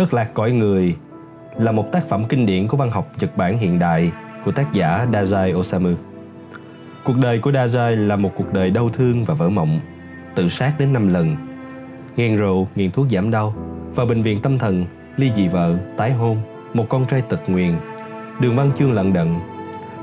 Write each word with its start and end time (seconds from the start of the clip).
Thất 0.00 0.14
lạc 0.14 0.34
cõi 0.34 0.52
người 0.52 0.96
là 1.58 1.72
một 1.72 1.92
tác 1.92 2.08
phẩm 2.08 2.24
kinh 2.28 2.46
điển 2.46 2.68
của 2.68 2.76
văn 2.76 2.90
học 2.90 3.12
Nhật 3.20 3.36
Bản 3.36 3.58
hiện 3.58 3.78
đại 3.78 4.12
của 4.44 4.52
tác 4.52 4.72
giả 4.72 5.06
Dazai 5.12 5.58
Osamu. 5.60 5.90
Cuộc 7.04 7.16
đời 7.22 7.38
của 7.38 7.50
Dazai 7.50 8.06
là 8.06 8.16
một 8.16 8.30
cuộc 8.36 8.52
đời 8.52 8.70
đau 8.70 8.88
thương 8.88 9.24
và 9.24 9.34
vỡ 9.34 9.48
mộng, 9.48 9.80
tự 10.34 10.48
sát 10.48 10.72
đến 10.78 10.92
5 10.92 11.08
lần, 11.08 11.36
nghiện 12.16 12.36
rượu, 12.36 12.68
nghiện 12.74 12.90
thuốc 12.90 13.06
giảm 13.10 13.30
đau, 13.30 13.54
vào 13.94 14.06
bệnh 14.06 14.22
viện 14.22 14.40
tâm 14.42 14.58
thần, 14.58 14.84
ly 15.16 15.30
dị 15.36 15.48
vợ, 15.48 15.76
tái 15.96 16.12
hôn, 16.12 16.36
một 16.74 16.86
con 16.88 17.06
trai 17.06 17.22
tật 17.22 17.40
nguyền, 17.46 17.72
đường 18.40 18.56
văn 18.56 18.70
chương 18.78 18.92
lận 18.92 19.12
đận. 19.12 19.34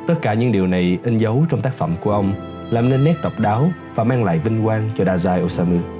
Tất 0.07 0.15
cả 0.21 0.33
những 0.33 0.51
điều 0.51 0.67
này 0.67 0.97
in 1.03 1.17
dấu 1.17 1.45
trong 1.49 1.61
tác 1.61 1.73
phẩm 1.73 1.91
của 2.03 2.11
ông, 2.11 2.33
làm 2.71 2.89
nên 2.89 3.03
nét 3.03 3.15
độc 3.23 3.33
đáo 3.39 3.69
và 3.95 4.03
mang 4.03 4.23
lại 4.23 4.39
vinh 4.39 4.63
quang 4.65 4.89
cho 4.97 5.03
Dazai 5.03 5.45
Osamu. 5.45 5.96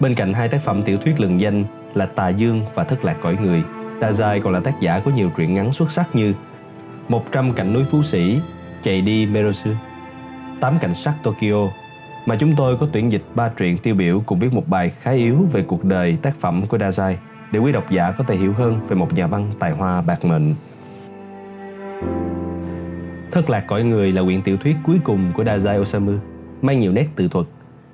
Bên 0.00 0.14
cạnh 0.14 0.32
hai 0.32 0.48
tác 0.48 0.60
phẩm 0.60 0.82
tiểu 0.82 0.98
thuyết 0.98 1.20
lừng 1.20 1.40
danh 1.40 1.64
là 1.94 2.06
Tà 2.06 2.28
Dương 2.28 2.60
và 2.74 2.84
Thất 2.84 3.04
lạc 3.04 3.16
cõi 3.22 3.36
người, 3.42 3.62
Dazai 4.00 4.40
còn 4.42 4.52
là 4.52 4.60
tác 4.60 4.80
giả 4.80 5.00
của 5.04 5.10
nhiều 5.10 5.30
truyện 5.36 5.54
ngắn 5.54 5.72
xuất 5.72 5.90
sắc 5.90 6.16
như 6.16 6.34
100 7.08 7.52
cảnh 7.52 7.72
núi 7.72 7.84
Phú 7.84 8.02
Sĩ, 8.02 8.40
Chạy 8.82 9.00
đi 9.00 9.26
Merosu, 9.26 9.70
8 10.60 10.78
cảnh 10.80 10.94
sắc 10.94 11.14
Tokyo, 11.22 11.68
mà 12.26 12.36
chúng 12.36 12.52
tôi 12.56 12.76
có 12.76 12.88
tuyển 12.92 13.12
dịch 13.12 13.22
ba 13.34 13.48
truyện 13.48 13.78
tiêu 13.78 13.94
biểu 13.94 14.22
cùng 14.26 14.38
viết 14.38 14.52
một 14.52 14.68
bài 14.68 14.92
khá 15.00 15.10
yếu 15.10 15.46
về 15.52 15.62
cuộc 15.62 15.84
đời 15.84 16.16
tác 16.22 16.36
phẩm 16.40 16.66
của 16.66 16.78
Dazai 16.78 17.14
để 17.52 17.58
quý 17.58 17.72
độc 17.72 17.90
giả 17.90 18.14
có 18.18 18.24
thể 18.24 18.36
hiểu 18.36 18.52
hơn 18.52 18.80
về 18.88 18.96
một 18.96 19.14
nhà 19.14 19.26
văn 19.26 19.50
tài 19.58 19.72
hoa 19.72 20.00
bạc 20.00 20.24
mệnh. 20.24 20.54
Thất 23.32 23.50
lạc 23.50 23.64
cõi 23.66 23.84
người 23.84 24.12
là 24.12 24.22
quyển 24.22 24.42
tiểu 24.42 24.56
thuyết 24.56 24.76
cuối 24.84 24.96
cùng 25.04 25.32
của 25.34 25.44
Dazai 25.44 25.80
Osamu, 25.82 26.12
mang 26.62 26.80
nhiều 26.80 26.92
nét 26.92 27.06
tự 27.16 27.28
thuật, 27.28 27.46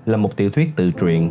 là 0.07 0.17
một 0.17 0.37
tiểu 0.37 0.51
thuyết 0.51 0.77
tự 0.77 0.91
truyện 0.91 1.31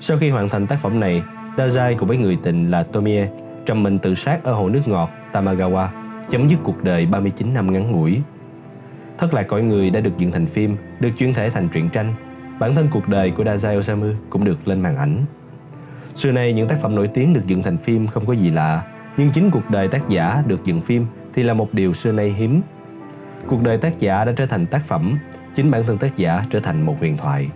sau 0.00 0.18
khi 0.18 0.30
hoàn 0.30 0.48
thành 0.48 0.66
tác 0.66 0.76
phẩm 0.80 1.00
này, 1.00 1.22
Dazai 1.56 1.96
cùng 1.98 2.08
với 2.08 2.16
người 2.16 2.38
tình 2.42 2.70
là 2.70 2.82
Tomie 2.82 3.28
trầm 3.66 3.82
mình 3.82 3.98
tự 3.98 4.14
sát 4.14 4.44
ở 4.44 4.52
hồ 4.52 4.68
nước 4.68 4.82
ngọt 4.86 5.10
Tamagawa, 5.32 5.88
chấm 6.30 6.48
dứt 6.48 6.58
cuộc 6.62 6.84
đời 6.84 7.06
39 7.06 7.54
năm 7.54 7.72
ngắn 7.72 7.90
ngủi. 7.90 8.22
Thất 9.18 9.34
lạc 9.34 9.42
cõi 9.42 9.62
người 9.62 9.90
đã 9.90 10.00
được 10.00 10.18
dựng 10.18 10.32
thành 10.32 10.46
phim, 10.46 10.76
được 11.00 11.10
chuyển 11.18 11.34
thể 11.34 11.50
thành 11.50 11.68
truyện 11.68 11.88
tranh. 11.88 12.14
Bản 12.58 12.74
thân 12.74 12.88
cuộc 12.90 13.08
đời 13.08 13.30
của 13.30 13.44
Dazai 13.44 13.78
Osamu 13.78 14.06
cũng 14.30 14.44
được 14.44 14.68
lên 14.68 14.80
màn 14.80 14.96
ảnh. 14.96 15.24
Xưa 16.14 16.32
nay 16.32 16.52
những 16.52 16.68
tác 16.68 16.78
phẩm 16.82 16.94
nổi 16.94 17.08
tiếng 17.08 17.34
được 17.34 17.46
dựng 17.46 17.62
thành 17.62 17.78
phim 17.78 18.06
không 18.06 18.26
có 18.26 18.32
gì 18.32 18.50
lạ, 18.50 18.82
nhưng 19.16 19.30
chính 19.30 19.50
cuộc 19.50 19.70
đời 19.70 19.88
tác 19.88 20.08
giả 20.08 20.42
được 20.46 20.64
dựng 20.64 20.80
phim 20.80 21.06
thì 21.34 21.42
là 21.42 21.54
một 21.54 21.74
điều 21.74 21.94
xưa 21.94 22.12
nay 22.12 22.34
hiếm. 22.38 22.60
Cuộc 23.46 23.62
đời 23.62 23.78
tác 23.78 23.98
giả 23.98 24.24
đã 24.24 24.32
trở 24.36 24.46
thành 24.46 24.66
tác 24.66 24.86
phẩm, 24.86 25.18
chính 25.54 25.70
bản 25.70 25.82
thân 25.86 25.98
tác 25.98 26.16
giả 26.16 26.44
trở 26.50 26.60
thành 26.60 26.82
một 26.82 26.96
huyền 26.98 27.16
thoại. 27.16 27.50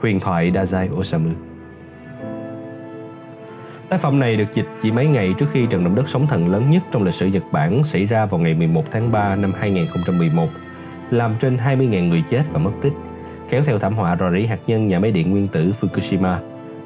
Huyền 0.00 0.20
thoại 0.20 0.50
Dazai 0.50 1.00
Osamu. 1.00 1.30
Tác 3.88 4.00
phẩm 4.00 4.18
này 4.18 4.36
được 4.36 4.54
dịch 4.54 4.66
chỉ 4.82 4.90
mấy 4.90 5.06
ngày 5.06 5.34
trước 5.38 5.46
khi 5.52 5.66
trận 5.66 5.84
động 5.84 5.94
đất 5.94 6.08
sóng 6.08 6.26
thần 6.26 6.48
lớn 6.48 6.70
nhất 6.70 6.82
trong 6.92 7.02
lịch 7.02 7.14
sử 7.14 7.26
Nhật 7.26 7.42
Bản 7.52 7.84
xảy 7.84 8.06
ra 8.06 8.26
vào 8.26 8.40
ngày 8.40 8.54
11 8.54 8.84
tháng 8.90 9.12
3 9.12 9.36
năm 9.36 9.52
2011, 9.58 10.48
làm 11.10 11.34
trên 11.40 11.56
20.000 11.56 12.08
người 12.08 12.24
chết 12.30 12.42
và 12.52 12.58
mất 12.58 12.70
tích, 12.82 12.92
kéo 13.50 13.62
theo 13.64 13.78
thảm 13.78 13.94
họa 13.94 14.16
rò 14.16 14.30
rỉ 14.30 14.46
hạt 14.46 14.58
nhân 14.66 14.88
nhà 14.88 14.98
máy 14.98 15.12
điện 15.12 15.30
nguyên 15.30 15.48
tử 15.48 15.72
Fukushima, 15.80 16.36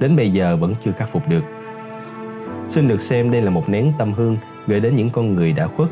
đến 0.00 0.16
bây 0.16 0.30
giờ 0.30 0.56
vẫn 0.56 0.74
chưa 0.84 0.92
khắc 0.92 1.12
phục 1.12 1.28
được. 1.28 1.44
Xin 2.68 2.88
được 2.88 3.00
xem 3.00 3.30
đây 3.30 3.42
là 3.42 3.50
một 3.50 3.68
nén 3.68 3.92
tâm 3.98 4.12
hương 4.12 4.36
gửi 4.66 4.80
đến 4.80 4.96
những 4.96 5.10
con 5.10 5.34
người 5.34 5.52
đã 5.52 5.66
khuất, 5.66 5.88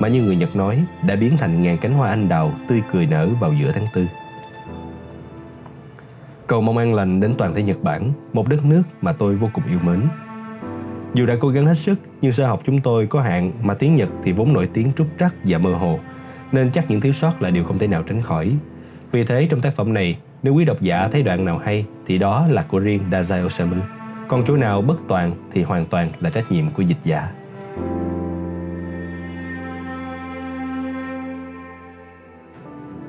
mà 0.00 0.08
như 0.08 0.22
người 0.22 0.36
Nhật 0.36 0.56
nói, 0.56 0.84
đã 1.06 1.16
biến 1.16 1.36
thành 1.36 1.62
ngàn 1.62 1.78
cánh 1.78 1.92
hoa 1.92 2.10
anh 2.10 2.28
đào 2.28 2.50
tươi 2.68 2.82
cười 2.92 3.06
nở 3.06 3.28
vào 3.40 3.52
giữa 3.60 3.72
tháng 3.74 3.86
tư. 3.94 4.06
Cầu 6.46 6.60
mong 6.60 6.78
an 6.78 6.94
lành 6.94 7.20
đến 7.20 7.34
toàn 7.38 7.54
thể 7.54 7.62
Nhật 7.62 7.82
Bản, 7.82 8.12
một 8.32 8.48
đất 8.48 8.64
nước 8.64 8.82
mà 9.00 9.12
tôi 9.12 9.36
vô 9.36 9.48
cùng 9.52 9.64
yêu 9.68 9.78
mến. 9.82 10.00
Dù 11.14 11.26
đã 11.26 11.34
cố 11.40 11.48
gắng 11.48 11.66
hết 11.66 11.74
sức, 11.74 11.98
nhưng 12.20 12.32
sơ 12.32 12.46
học 12.46 12.62
chúng 12.64 12.80
tôi 12.80 13.06
có 13.06 13.20
hạn 13.20 13.52
mà 13.62 13.74
tiếng 13.74 13.94
Nhật 13.94 14.08
thì 14.24 14.32
vốn 14.32 14.52
nổi 14.52 14.68
tiếng 14.72 14.92
trúc 14.96 15.06
trắc 15.18 15.34
và 15.44 15.58
mơ 15.58 15.74
hồ, 15.74 15.98
nên 16.52 16.70
chắc 16.70 16.90
những 16.90 17.00
thiếu 17.00 17.12
sót 17.12 17.42
là 17.42 17.50
điều 17.50 17.64
không 17.64 17.78
thể 17.78 17.86
nào 17.86 18.02
tránh 18.02 18.22
khỏi. 18.22 18.56
Vì 19.12 19.24
thế 19.24 19.46
trong 19.50 19.60
tác 19.60 19.76
phẩm 19.76 19.94
này, 19.94 20.18
nếu 20.42 20.54
quý 20.54 20.64
độc 20.64 20.80
giả 20.80 21.08
thấy 21.12 21.22
đoạn 21.22 21.44
nào 21.44 21.58
hay 21.58 21.86
thì 22.06 22.18
đó 22.18 22.46
là 22.50 22.62
của 22.62 22.78
riêng 22.78 23.02
Dazai 23.10 23.46
Osamu. 23.46 23.76
Còn 24.28 24.44
chỗ 24.46 24.56
nào 24.56 24.82
bất 24.82 24.96
toàn 25.08 25.34
thì 25.52 25.62
hoàn 25.62 25.86
toàn 25.86 26.10
là 26.20 26.30
trách 26.30 26.52
nhiệm 26.52 26.70
của 26.70 26.82
dịch 26.82 26.96
giả. 27.04 27.32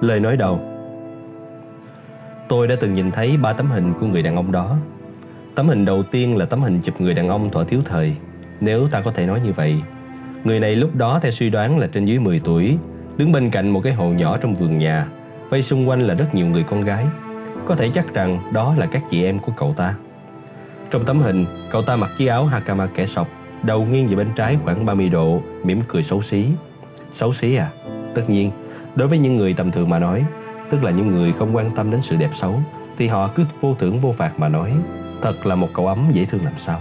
Lời 0.02 0.19
nói 0.19 0.38
đầu 0.38 0.59
Tôi 2.47 2.68
đã 2.68 2.75
từng 2.80 2.94
nhìn 2.94 3.12
thấy 3.12 3.38
ba 3.38 3.53
tấm 3.53 3.72
hình 3.72 3.94
của 4.00 4.06
người 4.06 4.22
đàn 4.22 4.36
ông 4.36 4.52
đó 4.52 4.78
Tấm 5.56 5.68
hình 5.68 5.86
đầu 5.86 6.03
tiên 6.03 6.38
là 6.38 6.46
tấm 6.46 6.62
hình 6.62 6.81
chụp 6.81 7.02
người 7.02 7.14
đàn 7.14 7.30
ông 7.30 7.50
thuở 7.50 7.64
thiếu 7.64 7.81
thời, 7.86 8.16
nếu 8.62 8.88
ta 8.88 9.02
có 9.02 9.12
thể 9.12 9.25
nói 9.25 9.41
như 9.46 9.53
vậy. 9.53 9.81
Người 10.44 10.59
này 10.59 10.75
lúc 10.75 10.96
đó 10.96 11.19
theo 11.22 11.31
suy 11.31 11.50
đoán 11.50 11.80
là 11.80 11.88
trên 11.88 12.06
dưới 12.06 12.19
10 12.19 12.41
tuổi, 12.44 12.78
đứng 13.18 13.31
bên 13.31 13.50
cạnh 13.50 13.69
một 13.69 13.81
cái 13.84 13.94
hồ 13.94 14.09
nhỏ 14.09 14.38
trong 14.38 14.56
vườn 14.56 14.78
nhà, 14.78 15.08
vây 15.50 15.63
xung 15.63 15.90
quanh 15.90 16.02
là 16.02 16.13
rất 16.13 16.36
nhiều 16.36 16.46
người 16.46 16.63
con 16.63 16.81
gái. 16.81 17.06
Có 17.66 17.75
thể 17.75 17.90
chắc 17.94 18.13
rằng 18.13 18.40
đó 18.53 18.75
là 18.78 18.86
các 18.86 19.03
chị 19.12 19.24
em 19.24 19.40
của 19.40 19.52
cậu 19.58 19.74
ta. 19.78 19.96
Trong 20.92 21.06
tấm 21.06 21.19
hình, 21.19 21.46
cậu 21.72 21.81
ta 21.81 21.96
mặc 21.96 22.09
chiếc 22.18 22.28
áo 22.28 22.46
hakama 22.46 22.88
kẻ 22.88 23.06
sọc, 23.06 23.28
đầu 23.63 23.86
nghiêng 23.86 24.08
về 24.08 24.16
bên 24.16 24.28
trái 24.36 24.58
khoảng 24.63 24.86
30 24.86 25.09
độ, 25.09 25.42
mỉm 25.63 25.81
cười 25.88 26.03
xấu 26.03 26.22
xí. 26.22 26.46
Xấu 27.13 27.34
xí 27.34 27.56
à? 27.56 27.69
Tất 28.16 28.30
nhiên, 28.30 28.52
đối 28.96 29.08
với 29.08 29.19
những 29.19 29.36
người 29.36 29.53
tầm 29.53 29.72
thường 29.72 29.90
mà 29.90 30.00
nói, 30.00 30.25
tức 30.69 30.84
là 30.84 30.92
những 30.92 31.08
người 31.08 31.34
không 31.34 31.56
quan 31.56 31.72
tâm 31.75 31.92
đến 31.92 32.02
sự 32.02 32.16
đẹp 32.16 32.30
xấu, 32.40 32.59
thì 32.97 33.08
họ 33.08 33.28
cứ 33.36 33.44
vô 33.62 33.75
thưởng 33.80 34.00
vô 34.00 34.12
phạt 34.12 34.40
mà 34.40 34.50
nói 34.50 34.74
Thật 35.23 35.45
là 35.45 35.56
một 35.56 35.67
cậu 35.73 35.88
ấm 35.88 36.07
dễ 36.11 36.25
thương 36.25 36.45
làm 36.45 36.53
sao 36.57 36.79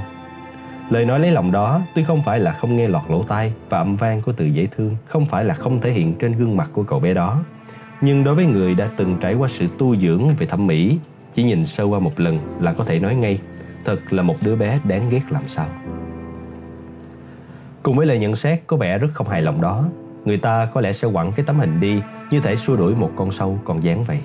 Lời 0.90 1.04
nói 1.04 1.20
lấy 1.20 1.30
lòng 1.30 1.52
đó 1.52 1.80
tuy 1.94 2.04
không 2.04 2.22
phải 2.22 2.40
là 2.40 2.52
không 2.52 2.76
nghe 2.76 2.88
lọt 2.88 3.02
lỗ 3.08 3.22
tai 3.22 3.52
và 3.68 3.78
âm 3.78 3.96
vang 3.96 4.22
của 4.22 4.32
từ 4.32 4.44
dễ 4.44 4.66
thương 4.76 4.96
không 5.06 5.26
phải 5.26 5.44
là 5.44 5.54
không 5.54 5.80
thể 5.80 5.90
hiện 5.90 6.14
trên 6.14 6.32
gương 6.32 6.56
mặt 6.56 6.70
của 6.72 6.82
cậu 6.82 7.00
bé 7.00 7.14
đó. 7.14 7.42
Nhưng 8.00 8.24
đối 8.24 8.34
với 8.34 8.44
người 8.44 8.74
đã 8.74 8.88
từng 8.96 9.16
trải 9.20 9.34
qua 9.34 9.48
sự 9.48 9.66
tu 9.78 9.96
dưỡng 9.96 10.34
về 10.38 10.46
thẩm 10.46 10.66
mỹ, 10.66 10.98
chỉ 11.34 11.42
nhìn 11.42 11.66
sâu 11.66 11.88
qua 11.88 11.98
một 11.98 12.20
lần 12.20 12.38
là 12.60 12.72
có 12.72 12.84
thể 12.84 12.98
nói 12.98 13.14
ngay, 13.14 13.38
thật 13.84 13.98
là 14.10 14.22
một 14.22 14.36
đứa 14.42 14.56
bé 14.56 14.78
đáng 14.84 15.10
ghét 15.10 15.22
làm 15.30 15.48
sao. 15.48 15.66
Cùng 17.82 17.96
với 17.96 18.06
lời 18.06 18.18
nhận 18.18 18.36
xét 18.36 18.62
có 18.66 18.76
vẻ 18.76 18.98
rất 18.98 19.08
không 19.14 19.28
hài 19.28 19.42
lòng 19.42 19.60
đó, 19.60 19.84
người 20.24 20.36
ta 20.36 20.68
có 20.74 20.80
lẽ 20.80 20.92
sẽ 20.92 21.08
quẳng 21.12 21.32
cái 21.32 21.46
tấm 21.46 21.58
hình 21.58 21.80
đi 21.80 22.02
như 22.30 22.40
thể 22.40 22.56
xua 22.56 22.76
đuổi 22.76 22.94
một 22.94 23.10
con 23.16 23.32
sâu 23.32 23.58
còn 23.64 23.84
dáng 23.84 24.04
vậy. 24.04 24.18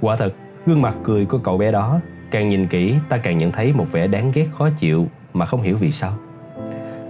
Quả 0.00 0.16
thật, 0.16 0.34
gương 0.66 0.82
mặt 0.82 0.94
cười 1.04 1.26
của 1.26 1.38
cậu 1.38 1.58
bé 1.58 1.72
đó 1.72 2.00
Càng 2.30 2.48
nhìn 2.48 2.66
kỹ 2.66 2.94
ta 3.08 3.18
càng 3.18 3.38
nhận 3.38 3.52
thấy 3.52 3.72
một 3.72 3.92
vẻ 3.92 4.06
đáng 4.06 4.32
ghét 4.34 4.46
khó 4.58 4.70
chịu 4.70 5.08
mà 5.34 5.46
không 5.46 5.62
hiểu 5.62 5.76
vì 5.76 5.92
sao. 5.92 6.12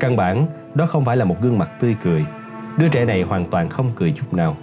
Căn 0.01 0.17
bản, 0.17 0.47
đó 0.75 0.87
không 0.87 1.05
phải 1.05 1.17
là 1.17 1.25
một 1.25 1.37
gương 1.41 1.59
mặt 1.59 1.71
tươi 1.81 1.97
cười. 2.05 2.25
Đứa 2.77 2.89
trẻ 2.89 3.05
này 3.05 3.23
hoàn 3.23 3.45
toàn 3.51 3.69
không 3.69 3.93
cười 3.97 4.13
chút 4.13 4.35
nào. 4.35 4.57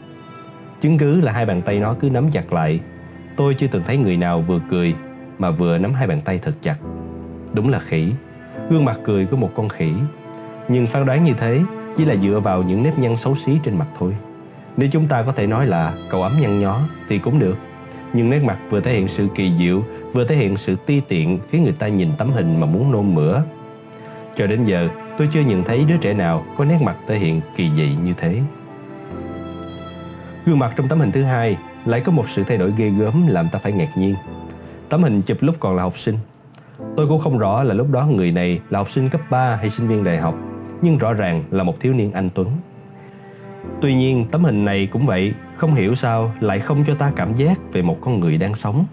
Chứng 0.81 0.97
cứ 0.97 1.22
là 1.22 1.31
hai 1.31 1.45
bàn 1.45 1.62
tay 1.62 1.79
nó 1.79 1.95
cứ 2.00 2.09
nắm 2.09 2.31
chặt 2.31 2.53
lại. 2.53 2.79
Tôi 3.35 3.53
chưa 3.53 3.68
từng 3.68 3.84
thấy 3.85 3.97
người 3.97 4.18
nào 4.18 4.41
vừa 4.41 4.59
cười 4.69 4.95
mà 5.38 5.51
vừa 5.51 5.78
nắm 5.78 5.94
hai 5.94 6.07
bàn 6.07 6.22
tay 6.22 6.40
thật 6.40 6.53
chặt. 6.62 6.75
Đúng 7.53 7.69
là 7.69 7.79
khỉ. 7.79 8.12
Gương 8.69 8.85
mặt 8.85 9.00
cười 9.03 9.25
của 9.25 9.38
một 9.38 9.51
con 9.56 9.69
khỉ. 9.69 9.91
Nhưng 10.68 10.88
phán 10.88 11.06
đoán 11.06 11.24
như 11.24 11.34
thế 11.34 11.62
chỉ 11.97 12.06
là 12.06 12.16
dựa 12.16 12.39
vào 12.39 12.63
những 12.63 12.84
nếp 12.84 13.00
nhăn 13.00 13.18
xấu 13.18 13.35
xí 13.35 13.59
trên 13.63 13.78
mặt 13.78 13.88
thôi. 14.00 14.16
Nếu 14.78 14.89
chúng 14.91 15.07
ta 15.07 15.24
có 15.24 15.31
thể 15.31 15.47
nói 15.47 15.68
là 15.68 15.94
cậu 16.09 16.24
ấm 16.24 16.31
nhăn 16.41 16.59
nhó 16.59 16.79
thì 17.09 17.19
cũng 17.19 17.39
được. 17.39 17.57
Nhưng 18.13 18.29
nét 18.29 18.44
mặt 18.44 18.57
vừa 18.69 18.81
thể 18.81 18.94
hiện 18.94 19.07
sự 19.07 19.28
kỳ 19.35 19.51
diệu 19.57 19.84
vừa 20.13 20.25
thể 20.25 20.35
hiện 20.35 20.57
sự 20.57 20.75
ti 20.85 21.01
tiện 21.07 21.40
khiến 21.50 21.63
người 21.63 21.75
ta 21.79 21.88
nhìn 21.88 22.09
tấm 22.18 22.29
hình 22.29 22.59
mà 22.59 22.66
muốn 22.66 22.91
nôn 22.91 23.16
mửa. 23.16 23.41
Cho 24.35 24.47
đến 24.47 24.66
giờ, 24.66 24.90
tôi 25.18 25.28
chưa 25.31 25.41
nhận 25.41 25.63
thấy 25.63 25.86
đứa 25.86 25.98
trẻ 25.98 26.13
nào 26.13 26.45
có 26.57 26.65
nét 26.65 26.81
mặt 26.81 26.98
thể 27.07 27.18
hiện 27.18 27.42
kỳ 27.56 27.69
dị 27.77 27.95
như 28.04 28.13
thế. 28.18 28.39
Gương 30.45 30.59
mặt 30.59 30.74
trong 30.75 30.88
tấm 30.88 31.00
hình 31.00 31.12
thứ 31.12 31.24
hai 31.24 31.57
lại 31.86 32.01
có 32.01 32.12
một 32.12 32.25
sự 32.30 32.44
thay 32.44 32.57
đổi 32.57 32.74
ghê 32.77 32.89
gớm 32.89 33.27
làm 33.27 33.45
ta 33.51 33.59
phải 33.59 33.71
ngạc 33.71 33.89
nhiên. 33.98 34.15
Tấm 34.89 35.04
hình 35.04 35.21
chụp 35.21 35.38
lúc 35.42 35.56
còn 35.59 35.75
là 35.75 35.83
học 35.83 35.98
sinh. 35.98 36.18
Tôi 36.95 37.07
cũng 37.07 37.19
không 37.19 37.38
rõ 37.38 37.63
là 37.63 37.74
lúc 37.74 37.92
đó 37.92 38.06
người 38.06 38.31
này 38.31 38.60
là 38.69 38.80
học 38.80 38.89
sinh 38.89 39.10
cấp 39.10 39.21
3 39.30 39.56
hay 39.56 39.69
sinh 39.69 39.88
viên 39.88 40.03
đại 40.03 40.18
học, 40.18 40.36
nhưng 40.81 40.98
rõ 40.98 41.13
ràng 41.13 41.44
là 41.51 41.63
một 41.63 41.80
thiếu 41.80 41.94
niên 41.94 42.12
anh 42.12 42.30
Tuấn. 42.33 42.48
Tuy 43.81 43.95
nhiên, 43.95 44.25
tấm 44.31 44.44
hình 44.44 44.65
này 44.65 44.88
cũng 44.92 45.06
vậy, 45.06 45.33
không 45.56 45.74
hiểu 45.74 45.95
sao 45.95 46.33
lại 46.39 46.60
không 46.60 46.83
cho 46.88 46.95
ta 46.95 47.12
cảm 47.15 47.36
giác 47.36 47.60
về 47.74 47.81
một 47.81 47.98
con 48.01 48.19
người 48.19 48.38
đang 48.38 48.56
sống 48.56 48.86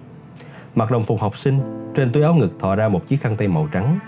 Mặc 0.74 0.90
đồng 0.90 1.04
phục 1.04 1.20
học 1.20 1.36
sinh, 1.36 1.60
trên 1.94 2.12
túi 2.12 2.22
áo 2.22 2.34
ngực 2.34 2.58
thò 2.60 2.74
ra 2.74 2.88
một 2.88 3.08
chiếc 3.08 3.20
khăn 3.20 3.36
tay 3.36 3.48
màu 3.48 3.68
trắng. 3.72 3.98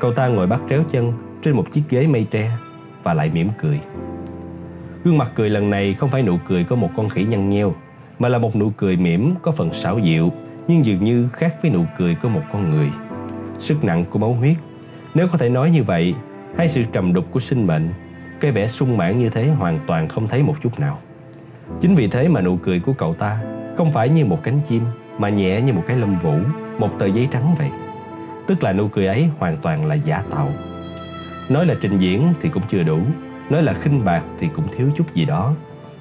Cậu 0.00 0.12
ta 0.12 0.26
ngồi 0.26 0.46
bắt 0.46 0.60
tréo 0.70 0.82
chân 0.90 1.12
trên 1.42 1.56
một 1.56 1.72
chiếc 1.72 1.82
ghế 1.88 2.06
mây 2.06 2.26
tre 2.30 2.50
và 3.02 3.14
lại 3.14 3.30
mỉm 3.34 3.48
cười. 3.58 3.80
Gương 5.04 5.18
mặt 5.18 5.30
cười 5.34 5.50
lần 5.50 5.70
này 5.70 5.94
không 5.94 6.10
phải 6.10 6.22
nụ 6.22 6.36
cười 6.48 6.64
của 6.64 6.76
một 6.76 6.90
con 6.96 7.08
khỉ 7.08 7.22
nhăn 7.22 7.50
nheo, 7.50 7.74
mà 8.18 8.28
là 8.28 8.38
một 8.38 8.56
nụ 8.56 8.70
cười 8.76 8.96
mỉm 8.96 9.34
có 9.42 9.52
phần 9.52 9.72
xảo 9.72 10.00
diệu, 10.04 10.32
nhưng 10.68 10.84
dường 10.84 11.04
như 11.04 11.28
khác 11.32 11.54
với 11.62 11.70
nụ 11.70 11.84
cười 11.98 12.14
của 12.14 12.28
một 12.28 12.42
con 12.52 12.70
người. 12.70 12.90
Sức 13.58 13.84
nặng 13.84 14.04
của 14.10 14.18
máu 14.18 14.32
huyết, 14.32 14.56
nếu 15.14 15.28
có 15.28 15.38
thể 15.38 15.48
nói 15.48 15.70
như 15.70 15.82
vậy, 15.82 16.14
hay 16.56 16.68
sự 16.68 16.82
trầm 16.92 17.12
đục 17.12 17.24
của 17.30 17.40
sinh 17.40 17.66
mệnh, 17.66 17.88
cái 18.40 18.52
vẻ 18.52 18.66
sung 18.66 18.96
mãn 18.96 19.18
như 19.18 19.28
thế 19.28 19.48
hoàn 19.48 19.78
toàn 19.86 20.08
không 20.08 20.28
thấy 20.28 20.42
một 20.42 20.54
chút 20.62 20.80
nào. 20.80 20.98
Chính 21.80 21.94
vì 21.94 22.08
thế 22.08 22.28
mà 22.28 22.40
nụ 22.40 22.56
cười 22.56 22.80
của 22.80 22.92
cậu 22.92 23.14
ta 23.14 23.38
không 23.76 23.92
phải 23.92 24.08
như 24.08 24.24
một 24.24 24.38
cánh 24.42 24.60
chim 24.68 24.82
mà 25.18 25.28
nhẹ 25.28 25.60
như 25.60 25.72
một 25.72 25.82
cái 25.86 25.96
lông 25.96 26.18
vũ, 26.22 26.34
một 26.78 26.90
tờ 26.98 27.06
giấy 27.06 27.28
trắng 27.32 27.54
vậy. 27.58 27.70
tức 28.46 28.62
là 28.62 28.72
nụ 28.72 28.88
cười 28.88 29.06
ấy 29.06 29.28
hoàn 29.38 29.56
toàn 29.56 29.86
là 29.86 29.94
giả 29.94 30.22
tạo. 30.30 30.48
Nói 31.48 31.66
là 31.66 31.74
trình 31.80 31.98
diễn 31.98 32.34
thì 32.42 32.48
cũng 32.48 32.62
chưa 32.68 32.82
đủ, 32.82 32.98
nói 33.50 33.62
là 33.62 33.72
khinh 33.72 34.04
bạc 34.04 34.22
thì 34.40 34.48
cũng 34.56 34.64
thiếu 34.76 34.88
chút 34.96 35.14
gì 35.14 35.24
đó. 35.24 35.52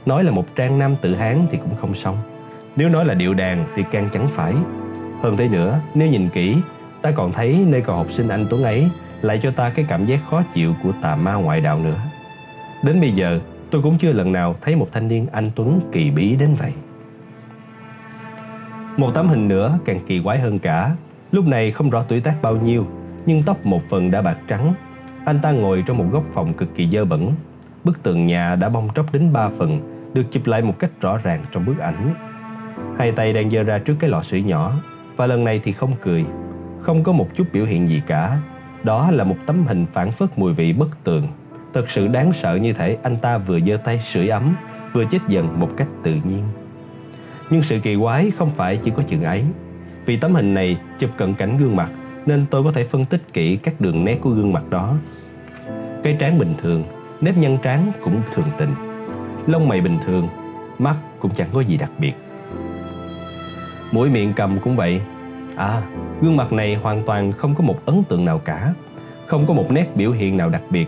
Nói 0.05 0.23
là 0.23 0.31
một 0.31 0.55
trang 0.55 0.79
nam 0.79 0.95
tự 1.01 1.15
hán 1.15 1.37
thì 1.51 1.57
cũng 1.57 1.75
không 1.81 1.95
xong. 1.95 2.17
Nếu 2.75 2.89
nói 2.89 3.05
là 3.05 3.13
điệu 3.13 3.33
đàn 3.33 3.65
thì 3.75 3.83
càng 3.91 4.09
chẳng 4.13 4.27
phải. 4.31 4.53
Hơn 5.21 5.37
thế 5.37 5.47
nữa, 5.47 5.79
nếu 5.93 6.07
nhìn 6.07 6.29
kỹ, 6.29 6.55
ta 7.01 7.11
còn 7.11 7.33
thấy 7.33 7.65
nơi 7.67 7.81
còn 7.81 7.97
học 7.97 8.11
sinh 8.11 8.27
anh 8.27 8.45
Tuấn 8.49 8.63
ấy 8.63 8.89
lại 9.21 9.39
cho 9.43 9.51
ta 9.51 9.69
cái 9.69 9.85
cảm 9.89 10.05
giác 10.05 10.19
khó 10.29 10.43
chịu 10.53 10.73
của 10.83 10.91
tà 11.01 11.15
ma 11.15 11.33
ngoại 11.33 11.61
đạo 11.61 11.79
nữa. 11.83 11.97
Đến 12.83 13.01
bây 13.01 13.11
giờ, 13.11 13.39
tôi 13.71 13.81
cũng 13.81 13.97
chưa 13.97 14.11
lần 14.11 14.31
nào 14.31 14.55
thấy 14.61 14.75
một 14.75 14.87
thanh 14.91 15.07
niên 15.07 15.27
anh 15.31 15.51
Tuấn 15.55 15.79
kỳ 15.91 16.11
bí 16.11 16.35
đến 16.35 16.55
vậy. 16.55 16.73
Một 18.97 19.11
tấm 19.13 19.27
hình 19.27 19.47
nữa 19.47 19.79
càng 19.85 19.99
kỳ 20.07 20.21
quái 20.23 20.39
hơn 20.39 20.59
cả. 20.59 20.95
Lúc 21.31 21.47
này 21.47 21.71
không 21.71 21.89
rõ 21.89 22.03
tuổi 22.07 22.19
tác 22.19 22.41
bao 22.41 22.55
nhiêu, 22.55 22.85
nhưng 23.25 23.43
tóc 23.43 23.65
một 23.65 23.81
phần 23.89 24.11
đã 24.11 24.21
bạc 24.21 24.37
trắng. 24.47 24.73
Anh 25.25 25.39
ta 25.41 25.51
ngồi 25.51 25.83
trong 25.87 25.97
một 25.97 26.05
góc 26.11 26.23
phòng 26.33 26.53
cực 26.53 26.75
kỳ 26.75 26.89
dơ 26.89 27.05
bẩn. 27.05 27.33
Bức 27.83 28.03
tường 28.03 28.27
nhà 28.27 28.55
đã 28.55 28.69
bong 28.69 28.89
tróc 28.95 29.13
đến 29.13 29.33
ba 29.33 29.49
phần, 29.49 29.79
được 30.13 30.31
chụp 30.31 30.47
lại 30.47 30.61
một 30.61 30.79
cách 30.79 30.91
rõ 31.01 31.17
ràng 31.17 31.45
trong 31.51 31.65
bức 31.65 31.79
ảnh. 31.79 32.13
Hai 32.97 33.11
tay 33.11 33.33
đang 33.33 33.49
giơ 33.49 33.63
ra 33.63 33.79
trước 33.79 33.95
cái 33.99 34.09
lọ 34.09 34.23
sưởi 34.23 34.41
nhỏ, 34.41 34.73
và 35.15 35.27
lần 35.27 35.43
này 35.43 35.61
thì 35.63 35.71
không 35.71 35.93
cười, 36.01 36.25
không 36.81 37.03
có 37.03 37.11
một 37.11 37.27
chút 37.35 37.47
biểu 37.53 37.65
hiện 37.65 37.89
gì 37.89 38.01
cả. 38.07 38.37
Đó 38.83 39.11
là 39.11 39.23
một 39.23 39.37
tấm 39.45 39.65
hình 39.67 39.85
phản 39.93 40.11
phất 40.11 40.39
mùi 40.39 40.53
vị 40.53 40.73
bất 40.73 41.03
tường. 41.03 41.27
Thật 41.73 41.89
sự 41.89 42.07
đáng 42.07 42.33
sợ 42.33 42.55
như 42.55 42.73
thể 42.73 42.97
anh 43.03 43.17
ta 43.17 43.37
vừa 43.37 43.59
giơ 43.59 43.77
tay 43.77 43.99
sưởi 43.99 44.27
ấm, 44.27 44.55
vừa 44.93 45.05
chết 45.05 45.19
dần 45.27 45.59
một 45.59 45.69
cách 45.77 45.87
tự 46.03 46.11
nhiên. 46.11 46.43
Nhưng 47.49 47.63
sự 47.63 47.79
kỳ 47.79 47.95
quái 48.01 48.31
không 48.31 48.51
phải 48.51 48.77
chỉ 48.77 48.91
có 48.91 49.03
chừng 49.03 49.23
ấy. 49.23 49.43
Vì 50.05 50.17
tấm 50.17 50.35
hình 50.35 50.53
này 50.53 50.77
chụp 50.99 51.09
cận 51.17 51.33
cảnh 51.33 51.57
gương 51.57 51.75
mặt 51.75 51.89
nên 52.25 52.45
tôi 52.49 52.63
có 52.63 52.71
thể 52.71 52.83
phân 52.83 53.05
tích 53.05 53.21
kỹ 53.33 53.57
các 53.57 53.81
đường 53.81 54.05
nét 54.05 54.17
của 54.21 54.29
gương 54.29 54.53
mặt 54.53 54.63
đó. 54.69 54.95
Cái 56.03 56.15
trán 56.19 56.39
bình 56.39 56.53
thường, 56.61 56.83
nếp 57.21 57.37
nhăn 57.37 57.57
trán 57.63 57.91
cũng 58.03 58.21
thường 58.33 58.45
tình. 58.57 58.69
Lông 59.47 59.67
mày 59.67 59.81
bình 59.81 59.97
thường, 60.05 60.27
mắt 60.79 60.95
cũng 61.19 61.31
chẳng 61.35 61.49
có 61.53 61.61
gì 61.61 61.77
đặc 61.77 61.89
biệt. 61.99 62.13
Mũi 63.91 64.09
miệng 64.09 64.33
cầm 64.33 64.59
cũng 64.59 64.75
vậy. 64.75 65.01
À, 65.55 65.81
gương 66.21 66.37
mặt 66.37 66.53
này 66.53 66.75
hoàn 66.75 67.03
toàn 67.03 67.31
không 67.31 67.55
có 67.55 67.63
một 67.63 67.85
ấn 67.85 68.03
tượng 68.03 68.25
nào 68.25 68.39
cả. 68.45 68.73
Không 69.25 69.45
có 69.47 69.53
một 69.53 69.71
nét 69.71 69.87
biểu 69.95 70.11
hiện 70.11 70.37
nào 70.37 70.49
đặc 70.49 70.61
biệt. 70.69 70.87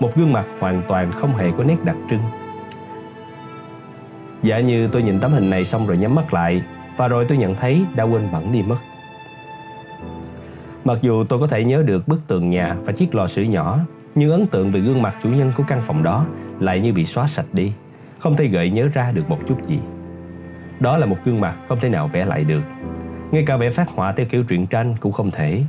Một 0.00 0.16
gương 0.16 0.32
mặt 0.32 0.44
hoàn 0.60 0.82
toàn 0.88 1.12
không 1.12 1.36
hề 1.36 1.50
có 1.58 1.64
nét 1.64 1.76
đặc 1.84 1.96
trưng 2.10 2.20
Dạ 4.42 4.60
như 4.60 4.88
tôi 4.92 5.02
nhìn 5.02 5.20
tấm 5.20 5.32
hình 5.32 5.50
này 5.50 5.64
xong 5.64 5.86
rồi 5.86 5.96
nhắm 5.96 6.14
mắt 6.14 6.34
lại, 6.34 6.62
Và 6.96 7.08
rồi 7.08 7.24
tôi 7.24 7.38
nhận 7.38 7.54
thấy 7.54 7.84
đã 7.96 8.04
quên 8.04 8.22
bẵng 8.32 8.52
đi 8.52 8.62
mất. 8.62 8.76
Mặc 10.84 10.98
dù 11.02 11.24
tôi 11.24 11.40
có 11.40 11.46
thể 11.46 11.64
nhớ 11.64 11.82
được 11.86 12.08
bức 12.08 12.20
tường 12.26 12.50
nhà 12.50 12.76
và 12.84 12.92
chiếc 12.92 13.14
lò 13.14 13.28
sưởi 13.28 13.48
nhỏ, 13.48 13.78
Nhưng 14.14 14.30
ấn 14.30 14.46
tượng 14.46 14.70
về 14.70 14.80
gương 14.80 15.02
mặt 15.02 15.14
chủ 15.22 15.28
nhân 15.28 15.52
của 15.56 15.62
căn 15.66 15.82
phòng 15.86 16.02
đó 16.02 16.26
lại 16.60 16.80
như 16.80 16.92
bị 16.92 17.04
xóa 17.04 17.26
sạch 17.26 17.46
đi, 17.52 17.72
Không 18.18 18.36
thể 18.36 18.46
gợi 18.46 18.70
nhớ 18.70 18.88
ra 18.94 19.12
được 19.12 19.30
một 19.30 19.38
chút 19.48 19.66
gì. 19.66 19.78
Đó 20.80 20.96
là 20.96 21.06
một 21.06 21.16
gương 21.24 21.40
mặt 21.40 21.56
không 21.68 21.80
thể 21.80 21.88
nào 21.88 22.10
vẽ 22.12 22.24
lại 22.24 22.44
được. 22.44 22.62
Ngay 23.30 23.44
cả 23.46 23.56
vẽ 23.56 23.70
phát 23.70 23.88
họa 23.88 24.12
theo 24.12 24.26
kiểu 24.26 24.42
truyện 24.42 24.66
tranh 24.66 24.94
cũng 25.00 25.12
không 25.12 25.30
thể. 25.30 25.62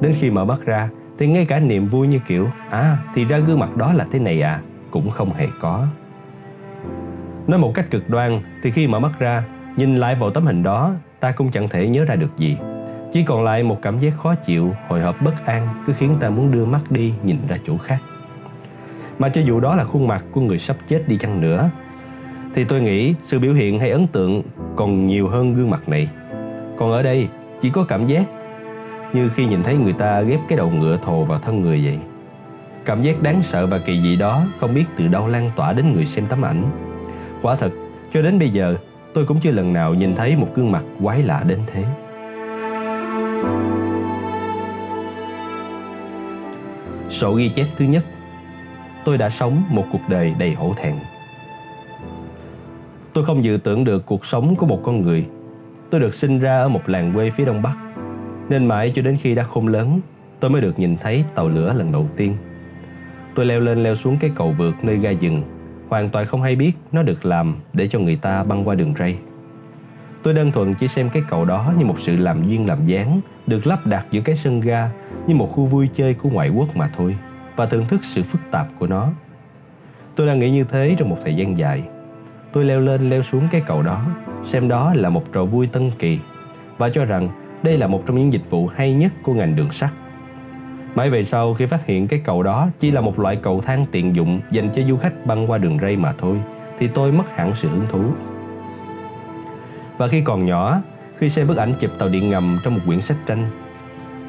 Đến 0.00 0.14
khi 0.20 0.30
mở 0.30 0.44
mắt 0.44 0.58
ra, 0.64 0.88
Thì 1.18 1.26
ngay 1.26 1.44
cả 1.44 1.58
niềm 1.60 1.88
vui 1.88 2.06
như 2.06 2.18
kiểu 2.28 2.48
À 2.70 2.98
thì 3.14 3.24
ra 3.24 3.38
gương 3.38 3.58
mặt 3.58 3.76
đó 3.76 3.92
là 3.92 4.06
thế 4.12 4.18
này 4.18 4.42
à? 4.42 4.60
Cũng 4.90 5.10
không 5.10 5.34
hề 5.34 5.46
có. 5.60 5.86
Nói 7.46 7.58
một 7.58 7.74
cách 7.74 7.90
cực 7.90 8.10
đoan 8.10 8.40
thì 8.62 8.70
khi 8.70 8.86
mở 8.86 8.98
mắt 8.98 9.12
ra, 9.18 9.44
nhìn 9.76 9.96
lại 9.96 10.14
vào 10.14 10.30
tấm 10.30 10.46
hình 10.46 10.62
đó, 10.62 10.94
ta 11.20 11.30
cũng 11.30 11.50
chẳng 11.50 11.68
thể 11.68 11.88
nhớ 11.88 12.04
ra 12.04 12.14
được 12.14 12.36
gì. 12.36 12.56
Chỉ 13.12 13.24
còn 13.24 13.44
lại 13.44 13.62
một 13.62 13.82
cảm 13.82 13.98
giác 13.98 14.14
khó 14.22 14.34
chịu, 14.34 14.74
hồi 14.88 15.00
hộp 15.00 15.22
bất 15.22 15.46
an 15.46 15.68
cứ 15.86 15.92
khiến 15.92 16.16
ta 16.20 16.30
muốn 16.30 16.50
đưa 16.50 16.64
mắt 16.64 16.90
đi 16.90 17.12
nhìn 17.24 17.38
ra 17.48 17.58
chỗ 17.66 17.76
khác. 17.76 17.98
Mà 19.18 19.28
cho 19.28 19.40
dù 19.40 19.60
đó 19.60 19.76
là 19.76 19.84
khuôn 19.84 20.08
mặt 20.08 20.24
của 20.32 20.40
người 20.40 20.58
sắp 20.58 20.76
chết 20.88 21.08
đi 21.08 21.18
chăng 21.18 21.40
nữa, 21.40 21.70
thì 22.54 22.64
tôi 22.64 22.80
nghĩ 22.80 23.14
sự 23.22 23.38
biểu 23.38 23.52
hiện 23.52 23.80
hay 23.80 23.90
ấn 23.90 24.06
tượng 24.06 24.42
còn 24.76 25.06
nhiều 25.06 25.28
hơn 25.28 25.54
gương 25.54 25.70
mặt 25.70 25.88
này. 25.88 26.08
Còn 26.78 26.92
ở 26.92 27.02
đây 27.02 27.28
chỉ 27.62 27.70
có 27.70 27.84
cảm 27.84 28.06
giác 28.06 28.24
như 29.12 29.28
khi 29.28 29.46
nhìn 29.46 29.62
thấy 29.62 29.74
người 29.74 29.92
ta 29.92 30.20
ghép 30.20 30.40
cái 30.48 30.58
đầu 30.58 30.70
ngựa 30.70 30.98
thồ 31.04 31.24
vào 31.24 31.38
thân 31.38 31.60
người 31.60 31.80
vậy. 31.84 31.98
Cảm 32.84 33.02
giác 33.02 33.22
đáng 33.22 33.42
sợ 33.42 33.66
và 33.66 33.78
kỳ 33.78 34.00
dị 34.00 34.16
đó 34.16 34.42
không 34.60 34.74
biết 34.74 34.84
từ 34.96 35.08
đâu 35.08 35.26
lan 35.26 35.50
tỏa 35.56 35.72
đến 35.72 35.92
người 35.92 36.06
xem 36.06 36.24
tấm 36.28 36.42
ảnh. 36.42 36.62
Quả 37.42 37.56
thật, 37.56 37.72
cho 38.12 38.22
đến 38.22 38.38
bây 38.38 38.48
giờ 38.48 38.76
tôi 39.14 39.24
cũng 39.24 39.40
chưa 39.40 39.50
lần 39.50 39.72
nào 39.72 39.94
nhìn 39.94 40.14
thấy 40.14 40.36
một 40.36 40.48
gương 40.54 40.72
mặt 40.72 40.82
quái 41.02 41.22
lạ 41.22 41.44
đến 41.46 41.58
thế. 41.66 41.84
Sổ 47.10 47.32
ghi 47.32 47.48
chép 47.48 47.66
thứ 47.78 47.84
nhất 47.84 48.04
Tôi 49.04 49.18
đã 49.18 49.30
sống 49.30 49.62
một 49.70 49.84
cuộc 49.92 50.00
đời 50.08 50.34
đầy 50.38 50.54
hổ 50.54 50.74
thẹn. 50.76 50.94
Tôi 53.12 53.24
không 53.24 53.44
dự 53.44 53.58
tưởng 53.64 53.84
được 53.84 54.06
cuộc 54.06 54.26
sống 54.26 54.56
của 54.56 54.66
một 54.66 54.80
con 54.84 55.02
người. 55.02 55.26
Tôi 55.90 56.00
được 56.00 56.14
sinh 56.14 56.38
ra 56.38 56.58
ở 56.58 56.68
một 56.68 56.88
làng 56.88 57.12
quê 57.14 57.30
phía 57.30 57.44
đông 57.44 57.62
bắc 57.62 57.76
Nên 58.48 58.66
mãi 58.66 58.92
cho 58.94 59.02
đến 59.02 59.18
khi 59.22 59.34
đã 59.34 59.42
khôn 59.42 59.68
lớn 59.68 60.00
Tôi 60.40 60.50
mới 60.50 60.60
được 60.60 60.78
nhìn 60.78 60.96
thấy 60.96 61.24
tàu 61.34 61.48
lửa 61.48 61.74
lần 61.74 61.92
đầu 61.92 62.08
tiên. 62.16 62.36
Tôi 63.34 63.46
leo 63.46 63.60
lên 63.60 63.82
leo 63.82 63.96
xuống 63.96 64.16
cái 64.20 64.30
cầu 64.34 64.54
vượt 64.58 64.74
nơi 64.82 64.96
ga 64.96 65.10
dừng 65.10 65.42
hoàn 65.92 66.08
toàn 66.08 66.26
không 66.26 66.42
hay 66.42 66.56
biết 66.56 66.72
nó 66.92 67.02
được 67.02 67.26
làm 67.26 67.56
để 67.72 67.88
cho 67.88 67.98
người 67.98 68.16
ta 68.16 68.44
băng 68.44 68.68
qua 68.68 68.74
đường 68.74 68.94
ray. 68.98 69.18
Tôi 70.22 70.34
đơn 70.34 70.52
thuần 70.52 70.74
chỉ 70.74 70.88
xem 70.88 71.10
cái 71.10 71.22
cầu 71.28 71.44
đó 71.44 71.72
như 71.78 71.84
một 71.84 72.00
sự 72.00 72.16
làm 72.16 72.48
duyên 72.48 72.66
làm 72.66 72.84
dáng 72.84 73.20
được 73.46 73.66
lắp 73.66 73.86
đặt 73.86 74.06
giữa 74.10 74.20
cái 74.20 74.36
sân 74.36 74.60
ga 74.60 74.90
như 75.26 75.34
một 75.34 75.50
khu 75.52 75.64
vui 75.64 75.88
chơi 75.94 76.14
của 76.14 76.28
ngoại 76.30 76.48
quốc 76.48 76.76
mà 76.76 76.90
thôi 76.96 77.16
và 77.56 77.66
thưởng 77.66 77.86
thức 77.88 78.00
sự 78.04 78.22
phức 78.22 78.40
tạp 78.50 78.66
của 78.78 78.86
nó. 78.86 79.08
Tôi 80.16 80.26
đang 80.26 80.38
nghĩ 80.38 80.50
như 80.50 80.64
thế 80.64 80.94
trong 80.98 81.08
một 81.08 81.18
thời 81.24 81.34
gian 81.34 81.58
dài. 81.58 81.82
Tôi 82.52 82.64
leo 82.64 82.80
lên 82.80 83.10
leo 83.10 83.22
xuống 83.22 83.48
cái 83.50 83.60
cầu 83.66 83.82
đó, 83.82 84.04
xem 84.44 84.68
đó 84.68 84.92
là 84.94 85.08
một 85.08 85.32
trò 85.32 85.44
vui 85.44 85.66
tân 85.66 85.90
kỳ 85.98 86.18
và 86.78 86.90
cho 86.90 87.04
rằng 87.04 87.28
đây 87.62 87.78
là 87.78 87.86
một 87.86 88.02
trong 88.06 88.16
những 88.16 88.32
dịch 88.32 88.50
vụ 88.50 88.66
hay 88.66 88.92
nhất 88.92 89.12
của 89.22 89.34
ngành 89.34 89.56
đường 89.56 89.72
sắt. 89.72 89.90
Mãi 90.94 91.10
về 91.10 91.24
sau 91.24 91.54
khi 91.54 91.66
phát 91.66 91.86
hiện 91.86 92.08
cái 92.08 92.20
cầu 92.24 92.42
đó 92.42 92.68
chỉ 92.78 92.90
là 92.90 93.00
một 93.00 93.18
loại 93.18 93.36
cầu 93.36 93.60
thang 93.66 93.86
tiện 93.92 94.16
dụng 94.16 94.40
dành 94.50 94.70
cho 94.76 94.82
du 94.88 94.96
khách 94.96 95.26
băng 95.26 95.50
qua 95.50 95.58
đường 95.58 95.78
ray 95.82 95.96
mà 95.96 96.12
thôi, 96.18 96.40
thì 96.78 96.88
tôi 96.88 97.12
mất 97.12 97.24
hẳn 97.36 97.52
sự 97.56 97.68
hứng 97.68 97.86
thú. 97.90 98.00
Và 99.98 100.08
khi 100.08 100.20
còn 100.20 100.44
nhỏ, 100.44 100.80
khi 101.18 101.28
xem 101.28 101.46
bức 101.46 101.56
ảnh 101.56 101.74
chụp 101.80 101.90
tàu 101.98 102.08
điện 102.08 102.30
ngầm 102.30 102.58
trong 102.64 102.74
một 102.74 102.80
quyển 102.86 103.02
sách 103.02 103.16
tranh, 103.26 103.50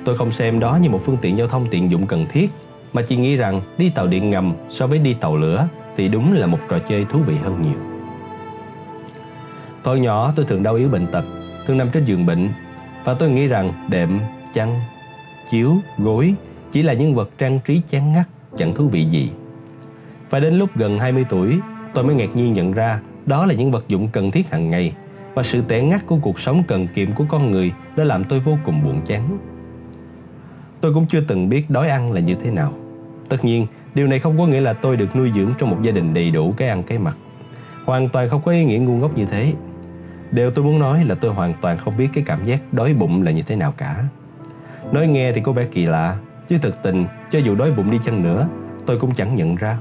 tôi 0.05 0.15
không 0.15 0.31
xem 0.31 0.59
đó 0.59 0.77
như 0.81 0.89
một 0.89 1.01
phương 1.05 1.17
tiện 1.21 1.37
giao 1.37 1.47
thông 1.47 1.67
tiện 1.69 1.91
dụng 1.91 2.07
cần 2.07 2.25
thiết, 2.31 2.49
mà 2.93 3.01
chỉ 3.01 3.15
nghĩ 3.15 3.35
rằng 3.35 3.61
đi 3.77 3.89
tàu 3.89 4.07
điện 4.07 4.29
ngầm 4.29 4.53
so 4.69 4.87
với 4.87 4.99
đi 4.99 5.13
tàu 5.13 5.37
lửa 5.37 5.67
thì 5.97 6.07
đúng 6.07 6.33
là 6.33 6.47
một 6.47 6.59
trò 6.69 6.79
chơi 6.79 7.05
thú 7.09 7.19
vị 7.19 7.35
hơn 7.43 7.61
nhiều. 7.61 7.79
Thời 9.83 9.99
nhỏ 9.99 10.33
tôi 10.35 10.45
thường 10.45 10.63
đau 10.63 10.75
yếu 10.75 10.89
bệnh 10.89 11.07
tật, 11.07 11.23
thường 11.65 11.77
nằm 11.77 11.89
trên 11.89 12.05
giường 12.05 12.25
bệnh 12.25 12.49
và 13.03 13.13
tôi 13.13 13.29
nghĩ 13.29 13.47
rằng 13.47 13.73
đệm, 13.89 14.19
chăn, 14.53 14.79
chiếu, 15.51 15.73
gối 15.97 16.33
chỉ 16.73 16.83
là 16.83 16.93
những 16.93 17.15
vật 17.15 17.29
trang 17.37 17.59
trí 17.65 17.81
chán 17.89 18.13
ngắt, 18.13 18.27
chẳng 18.57 18.75
thú 18.75 18.87
vị 18.87 19.05
gì. 19.05 19.31
Và 20.29 20.39
đến 20.39 20.53
lúc 20.53 20.69
gần 20.75 20.99
20 20.99 21.25
tuổi, 21.29 21.59
tôi 21.93 22.03
mới 22.03 22.15
ngạc 22.15 22.35
nhiên 22.35 22.53
nhận 22.53 22.73
ra 22.73 22.99
đó 23.25 23.45
là 23.45 23.53
những 23.53 23.71
vật 23.71 23.85
dụng 23.87 24.07
cần 24.07 24.31
thiết 24.31 24.49
hàng 24.51 24.69
ngày 24.69 24.93
và 25.33 25.43
sự 25.43 25.61
tẻ 25.67 25.83
ngắt 25.83 26.07
của 26.07 26.17
cuộc 26.21 26.39
sống 26.39 26.63
cần 26.67 26.87
kiệm 26.95 27.13
của 27.13 27.25
con 27.29 27.51
người 27.51 27.71
đã 27.95 28.03
làm 28.03 28.23
tôi 28.23 28.39
vô 28.39 28.57
cùng 28.63 28.83
buồn 28.83 29.01
chán. 29.05 29.37
Tôi 30.81 30.93
cũng 30.93 31.05
chưa 31.05 31.21
từng 31.27 31.49
biết 31.49 31.69
đói 31.69 31.89
ăn 31.89 32.11
là 32.11 32.19
như 32.19 32.35
thế 32.35 32.51
nào. 32.51 32.73
Tất 33.29 33.45
nhiên, 33.45 33.67
điều 33.95 34.07
này 34.07 34.19
không 34.19 34.37
có 34.37 34.47
nghĩa 34.47 34.61
là 34.61 34.73
tôi 34.73 34.97
được 34.97 35.15
nuôi 35.15 35.31
dưỡng 35.35 35.51
trong 35.57 35.69
một 35.69 35.77
gia 35.81 35.91
đình 35.91 36.13
đầy 36.13 36.31
đủ 36.31 36.53
cái 36.57 36.67
ăn 36.67 36.83
cái 36.83 36.97
mặc. 36.97 37.17
Hoàn 37.85 38.09
toàn 38.09 38.29
không 38.29 38.41
có 38.41 38.51
ý 38.51 38.65
nghĩa 38.65 38.77
ngu 38.77 38.97
ngốc 38.97 39.17
như 39.17 39.25
thế. 39.25 39.53
Điều 40.31 40.51
tôi 40.51 40.65
muốn 40.65 40.79
nói 40.79 41.05
là 41.05 41.15
tôi 41.15 41.33
hoàn 41.33 41.53
toàn 41.61 41.77
không 41.77 41.97
biết 41.97 42.07
cái 42.13 42.23
cảm 42.27 42.45
giác 42.45 42.59
đói 42.71 42.93
bụng 42.93 43.23
là 43.23 43.31
như 43.31 43.41
thế 43.41 43.55
nào 43.55 43.73
cả. 43.77 44.03
Nói 44.91 45.07
nghe 45.07 45.31
thì 45.31 45.41
có 45.41 45.51
vẻ 45.51 45.65
kỳ 45.71 45.85
lạ, 45.85 46.17
Chứ 46.49 46.57
thực 46.61 46.83
tình, 46.83 47.05
cho 47.31 47.39
dù 47.39 47.55
đói 47.55 47.71
bụng 47.71 47.91
đi 47.91 47.99
chăng 48.05 48.23
nữa, 48.23 48.47
tôi 48.85 48.97
cũng 48.97 49.15
chẳng 49.15 49.35
nhận 49.35 49.55
ra. 49.55 49.77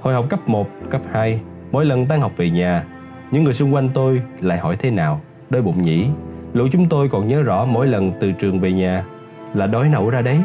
Hồi 0.00 0.14
học 0.14 0.26
cấp 0.30 0.48
1, 0.48 0.68
cấp 0.90 1.00
2, 1.12 1.40
mỗi 1.72 1.84
lần 1.84 2.06
tan 2.06 2.20
học 2.20 2.32
về 2.36 2.50
nhà, 2.50 2.84
những 3.30 3.44
người 3.44 3.54
xung 3.54 3.74
quanh 3.74 3.88
tôi 3.94 4.22
lại 4.40 4.58
hỏi 4.58 4.76
thế 4.76 4.90
nào, 4.90 5.20
đói 5.50 5.62
bụng 5.62 5.82
nhỉ? 5.82 6.06
Lũ 6.52 6.66
chúng 6.72 6.88
tôi 6.88 7.08
còn 7.08 7.28
nhớ 7.28 7.42
rõ 7.42 7.64
mỗi 7.64 7.86
lần 7.86 8.12
từ 8.20 8.32
trường 8.32 8.60
về 8.60 8.72
nhà 8.72 9.04
là 9.54 9.66
đói 9.66 9.88
nẩu 9.88 10.10
ra 10.10 10.22
đấy. 10.22 10.38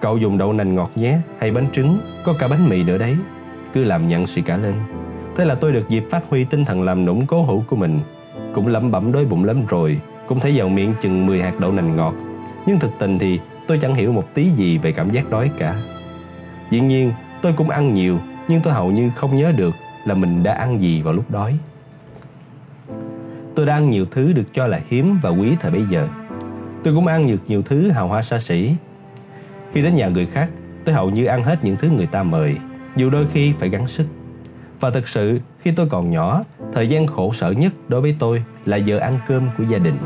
Cậu 0.00 0.18
dùng 0.18 0.38
đậu 0.38 0.52
nành 0.52 0.74
ngọt 0.74 0.90
nhé, 0.94 1.18
hay 1.38 1.50
bánh 1.50 1.66
trứng, 1.72 1.98
có 2.24 2.34
cả 2.38 2.48
bánh 2.48 2.68
mì 2.68 2.84
nữa 2.84 2.98
đấy. 2.98 3.16
Cứ 3.72 3.84
làm 3.84 4.08
nhận 4.08 4.26
sự 4.26 4.40
cả 4.46 4.56
lên. 4.56 4.74
Thế 5.36 5.44
là 5.44 5.54
tôi 5.54 5.72
được 5.72 5.88
dịp 5.88 6.04
phát 6.10 6.22
huy 6.28 6.44
tinh 6.44 6.64
thần 6.64 6.82
làm 6.82 7.04
nũng 7.04 7.26
cố 7.26 7.42
hữu 7.42 7.64
của 7.66 7.76
mình. 7.76 7.98
Cũng 8.54 8.66
lẩm 8.66 8.90
bẩm 8.90 9.12
đói 9.12 9.24
bụng 9.24 9.44
lắm 9.44 9.66
rồi, 9.68 10.00
cũng 10.26 10.40
thấy 10.40 10.52
vào 10.58 10.68
miệng 10.68 10.94
chừng 11.02 11.26
10 11.26 11.42
hạt 11.42 11.52
đậu 11.60 11.72
nành 11.72 11.96
ngọt 11.96 12.14
nhưng 12.66 12.78
thực 12.78 12.90
tình 12.98 13.18
thì 13.18 13.40
tôi 13.66 13.78
chẳng 13.78 13.94
hiểu 13.94 14.12
một 14.12 14.34
tí 14.34 14.50
gì 14.50 14.78
về 14.78 14.92
cảm 14.92 15.10
giác 15.10 15.30
đói 15.30 15.50
cả. 15.58 15.74
Dĩ 16.70 16.80
nhiên, 16.80 17.12
tôi 17.42 17.52
cũng 17.56 17.70
ăn 17.70 17.94
nhiều, 17.94 18.18
nhưng 18.48 18.60
tôi 18.62 18.72
hầu 18.72 18.90
như 18.90 19.10
không 19.16 19.36
nhớ 19.36 19.52
được 19.56 19.74
là 20.04 20.14
mình 20.14 20.42
đã 20.42 20.52
ăn 20.52 20.80
gì 20.80 21.02
vào 21.02 21.14
lúc 21.14 21.30
đói. 21.30 21.58
Tôi 23.54 23.66
đã 23.66 23.74
ăn 23.74 23.90
nhiều 23.90 24.06
thứ 24.10 24.32
được 24.32 24.54
cho 24.54 24.66
là 24.66 24.80
hiếm 24.88 25.16
và 25.22 25.30
quý 25.30 25.56
thời 25.60 25.70
bấy 25.70 25.84
giờ. 25.90 26.08
Tôi 26.84 26.94
cũng 26.94 27.06
ăn 27.06 27.26
được 27.26 27.40
nhiều 27.46 27.62
thứ 27.62 27.90
hào 27.90 28.08
hoa 28.08 28.22
xa 28.22 28.38
xỉ. 28.40 28.74
Khi 29.72 29.82
đến 29.82 29.94
nhà 29.94 30.08
người 30.08 30.26
khác, 30.26 30.50
tôi 30.84 30.94
hầu 30.94 31.10
như 31.10 31.24
ăn 31.24 31.44
hết 31.44 31.64
những 31.64 31.76
thứ 31.76 31.88
người 31.88 32.06
ta 32.06 32.22
mời, 32.22 32.56
dù 32.96 33.10
đôi 33.10 33.26
khi 33.32 33.52
phải 33.60 33.68
gắng 33.68 33.88
sức. 33.88 34.06
Và 34.80 34.90
thực 34.90 35.08
sự, 35.08 35.40
khi 35.60 35.72
tôi 35.76 35.88
còn 35.88 36.10
nhỏ, 36.10 36.44
thời 36.72 36.88
gian 36.88 37.06
khổ 37.06 37.32
sở 37.32 37.50
nhất 37.50 37.72
đối 37.88 38.00
với 38.00 38.16
tôi 38.18 38.44
là 38.64 38.76
giờ 38.76 38.98
ăn 38.98 39.18
cơm 39.28 39.48
của 39.58 39.64
gia 39.70 39.78
đình. 39.78 39.96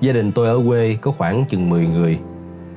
Gia 0.00 0.12
đình 0.12 0.32
tôi 0.32 0.48
ở 0.48 0.60
quê 0.66 0.96
có 1.00 1.10
khoảng 1.10 1.44
chừng 1.44 1.70
10 1.70 1.86
người. 1.86 2.18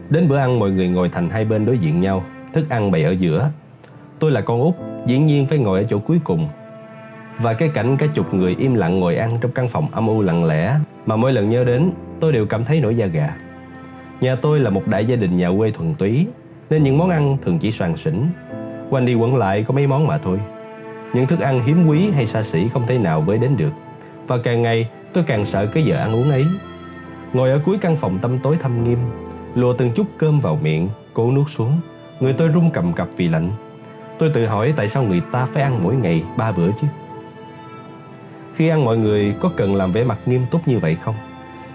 Đến 0.09 0.27
bữa 0.27 0.37
ăn 0.37 0.59
mọi 0.59 0.71
người 0.71 0.87
ngồi 0.87 1.09
thành 1.09 1.29
hai 1.29 1.45
bên 1.45 1.65
đối 1.65 1.77
diện 1.77 2.01
nhau, 2.01 2.23
thức 2.53 2.69
ăn 2.69 2.91
bày 2.91 3.03
ở 3.03 3.11
giữa. 3.11 3.49
Tôi 4.19 4.31
là 4.31 4.41
con 4.41 4.61
út, 4.61 4.73
dĩ 5.05 5.17
nhiên 5.17 5.47
phải 5.47 5.57
ngồi 5.57 5.79
ở 5.79 5.85
chỗ 5.89 5.99
cuối 5.99 6.19
cùng. 6.23 6.47
Và 7.39 7.53
cái 7.53 7.69
cảnh 7.69 7.97
cả 7.97 8.07
chục 8.13 8.33
người 8.33 8.55
im 8.59 8.75
lặng 8.75 8.99
ngồi 8.99 9.15
ăn 9.15 9.37
trong 9.41 9.51
căn 9.51 9.69
phòng 9.69 9.87
âm 9.91 10.07
u 10.07 10.21
lặng 10.21 10.45
lẽ 10.45 10.75
mà 11.05 11.15
mỗi 11.15 11.33
lần 11.33 11.49
nhớ 11.49 11.63
đến 11.63 11.91
tôi 12.19 12.31
đều 12.31 12.45
cảm 12.45 12.65
thấy 12.65 12.81
nổi 12.81 12.95
da 12.95 13.05
gà. 13.05 13.35
Nhà 14.21 14.35
tôi 14.35 14.59
là 14.59 14.69
một 14.69 14.87
đại 14.87 15.05
gia 15.05 15.15
đình 15.15 15.37
nhà 15.37 15.49
quê 15.57 15.71
thuần 15.71 15.93
túy 15.93 16.27
nên 16.69 16.83
những 16.83 16.97
món 16.97 17.09
ăn 17.09 17.37
thường 17.45 17.59
chỉ 17.59 17.71
soàn 17.71 17.97
xỉn. 17.97 18.15
Quanh 18.89 19.05
đi 19.05 19.15
quẩn 19.15 19.35
lại 19.35 19.65
có 19.67 19.73
mấy 19.73 19.87
món 19.87 20.07
mà 20.07 20.17
thôi. 20.17 20.39
Những 21.13 21.27
thức 21.27 21.39
ăn 21.39 21.63
hiếm 21.63 21.87
quý 21.87 22.09
hay 22.09 22.27
xa 22.27 22.43
xỉ 22.43 22.67
không 22.73 22.87
thể 22.87 22.97
nào 22.97 23.21
với 23.21 23.37
đến 23.37 23.57
được. 23.57 23.71
Và 24.27 24.37
càng 24.37 24.61
ngày 24.61 24.89
tôi 25.13 25.23
càng 25.27 25.45
sợ 25.45 25.65
cái 25.65 25.83
giờ 25.83 25.97
ăn 25.97 26.15
uống 26.15 26.29
ấy. 26.29 26.45
Ngồi 27.33 27.51
ở 27.51 27.59
cuối 27.65 27.77
căn 27.81 27.95
phòng 27.95 28.19
tăm 28.19 28.39
tối 28.39 28.57
thâm 28.61 28.83
nghiêm, 28.83 28.97
lùa 29.55 29.73
từng 29.73 29.91
chút 29.95 30.07
cơm 30.17 30.39
vào 30.39 30.59
miệng, 30.63 30.89
cố 31.13 31.31
nuốt 31.31 31.47
xuống. 31.55 31.71
Người 32.19 32.33
tôi 32.33 32.47
run 32.47 32.69
cầm 32.73 32.93
cập 32.93 33.07
vì 33.17 33.27
lạnh. 33.27 33.51
Tôi 34.19 34.31
tự 34.33 34.45
hỏi 34.45 34.73
tại 34.75 34.89
sao 34.89 35.03
người 35.03 35.21
ta 35.31 35.45
phải 35.45 35.63
ăn 35.63 35.83
mỗi 35.83 35.95
ngày 35.95 36.23
ba 36.37 36.51
bữa 36.51 36.71
chứ? 36.81 36.87
Khi 38.55 38.67
ăn 38.67 38.85
mọi 38.85 38.97
người 38.97 39.35
có 39.39 39.51
cần 39.55 39.75
làm 39.75 39.91
vẻ 39.91 40.03
mặt 40.03 40.19
nghiêm 40.25 40.41
túc 40.51 40.67
như 40.67 40.79
vậy 40.79 40.95
không? 40.95 41.15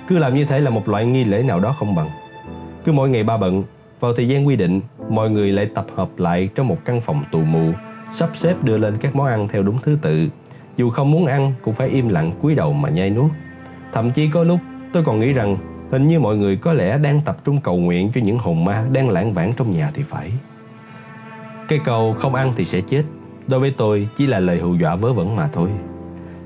Cứ 0.09 0.19
làm 0.19 0.35
như 0.35 0.45
thế 0.45 0.61
là 0.61 0.71
một 0.71 0.89
loại 0.89 1.07
nghi 1.07 1.25
lễ 1.25 1.43
nào 1.43 1.61
đó 1.61 1.75
không 1.79 1.95
bằng. 1.95 2.09
Cứ 2.85 2.93
mỗi 2.93 3.09
ngày 3.09 3.23
ba 3.23 3.37
bận, 3.37 3.65
vào 4.01 4.13
thời 4.17 4.29
gian 4.29 4.47
quy 4.47 4.57
định, 4.57 4.81
mọi 5.09 5.31
người 5.31 5.53
lại 5.53 5.67
tập 5.75 5.87
hợp 5.95 6.09
lại 6.19 6.49
trong 6.55 6.69
một 6.69 6.79
căn 6.85 7.01
phòng 7.01 7.25
tù 7.33 7.41
mù, 7.41 7.73
sắp 8.13 8.31
xếp 8.35 8.55
đưa 8.63 8.77
lên 8.77 8.97
các 9.01 9.17
món 9.17 9.27
ăn 9.27 9.49
theo 9.49 9.63
đúng 9.63 9.79
thứ 9.83 9.99
tự. 10.03 10.29
Dù 10.77 10.91
không 10.91 11.11
muốn 11.11 11.27
ăn 11.27 11.53
cũng 11.63 11.75
phải 11.75 11.89
im 11.89 12.09
lặng 12.09 12.33
cúi 12.43 12.55
đầu 12.55 12.73
mà 12.73 12.89
nhai 12.89 13.11
nuốt. 13.11 13.31
Thậm 13.93 14.13
chí 14.13 14.31
có 14.31 14.43
lúc 14.43 14.59
tôi 14.97 15.05
còn 15.05 15.21
nghĩ 15.21 15.33
rằng 15.33 15.57
hình 15.91 16.09
như 16.09 16.21
mọi 16.21 16.37
người 16.37 16.57
có 16.57 16.73
lẽ 16.73 16.99
đang 16.99 17.21
tập 17.25 17.37
trung 17.45 17.61
cầu 17.61 17.77
nguyện 17.77 18.11
cho 18.15 18.21
những 18.21 18.39
hồn 18.39 18.65
ma 18.65 18.85
đang 18.93 19.09
lãng 19.09 19.33
vãng 19.33 19.53
trong 19.57 19.73
nhà 19.73 19.91
thì 19.95 20.03
phải. 20.03 20.33
cây 21.69 21.79
cầu 21.85 22.15
không 22.19 22.35
ăn 22.35 22.53
thì 22.57 22.65
sẽ 22.65 22.81
chết, 22.81 23.03
đối 23.47 23.61
với 23.61 23.75
tôi 23.77 24.09
chỉ 24.17 24.27
là 24.27 24.41
lời 24.41 24.61
hù 24.61 24.75
dọa 24.75 24.97
vớ 24.97 25.13
vẩn 25.13 25.37
mà 25.37 25.49
thôi. 25.53 25.71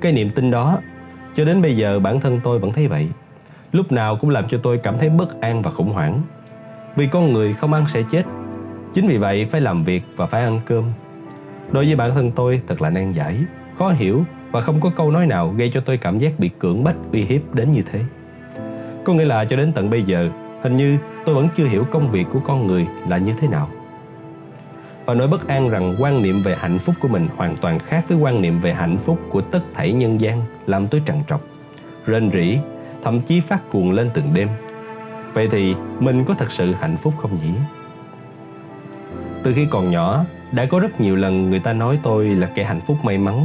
Cái 0.00 0.12
niềm 0.12 0.30
tin 0.34 0.50
đó, 0.50 0.78
cho 1.34 1.44
đến 1.44 1.62
bây 1.62 1.76
giờ 1.76 1.98
bản 1.98 2.20
thân 2.20 2.40
tôi 2.44 2.58
vẫn 2.58 2.72
thấy 2.72 2.88
vậy. 2.88 3.08
Lúc 3.72 3.92
nào 3.92 4.16
cũng 4.16 4.30
làm 4.30 4.48
cho 4.48 4.58
tôi 4.62 4.78
cảm 4.78 4.98
thấy 4.98 5.08
bất 5.08 5.40
an 5.40 5.62
và 5.62 5.70
khủng 5.70 5.92
hoảng. 5.92 6.22
Vì 6.96 7.06
con 7.06 7.32
người 7.32 7.54
không 7.54 7.72
ăn 7.72 7.84
sẽ 7.88 8.02
chết. 8.10 8.22
Chính 8.94 9.08
vì 9.08 9.16
vậy 9.16 9.46
phải 9.50 9.60
làm 9.60 9.84
việc 9.84 10.02
và 10.16 10.26
phải 10.26 10.42
ăn 10.42 10.60
cơm. 10.66 10.84
Đối 11.72 11.86
với 11.86 11.96
bản 11.96 12.10
thân 12.14 12.30
tôi 12.30 12.60
thật 12.66 12.82
là 12.82 12.90
nan 12.90 13.12
giải, 13.12 13.36
khó 13.78 13.90
hiểu 13.90 14.24
và 14.50 14.60
không 14.60 14.80
có 14.80 14.90
câu 14.96 15.10
nói 15.10 15.26
nào 15.26 15.54
gây 15.56 15.70
cho 15.70 15.80
tôi 15.80 15.96
cảm 15.96 16.18
giác 16.18 16.38
bị 16.38 16.50
cưỡng 16.58 16.84
bách 16.84 16.96
uy 17.12 17.22
hiếp 17.22 17.54
đến 17.54 17.72
như 17.72 17.82
thế. 17.92 18.00
Có 19.04 19.12
nghĩa 19.12 19.24
là 19.24 19.44
cho 19.44 19.56
đến 19.56 19.72
tận 19.72 19.90
bây 19.90 20.02
giờ, 20.02 20.28
hình 20.62 20.76
như 20.76 20.98
tôi 21.24 21.34
vẫn 21.34 21.48
chưa 21.56 21.66
hiểu 21.66 21.84
công 21.90 22.10
việc 22.10 22.26
của 22.32 22.40
con 22.40 22.66
người 22.66 22.86
là 23.08 23.18
như 23.18 23.32
thế 23.40 23.48
nào 23.48 23.68
và 25.10 25.14
nỗi 25.14 25.28
bất 25.28 25.48
an 25.48 25.68
rằng 25.68 25.94
quan 25.98 26.22
niệm 26.22 26.42
về 26.42 26.56
hạnh 26.60 26.78
phúc 26.78 26.94
của 27.00 27.08
mình 27.08 27.28
hoàn 27.36 27.56
toàn 27.56 27.78
khác 27.78 28.04
với 28.08 28.18
quan 28.18 28.42
niệm 28.42 28.60
về 28.60 28.72
hạnh 28.72 28.98
phúc 28.98 29.18
của 29.30 29.40
tất 29.40 29.60
thảy 29.74 29.92
nhân 29.92 30.20
gian 30.20 30.42
làm 30.66 30.88
tôi 30.88 31.02
trằn 31.06 31.16
trọc, 31.28 31.40
rên 32.06 32.30
rỉ, 32.30 32.58
thậm 33.02 33.20
chí 33.20 33.40
phát 33.40 33.70
cuồng 33.70 33.92
lên 33.92 34.10
từng 34.14 34.34
đêm. 34.34 34.48
Vậy 35.34 35.48
thì 35.50 35.74
mình 36.00 36.24
có 36.24 36.34
thật 36.34 36.50
sự 36.50 36.72
hạnh 36.72 36.96
phúc 37.02 37.14
không 37.18 37.30
nhỉ? 37.42 37.52
Từ 39.42 39.52
khi 39.52 39.66
còn 39.70 39.90
nhỏ, 39.90 40.24
đã 40.52 40.66
có 40.66 40.80
rất 40.80 41.00
nhiều 41.00 41.16
lần 41.16 41.50
người 41.50 41.60
ta 41.60 41.72
nói 41.72 41.98
tôi 42.02 42.26
là 42.26 42.50
kẻ 42.54 42.64
hạnh 42.64 42.80
phúc 42.86 42.96
may 43.02 43.18
mắn, 43.18 43.44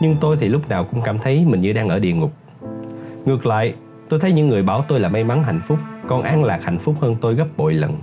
nhưng 0.00 0.16
tôi 0.20 0.36
thì 0.40 0.48
lúc 0.48 0.68
nào 0.68 0.84
cũng 0.84 1.02
cảm 1.04 1.18
thấy 1.18 1.44
mình 1.44 1.60
như 1.60 1.72
đang 1.72 1.88
ở 1.88 1.98
địa 1.98 2.12
ngục. 2.12 2.32
Ngược 3.24 3.46
lại, 3.46 3.74
tôi 4.12 4.20
thấy 4.20 4.32
những 4.32 4.48
người 4.48 4.62
bảo 4.62 4.84
tôi 4.88 5.00
là 5.00 5.08
may 5.08 5.24
mắn 5.24 5.42
hạnh 5.42 5.60
phúc, 5.64 5.78
còn 6.08 6.22
an 6.22 6.44
lạc 6.44 6.64
hạnh 6.64 6.78
phúc 6.78 6.94
hơn 7.00 7.16
tôi 7.20 7.34
gấp 7.34 7.46
bội 7.56 7.74
lần. 7.74 7.98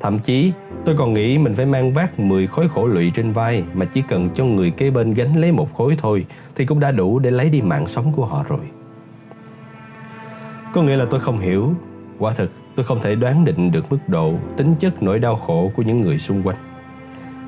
Thậm 0.00 0.18
chí 0.18 0.52
tôi 0.84 0.96
còn 0.98 1.12
nghĩ 1.12 1.38
mình 1.38 1.54
phải 1.54 1.66
mang 1.66 1.92
vác 1.92 2.20
10 2.20 2.46
khối 2.46 2.68
khổ 2.68 2.86
lụy 2.86 3.12
trên 3.14 3.32
vai 3.32 3.64
mà 3.74 3.84
chỉ 3.84 4.02
cần 4.08 4.30
cho 4.34 4.44
người 4.44 4.70
kế 4.70 4.90
bên 4.90 5.14
gánh 5.14 5.36
lấy 5.36 5.52
một 5.52 5.74
khối 5.74 5.96
thôi 5.98 6.26
thì 6.54 6.66
cũng 6.66 6.80
đã 6.80 6.90
đủ 6.90 7.18
để 7.18 7.30
lấy 7.30 7.50
đi 7.50 7.60
mạng 7.60 7.86
sống 7.86 8.12
của 8.12 8.26
họ 8.26 8.44
rồi. 8.48 8.60
Có 10.72 10.82
nghĩa 10.82 10.96
là 10.96 11.06
tôi 11.10 11.20
không 11.20 11.38
hiểu, 11.38 11.74
quả 12.18 12.32
thực 12.32 12.52
tôi 12.76 12.84
không 12.84 13.00
thể 13.02 13.14
đoán 13.14 13.44
định 13.44 13.72
được 13.72 13.90
mức 13.90 13.98
độ, 14.08 14.34
tính 14.56 14.74
chất 14.80 15.02
nỗi 15.02 15.18
đau 15.18 15.36
khổ 15.36 15.72
của 15.76 15.82
những 15.82 16.00
người 16.00 16.18
xung 16.18 16.42
quanh. 16.42 16.58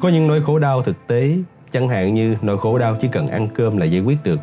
Có 0.00 0.08
những 0.08 0.28
nỗi 0.28 0.42
khổ 0.42 0.58
đau 0.58 0.82
thực 0.82 1.06
tế, 1.06 1.36
chẳng 1.72 1.88
hạn 1.88 2.14
như 2.14 2.36
nỗi 2.42 2.58
khổ 2.58 2.78
đau 2.78 2.96
chỉ 3.00 3.08
cần 3.12 3.26
ăn 3.26 3.48
cơm 3.54 3.76
là 3.76 3.84
giải 3.84 4.00
quyết 4.00 4.18
được. 4.24 4.40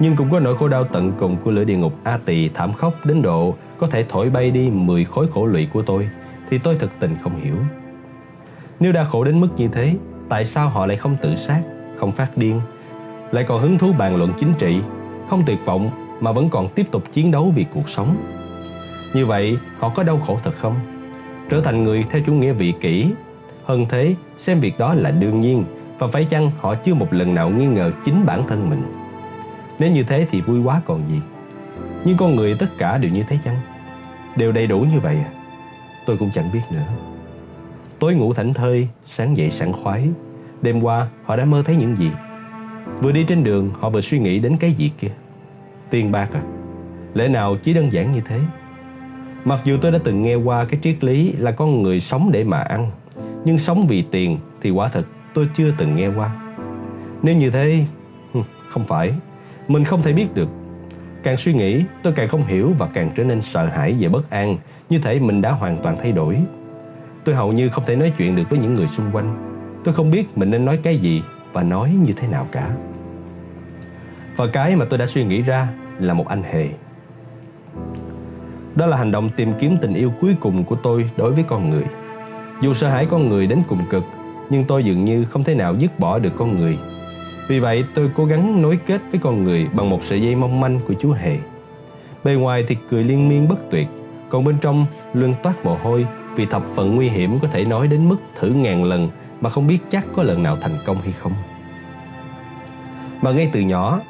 Nhưng 0.00 0.16
cũng 0.16 0.30
có 0.30 0.40
nỗi 0.40 0.56
khổ 0.56 0.68
đau 0.68 0.84
tận 0.84 1.12
cùng 1.18 1.36
của 1.44 1.50
lửa 1.50 1.64
địa 1.64 1.76
ngục 1.76 1.92
A 2.04 2.18
Tỳ 2.24 2.48
thảm 2.48 2.72
khốc 2.72 3.06
đến 3.06 3.22
độ 3.22 3.54
có 3.78 3.86
thể 3.86 4.04
thổi 4.08 4.30
bay 4.30 4.50
đi 4.50 4.70
10 4.70 5.04
khối 5.04 5.26
khổ 5.34 5.46
lụy 5.46 5.66
của 5.72 5.82
tôi 5.82 6.08
thì 6.50 6.58
tôi 6.58 6.76
thực 6.78 6.90
tình 7.00 7.16
không 7.22 7.40
hiểu. 7.40 7.54
Nếu 8.80 8.92
đã 8.92 9.04
khổ 9.04 9.24
đến 9.24 9.40
mức 9.40 9.48
như 9.56 9.68
thế, 9.68 9.94
tại 10.28 10.44
sao 10.44 10.68
họ 10.68 10.86
lại 10.86 10.96
không 10.96 11.16
tự 11.22 11.36
sát, 11.36 11.62
không 11.96 12.12
phát 12.12 12.36
điên, 12.36 12.60
lại 13.30 13.44
còn 13.44 13.62
hứng 13.62 13.78
thú 13.78 13.92
bàn 13.98 14.16
luận 14.16 14.32
chính 14.40 14.54
trị, 14.58 14.80
không 15.28 15.42
tuyệt 15.46 15.58
vọng 15.64 15.90
mà 16.20 16.32
vẫn 16.32 16.50
còn 16.50 16.68
tiếp 16.68 16.86
tục 16.90 17.02
chiến 17.12 17.30
đấu 17.30 17.52
vì 17.56 17.66
cuộc 17.74 17.88
sống? 17.88 18.16
Như 19.14 19.26
vậy, 19.26 19.58
họ 19.78 19.88
có 19.88 20.02
đau 20.02 20.18
khổ 20.26 20.38
thật 20.44 20.54
không? 20.56 20.74
Trở 21.50 21.60
thành 21.60 21.84
người 21.84 22.04
theo 22.10 22.22
chủ 22.26 22.32
nghĩa 22.32 22.52
vị 22.52 22.74
kỷ. 22.80 23.12
Hơn 23.64 23.86
thế, 23.88 24.14
xem 24.38 24.60
việc 24.60 24.78
đó 24.78 24.94
là 24.94 25.10
đương 25.10 25.40
nhiên 25.40 25.64
và 25.98 26.06
phải 26.06 26.24
chăng 26.24 26.50
họ 26.60 26.74
chưa 26.74 26.94
một 26.94 27.12
lần 27.12 27.34
nào 27.34 27.50
nghi 27.50 27.66
ngờ 27.66 27.92
chính 28.04 28.26
bản 28.26 28.42
thân 28.48 28.70
mình. 28.70 28.82
Nếu 29.78 29.90
như 29.90 30.02
thế 30.02 30.26
thì 30.30 30.40
vui 30.40 30.60
quá 30.62 30.80
còn 30.86 31.02
gì. 31.08 31.20
Nhưng 32.04 32.16
con 32.16 32.36
người 32.36 32.56
tất 32.58 32.68
cả 32.78 32.98
đều 32.98 33.10
như 33.10 33.22
thế 33.28 33.38
chăng? 33.44 33.56
Đều 34.36 34.52
đầy 34.52 34.66
đủ 34.66 34.80
như 34.80 35.00
vậy 35.00 35.16
à? 35.16 35.30
tôi 36.08 36.16
cũng 36.16 36.30
chẳng 36.34 36.44
biết 36.52 36.60
nữa. 36.72 36.82
Tối 37.98 38.14
ngủ 38.14 38.32
thảnh 38.32 38.54
thơi, 38.54 38.88
sáng 39.06 39.36
dậy 39.36 39.50
sảng 39.50 39.72
khoái. 39.72 40.08
Đêm 40.62 40.80
qua 40.80 41.08
họ 41.24 41.36
đã 41.36 41.44
mơ 41.44 41.62
thấy 41.66 41.76
những 41.76 41.96
gì? 41.96 42.10
Vừa 43.00 43.12
đi 43.12 43.24
trên 43.28 43.44
đường 43.44 43.70
họ 43.80 43.90
vừa 43.90 44.00
suy 44.00 44.18
nghĩ 44.18 44.38
đến 44.38 44.56
cái 44.56 44.72
gì 44.72 44.90
kia. 45.00 45.10
Tiền 45.90 46.12
bạc 46.12 46.28
à? 46.32 46.42
Lẽ 47.14 47.28
nào 47.28 47.56
chỉ 47.62 47.72
đơn 47.74 47.92
giản 47.92 48.12
như 48.12 48.20
thế? 48.28 48.40
Mặc 49.44 49.60
dù 49.64 49.78
tôi 49.82 49.92
đã 49.92 49.98
từng 50.04 50.22
nghe 50.22 50.34
qua 50.34 50.64
cái 50.64 50.80
triết 50.82 51.04
lý 51.04 51.32
là 51.32 51.50
con 51.50 51.82
người 51.82 52.00
sống 52.00 52.32
để 52.32 52.44
mà 52.44 52.58
ăn, 52.60 52.90
nhưng 53.44 53.58
sống 53.58 53.86
vì 53.86 54.02
tiền 54.02 54.38
thì 54.60 54.70
quả 54.70 54.88
thật 54.88 55.04
tôi 55.34 55.48
chưa 55.56 55.74
từng 55.78 55.96
nghe 55.96 56.08
qua. 56.08 56.30
Nếu 57.22 57.36
như 57.36 57.50
thế, 57.50 57.84
không 58.68 58.84
phải, 58.84 59.14
mình 59.68 59.84
không 59.84 60.02
thể 60.02 60.12
biết 60.12 60.34
được. 60.34 60.48
Càng 61.22 61.36
suy 61.36 61.52
nghĩ, 61.52 61.84
tôi 62.02 62.12
càng 62.12 62.28
không 62.28 62.46
hiểu 62.46 62.72
và 62.78 62.88
càng 62.94 63.10
trở 63.14 63.24
nên 63.24 63.42
sợ 63.42 63.66
hãi 63.66 63.96
và 64.00 64.08
bất 64.08 64.30
an 64.30 64.56
như 64.88 64.98
thể 64.98 65.18
mình 65.18 65.42
đã 65.42 65.52
hoàn 65.52 65.78
toàn 65.82 65.96
thay 66.02 66.12
đổi. 66.12 66.38
Tôi 67.24 67.34
hầu 67.34 67.52
như 67.52 67.68
không 67.68 67.84
thể 67.86 67.96
nói 67.96 68.12
chuyện 68.18 68.36
được 68.36 68.42
với 68.50 68.58
những 68.58 68.74
người 68.74 68.86
xung 68.86 69.10
quanh. 69.12 69.36
Tôi 69.84 69.94
không 69.94 70.10
biết 70.10 70.38
mình 70.38 70.50
nên 70.50 70.64
nói 70.64 70.78
cái 70.82 70.96
gì 70.96 71.22
và 71.52 71.62
nói 71.62 71.90
như 71.90 72.12
thế 72.12 72.28
nào 72.28 72.46
cả. 72.52 72.70
Và 74.36 74.46
cái 74.52 74.76
mà 74.76 74.84
tôi 74.84 74.98
đã 74.98 75.06
suy 75.06 75.24
nghĩ 75.24 75.42
ra 75.42 75.68
là 75.98 76.14
một 76.14 76.28
anh 76.28 76.42
hề. 76.42 76.68
Đó 78.74 78.86
là 78.86 78.96
hành 78.96 79.12
động 79.12 79.30
tìm 79.36 79.52
kiếm 79.60 79.76
tình 79.80 79.94
yêu 79.94 80.12
cuối 80.20 80.36
cùng 80.40 80.64
của 80.64 80.76
tôi 80.76 81.10
đối 81.16 81.32
với 81.32 81.44
con 81.48 81.70
người. 81.70 81.84
Dù 82.60 82.74
sợ 82.74 82.88
hãi 82.88 83.06
con 83.06 83.28
người 83.28 83.46
đến 83.46 83.62
cùng 83.68 83.80
cực, 83.90 84.04
nhưng 84.50 84.64
tôi 84.64 84.84
dường 84.84 85.04
như 85.04 85.24
không 85.24 85.44
thể 85.44 85.54
nào 85.54 85.74
dứt 85.74 85.98
bỏ 85.98 86.18
được 86.18 86.32
con 86.36 86.56
người. 86.56 86.78
Vì 87.48 87.58
vậy, 87.58 87.84
tôi 87.94 88.10
cố 88.16 88.24
gắng 88.24 88.62
nối 88.62 88.78
kết 88.86 89.00
với 89.10 89.20
con 89.20 89.44
người 89.44 89.66
bằng 89.72 89.90
một 89.90 90.04
sợi 90.04 90.22
dây 90.22 90.34
mong 90.34 90.60
manh 90.60 90.80
của 90.88 90.94
Chúa 91.00 91.12
Hề. 91.12 91.38
Bề 92.24 92.34
ngoài 92.34 92.64
thì 92.68 92.76
cười 92.90 93.04
liên 93.04 93.28
miên 93.28 93.48
bất 93.48 93.70
tuyệt, 93.70 93.86
còn 94.28 94.44
bên 94.44 94.56
trong 94.60 94.86
luôn 95.14 95.34
toát 95.42 95.64
mồ 95.64 95.74
hôi 95.74 96.06
vì 96.34 96.46
thập 96.46 96.62
phần 96.74 96.96
nguy 96.96 97.08
hiểm 97.08 97.38
có 97.42 97.48
thể 97.48 97.64
nói 97.64 97.88
đến 97.88 98.08
mức 98.08 98.16
thử 98.40 98.48
ngàn 98.48 98.84
lần 98.84 99.08
mà 99.40 99.50
không 99.50 99.66
biết 99.66 99.78
chắc 99.90 100.04
có 100.16 100.22
lần 100.22 100.42
nào 100.42 100.56
thành 100.60 100.76
công 100.86 100.96
hay 100.96 101.12
không. 101.12 101.32
Mà 103.22 103.32
ngay 103.32 103.50
từ 103.52 103.60
nhỏ, 103.60 104.00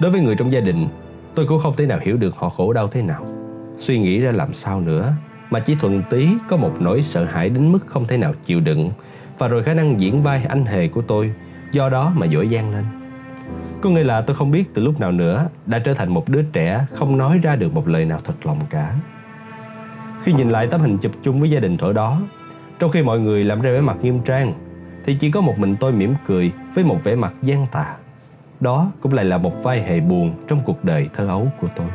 đối 0.00 0.10
với 0.10 0.20
người 0.20 0.34
trong 0.36 0.52
gia 0.52 0.60
đình, 0.60 0.86
tôi 1.34 1.46
cũng 1.46 1.60
không 1.62 1.76
thể 1.76 1.86
nào 1.86 1.98
hiểu 2.02 2.16
được 2.16 2.36
họ 2.36 2.48
khổ 2.48 2.72
đau 2.72 2.88
thế 2.88 3.02
nào, 3.02 3.26
suy 3.78 3.98
nghĩ 3.98 4.18
ra 4.18 4.32
làm 4.32 4.54
sao 4.54 4.80
nữa, 4.80 5.12
mà 5.50 5.60
chỉ 5.60 5.74
thuần 5.74 6.02
tí 6.10 6.28
có 6.48 6.56
một 6.56 6.72
nỗi 6.80 7.02
sợ 7.02 7.24
hãi 7.24 7.48
đến 7.48 7.72
mức 7.72 7.86
không 7.86 8.06
thể 8.06 8.16
nào 8.16 8.34
chịu 8.44 8.60
đựng 8.60 8.90
và 9.38 9.48
rồi 9.48 9.62
khả 9.62 9.74
năng 9.74 10.00
diễn 10.00 10.22
vai 10.22 10.44
anh 10.48 10.66
hề 10.66 10.88
của 10.88 11.02
tôi 11.02 11.32
do 11.76 11.88
đó 11.88 12.12
mà 12.16 12.26
dỗi 12.26 12.48
dang 12.48 12.72
lên. 12.72 12.84
Có 13.80 13.90
nghĩa 13.90 14.04
là 14.04 14.20
tôi 14.20 14.36
không 14.36 14.50
biết 14.50 14.74
từ 14.74 14.82
lúc 14.82 15.00
nào 15.00 15.12
nữa 15.12 15.48
đã 15.66 15.78
trở 15.78 15.94
thành 15.94 16.14
một 16.14 16.28
đứa 16.28 16.42
trẻ 16.42 16.86
không 16.92 17.18
nói 17.18 17.38
ra 17.42 17.56
được 17.56 17.74
một 17.74 17.88
lời 17.88 18.04
nào 18.04 18.20
thật 18.24 18.34
lòng 18.44 18.58
cả. 18.70 18.94
Khi 20.22 20.32
nhìn 20.32 20.50
lại 20.50 20.66
tấm 20.66 20.80
hình 20.80 20.98
chụp 20.98 21.12
chung 21.22 21.40
với 21.40 21.50
gia 21.50 21.60
đình 21.60 21.78
thổi 21.78 21.94
đó, 21.94 22.20
trong 22.78 22.90
khi 22.90 23.02
mọi 23.02 23.20
người 23.20 23.44
làm 23.44 23.60
ra 23.60 23.72
vẻ 23.72 23.80
mặt 23.80 23.96
nghiêm 24.02 24.20
trang, 24.24 24.54
thì 25.04 25.16
chỉ 25.20 25.30
có 25.30 25.40
một 25.40 25.58
mình 25.58 25.76
tôi 25.80 25.92
mỉm 25.92 26.14
cười 26.26 26.52
với 26.74 26.84
một 26.84 26.98
vẻ 27.04 27.14
mặt 27.14 27.34
gian 27.42 27.66
tà. 27.72 27.96
Đó 28.60 28.92
cũng 29.00 29.12
lại 29.12 29.24
là 29.24 29.38
một 29.38 29.62
vai 29.62 29.82
hề 29.82 30.00
buồn 30.00 30.34
trong 30.48 30.60
cuộc 30.64 30.84
đời 30.84 31.08
thơ 31.14 31.28
ấu 31.28 31.48
của 31.60 31.68
tôi. 31.76 31.88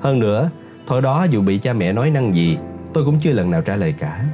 Hơn 0.00 0.18
nữa, 0.18 0.50
thổi 0.86 1.02
đó 1.02 1.26
dù 1.30 1.42
bị 1.42 1.58
cha 1.58 1.72
mẹ 1.72 1.92
nói 1.92 2.10
năng 2.10 2.34
gì 2.34 2.58
Tôi 2.92 3.04
cũng 3.04 3.18
chưa 3.20 3.32
lần 3.32 3.50
nào 3.50 3.62
trả 3.62 3.76
lời 3.76 3.94
cả 3.98 4.24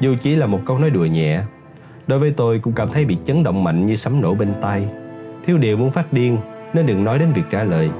Dù 0.00 0.14
chỉ 0.22 0.34
là 0.34 0.46
một 0.46 0.60
câu 0.66 0.78
nói 0.78 0.90
đùa 0.90 1.06
nhẹ 1.06 1.42
Đối 2.10 2.18
với 2.18 2.32
tôi 2.36 2.58
cũng 2.58 2.72
cảm 2.72 2.88
thấy 2.92 3.04
bị 3.04 3.16
chấn 3.26 3.42
động 3.42 3.64
mạnh 3.64 3.86
như 3.86 3.96
sấm 3.96 4.20
nổ 4.20 4.34
bên 4.34 4.52
tai. 4.60 4.88
Thiếu 5.46 5.58
điều 5.58 5.76
muốn 5.76 5.90
phát 5.90 6.12
điên, 6.12 6.38
Nên 6.72 6.86
đừng 6.86 7.04
nói 7.04 7.18
đến 7.18 7.32
việc 7.32 7.42
trả 7.50 7.64
lời. 7.64 7.90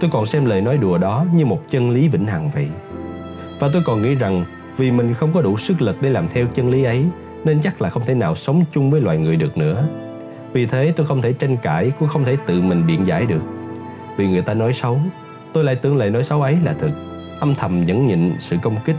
Tôi 0.00 0.10
còn 0.12 0.26
xem 0.26 0.44
lời 0.44 0.60
nói 0.60 0.76
đùa 0.76 0.98
đó 0.98 1.26
như 1.34 1.46
một 1.46 1.70
chân 1.70 1.90
lý 1.90 2.08
vĩnh 2.08 2.26
hằng 2.26 2.50
vậy. 2.54 2.68
Và 3.58 3.68
tôi 3.72 3.82
còn 3.86 4.02
nghĩ 4.02 4.14
rằng, 4.14 4.44
Vì 4.76 4.90
mình 4.90 5.14
không 5.14 5.32
có 5.32 5.42
đủ 5.42 5.56
sức 5.58 5.82
lực 5.82 5.96
để 6.00 6.10
làm 6.10 6.28
theo 6.32 6.46
chân 6.54 6.70
lý 6.70 6.84
ấy, 6.84 7.04
Nên 7.44 7.60
chắc 7.62 7.82
là 7.82 7.90
không 7.90 8.06
thể 8.06 8.14
nào 8.14 8.34
sống 8.34 8.64
chung 8.72 8.90
với 8.90 9.00
loài 9.00 9.18
người 9.18 9.36
được 9.36 9.58
nữa. 9.58 9.84
Vì 10.52 10.66
thế 10.66 10.92
tôi 10.96 11.06
không 11.06 11.22
thể 11.22 11.32
tranh 11.32 11.56
cãi, 11.56 11.92
Cũng 11.98 12.08
không 12.08 12.24
thể 12.24 12.36
tự 12.46 12.60
mình 12.60 12.86
biện 12.86 13.06
giải 13.06 13.26
được. 13.26 13.42
Vì 14.16 14.28
người 14.28 14.42
ta 14.42 14.54
nói 14.54 14.72
xấu, 14.72 14.98
Tôi 15.52 15.64
lại 15.64 15.74
tưởng 15.74 15.96
lời 15.96 16.10
nói 16.10 16.24
xấu 16.24 16.42
ấy 16.42 16.56
là 16.64 16.72
thực 16.72 16.90
âm 17.40 17.54
thầm 17.54 17.84
nhẫn 17.86 18.06
nhịn 18.06 18.32
sự 18.38 18.56
công 18.62 18.76
kích, 18.84 18.96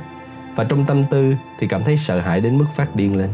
và 0.56 0.64
trong 0.64 0.86
tâm 0.88 1.04
tư 1.12 1.36
thì 1.60 1.68
cảm 1.68 1.82
thấy 1.84 1.98
sợ 1.98 2.20
hãi 2.20 2.42
đến 2.42 2.58
mức 2.58 2.66
phát 2.76 2.96
điên 2.96 3.18
lên. 3.18 3.30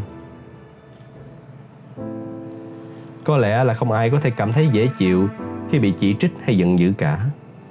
Có 3.28 3.38
lẽ 3.38 3.64
là 3.64 3.74
không 3.74 3.92
ai 3.92 4.10
có 4.10 4.20
thể 4.20 4.30
cảm 4.30 4.54
thấy 4.54 4.68
dễ 4.68 4.88
chịu 4.98 5.30
khi 5.70 5.80
bị 5.80 5.94
chỉ 6.00 6.16
trích 6.20 6.32
hay 6.44 6.58
giận 6.58 6.80
dữ 6.80 6.94
cả. 6.98 7.20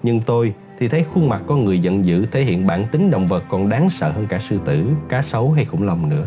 Nhưng 0.02 0.20
tôi 0.20 0.54
thì 0.78 0.88
thấy 0.88 1.04
khuôn 1.04 1.28
mặt 1.28 1.42
con 1.46 1.64
người 1.64 1.78
giận 1.78 2.04
dữ 2.04 2.26
thể 2.26 2.44
hiện 2.44 2.66
bản 2.66 2.86
tính 2.92 3.10
động 3.10 3.26
vật 3.26 3.44
còn 3.48 3.68
đáng 3.68 3.90
sợ 3.90 4.10
hơn 4.10 4.26
cả 4.26 4.38
sư 4.38 4.60
tử, 4.64 4.86
cá 5.08 5.22
sấu 5.22 5.52
hay 5.52 5.64
khủng 5.64 5.82
long 5.82 6.08
nữa. 6.08 6.26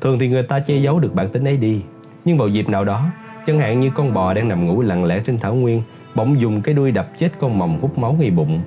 Thường 0.00 0.18
thì 0.18 0.28
người 0.28 0.42
ta 0.42 0.60
che 0.60 0.76
giấu 0.76 1.00
được 1.00 1.14
bản 1.14 1.28
tính 1.28 1.44
ấy 1.44 1.56
đi, 1.56 1.80
nhưng 2.24 2.38
vào 2.38 2.48
dịp 2.48 2.68
nào 2.68 2.84
đó, 2.84 3.06
chẳng 3.46 3.58
hạn 3.58 3.80
như 3.80 3.90
con 3.94 4.14
bò 4.14 4.34
đang 4.34 4.48
nằm 4.48 4.66
ngủ 4.66 4.82
lặng 4.82 5.04
lẽ 5.04 5.22
trên 5.26 5.38
thảo 5.38 5.54
nguyên, 5.54 5.82
bỗng 6.14 6.40
dùng 6.40 6.62
cái 6.62 6.74
đuôi 6.74 6.92
đập 6.92 7.08
chết 7.18 7.28
con 7.38 7.58
mòng 7.58 7.80
hút 7.80 7.98
máu 7.98 8.12
ngay 8.12 8.30
bụng, 8.30 8.60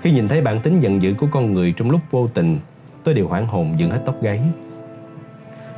khi 0.00 0.10
nhìn 0.10 0.28
thấy 0.28 0.40
bản 0.40 0.60
tính 0.60 0.80
giận 0.80 1.02
dữ 1.02 1.14
của 1.18 1.26
con 1.30 1.54
người 1.54 1.74
trong 1.76 1.90
lúc 1.90 2.00
vô 2.10 2.28
tình, 2.34 2.58
tôi 3.04 3.14
đều 3.14 3.28
hoảng 3.28 3.46
hồn 3.46 3.74
dựng 3.76 3.90
hết 3.90 4.02
tóc 4.06 4.22
gáy. 4.22 4.40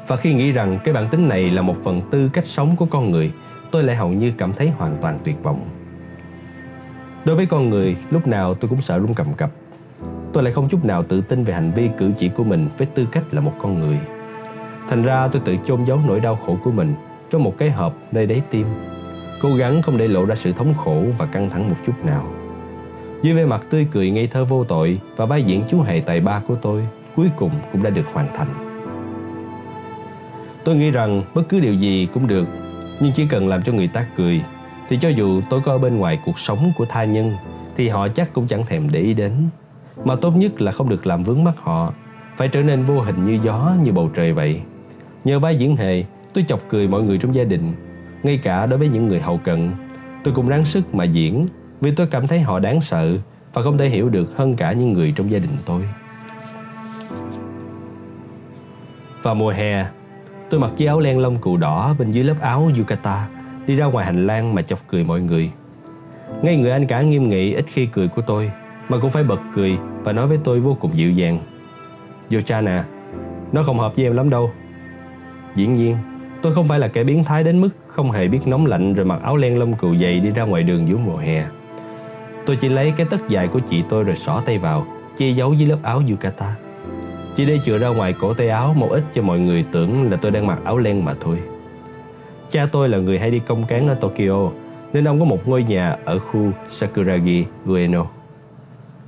Và 0.08 0.16
khi 0.16 0.34
nghĩ 0.34 0.52
rằng 0.52 0.78
cái 0.84 0.94
bản 0.94 1.08
tính 1.08 1.28
này 1.28 1.50
là 1.50 1.62
một 1.62 1.76
phần 1.84 2.00
tư 2.10 2.30
cách 2.32 2.46
sống 2.46 2.76
của 2.76 2.86
con 2.86 3.10
người, 3.10 3.32
tôi 3.70 3.82
lại 3.82 3.96
hầu 3.96 4.08
như 4.08 4.32
cảm 4.38 4.52
thấy 4.52 4.70
hoàn 4.70 4.96
toàn 5.02 5.18
tuyệt 5.24 5.42
vọng. 5.42 5.68
Đối 7.24 7.36
với 7.36 7.46
con 7.46 7.70
người, 7.70 7.96
lúc 8.10 8.26
nào 8.26 8.54
tôi 8.54 8.68
cũng 8.68 8.80
sợ 8.80 8.98
run 8.98 9.14
cầm 9.14 9.34
cập. 9.34 9.50
Tôi 10.32 10.42
lại 10.42 10.52
không 10.52 10.68
chút 10.68 10.84
nào 10.84 11.02
tự 11.02 11.20
tin 11.20 11.44
về 11.44 11.54
hành 11.54 11.72
vi 11.72 11.90
cử 11.98 12.10
chỉ 12.18 12.28
của 12.28 12.44
mình 12.44 12.68
với 12.78 12.86
tư 12.86 13.06
cách 13.12 13.24
là 13.30 13.40
một 13.40 13.52
con 13.62 13.78
người. 13.78 13.98
Thành 14.88 15.02
ra 15.02 15.28
tôi 15.32 15.42
tự 15.44 15.56
chôn 15.66 15.84
giấu 15.84 16.00
nỗi 16.06 16.20
đau 16.20 16.36
khổ 16.36 16.58
của 16.64 16.70
mình 16.70 16.94
trong 17.30 17.42
một 17.44 17.58
cái 17.58 17.70
hộp 17.70 17.94
nơi 18.12 18.26
đáy 18.26 18.42
tim, 18.50 18.66
cố 19.42 19.54
gắng 19.54 19.82
không 19.82 19.98
để 19.98 20.08
lộ 20.08 20.24
ra 20.24 20.34
sự 20.34 20.52
thống 20.52 20.74
khổ 20.74 21.04
và 21.18 21.26
căng 21.26 21.50
thẳng 21.50 21.68
một 21.68 21.76
chút 21.86 22.04
nào. 22.04 22.26
Dưới 23.22 23.34
vẻ 23.34 23.44
mặt 23.44 23.60
tươi 23.70 23.86
cười 23.92 24.10
ngây 24.10 24.26
thơ 24.26 24.44
vô 24.44 24.64
tội 24.64 25.00
và 25.16 25.26
vai 25.26 25.42
diễn 25.42 25.62
chú 25.70 25.80
hề 25.80 26.00
tài 26.00 26.20
ba 26.20 26.42
của 26.48 26.54
tôi 26.54 26.82
cuối 27.16 27.30
cùng 27.36 27.50
cũng 27.72 27.82
đã 27.82 27.90
được 27.90 28.06
hoàn 28.12 28.28
thành. 28.36 28.69
Tôi 30.64 30.76
nghĩ 30.76 30.90
rằng 30.90 31.22
bất 31.34 31.48
cứ 31.48 31.60
điều 31.60 31.74
gì 31.74 32.08
cũng 32.14 32.26
được, 32.26 32.48
nhưng 33.00 33.12
chỉ 33.12 33.26
cần 33.26 33.48
làm 33.48 33.62
cho 33.62 33.72
người 33.72 33.88
ta 33.88 34.06
cười, 34.16 34.40
thì 34.88 34.98
cho 35.00 35.08
dù 35.08 35.40
tôi 35.50 35.60
có 35.60 35.72
ở 35.72 35.78
bên 35.78 35.96
ngoài 35.96 36.18
cuộc 36.24 36.38
sống 36.38 36.58
của 36.78 36.84
tha 36.84 37.04
nhân, 37.04 37.32
thì 37.76 37.88
họ 37.88 38.08
chắc 38.08 38.32
cũng 38.32 38.46
chẳng 38.46 38.66
thèm 38.66 38.90
để 38.90 39.00
ý 39.00 39.14
đến. 39.14 39.32
Mà 40.04 40.16
tốt 40.16 40.30
nhất 40.30 40.60
là 40.60 40.72
không 40.72 40.88
được 40.88 41.06
làm 41.06 41.24
vướng 41.24 41.44
mắt 41.44 41.54
họ, 41.56 41.92
phải 42.36 42.48
trở 42.48 42.62
nên 42.62 42.84
vô 42.84 43.00
hình 43.00 43.24
như 43.24 43.38
gió, 43.44 43.74
như 43.82 43.92
bầu 43.92 44.10
trời 44.14 44.32
vậy. 44.32 44.60
Nhờ 45.24 45.38
vai 45.38 45.56
diễn 45.56 45.76
hề, 45.76 46.04
tôi 46.32 46.44
chọc 46.48 46.60
cười 46.68 46.88
mọi 46.88 47.02
người 47.02 47.18
trong 47.18 47.34
gia 47.34 47.44
đình, 47.44 47.72
ngay 48.22 48.38
cả 48.42 48.66
đối 48.66 48.78
với 48.78 48.88
những 48.88 49.08
người 49.08 49.20
hậu 49.20 49.38
cận. 49.38 49.70
Tôi 50.24 50.34
cũng 50.34 50.48
ráng 50.48 50.64
sức 50.64 50.94
mà 50.94 51.04
diễn 51.04 51.48
vì 51.80 51.90
tôi 51.90 52.06
cảm 52.06 52.26
thấy 52.26 52.40
họ 52.40 52.58
đáng 52.58 52.80
sợ 52.80 53.16
và 53.52 53.62
không 53.62 53.78
thể 53.78 53.88
hiểu 53.88 54.08
được 54.08 54.36
hơn 54.36 54.56
cả 54.56 54.72
những 54.72 54.92
người 54.92 55.12
trong 55.16 55.30
gia 55.30 55.38
đình 55.38 55.56
tôi. 55.66 55.88
Vào 59.22 59.34
mùa 59.34 59.50
hè, 59.50 59.86
tôi 60.50 60.60
mặc 60.60 60.70
chiếc 60.76 60.86
áo 60.86 61.00
len 61.00 61.18
lông 61.18 61.38
cừu 61.38 61.56
đỏ 61.56 61.94
bên 61.98 62.12
dưới 62.12 62.24
lớp 62.24 62.34
áo 62.40 62.70
yukata 62.78 63.28
đi 63.66 63.74
ra 63.74 63.86
ngoài 63.86 64.06
hành 64.06 64.26
lang 64.26 64.54
mà 64.54 64.62
chọc 64.62 64.78
cười 64.88 65.04
mọi 65.04 65.20
người. 65.20 65.50
Ngay 66.42 66.56
người 66.56 66.70
anh 66.70 66.86
cả 66.86 67.02
nghiêm 67.02 67.28
nghị 67.28 67.54
ít 67.54 67.64
khi 67.68 67.86
cười 67.86 68.08
của 68.08 68.22
tôi 68.22 68.50
mà 68.88 68.98
cũng 68.98 69.10
phải 69.10 69.22
bật 69.22 69.40
cười 69.54 69.78
và 70.02 70.12
nói 70.12 70.26
với 70.26 70.38
tôi 70.44 70.60
vô 70.60 70.76
cùng 70.80 70.96
dịu 70.96 71.10
dàng. 71.10 71.38
Yocha 72.32 72.60
nè, 72.60 72.82
nó 73.52 73.62
không 73.62 73.78
hợp 73.78 73.96
với 73.96 74.04
em 74.04 74.16
lắm 74.16 74.30
đâu. 74.30 74.50
Dĩ 75.54 75.66
nhiên, 75.66 75.96
tôi 76.42 76.54
không 76.54 76.68
phải 76.68 76.78
là 76.78 76.88
kẻ 76.88 77.04
biến 77.04 77.24
thái 77.24 77.44
đến 77.44 77.60
mức 77.60 77.70
không 77.86 78.10
hề 78.10 78.28
biết 78.28 78.46
nóng 78.46 78.66
lạnh 78.66 78.94
rồi 78.94 79.06
mặc 79.06 79.22
áo 79.22 79.36
len 79.36 79.58
lông 79.58 79.74
cừu 79.74 79.96
dày 79.96 80.20
đi 80.20 80.30
ra 80.30 80.42
ngoài 80.42 80.62
đường 80.62 80.88
giữa 80.88 80.96
mùa 80.96 81.16
hè. 81.16 81.44
Tôi 82.46 82.56
chỉ 82.56 82.68
lấy 82.68 82.92
cái 82.96 83.06
tất 83.10 83.28
dài 83.28 83.48
của 83.48 83.60
chị 83.70 83.82
tôi 83.88 84.04
rồi 84.04 84.16
xỏ 84.16 84.42
tay 84.46 84.58
vào 84.58 84.86
Che 85.18 85.30
giấu 85.30 85.54
dưới 85.54 85.68
lớp 85.68 85.78
áo 85.82 86.02
yukata 86.10 86.54
chỉ 87.36 87.46
để 87.46 87.58
chừa 87.64 87.78
ra 87.78 87.88
ngoài 87.88 88.14
cổ 88.20 88.34
tay 88.34 88.48
áo 88.48 88.74
một 88.74 88.88
ít 88.90 89.04
cho 89.14 89.22
mọi 89.22 89.38
người 89.38 89.64
tưởng 89.72 90.10
là 90.10 90.16
tôi 90.16 90.30
đang 90.30 90.46
mặc 90.46 90.58
áo 90.64 90.78
len 90.78 91.04
mà 91.04 91.14
thôi. 91.20 91.38
Cha 92.50 92.66
tôi 92.72 92.88
là 92.88 92.98
người 92.98 93.18
hay 93.18 93.30
đi 93.30 93.38
công 93.38 93.64
cán 93.64 93.88
ở 93.88 93.94
Tokyo 93.94 94.50
Nên 94.92 95.08
ông 95.08 95.18
có 95.18 95.24
một 95.24 95.48
ngôi 95.48 95.62
nhà 95.62 95.96
ở 96.04 96.18
khu 96.18 96.50
Sakuragi, 96.70 97.44
Ueno. 97.66 98.06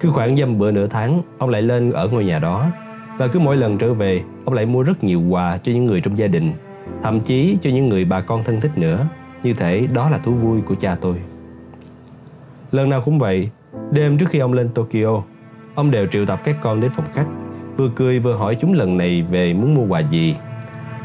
Cứ 0.01 0.11
khoảng 0.11 0.37
dăm 0.37 0.59
bữa 0.59 0.71
nửa 0.71 0.87
tháng 0.87 1.23
Ông 1.39 1.51
lại 1.51 1.63
lên 1.63 1.93
ở 1.93 2.09
ngôi 2.09 2.25
nhà 2.25 2.39
đó. 2.39 2.67
Và 3.19 3.29
cứ 3.29 3.39
mỗi 3.39 3.57
lần 3.57 3.79
trở 3.79 3.95
về 3.95 4.23
Ông 4.45 4.55
lại 4.55 4.67
mua 4.67 4.83
rất 4.83 5.05
nhiều 5.05 5.21
quà 5.21 5.59
cho 5.59 5.73
những 5.73 5.87
người 5.87 6.01
trong 6.01 6.19
gia 6.19 6.27
đình 6.27 6.53
Thậm 7.03 7.21
chí 7.21 7.57
cho 7.63 7.71
những 7.71 7.89
người 7.89 8.05
bà 8.05 8.21
con 8.21 8.45
thân 8.45 8.61
thích 8.61 8.79
nữa. 8.79 9.07
Như 9.43 9.53
thể 9.53 9.87
đó 9.93 10.11
là 10.11 10.19
thú 10.19 10.33
vui 10.33 10.61
của 10.61 10.75
cha 10.75 10.97
tôi. 11.01 11.17
Lần 12.73 12.91
nào 12.91 13.01
cũng 13.05 13.19
vậy, 13.19 13.51
đêm 13.91 14.19
trước 14.19 14.27
khi 14.29 14.39
ông 14.39 14.53
lên 14.53 14.69
Tokyo, 14.69 15.23
ông 15.75 15.91
đều 15.91 16.07
triệu 16.07 16.27
tập 16.27 16.41
các 16.45 16.57
con 16.63 16.81
đến 16.81 16.91
phòng 16.97 17.07
khách, 17.13 17.27
vừa 17.77 17.91
cười 17.97 18.19
vừa 18.19 18.35
hỏi 18.35 18.57
chúng 18.61 18.73
lần 18.73 18.99
này 18.99 19.23
về 19.23 19.55
muốn 19.55 19.75
mua 19.75 19.87
quà 19.87 20.01
gì, 20.01 20.37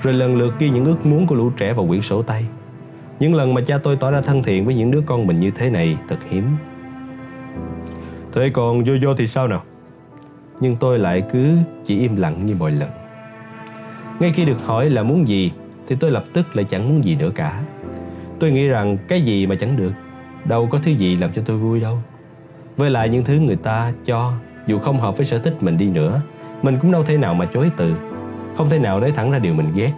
rồi 0.03 0.13
lần 0.13 0.38
lượt 0.38 0.53
ghi 0.60 0.69
những 0.69 0.86
ước 0.86 1.06
muốn 1.06 1.27
của 1.27 1.36
lũ 1.36 1.51
trẻ 1.58 1.73
vào 1.73 1.88
quyển 1.88 2.01
sổ 2.01 2.21
tay. 2.21 2.45
Những 3.19 3.36
lần 3.36 3.53
mà 3.53 3.62
cha 3.62 3.77
tôi 3.77 3.95
tỏ 3.95 4.12
ra 4.12 4.21
thân 4.21 4.43
thiện 4.43 4.65
với 4.65 4.75
những 4.75 4.91
đứa 4.91 5.01
con 5.06 5.27
mình 5.27 5.39
như 5.39 5.51
thế 5.51 5.69
này 5.69 5.97
thật 6.10 6.17
hiếm. 6.30 6.43
Thế 8.34 8.49
còn 8.53 8.84
vô 8.84 8.93
vô 9.01 9.13
thì 9.13 9.27
sao 9.27 9.47
nào? 9.47 9.63
Nhưng 10.60 10.75
tôi 10.75 10.99
lại 10.99 11.23
cứ 11.34 11.58
chỉ 11.86 11.99
im 11.99 12.15
lặng 12.15 12.45
như 12.45 12.56
mọi 12.60 12.71
lần. 12.71 12.89
Ngay 14.19 14.32
khi 14.32 14.45
được 14.45 14.65
hỏi 14.65 14.89
là 14.89 15.03
muốn 15.03 15.27
gì 15.27 15.51
thì 15.88 15.95
tôi 15.99 16.12
lập 16.12 16.25
tức 16.34 16.56
lại 16.56 16.65
chẳng 16.69 16.89
muốn 16.89 17.06
gì 17.06 17.15
nữa 17.15 17.32
cả. 17.36 17.62
Tôi 18.39 18.51
nghĩ 18.51 18.67
rằng 18.67 18.97
cái 19.08 19.21
gì 19.21 19.47
mà 19.47 19.56
chẳng 19.56 19.77
được 19.77 19.91
đâu 20.45 20.67
có 20.71 20.80
thứ 20.84 20.91
gì 20.91 21.15
làm 21.15 21.32
cho 21.34 21.41
tôi 21.45 21.58
vui 21.58 21.80
đâu 21.80 21.97
với 22.77 22.89
lại 22.89 23.10
những 23.10 23.23
thứ 23.23 23.39
người 23.39 23.56
ta 23.56 23.93
cho 24.06 24.34
dù 24.67 24.80
không 24.80 24.99
hợp 24.99 25.17
với 25.17 25.25
sở 25.25 25.39
thích 25.39 25.63
mình 25.63 25.77
đi 25.77 25.89
nữa 25.89 26.21
mình 26.62 26.78
cũng 26.82 26.91
đâu 26.91 27.04
thể 27.04 27.17
nào 27.17 27.34
mà 27.34 27.46
chối 27.46 27.72
từ. 27.78 27.96
Không 28.58 28.70
thể 28.70 28.80
nào 28.80 29.00
nói 29.00 29.12
thẳng 29.12 29.32
ra 29.32 29.39
điều 29.39 29.54
mình 29.54 29.72
ghét. 29.76 29.91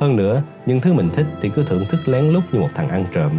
Hơn 0.00 0.16
nữa 0.16 0.42
những 0.66 0.80
thứ 0.80 0.92
mình 0.92 1.10
thích 1.16 1.26
thì 1.42 1.48
cứ 1.48 1.64
thưởng 1.64 1.84
thức 1.90 2.00
lén 2.06 2.24
lút 2.24 2.44
như 2.52 2.60
một 2.60 2.68
thằng 2.74 2.88
ăn 2.88 3.04
trộm. 3.12 3.30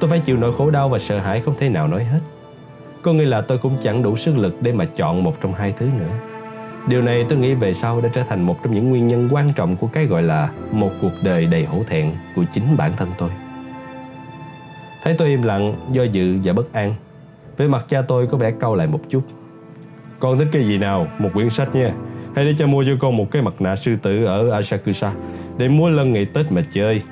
Tôi 0.00 0.10
phải 0.10 0.20
chịu 0.20 0.36
nỗi 0.36 0.52
khổ 0.58 0.70
đau 0.70 0.88
và 0.88 0.98
sợ 0.98 1.18
hãi 1.18 1.40
không 1.40 1.54
thể 1.58 1.68
nào 1.68 1.88
nói 1.88 2.04
hết. 2.04 2.20
Có 3.02 3.12
nghĩa 3.12 3.24
là 3.24 3.40
tôi 3.40 3.58
cũng 3.58 3.76
chẳng 3.82 4.02
đủ 4.02 4.16
sức 4.16 4.36
lực 4.36 4.56
để 4.60 4.72
mà 4.72 4.84
chọn 4.84 5.24
một 5.24 5.40
trong 5.40 5.52
hai 5.52 5.74
thứ 5.78 5.86
nữa. 5.98 6.10
Điều 6.86 7.02
này 7.02 7.26
tôi 7.28 7.38
nghĩ 7.38 7.54
về 7.54 7.74
sau 7.74 8.00
đã 8.00 8.08
trở 8.14 8.22
thành 8.22 8.42
một 8.42 8.62
trong 8.62 8.74
những 8.74 8.90
nguyên 8.90 9.08
nhân 9.08 9.28
quan 9.32 9.52
trọng 9.52 9.76
của 9.76 9.86
cái 9.86 10.06
gọi 10.06 10.22
là 10.22 10.50
một 10.72 10.90
cuộc 11.00 11.12
đời 11.24 11.46
đầy 11.46 11.64
hổ 11.64 11.82
thẹn 11.88 12.12
của 12.36 12.42
chính 12.54 12.76
bản 12.76 12.92
thân 12.96 13.08
tôi. 13.18 13.30
Thấy 15.02 15.14
tôi 15.18 15.28
im 15.28 15.42
lặng, 15.42 15.74
do 15.92 16.02
dự 16.02 16.38
và 16.44 16.52
bất 16.52 16.72
an. 16.72 16.94
Về 17.56 17.68
mặt 17.68 17.84
cha 17.88 18.02
tôi 18.08 18.26
có 18.26 18.38
vẻ 18.38 18.50
cau 18.50 18.74
lại 18.74 18.86
một 18.86 19.00
chút. 19.08 19.22
Con 20.20 20.38
thích 20.38 20.48
cái 20.52 20.66
gì 20.66 20.78
nào? 20.78 21.06
Một 21.18 21.30
quyển 21.34 21.50
sách 21.50 21.74
nha. 21.74 21.94
Hay 22.36 22.44
để 22.44 22.54
cha 22.58 22.66
mua 22.66 22.84
cho 22.84 22.92
con 23.00 23.16
một 23.16 23.30
cái 23.30 23.42
mặt 23.42 23.54
nạ 23.60 23.76
sư 23.76 23.96
tử 24.02 24.24
ở 24.24 24.50
Asakusa 24.50 25.12
Để 25.58 25.68
múa 25.68 25.88
lân 25.88 26.12
ngày 26.12 26.24
Tết 26.24 26.52
mà 26.52 26.62
chơi. 26.72 27.02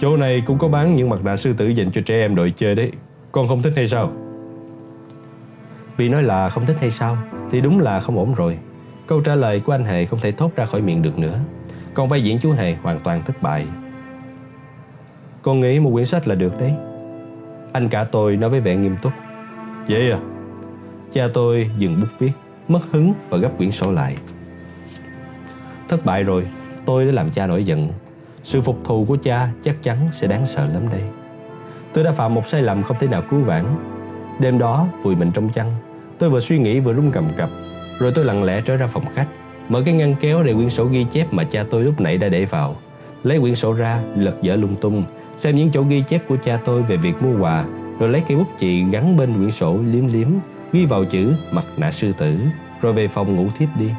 Chỗ 0.00 0.16
này 0.16 0.42
cũng 0.46 0.58
có 0.58 0.68
bán 0.68 0.96
những 0.96 1.08
mặt 1.08 1.24
nạ 1.24 1.36
sư 1.36 1.52
tử 1.52 1.68
dành 1.68 1.90
cho 1.90 2.00
trẻ 2.00 2.20
em 2.20 2.34
đội 2.34 2.52
chơi 2.56 2.74
đấy. 2.74 2.92
Con 3.32 3.48
không 3.48 3.62
thích 3.62 3.72
hay 3.76 3.86
sao? 3.86 4.12
Vì 5.96 6.08
nói 6.08 6.22
là 6.22 6.48
không 6.48 6.66
thích 6.66 6.76
hay 6.80 6.90
sao, 6.90 7.16
Thì 7.50 7.60
đúng 7.60 7.80
là 7.80 8.00
không 8.00 8.18
ổn 8.18 8.34
rồi. 8.34 8.58
Câu 9.06 9.20
trả 9.20 9.34
lời 9.34 9.60
của 9.60 9.72
anh 9.72 9.84
Hề 9.84 10.04
không 10.04 10.20
thể 10.22 10.32
thốt 10.32 10.50
ra 10.56 10.64
khỏi 10.64 10.80
miệng 10.80 11.02
được 11.02 11.18
nữa. 11.18 11.38
Còn 11.94 12.08
vai 12.08 12.22
diễn 12.22 12.38
chú 12.38 12.52
Hề 12.52 12.74
hoàn 12.74 13.00
toàn 13.00 13.22
thất 13.22 13.42
bại. 13.42 13.66
Con 15.42 15.60
nghĩ 15.60 15.80
một 15.80 15.90
quyển 15.92 16.06
sách 16.06 16.28
là 16.28 16.34
được 16.34 16.60
đấy. 16.60 16.72
Anh 17.72 17.88
cả 17.88 18.04
tôi 18.04 18.36
nói 18.36 18.50
với 18.50 18.60
vẻ 18.60 18.76
nghiêm 18.76 18.96
túc. 19.02 19.12
Vậy 19.88 20.10
à? 20.10 20.18
Cha 21.12 21.28
tôi 21.34 21.70
dừng 21.78 22.00
bút 22.00 22.06
viết 22.18 22.32
Mất 22.68 22.80
hứng 22.90 23.14
và 23.28 23.38
gấp 23.38 23.50
quyển 23.58 23.70
sổ 23.72 23.92
lại. 23.92 24.16
Thất 25.88 26.04
bại 26.04 26.22
rồi 26.22 26.46
Tôi 26.86 27.06
đã 27.06 27.12
làm 27.12 27.30
cha 27.30 27.46
nổi 27.46 27.64
giận. 27.64 27.88
Sự 28.44 28.60
phục 28.60 28.78
thù 28.84 29.04
của 29.08 29.16
cha 29.16 29.48
chắc 29.62 29.82
chắn 29.82 30.08
sẽ 30.12 30.26
đáng 30.26 30.46
sợ 30.46 30.66
lắm 30.66 30.88
đây. 30.92 31.02
Tôi 31.92 32.04
đã 32.04 32.12
phạm 32.12 32.34
một 32.34 32.46
sai 32.46 32.62
lầm 32.62 32.82
không 32.82 32.96
thể 33.00 33.06
nào 33.06 33.22
cứu 33.30 33.40
vãn. 33.40 33.64
Đêm 34.40 34.58
đó 34.58 34.86
vùi 35.02 35.16
mình 35.16 35.30
trong 35.34 35.48
chăn 35.48 35.72
Tôi 36.18 36.30
vừa 36.30 36.40
suy 36.40 36.58
nghĩ 36.58 36.80
vừa 36.80 36.92
run 36.92 37.10
cầm 37.10 37.24
cập 37.36 37.48
Rồi 37.98 38.12
tôi 38.14 38.24
lặng 38.24 38.44
lẽ 38.44 38.60
trở 38.60 38.76
ra 38.76 38.86
phòng 38.86 39.04
khách 39.14 39.26
Mở 39.68 39.82
cái 39.84 39.94
ngăn 39.94 40.14
kéo 40.20 40.42
để 40.42 40.54
quyển 40.54 40.70
sổ 40.70 40.84
ghi 40.84 41.06
chép 41.12 41.32
mà 41.32 41.44
cha 41.44 41.64
tôi 41.70 41.82
lúc 41.82 42.00
nãy 42.00 42.18
đã 42.18 42.28
để 42.28 42.44
vào. 42.44 42.76
Lấy 43.24 43.40
quyển 43.40 43.54
sổ 43.54 43.72
ra 43.72 44.00
lật 44.16 44.42
dở 44.42 44.56
lung 44.56 44.76
tung 44.80 45.04
xem 45.36 45.56
những 45.56 45.70
chỗ 45.70 45.82
ghi 45.82 46.02
chép 46.08 46.28
của 46.28 46.36
cha 46.44 46.58
tôi 46.64 46.82
về 46.82 46.96
việc 46.96 47.22
mua 47.22 47.42
quà, 47.42 47.64
rồi 47.98 48.08
lấy 48.08 48.22
cây 48.28 48.36
bút 48.36 48.46
chì 48.60 48.84
gắn 48.84 49.16
bên 49.16 49.34
quyển 49.34 49.50
sổ 49.50 49.78
liếm 49.86 50.06
liếm, 50.06 50.28
ghi 50.72 50.86
vào 50.86 51.04
chữ 51.04 51.34
mặt 51.52 51.64
nạ 51.76 51.90
sư 51.90 52.12
tử, 52.18 52.38
rồi 52.82 52.92
về 52.92 53.08
phòng 53.08 53.36
ngủ 53.36 53.46
thiếp 53.58 53.68
đi. 53.78 53.90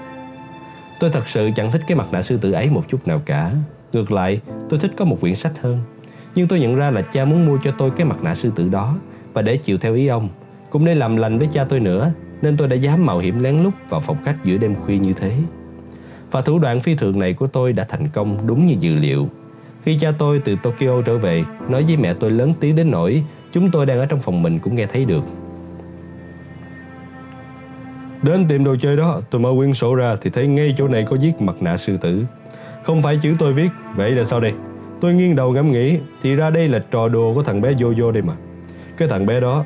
Tôi 0.99 1.09
thật 1.09 1.27
sự 1.29 1.49
chẳng 1.55 1.71
thích 1.71 1.81
cái 1.87 1.97
mặt 1.97 2.07
nạ 2.11 2.21
sư 2.21 2.37
tử 2.37 2.51
ấy 2.51 2.69
một 2.69 2.83
chút 2.87 3.07
nào 3.07 3.21
cả. 3.25 3.51
Ngược 3.93 4.11
lại, 4.11 4.39
tôi 4.69 4.79
thích 4.79 4.91
có 4.97 5.05
một 5.05 5.17
quyển 5.21 5.35
sách 5.35 5.53
hơn. 5.61 5.79
Nhưng 6.35 6.47
tôi 6.47 6.59
nhận 6.59 6.75
ra 6.75 6.89
là 6.89 7.01
cha 7.01 7.25
muốn 7.25 7.45
mua 7.45 7.57
cho 7.63 7.71
tôi 7.77 7.91
cái 7.91 8.05
mặt 8.05 8.23
nạ 8.23 8.35
sư 8.35 8.51
tử 8.55 8.69
đó 8.69 8.97
và 9.33 9.41
để 9.41 9.57
chịu 9.57 9.77
theo 9.77 9.93
ý 9.93 10.07
ông, 10.07 10.29
cũng 10.69 10.85
để 10.85 10.95
làm 10.95 11.17
lành 11.17 11.39
với 11.39 11.47
cha 11.51 11.63
tôi 11.63 11.79
nữa, 11.79 12.11
nên 12.41 12.57
tôi 12.57 12.67
đã 12.67 12.75
dám 12.75 13.05
mạo 13.05 13.19
hiểm 13.19 13.43
lén 13.43 13.63
lút 13.63 13.73
vào 13.89 14.01
phòng 14.01 14.17
khách 14.23 14.35
giữa 14.43 14.57
đêm 14.57 14.75
khuya 14.75 14.97
như 14.97 15.13
thế. 15.13 15.33
Và 16.31 16.41
thủ 16.41 16.59
đoạn 16.59 16.79
phi 16.79 16.95
thường 16.95 17.19
này 17.19 17.33
của 17.33 17.47
tôi 17.47 17.73
đã 17.73 17.83
thành 17.83 18.09
công 18.13 18.47
đúng 18.47 18.65
như 18.65 18.75
dự 18.79 18.95
liệu. 18.95 19.29
Khi 19.83 19.97
cha 19.99 20.11
tôi 20.17 20.41
từ 20.45 20.55
Tokyo 20.63 21.01
trở 21.05 21.17
về, 21.17 21.43
nói 21.69 21.83
với 21.83 21.97
mẹ 21.97 22.13
tôi 22.13 22.31
lớn 22.31 22.53
tiếng 22.59 22.75
đến 22.75 22.91
nỗi 22.91 23.23
chúng 23.51 23.71
tôi 23.71 23.85
đang 23.85 23.99
ở 23.99 24.05
trong 24.05 24.19
phòng 24.19 24.43
mình 24.43 24.59
cũng 24.59 24.75
nghe 24.75 24.85
thấy 24.85 25.05
được. 25.05 25.23
Đến 28.23 28.47
tiệm 28.47 28.63
đồ 28.63 28.75
chơi 28.75 28.95
đó, 28.95 29.21
tôi 29.29 29.41
mở 29.41 29.49
quyển 29.57 29.73
sổ 29.73 29.95
ra 29.95 30.15
thì 30.21 30.29
thấy 30.29 30.47
ngay 30.47 30.73
chỗ 30.77 30.87
này 30.87 31.05
có 31.09 31.17
viết 31.21 31.41
mặt 31.41 31.55
nạ 31.59 31.77
sư 31.77 31.97
tử. 31.97 32.25
Không 32.83 33.01
phải 33.01 33.17
chữ 33.17 33.35
tôi 33.39 33.53
viết, 33.53 33.69
vậy 33.95 34.11
là 34.11 34.23
sao 34.23 34.39
đây? 34.39 34.53
Tôi 35.01 35.13
nghiêng 35.13 35.35
đầu 35.35 35.51
ngẫm 35.51 35.71
nghĩ, 35.71 35.97
thì 36.21 36.35
ra 36.35 36.49
đây 36.49 36.67
là 36.67 36.83
trò 36.91 37.07
đùa 37.07 37.33
của 37.33 37.43
thằng 37.43 37.61
bé 37.61 37.73
Jojo 37.73 38.11
đây 38.11 38.23
mà. 38.23 38.33
Cái 38.97 39.07
thằng 39.07 39.25
bé 39.25 39.39
đó, 39.39 39.65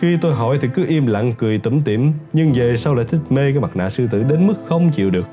khi 0.00 0.16
tôi 0.20 0.34
hỏi 0.34 0.58
thì 0.60 0.68
cứ 0.74 0.86
im 0.86 1.06
lặng 1.06 1.32
cười 1.38 1.58
tủm 1.58 1.80
tỉm, 1.80 2.12
nhưng 2.32 2.52
về 2.52 2.76
sau 2.76 2.94
lại 2.94 3.04
thích 3.08 3.20
mê 3.30 3.52
cái 3.52 3.60
mặt 3.60 3.76
nạ 3.76 3.90
sư 3.90 4.08
tử 4.10 4.22
đến 4.22 4.46
mức 4.46 4.54
không 4.68 4.90
chịu 4.90 5.10
được. 5.10 5.26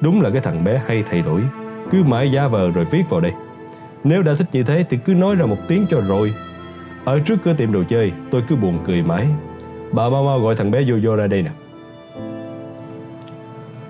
Đúng 0.00 0.20
là 0.20 0.30
cái 0.30 0.40
thằng 0.40 0.64
bé 0.64 0.82
hay 0.86 1.04
thay 1.10 1.22
đổi, 1.22 1.40
cứ 1.90 2.02
mãi 2.02 2.30
giả 2.32 2.48
vờ 2.48 2.70
rồi 2.70 2.86
viết 2.90 3.02
vào 3.10 3.20
đây. 3.20 3.32
Nếu 4.04 4.22
đã 4.22 4.34
thích 4.34 4.48
như 4.52 4.62
thế 4.62 4.84
thì 4.90 4.98
cứ 5.04 5.14
nói 5.14 5.34
ra 5.34 5.46
một 5.46 5.58
tiếng 5.68 5.86
cho 5.90 6.00
rồi. 6.08 6.32
Ở 7.04 7.18
trước 7.18 7.36
cửa 7.44 7.54
tiệm 7.54 7.72
đồ 7.72 7.82
chơi, 7.88 8.12
tôi 8.30 8.42
cứ 8.48 8.56
buồn 8.56 8.78
cười 8.86 9.02
mãi. 9.02 9.26
Bà 9.92 10.08
mau 10.08 10.24
mau 10.24 10.40
gọi 10.40 10.56
thằng 10.56 10.70
bé 10.70 10.82
Jojo 10.82 11.16
ra 11.16 11.26
đây 11.26 11.42
nè. 11.42 11.50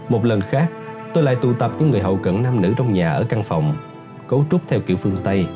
Một 0.09 0.25
lần 0.25 0.41
khác, 0.41 0.71
tôi 1.15 1.25
lại 1.25 1.37
tụ 1.37 1.53
tập 1.53 1.73
những 1.79 1.91
người 1.91 2.01
hậu 2.01 2.17
cận 2.17 2.43
nam 2.43 2.63
nữ 2.63 2.75
trong 2.77 2.93
nhà 2.93 3.13
ở 3.13 3.25
căn 3.25 3.43
phòng, 3.43 3.75
cấu 4.29 4.45
trúc 4.51 4.61
theo 4.69 4.81
kiểu 4.81 4.97
phương 4.97 5.17
Tây. 5.25 5.47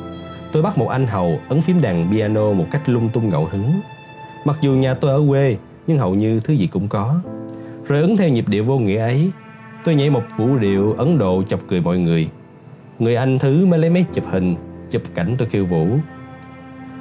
Tôi 0.51 0.63
bắt 0.63 0.77
một 0.77 0.87
anh 0.87 1.07
hầu 1.07 1.39
ấn 1.49 1.61
phím 1.61 1.81
đàn 1.81 2.07
piano 2.11 2.53
một 2.53 2.65
cách 2.71 2.89
lung 2.89 3.09
tung 3.13 3.29
ngẫu 3.29 3.45
hứng. 3.51 3.71
Mặc 4.45 4.57
dù 4.61 4.71
nhà 4.71 4.93
tôi 4.93 5.11
ở 5.11 5.21
quê, 5.27 5.57
nhưng 5.87 5.97
hầu 5.97 6.15
như 6.15 6.39
thứ 6.39 6.53
gì 6.53 6.67
cũng 6.67 6.87
có. 6.87 7.19
Rồi 7.87 8.01
ấn 8.01 8.17
theo 8.17 8.29
nhịp 8.29 8.47
điệu 8.47 8.63
vô 8.63 8.79
nghĩa 8.79 8.99
ấy, 8.99 9.31
tôi 9.83 9.95
nhảy 9.95 10.09
một 10.09 10.23
vũ 10.37 10.57
điệu 10.57 10.93
Ấn 10.93 11.17
Độ 11.17 11.43
chọc 11.49 11.59
cười 11.67 11.81
mọi 11.81 11.97
người. 11.97 12.29
Người 12.99 13.15
anh 13.15 13.39
thứ 13.39 13.65
mới 13.65 13.79
lấy 13.79 13.89
máy 13.89 14.05
chụp 14.13 14.23
hình, 14.31 14.55
chụp 14.91 15.01
cảnh 15.15 15.35
tôi 15.37 15.47
khiêu 15.47 15.65
vũ. 15.65 15.87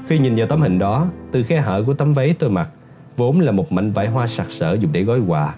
Khi 0.09 0.19
nhìn 0.19 0.37
vào 0.37 0.47
tấm 0.47 0.61
hình 0.61 0.79
đó, 0.79 1.07
từ 1.33 1.43
khe 1.43 1.61
hở 1.61 1.83
của 1.87 1.95
tấm 1.95 2.15
váy 2.15 2.35
tôi 2.39 2.51
mặc, 2.51 2.69
vốn 3.17 3.41
là 3.41 3.53
một 3.53 3.73
mảnh 3.73 3.93
vải 3.93 4.09
hoa 4.09 4.27
sặc 4.27 4.47
sỡ 4.51 4.77
dùng 4.81 4.93
để 4.93 5.03
gói 5.03 5.21
quà, 5.21 5.55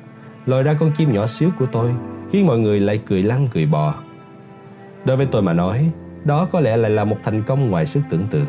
lòi 0.46 0.62
ra 0.62 0.74
con 0.74 0.92
chim 0.96 1.12
nhỏ 1.12 1.26
xíu 1.26 1.50
của 1.58 1.66
tôi, 1.66 1.90
khiến 2.32 2.46
mọi 2.46 2.58
người 2.58 2.80
lại 2.80 3.00
cười 3.06 3.22
lăn 3.22 3.48
cười 3.52 3.66
bò. 3.66 3.94
Đối 5.04 5.16
với 5.16 5.26
tôi 5.26 5.42
mà 5.42 5.52
nói, 5.52 5.90
đó 6.24 6.48
có 6.52 6.60
lẽ 6.60 6.76
lại 6.76 6.90
là 6.90 7.04
một 7.04 7.16
thành 7.22 7.42
công 7.42 7.70
ngoài 7.70 7.86
sức 7.86 8.00
tưởng 8.10 8.26
tượng. 8.30 8.46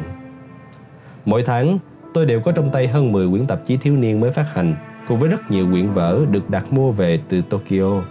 Mỗi 1.25 1.43
tháng, 1.43 1.79
tôi 2.13 2.25
đều 2.25 2.41
có 2.41 2.51
trong 2.51 2.69
tay 2.69 2.87
hơn 2.87 3.11
10 3.11 3.29
quyển 3.29 3.47
tạp 3.47 3.65
chí 3.65 3.77
thiếu 3.77 3.95
niên 3.95 4.19
mới 4.19 4.31
phát 4.31 4.53
hành, 4.53 4.75
cùng 5.07 5.19
với 5.19 5.29
rất 5.29 5.51
nhiều 5.51 5.67
quyển 5.71 5.93
vở 5.93 6.25
được 6.31 6.49
đặt 6.49 6.73
mua 6.73 6.91
về 6.91 7.19
từ 7.29 7.41
Tokyo, 7.41 8.01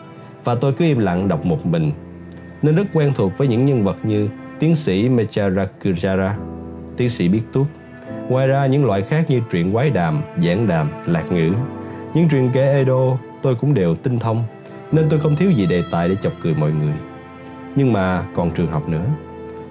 và 0.45 0.55
tôi 0.55 0.73
cứ 0.73 0.85
im 0.85 0.99
lặng 0.99 1.29
đọc 1.29 1.45
một 1.45 1.67
mình, 1.67 1.93
nên 2.63 2.75
rất 2.75 2.85
quen 2.93 3.13
thuộc 3.17 3.33
với 3.39 3.49
những 3.49 3.65
nhân 3.65 3.85
vật 3.85 3.97
như 4.03 4.29
tiến 4.59 4.77
sĩ 4.77 5.09
Mechara 5.09 5.67
Kujara, 5.83 6.31
tiến 6.97 7.09
sĩ 7.09 7.29
biết 7.29 7.43
tuốt. 7.53 7.67
Ngoài 8.29 8.47
ra 8.47 8.67
những 8.67 8.87
loại 8.87 9.03
khác 9.03 9.25
như 9.29 9.41
truyện 9.51 9.73
quái 9.73 9.91
đàm, 9.91 10.23
giảng 10.39 10.67
đàm, 10.67 10.89
lạc 11.07 11.33
ngữ, 11.33 11.53
những 12.15 12.29
truyện 12.29 12.51
kể 12.53 12.73
Edo 12.73 13.17
tôi 13.45 13.55
cũng 13.55 13.75
đều 13.75 13.95
tinh 13.95 14.19
thông, 14.19 14.45
nên 14.93 15.07
tôi 15.11 15.21
không 15.21 15.37
thiếu 15.37 15.51
gì 15.51 15.67
đề 15.67 15.83
tài 15.91 16.09
để 16.09 16.17
chọc 16.23 16.33
cười 16.43 16.55
mọi 16.55 16.73
người. 16.73 16.95
Nhưng 17.77 17.93
mà 17.93 18.25
còn 18.35 18.51
trường 18.51 18.67
học 18.67 18.89
nữa. 18.89 19.05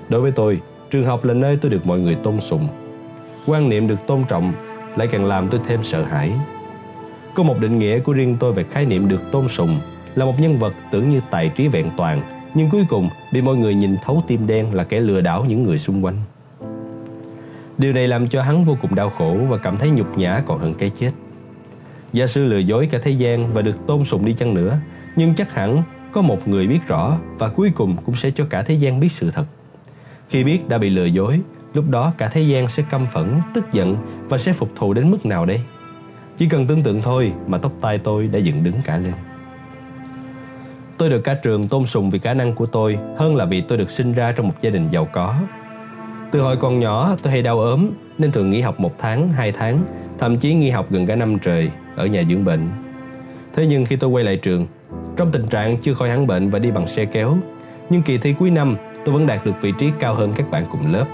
Đối 0.10 0.22
với 0.22 0.32
tôi, 0.32 0.60
trường 0.92 1.06
học 1.06 1.26
là 1.26 1.34
nơi 1.34 1.58
tôi 1.62 1.72
được 1.72 1.88
mọi 1.88 2.00
người 2.00 2.16
tôn 2.16 2.42
sùng. 2.42 2.68
Quan 3.46 3.70
niệm 3.70 3.88
được 3.88 4.08
tôn 4.08 4.24
trọng 4.28 4.54
lại 4.96 5.08
càng 5.08 5.26
làm 5.26 5.50
tôi 5.50 5.60
thêm 5.68 5.84
sợ 5.84 6.04
hãi. 6.04 6.32
Có 7.34 7.44
một 7.44 7.60
định 7.60 7.80
nghĩa 7.80 8.00
của 8.00 8.14
riêng 8.14 8.38
tôi 8.40 8.54
về 8.54 8.64
khái 8.64 8.86
niệm 8.86 9.08
được 9.08 9.32
tôn 9.32 9.48
sùng 9.48 9.80
là 10.16 10.26
một 10.26 10.40
nhân 10.40 10.60
vật 10.60 10.74
tưởng 10.92 11.10
như 11.10 11.22
tài 11.30 11.50
trí 11.50 11.68
vẹn 11.68 11.90
toàn, 11.98 12.22
nhưng 12.54 12.70
cuối 12.70 12.86
cùng 12.90 13.10
bị 13.34 13.42
mọi 13.42 13.56
người 13.56 13.76
nhìn 13.76 13.96
thấu 14.06 14.24
tim 14.28 14.48
đen 14.48 14.74
là 14.74 14.84
kẻ 14.84 15.00
lừa 15.00 15.22
đảo 15.22 15.46
những 15.46 15.64
người 15.64 15.80
xung 15.80 16.06
quanh. 16.06 16.18
Điều 17.78 17.94
này 17.94 18.08
làm 18.08 18.28
cho 18.28 18.42
hắn 18.42 18.64
vô 18.64 18.78
cùng 18.82 18.96
đau 18.96 19.10
khổ 19.10 19.38
và 19.50 19.58
cảm 19.58 19.78
thấy 19.78 19.90
nhục 19.90 20.18
nhã 20.18 20.44
còn 20.46 20.60
hơn 20.60 20.74
cái 20.74 20.92
chết. 21.00 21.12
Gia 22.14 22.28
sư 22.28 22.46
lừa 22.46 22.58
dối 22.58 22.88
cả 22.92 23.00
thế 23.04 23.12
gian 23.12 23.54
và 23.54 23.62
được 23.62 23.88
tôn 23.88 24.04
sùng 24.04 24.26
đi 24.26 24.34
chăng 24.34 24.54
nữa, 24.54 24.78
nhưng 25.16 25.36
chắc 25.36 25.54
hẳn 25.54 25.84
có 26.12 26.22
một 26.22 26.48
người 26.48 26.68
biết 26.68 26.80
rõ 26.88 27.18
và 27.38 27.50
cuối 27.50 27.72
cùng 27.76 27.98
cũng 28.06 28.16
sẽ 28.16 28.32
cho 28.32 28.46
cả 28.50 28.64
thế 28.64 28.74
gian 28.74 29.00
biết 29.00 29.12
sự 29.12 29.32
thật. 29.32 29.46
Khi 30.30 30.44
biết 30.44 30.70
đã 30.70 30.78
bị 30.78 30.90
lừa 30.90 31.06
dối, 31.06 31.40
lúc 31.74 31.90
đó 31.90 32.14
cả 32.18 32.28
thế 32.28 32.42
gian 32.42 32.68
sẽ 32.68 32.84
căm 32.90 33.06
phẫn, 33.14 33.40
tức 33.54 33.72
giận 33.72 33.98
và 34.30 34.38
sẽ 34.38 34.54
phục 34.54 34.70
thù 34.76 34.94
đến 34.94 35.12
mức 35.12 35.26
nào 35.26 35.46
đây? 35.46 35.62
Chỉ 36.38 36.50
cần 36.50 36.68
tưởng 36.68 36.84
tượng 36.84 37.02
thôi 37.02 37.34
mà 37.48 37.58
tóc 37.58 37.72
tai 37.82 37.98
tôi 37.98 38.28
đã 38.28 38.40
dựng 38.40 38.64
đứng 38.64 38.76
cả 38.86 38.98
lên. 38.98 39.14
Tôi 40.98 41.10
được 41.10 41.22
cả 41.22 41.34
trường 41.34 41.68
tôn 41.68 41.86
sùng 41.86 42.10
vì 42.10 42.20
khả 42.20 42.34
năng 42.34 42.54
của 42.54 42.66
tôi 42.66 42.98
hơn 43.18 43.36
là 43.36 43.46
vì 43.46 43.62
tôi 43.62 43.78
được 43.78 43.90
sinh 43.90 44.14
ra 44.14 44.32
trong 44.32 44.48
một 44.48 44.56
gia 44.62 44.70
đình 44.70 44.90
giàu 44.90 45.08
có. 45.14 45.36
Từ 46.32 46.42
hồi 46.42 46.58
còn 46.58 46.80
nhỏ 46.80 47.16
tôi 47.24 47.32
hay 47.32 47.42
đau 47.42 47.60
ốm 47.60 47.90
nên 48.18 48.32
thường 48.32 48.50
nghỉ 48.50 48.62
học 48.62 48.80
một 48.80 48.96
tháng, 49.00 49.30
hai 49.30 49.52
tháng, 49.52 49.84
thậm 50.20 50.38
chí 50.38 50.54
nghỉ 50.54 50.70
học 50.70 50.86
gần 50.90 51.06
cả 51.06 51.16
năm 51.16 51.40
trời 51.40 51.70
ở 51.96 52.06
nhà 52.06 52.24
dưỡng 52.30 52.46
bệnh. 52.46 52.70
Thế 53.56 53.66
nhưng 53.66 53.86
khi 53.86 53.96
tôi 53.96 54.10
quay 54.10 54.24
lại 54.24 54.38
trường, 54.38 54.68
trong 55.18 55.32
tình 55.32 55.48
trạng 55.48 55.78
chưa 55.78 55.94
khỏi 55.94 56.10
hẳn 56.10 56.28
bệnh 56.28 56.50
và 56.50 56.60
đi 56.60 56.72
bằng 56.72 56.88
xe 56.88 57.06
kéo, 57.06 57.38
nhưng 57.90 58.02
kỳ 58.02 58.18
thi 58.18 58.34
cuối 58.40 58.50
năm 58.50 58.76
tôi 59.06 59.14
vẫn 59.14 59.28
đạt 59.28 59.46
được 59.46 59.62
vị 59.62 59.74
trí 59.80 59.92
cao 60.00 60.16
hơn 60.16 60.34
các 60.36 60.52
bạn 60.52 60.66
cùng 60.72 60.94
lớp. 60.94 61.06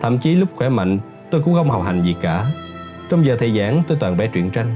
Thậm 0.00 0.18
chí 0.18 0.34
lúc 0.34 0.48
khỏe 0.56 0.68
mạnh, 0.68 0.98
tôi 1.30 1.42
cũng 1.42 1.54
không 1.54 1.70
học 1.70 1.82
hành 1.84 2.02
gì 2.02 2.16
cả. 2.20 2.44
Trong 3.10 3.24
giờ 3.24 3.36
thầy 3.38 3.58
giảng, 3.58 3.82
tôi 3.88 3.96
toàn 4.00 4.16
vẽ 4.16 4.26
truyện 4.26 4.50
tranh. 4.50 4.74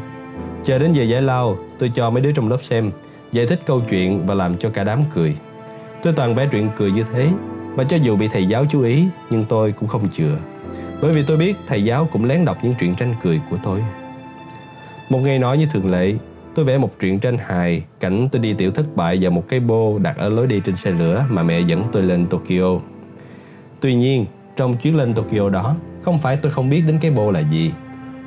Chờ 0.64 0.78
đến 0.78 0.92
giờ 0.92 1.02
giải 1.02 1.22
lao, 1.22 1.56
tôi 1.78 1.90
cho 1.94 2.10
mấy 2.10 2.22
đứa 2.22 2.32
trong 2.32 2.48
lớp 2.48 2.58
xem, 2.62 2.90
giải 3.32 3.46
thích 3.46 3.60
câu 3.66 3.80
chuyện 3.90 4.26
và 4.26 4.34
làm 4.34 4.56
cho 4.56 4.70
cả 4.70 4.84
đám 4.84 5.02
cười. 5.14 5.36
Tôi 6.02 6.12
toàn 6.12 6.34
vẽ 6.34 6.48
truyện 6.50 6.70
cười 6.76 6.90
như 6.90 7.04
thế, 7.12 7.28
và 7.74 7.84
cho 7.84 7.96
dù 7.96 8.16
bị 8.16 8.28
thầy 8.28 8.46
giáo 8.46 8.64
chú 8.70 8.82
ý, 8.82 9.04
nhưng 9.30 9.44
tôi 9.44 9.72
cũng 9.72 9.88
không 9.88 10.08
chừa. 10.16 10.36
Bởi 11.02 11.12
vì 11.12 11.22
tôi 11.22 11.36
biết 11.36 11.56
thầy 11.66 11.84
giáo 11.84 12.08
cũng 12.12 12.24
lén 12.24 12.44
đọc 12.44 12.56
những 12.62 12.74
truyện 12.80 12.94
tranh 12.94 13.14
cười 13.22 13.40
của 13.50 13.56
tôi. 13.64 13.84
Một 15.10 15.18
ngày 15.18 15.38
nọ 15.38 15.52
như 15.52 15.66
thường 15.72 15.90
lệ, 15.90 16.14
tôi 16.54 16.64
vẽ 16.64 16.78
một 16.78 16.90
truyện 17.00 17.18
tranh 17.18 17.38
hài 17.38 17.84
cảnh 18.00 18.28
tôi 18.32 18.42
đi 18.42 18.54
tiểu 18.54 18.70
thất 18.70 18.96
bại 18.96 19.18
và 19.20 19.30
một 19.30 19.44
cái 19.48 19.60
bô 19.60 19.98
đặt 19.98 20.16
ở 20.16 20.28
lối 20.28 20.46
đi 20.46 20.60
trên 20.64 20.76
xe 20.76 20.90
lửa 20.90 21.24
mà 21.30 21.42
mẹ 21.42 21.60
dẫn 21.60 21.84
tôi 21.92 22.02
lên 22.02 22.26
Tokyo. 22.26 22.80
Tuy 23.80 23.94
nhiên, 23.94 24.26
trong 24.56 24.76
chuyến 24.76 24.96
lên 24.96 25.14
Tokyo 25.14 25.48
đó, 25.48 25.76
không 26.02 26.18
phải 26.18 26.36
tôi 26.36 26.52
không 26.52 26.70
biết 26.70 26.82
đến 26.86 26.98
cái 27.00 27.10
bô 27.10 27.30
là 27.30 27.40
gì. 27.40 27.72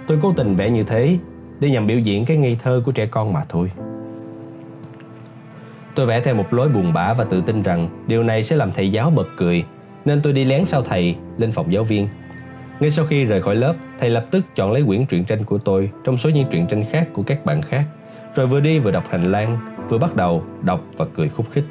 Tôi 0.07 0.17
cố 0.21 0.33
tình 0.37 0.55
vẽ 0.55 0.69
như 0.69 0.83
thế 0.83 1.17
để 1.59 1.69
nhằm 1.69 1.87
biểu 1.87 1.99
diễn 1.99 2.25
cái 2.25 2.37
ngây 2.37 2.57
thơ 2.63 2.81
của 2.85 2.91
trẻ 2.91 3.05
con 3.05 3.33
mà 3.33 3.45
thôi. 3.49 3.71
Tôi 5.95 6.05
vẽ 6.05 6.21
theo 6.21 6.35
một 6.35 6.53
lối 6.53 6.69
buồn 6.69 6.93
bã 6.93 7.13
và 7.13 7.23
tự 7.23 7.41
tin 7.41 7.63
rằng 7.63 7.89
điều 8.07 8.23
này 8.23 8.43
sẽ 8.43 8.55
làm 8.55 8.71
thầy 8.71 8.91
giáo 8.91 9.09
bật 9.09 9.27
cười, 9.37 9.63
nên 10.05 10.21
tôi 10.21 10.33
đi 10.33 10.43
lén 10.43 10.65
sau 10.65 10.81
thầy 10.81 11.15
lên 11.37 11.51
phòng 11.51 11.73
giáo 11.73 11.83
viên. 11.83 12.07
Ngay 12.81 12.91
sau 12.91 13.05
khi 13.05 13.25
rời 13.25 13.41
khỏi 13.41 13.55
lớp, 13.55 13.73
thầy 13.99 14.09
lập 14.09 14.25
tức 14.31 14.45
chọn 14.55 14.71
lấy 14.71 14.83
quyển 14.83 15.05
truyện 15.05 15.23
tranh 15.23 15.43
của 15.43 15.57
tôi 15.57 15.91
trong 16.03 16.17
số 16.17 16.29
những 16.29 16.47
truyện 16.51 16.67
tranh 16.67 16.85
khác 16.91 17.07
của 17.13 17.23
các 17.23 17.45
bạn 17.45 17.61
khác, 17.61 17.83
rồi 18.35 18.47
vừa 18.47 18.59
đi 18.59 18.79
vừa 18.79 18.91
đọc 18.91 19.03
hành 19.09 19.23
lang, 19.23 19.57
vừa 19.89 19.97
bắt 19.97 20.15
đầu 20.15 20.43
đọc 20.61 20.81
và 20.97 21.05
cười 21.13 21.29
khúc 21.29 21.45
khích. 21.51 21.63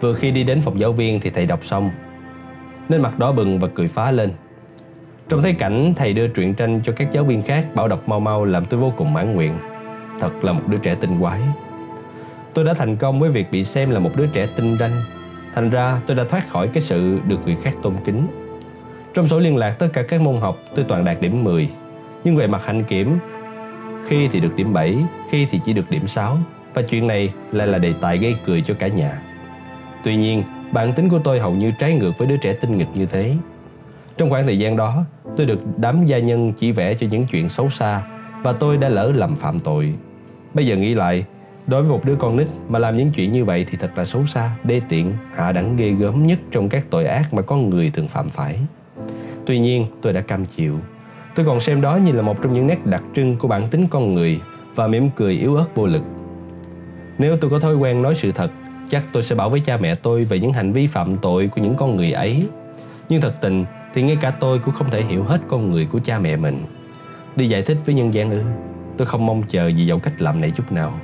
Vừa 0.00 0.14
khi 0.14 0.30
đi 0.30 0.44
đến 0.44 0.60
phòng 0.60 0.80
giáo 0.80 0.92
viên 0.92 1.20
thì 1.20 1.30
thầy 1.30 1.46
đọc 1.46 1.64
xong, 1.64 1.90
nên 2.88 3.02
mặt 3.02 3.18
đỏ 3.18 3.32
bừng 3.32 3.58
và 3.58 3.68
cười 3.74 3.88
phá 3.88 4.10
lên. 4.10 4.30
Trong 5.28 5.42
thấy 5.42 5.52
cảnh 5.52 5.94
thầy 5.96 6.12
đưa 6.12 6.28
truyện 6.28 6.54
tranh 6.54 6.80
cho 6.84 6.92
các 6.96 7.12
giáo 7.12 7.24
viên 7.24 7.42
khác 7.42 7.66
bảo 7.74 7.88
đọc 7.88 8.08
mau 8.08 8.20
mau 8.20 8.44
làm 8.44 8.64
tôi 8.64 8.80
vô 8.80 8.92
cùng 8.96 9.12
mãn 9.12 9.34
nguyện. 9.34 9.54
Thật 10.20 10.44
là 10.44 10.52
một 10.52 10.62
đứa 10.66 10.78
trẻ 10.78 10.94
tinh 10.94 11.20
quái. 11.20 11.40
Tôi 12.54 12.64
đã 12.64 12.74
thành 12.74 12.96
công 12.96 13.20
với 13.20 13.30
việc 13.30 13.46
bị 13.50 13.64
xem 13.64 13.90
là 13.90 13.98
một 13.98 14.10
đứa 14.16 14.26
trẻ 14.26 14.46
tinh 14.56 14.76
ranh. 14.76 14.92
Thành 15.54 15.70
ra 15.70 16.00
tôi 16.06 16.16
đã 16.16 16.24
thoát 16.24 16.48
khỏi 16.48 16.68
cái 16.68 16.82
sự 16.82 17.18
được 17.28 17.38
người 17.44 17.56
khác 17.62 17.74
tôn 17.82 17.94
kính. 18.04 18.26
Trong 19.14 19.28
số 19.28 19.38
liên 19.38 19.56
lạc 19.56 19.76
tất 19.78 19.88
cả 19.92 20.02
các 20.02 20.20
môn 20.20 20.36
học 20.40 20.58
tôi 20.74 20.84
toàn 20.88 21.04
đạt 21.04 21.20
điểm 21.20 21.44
10. 21.44 21.68
Nhưng 22.24 22.36
về 22.36 22.46
mặt 22.46 22.62
hạnh 22.64 22.84
kiểm, 22.84 23.18
khi 24.08 24.28
thì 24.32 24.40
được 24.40 24.56
điểm 24.56 24.72
7, 24.72 24.96
khi 25.30 25.46
thì 25.50 25.60
chỉ 25.66 25.72
được 25.72 25.90
điểm 25.90 26.06
6. 26.06 26.38
Và 26.74 26.82
chuyện 26.82 27.06
này 27.06 27.32
lại 27.52 27.66
là 27.66 27.78
đề 27.78 27.92
tài 28.00 28.18
gây 28.18 28.36
cười 28.46 28.62
cho 28.62 28.74
cả 28.78 28.88
nhà. 28.88 29.22
Tuy 30.04 30.16
nhiên, 30.16 30.42
bản 30.72 30.92
tính 30.92 31.08
của 31.08 31.18
tôi 31.18 31.40
hầu 31.40 31.52
như 31.52 31.72
trái 31.80 31.94
ngược 31.94 32.12
với 32.18 32.28
đứa 32.28 32.36
trẻ 32.36 32.54
tinh 32.60 32.78
nghịch 32.78 32.88
như 32.94 33.06
thế. 33.06 33.34
Trong 34.16 34.30
khoảng 34.30 34.46
thời 34.46 34.58
gian 34.58 34.76
đó, 34.76 35.04
tôi 35.36 35.46
được 35.46 35.58
đám 35.76 36.04
gia 36.04 36.18
nhân 36.18 36.52
chỉ 36.52 36.72
vẽ 36.72 36.94
cho 36.94 37.06
những 37.10 37.26
chuyện 37.26 37.48
xấu 37.48 37.70
xa 37.70 38.02
và 38.42 38.52
tôi 38.52 38.76
đã 38.76 38.88
lỡ 38.88 39.12
lầm 39.14 39.36
phạm 39.36 39.60
tội. 39.60 39.92
Bây 40.54 40.66
giờ 40.66 40.76
nghĩ 40.76 40.94
lại, 40.94 41.24
Đối 41.66 41.82
với 41.82 41.90
một 41.90 42.04
đứa 42.04 42.16
con 42.16 42.36
nít 42.36 42.48
mà 42.68 42.78
làm 42.78 42.96
những 42.96 43.10
chuyện 43.10 43.32
như 43.32 43.44
vậy 43.44 43.66
thì 43.70 43.78
thật 43.80 43.90
là 43.96 44.04
xấu 44.04 44.26
xa, 44.26 44.50
đê 44.64 44.80
tiện, 44.88 45.12
hạ 45.34 45.52
đẳng 45.52 45.76
ghê 45.76 45.90
gớm 45.90 46.26
nhất 46.26 46.38
trong 46.50 46.68
các 46.68 46.86
tội 46.90 47.04
ác 47.04 47.34
mà 47.34 47.42
con 47.42 47.70
người 47.70 47.90
thường 47.90 48.08
phạm 48.08 48.30
phải. 48.30 48.58
Tuy 49.46 49.58
nhiên, 49.58 49.86
tôi 50.02 50.12
đã 50.12 50.20
cam 50.20 50.46
chịu. 50.46 50.78
Tôi 51.34 51.46
còn 51.46 51.60
xem 51.60 51.80
đó 51.80 51.96
như 51.96 52.12
là 52.12 52.22
một 52.22 52.42
trong 52.42 52.52
những 52.52 52.66
nét 52.66 52.86
đặc 52.86 53.02
trưng 53.16 53.36
của 53.36 53.48
bản 53.48 53.68
tính 53.68 53.86
con 53.90 54.14
người 54.14 54.40
và 54.74 54.86
mỉm 54.86 55.10
cười 55.16 55.34
yếu 55.34 55.56
ớt 55.56 55.66
vô 55.74 55.86
lực. 55.86 56.02
Nếu 57.18 57.36
tôi 57.36 57.50
có 57.50 57.58
thói 57.58 57.76
quen 57.76 58.02
nói 58.02 58.14
sự 58.14 58.32
thật, 58.32 58.50
chắc 58.90 59.04
tôi 59.12 59.22
sẽ 59.22 59.36
bảo 59.36 59.50
với 59.50 59.60
cha 59.60 59.76
mẹ 59.76 59.94
tôi 59.94 60.24
về 60.24 60.38
những 60.38 60.52
hành 60.52 60.72
vi 60.72 60.86
phạm 60.86 61.16
tội 61.16 61.48
của 61.48 61.60
những 61.60 61.74
con 61.76 61.96
người 61.96 62.12
ấy. 62.12 62.46
Nhưng 63.08 63.20
thật 63.20 63.34
tình 63.40 63.64
thì 63.94 64.02
ngay 64.02 64.16
cả 64.20 64.30
tôi 64.30 64.58
cũng 64.58 64.74
không 64.74 64.90
thể 64.90 65.02
hiểu 65.02 65.22
hết 65.22 65.40
con 65.48 65.70
người 65.70 65.86
của 65.92 66.00
cha 66.04 66.18
mẹ 66.18 66.36
mình. 66.36 66.62
Đi 67.36 67.48
giải 67.48 67.62
thích 67.62 67.78
với 67.86 67.94
nhân 67.94 68.14
gian 68.14 68.30
ư, 68.30 68.42
tôi 68.96 69.06
không 69.06 69.26
mong 69.26 69.42
chờ 69.42 69.68
gì 69.68 69.90
vào 69.90 69.98
cách 69.98 70.22
làm 70.22 70.40
này 70.40 70.52
chút 70.56 70.72
nào. 70.72 71.00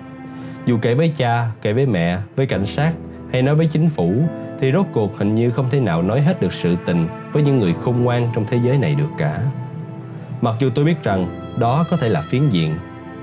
Dù 0.66 0.78
kể 0.82 0.94
với 0.94 1.12
cha, 1.16 1.50
kể 1.62 1.72
với 1.72 1.86
mẹ, 1.86 2.18
với 2.36 2.46
cảnh 2.46 2.66
sát 2.66 2.92
hay 3.32 3.42
nói 3.42 3.54
với 3.54 3.66
chính 3.66 3.88
phủ 3.88 4.14
thì 4.60 4.72
rốt 4.72 4.86
cuộc 4.92 5.18
hình 5.18 5.34
như 5.34 5.50
không 5.50 5.70
thể 5.70 5.80
nào 5.80 6.02
nói 6.02 6.20
hết 6.20 6.40
được 6.40 6.52
sự 6.52 6.76
tình 6.86 7.06
với 7.32 7.42
những 7.42 7.58
người 7.58 7.74
khôn 7.74 8.02
ngoan 8.02 8.28
trong 8.34 8.44
thế 8.48 8.58
giới 8.64 8.78
này 8.78 8.94
được 8.94 9.08
cả. 9.18 9.42
Mặc 10.40 10.54
dù 10.58 10.70
tôi 10.74 10.84
biết 10.84 11.02
rằng 11.02 11.26
đó 11.58 11.84
có 11.90 11.96
thể 11.96 12.08
là 12.08 12.20
phiến 12.20 12.48
diện, 12.50 12.74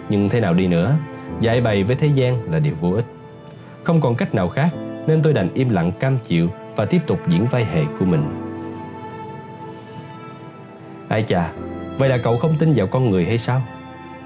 nhưng 0.10 0.30
thế 0.30 0.40
nào 0.40 0.54
đi 0.54 0.68
nữa, 0.68 0.96
giải 1.40 1.62
bày 1.62 1.84
với 1.84 1.96
thế 1.96 2.08
gian 2.08 2.52
là 2.52 2.60
điều 2.60 2.74
vô 2.82 2.92
ích. 2.92 3.06
Không 3.84 4.02
còn 4.02 4.16
cách 4.16 4.36
nào 4.36 4.50
khác 4.50 4.70
nên 5.08 5.22
tôi 5.22 5.34
đành 5.34 5.50
im 5.54 5.70
lặng 5.70 5.92
cam 6.00 6.18
chịu 6.28 6.50
và 6.76 6.86
tiếp 6.86 7.02
tục 7.08 7.20
diễn 7.28 7.46
vai 7.46 7.66
hề 7.66 7.84
của 8.00 8.06
mình. 8.06 8.24
Ai 11.08 11.24
chà, 11.28 11.52
vậy 11.98 12.10
là 12.10 12.18
cậu 12.18 12.38
không 12.38 12.56
tin 12.60 12.74
vào 12.76 12.88
con 12.88 13.10
người 13.10 13.26
hay 13.26 13.38
sao? 13.38 13.62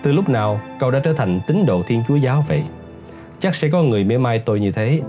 Từ 0.03 0.11
lúc 0.11 0.29
nào 0.29 0.59
cậu 0.79 0.91
đã 0.91 0.99
trở 0.99 1.13
thành 1.13 1.39
tín 1.47 1.65
đồ 1.65 1.81
Thiên 1.87 2.03
Chúa 2.07 2.15
Giáo 2.15 2.45
vậy? 2.47 2.63
Chắc 3.39 3.55
sẽ 3.55 3.69
có 3.69 3.83
người 3.83 4.03
mê 4.03 4.17
mai 4.17 4.39
tôi 4.39 4.59
như 4.59 4.71
thế 4.71 5.01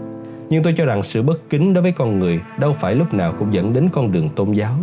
nhưng 0.52 0.62
tôi 0.62 0.72
cho 0.76 0.84
rằng 0.84 1.02
sự 1.02 1.22
bất 1.22 1.50
kính 1.50 1.74
đối 1.74 1.82
với 1.82 1.92
con 1.92 2.18
người 2.18 2.40
Đâu 2.58 2.72
phải 2.72 2.94
lúc 2.94 3.14
nào 3.14 3.34
cũng 3.38 3.54
dẫn 3.54 3.72
đến 3.72 3.88
con 3.92 4.12
đường 4.12 4.28
tôn 4.28 4.52
giáo. 4.52 4.74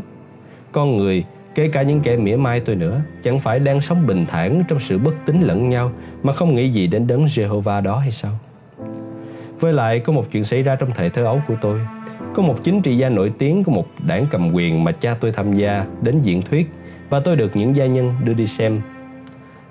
Con 0.72 0.98
người, 0.98 1.24
Kể 1.56 1.70
cả 1.74 1.82
những 1.82 2.02
kẻ 2.02 2.18
mỉa 2.18 2.36
mai 2.36 2.60
tôi 2.60 2.76
nữa, 2.76 3.02
Chẳng 3.24 3.40
phải 3.40 3.60
đang 3.60 3.82
sống 3.82 4.08
bình 4.08 4.26
thản 4.30 4.64
trong 4.68 4.80
sự 4.80 4.98
bất 4.98 5.16
tín 5.26 5.42
lẫn 5.42 5.70
nhau 5.70 5.92
Mà 6.24 6.34
không 6.34 6.56
nghĩ 6.56 6.70
gì 6.70 6.88
đến 6.88 7.08
đấng 7.08 7.26
Jehovah 7.26 7.82
đó 7.82 7.98
hay 7.98 8.12
sao? 8.12 8.32
Với 9.60 9.74
lại, 9.74 10.00
có 10.00 10.14
một 10.14 10.26
chuyện 10.32 10.44
xảy 10.44 10.64
ra 10.64 10.76
trong 10.76 10.92
thời 10.96 11.10
thơ 11.10 11.24
ấu 11.24 11.42
của 11.48 11.56
tôi. 11.62 11.80
Có 12.36 12.44
một 12.44 12.56
chính 12.64 12.82
trị 12.82 12.98
gia 12.98 13.10
nổi 13.10 13.32
tiếng 13.38 13.64
của 13.64 13.72
một 13.72 13.88
đảng 14.08 14.28
cầm 14.32 14.52
quyền 14.54 14.84
mà 14.84 14.92
cha 14.92 15.16
tôi 15.20 15.32
tham 15.32 15.54
gia 15.54 15.86
đến 16.02 16.22
diễn 16.22 16.42
thuyết 16.42 16.70
Và 17.10 17.20
tôi 17.20 17.36
được 17.36 17.56
những 17.56 17.76
gia 17.76 17.86
nhân 17.86 18.16
đưa 18.24 18.34
đi 18.34 18.48
xem. 18.48 18.82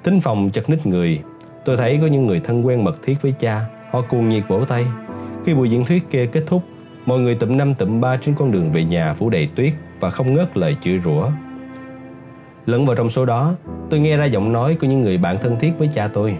Thính 0.04 0.20
phòng 0.20 0.50
chật 0.52 0.70
ních 0.70 0.86
người. 0.86 1.20
Tôi 1.64 1.76
thấy 1.76 1.98
có 2.00 2.06
những 2.06 2.26
người 2.26 2.40
thân 2.40 2.66
quen 2.66 2.84
mật 2.84 2.96
thiết 3.02 3.22
với 3.22 3.32
cha, 3.32 3.64
Họ 3.90 4.02
cuồng 4.02 4.28
nhiệt 4.28 4.42
vỗ 4.48 4.64
tay. 4.64 4.86
Khi 5.48 5.54
buổi 5.54 5.70
diễn 5.70 5.84
thuyết 5.84 6.10
kia 6.10 6.26
kết 6.32 6.42
thúc 6.46 6.62
Mọi 7.06 7.18
người 7.18 7.34
tụm 7.34 7.56
năm 7.56 7.74
tụm 7.74 8.00
ba 8.00 8.16
trên 8.16 8.34
con 8.34 8.52
đường 8.52 8.72
về 8.72 8.84
nhà 8.84 9.14
phủ 9.18 9.30
đầy 9.30 9.48
tuyết 9.54 9.72
Và 10.00 10.10
không 10.10 10.34
ngớt 10.34 10.56
lời 10.56 10.76
chửi 10.80 11.00
rủa. 11.04 11.30
Lẫn 12.66 12.86
vào 12.86 12.96
trong 12.96 13.10
số 13.10 13.24
đó 13.24 13.54
Tôi 13.90 14.00
nghe 14.00 14.16
ra 14.16 14.24
giọng 14.24 14.52
nói 14.52 14.76
của 14.80 14.86
những 14.86 15.00
người 15.00 15.18
bạn 15.18 15.38
thân 15.38 15.56
thiết 15.60 15.72
với 15.78 15.88
cha 15.94 16.08
tôi. 16.08 16.36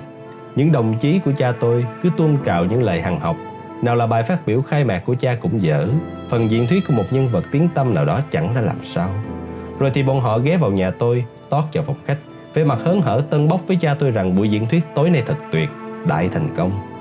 Những 0.56 0.72
đồng 0.72 0.94
chí 1.00 1.18
của 1.18 1.32
cha 1.38 1.52
tôi 1.60 1.86
cứ 2.02 2.10
tuôn 2.16 2.36
trào 2.44 2.64
những 2.64 2.82
lời 2.82 3.00
hằng 3.00 3.20
học. 3.20 3.36
Nào 3.82 3.96
là 3.96 4.06
bài 4.06 4.22
phát 4.22 4.46
biểu 4.46 4.62
khai 4.62 4.84
mạc 4.84 5.02
của 5.06 5.14
cha 5.20 5.34
cũng 5.34 5.62
dở. 5.62 5.88
Phần 6.28 6.50
diễn 6.50 6.66
thuyết 6.66 6.86
của 6.88 6.94
một 6.94 7.04
nhân 7.10 7.28
vật 7.28 7.44
tiếng 7.52 7.68
tâm 7.74 7.94
nào 7.94 8.04
đó 8.04 8.20
chẳng 8.30 8.54
ra 8.54 8.60
làm 8.60 8.76
sao. 8.84 9.10
Rồi 9.78 9.90
thì 9.94 10.02
bọn 10.02 10.20
họ 10.20 10.38
ghé 10.38 10.56
vào 10.56 10.70
nhà 10.70 10.90
tôi 10.90 11.24
Tót 11.50 11.64
vào 11.72 11.84
phòng 11.84 11.96
khách. 12.04 12.18
Vẻ 12.54 12.64
mặt 12.64 12.78
hớn 12.84 13.00
hở 13.00 13.22
tân 13.30 13.48
bốc 13.48 13.60
với 13.66 13.76
cha 13.80 13.94
tôi 13.98 14.10
rằng 14.10 14.36
buổi 14.36 14.48
diễn 14.48 14.66
thuyết 14.66 14.84
tối 14.94 15.10
nay 15.10 15.22
thật 15.26 15.36
tuyệt, 15.52 15.68
đại 16.06 16.28
thành 16.28 16.48
công. 16.56 16.97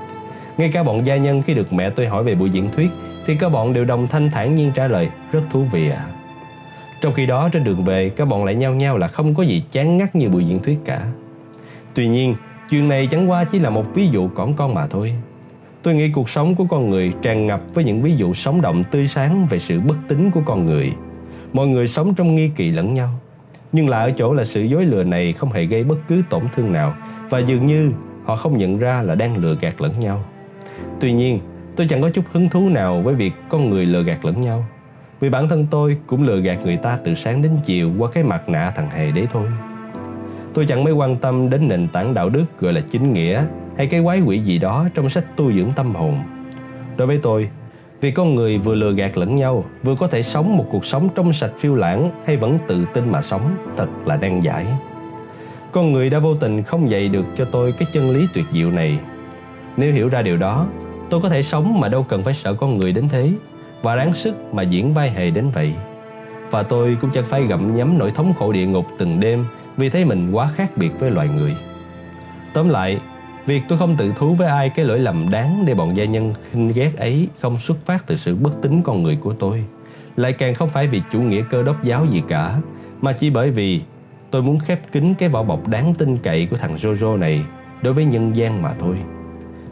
Ngay 0.58 0.70
cả 0.74 0.84
bọn 0.84 1.06
gia 1.06 1.17
nhân 1.17 1.41
khi 1.41 1.54
được 1.54 1.74
mẹ 1.74 1.89
tôi 1.89 2.08
hỏi 2.08 2.24
về 2.24 2.36
buổi 2.36 2.50
diễn 2.50 2.70
thuyết 2.76 2.89
thì 3.26 3.36
các 3.36 3.52
bọn 3.52 3.74
đều 3.74 3.86
đồng 3.86 4.08
thanh 4.08 4.30
thản 4.30 4.56
nhiên 4.56 4.72
trả 4.76 4.88
lời 4.88 5.10
rất 5.32 5.41
thú 5.52 5.63
vị 5.72 5.89
ạ. 5.89 6.06
À. 6.08 6.12
Trong 7.02 7.13
khi 7.13 7.26
đó 7.26 7.50
trên 7.50 7.63
đường 7.63 7.84
về 7.84 8.10
các 8.10 8.26
bọn 8.26 8.46
lại 8.46 8.56
nhau 8.56 8.74
nhau 8.74 8.98
là 8.98 9.08
không 9.08 9.36
có 9.36 9.43
gì 9.43 9.63
chán 9.72 9.98
ngắt 9.98 10.15
như 10.15 10.30
buổi 10.30 10.46
diễn 10.46 10.60
thuyết 10.60 10.78
cả. 10.86 11.06
Tuy 11.93 12.08
nhiên, 12.08 12.36
chuyện 12.70 12.89
này 12.89 13.08
chẳng 13.12 13.30
qua 13.30 13.43
chỉ 13.43 13.60
là 13.60 13.70
một 13.70 13.86
ví 13.93 14.08
dụ 14.08 14.28
cỏn 14.28 14.54
con 14.54 14.74
mà 14.74 14.88
thôi. 14.88 15.13
Tôi 15.84 15.96
nghĩ 15.96 16.12
cuộc 16.12 16.30
sống 16.30 16.56
của 16.56 16.65
con 16.70 16.89
người 16.89 17.13
tràn 17.22 17.48
ngập 17.48 17.62
với 17.74 17.84
những 17.84 18.02
ví 18.02 18.15
dụ 18.15 18.34
sống 18.34 18.62
động 18.62 18.84
tươi 18.91 19.08
sáng 19.08 19.48
về 19.50 19.60
sự 19.60 19.80
bất 19.80 19.96
tín 20.08 20.32
của 20.32 20.41
con 20.46 20.65
người. 20.65 20.93
Mọi 21.54 21.67
người 21.67 21.88
sống 21.88 22.13
trong 22.15 22.36
nghi 22.36 22.50
kỵ 22.56 22.72
lẫn 22.72 22.93
nhau 22.93 23.10
nhưng 23.72 23.89
lạ 23.89 24.00
ở 24.00 24.12
chỗ 24.12 24.34
là 24.34 24.43
sự 24.43 24.62
dối 24.62 24.86
lừa 24.86 25.04
này 25.04 25.34
không 25.34 25.52
hề 25.52 25.65
gây 25.65 25.84
bất 25.84 25.98
cứ 26.08 26.22
tổn 26.30 26.41
thương 26.56 26.74
nào 26.74 26.96
và 27.30 27.39
dường 27.39 27.65
như 27.65 27.91
họ 28.26 28.36
không 28.36 28.58
nhận 28.58 28.78
ra 28.78 29.02
là 29.02 29.15
đang 29.15 29.38
lừa 29.38 29.56
gạt 29.62 29.82
lẫn 29.82 30.00
nhau. 30.00 30.24
Tuy 31.00 31.12
nhiên, 31.12 31.40
tôi 31.76 31.88
chẳng 31.90 32.02
có 32.02 32.10
chút 32.10 32.26
hứng 32.32 32.50
thú 32.50 32.70
nào 32.70 33.02
với 33.02 33.16
việc 33.16 33.34
con 33.50 33.70
người 33.70 33.86
lừa 33.86 34.04
gạt 34.04 34.26
lẫn 34.26 34.42
nhau. 34.42 34.66
Vì 35.20 35.30
bản 35.30 35.50
thân 35.50 35.68
tôi 35.72 35.98
cũng 36.08 36.24
lừa 36.24 36.40
gạt 36.40 36.60
người 36.64 36.78
ta 36.78 37.00
từ 37.04 37.16
sáng 37.16 37.42
đến 37.42 37.52
chiều 37.66 37.92
qua 37.98 38.10
cái 38.14 38.24
mặt 38.24 38.50
nạ 38.50 38.74
thằng 38.76 38.90
hề 38.90 39.12
đấy 39.12 39.28
thôi. 39.34 39.48
Tôi 40.54 40.66
chẳng 40.66 40.84
mấy 40.84 40.94
quan 40.94 41.16
tâm 41.16 41.50
đến 41.50 41.68
nền 41.68 41.88
tảng 41.88 42.14
đạo 42.14 42.30
đức 42.30 42.46
gọi 42.60 42.74
là 42.74 42.82
chính 42.92 43.14
nghĩa 43.14 43.46
hay 43.78 43.88
cái 43.88 44.02
quái 44.04 44.22
quỷ 44.22 44.40
gì 44.40 44.58
đó 44.58 44.88
trong 44.94 45.10
sách 45.10 45.26
tu 45.36 45.54
dưỡng 45.54 45.72
tâm 45.76 45.96
hồn. 45.96 46.20
Đối 46.98 47.08
với 47.08 47.20
tôi, 47.24 47.50
vì 48.02 48.12
con 48.12 48.36
người 48.36 48.58
vừa 48.58 48.76
lừa 48.76 48.92
gạt 48.92 49.18
lẫn 49.18 49.36
nhau, 49.36 49.64
vừa 49.84 49.96
có 49.96 50.08
thể 50.08 50.24
sống 50.24 50.58
một 50.58 50.66
cuộc 50.72 50.86
sống 50.86 51.10
trong 51.16 51.34
sạch 51.34 51.52
phiêu 51.60 51.76
lãng 51.76 52.12
hay 52.26 52.38
vẫn 52.38 52.58
tự 52.68 52.86
tin 52.94 53.12
mà 53.12 53.22
sống, 53.22 53.42
thật 53.78 53.88
là 54.06 54.16
đang 54.16 54.44
giải. 54.44 54.66
Con 55.72 55.92
người 55.92 56.10
đã 56.10 56.20
vô 56.20 56.36
tình 56.36 56.64
không 56.64 56.90
dạy 56.90 57.10
được 57.10 57.26
cho 57.38 57.46
tôi 57.52 57.74
cái 57.80 57.88
chân 57.94 58.10
lý 58.10 58.28
tuyệt 58.34 58.46
diệu 58.52 58.72
này. 58.72 59.00
Nếu 59.78 59.94
hiểu 59.94 60.10
ra 60.10 60.22
điều 60.22 60.38
đó, 60.38 60.68
tôi 61.10 61.22
có 61.22 61.30
thể 61.30 61.43
sống 61.43 61.80
mà 61.80 61.88
đâu 61.88 62.04
cần 62.04 62.24
phải 62.24 62.34
sợ 62.34 62.54
con 62.54 62.78
người 62.78 62.91
đến 62.91 63.10
thế 63.10 63.32
và 63.82 63.96
đáng 63.96 64.13
sức 64.13 64.54
mà 64.54 64.63
diễn 64.63 64.93
vai 64.93 65.12
hề 65.12 65.30
đến 65.30 65.50
vậy. 65.50 65.74
Và 66.52 66.63
tôi 66.63 66.98
cũng 67.02 67.10
chẳng 67.13 67.26
phải 67.26 67.43
gặm 67.43 67.76
nhấm 67.76 67.98
nỗi 67.98 68.12
thống 68.12 68.34
khổ 68.39 68.52
địa 68.52 68.65
ngục 68.65 68.86
từng 68.98 69.20
đêm 69.20 69.46
vì 69.78 69.89
thấy 69.89 70.06
mình 70.06 70.32
quá 70.32 70.50
khác 70.56 70.72
biệt 70.76 70.91
với 71.00 71.12
loài 71.12 71.30
người. 71.38 71.56
Tóm 72.54 72.70
lại, 72.70 73.00
Việc 73.48 73.63
tôi 73.67 73.78
không 73.78 73.96
tự 73.96 74.13
thú 74.17 74.34
với 74.34 74.48
ai 74.48 74.70
cái 74.70 74.86
lỗi 74.86 75.00
lầm 75.00 75.26
đáng 75.32 75.63
để 75.65 75.74
bọn 75.74 75.98
gia 75.98 76.06
nhân 76.06 76.34
khinh 76.52 76.74
ghét 76.74 76.98
ấy 76.98 77.28
không 77.39 77.60
xuất 77.60 77.78
phát 77.86 78.08
từ 78.08 78.15
sự 78.15 78.36
bất 78.36 78.62
tín 78.62 78.82
con 78.82 79.04
người 79.04 79.15
của 79.15 79.34
tôi. 79.34 79.63
Lại 80.15 80.34
càng 80.34 80.56
không 80.56 80.70
phải 80.70 80.88
vì 80.88 81.02
chủ 81.12 81.22
nghĩa 81.22 81.43
cơ 81.50 81.63
đốc 81.63 81.84
giáo 81.84 82.06
gì 82.06 82.24
cả, 82.28 82.60
mà 83.02 83.13
chỉ 83.13 83.30
bởi 83.30 83.52
vì 83.52 83.82
tôi 84.32 84.41
muốn 84.41 84.60
khép 84.60 84.91
kín 84.91 85.13
cái 85.13 85.30
vỏ 85.30 85.43
bọc 85.43 85.67
đáng 85.67 85.93
tin 85.98 86.17
cậy 86.17 86.48
của 86.52 86.58
thằng 86.58 86.76
Jojo 86.76 87.20
này 87.20 87.43
đối 87.82 87.93
với 87.93 88.06
nhân 88.06 88.36
gian 88.36 88.62
mà 88.62 88.74
thôi. 88.80 88.98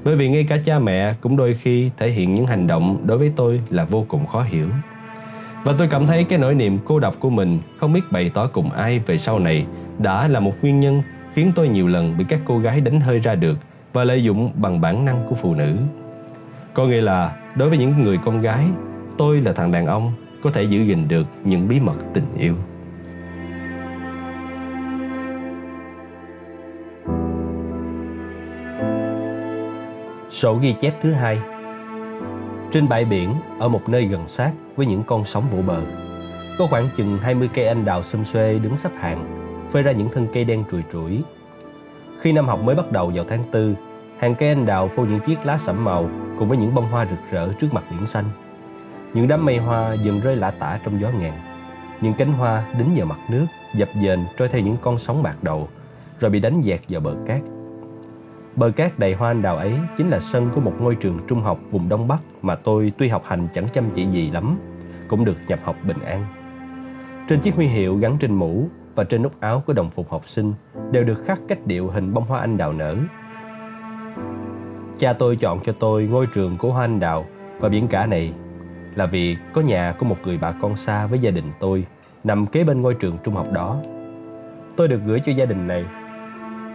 Bởi 0.05 0.15
vì 0.15 0.29
ngay 0.29 0.43
cả 0.43 0.57
cha 0.65 0.79
mẹ 0.79 1.13
cũng 1.21 1.37
đôi 1.37 1.53
khi 1.53 1.91
thể 1.97 2.09
hiện 2.09 2.33
những 2.33 2.47
hành 2.47 2.67
động 2.67 2.97
đối 3.05 3.17
với 3.17 3.31
tôi 3.35 3.61
là 3.69 3.85
vô 3.85 4.05
cùng 4.07 4.25
khó 4.25 4.41
hiểu. 4.41 4.67
Và 5.63 5.73
tôi 5.77 5.87
cảm 5.87 6.07
thấy 6.07 6.23
cái 6.23 6.39
nỗi 6.39 6.55
niềm 6.55 6.77
cô 6.85 6.99
độc 6.99 7.15
của 7.19 7.29
mình 7.29 7.59
không 7.77 7.93
biết 7.93 8.01
bày 8.11 8.31
tỏ 8.33 8.47
cùng 8.47 8.71
ai 8.71 8.99
về 8.99 9.17
sau 9.17 9.39
này 9.39 9.65
đã 9.99 10.27
là 10.27 10.39
một 10.39 10.53
nguyên 10.61 10.79
nhân 10.79 11.01
khiến 11.33 11.51
tôi 11.55 11.67
nhiều 11.67 11.87
lần 11.87 12.17
bị 12.17 12.25
các 12.29 12.39
cô 12.45 12.59
gái 12.59 12.81
đánh 12.81 12.99
hơi 12.99 13.19
ra 13.19 13.35
được 13.35 13.57
và 13.93 14.03
lợi 14.03 14.23
dụng 14.23 14.51
bằng 14.55 14.81
bản 14.81 15.05
năng 15.05 15.25
của 15.29 15.35
phụ 15.35 15.55
nữ. 15.55 15.75
Có 16.73 16.85
nghĩa 16.85 17.01
là 17.01 17.35
đối 17.55 17.69
với 17.69 17.77
những 17.77 18.03
người 18.03 18.19
con 18.25 18.41
gái, 18.41 18.65
tôi 19.17 19.41
là 19.41 19.53
thằng 19.53 19.71
đàn 19.71 19.85
ông 19.85 20.13
có 20.43 20.51
thể 20.51 20.63
giữ 20.63 20.81
gìn 20.81 21.07
được 21.07 21.27
những 21.43 21.67
bí 21.67 21.79
mật 21.79 21.97
tình 22.13 22.27
yêu. 22.37 22.55
Sổ 30.35 30.55
ghi 30.55 30.75
chép 30.81 30.93
thứ 31.01 31.11
hai 31.11 31.39
Trên 32.71 32.89
bãi 32.89 33.05
biển, 33.05 33.33
ở 33.59 33.67
một 33.67 33.89
nơi 33.89 34.05
gần 34.05 34.27
sát 34.27 34.51
với 34.75 34.85
những 34.85 35.03
con 35.03 35.25
sóng 35.25 35.43
vỗ 35.51 35.61
bờ, 35.61 35.81
có 36.57 36.67
khoảng 36.67 36.89
chừng 36.97 37.17
20 37.17 37.49
cây 37.53 37.65
anh 37.65 37.85
đào 37.85 38.03
xum 38.03 38.23
xuê 38.23 38.59
đứng 38.59 38.77
sắp 38.77 38.91
hàng 38.99 39.25
phơi 39.71 39.83
ra 39.83 39.91
những 39.91 40.09
thân 40.13 40.27
cây 40.33 40.43
đen 40.43 40.63
trùi 40.71 40.83
trũi. 40.93 41.23
Khi 42.19 42.31
năm 42.31 42.47
học 42.47 42.59
mới 42.63 42.75
bắt 42.75 42.91
đầu 42.91 43.11
vào 43.15 43.25
tháng 43.29 43.43
4, 43.53 43.75
hàng 44.19 44.35
cây 44.35 44.49
anh 44.49 44.65
đào 44.65 44.87
phô 44.87 45.05
những 45.05 45.19
chiếc 45.19 45.45
lá 45.45 45.59
sẫm 45.65 45.83
màu 45.83 46.09
cùng 46.39 46.49
với 46.49 46.57
những 46.57 46.75
bông 46.75 46.85
hoa 46.85 47.05
rực 47.05 47.31
rỡ 47.31 47.53
trước 47.53 47.73
mặt 47.73 47.83
biển 47.91 48.07
xanh. 48.07 48.25
Những 49.13 49.27
đám 49.27 49.45
mây 49.45 49.57
hoa 49.57 49.93
dần 49.93 50.19
rơi 50.19 50.35
lả 50.35 50.51
tả 50.51 50.79
trong 50.85 50.99
gió 50.99 51.09
ngàn. 51.19 51.33
Những 52.01 52.13
cánh 52.13 52.33
hoa 52.33 52.63
đính 52.79 52.89
vào 52.95 53.05
mặt 53.05 53.19
nước, 53.29 53.45
dập 53.73 53.89
dềnh 54.01 54.19
trôi 54.37 54.47
theo 54.47 54.61
những 54.61 54.77
con 54.81 54.99
sóng 54.99 55.23
bạc 55.23 55.35
đầu, 55.41 55.69
rồi 56.19 56.31
bị 56.31 56.39
đánh 56.39 56.61
dẹt 56.65 56.81
vào 56.89 57.01
bờ 57.01 57.15
cát. 57.27 57.41
Bờ 58.55 58.71
cát 58.71 58.99
đầy 58.99 59.13
hoa 59.13 59.29
anh 59.29 59.41
đào 59.41 59.57
ấy 59.57 59.73
chính 59.97 60.09
là 60.09 60.19
sân 60.19 60.49
của 60.55 60.61
một 60.61 60.73
ngôi 60.79 60.95
trường 60.95 61.19
trung 61.27 61.41
học 61.41 61.59
vùng 61.71 61.89
Đông 61.89 62.07
Bắc 62.07 62.19
mà 62.41 62.55
tôi 62.55 62.91
tuy 62.97 63.09
học 63.09 63.23
hành 63.25 63.47
chẳng 63.53 63.67
chăm 63.73 63.89
chỉ 63.95 64.05
gì 64.05 64.31
lắm, 64.31 64.57
cũng 65.07 65.25
được 65.25 65.37
nhập 65.47 65.59
học 65.63 65.75
bình 65.87 65.99
an. 66.05 66.25
Trên 67.29 67.39
chiếc 67.39 67.55
huy 67.55 67.65
hiệu 67.65 67.97
gắn 67.97 68.17
trên 68.19 68.35
mũ 68.35 68.67
và 68.95 69.03
trên 69.03 69.23
nút 69.23 69.39
áo 69.39 69.63
của 69.67 69.73
đồng 69.73 69.89
phục 69.89 70.11
học 70.11 70.27
sinh 70.27 70.53
đều 70.91 71.03
được 71.03 71.25
khắc 71.25 71.39
cách 71.47 71.65
điệu 71.65 71.89
hình 71.89 72.13
bông 72.13 72.25
hoa 72.25 72.39
anh 72.39 72.57
đào 72.57 72.73
nở. 72.73 72.95
Cha 74.99 75.13
tôi 75.13 75.35
chọn 75.35 75.59
cho 75.63 75.73
tôi 75.79 76.03
ngôi 76.03 76.27
trường 76.33 76.57
của 76.57 76.71
hoa 76.71 76.83
anh 76.83 76.99
đào 76.99 77.25
và 77.59 77.69
biển 77.69 77.87
cả 77.87 78.05
này 78.05 78.33
là 78.95 79.05
vì 79.05 79.37
có 79.53 79.61
nhà 79.61 79.95
của 79.99 80.05
một 80.05 80.17
người 80.23 80.37
bà 80.37 80.51
con 80.51 80.75
xa 80.75 81.05
với 81.05 81.19
gia 81.19 81.31
đình 81.31 81.51
tôi 81.59 81.85
nằm 82.23 82.45
kế 82.45 82.63
bên 82.63 82.81
ngôi 82.81 82.93
trường 82.93 83.17
trung 83.23 83.35
học 83.35 83.47
đó. 83.53 83.77
Tôi 84.75 84.87
được 84.87 85.01
gửi 85.05 85.19
cho 85.25 85.31
gia 85.31 85.45
đình 85.45 85.67
này 85.67 85.85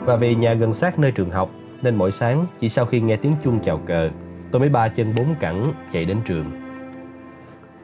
và 0.01 0.17
vì 0.17 0.35
nhà 0.35 0.55
gần 0.55 0.75
sát 0.75 0.99
nơi 0.99 1.13
trường 1.13 1.31
học 1.31 1.51
nên 1.83 1.95
mỗi 1.95 2.13
sáng 2.13 2.47
chỉ 2.61 2.69
sau 2.69 2.87
khi 2.87 3.01
nghe 3.01 3.17
tiếng 3.17 3.37
chuông 3.45 3.61
chào 3.65 3.79
cờ 3.79 4.11
tôi 4.51 4.61
mới 4.61 4.69
ba 4.69 4.89
chân 4.89 5.15
bốn 5.15 5.35
cẳng 5.41 5.73
chạy 5.93 6.05
đến 6.05 6.17
trường. 6.25 6.45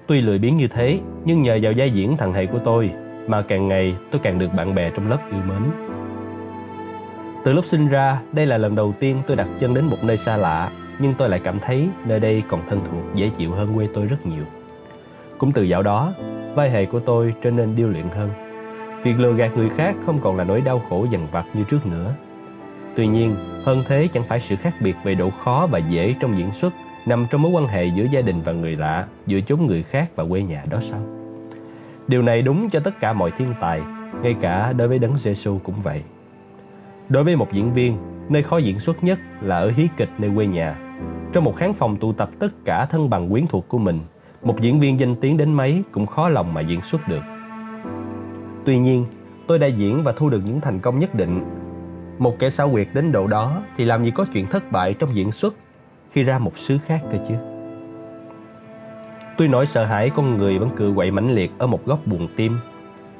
Tuy 0.06 0.20
lười 0.20 0.38
biếng 0.38 0.56
như 0.56 0.68
thế 0.68 1.00
nhưng 1.24 1.42
nhờ 1.42 1.58
vào 1.62 1.72
vai 1.76 1.90
diễn 1.90 2.16
thằng 2.16 2.32
thầy 2.32 2.46
của 2.46 2.58
tôi 2.58 2.90
mà 3.26 3.42
càng 3.42 3.68
ngày 3.68 3.96
tôi 4.10 4.20
càng 4.24 4.38
được 4.38 4.48
bạn 4.56 4.74
bè 4.74 4.90
trong 4.90 5.10
lớp 5.10 5.18
yêu 5.30 5.40
mến. 5.48 5.62
Từ 7.44 7.52
lúc 7.52 7.66
sinh 7.66 7.88
ra, 7.88 8.20
đây 8.32 8.46
là 8.46 8.58
lần 8.58 8.74
đầu 8.74 8.94
tiên 9.00 9.16
tôi 9.26 9.36
đặt 9.36 9.48
chân 9.60 9.74
đến 9.74 9.84
một 9.84 9.96
nơi 10.04 10.16
xa 10.16 10.36
lạ, 10.36 10.70
nhưng 10.98 11.14
tôi 11.14 11.28
lại 11.28 11.40
cảm 11.44 11.58
thấy 11.60 11.88
nơi 12.04 12.20
đây 12.20 12.42
còn 12.48 12.60
thân 12.68 12.80
thuộc, 12.90 13.14
dễ 13.14 13.28
chịu 13.28 13.52
hơn 13.52 13.74
quê 13.74 13.88
tôi 13.94 14.06
rất 14.06 14.26
nhiều. 14.26 14.44
Cũng 15.38 15.52
từ 15.52 15.62
dạo 15.62 15.82
đó, 15.82 16.12
vai 16.54 16.70
hề 16.70 16.86
của 16.86 17.00
tôi 17.00 17.34
trở 17.42 17.50
nên 17.50 17.76
điêu 17.76 17.88
luyện 17.88 18.08
hơn. 18.08 18.30
Việc 19.02 19.18
lừa 19.18 19.32
gạt 19.32 19.56
người 19.56 19.68
khác 19.68 19.96
không 20.06 20.18
còn 20.18 20.36
là 20.36 20.44
nỗi 20.44 20.60
đau 20.60 20.82
khổ 20.88 21.06
dằn 21.10 21.26
vặt 21.32 21.44
như 21.54 21.64
trước 21.64 21.86
nữa. 21.86 22.14
Tuy 22.96 23.06
nhiên, 23.06 23.34
hơn 23.64 23.82
thế 23.88 24.08
chẳng 24.12 24.24
phải 24.24 24.40
sự 24.40 24.56
khác 24.56 24.74
biệt 24.80 24.96
về 25.04 25.14
độ 25.14 25.30
khó 25.30 25.68
và 25.70 25.78
dễ 25.78 26.14
trong 26.20 26.36
diễn 26.36 26.50
xuất 26.50 26.72
nằm 27.06 27.26
trong 27.30 27.42
mối 27.42 27.52
quan 27.52 27.66
hệ 27.66 27.86
giữa 27.86 28.04
gia 28.10 28.20
đình 28.20 28.40
và 28.44 28.52
người 28.52 28.76
lạ, 28.76 29.06
giữa 29.26 29.40
chốn 29.40 29.66
người 29.66 29.82
khác 29.82 30.10
và 30.16 30.24
quê 30.28 30.42
nhà 30.42 30.64
đó 30.70 30.78
sao? 30.82 31.00
Điều 32.08 32.22
này 32.22 32.42
đúng 32.42 32.70
cho 32.70 32.80
tất 32.80 33.00
cả 33.00 33.12
mọi 33.12 33.30
thiên 33.38 33.54
tài, 33.60 33.80
ngay 34.22 34.34
cả 34.40 34.72
đối 34.72 34.88
với 34.88 34.98
Đấng 34.98 35.16
Giêsu 35.16 35.58
cũng 35.64 35.74
vậy. 35.82 36.02
Đối 37.08 37.24
với 37.24 37.36
một 37.36 37.52
diễn 37.52 37.74
viên, 37.74 37.98
nơi 38.28 38.42
khó 38.42 38.58
diễn 38.58 38.80
xuất 38.80 39.04
nhất 39.04 39.18
là 39.40 39.58
ở 39.58 39.70
hí 39.70 39.88
kịch 39.96 40.10
nơi 40.18 40.30
quê 40.36 40.46
nhà. 40.46 40.76
Trong 41.32 41.44
một 41.44 41.56
khán 41.56 41.72
phòng 41.72 41.96
tụ 41.96 42.12
tập 42.12 42.30
tất 42.38 42.64
cả 42.64 42.86
thân 42.86 43.10
bằng 43.10 43.30
quyến 43.30 43.46
thuộc 43.46 43.68
của 43.68 43.78
mình, 43.78 44.00
một 44.42 44.60
diễn 44.60 44.80
viên 44.80 45.00
danh 45.00 45.16
tiếng 45.20 45.36
đến 45.36 45.52
mấy 45.52 45.82
cũng 45.92 46.06
khó 46.06 46.28
lòng 46.28 46.54
mà 46.54 46.60
diễn 46.60 46.82
xuất 46.82 47.08
được. 47.08 47.22
Tuy 48.64 48.78
nhiên, 48.78 49.06
tôi 49.46 49.58
đã 49.58 49.66
diễn 49.66 50.02
và 50.02 50.12
thu 50.12 50.28
được 50.28 50.42
những 50.44 50.60
thành 50.60 50.80
công 50.80 50.98
nhất 50.98 51.14
định. 51.14 51.44
Một 52.18 52.38
kẻ 52.38 52.50
xảo 52.50 52.70
quyệt 52.70 52.88
đến 52.92 53.12
độ 53.12 53.26
đó 53.26 53.62
thì 53.76 53.84
làm 53.84 54.04
gì 54.04 54.10
có 54.10 54.26
chuyện 54.32 54.46
thất 54.46 54.72
bại 54.72 54.94
trong 54.94 55.14
diễn 55.14 55.32
xuất 55.32 55.54
khi 56.10 56.22
ra 56.22 56.38
một 56.38 56.58
xứ 56.58 56.78
khác 56.86 57.00
cơ 57.12 57.18
chứ. 57.28 57.34
Tôi 59.38 59.48
nỗi 59.48 59.66
sợ 59.66 59.84
hãi 59.84 60.10
con 60.10 60.38
người 60.38 60.58
vẫn 60.58 60.70
cự 60.76 60.92
quậy 60.96 61.10
mãnh 61.10 61.34
liệt 61.34 61.52
ở 61.58 61.66
một 61.66 61.86
góc 61.86 62.06
buồn 62.06 62.28
tim, 62.36 62.58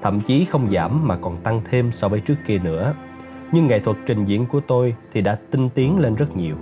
thậm 0.02 0.20
chí 0.20 0.44
không 0.44 0.70
giảm 0.70 1.08
mà 1.08 1.16
còn 1.16 1.36
tăng 1.36 1.60
thêm 1.70 1.92
so 1.92 2.08
với 2.08 2.20
trước 2.20 2.36
kia 2.46 2.58
nữa. 2.58 2.94
Nhưng 3.52 3.66
nghệ 3.66 3.80
thuật 3.80 3.96
trình 4.06 4.24
diễn 4.24 4.46
của 4.46 4.60
tôi 4.60 4.94
thì 5.12 5.20
đã 5.20 5.38
tinh 5.50 5.68
tiến 5.68 5.98
lên 5.98 6.14
rất 6.14 6.36
nhiều. 6.36 6.56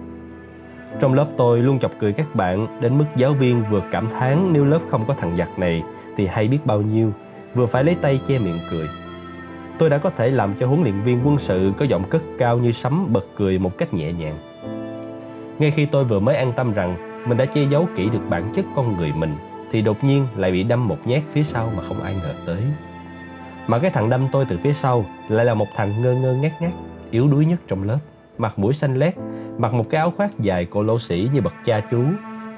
Trong 1.00 1.14
lớp 1.14 1.26
tôi 1.36 1.58
luôn 1.58 1.78
chọc 1.78 1.92
cười 1.98 2.12
các 2.12 2.34
bạn 2.34 2.80
đến 2.80 2.98
mức 2.98 3.04
giáo 3.16 3.32
viên 3.32 3.64
vừa 3.70 3.82
cảm 3.90 4.08
thán 4.10 4.52
nếu 4.52 4.64
lớp 4.64 4.80
không 4.88 5.04
có 5.06 5.14
thằng 5.14 5.36
giặc 5.36 5.58
này 5.58 5.82
thì 6.16 6.26
hay 6.26 6.48
biết 6.48 6.58
bao 6.64 6.82
nhiêu, 6.82 7.12
vừa 7.54 7.66
phải 7.66 7.84
lấy 7.84 7.94
tay 7.94 8.20
che 8.28 8.38
miệng 8.38 8.58
cười. 8.70 8.88
Tôi 9.78 9.90
đã 9.90 9.98
có 9.98 10.10
thể 10.10 10.30
làm 10.30 10.54
cho 10.60 10.66
huấn 10.66 10.82
luyện 10.82 11.00
viên 11.00 11.20
quân 11.24 11.38
sự 11.38 11.72
có 11.78 11.84
giọng 11.84 12.04
cất 12.10 12.22
cao 12.38 12.58
như 12.58 12.72
sấm 12.72 13.12
bật 13.12 13.26
cười 13.36 13.58
một 13.58 13.78
cách 13.78 13.94
nhẹ 13.94 14.12
nhàng. 14.12 14.34
Ngay 15.58 15.70
khi 15.70 15.86
tôi 15.86 16.04
vừa 16.04 16.20
mới 16.20 16.36
an 16.36 16.52
tâm 16.56 16.72
rằng 16.72 16.96
mình 17.26 17.38
đã 17.38 17.44
che 17.44 17.64
giấu 17.70 17.88
kỹ 17.96 18.08
được 18.12 18.22
bản 18.30 18.52
chất 18.56 18.64
con 18.76 18.96
người 18.96 19.12
mình 19.16 19.34
thì 19.72 19.82
đột 19.82 20.04
nhiên 20.04 20.26
lại 20.36 20.52
bị 20.52 20.62
đâm 20.62 20.88
một 20.88 20.98
nhát 21.04 21.22
phía 21.32 21.44
sau 21.44 21.70
mà 21.76 21.82
không 21.88 22.02
ai 22.02 22.14
ngờ 22.14 22.34
tới. 22.46 22.62
Mà 23.66 23.78
cái 23.78 23.90
thằng 23.90 24.10
đâm 24.10 24.26
tôi 24.32 24.44
từ 24.48 24.58
phía 24.62 24.72
sau 24.72 25.04
lại 25.28 25.44
là 25.44 25.54
một 25.54 25.66
thằng 25.76 25.88
ngơ 26.02 26.14
ngơ 26.14 26.34
ngác 26.34 26.52
ngác, 26.60 26.72
yếu 27.10 27.28
đuối 27.28 27.46
nhất 27.46 27.58
trong 27.68 27.82
lớp, 27.82 27.98
mặt 28.38 28.58
mũi 28.58 28.74
xanh 28.74 28.96
lét, 28.96 29.14
mặc 29.58 29.72
một 29.74 29.90
cái 29.90 29.98
áo 29.98 30.12
khoác 30.16 30.38
dài 30.38 30.64
cổ 30.64 30.82
lỗ 30.82 30.98
sĩ 30.98 31.28
như 31.34 31.40
bậc 31.40 31.54
cha 31.64 31.80
chú, 31.90 32.02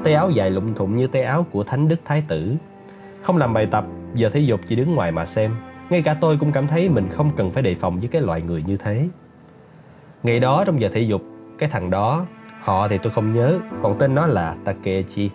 tay 0.04 0.14
áo 0.14 0.30
dài 0.30 0.50
lụng 0.50 0.74
thụng 0.74 0.96
như 0.96 1.06
tay 1.06 1.22
áo 1.22 1.46
của 1.52 1.64
thánh 1.64 1.88
đức 1.88 2.00
thái 2.04 2.22
tử. 2.28 2.54
Không 3.22 3.36
làm 3.36 3.52
bài 3.52 3.66
tập, 3.70 3.86
giờ 4.14 4.28
thể 4.28 4.40
dục 4.40 4.60
chỉ 4.68 4.76
đứng 4.76 4.94
ngoài 4.94 5.12
mà 5.12 5.26
xem. 5.26 5.56
Ngay 5.90 6.02
cả 6.02 6.14
tôi 6.20 6.36
cũng 6.36 6.52
cảm 6.52 6.66
thấy 6.66 6.88
mình 6.88 7.08
không 7.10 7.30
cần 7.36 7.50
phải 7.50 7.62
đề 7.62 7.74
phòng 7.74 7.98
với 8.00 8.08
cái 8.08 8.22
loại 8.22 8.42
người 8.42 8.62
như 8.66 8.76
thế. 8.76 9.08
Ngày 10.22 10.40
đó 10.40 10.64
trong 10.66 10.80
giờ 10.80 10.88
thể 10.92 11.00
dục, 11.00 11.22
cái 11.58 11.68
thằng 11.68 11.90
đó 11.90 12.26
Họ 12.66 12.88
thì 12.88 12.98
tôi 12.98 13.12
không 13.12 13.34
nhớ, 13.34 13.58
còn 13.82 13.98
tên 13.98 14.14
nó 14.14 14.26
là 14.26 14.56
Takechi. 14.64 15.30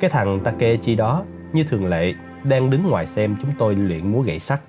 Cái 0.00 0.10
thằng 0.10 0.40
Takechi 0.40 0.94
đó, 0.94 1.24
như 1.52 1.64
thường 1.64 1.86
lệ, 1.86 2.14
đang 2.44 2.70
đứng 2.70 2.90
ngoài 2.90 3.06
xem 3.06 3.36
chúng 3.42 3.50
tôi 3.58 3.74
luyện 3.74 4.12
múa 4.12 4.20
gậy 4.20 4.38
sắt. 4.38 4.60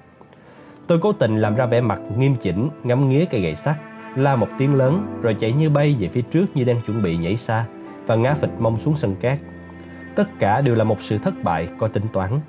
Tôi 0.87 0.99
cố 0.99 1.13
tình 1.13 1.37
làm 1.37 1.55
ra 1.55 1.65
vẻ 1.65 1.81
mặt 1.81 1.99
nghiêm 2.17 2.35
chỉnh, 2.35 2.69
ngắm 2.83 3.09
nghía 3.09 3.25
cây 3.25 3.41
gậy 3.41 3.55
sắt, 3.55 3.75
la 4.15 4.35
một 4.35 4.47
tiếng 4.57 4.75
lớn 4.75 5.19
rồi 5.21 5.33
chạy 5.33 5.51
như 5.51 5.69
bay 5.69 5.95
về 5.99 6.07
phía 6.07 6.21
trước 6.21 6.45
như 6.55 6.63
đang 6.63 6.81
chuẩn 6.81 7.01
bị 7.01 7.17
nhảy 7.17 7.37
xa 7.37 7.65
và 8.05 8.15
ngã 8.15 8.33
phịch 8.33 8.59
mông 8.59 8.79
xuống 8.79 8.95
sân 8.95 9.15
cát. 9.15 9.37
Tất 10.15 10.39
cả 10.39 10.61
đều 10.61 10.75
là 10.75 10.83
một 10.83 11.01
sự 11.01 11.17
thất 11.17 11.33
bại 11.43 11.67
có 11.79 11.87
tính 11.87 12.05
toán. 12.13 12.39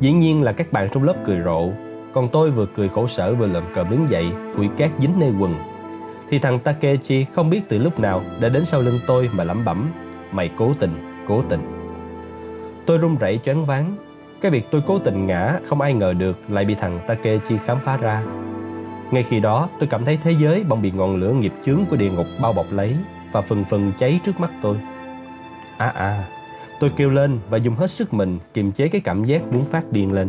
Dĩ 0.00 0.12
nhiên 0.12 0.42
là 0.42 0.52
các 0.52 0.72
bạn 0.72 0.88
trong 0.92 1.02
lớp 1.02 1.14
cười 1.24 1.40
rộ, 1.44 1.70
còn 2.12 2.28
tôi 2.32 2.50
vừa 2.50 2.66
cười 2.66 2.88
khổ 2.88 3.06
sở 3.06 3.34
vừa 3.34 3.46
lầm 3.46 3.62
cờm 3.74 3.90
đứng 3.90 4.10
dậy, 4.10 4.26
phủi 4.54 4.68
cát 4.68 4.90
dính 4.98 5.12
nơi 5.18 5.32
quần. 5.40 5.54
Thì 6.30 6.38
thằng 6.38 6.58
Takechi 6.58 7.26
không 7.34 7.50
biết 7.50 7.60
từ 7.68 7.78
lúc 7.78 8.00
nào 8.00 8.22
đã 8.40 8.48
đến 8.48 8.66
sau 8.66 8.80
lưng 8.80 8.98
tôi 9.06 9.30
mà 9.32 9.44
lẩm 9.44 9.64
bẩm 9.64 9.90
Mày 10.32 10.50
cố 10.58 10.74
tình, 10.80 11.22
cố 11.28 11.42
tình. 11.48 11.60
Tôi 12.86 12.98
run 12.98 13.16
rẩy 13.16 13.40
choáng 13.44 13.66
váng. 13.66 13.96
Cái 14.40 14.50
việc 14.50 14.66
tôi 14.70 14.82
cố 14.86 14.98
tình 14.98 15.26
ngã 15.26 15.58
không 15.68 15.80
ai 15.80 15.94
ngờ 15.94 16.12
được 16.12 16.36
lại 16.48 16.64
bị 16.64 16.74
thằng 16.74 17.00
Takechi 17.06 17.58
khám 17.66 17.78
phá 17.84 17.96
ra. 17.96 18.22
Ngay 19.10 19.22
khi 19.22 19.40
đó 19.40 19.68
tôi 19.78 19.88
cảm 19.88 20.04
thấy 20.04 20.18
thế 20.24 20.34
giới 20.40 20.64
bỗng 20.68 20.82
bị 20.82 20.90
ngọn 20.90 21.16
lửa 21.16 21.32
nghiệp 21.32 21.52
chướng 21.66 21.84
của 21.90 21.96
địa 21.96 22.10
ngục 22.10 22.26
bao 22.42 22.52
bọc 22.52 22.66
lấy 22.70 22.96
Và 23.32 23.40
phần 23.40 23.64
phần 23.70 23.92
cháy 23.98 24.20
trước 24.26 24.40
mắt 24.40 24.50
tôi. 24.62 24.76
À 25.78 25.92
à 25.94 26.24
Tôi 26.80 26.90
kêu 26.96 27.10
lên 27.10 27.38
và 27.50 27.58
dùng 27.58 27.74
hết 27.74 27.90
sức 27.90 28.14
mình 28.14 28.38
kiềm 28.54 28.72
chế 28.72 28.88
cái 28.88 29.00
cảm 29.00 29.24
giác 29.24 29.52
muốn 29.52 29.64
phát 29.64 29.92
điên 29.92 30.12
lên. 30.12 30.28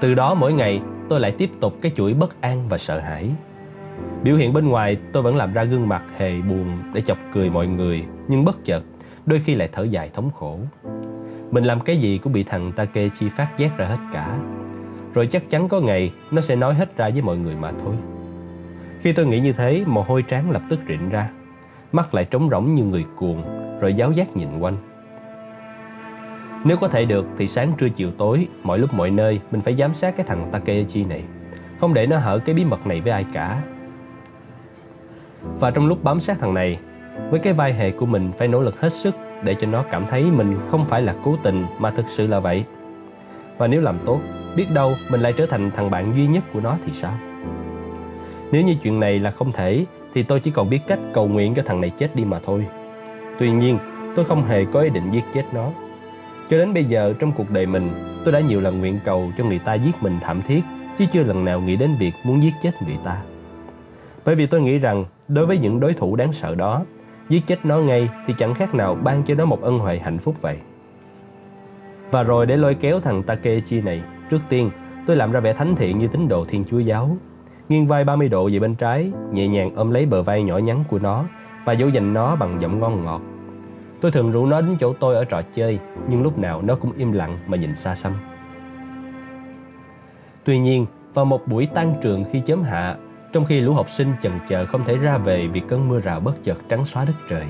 Từ 0.00 0.14
đó 0.14 0.34
mỗi 0.34 0.52
ngày, 0.52 0.82
tôi 1.08 1.20
lại 1.20 1.34
tiếp 1.38 1.50
tục 1.60 1.74
cái 1.82 1.92
chuỗi 1.96 2.14
bất 2.14 2.40
an 2.40 2.68
và 2.68 2.78
sợ 2.78 3.00
hãi. 3.00 3.30
Biểu 4.22 4.36
hiện 4.36 4.52
bên 4.52 4.68
ngoài, 4.68 4.96
tôi 5.12 5.22
vẫn 5.22 5.36
làm 5.36 5.52
ra 5.52 5.64
gương 5.64 5.88
mặt 5.88 6.02
hề 6.16 6.40
buồn 6.40 6.78
để 6.92 7.00
chọc 7.00 7.18
cười 7.32 7.50
mọi 7.50 7.66
người, 7.66 8.04
Nhưng 8.28 8.44
bất 8.44 8.64
chợt, 8.64 8.82
đôi 9.26 9.40
khi 9.40 9.54
lại 9.54 9.68
thở 9.72 9.82
dài 9.82 10.10
thống 10.14 10.30
khổ. 10.30 10.58
Mình 11.50 11.64
làm 11.64 11.80
cái 11.80 11.96
gì 11.96 12.18
cũng 12.18 12.32
bị 12.32 12.44
thằng 12.44 12.72
Takechi 12.72 13.28
phát 13.28 13.58
giác 13.58 13.78
ra 13.78 13.86
hết 13.86 13.98
cả. 14.12 14.38
Rồi 15.14 15.26
chắc 15.26 15.50
chắn 15.50 15.68
có 15.68 15.80
ngày, 15.80 16.12
nó 16.30 16.40
sẽ 16.40 16.56
nói 16.56 16.74
hết 16.74 16.96
ra 16.96 17.10
với 17.10 17.22
mọi 17.22 17.36
người 17.36 17.56
mà 17.56 17.72
thôi. 17.84 17.94
Khi 19.00 19.12
tôi 19.12 19.26
nghĩ 19.26 19.40
như 19.40 19.52
thế, 19.52 19.84
mồ 19.86 20.02
hôi 20.02 20.22
trán 20.22 20.50
lập 20.50 20.62
tức 20.70 20.80
rịn 20.88 21.08
ra. 21.08 21.30
Mắt 21.92 22.14
lại 22.14 22.24
trống 22.24 22.48
rỗng 22.50 22.74
như 22.74 22.84
người 22.84 23.04
cuồng. 23.16 23.63
Rồi 23.84 23.94
giáo 23.94 24.12
giác 24.12 24.36
nhìn 24.36 24.58
quanh 24.60 24.76
Nếu 26.64 26.76
có 26.76 26.88
thể 26.88 27.04
được 27.04 27.26
thì 27.38 27.48
sáng 27.48 27.72
trưa 27.78 27.88
chiều 27.88 28.10
tối 28.18 28.48
Mọi 28.62 28.78
lúc 28.78 28.94
mọi 28.94 29.10
nơi 29.10 29.40
mình 29.50 29.60
phải 29.60 29.76
giám 29.76 29.94
sát 29.94 30.16
cái 30.16 30.26
thằng 30.26 30.48
Takechi 30.52 31.04
này 31.04 31.22
Không 31.80 31.94
để 31.94 32.06
nó 32.06 32.18
hở 32.18 32.38
cái 32.38 32.54
bí 32.54 32.64
mật 32.64 32.86
này 32.86 33.00
với 33.00 33.12
ai 33.12 33.24
cả 33.32 33.62
và 35.58 35.70
trong 35.70 35.86
lúc 35.86 36.04
bám 36.04 36.20
sát 36.20 36.38
thằng 36.40 36.54
này, 36.54 36.78
với 37.30 37.40
cái 37.40 37.52
vai 37.52 37.72
hề 37.72 37.90
của 37.90 38.06
mình 38.06 38.32
phải 38.38 38.48
nỗ 38.48 38.62
lực 38.62 38.80
hết 38.80 38.92
sức 38.92 39.14
để 39.42 39.56
cho 39.60 39.66
nó 39.66 39.84
cảm 39.90 40.06
thấy 40.10 40.22
mình 40.22 40.56
không 40.68 40.84
phải 40.86 41.02
là 41.02 41.14
cố 41.24 41.36
tình 41.42 41.66
mà 41.78 41.90
thực 41.90 42.06
sự 42.08 42.26
là 42.26 42.40
vậy. 42.40 42.64
Và 43.58 43.66
nếu 43.66 43.80
làm 43.80 43.98
tốt, 44.06 44.20
biết 44.56 44.66
đâu 44.74 44.92
mình 45.10 45.20
lại 45.20 45.32
trở 45.36 45.46
thành 45.46 45.70
thằng 45.76 45.90
bạn 45.90 46.12
duy 46.16 46.26
nhất 46.26 46.44
của 46.52 46.60
nó 46.60 46.76
thì 46.86 46.92
sao? 46.92 47.12
Nếu 48.52 48.62
như 48.62 48.74
chuyện 48.82 49.00
này 49.00 49.18
là 49.18 49.30
không 49.30 49.52
thể 49.52 49.84
thì 50.14 50.22
tôi 50.22 50.40
chỉ 50.40 50.50
còn 50.50 50.70
biết 50.70 50.80
cách 50.86 50.98
cầu 51.12 51.28
nguyện 51.28 51.54
cho 51.54 51.62
thằng 51.66 51.80
này 51.80 51.90
chết 51.90 52.16
đi 52.16 52.24
mà 52.24 52.40
thôi. 52.46 52.66
Tuy 53.38 53.50
nhiên, 53.50 53.78
tôi 54.16 54.24
không 54.24 54.44
hề 54.44 54.64
có 54.64 54.80
ý 54.80 54.90
định 54.90 55.10
giết 55.10 55.24
chết 55.34 55.44
nó. 55.52 55.70
Cho 56.50 56.58
đến 56.58 56.74
bây 56.74 56.84
giờ 56.84 57.14
trong 57.18 57.32
cuộc 57.32 57.50
đời 57.50 57.66
mình, 57.66 57.90
tôi 58.24 58.32
đã 58.32 58.40
nhiều 58.40 58.60
lần 58.60 58.78
nguyện 58.78 58.98
cầu 59.04 59.30
cho 59.38 59.44
người 59.44 59.58
ta 59.58 59.74
giết 59.74 59.94
mình 60.00 60.12
thảm 60.20 60.42
thiết, 60.46 60.60
chứ 60.98 61.04
chưa 61.12 61.22
lần 61.22 61.44
nào 61.44 61.60
nghĩ 61.60 61.76
đến 61.76 61.90
việc 61.98 62.12
muốn 62.26 62.42
giết 62.42 62.52
chết 62.62 62.70
người 62.86 62.96
ta. 63.04 63.22
Bởi 64.24 64.34
vì 64.34 64.46
tôi 64.46 64.60
nghĩ 64.60 64.78
rằng 64.78 65.04
đối 65.28 65.46
với 65.46 65.58
những 65.58 65.80
đối 65.80 65.94
thủ 65.94 66.16
đáng 66.16 66.32
sợ 66.32 66.54
đó, 66.54 66.84
giết 67.28 67.46
chết 67.46 67.66
nó 67.66 67.78
ngay 67.78 68.08
thì 68.26 68.34
chẳng 68.38 68.54
khác 68.54 68.74
nào 68.74 68.94
ban 68.94 69.22
cho 69.22 69.34
nó 69.34 69.44
một 69.44 69.62
ân 69.62 69.78
huệ 69.78 69.98
hạnh 69.98 70.18
phúc 70.18 70.34
vậy. 70.40 70.58
Và 72.10 72.22
rồi 72.22 72.46
để 72.46 72.56
lôi 72.56 72.74
kéo 72.74 73.00
thằng 73.00 73.22
Takechi 73.22 73.80
này, 73.80 74.02
trước 74.30 74.40
tiên 74.48 74.70
tôi 75.06 75.16
làm 75.16 75.32
ra 75.32 75.40
vẻ 75.40 75.52
thánh 75.52 75.76
thiện 75.76 75.98
như 75.98 76.08
tín 76.08 76.28
đồ 76.28 76.44
thiên 76.44 76.64
chúa 76.70 76.78
giáo. 76.78 77.16
Nghiêng 77.68 77.86
vai 77.86 78.04
30 78.04 78.28
độ 78.28 78.50
về 78.52 78.58
bên 78.58 78.74
trái, 78.74 79.12
nhẹ 79.32 79.48
nhàng 79.48 79.74
ôm 79.74 79.90
lấy 79.90 80.06
bờ 80.06 80.22
vai 80.22 80.42
nhỏ 80.42 80.58
nhắn 80.58 80.84
của 80.90 80.98
nó 80.98 81.24
và 81.64 81.74
dỗ 81.74 81.86
dành 81.88 82.14
nó 82.14 82.36
bằng 82.36 82.60
giọng 82.60 82.80
ngon 82.80 83.04
ngọt. 83.04 83.20
Tôi 84.00 84.10
thường 84.10 84.32
rủ 84.32 84.46
nó 84.46 84.60
đến 84.60 84.76
chỗ 84.80 84.92
tôi 84.92 85.14
ở 85.14 85.24
trò 85.24 85.42
chơi, 85.54 85.78
nhưng 86.08 86.22
lúc 86.22 86.38
nào 86.38 86.62
nó 86.62 86.74
cũng 86.74 86.92
im 86.96 87.12
lặng 87.12 87.38
mà 87.46 87.56
nhìn 87.56 87.74
xa 87.74 87.94
xăm. 87.94 88.12
Tuy 90.44 90.58
nhiên, 90.58 90.86
vào 91.14 91.24
một 91.24 91.48
buổi 91.48 91.68
tan 91.74 91.94
trường 92.02 92.24
khi 92.32 92.42
chớm 92.46 92.62
hạ, 92.62 92.96
trong 93.32 93.44
khi 93.44 93.60
lũ 93.60 93.74
học 93.74 93.90
sinh 93.90 94.12
chần 94.22 94.32
chờ 94.48 94.66
không 94.66 94.84
thể 94.84 94.96
ra 94.96 95.18
về 95.18 95.46
vì 95.46 95.60
cơn 95.60 95.88
mưa 95.88 96.00
rào 96.00 96.20
bất 96.20 96.44
chợt 96.44 96.58
trắng 96.68 96.84
xóa 96.84 97.04
đất 97.04 97.14
trời. 97.28 97.44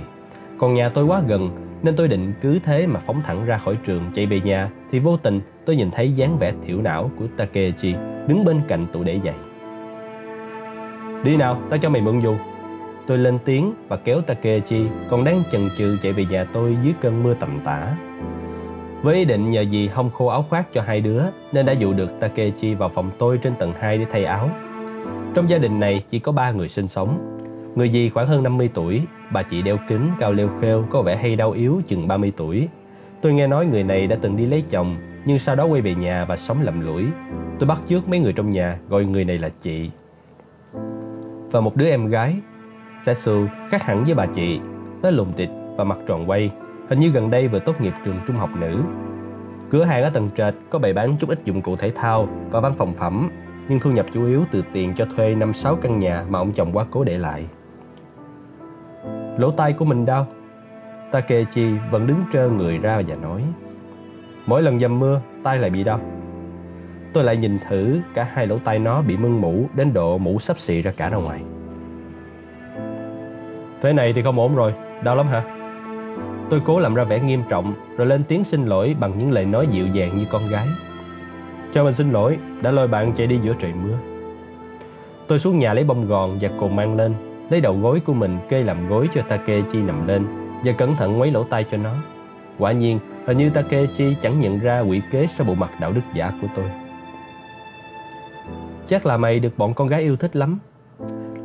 Còn 0.59 0.75
nhà 0.75 0.89
tôi 0.89 1.05
quá 1.05 1.23
gần 1.27 1.51
nên 1.83 1.97
tôi 1.97 2.09
định 2.09 2.33
cứ 2.41 2.59
thế 2.65 2.87
mà 2.87 3.01
phóng 3.07 3.23
thẳng 3.23 3.45
ra 3.45 3.59
khỏi 3.59 3.79
trường 3.87 4.03
chạy 4.15 4.27
về 4.27 4.41
nhà 4.41 4.71
thì 4.91 4.99
vô 4.99 5.17
tình 5.17 5.41
tôi 5.67 5.77
nhìn 5.77 5.91
thấy 5.91 6.12
dáng 6.12 6.39
vẻ 6.39 6.53
thiểu 6.67 6.83
não 6.83 7.11
của 7.19 7.25
Takechi 7.37 7.95
đứng 8.27 8.45
bên 8.45 8.61
cạnh 8.69 8.87
tủ 8.93 9.05
để 9.05 9.21
giày. 9.25 9.35
Đi 11.25 11.37
nào, 11.37 11.59
tao 11.71 11.79
cho 11.79 11.91
mày 11.91 12.03
mượn 12.03 12.21
dù. 12.21 12.37
Tôi 13.07 13.18
lên 13.18 13.38
tiếng 13.44 13.72
và 13.88 13.96
kéo 13.96 14.20
Takechi 14.20 14.86
còn 15.11 15.24
đang 15.24 15.42
chần 15.52 15.61
chừ 15.78 15.98
chạy 16.02 16.12
về 16.12 16.26
nhà 16.30 16.44
tôi 16.44 16.76
dưới 16.84 16.94
cơn 17.00 17.22
mưa 17.22 17.34
tầm 17.40 17.61
tã. 17.64 17.96
Với 19.02 19.16
ý 19.16 19.24
định 19.24 19.50
nhờ 19.50 19.61
gì 19.61 19.88
hông 19.88 20.11
khô 20.11 20.26
áo 20.26 20.44
khoác 20.50 20.66
cho 20.72 20.82
hai 20.82 21.00
đứa 21.00 21.22
nên 21.52 21.66
đã 21.66 21.72
dụ 21.72 21.92
được 21.92 22.20
Takechi 22.20 22.74
vào 22.74 22.88
phòng 22.88 23.11
tôi 23.18 23.38
trên 23.38 23.55
tầng 23.55 23.72
2 23.80 23.98
để 23.98 24.07
thay 24.12 24.24
áo 24.24 24.50
trong 25.34 25.50
gia 25.50 25.59
đình 25.59 25.80
này 25.80 26.05
chỉ 26.11 26.18
có 26.18 26.32
ba 26.32 26.52
người 26.52 26.68
sinh 26.68 26.88
sống. 26.88 27.40
Người 27.74 27.90
dì 27.90 28.09
khoảng 28.09 28.26
hơn 28.26 28.42
50 28.42 28.70
tuổi, 28.74 29.02
bà 29.32 29.42
chị 29.42 29.62
đeo 29.62 29.78
kính, 29.88 30.11
cao 30.20 30.32
leo 30.32 30.48
khêu, 30.61 30.84
có 30.90 31.02
vẻ 31.02 31.16
hay 31.16 31.36
đau 31.36 31.50
yếu 31.50 31.82
chừng 31.88 32.09
30 32.09 32.32
tuổi. 32.36 32.68
Tôi 33.20 33.32
nghe 33.32 33.46
nói 33.46 33.66
người 33.66 33.82
này 33.82 34.07
đã 34.07 34.16
từng 34.22 34.36
đi 34.36 34.46
lấy 34.46 34.64
chồng, 34.70 34.96
nhưng 35.24 35.38
sau 35.38 35.57
đó 35.57 35.64
quay 35.64 35.80
về 35.80 35.94
nhà 35.94 36.24
và 36.24 36.36
sống 36.36 36.62
lầm 36.62 36.80
lũi. 36.80 37.05
Tôi 37.59 37.66
bắt 37.66 37.78
chước 37.88 38.09
mấy 38.09 38.18
người 38.18 38.32
trong 38.32 38.50
nhà 38.50 38.78
gọi 38.88 39.05
người 39.05 39.24
này 39.24 39.38
là 39.38 39.48
chị. 39.48 39.90
Và 41.50 41.61
một 41.61 41.76
đứa 41.76 41.88
em 41.88 42.07
gái, 42.07 42.36
Cecil 43.07 43.46
khác 43.68 43.82
hẳn 43.82 44.05
với 44.05 44.14
bà 44.14 44.26
chị, 44.26 44.61
nó 45.02 45.11
lùn 45.11 45.32
tịt 45.32 45.48
và 45.76 45.84
mặt 45.84 45.98
tròn 46.07 46.30
quay, 46.30 46.50
hình 46.88 47.00
như 47.00 47.11
gần 47.11 47.30
đây 47.30 47.48
vừa 47.48 47.59
tốt 47.59 47.80
nghiệp 47.80 47.92
trường 48.05 48.18
trung 48.26 48.36
học 48.36 48.50
nữ. 48.61 48.82
Cửa 49.70 49.84
hàng 49.84 50.02
ở 50.02 50.11
tầng 50.11 50.30
trệt 50.36 50.55
có 50.70 50.78
bày 50.78 50.92
bán 50.92 51.16
chút 51.16 51.30
ít 51.30 51.44
dụng 51.44 51.62
cụ 51.62 51.76
thể 51.76 51.90
thao 51.90 52.28
và 52.50 52.61
văn 52.61 52.74
phòng 52.78 52.94
phẩm, 52.94 53.30
nhưng 53.68 53.80
thu 53.80 53.90
nhập 53.90 54.07
chủ 54.12 54.26
yếu 54.26 54.44
từ 54.50 54.62
tiền 54.72 54.94
cho 54.96 55.07
thuê 55.16 55.34
5-6 55.34 55.76
căn 55.76 55.98
nhà 55.98 56.24
mà 56.28 56.38
ông 56.38 56.52
chồng 56.52 56.72
quá 56.72 56.86
cố 56.90 57.05
để 57.05 57.18
lại. 57.18 57.46
Lỗ 59.38 59.50
tai 59.50 59.72
của 59.72 59.84
mình 59.84 60.07
đau. 60.07 60.26
Takechi 61.12 61.66
vẫn 61.90 62.07
đứng 62.07 62.24
trơ 62.32 62.48
người 62.48 62.78
ra 62.78 63.02
và 63.07 63.14
nói 63.14 63.42
Mỗi 64.46 64.62
lần 64.62 64.80
dầm 64.80 64.98
mưa, 64.98 65.20
tay 65.42 65.59
lại 65.59 65.70
bị 65.70 65.84
đau. 65.84 66.00
Tôi 67.12 67.24
lại 67.24 67.36
nhìn 67.36 67.59
thử 67.68 68.00
cả 68.14 68.24
hai 68.32 68.46
lỗ 68.46 68.59
tai 68.59 68.78
nó 68.78 69.02
bị 69.02 69.16
mưng 69.16 69.40
mũ 69.40 69.66
đến 69.74 69.92
độ 69.92 70.18
mũ 70.18 70.38
sắp 70.38 70.59
xị 70.59 70.82
ra 70.82 70.92
cả 70.96 71.09
ra 71.09 71.16
ngoài. 71.16 71.40
Thế 73.83 73.93
này 73.93 74.12
thì 74.12 74.22
không 74.22 74.39
ổn 74.39 74.57
rồi, 74.57 74.75
đau 75.03 75.16
lắm 75.16 75.27
hả? 75.29 75.43
Tôi 76.51 76.61
cố 76.64 76.81
làm 76.81 76.95
ra 76.95 77.05
vẻ 77.05 77.20
nghiêm 77.20 77.43
trọng 77.49 77.75
rồi 77.97 78.07
lên 78.07 78.25
tiếng 78.25 78.45
xin 78.45 78.66
lỗi 78.66 78.97
bằng 79.01 79.18
những 79.18 79.33
lời 79.33 79.45
nói 79.45 79.66
dịu 79.70 79.87
dàng 79.87 80.18
như 80.18 80.25
con 80.31 80.43
gái. 80.51 80.66
Cho 81.72 81.85
mình 81.85 81.95
xin 81.95 82.12
lỗi, 82.12 82.39
đã 82.62 82.70
lôi 82.70 82.89
bạn 82.89 83.12
chạy 83.16 83.27
đi 83.27 83.39
giữa 83.43 83.55
trời 83.61 83.72
mưa. 83.83 83.99
Tôi 85.27 85.41
xuống 85.41 85.59
nhà 85.59 85.75
lấy 85.75 85.85
bông 85.85 86.09
gòn 86.09 86.39
và 86.41 86.49
cồn 86.61 86.77
mang 86.77 86.97
lên, 86.97 87.14
lấy 87.51 87.61
đầu 87.61 87.79
gối 87.83 88.01
của 88.01 88.14
mình 88.14 88.39
kê 88.49 88.62
làm 88.62 88.89
gối 88.89 89.09
cho 89.14 89.22
Takechi 89.22 89.79
nằm 89.79 90.09
lên 90.09 90.27
và 90.64 90.72
cẩn 90.72 90.97
thận 90.97 91.20
quấy 91.20 91.31
lỗ 91.31 91.45
tai 91.45 91.64
cho 91.70 91.77
nó. 91.77 91.95
Quả 92.59 92.72
nhiên, 92.72 92.99
hình 93.27 93.39
như 93.39 93.51
Takechi 93.51 94.16
chẳng 94.22 94.41
nhận 94.41 94.59
ra 94.59 94.81
quỷ 94.81 95.03
kế 95.11 95.29
sau 95.37 95.47
bộ 95.47 95.55
mặt 95.55 95.70
đạo 95.81 95.93
đức 95.93 96.01
giả 96.14 96.33
của 96.43 96.49
tôi. 96.57 96.64
Chắc 98.89 99.07
là 99.07 99.16
mày 99.16 99.39
được 99.39 99.59
bọn 99.59 99.75
con 99.75 99.89
gái 99.89 100.03
yêu 100.03 100.16
thích 100.16 100.37
lắm. 100.37 100.59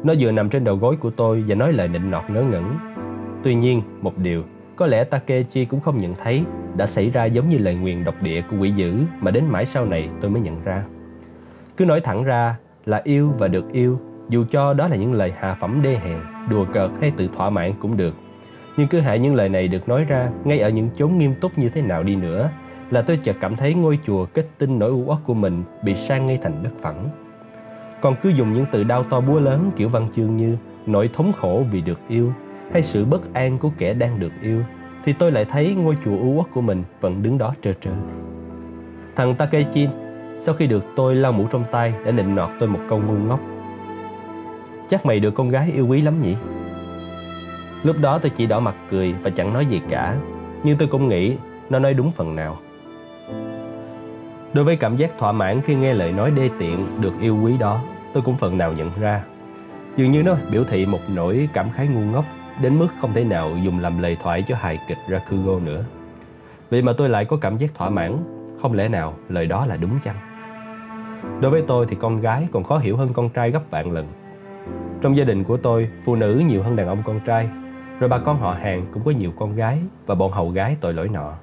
Nó 0.03 0.13
vừa 0.19 0.31
nằm 0.31 0.49
trên 0.49 0.63
đầu 0.63 0.75
gối 0.75 0.95
của 0.95 1.09
tôi 1.09 1.43
và 1.47 1.55
nói 1.55 1.73
lời 1.73 1.87
nịnh 1.87 2.11
nọt 2.11 2.23
ngớ 2.29 2.41
ngẩn. 2.41 2.77
Tuy 3.43 3.55
nhiên, 3.55 3.81
một 4.01 4.17
điều, 4.17 4.43
có 4.75 4.87
lẽ 4.87 5.03
Takechi 5.03 5.65
cũng 5.65 5.79
không 5.79 5.99
nhận 5.99 6.15
thấy 6.23 6.43
đã 6.77 6.87
xảy 6.87 7.09
ra 7.09 7.25
giống 7.25 7.49
như 7.49 7.57
lời 7.57 7.75
nguyền 7.75 8.03
độc 8.03 8.15
địa 8.21 8.41
của 8.41 8.57
quỷ 8.59 8.71
dữ 8.71 8.93
mà 9.21 9.31
đến 9.31 9.45
mãi 9.45 9.65
sau 9.65 9.85
này 9.85 10.09
tôi 10.21 10.31
mới 10.31 10.41
nhận 10.41 10.63
ra. 10.63 10.83
Cứ 11.77 11.85
nói 11.85 12.01
thẳng 12.01 12.23
ra 12.23 12.55
là 12.85 13.01
yêu 13.03 13.33
và 13.37 13.47
được 13.47 13.71
yêu, 13.71 13.99
dù 14.29 14.45
cho 14.51 14.73
đó 14.73 14.87
là 14.87 14.95
những 14.95 15.13
lời 15.13 15.33
hạ 15.39 15.53
phẩm 15.59 15.81
đê 15.81 15.95
hèn, 15.95 16.17
đùa 16.49 16.65
cợt 16.73 16.91
hay 17.01 17.11
tự 17.17 17.27
thỏa 17.27 17.49
mãn 17.49 17.73
cũng 17.79 17.97
được. 17.97 18.13
Nhưng 18.77 18.87
cứ 18.87 18.99
hại 18.99 19.19
những 19.19 19.35
lời 19.35 19.49
này 19.49 19.67
được 19.67 19.89
nói 19.89 20.03
ra 20.03 20.29
ngay 20.43 20.59
ở 20.59 20.69
những 20.69 20.89
chốn 20.95 21.17
nghiêm 21.17 21.33
túc 21.41 21.57
như 21.57 21.69
thế 21.69 21.81
nào 21.81 22.03
đi 22.03 22.15
nữa 22.15 22.49
là 22.91 23.01
tôi 23.01 23.17
chợt 23.17 23.35
cảm 23.39 23.55
thấy 23.55 23.73
ngôi 23.73 23.99
chùa 24.05 24.25
kết 24.25 24.47
tinh 24.57 24.79
nỗi 24.79 24.89
u 24.89 25.03
uất 25.05 25.17
của 25.25 25.33
mình 25.33 25.63
bị 25.83 25.95
sang 25.95 26.25
ngay 26.25 26.39
thành 26.43 26.63
đất 26.63 26.71
phẳng. 26.81 27.09
Còn 28.01 28.15
cứ 28.21 28.29
dùng 28.29 28.53
những 28.53 28.65
từ 28.71 28.83
đau 28.83 29.03
to 29.03 29.21
búa 29.21 29.39
lớn 29.39 29.71
kiểu 29.75 29.89
văn 29.89 30.07
chương 30.15 30.37
như 30.37 30.57
nỗi 30.85 31.09
thống 31.13 31.33
khổ 31.33 31.63
vì 31.71 31.81
được 31.81 31.99
yêu 32.07 32.33
hay 32.71 32.83
sự 32.83 33.05
bất 33.05 33.33
an 33.33 33.57
của 33.57 33.71
kẻ 33.77 33.93
đang 33.93 34.19
được 34.19 34.31
yêu 34.41 34.63
thì 35.05 35.13
tôi 35.13 35.31
lại 35.31 35.45
thấy 35.45 35.75
ngôi 35.75 35.97
chùa 36.05 36.17
u 36.17 36.33
uất 36.37 36.45
của 36.53 36.61
mình 36.61 36.83
vẫn 37.01 37.23
đứng 37.23 37.37
đó 37.37 37.55
trơ 37.61 37.73
trơ. 37.81 37.91
Thằng 39.15 39.35
Takechi 39.35 39.87
sau 40.39 40.55
khi 40.55 40.67
được 40.67 40.83
tôi 40.95 41.15
lau 41.15 41.31
mũ 41.31 41.47
trong 41.51 41.63
tay 41.71 41.93
đã 42.05 42.11
nịnh 42.11 42.35
nọt 42.35 42.49
tôi 42.59 42.69
một 42.69 42.79
câu 42.89 42.99
ngu 42.99 43.13
ngốc. 43.13 43.39
Chắc 44.89 45.05
mày 45.05 45.19
được 45.19 45.31
con 45.31 45.49
gái 45.49 45.71
yêu 45.75 45.87
quý 45.87 46.01
lắm 46.01 46.21
nhỉ? 46.21 46.35
Lúc 47.83 47.95
đó 48.01 48.19
tôi 48.19 48.31
chỉ 48.35 48.45
đỏ 48.45 48.59
mặt 48.59 48.75
cười 48.91 49.15
và 49.23 49.29
chẳng 49.29 49.53
nói 49.53 49.65
gì 49.65 49.81
cả, 49.89 50.15
nhưng 50.63 50.77
tôi 50.77 50.87
cũng 50.87 51.07
nghĩ 51.07 51.35
nó 51.69 51.79
nói 51.79 51.93
đúng 51.93 52.11
phần 52.11 52.35
nào. 52.35 52.57
Đối 54.53 54.65
với 54.65 54.75
cảm 54.75 54.95
giác 54.95 55.11
thỏa 55.17 55.31
mãn 55.31 55.61
khi 55.61 55.75
nghe 55.75 55.93
lời 55.93 56.11
nói 56.11 56.31
đê 56.31 56.49
tiện 56.59 57.01
được 57.01 57.13
yêu 57.21 57.37
quý 57.43 57.57
đó, 57.57 57.81
tôi 58.13 58.23
cũng 58.23 58.37
phần 58.37 58.57
nào 58.57 58.73
nhận 58.73 58.91
ra. 58.99 59.23
Dường 59.97 60.11
như 60.11 60.23
nó 60.23 60.35
biểu 60.51 60.63
thị 60.63 60.85
một 60.85 60.99
nỗi 61.15 61.49
cảm 61.53 61.69
khái 61.69 61.87
ngu 61.87 62.01
ngốc 62.01 62.25
đến 62.61 62.79
mức 62.79 62.87
không 63.01 63.13
thể 63.13 63.23
nào 63.23 63.51
dùng 63.63 63.79
làm 63.79 64.01
lời 64.01 64.17
thoại 64.23 64.43
cho 64.47 64.55
hài 64.55 64.79
kịch 64.87 64.97
Rakugo 65.07 65.59
nữa. 65.59 65.83
Vậy 66.71 66.81
mà 66.81 66.93
tôi 66.97 67.09
lại 67.09 67.25
có 67.25 67.37
cảm 67.37 67.57
giác 67.57 67.75
thỏa 67.75 67.89
mãn, 67.89 68.17
không 68.61 68.73
lẽ 68.73 68.87
nào 68.87 69.13
lời 69.29 69.45
đó 69.45 69.65
là 69.65 69.77
đúng 69.77 69.99
chăng? 70.03 70.15
Đối 71.41 71.51
với 71.51 71.63
tôi 71.67 71.85
thì 71.89 71.95
con 71.99 72.21
gái 72.21 72.47
còn 72.51 72.63
khó 72.63 72.77
hiểu 72.77 72.97
hơn 72.97 73.13
con 73.13 73.29
trai 73.29 73.51
gấp 73.51 73.61
vạn 73.69 73.91
lần. 73.91 74.07
Trong 75.01 75.17
gia 75.17 75.23
đình 75.23 75.43
của 75.43 75.57
tôi, 75.57 75.89
phụ 76.05 76.15
nữ 76.15 76.43
nhiều 76.47 76.63
hơn 76.63 76.75
đàn 76.75 76.87
ông 76.87 77.03
con 77.05 77.19
trai, 77.19 77.49
rồi 77.99 78.09
bà 78.09 78.17
con 78.17 78.39
họ 78.39 78.51
hàng 78.51 78.85
cũng 78.93 79.03
có 79.03 79.11
nhiều 79.11 79.31
con 79.39 79.55
gái 79.55 79.79
và 80.05 80.15
bọn 80.15 80.31
hầu 80.31 80.49
gái 80.49 80.75
tội 80.81 80.93
lỗi 80.93 81.09
nọ. 81.09 81.33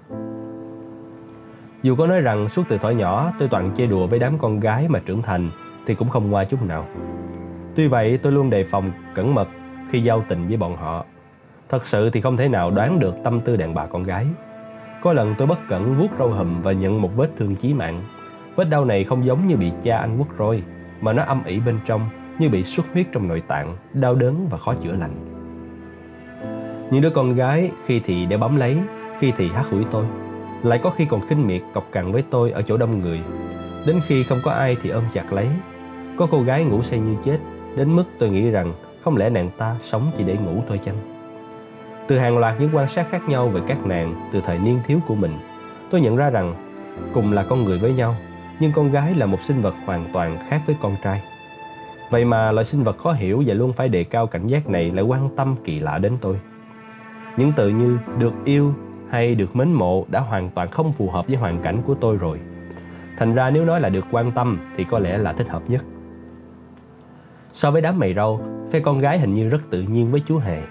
Dù 1.87 1.95
có 1.95 2.07
nói 2.07 2.21
rằng 2.21 2.49
suốt 2.49 2.63
từ 2.69 2.79
thuở 2.79 2.91
nhỏ 2.91 3.33
tôi 3.39 3.49
toàn 3.49 3.71
chơi 3.77 3.87
đùa 3.87 4.07
với 4.07 4.19
đám 4.19 4.39
con 4.39 4.61
gái 4.61 4.89
mà 4.89 4.99
trưởng 5.07 5.23
thành 5.23 5.51
thì 5.87 5.95
cũng 5.95 6.09
không 6.09 6.31
ngoa 6.31 6.45
chút 6.45 6.63
nào. 6.63 6.87
Tuy 7.75 7.87
vậy 7.87 8.19
tôi 8.23 8.33
luôn 8.33 8.51
đề 8.51 8.65
phòng 8.65 8.91
cẩn 9.15 9.35
mật 9.35 9.49
khi 9.91 10.01
giao 10.01 10.25
tình 10.29 10.47
với 10.47 10.57
bọn 10.57 10.77
họ. 10.77 11.05
Thật 11.69 11.87
sự 11.87 12.11
thì 12.11 12.21
không 12.21 12.37
thể 12.37 12.49
nào 12.49 12.71
đoán 12.71 12.99
được 12.99 13.15
tâm 13.25 13.41
tư 13.41 13.57
đàn 13.57 13.75
bà 13.75 13.87
con 13.87 14.03
gái. 14.03 14.27
Có 15.03 15.13
lần 15.13 15.35
tôi 15.39 15.47
bất 15.47 15.59
cẩn 15.69 15.97
vuốt 15.97 16.09
râu 16.19 16.29
hùm 16.29 16.63
và 16.63 16.73
nhận 16.73 17.03
một 17.03 17.17
vết 17.17 17.31
thương 17.37 17.57
chí 17.57 17.75
mạng. 17.75 18.03
Vết 18.57 18.71
đau 18.71 18.85
này 18.85 19.05
không 19.05 19.27
giống 19.27 19.47
như 19.47 19.57
bị 19.57 19.73
cha 19.83 19.99
anh 19.99 20.17
quất 20.17 20.39
roi, 20.39 20.63
mà 21.01 21.13
nó 21.13 21.23
âm 21.23 21.45
ỉ 21.45 21.61
bên 21.61 21.79
trong 21.85 22.01
như 22.39 22.49
bị 22.49 22.65
xuất 22.65 22.87
huyết 22.93 23.07
trong 23.13 23.29
nội 23.29 23.43
tạng, 23.49 23.77
đau 23.93 24.15
đớn 24.15 24.49
và 24.51 24.59
khó 24.59 24.75
chữa 24.75 24.93
lành. 24.93 25.15
Những 26.91 27.03
đứa 27.03 27.11
con 27.11 27.35
gái 27.35 27.71
khi 27.87 28.01
thì 28.05 28.27
để 28.27 28.37
bấm 28.37 28.57
lấy, 28.57 28.77
khi 29.19 29.33
thì 29.37 29.49
hát 29.49 29.65
hủi 29.71 29.85
tôi, 29.91 30.05
lại 30.67 30.79
có 30.79 30.91
khi 30.91 31.05
còn 31.05 31.27
khinh 31.29 31.47
miệt 31.47 31.63
cọc 31.75 31.93
cằn 31.93 32.13
với 32.13 32.25
tôi 32.31 32.51
ở 32.51 32.63
chỗ 32.63 32.77
đông 32.77 32.99
người. 32.99 33.21
Đến 33.87 34.01
khi 34.07 34.23
không 34.23 34.39
có 34.45 34.51
ai 34.51 34.77
thì 34.83 34.91
ôm 34.91 35.05
chặt 35.15 35.33
lấy. 35.33 35.49
Có 36.17 36.27
cô 36.31 36.43
gái 36.43 36.65
ngủ 36.65 36.83
say 36.83 36.99
như 36.99 37.17
chết, 37.25 37.39
đến 37.77 37.97
mức 37.97 38.05
tôi 38.19 38.29
nghĩ 38.29 38.51
rằng 38.51 38.73
không 39.05 39.17
lẽ 39.17 39.31
nàng 39.31 39.51
ta 39.57 39.77
sống 39.83 40.03
chỉ 40.17 40.25
để 40.25 40.37
ngủ 40.37 40.63
thôi 40.69 40.81
chăng? 40.85 40.97
Từ 42.07 42.19
hàng 42.19 42.39
loạt 42.39 42.61
những 42.61 42.71
quan 42.73 42.89
sát 42.89 43.07
khác 43.11 43.29
nhau 43.29 43.49
về 43.49 43.61
các 43.69 43.87
nàng 43.87 44.15
từ 44.33 44.41
thời 44.41 44.59
niên 44.59 44.79
thiếu 44.87 44.99
của 45.09 45.15
mình, 45.15 45.33
tôi 45.91 46.01
nhận 46.01 46.17
ra 46.17 46.31
rằng 46.31 46.55
cùng 47.15 47.33
là 47.33 47.43
con 47.43 47.65
người 47.65 47.79
với 47.79 47.95
nhau, 47.95 48.17
nhưng 48.61 48.73
con 48.73 48.93
gái 48.93 49.15
là 49.15 49.27
một 49.27 49.39
sinh 49.43 49.61
vật 49.63 49.75
hoàn 49.87 50.05
toàn 50.13 50.37
khác 50.49 50.61
với 50.67 50.77
con 50.83 50.93
trai. 51.05 51.23
Vậy 52.11 52.25
mà 52.25 52.53
loại 52.53 52.65
sinh 52.65 52.85
vật 52.85 52.99
khó 52.99 53.13
hiểu 53.13 53.43
và 53.47 53.55
luôn 53.55 53.73
phải 53.73 53.89
đề 53.89 54.05
cao 54.05 54.27
cảnh 54.27 54.47
giác 54.47 54.69
này 54.69 54.91
lại 54.91 55.05
quan 55.05 55.29
tâm 55.37 55.57
kỳ 55.65 55.81
lạ 55.81 55.99
đến 55.99 56.13
tôi. 56.21 56.37
Những 57.37 57.53
từ 57.57 57.69
như 57.69 57.99
được 58.19 58.33
yêu 58.45 58.75
hay 59.11 59.35
được 59.35 59.57
mến 59.57 59.73
mộ 59.73 60.05
đã 60.09 60.21
hoàn 60.21 60.51
toàn 60.51 60.71
không 60.71 60.93
phù 60.93 61.11
hợp 61.11 61.27
với 61.27 61.37
hoàn 61.37 61.63
cảnh 61.63 61.83
của 61.87 61.95
tôi 61.95 62.17
rồi. 62.17 62.41
Thành 63.19 63.35
ra 63.35 63.51
nếu 63.51 63.65
nói 63.65 63.81
là 63.81 63.89
được 63.89 64.05
quan 64.11 64.33
tâm 64.33 64.59
thì 64.77 64.85
có 64.85 64.99
lẽ 64.99 65.19
là 65.19 65.33
thích 65.33 65.49
hợp 65.49 65.63
nhất. 65.69 65.85
So 67.53 67.71
với 67.71 67.83
đám 67.83 67.99
mày 67.99 68.15
râu, 68.15 68.41
phe 68.73 68.81
con 68.81 68.99
gái 68.99 69.19
hình 69.19 69.35
như 69.35 69.49
rất 69.49 69.71
tự 69.71 69.83
nhiên 69.83 70.11
với 70.11 70.23
chú 70.27 70.39
Hề. 70.39 70.63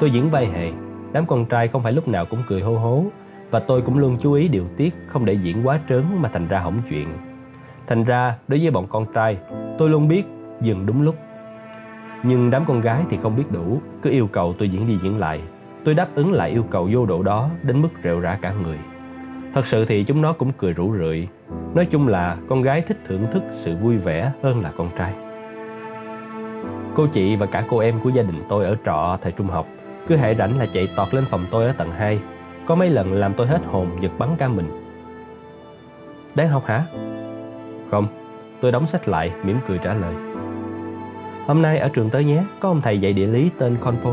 Tôi 0.00 0.10
diễn 0.10 0.30
vai 0.30 0.46
Hề, 0.46 0.72
đám 1.12 1.26
con 1.26 1.46
trai 1.46 1.68
không 1.68 1.82
phải 1.82 1.92
lúc 1.92 2.08
nào 2.08 2.26
cũng 2.26 2.42
cười 2.46 2.60
hô 2.60 2.78
hố 2.78 3.04
và 3.50 3.60
tôi 3.60 3.82
cũng 3.82 3.98
luôn 3.98 4.18
chú 4.20 4.32
ý 4.32 4.48
điều 4.48 4.64
tiết 4.76 4.94
không 5.06 5.24
để 5.24 5.32
diễn 5.32 5.66
quá 5.66 5.80
trớn 5.88 6.04
mà 6.20 6.28
thành 6.28 6.48
ra 6.48 6.60
hỏng 6.60 6.82
chuyện. 6.90 7.08
Thành 7.86 8.04
ra, 8.04 8.34
đối 8.48 8.60
với 8.60 8.70
bọn 8.70 8.86
con 8.88 9.06
trai, 9.14 9.38
tôi 9.78 9.88
luôn 9.88 10.08
biết 10.08 10.22
dừng 10.60 10.86
đúng 10.86 11.02
lúc. 11.02 11.14
Nhưng 12.22 12.50
đám 12.50 12.64
con 12.64 12.80
gái 12.80 13.02
thì 13.10 13.18
không 13.22 13.36
biết 13.36 13.50
đủ, 13.50 13.80
cứ 14.02 14.10
yêu 14.10 14.26
cầu 14.26 14.54
tôi 14.58 14.68
diễn 14.68 14.86
đi 14.86 14.98
diễn 15.02 15.18
lại. 15.18 15.40
Tôi 15.84 15.94
đáp 15.94 16.08
ứng 16.14 16.32
lại 16.32 16.50
yêu 16.50 16.62
cầu 16.70 16.88
vô 16.92 17.06
độ 17.06 17.22
đó 17.22 17.50
đến 17.62 17.82
mức 17.82 17.88
rệu 18.04 18.20
rã 18.20 18.38
cả 18.42 18.52
người. 18.62 18.78
Thật 19.54 19.66
sự 19.66 19.84
thì 19.84 20.04
chúng 20.04 20.22
nó 20.22 20.32
cũng 20.32 20.52
cười 20.58 20.72
rủ 20.72 20.96
rượi. 20.98 21.28
Nói 21.74 21.86
chung 21.86 22.08
là 22.08 22.36
con 22.48 22.62
gái 22.62 22.80
thích 22.80 22.98
thưởng 23.06 23.26
thức 23.32 23.42
sự 23.52 23.76
vui 23.76 23.96
vẻ 23.96 24.32
hơn 24.42 24.60
là 24.60 24.72
con 24.76 24.90
trai. 24.98 25.12
Cô 26.94 27.06
chị 27.06 27.36
và 27.36 27.46
cả 27.46 27.64
cô 27.70 27.78
em 27.78 28.00
của 28.02 28.10
gia 28.10 28.22
đình 28.22 28.42
tôi 28.48 28.64
ở 28.64 28.76
trọ 28.84 29.18
thời 29.22 29.32
trung 29.32 29.46
học 29.46 29.66
cứ 30.08 30.16
hệ 30.16 30.34
rảnh 30.34 30.58
là 30.58 30.66
chạy 30.66 30.88
tọt 30.96 31.14
lên 31.14 31.24
phòng 31.30 31.46
tôi 31.50 31.66
ở 31.66 31.72
tầng 31.72 31.90
2 31.90 32.18
Có 32.66 32.74
mấy 32.74 32.90
lần 32.90 33.12
làm 33.12 33.34
tôi 33.34 33.46
hết 33.46 33.60
hồn 33.66 33.86
giật 34.00 34.10
bắn 34.18 34.28
ca 34.38 34.48
mình 34.48 34.66
Đang 36.34 36.48
học 36.48 36.64
hả? 36.66 36.82
Không, 37.90 38.06
tôi 38.60 38.72
đóng 38.72 38.86
sách 38.86 39.08
lại 39.08 39.30
mỉm 39.42 39.58
cười 39.68 39.78
trả 39.78 39.94
lời 39.94 40.14
Hôm 41.46 41.62
nay 41.62 41.78
ở 41.78 41.88
trường 41.88 42.10
tới 42.10 42.24
nhé, 42.24 42.42
có 42.60 42.68
ông 42.68 42.80
thầy 42.80 43.00
dạy 43.00 43.12
địa 43.12 43.26
lý 43.26 43.50
tên 43.58 43.76
Conpo 43.80 44.10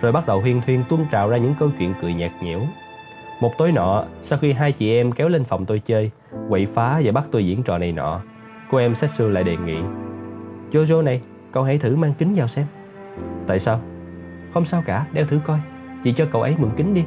rồi 0.00 0.12
bắt 0.12 0.26
đầu 0.26 0.40
huyên 0.40 0.60
thuyên 0.66 0.84
tuôn 0.88 1.06
trào 1.10 1.28
ra 1.28 1.36
những 1.36 1.54
câu 1.58 1.68
chuyện 1.78 1.94
cười 2.02 2.14
nhạt 2.14 2.30
nhẽo. 2.42 2.60
Một 3.40 3.52
tối 3.58 3.72
nọ, 3.72 4.04
sau 4.22 4.38
khi 4.38 4.52
hai 4.52 4.72
chị 4.72 4.96
em 4.96 5.12
kéo 5.12 5.28
lên 5.28 5.44
phòng 5.44 5.66
tôi 5.66 5.78
chơi 5.78 6.10
Quậy 6.48 6.66
phá 6.66 7.00
và 7.04 7.12
bắt 7.12 7.24
tôi 7.30 7.46
diễn 7.46 7.62
trò 7.62 7.78
này 7.78 7.92
nọ 7.92 8.20
Cô 8.70 8.78
em 8.78 8.94
Setsu 8.94 9.28
lại 9.28 9.44
đề 9.44 9.56
nghị 9.56 9.76
Jojo 10.72 11.04
này, 11.04 11.20
cậu 11.52 11.62
hãy 11.62 11.78
thử 11.78 11.96
mang 11.96 12.14
kính 12.18 12.34
vào 12.34 12.48
xem. 12.48 12.66
Tại 13.46 13.58
sao? 13.58 13.80
Không 14.54 14.64
sao 14.64 14.82
cả, 14.86 15.06
đeo 15.12 15.26
thử 15.26 15.40
coi 15.44 15.58
Chị 16.04 16.12
cho 16.12 16.26
cậu 16.32 16.42
ấy 16.42 16.54
mượn 16.58 16.70
kính 16.76 16.94
đi. 16.94 17.04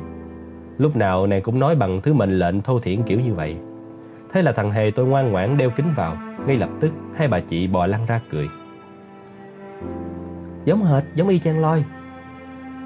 Lúc 0.78 0.96
nào 0.96 1.28
nàng 1.28 1.42
cũng 1.42 1.60
nói 1.60 1.76
bằng 1.76 2.02
thứ 2.02 2.14
mệnh 2.14 2.40
lệnh 2.40 2.62
thô 2.62 2.80
thiển 2.80 3.04
kiểu 3.04 3.20
như 3.20 3.34
vậy. 3.34 3.56
Thế 4.34 4.42
là 4.42 4.52
thằng 4.52 4.72
Hề 4.72 4.92
tôi 4.92 5.06
ngoan 5.06 5.32
ngoãn 5.32 5.58
đeo 5.58 5.70
kính 5.70 5.94
vào 5.96 6.18
Ngay 6.48 6.58
lập 6.58 6.70
tức 6.80 6.92
hai 7.16 7.28
bà 7.28 7.40
chị 7.40 7.68
bò 7.68 7.86
lăn 7.86 8.06
ra 8.06 8.22
cười. 8.32 8.50
Giống 10.66 10.84
hệt, 10.84 11.04
giống 11.16 11.28
y 11.28 11.40
chang 11.40 11.60
Loi 11.60 11.84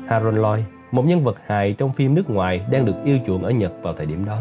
Harold 0.07 0.37
Lloyd, 0.37 0.63
một 0.91 1.05
nhân 1.05 1.23
vật 1.23 1.37
hài 1.45 1.73
trong 1.73 1.93
phim 1.93 2.15
nước 2.15 2.29
ngoài 2.29 2.61
đang 2.71 2.85
được 2.85 2.95
yêu 3.05 3.17
chuộng 3.27 3.43
ở 3.43 3.51
Nhật 3.51 3.71
vào 3.81 3.93
thời 3.93 4.05
điểm 4.05 4.25
đó 4.25 4.37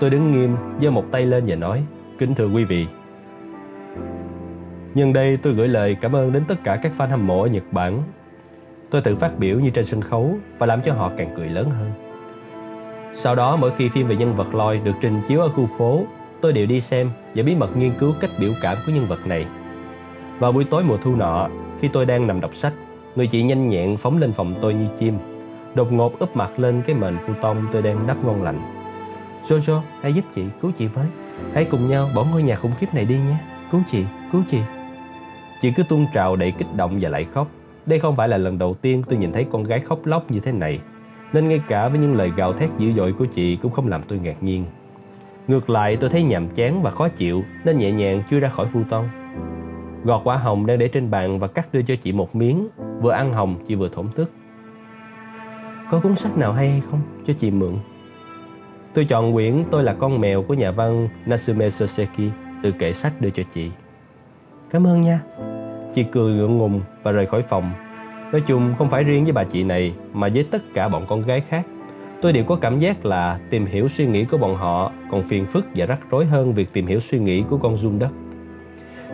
Tôi 0.00 0.10
đứng 0.10 0.32
nghiêm, 0.32 0.56
giơ 0.82 0.90
một 0.90 1.04
tay 1.10 1.26
lên 1.26 1.44
và 1.46 1.54
nói, 1.56 1.82
kính 2.18 2.34
thưa 2.34 2.48
quý 2.48 2.64
vị. 2.64 2.86
Nhân 4.94 5.12
đây 5.12 5.38
tôi 5.42 5.52
gửi 5.52 5.68
lời 5.68 5.96
cảm 6.00 6.16
ơn 6.16 6.32
đến 6.32 6.44
tất 6.48 6.54
cả 6.64 6.76
các 6.82 6.92
fan 6.98 7.08
hâm 7.08 7.26
mộ 7.26 7.42
ở 7.42 7.48
Nhật 7.48 7.62
Bản. 7.72 8.02
Tôi 8.90 9.02
tự 9.02 9.14
phát 9.14 9.38
biểu 9.38 9.60
như 9.60 9.70
trên 9.70 9.84
sân 9.84 10.00
khấu 10.00 10.36
và 10.58 10.66
làm 10.66 10.80
cho 10.80 10.92
họ 10.92 11.10
càng 11.16 11.34
cười 11.36 11.48
lớn 11.48 11.70
hơn. 11.70 11.90
Sau 13.14 13.34
đó 13.34 13.56
mỗi 13.56 13.70
khi 13.76 13.88
phim 13.88 14.08
về 14.08 14.16
nhân 14.16 14.36
vật 14.36 14.54
Lloyd 14.54 14.84
được 14.84 14.94
trình 15.00 15.20
chiếu 15.28 15.40
ở 15.40 15.48
khu 15.48 15.66
phố, 15.78 16.04
tôi 16.40 16.52
đều 16.52 16.66
đi 16.66 16.80
xem 16.80 17.10
và 17.34 17.42
bí 17.42 17.54
mật 17.54 17.76
nghiên 17.76 17.92
cứu 17.98 18.12
cách 18.20 18.30
biểu 18.40 18.50
cảm 18.62 18.76
của 18.86 18.92
nhân 18.92 19.06
vật 19.08 19.26
này. 19.26 19.46
Vào 20.38 20.52
buổi 20.52 20.64
tối 20.64 20.82
mùa 20.84 20.96
thu 21.04 21.16
nọ, 21.16 21.48
khi 21.80 21.88
tôi 21.88 22.06
đang 22.06 22.26
nằm 22.26 22.40
đọc 22.40 22.54
sách, 22.54 22.72
người 23.16 23.26
chị 23.26 23.42
nhanh 23.42 23.68
nhẹn 23.68 23.96
phóng 23.96 24.18
lên 24.18 24.32
phòng 24.32 24.54
tôi 24.60 24.74
như 24.74 24.86
chim, 24.98 25.14
đột 25.74 25.92
ngột 25.92 26.18
úp 26.18 26.36
mặt 26.36 26.50
lên 26.58 26.82
cái 26.86 26.96
mền 26.96 27.16
phu 27.26 27.32
tông 27.42 27.66
tôi 27.72 27.82
đang 27.82 28.06
đắp 28.06 28.24
ngon 28.24 28.42
lành. 28.42 28.60
Jojo, 29.48 29.80
hãy 30.00 30.12
giúp 30.12 30.24
chị, 30.34 30.42
cứu 30.62 30.70
chị 30.78 30.86
với. 30.86 31.06
Hãy 31.54 31.64
cùng 31.64 31.88
nhau 31.88 32.08
bỏ 32.14 32.24
ngôi 32.24 32.42
nhà 32.42 32.56
khủng 32.56 32.72
khiếp 32.78 32.86
này 32.94 33.04
đi 33.04 33.14
nhé. 33.14 33.36
Cứu 33.70 33.80
chị, 33.92 34.04
cứu 34.32 34.42
chị. 34.50 34.58
Chị 35.62 35.72
cứ 35.76 35.82
tuôn 35.88 36.06
trào 36.14 36.36
đầy 36.36 36.50
kích 36.50 36.66
động 36.76 36.98
và 37.00 37.08
lại 37.08 37.24
khóc. 37.24 37.48
Đây 37.86 37.98
không 37.98 38.16
phải 38.16 38.28
là 38.28 38.36
lần 38.36 38.58
đầu 38.58 38.74
tiên 38.74 39.02
tôi 39.08 39.18
nhìn 39.18 39.32
thấy 39.32 39.46
con 39.52 39.64
gái 39.64 39.80
khóc 39.80 40.06
lóc 40.06 40.30
như 40.30 40.40
thế 40.40 40.52
này. 40.52 40.80
Nên 41.32 41.48
ngay 41.48 41.60
cả 41.68 41.88
với 41.88 41.98
những 41.98 42.14
lời 42.14 42.32
gào 42.36 42.52
thét 42.52 42.70
dữ 42.78 42.92
dội 42.92 43.12
của 43.12 43.26
chị 43.26 43.56
cũng 43.56 43.72
không 43.72 43.88
làm 43.88 44.02
tôi 44.02 44.18
ngạc 44.18 44.42
nhiên. 44.42 44.64
Ngược 45.48 45.70
lại 45.70 45.96
tôi 45.96 46.10
thấy 46.10 46.22
nhàm 46.22 46.48
chán 46.48 46.82
và 46.82 46.90
khó 46.90 47.08
chịu 47.08 47.44
nên 47.64 47.78
nhẹ 47.78 47.92
nhàng 47.92 48.22
chui 48.30 48.40
ra 48.40 48.48
khỏi 48.48 48.66
phu 48.72 48.80
tông. 48.90 49.08
Gọt 50.04 50.20
quả 50.24 50.36
hồng 50.36 50.66
đang 50.66 50.78
để 50.78 50.88
trên 50.88 51.10
bàn 51.10 51.38
và 51.38 51.46
cắt 51.46 51.68
đưa 51.72 51.82
cho 51.82 51.94
chị 52.02 52.12
một 52.12 52.36
miếng. 52.36 52.68
Vừa 53.00 53.10
ăn 53.10 53.32
hồng, 53.32 53.56
chị 53.68 53.74
vừa 53.74 53.88
thổn 53.88 54.08
thức. 54.16 54.30
Có 55.90 56.00
cuốn 56.00 56.16
sách 56.16 56.38
nào 56.38 56.52
hay 56.52 56.70
hay 56.70 56.82
không 56.90 57.00
cho 57.26 57.34
chị 57.40 57.50
mượn? 57.50 57.74
Tôi 58.94 59.04
chọn 59.04 59.32
quyển 59.32 59.64
Tôi 59.70 59.82
là 59.82 59.94
con 59.94 60.20
mèo 60.20 60.42
của 60.42 60.54
nhà 60.54 60.70
văn 60.70 61.08
Natsume 61.26 61.70
Soseki 61.70 62.30
từ 62.62 62.72
kệ 62.72 62.92
sách 62.92 63.20
đưa 63.20 63.30
cho 63.30 63.42
chị. 63.54 63.70
Cảm 64.70 64.86
ơn 64.86 65.00
nha. 65.00 65.20
Chị 65.94 66.04
cười 66.12 66.34
ngượng 66.34 66.58
ngùng 66.58 66.80
và 67.02 67.12
rời 67.12 67.26
khỏi 67.26 67.42
phòng. 67.42 67.72
Nói 68.32 68.40
chung, 68.46 68.74
không 68.78 68.90
phải 68.90 69.04
riêng 69.04 69.24
với 69.24 69.32
bà 69.32 69.44
chị 69.44 69.62
này, 69.62 69.94
mà 70.12 70.28
với 70.34 70.44
tất 70.50 70.62
cả 70.74 70.88
bọn 70.88 71.06
con 71.08 71.22
gái 71.22 71.40
khác. 71.40 71.66
Tôi 72.22 72.32
đều 72.32 72.44
có 72.44 72.56
cảm 72.56 72.78
giác 72.78 73.06
là 73.06 73.38
tìm 73.50 73.66
hiểu 73.66 73.88
suy 73.88 74.06
nghĩ 74.06 74.24
của 74.24 74.38
bọn 74.38 74.56
họ 74.56 74.92
còn 75.10 75.22
phiền 75.22 75.46
phức 75.46 75.64
và 75.74 75.86
rắc 75.86 76.00
rối 76.10 76.24
hơn 76.24 76.54
việc 76.54 76.72
tìm 76.72 76.86
hiểu 76.86 77.00
suy 77.00 77.18
nghĩ 77.18 77.44
của 77.50 77.58
con 77.58 77.76
Dung 77.76 77.98
đất. 77.98 78.10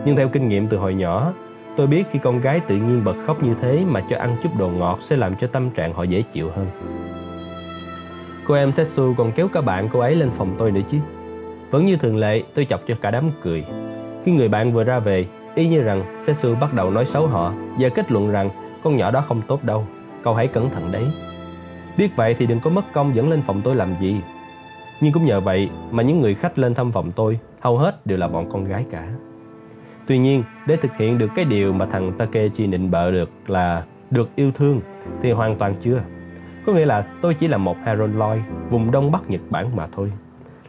Nhưng 0.05 0.15
theo 0.15 0.29
kinh 0.29 0.49
nghiệm 0.49 0.67
từ 0.67 0.77
hồi 0.77 0.93
nhỏ, 0.93 1.33
tôi 1.75 1.87
biết 1.87 2.03
khi 2.11 2.19
con 2.19 2.41
gái 2.41 2.59
tự 2.59 2.75
nhiên 2.75 3.03
bật 3.03 3.15
khóc 3.25 3.43
như 3.43 3.55
thế 3.61 3.83
mà 3.87 4.01
cho 4.09 4.17
ăn 4.17 4.35
chút 4.43 4.49
đồ 4.59 4.69
ngọt 4.69 4.99
sẽ 5.01 5.15
làm 5.15 5.35
cho 5.35 5.47
tâm 5.47 5.69
trạng 5.69 5.93
họ 5.93 6.03
dễ 6.03 6.21
chịu 6.21 6.49
hơn. 6.55 6.67
Cô 8.47 8.53
em 8.53 8.71
Setsu 8.71 9.13
còn 9.17 9.31
kéo 9.31 9.47
cả 9.47 9.61
bạn 9.61 9.89
cô 9.91 9.99
ấy 9.99 10.15
lên 10.15 10.29
phòng 10.37 10.55
tôi 10.57 10.71
nữa 10.71 10.81
chứ. 10.91 10.97
Vẫn 11.71 11.85
như 11.85 11.95
thường 11.95 12.17
lệ, 12.17 12.43
tôi 12.55 12.65
chọc 12.65 12.81
cho 12.87 12.95
cả 13.01 13.11
đám 13.11 13.29
cười. 13.43 13.65
Khi 14.25 14.31
người 14.31 14.49
bạn 14.49 14.73
vừa 14.73 14.83
ra 14.83 14.99
về, 14.99 15.25
y 15.55 15.67
như 15.67 15.83
rằng 15.83 16.23
Setsu 16.25 16.55
bắt 16.55 16.73
đầu 16.73 16.91
nói 16.91 17.05
xấu 17.05 17.27
họ 17.27 17.53
và 17.79 17.89
kết 17.89 18.11
luận 18.11 18.31
rằng 18.31 18.49
con 18.83 18.97
nhỏ 18.97 19.11
đó 19.11 19.23
không 19.27 19.41
tốt 19.47 19.63
đâu, 19.63 19.85
cậu 20.23 20.33
hãy 20.33 20.47
cẩn 20.47 20.69
thận 20.69 20.83
đấy. 20.91 21.05
Biết 21.97 22.15
vậy 22.15 22.35
thì 22.39 22.45
đừng 22.45 22.59
có 22.59 22.69
mất 22.69 22.85
công 22.93 23.15
dẫn 23.15 23.29
lên 23.29 23.41
phòng 23.47 23.61
tôi 23.63 23.75
làm 23.75 23.89
gì. 24.01 24.21
Nhưng 25.01 25.13
cũng 25.13 25.25
nhờ 25.25 25.39
vậy 25.39 25.69
mà 25.91 26.03
những 26.03 26.21
người 26.21 26.35
khách 26.35 26.59
lên 26.59 26.75
thăm 26.75 26.91
phòng 26.91 27.11
tôi 27.15 27.39
hầu 27.59 27.77
hết 27.77 28.05
đều 28.05 28.17
là 28.17 28.27
bọn 28.27 28.49
con 28.51 28.65
gái 28.65 28.85
cả. 28.91 29.07
Tuy 30.07 30.17
nhiên, 30.17 30.43
để 30.65 30.75
thực 30.75 30.97
hiện 30.97 31.17
được 31.17 31.29
cái 31.35 31.45
điều 31.45 31.73
mà 31.73 31.85
thằng 31.85 32.11
Takechi 32.17 32.67
định 32.67 32.91
bợ 32.91 33.11
được 33.11 33.29
là 33.47 33.83
được 34.11 34.29
yêu 34.35 34.51
thương 34.51 34.81
thì 35.21 35.31
hoàn 35.31 35.55
toàn 35.55 35.75
chưa. 35.81 36.01
Có 36.65 36.73
nghĩa 36.73 36.85
là 36.85 37.05
tôi 37.21 37.33
chỉ 37.33 37.47
là 37.47 37.57
một 37.57 37.77
Harold 37.85 38.15
Lloyd 38.15 38.41
vùng 38.69 38.91
Đông 38.91 39.11
Bắc 39.11 39.29
Nhật 39.29 39.41
Bản 39.49 39.75
mà 39.75 39.87
thôi. 39.95 40.11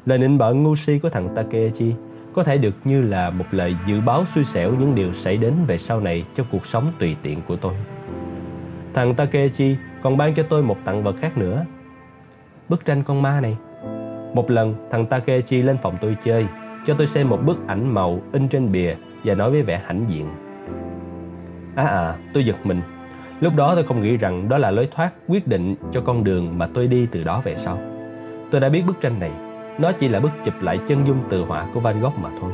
Lời 0.07 0.19
định 0.19 0.39
bợ 0.39 0.53
ngu 0.53 0.77
si 0.77 0.99
của 0.99 1.09
thằng 1.09 1.29
Takechi 1.35 1.95
có 2.33 2.45
thể 2.45 2.59
được 2.59 2.75
như 2.85 3.03
là 3.03 3.31
một 3.31 3.45
lời 3.51 3.77
dự 3.87 4.01
báo 4.01 4.25
xui 4.35 4.45
xẻo 4.45 4.75
những 4.79 4.95
điều 4.95 5.13
xảy 5.13 5.37
đến 5.37 5.55
về 5.67 5.79
sau 5.79 6.01
này 6.01 6.25
cho 6.35 6.45
cuộc 6.53 6.67
sống 6.67 6.93
tùy 6.99 7.17
tiện 7.23 7.39
của 7.49 7.57
tôi. 7.57 7.75
Thằng 8.95 9.15
Takechi 9.15 9.77
còn 10.03 10.17
ban 10.17 10.35
cho 10.35 10.43
tôi 10.43 10.63
một 10.63 10.77
tặng 10.85 11.03
vật 11.03 11.17
khác 11.21 11.39
nữa. 11.39 11.65
Bức 12.69 12.85
tranh 12.85 13.03
con 13.03 13.23
ma 13.23 13.41
này. 13.41 13.57
Một 14.35 14.51
lần 14.51 14.75
thằng 14.91 15.07
Takechi 15.07 15.63
lên 15.63 15.77
phòng 15.83 15.97
tôi 16.01 16.17
chơi, 16.25 16.47
cho 16.87 16.95
tôi 16.95 17.07
xem 17.07 17.29
một 17.29 17.41
bức 17.47 17.67
ảnh 17.67 17.95
màu 17.95 18.21
in 18.33 18.49
trên 18.49 18.73
bìa 18.73 18.95
và 19.25 19.35
nói 19.35 19.51
với 19.51 19.63
vẻ 19.63 19.83
hãnh 19.87 20.05
diện. 20.09 20.29
À 21.75 21.85
à, 21.85 22.15
tôi 22.35 22.45
giật 22.45 22.57
mình 22.65 22.81
Lúc 23.43 23.57
đó 23.57 23.75
tôi 23.75 23.85
không 23.85 24.03
nghĩ 24.03 24.17
rằng 24.17 24.49
đó 24.49 24.59
là 24.59 24.71
lối 24.71 24.89
thoát 24.95 25.11
quyết 25.29 25.47
định 25.47 25.75
cho 25.93 26.01
con 26.01 26.25
đường 26.25 26.59
mà 26.59 26.69
tôi 26.75 26.87
đi 26.87 27.07
từ 27.11 27.25
đó 27.25 27.41
về 27.45 27.57
sau. 27.57 27.79
Tôi 28.51 28.61
đã 28.61 28.69
biết 28.69 28.83
bức 28.87 29.01
tranh 29.01 29.21
này, 29.21 29.31
nó 29.79 29.93
chỉ 29.93 30.09
là 30.09 30.21
bức 30.21 30.31
chụp 30.45 30.55
lại 30.61 30.79
chân 30.89 31.07
dung 31.07 31.19
từ 31.29 31.45
họa 31.45 31.67
của 31.75 31.81
Van 31.81 32.01
Gogh 32.01 32.19
mà 32.23 32.29
thôi. 32.41 32.53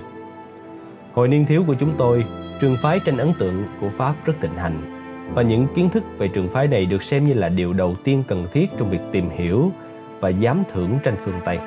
Hồi 1.14 1.28
niên 1.28 1.46
thiếu 1.46 1.64
của 1.66 1.74
chúng 1.74 1.92
tôi, 1.98 2.24
trường 2.60 2.76
phái 2.76 3.00
tranh 3.00 3.16
ấn 3.16 3.32
tượng 3.38 3.64
của 3.80 3.88
Pháp 3.88 4.14
rất 4.24 4.32
thịnh 4.40 4.54
hành 4.54 4.74
và 5.34 5.42
những 5.42 5.66
kiến 5.74 5.88
thức 5.90 6.02
về 6.18 6.28
trường 6.28 6.48
phái 6.48 6.68
này 6.68 6.86
được 6.86 7.02
xem 7.02 7.28
như 7.28 7.34
là 7.34 7.48
điều 7.48 7.72
đầu 7.72 7.94
tiên 8.04 8.22
cần 8.28 8.46
thiết 8.52 8.66
trong 8.78 8.90
việc 8.90 9.00
tìm 9.12 9.30
hiểu 9.30 9.72
và 10.20 10.32
giám 10.32 10.62
thưởng 10.72 10.98
tranh 11.02 11.16
phương 11.24 11.40
Tây. 11.44 11.58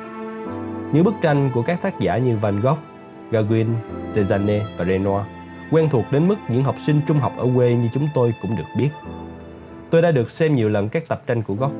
Những 0.93 1.03
bức 1.03 1.13
tranh 1.21 1.49
của 1.53 1.61
các 1.61 1.81
tác 1.81 1.99
giả 1.99 2.17
như 2.17 2.37
Van 2.37 2.61
Gogh, 2.61 2.79
Gauguin, 3.31 3.67
Cézanne 4.15 4.59
và 4.77 4.85
Renoir 4.85 5.25
quen 5.71 5.89
thuộc 5.89 6.05
đến 6.11 6.27
mức 6.27 6.35
những 6.49 6.63
học 6.63 6.75
sinh 6.85 7.01
trung 7.07 7.17
học 7.17 7.31
ở 7.37 7.47
quê 7.55 7.75
như 7.75 7.89
chúng 7.93 8.07
tôi 8.13 8.33
cũng 8.41 8.51
được 8.57 8.63
biết. 8.77 8.89
Tôi 9.89 10.01
đã 10.01 10.11
được 10.11 10.31
xem 10.31 10.55
nhiều 10.55 10.69
lần 10.69 10.89
các 10.89 11.07
tập 11.07 11.23
tranh 11.27 11.43
của 11.43 11.53
Gogh 11.53 11.73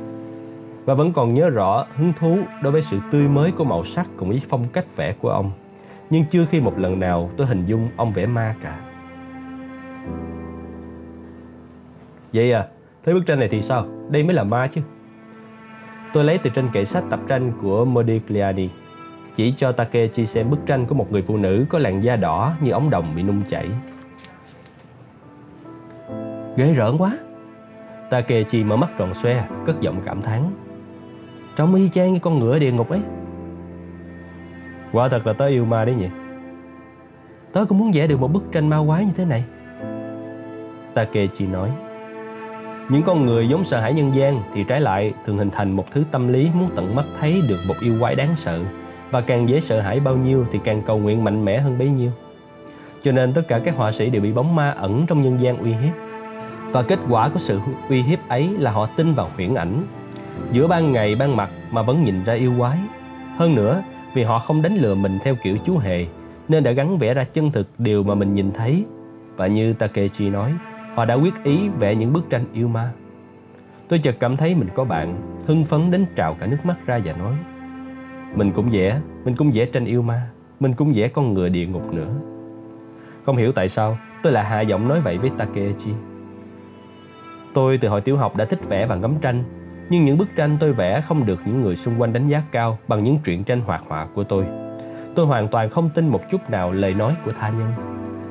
và 0.86 0.93
vẫn 0.93 1.14
còn 1.14 1.34
nhớ 1.34 1.49
rõ 1.49 1.86
hứng 1.95 2.14
thú 2.20 2.38
đối 2.62 2.72
với 2.72 2.82
sự 2.82 2.99
tươi 3.12 3.28
mới 3.28 3.52
của 3.52 3.64
màu 3.64 3.86
sắc 3.86 4.08
cùng 4.18 4.30
với 4.30 4.41
phong 4.49 4.68
cách 4.74 4.86
vẽ 4.95 5.14
của 5.22 5.30
ông. 5.30 5.52
Nhưng 6.10 6.26
chưa 6.32 6.45
khi 6.45 6.60
một 6.60 6.78
lần 6.78 6.99
nào 6.99 7.32
tôi 7.38 7.47
hình 7.47 7.66
dung 7.66 7.89
ông 7.95 8.14
vẽ 8.14 8.26
ma 8.26 8.56
cả. 8.64 8.80
Vậy 12.34 12.52
à, 12.52 12.68
thấy 13.06 13.14
bức 13.14 13.26
tranh 13.26 13.39
này 13.39 13.49
thì 13.52 13.62
sao? 13.62 13.86
Đây 14.10 14.24
mới 14.24 14.36
là 14.36 14.43
ma 14.43 14.68
chứ. 14.68 14.82
Tôi 16.14 16.24
lấy 16.24 16.38
từ 16.38 16.49
trên 16.49 16.70
kệ 16.74 16.86
sách 16.86 17.04
tập 17.10 17.20
tranh 17.28 17.52
của 17.62 17.86
Modigliani 17.86 18.70
chỉ 19.36 19.54
cho 19.58 19.72
Takechi 19.72 20.26
xem 20.26 20.50
bức 20.50 20.60
tranh 20.66 20.86
của 20.86 20.96
một 20.96 21.12
người 21.12 21.22
phụ 21.22 21.38
nữ 21.38 21.66
có 21.70 21.80
làn 21.80 22.04
da 22.04 22.16
đỏ 22.16 22.54
như 22.62 22.72
ống 22.72 22.90
đồng 22.90 23.16
bị 23.16 23.24
nung 23.24 23.44
chảy. 23.50 23.70
Ghê 26.58 26.74
rợn 26.74 26.98
quá. 26.98 27.18
Takechi 28.10 28.64
mở 28.64 28.76
mắt 28.76 28.90
tròn 28.98 29.14
xoe, 29.14 29.48
cất 29.66 29.82
giọng 29.82 30.02
cảm 30.06 30.22
thán. 30.22 30.42
Trông 31.56 31.76
y 31.76 31.90
chang 31.90 32.14
như 32.14 32.20
con 32.20 32.40
ngựa 32.40 32.60
địa 32.60 32.72
ngục 32.72 32.90
ấy. 32.90 33.00
Quả 34.92 35.10
thật 35.10 35.28
là 35.28 35.34
tớ 35.34 35.46
yêu 35.46 35.66
ma 35.66 35.86
đấy 35.86 35.96
nhỉ. 35.96 36.08
Tớ 37.54 37.66
cũng 37.66 37.78
muốn 37.78 37.92
vẽ 37.92 38.08
được 38.08 38.20
một 38.20 38.34
bức 38.34 38.44
tranh 38.52 38.70
ma 38.70 38.78
quái 38.88 39.06
như 39.06 39.12
thế 39.16 39.26
này. 39.26 39.44
Takechi 40.94 41.48
nói. 41.48 41.72
Những 42.90 43.04
con 43.04 43.26
người 43.26 43.48
giống 43.48 43.64
sợ 43.64 43.80
hãi 43.80 43.94
nhân 43.94 44.16
gian 44.16 44.42
thì 44.54 44.64
trái 44.64 44.82
lại 44.82 45.14
thường 45.26 45.38
hình 45.38 45.50
thành 45.50 45.72
một 45.72 45.86
thứ 45.92 46.04
tâm 46.12 46.28
lý 46.28 46.50
muốn 46.54 46.70
tận 46.76 46.96
mắt 46.96 47.06
thấy 47.20 47.42
được 47.50 47.60
một 47.68 47.76
yêu 47.82 47.96
quái 48.00 48.16
đáng 48.16 48.36
sợ 48.36 48.60
và 49.12 49.22
càng 49.22 49.49
dễ 49.49 49.59
sợ 49.59 49.82
hãi 49.82 49.99
bao 49.99 50.16
nhiêu 50.16 50.45
thì 50.51 50.59
càng 50.64 50.82
cầu 50.82 50.97
nguyện 50.97 51.24
mạnh 51.24 51.45
mẽ 51.45 51.59
hơn 51.59 51.78
bấy 51.78 51.89
nhiêu. 51.89 52.12
Cho 53.03 53.12
nên 53.12 53.34
tất 53.34 53.41
cả 53.47 53.59
các 53.59 53.76
họa 53.76 53.91
sĩ 53.91 54.09
đều 54.09 54.22
bị 54.22 54.32
bóng 54.32 54.55
ma 54.55 54.72
ẩn 54.72 55.05
trong 55.07 55.22
nhân 55.22 55.38
gian 55.41 55.57
uy 55.57 55.72
hiếp. 55.72 55.93
Và 56.72 56.82
kết 56.82 56.99
quả 57.09 57.30
của 57.30 57.39
sự 57.39 57.59
uy 57.89 58.01
hiếp 58.01 58.20
ấy 58.28 58.49
là 58.59 58.72
họ 58.72 58.86
tin 58.86 59.14
vào 59.14 59.30
huyễn 59.36 59.55
ảnh. 59.55 59.84
Giữa 60.51 60.68
ban 60.68 60.91
ngày 60.91 61.16
ban 61.16 61.36
mặt 61.36 61.49
mà 61.72 61.82
vẫn 61.82 62.03
nhìn 62.03 62.24
ra 62.24 62.34
yêu 62.34 62.53
quái. 62.57 62.78
Hơn 63.38 63.55
nữa, 63.55 63.84
vì 64.14 64.24
họ 64.24 64.39
không 64.39 64.62
đánh 64.62 64.76
lừa 64.76 64.95
mình 64.95 65.20
theo 65.24 65.36
kiểu 65.43 65.57
chú 65.66 65.78
hề, 65.78 66.05
nên 66.47 66.64
đã 66.64 66.72
gắn 66.72 66.97
vẽ 66.97 67.14
ra 67.14 67.24
chân 67.24 67.51
thực 67.51 67.68
điều 67.78 68.03
mà 68.03 68.16
mình 68.16 68.36
nhìn 68.36 68.51
thấy. 68.51 68.86
Và 69.36 69.47
như 69.47 69.74
Takechi 69.74 70.30
nói, 70.30 70.53
họ 70.95 71.05
đã 71.05 71.14
quyết 71.14 71.34
ý 71.43 71.70
vẽ 71.70 71.95
những 71.95 72.14
bức 72.14 72.30
tranh 72.30 72.45
yêu 72.53 72.68
ma. 72.68 72.91
Tôi 73.88 73.99
chợt 73.99 74.16
cảm 74.20 74.38
thấy 74.38 74.55
mình 74.55 74.68
có 74.76 74.84
bạn, 74.84 75.16
hưng 75.45 75.66
phấn 75.66 75.91
đến 75.91 76.05
trào 76.16 76.34
cả 76.34 76.45
nước 76.45 76.57
mắt 76.64 76.76
ra 76.86 76.99
và 77.05 77.14
nói 77.14 77.34
mình 78.36 78.52
cũng 78.52 78.70
vẽ, 78.72 79.02
mình 79.26 79.36
cũng 79.36 79.52
vẽ 79.54 79.66
tranh 79.66 79.86
yêu 79.86 80.02
ma, 80.02 80.28
mình 80.60 80.74
cũng 80.74 80.92
vẽ 80.96 81.08
con 81.08 81.34
ngựa 81.34 81.50
địa 81.50 81.66
ngục 81.66 81.94
nữa. 81.94 82.10
Không 83.26 83.38
hiểu 83.38 83.52
tại 83.52 83.70
sao 83.70 83.98
tôi 84.24 84.34
lại 84.34 84.46
hạ 84.46 84.62
giọng 84.62 84.88
nói 84.88 85.02
vậy 85.02 85.18
với 85.18 85.32
Takechi. 85.38 85.92
Tôi 87.54 87.78
từ 87.78 87.90
hồi 87.90 88.02
tiểu 88.02 88.18
học 88.18 88.36
đã 88.36 88.46
thích 88.46 88.60
vẽ 88.70 88.86
và 88.86 88.96
ngắm 88.96 89.16
tranh, 89.22 89.44
nhưng 89.90 90.06
những 90.06 90.18
bức 90.18 90.28
tranh 90.36 90.58
tôi 90.60 90.74
vẽ 90.74 91.02
không 91.02 91.26
được 91.26 91.40
những 91.46 91.62
người 91.62 91.76
xung 91.76 92.02
quanh 92.02 92.14
đánh 92.14 92.28
giá 92.28 92.44
cao 92.52 92.78
bằng 92.88 93.04
những 93.04 93.18
truyện 93.24 93.44
tranh 93.44 93.62
hoạt 93.62 93.84
họa 93.88 94.08
của 94.14 94.24
tôi. 94.24 94.46
Tôi 95.16 95.26
hoàn 95.26 95.48
toàn 95.48 95.70
không 95.70 95.90
tin 95.96 96.08
một 96.08 96.22
chút 96.32 96.50
nào 96.50 96.72
lời 96.72 96.94
nói 96.94 97.16
của 97.26 97.32
tha 97.40 97.50
nhân, 97.50 97.72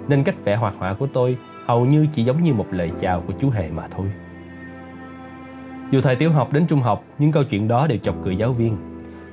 nên 0.08 0.24
cách 0.24 0.44
vẽ 0.44 0.56
hoạt 0.56 0.74
họa 0.78 0.94
của 0.94 1.06
tôi 1.06 1.36
hầu 1.66 1.86
như 1.86 2.06
chỉ 2.12 2.24
giống 2.24 2.42
như 2.42 2.54
một 2.54 2.66
lời 2.70 2.92
chào 3.00 3.22
của 3.26 3.32
chú 3.40 3.50
hề 3.50 3.70
mà 3.70 3.88
thôi. 3.90 4.06
Dù 5.90 6.00
thời 6.00 6.16
tiểu 6.16 6.32
học 6.32 6.52
đến 6.52 6.66
trung 6.66 6.80
học, 6.80 7.04
những 7.18 7.32
câu 7.32 7.44
chuyện 7.44 7.68
đó 7.68 7.86
đều 7.86 7.98
chọc 7.98 8.14
cười 8.24 8.36
giáo 8.36 8.52
viên 8.52 8.89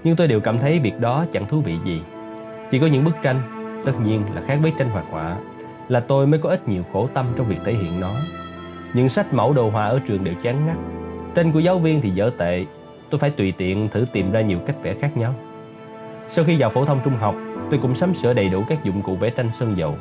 nhưng 0.07 0.15
tôi 0.15 0.27
đều 0.27 0.39
cảm 0.39 0.59
thấy 0.59 0.79
việc 0.79 0.99
đó 0.99 1.25
chẳng 1.31 1.47
thú 1.47 1.61
vị 1.61 1.75
gì. 1.85 2.01
Chỉ 2.71 2.79
có 2.79 2.87
những 2.87 3.05
bức 3.05 3.15
tranh, 3.23 3.41
tất 3.85 3.91
nhiên 4.03 4.21
là 4.35 4.41
khác 4.41 4.59
với 4.61 4.73
tranh 4.77 4.89
hoạt 4.89 5.05
họa, 5.11 5.37
là 5.87 5.99
tôi 5.99 6.27
mới 6.27 6.39
có 6.39 6.49
ít 6.49 6.67
nhiều 6.67 6.83
khổ 6.93 7.07
tâm 7.13 7.25
trong 7.37 7.47
việc 7.47 7.57
thể 7.65 7.73
hiện 7.73 7.99
nó. 7.99 8.11
Những 8.93 9.09
sách 9.09 9.33
mẫu 9.33 9.53
đồ 9.53 9.69
họa 9.69 9.85
ở 9.87 9.99
trường 10.07 10.23
đều 10.23 10.33
chán 10.43 10.65
ngắt. 10.65 10.75
Tranh 11.35 11.51
của 11.51 11.59
giáo 11.59 11.79
viên 11.79 12.01
thì 12.01 12.09
dở 12.09 12.31
tệ, 12.37 12.65
tôi 13.09 13.19
phải 13.19 13.29
tùy 13.29 13.53
tiện 13.57 13.89
thử 13.89 14.05
tìm 14.11 14.31
ra 14.31 14.41
nhiều 14.41 14.59
cách 14.65 14.75
vẽ 14.81 14.95
khác 15.01 15.17
nhau. 15.17 15.33
Sau 16.31 16.45
khi 16.45 16.57
vào 16.59 16.69
phổ 16.69 16.85
thông 16.85 16.99
trung 17.03 17.15
học, 17.19 17.35
tôi 17.69 17.79
cũng 17.81 17.95
sắm 17.95 18.13
sửa 18.13 18.33
đầy 18.33 18.49
đủ 18.49 18.63
các 18.69 18.83
dụng 18.83 19.01
cụ 19.01 19.15
vẽ 19.15 19.29
tranh 19.29 19.49
sơn 19.59 19.77
dầu. 19.77 19.95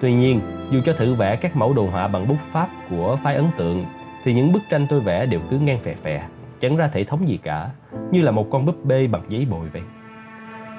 Tuy 0.00 0.12
nhiên, 0.12 0.40
dù 0.70 0.80
cho 0.84 0.92
thử 0.92 1.14
vẽ 1.14 1.36
các 1.36 1.56
mẫu 1.56 1.72
đồ 1.72 1.86
họa 1.86 2.08
bằng 2.08 2.28
bút 2.28 2.38
pháp 2.52 2.68
của 2.90 3.18
phái 3.24 3.36
ấn 3.36 3.46
tượng, 3.56 3.84
thì 4.24 4.34
những 4.34 4.52
bức 4.52 4.62
tranh 4.70 4.86
tôi 4.90 5.00
vẽ 5.00 5.26
đều 5.26 5.40
cứ 5.50 5.58
ngang 5.58 5.78
phè 5.78 5.94
phè, 6.02 6.22
chẳng 6.62 6.76
ra 6.76 6.88
thể 6.88 7.04
thống 7.04 7.28
gì 7.28 7.38
cả, 7.42 7.70
như 8.10 8.22
là 8.22 8.30
một 8.30 8.46
con 8.50 8.66
búp 8.66 8.84
bê 8.84 9.06
bằng 9.06 9.22
giấy 9.28 9.46
bồi 9.50 9.68
vậy. 9.72 9.82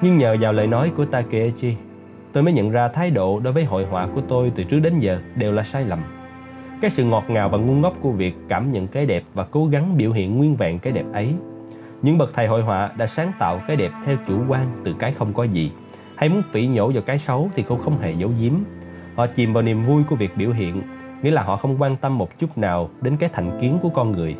Nhưng 0.02 0.18
nhờ 0.18 0.36
vào 0.40 0.52
lời 0.52 0.66
nói 0.66 0.92
của 0.96 1.04
Takechi, 1.04 1.76
tôi 2.32 2.42
mới 2.42 2.52
nhận 2.52 2.70
ra 2.70 2.88
thái 2.88 3.10
độ 3.10 3.40
đối 3.40 3.52
với 3.52 3.64
hội 3.64 3.84
họa 3.84 4.06
của 4.14 4.20
tôi 4.28 4.52
từ 4.54 4.64
trước 4.64 4.80
đến 4.80 4.98
giờ 4.98 5.18
đều 5.36 5.52
là 5.52 5.62
sai 5.62 5.84
lầm. 5.84 5.98
Cái 6.80 6.90
sự 6.90 7.04
ngọt 7.04 7.24
ngào 7.28 7.48
và 7.48 7.58
ngu 7.58 7.74
ngốc 7.74 7.94
của 8.00 8.10
việc 8.10 8.34
cảm 8.48 8.72
nhận 8.72 8.86
cái 8.86 9.06
đẹp 9.06 9.22
và 9.34 9.44
cố 9.44 9.66
gắng 9.66 9.96
biểu 9.96 10.12
hiện 10.12 10.38
nguyên 10.38 10.56
vẹn 10.56 10.78
cái 10.78 10.92
đẹp 10.92 11.04
ấy. 11.12 11.34
Những 12.02 12.18
bậc 12.18 12.34
thầy 12.34 12.46
hội 12.46 12.62
họa 12.62 12.90
đã 12.96 13.06
sáng 13.06 13.32
tạo 13.38 13.60
cái 13.66 13.76
đẹp 13.76 13.90
theo 14.04 14.16
chủ 14.26 14.38
quan 14.48 14.66
từ 14.84 14.94
cái 14.98 15.12
không 15.12 15.32
có 15.32 15.44
gì. 15.44 15.72
Hay 16.16 16.28
muốn 16.28 16.42
phỉ 16.52 16.66
nhổ 16.66 16.92
vào 16.92 17.02
cái 17.02 17.18
xấu 17.18 17.50
thì 17.54 17.62
cũng 17.62 17.80
không 17.80 17.98
hề 17.98 18.12
giấu 18.12 18.30
giếm. 18.40 18.52
Họ 19.16 19.26
chìm 19.26 19.52
vào 19.52 19.62
niềm 19.62 19.82
vui 19.82 20.02
của 20.08 20.16
việc 20.16 20.36
biểu 20.36 20.50
hiện, 20.50 20.82
nghĩa 21.22 21.30
là 21.30 21.42
họ 21.42 21.56
không 21.56 21.82
quan 21.82 21.96
tâm 21.96 22.18
một 22.18 22.38
chút 22.38 22.58
nào 22.58 22.90
đến 23.02 23.16
cái 23.16 23.30
thành 23.32 23.58
kiến 23.60 23.78
của 23.82 23.88
con 23.88 24.12
người. 24.12 24.36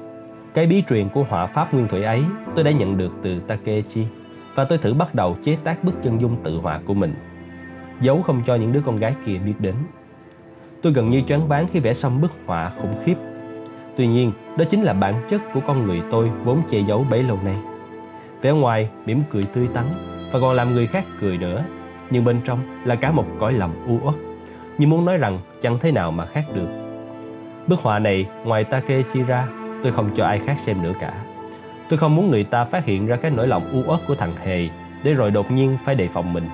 Cái 0.55 0.67
bí 0.67 0.83
truyền 0.89 1.09
của 1.09 1.25
họa 1.29 1.47
pháp 1.47 1.75
nguyên 1.75 1.89
thủy 1.89 2.03
ấy, 2.03 2.25
tôi 2.55 2.65
đã 2.65 2.71
nhận 2.71 2.99
được 2.99 3.13
từ 3.23 3.41
Takechi, 3.41 4.07
và 4.55 4.65
tôi 4.65 4.79
thử 4.79 4.95
bắt 4.95 5.15
đầu 5.15 5.37
chế 5.45 5.57
tác 5.65 5.85
bức 5.85 6.03
chân 6.03 6.21
dung 6.21 6.37
tự 6.43 6.59
họa 6.59 6.81
của 6.87 6.95
mình. 6.95 7.15
Giấu 8.01 8.23
không 8.23 8.43
cho 8.47 8.55
những 8.55 8.73
đứa 8.73 8.81
con 8.87 8.97
gái 8.97 9.15
kia 9.27 9.39
biết 9.39 9.55
đến. 9.59 9.75
Tôi 10.83 10.93
gần 10.93 11.11
như 11.11 11.23
choáng 11.29 11.49
váng 11.49 11.67
khi 11.73 11.81
vẽ 11.81 11.95
xong 11.95 12.21
bức 12.21 12.33
họa 12.47 12.71
khủng 12.81 12.95
khiếp. 13.05 13.15
Tuy 13.97 14.07
nhiên, 14.07 14.33
đó 14.57 14.65
chính 14.71 14.83
là 14.83 14.93
bản 14.93 15.15
chất 15.31 15.41
của 15.55 15.61
con 15.67 15.87
người 15.87 16.03
tôi 16.11 16.31
vốn 16.45 16.63
che 16.71 16.81
giấu 16.81 17.07
bấy 17.11 17.23
lâu 17.23 17.39
nay. 17.45 17.57
Vẻ 18.43 18.53
ngoài 18.53 18.89
mỉm 19.07 19.23
cười 19.31 19.43
tươi 19.43 19.69
tắn, 19.75 19.85
và 20.33 20.41
còn 20.41 20.57
làm 20.57 20.73
người 20.73 20.87
khác 20.87 21.05
cười 21.21 21.39
nữa, 21.39 21.65
nhưng 22.11 22.25
bên 22.25 22.41
trong 22.45 22.59
là 22.85 22.95
cả 22.95 23.13
một 23.13 23.27
cõi 23.39 23.53
lòng 23.53 23.73
u 23.87 23.99
uất. 24.07 24.15
Như 24.79 24.87
muốn 24.87 25.05
nói 25.05 25.19
rằng 25.19 25.39
chẳng 25.63 25.79
thế 25.81 25.93
nào 25.93 26.11
mà 26.11 26.27
khác 26.27 26.45
được. 26.55 26.69
Bức 27.67 27.81
họa 27.81 27.99
này, 27.99 28.27
ngoài 28.45 28.65
Takechi 28.65 29.23
ra 29.23 29.49
tôi 29.85 29.93
không 29.93 30.11
cho 30.17 30.25
ai 30.25 30.39
khác 30.39 30.59
xem 30.59 30.83
nữa 30.83 30.93
cả 31.01 31.13
Tôi 31.89 31.99
không 31.99 32.17
muốn 32.17 32.31
người 32.31 32.45
ta 32.45 32.65
phát 32.65 32.85
hiện 32.85 33.07
ra 33.07 33.17
cái 33.17 33.31
nỗi 33.31 33.49
lòng 33.49 33.63
u 33.73 33.83
uất 33.87 34.01
của 34.09 34.15
thằng 34.15 34.33
Hề 34.45 34.69
để 35.03 35.15
rồi 35.15 35.31
đột 35.31 35.51
nhiên 35.51 35.77
phải 35.85 35.95
đề 35.95 36.09
phòng 36.09 36.33
mình. 36.33 36.45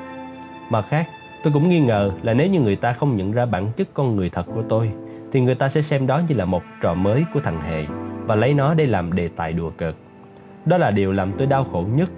mà 0.70 0.82
khác, 0.82 1.06
tôi 1.42 1.52
cũng 1.52 1.68
nghi 1.68 1.80
ngờ 1.80 2.10
là 2.22 2.34
nếu 2.34 2.46
như 2.46 2.60
người 2.60 2.76
ta 2.76 2.92
không 2.92 3.16
nhận 3.16 3.32
ra 3.32 3.46
bản 3.46 3.72
chất 3.76 3.88
con 3.94 4.16
người 4.16 4.30
thật 4.30 4.46
của 4.54 4.62
tôi 4.68 4.90
thì 5.32 5.40
người 5.40 5.54
ta 5.54 5.68
sẽ 5.68 5.82
xem 5.82 6.06
đó 6.06 6.22
như 6.28 6.34
là 6.34 6.44
một 6.44 6.62
trò 6.80 6.94
mới 6.94 7.24
của 7.34 7.40
thằng 7.40 7.60
Hề 7.60 7.84
và 8.26 8.34
lấy 8.34 8.54
nó 8.54 8.74
để 8.74 8.86
làm 8.86 9.12
đề 9.12 9.28
tài 9.28 9.52
đùa 9.52 9.70
cợt. 9.70 9.94
Đó 10.64 10.78
là 10.78 10.90
điều 10.90 11.12
làm 11.12 11.32
tôi 11.38 11.46
đau 11.46 11.64
khổ 11.64 11.84
nhất. 11.94 12.10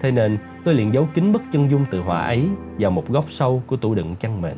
Thế 0.00 0.10
nên 0.10 0.38
tôi 0.64 0.74
liền 0.74 0.94
giấu 0.94 1.08
kín 1.14 1.32
bức 1.32 1.42
chân 1.52 1.70
dung 1.70 1.84
tự 1.90 2.00
họa 2.00 2.24
ấy 2.26 2.48
vào 2.78 2.90
một 2.90 3.08
góc 3.08 3.24
sâu 3.28 3.62
của 3.66 3.76
tủ 3.76 3.94
đựng 3.94 4.14
chăn 4.16 4.42
mền. 4.42 4.56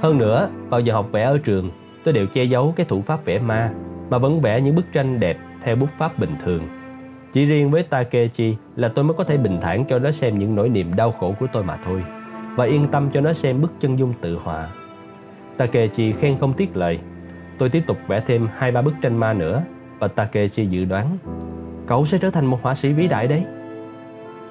Hơn 0.00 0.18
nữa, 0.18 0.48
vào 0.68 0.80
giờ 0.80 0.94
học 0.94 1.12
vẽ 1.12 1.22
ở 1.22 1.38
trường, 1.38 1.70
tôi 2.04 2.14
đều 2.14 2.26
che 2.26 2.44
giấu 2.44 2.72
cái 2.76 2.86
thủ 2.86 3.00
pháp 3.00 3.24
vẽ 3.24 3.38
ma 3.38 3.70
mà 4.10 4.18
vẫn 4.18 4.40
vẽ 4.40 4.60
những 4.60 4.74
bức 4.74 4.92
tranh 4.92 5.20
đẹp 5.20 5.38
theo 5.64 5.76
bút 5.76 5.88
pháp 5.98 6.18
bình 6.18 6.30
thường. 6.44 6.62
Chỉ 7.32 7.44
riêng 7.44 7.70
với 7.70 7.82
Takechi 7.82 8.56
là 8.76 8.88
tôi 8.88 9.04
mới 9.04 9.14
có 9.14 9.24
thể 9.24 9.36
bình 9.36 9.58
thản 9.60 9.84
cho 9.84 9.98
nó 9.98 10.10
xem 10.10 10.38
những 10.38 10.54
nỗi 10.54 10.68
niềm 10.68 10.96
đau 10.96 11.12
khổ 11.12 11.34
của 11.40 11.46
tôi 11.52 11.64
mà 11.64 11.78
thôi 11.84 12.02
và 12.56 12.64
yên 12.64 12.86
tâm 12.92 13.10
cho 13.12 13.20
nó 13.20 13.32
xem 13.32 13.60
bức 13.60 13.72
chân 13.80 13.98
dung 13.98 14.12
tự 14.20 14.38
họa. 14.44 14.68
Takechi 15.56 16.12
khen 16.12 16.38
không 16.38 16.52
tiếc 16.52 16.76
lời. 16.76 16.98
Tôi 17.58 17.68
tiếp 17.68 17.82
tục 17.86 17.98
vẽ 18.08 18.20
thêm 18.26 18.48
hai 18.56 18.72
ba 18.72 18.82
bức 18.82 18.94
tranh 19.02 19.16
ma 19.16 19.32
nữa 19.32 19.62
và 19.98 20.08
Takechi 20.08 20.66
dự 20.66 20.84
đoán 20.84 21.18
cậu 21.86 22.06
sẽ 22.06 22.18
trở 22.18 22.30
thành 22.30 22.46
một 22.46 22.58
họa 22.62 22.74
sĩ 22.74 22.92
vĩ 22.92 23.06
đại 23.06 23.28
đấy. 23.28 23.44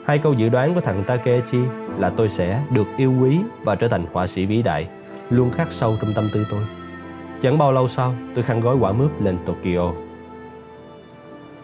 Hai 0.06 0.18
câu 0.18 0.34
dự 0.34 0.50
đoán 0.50 0.74
của 0.74 0.82
thằng 0.82 1.04
Takechi 1.08 1.60
là 1.98 2.10
tôi 2.10 2.30
sẽ 2.30 2.62
được 2.72 2.88
yêu 2.98 3.14
quý 3.22 3.40
và 3.64 3.76
trở 3.76 3.88
thành 3.88 4.06
họa 4.14 4.28
sĩ 4.28 4.46
vĩ 4.46 4.62
đại 4.62 4.88
luôn 5.30 5.52
khắc 5.52 5.72
sâu 5.72 5.96
trong 6.02 6.14
tâm 6.14 6.30
tư 6.34 6.46
tôi. 6.52 6.62
Chẳng 7.42 7.58
bao 7.58 7.72
lâu 7.72 7.88
sau, 7.88 8.14
tôi 8.36 8.44
khăn 8.44 8.62
gói 8.62 8.76
quả 8.76 8.92
mướp 8.92 9.22
lên 9.22 9.38
Tokyo. 9.46 9.92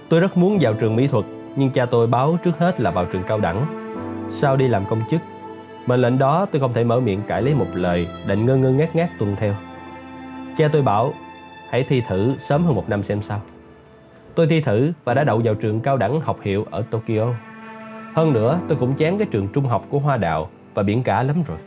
Tôi 0.09 0.19
rất 0.19 0.37
muốn 0.37 0.57
vào 0.61 0.73
trường 0.73 0.95
mỹ 0.95 1.07
thuật, 1.07 1.25
nhưng 1.55 1.69
cha 1.69 1.85
tôi 1.85 2.07
báo 2.07 2.37
trước 2.43 2.57
hết 2.59 2.79
là 2.79 2.91
vào 2.91 3.05
trường 3.05 3.23
cao 3.23 3.39
đẳng. 3.39 3.65
Sau 4.31 4.55
đi 4.55 4.67
làm 4.67 4.85
công 4.85 5.01
chức, 5.09 5.21
mệnh 5.85 6.01
lệnh 6.01 6.17
đó 6.17 6.45
tôi 6.51 6.59
không 6.59 6.73
thể 6.73 6.83
mở 6.83 6.99
miệng 6.99 7.21
cãi 7.27 7.41
lấy 7.41 7.55
một 7.55 7.67
lời, 7.73 8.07
định 8.27 8.45
ngơ 8.45 8.55
ngơ 8.55 8.71
ngác 8.71 8.95
ngác 8.95 9.09
tuân 9.19 9.35
theo. 9.35 9.53
Cha 10.57 10.67
tôi 10.67 10.81
bảo, 10.81 11.13
hãy 11.69 11.83
thi 11.83 12.01
thử 12.07 12.35
sớm 12.37 12.63
hơn 12.65 12.75
một 12.75 12.89
năm 12.89 13.03
xem 13.03 13.21
sao. 13.21 13.41
Tôi 14.35 14.47
thi 14.47 14.61
thử 14.61 14.91
và 15.03 15.13
đã 15.13 15.23
đậu 15.23 15.41
vào 15.43 15.55
trường 15.55 15.79
cao 15.79 15.97
đẳng 15.97 16.21
học 16.21 16.37
hiệu 16.41 16.65
ở 16.71 16.83
Tokyo. 16.91 17.33
Hơn 18.13 18.33
nữa, 18.33 18.59
tôi 18.67 18.77
cũng 18.79 18.95
chán 18.95 19.17
cái 19.17 19.27
trường 19.31 19.47
trung 19.47 19.65
học 19.65 19.85
của 19.89 19.99
Hoa 19.99 20.17
Đạo 20.17 20.49
và 20.73 20.83
biển 20.83 21.03
cả 21.03 21.23
lắm 21.23 21.43
rồi. 21.47 21.57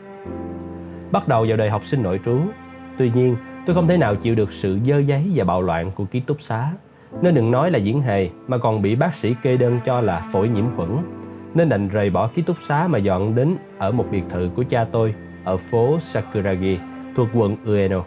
Bắt 1.11 1.27
đầu 1.27 1.45
vào 1.47 1.57
đời 1.57 1.69
học 1.69 1.85
sinh 1.85 2.03
nội 2.03 2.19
trú, 2.25 2.39
tuy 2.97 3.11
nhiên 3.15 3.35
Tôi 3.67 3.75
không 3.75 3.87
thể 3.87 3.97
nào 3.97 4.15
chịu 4.15 4.35
được 4.35 4.51
sự 4.51 4.79
dơ 4.87 4.99
giấy 4.99 5.31
và 5.35 5.43
bạo 5.43 5.61
loạn 5.61 5.91
của 5.95 6.05
ký 6.05 6.19
túc 6.19 6.41
xá. 6.41 6.71
Nên 7.21 7.35
đừng 7.35 7.51
nói 7.51 7.71
là 7.71 7.79
diễn 7.79 8.01
hề 8.01 8.29
mà 8.47 8.57
còn 8.57 8.81
bị 8.81 8.95
bác 8.95 9.15
sĩ 9.15 9.35
kê 9.43 9.57
đơn 9.57 9.79
cho 9.85 10.01
là 10.01 10.29
phổi 10.31 10.49
nhiễm 10.49 10.65
khuẩn. 10.75 10.97
Nên 11.53 11.69
đành 11.69 11.87
rời 11.87 12.09
bỏ 12.09 12.27
ký 12.27 12.41
túc 12.41 12.57
xá 12.67 12.87
mà 12.87 12.97
dọn 12.97 13.35
đến 13.35 13.55
ở 13.77 13.91
một 13.91 14.05
biệt 14.11 14.23
thự 14.29 14.49
của 14.55 14.63
cha 14.69 14.85
tôi 14.91 15.13
ở 15.43 15.57
phố 15.57 15.99
Sakuragi 15.99 16.79
thuộc 17.15 17.27
quận 17.33 17.57
Ueno. 17.65 18.03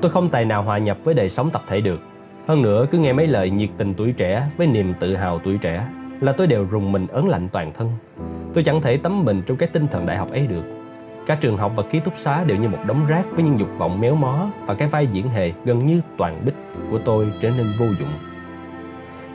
Tôi 0.00 0.10
không 0.10 0.28
tài 0.28 0.44
nào 0.44 0.62
hòa 0.62 0.78
nhập 0.78 0.98
với 1.04 1.14
đời 1.14 1.30
sống 1.30 1.50
tập 1.50 1.62
thể 1.68 1.80
được. 1.80 2.00
Hơn 2.48 2.62
nữa 2.62 2.86
cứ 2.90 2.98
nghe 2.98 3.12
mấy 3.12 3.26
lời 3.26 3.50
nhiệt 3.50 3.70
tình 3.78 3.94
tuổi 3.94 4.12
trẻ 4.12 4.48
với 4.56 4.66
niềm 4.66 4.94
tự 5.00 5.16
hào 5.16 5.38
tuổi 5.38 5.58
trẻ 5.58 5.86
là 6.24 6.32
tôi 6.32 6.46
đều 6.46 6.66
rùng 6.70 6.92
mình 6.92 7.06
ớn 7.06 7.28
lạnh 7.28 7.48
toàn 7.52 7.72
thân. 7.72 7.90
Tôi 8.54 8.64
chẳng 8.64 8.80
thể 8.80 8.96
tắm 8.96 9.24
mình 9.24 9.42
trong 9.46 9.56
cái 9.56 9.68
tinh 9.72 9.86
thần 9.88 10.06
đại 10.06 10.16
học 10.16 10.30
ấy 10.30 10.46
được. 10.46 10.62
Các 11.26 11.40
trường 11.40 11.56
học 11.56 11.72
và 11.76 11.82
ký 11.82 12.00
túc 12.00 12.14
xá 12.16 12.44
đều 12.44 12.56
như 12.56 12.68
một 12.68 12.78
đống 12.86 13.06
rác 13.08 13.24
với 13.30 13.44
những 13.44 13.58
dục 13.58 13.68
vọng 13.78 14.00
méo 14.00 14.14
mó 14.14 14.46
và 14.66 14.74
cái 14.74 14.88
vai 14.88 15.06
diễn 15.06 15.28
hề 15.28 15.52
gần 15.64 15.86
như 15.86 16.00
toàn 16.16 16.42
bích 16.44 16.54
của 16.90 16.98
tôi 16.98 17.32
trở 17.40 17.50
nên 17.56 17.66
vô 17.78 17.86
dụng. 17.86 18.08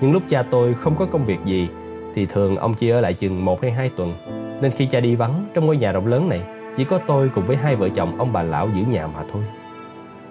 Những 0.01 0.11
lúc 0.11 0.23
cha 0.29 0.43
tôi 0.43 0.73
không 0.73 0.95
có 0.95 1.05
công 1.05 1.25
việc 1.25 1.39
gì 1.45 1.69
thì 2.15 2.25
thường 2.25 2.57
ông 2.57 2.73
chỉ 2.73 2.89
ở 2.89 3.01
lại 3.01 3.13
chừng 3.13 3.45
một 3.45 3.61
hay 3.61 3.71
hai 3.71 3.91
tuần. 3.95 4.13
Nên 4.61 4.71
khi 4.71 4.85
cha 4.85 4.99
đi 4.99 5.15
vắng 5.15 5.45
trong 5.53 5.65
ngôi 5.65 5.77
nhà 5.77 5.91
rộng 5.91 6.07
lớn 6.07 6.29
này, 6.29 6.41
chỉ 6.77 6.85
có 6.85 6.99
tôi 7.07 7.29
cùng 7.35 7.45
với 7.45 7.55
hai 7.55 7.75
vợ 7.75 7.89
chồng 7.89 8.17
ông 8.17 8.33
bà 8.33 8.43
lão 8.43 8.69
giữ 8.75 8.81
nhà 8.91 9.07
mà 9.07 9.23
thôi. 9.33 9.43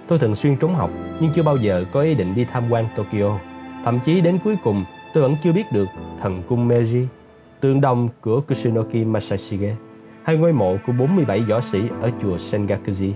Tôi 0.08 0.18
thường 0.18 0.36
xuyên 0.36 0.56
trốn 0.56 0.74
học 0.74 0.90
nhưng 1.20 1.30
chưa 1.34 1.42
bao 1.42 1.56
giờ 1.56 1.84
có 1.92 2.00
ý 2.00 2.14
định 2.14 2.34
đi 2.34 2.44
tham 2.44 2.62
quan 2.70 2.84
Tokyo. 2.96 3.38
Thậm 3.84 3.98
chí 4.04 4.20
đến 4.20 4.38
cuối 4.44 4.56
cùng 4.64 4.84
tôi 5.14 5.22
vẫn 5.22 5.34
chưa 5.42 5.52
biết 5.52 5.64
được 5.72 5.86
thần 6.20 6.42
cung 6.48 6.68
Meiji 6.68 7.04
tượng 7.60 7.80
đồng 7.80 8.08
của 8.20 8.40
Kusunoki 8.40 9.06
Masashige 9.06 9.74
hay 10.22 10.36
ngôi 10.36 10.52
mộ 10.52 10.76
của 10.86 10.92
47 10.92 11.40
võ 11.40 11.60
sĩ 11.60 11.82
ở 12.02 12.10
chùa 12.22 12.36
Sengakuji. 12.36 13.12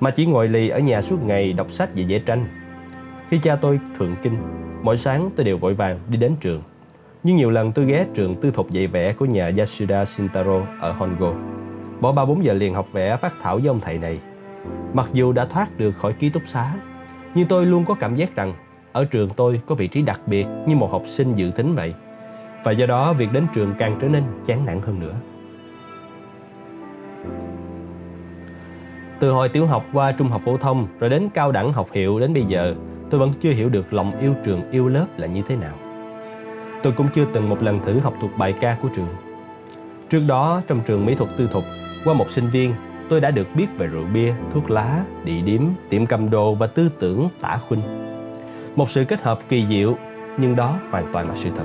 Mà 0.00 0.10
chỉ 0.10 0.26
ngồi 0.26 0.48
lì 0.48 0.68
ở 0.68 0.78
nhà 0.78 1.02
suốt 1.02 1.22
ngày 1.24 1.52
đọc 1.52 1.70
sách 1.70 1.90
và 1.96 2.02
vẽ 2.08 2.18
tranh. 2.18 2.46
Khi 3.30 3.38
cha 3.38 3.56
tôi 3.56 3.80
thượng 3.98 4.16
kinh, 4.22 4.36
mỗi 4.82 4.98
sáng 4.98 5.30
tôi 5.36 5.44
đều 5.44 5.56
vội 5.56 5.74
vàng 5.74 5.98
đi 6.08 6.16
đến 6.16 6.34
trường. 6.40 6.62
Nhưng 7.22 7.36
nhiều 7.36 7.50
lần 7.50 7.72
tôi 7.72 7.84
ghé 7.84 8.06
trường 8.14 8.34
tư 8.34 8.50
thục 8.50 8.70
dạy 8.70 8.86
vẽ 8.86 9.12
của 9.12 9.24
nhà 9.24 9.52
Yasuda 9.56 10.04
Shintaro 10.04 10.62
ở 10.80 10.92
Hongo. 10.92 11.32
Bỏ 12.00 12.12
3-4 12.12 12.42
giờ 12.42 12.52
liền 12.52 12.74
học 12.74 12.88
vẽ 12.92 13.16
phát 13.16 13.34
thảo 13.42 13.58
với 13.58 13.68
ông 13.68 13.80
thầy 13.80 13.98
này. 13.98 14.18
Mặc 14.92 15.08
dù 15.12 15.32
đã 15.32 15.44
thoát 15.44 15.78
được 15.78 15.92
khỏi 15.98 16.12
ký 16.12 16.30
túc 16.30 16.42
xá, 16.46 16.74
nhưng 17.34 17.48
tôi 17.48 17.66
luôn 17.66 17.84
có 17.84 17.94
cảm 17.94 18.16
giác 18.16 18.36
rằng 18.36 18.54
ở 18.98 19.04
trường 19.04 19.30
tôi 19.36 19.60
có 19.66 19.74
vị 19.74 19.88
trí 19.88 20.02
đặc 20.02 20.20
biệt 20.26 20.46
như 20.66 20.76
một 20.76 20.88
học 20.92 21.02
sinh 21.06 21.34
dự 21.36 21.50
tính 21.56 21.74
vậy 21.74 21.94
và 22.64 22.72
do 22.72 22.86
đó 22.86 23.12
việc 23.12 23.32
đến 23.32 23.46
trường 23.54 23.74
càng 23.78 23.98
trở 24.00 24.08
nên 24.08 24.22
chán 24.46 24.66
nản 24.66 24.80
hơn 24.80 25.00
nữa. 25.00 25.14
Từ 29.20 29.30
hồi 29.30 29.48
tiểu 29.48 29.66
học 29.66 29.84
qua 29.92 30.12
trung 30.12 30.28
học 30.28 30.42
phổ 30.44 30.56
thông 30.56 30.86
rồi 31.00 31.10
đến 31.10 31.28
cao 31.34 31.52
đẳng 31.52 31.72
học 31.72 31.88
hiệu 31.92 32.20
đến 32.20 32.34
bây 32.34 32.44
giờ, 32.44 32.74
tôi 33.10 33.20
vẫn 33.20 33.32
chưa 33.40 33.50
hiểu 33.50 33.68
được 33.68 33.92
lòng 33.92 34.20
yêu 34.20 34.34
trường 34.44 34.70
yêu 34.70 34.88
lớp 34.88 35.06
là 35.16 35.26
như 35.26 35.42
thế 35.48 35.56
nào. 35.56 35.74
Tôi 36.82 36.92
cũng 36.92 37.06
chưa 37.14 37.24
từng 37.32 37.48
một 37.48 37.62
lần 37.62 37.80
thử 37.84 37.98
học 37.98 38.14
thuộc 38.20 38.30
bài 38.38 38.54
ca 38.60 38.76
của 38.82 38.88
trường. 38.96 39.14
Trước 40.10 40.22
đó 40.28 40.62
trong 40.68 40.80
trường 40.86 41.06
mỹ 41.06 41.14
thuật 41.14 41.30
tư 41.36 41.48
thục, 41.52 41.64
qua 42.04 42.14
một 42.14 42.30
sinh 42.30 42.46
viên, 42.52 42.74
tôi 43.08 43.20
đã 43.20 43.30
được 43.30 43.46
biết 43.54 43.66
về 43.78 43.86
rượu 43.86 44.04
bia, 44.14 44.34
thuốc 44.52 44.70
lá, 44.70 45.04
địa 45.24 45.40
điếm, 45.40 45.62
tiệm 45.88 46.06
cầm 46.06 46.30
đồ 46.30 46.54
và 46.54 46.66
tư 46.66 46.90
tưởng 47.00 47.28
tả 47.40 47.58
khuynh. 47.68 48.07
Một 48.76 48.90
sự 48.90 49.04
kết 49.04 49.22
hợp 49.22 49.38
kỳ 49.48 49.66
diệu, 49.66 49.96
nhưng 50.36 50.56
đó 50.56 50.78
hoàn 50.90 51.12
toàn 51.12 51.28
là 51.28 51.34
sự 51.36 51.50
thật. 51.56 51.64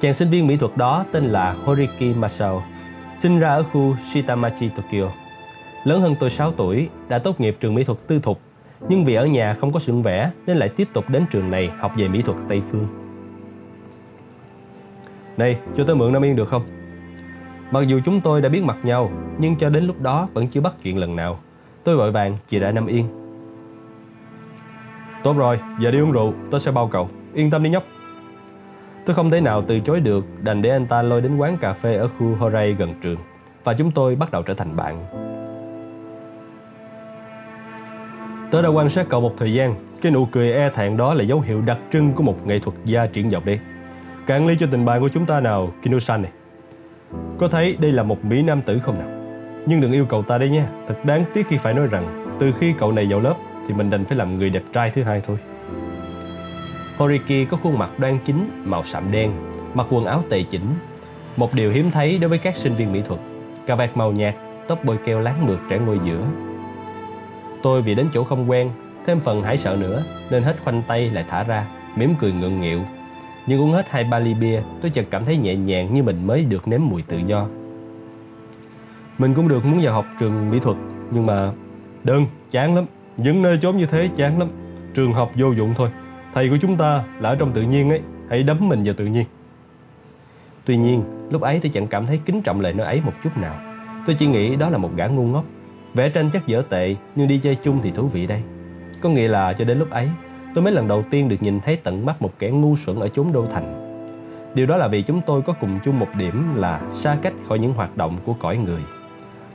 Chàng 0.00 0.14
sinh 0.14 0.30
viên 0.30 0.46
mỹ 0.46 0.56
thuật 0.56 0.76
đó 0.76 1.04
tên 1.12 1.24
là 1.24 1.54
Horiki 1.64 2.16
Masao, 2.16 2.62
sinh 3.18 3.40
ra 3.40 3.48
ở 3.48 3.62
khu 3.62 3.94
Shitamachi, 4.12 4.68
Tokyo. 4.68 5.08
Lớn 5.84 6.00
hơn 6.00 6.14
tôi 6.20 6.30
6 6.30 6.52
tuổi, 6.52 6.88
đã 7.08 7.18
tốt 7.18 7.40
nghiệp 7.40 7.56
trường 7.60 7.74
mỹ 7.74 7.84
thuật 7.84 7.98
tư 8.06 8.20
thục, 8.22 8.40
nhưng 8.88 9.04
vì 9.04 9.14
ở 9.14 9.26
nhà 9.26 9.54
không 9.60 9.72
có 9.72 9.80
sưởng 9.80 10.02
vẽ 10.02 10.30
nên 10.46 10.56
lại 10.56 10.68
tiếp 10.68 10.88
tục 10.92 11.10
đến 11.10 11.24
trường 11.30 11.50
này 11.50 11.70
học 11.78 11.92
về 11.96 12.08
mỹ 12.08 12.22
thuật 12.22 12.38
Tây 12.48 12.62
Phương. 12.70 12.86
Này, 15.36 15.58
cho 15.76 15.84
tôi 15.86 15.96
mượn 15.96 16.12
Nam 16.12 16.24
Yên 16.24 16.36
được 16.36 16.48
không? 16.48 16.62
Mặc 17.70 17.80
dù 17.88 18.00
chúng 18.04 18.20
tôi 18.20 18.40
đã 18.40 18.48
biết 18.48 18.62
mặt 18.62 18.76
nhau, 18.82 19.10
nhưng 19.38 19.56
cho 19.56 19.68
đến 19.68 19.84
lúc 19.84 20.00
đó 20.00 20.28
vẫn 20.34 20.48
chưa 20.48 20.60
bắt 20.60 20.74
chuyện 20.82 20.98
lần 20.98 21.16
nào. 21.16 21.38
Tôi 21.84 21.96
vội 21.96 22.12
vàng 22.12 22.36
chỉ 22.48 22.58
ra 22.58 22.70
Nam 22.70 22.86
Yên. 22.86 23.23
Tốt 25.24 25.36
rồi, 25.36 25.60
giờ 25.78 25.90
đi 25.90 26.00
uống 26.00 26.12
rượu, 26.12 26.34
tôi 26.50 26.60
sẽ 26.60 26.70
bao 26.70 26.88
cậu. 26.88 27.08
Yên 27.34 27.50
tâm 27.50 27.62
đi 27.62 27.70
nhóc. 27.70 27.84
Tôi 29.06 29.14
không 29.14 29.30
thể 29.30 29.40
nào 29.40 29.62
từ 29.62 29.80
chối 29.80 30.00
được, 30.00 30.24
đành 30.42 30.62
để 30.62 30.70
anh 30.70 30.86
ta 30.86 31.02
lôi 31.02 31.20
đến 31.20 31.36
quán 31.36 31.56
cà 31.56 31.72
phê 31.72 31.96
ở 31.96 32.08
khu 32.08 32.34
Horay 32.38 32.72
gần 32.72 32.94
trường. 33.02 33.16
Và 33.64 33.74
chúng 33.74 33.90
tôi 33.90 34.16
bắt 34.16 34.30
đầu 34.30 34.42
trở 34.42 34.54
thành 34.54 34.76
bạn. 34.76 35.06
Tớ 38.50 38.62
đã 38.62 38.68
quan 38.68 38.90
sát 38.90 39.06
cậu 39.08 39.20
một 39.20 39.32
thời 39.38 39.52
gian. 39.52 39.74
Cái 40.02 40.12
nụ 40.12 40.24
cười 40.24 40.52
e 40.52 40.70
thẹn 40.70 40.96
đó 40.96 41.14
là 41.14 41.22
dấu 41.22 41.40
hiệu 41.40 41.60
đặc 41.60 41.78
trưng 41.92 42.12
của 42.12 42.22
một 42.22 42.46
nghệ 42.46 42.58
thuật 42.58 42.76
gia 42.84 43.06
triển 43.06 43.30
vọng 43.30 43.44
đi. 43.44 43.58
Cạn 44.26 44.46
ly 44.46 44.56
cho 44.60 44.66
tình 44.70 44.84
bạn 44.84 45.00
của 45.00 45.08
chúng 45.08 45.26
ta 45.26 45.40
nào, 45.40 45.72
Kinosan 45.82 46.22
này. 46.22 46.32
Có 47.38 47.48
thấy 47.48 47.76
đây 47.80 47.92
là 47.92 48.02
một 48.02 48.24
mỹ 48.24 48.42
nam 48.42 48.62
tử 48.62 48.78
không 48.78 48.98
nào? 48.98 49.08
Nhưng 49.66 49.80
đừng 49.80 49.92
yêu 49.92 50.06
cầu 50.08 50.22
ta 50.22 50.38
đấy 50.38 50.50
nha. 50.50 50.66
Thật 50.88 50.94
đáng 51.04 51.24
tiếc 51.34 51.46
khi 51.48 51.56
phải 51.56 51.74
nói 51.74 51.86
rằng 51.86 52.36
từ 52.38 52.52
khi 52.58 52.74
cậu 52.78 52.92
này 52.92 53.06
vào 53.06 53.20
lớp 53.20 53.34
thì 53.68 53.74
mình 53.74 53.90
đành 53.90 54.04
phải 54.04 54.18
làm 54.18 54.38
người 54.38 54.50
đẹp 54.50 54.62
trai 54.72 54.90
thứ 54.90 55.02
hai 55.02 55.22
thôi. 55.26 55.36
Horiki 56.96 57.48
có 57.50 57.56
khuôn 57.62 57.78
mặt 57.78 57.90
đoan 57.98 58.18
chính, 58.24 58.62
màu 58.64 58.84
sạm 58.84 59.12
đen, 59.12 59.32
mặc 59.74 59.86
quần 59.90 60.04
áo 60.04 60.22
tề 60.30 60.42
chỉnh. 60.42 60.66
Một 61.36 61.54
điều 61.54 61.70
hiếm 61.70 61.90
thấy 61.90 62.18
đối 62.18 62.28
với 62.28 62.38
các 62.38 62.56
sinh 62.56 62.74
viên 62.74 62.92
mỹ 62.92 63.02
thuật. 63.08 63.20
Cà 63.66 63.74
vạt 63.74 63.96
màu 63.96 64.12
nhạt, 64.12 64.34
tóc 64.68 64.84
bôi 64.84 64.96
keo 65.04 65.20
láng 65.20 65.46
mượt 65.46 65.58
trải 65.70 65.78
ngôi 65.78 65.98
giữa. 66.04 66.26
Tôi 67.62 67.82
vì 67.82 67.94
đến 67.94 68.08
chỗ 68.14 68.24
không 68.24 68.50
quen, 68.50 68.70
thêm 69.06 69.20
phần 69.20 69.42
hãi 69.42 69.56
sợ 69.56 69.76
nữa 69.80 70.02
nên 70.30 70.42
hết 70.42 70.56
khoanh 70.64 70.82
tay 70.88 71.10
lại 71.10 71.24
thả 71.30 71.42
ra, 71.42 71.66
mỉm 71.96 72.14
cười 72.20 72.32
ngượng 72.32 72.60
nghịu. 72.60 72.80
Nhưng 73.46 73.60
uống 73.60 73.72
hết 73.72 73.90
hai 73.90 74.04
ba 74.10 74.18
ly 74.18 74.34
bia, 74.40 74.60
tôi 74.82 74.90
chợt 74.90 75.04
cảm 75.10 75.24
thấy 75.24 75.36
nhẹ 75.36 75.54
nhàng 75.54 75.94
như 75.94 76.02
mình 76.02 76.26
mới 76.26 76.44
được 76.44 76.68
nếm 76.68 76.80
mùi 76.84 77.02
tự 77.02 77.18
do. 77.26 77.46
Mình 79.18 79.34
cũng 79.34 79.48
được 79.48 79.64
muốn 79.64 79.80
vào 79.82 79.94
học 79.94 80.06
trường 80.20 80.50
mỹ 80.50 80.58
thuật, 80.60 80.76
nhưng 81.10 81.26
mà 81.26 81.52
đơn, 82.04 82.26
chán 82.50 82.74
lắm. 82.74 82.84
Những 83.16 83.42
nơi 83.42 83.58
chốn 83.58 83.76
như 83.76 83.86
thế 83.86 84.08
chán 84.16 84.38
lắm. 84.38 84.48
Trường 84.94 85.12
học 85.12 85.32
vô 85.34 85.52
dụng 85.52 85.74
thôi. 85.76 85.88
Thầy 86.34 86.48
của 86.48 86.56
chúng 86.60 86.76
ta 86.76 87.04
là 87.20 87.28
ở 87.28 87.36
trong 87.36 87.52
tự 87.52 87.62
nhiên 87.62 87.90
ấy, 87.90 88.00
hãy 88.30 88.42
đấm 88.42 88.68
mình 88.68 88.82
vào 88.84 88.94
tự 88.94 89.06
nhiên. 89.06 89.24
Tuy 90.64 90.76
nhiên, 90.76 91.04
lúc 91.30 91.42
ấy 91.42 91.60
tôi 91.62 91.70
chẳng 91.74 91.86
cảm 91.86 92.06
thấy 92.06 92.20
kính 92.24 92.42
trọng 92.42 92.60
lời 92.60 92.72
nói 92.72 92.86
ấy 92.86 93.00
một 93.04 93.12
chút 93.24 93.36
nào. 93.36 93.54
Tôi 94.06 94.16
chỉ 94.18 94.26
nghĩ 94.26 94.56
đó 94.56 94.70
là 94.70 94.78
một 94.78 94.90
gã 94.96 95.06
ngu 95.06 95.22
ngốc. 95.22 95.44
Vẽ 95.94 96.08
tranh 96.08 96.30
chắc 96.32 96.46
dở 96.46 96.62
tệ, 96.68 96.96
nhưng 97.16 97.28
đi 97.28 97.38
chơi 97.38 97.54
chung 97.54 97.80
thì 97.82 97.90
thú 97.90 98.06
vị 98.06 98.26
đây. 98.26 98.42
Có 99.00 99.08
nghĩa 99.08 99.28
là 99.28 99.52
cho 99.52 99.64
đến 99.64 99.78
lúc 99.78 99.90
ấy, 99.90 100.08
tôi 100.54 100.64
mới 100.64 100.72
lần 100.72 100.88
đầu 100.88 101.04
tiên 101.10 101.28
được 101.28 101.42
nhìn 101.42 101.60
thấy 101.60 101.76
tận 101.76 102.06
mắt 102.06 102.22
một 102.22 102.30
kẻ 102.38 102.50
ngu 102.50 102.76
xuẩn 102.76 103.00
ở 103.00 103.08
chốn 103.08 103.32
đô 103.32 103.46
thành. 103.46 103.80
Điều 104.54 104.66
đó 104.66 104.76
là 104.76 104.88
vì 104.88 105.02
chúng 105.02 105.20
tôi 105.26 105.42
có 105.42 105.52
cùng 105.52 105.78
chung 105.84 105.98
một 105.98 106.08
điểm 106.18 106.54
là 106.54 106.80
xa 106.92 107.16
cách 107.22 107.32
khỏi 107.48 107.58
những 107.58 107.72
hoạt 107.72 107.96
động 107.96 108.18
của 108.24 108.32
cõi 108.32 108.56
người. 108.56 108.82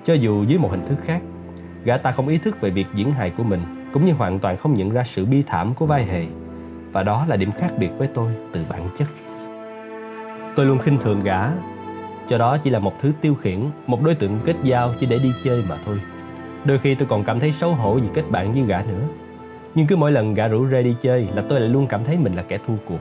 Cho 0.06 0.14
dù 0.14 0.44
dưới 0.44 0.60
một 0.60 0.72
hình 0.72 0.86
thức 0.88 0.98
khác, 1.04 1.22
gã 1.84 1.98
ta 1.98 2.12
không 2.12 2.28
ý 2.28 2.38
thức 2.38 2.62
về 2.62 2.70
việc 2.70 2.88
diễn 2.96 3.12
hài 3.12 3.30
của 3.30 3.44
mình, 3.44 3.62
cũng 3.94 4.06
như 4.06 4.14
hoàn 4.14 4.40
toàn 4.40 4.58
không 4.58 4.74
nhận 4.74 4.90
ra 4.90 5.04
sự 5.04 5.26
bi 5.26 5.44
thảm 5.48 5.74
của 5.74 5.86
vai 5.86 6.06
hề. 6.06 6.26
Và 6.92 7.04
đó 7.04 7.26
là 7.28 7.36
điểm 7.36 7.52
khác 7.52 7.72
biệt 7.80 7.90
với 7.98 8.08
tôi 8.08 8.32
từ 8.52 8.62
bản 8.70 8.82
chất. 8.98 9.08
Tôi 10.56 10.66
luôn 10.66 10.78
khinh 10.78 10.98
thường 10.98 11.24
gã, 11.24 11.50
cho 12.30 12.38
đó 12.38 12.58
chỉ 12.58 12.70
là 12.70 12.80
một 12.80 12.94
thứ 13.02 13.12
tiêu 13.22 13.36
khiển, 13.36 13.60
một 13.88 14.04
đối 14.04 14.16
tượng 14.16 14.40
kết 14.46 14.56
giao 14.64 14.90
chỉ 15.00 15.06
để 15.06 15.20
đi 15.24 15.32
chơi 15.44 15.64
mà 15.70 15.78
thôi. 15.86 16.02
Đôi 16.66 16.80
khi 16.80 16.96
tôi 16.96 17.08
còn 17.08 17.24
cảm 17.24 17.40
thấy 17.40 17.52
xấu 17.52 17.74
hổ 17.74 17.94
vì 17.94 18.10
kết 18.14 18.24
bạn 18.30 18.54
với 18.54 18.62
gã 18.62 18.82
nữa. 18.82 19.04
Nhưng 19.76 19.88
cứ 19.88 19.96
mỗi 19.96 20.12
lần 20.12 20.34
gã 20.34 20.48
rủ 20.48 20.68
rê 20.68 20.84
đi 20.84 20.96
chơi 21.02 21.28
là 21.36 21.44
tôi 21.50 21.60
lại 21.60 21.70
luôn 21.70 21.88
cảm 21.88 22.04
thấy 22.04 22.18
mình 22.18 22.34
là 22.34 22.44
kẻ 22.44 22.58
thua 22.68 22.74
cuộc. 22.86 23.00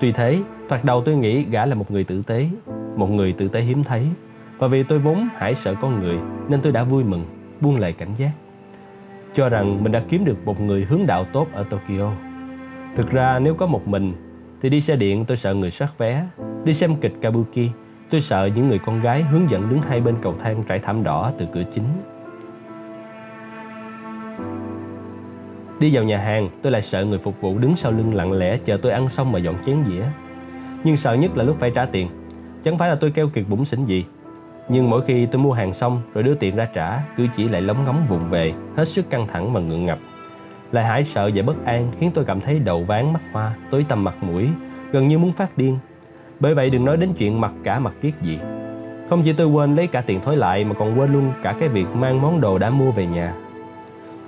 Tuy 0.00 0.12
thế, 0.12 0.38
thoạt 0.68 0.84
đầu 0.84 1.02
tôi 1.06 1.16
nghĩ 1.16 1.42
gã 1.42 1.66
là 1.66 1.74
một 1.74 1.90
người 1.90 2.04
tử 2.04 2.22
tế, 2.26 2.48
một 2.96 3.10
người 3.10 3.32
tử 3.32 3.48
tế 3.48 3.60
hiếm 3.60 3.84
thấy. 3.84 4.06
Và 4.58 4.68
vì 4.68 4.82
tôi 4.82 4.98
vốn 4.98 5.28
hải 5.36 5.54
sợ 5.54 5.74
con 5.80 6.00
người 6.00 6.18
nên 6.48 6.60
tôi 6.60 6.72
đã 6.72 6.84
vui 6.84 7.04
mừng, 7.04 7.24
buông 7.62 7.76
lời 7.76 7.92
cảnh 7.92 8.14
giác. 8.16 8.30
Cho 9.34 9.48
rằng 9.48 9.82
mình 9.82 9.92
đã 9.92 10.02
kiếm 10.08 10.24
được 10.24 10.44
một 10.44 10.60
người 10.60 10.84
hướng 10.84 11.06
đạo 11.06 11.24
tốt 11.24 11.46
ở 11.52 11.62
Tokyo. 11.62 12.12
Thực 12.96 13.10
ra 13.10 13.38
nếu 13.38 13.54
có 13.54 13.66
một 13.66 13.88
mình 13.88 14.12
thì 14.62 14.68
đi 14.68 14.80
xe 14.80 14.96
điện 14.96 15.24
tôi 15.24 15.36
sợ 15.36 15.54
người 15.54 15.70
soát 15.70 15.98
vé, 15.98 16.26
đi 16.64 16.74
xem 16.74 16.96
kịch 16.96 17.14
Kabuki 17.22 17.70
tôi 18.10 18.20
sợ 18.20 18.48
những 18.54 18.68
người 18.68 18.78
con 18.78 19.00
gái 19.00 19.22
hướng 19.22 19.50
dẫn 19.50 19.68
đứng 19.70 19.82
hai 19.82 20.00
bên 20.00 20.14
cầu 20.22 20.34
thang 20.38 20.62
trải 20.68 20.78
thảm 20.78 21.04
đỏ 21.04 21.32
từ 21.38 21.46
cửa 21.52 21.62
chính. 21.74 21.84
Đi 25.80 25.94
vào 25.94 26.04
nhà 26.04 26.18
hàng, 26.18 26.48
tôi 26.62 26.72
lại 26.72 26.82
sợ 26.82 27.04
người 27.04 27.18
phục 27.18 27.40
vụ 27.40 27.58
đứng 27.58 27.76
sau 27.76 27.92
lưng 27.92 28.14
lặng 28.14 28.32
lẽ 28.32 28.56
chờ 28.56 28.76
tôi 28.82 28.92
ăn 28.92 29.08
xong 29.08 29.32
mà 29.32 29.38
dọn 29.38 29.54
chén 29.66 29.84
dĩa. 29.88 30.04
Nhưng 30.84 30.96
sợ 30.96 31.14
nhất 31.14 31.36
là 31.36 31.44
lúc 31.44 31.56
phải 31.60 31.70
trả 31.74 31.84
tiền. 31.84 32.08
Chẳng 32.62 32.78
phải 32.78 32.88
là 32.88 32.94
tôi 32.94 33.10
keo 33.10 33.28
kiệt 33.28 33.44
bụng 33.48 33.64
xỉn 33.64 33.84
gì. 33.84 34.04
Nhưng 34.72 34.90
mỗi 34.90 35.02
khi 35.02 35.26
tôi 35.26 35.42
mua 35.42 35.52
hàng 35.52 35.72
xong 35.72 36.02
rồi 36.14 36.24
đưa 36.24 36.34
tiền 36.34 36.56
ra 36.56 36.68
trả, 36.74 36.98
cứ 37.16 37.26
chỉ 37.36 37.48
lại 37.48 37.62
lóng 37.62 37.84
ngóng 37.84 38.04
vụng 38.08 38.30
về, 38.30 38.52
hết 38.76 38.88
sức 38.88 39.10
căng 39.10 39.26
thẳng 39.26 39.52
và 39.52 39.60
ngượng 39.60 39.84
ngập. 39.84 39.98
Lại 40.72 40.84
hãi 40.84 41.04
sợ 41.04 41.30
và 41.34 41.42
bất 41.42 41.64
an 41.64 41.92
khiến 41.98 42.10
tôi 42.14 42.24
cảm 42.24 42.40
thấy 42.40 42.58
đầu 42.58 42.84
ván 42.84 43.12
mắt 43.12 43.20
hoa, 43.32 43.54
tối 43.70 43.86
tăm 43.88 44.04
mặt 44.04 44.14
mũi, 44.20 44.48
gần 44.92 45.08
như 45.08 45.18
muốn 45.18 45.32
phát 45.32 45.58
điên. 45.58 45.78
Bởi 46.40 46.54
vậy 46.54 46.70
đừng 46.70 46.84
nói 46.84 46.96
đến 46.96 47.12
chuyện 47.18 47.40
mặc 47.40 47.52
cả 47.64 47.78
mặc 47.78 47.94
kiết 48.02 48.14
gì. 48.22 48.38
Không 49.10 49.22
chỉ 49.22 49.32
tôi 49.32 49.46
quên 49.46 49.74
lấy 49.74 49.86
cả 49.86 50.00
tiền 50.00 50.20
thối 50.20 50.36
lại 50.36 50.64
mà 50.64 50.74
còn 50.74 50.98
quên 50.98 51.12
luôn 51.12 51.32
cả 51.42 51.54
cái 51.60 51.68
việc 51.68 51.86
mang 51.94 52.22
món 52.22 52.40
đồ 52.40 52.58
đã 52.58 52.70
mua 52.70 52.90
về 52.90 53.06
nhà. 53.06 53.34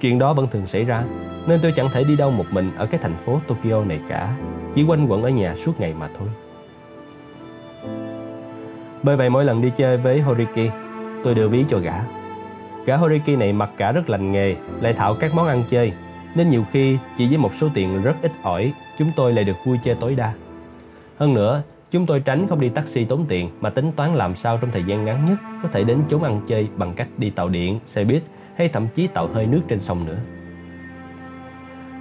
Chuyện 0.00 0.18
đó 0.18 0.32
vẫn 0.34 0.46
thường 0.46 0.66
xảy 0.66 0.84
ra, 0.84 1.02
nên 1.48 1.60
tôi 1.62 1.72
chẳng 1.76 1.88
thể 1.92 2.04
đi 2.04 2.16
đâu 2.16 2.30
một 2.30 2.44
mình 2.50 2.70
ở 2.76 2.86
cái 2.86 3.00
thành 3.02 3.14
phố 3.14 3.40
Tokyo 3.46 3.84
này 3.84 4.00
cả, 4.08 4.36
chỉ 4.74 4.84
quanh 4.84 5.06
quẩn 5.06 5.22
ở 5.22 5.28
nhà 5.28 5.54
suốt 5.54 5.80
ngày 5.80 5.94
mà 6.00 6.08
thôi. 6.18 6.28
Bởi 9.02 9.16
vậy 9.16 9.30
mỗi 9.30 9.44
lần 9.44 9.62
đi 9.62 9.70
chơi 9.76 9.96
với 9.96 10.20
Horiki, 10.20 10.70
tôi 11.24 11.34
đưa 11.34 11.48
ví 11.48 11.64
cho 11.68 11.78
gã. 11.78 11.94
Gã 12.86 12.96
Horiki 12.96 13.38
này 13.38 13.52
mặc 13.52 13.70
cả 13.76 13.92
rất 13.92 14.10
lành 14.10 14.32
nghề, 14.32 14.56
lại 14.80 14.92
thạo 14.92 15.14
các 15.14 15.34
món 15.34 15.46
ăn 15.46 15.64
chơi, 15.70 15.92
nên 16.34 16.48
nhiều 16.48 16.64
khi 16.70 16.98
chỉ 17.18 17.28
với 17.28 17.38
một 17.38 17.54
số 17.54 17.68
tiền 17.74 18.02
rất 18.02 18.16
ít 18.22 18.32
ỏi, 18.42 18.72
chúng 18.98 19.08
tôi 19.16 19.32
lại 19.32 19.44
được 19.44 19.56
vui 19.64 19.78
chơi 19.84 19.94
tối 19.94 20.14
đa. 20.14 20.32
Hơn 21.16 21.34
nữa, 21.34 21.62
chúng 21.90 22.06
tôi 22.06 22.20
tránh 22.20 22.46
không 22.48 22.60
đi 22.60 22.68
taxi 22.68 23.04
tốn 23.04 23.24
tiền 23.28 23.50
mà 23.60 23.70
tính 23.70 23.92
toán 23.92 24.14
làm 24.14 24.36
sao 24.36 24.58
trong 24.58 24.70
thời 24.70 24.84
gian 24.84 25.04
ngắn 25.04 25.26
nhất 25.28 25.38
có 25.62 25.68
thể 25.72 25.84
đến 25.84 25.98
chốn 26.08 26.22
ăn 26.22 26.40
chơi 26.46 26.68
bằng 26.76 26.92
cách 26.94 27.08
đi 27.18 27.30
tàu 27.30 27.48
điện, 27.48 27.80
xe 27.86 28.04
buýt 28.04 28.22
hay 28.56 28.68
thậm 28.68 28.88
chí 28.94 29.06
tàu 29.06 29.26
hơi 29.26 29.46
nước 29.46 29.60
trên 29.68 29.80
sông 29.80 30.04
nữa. 30.04 30.18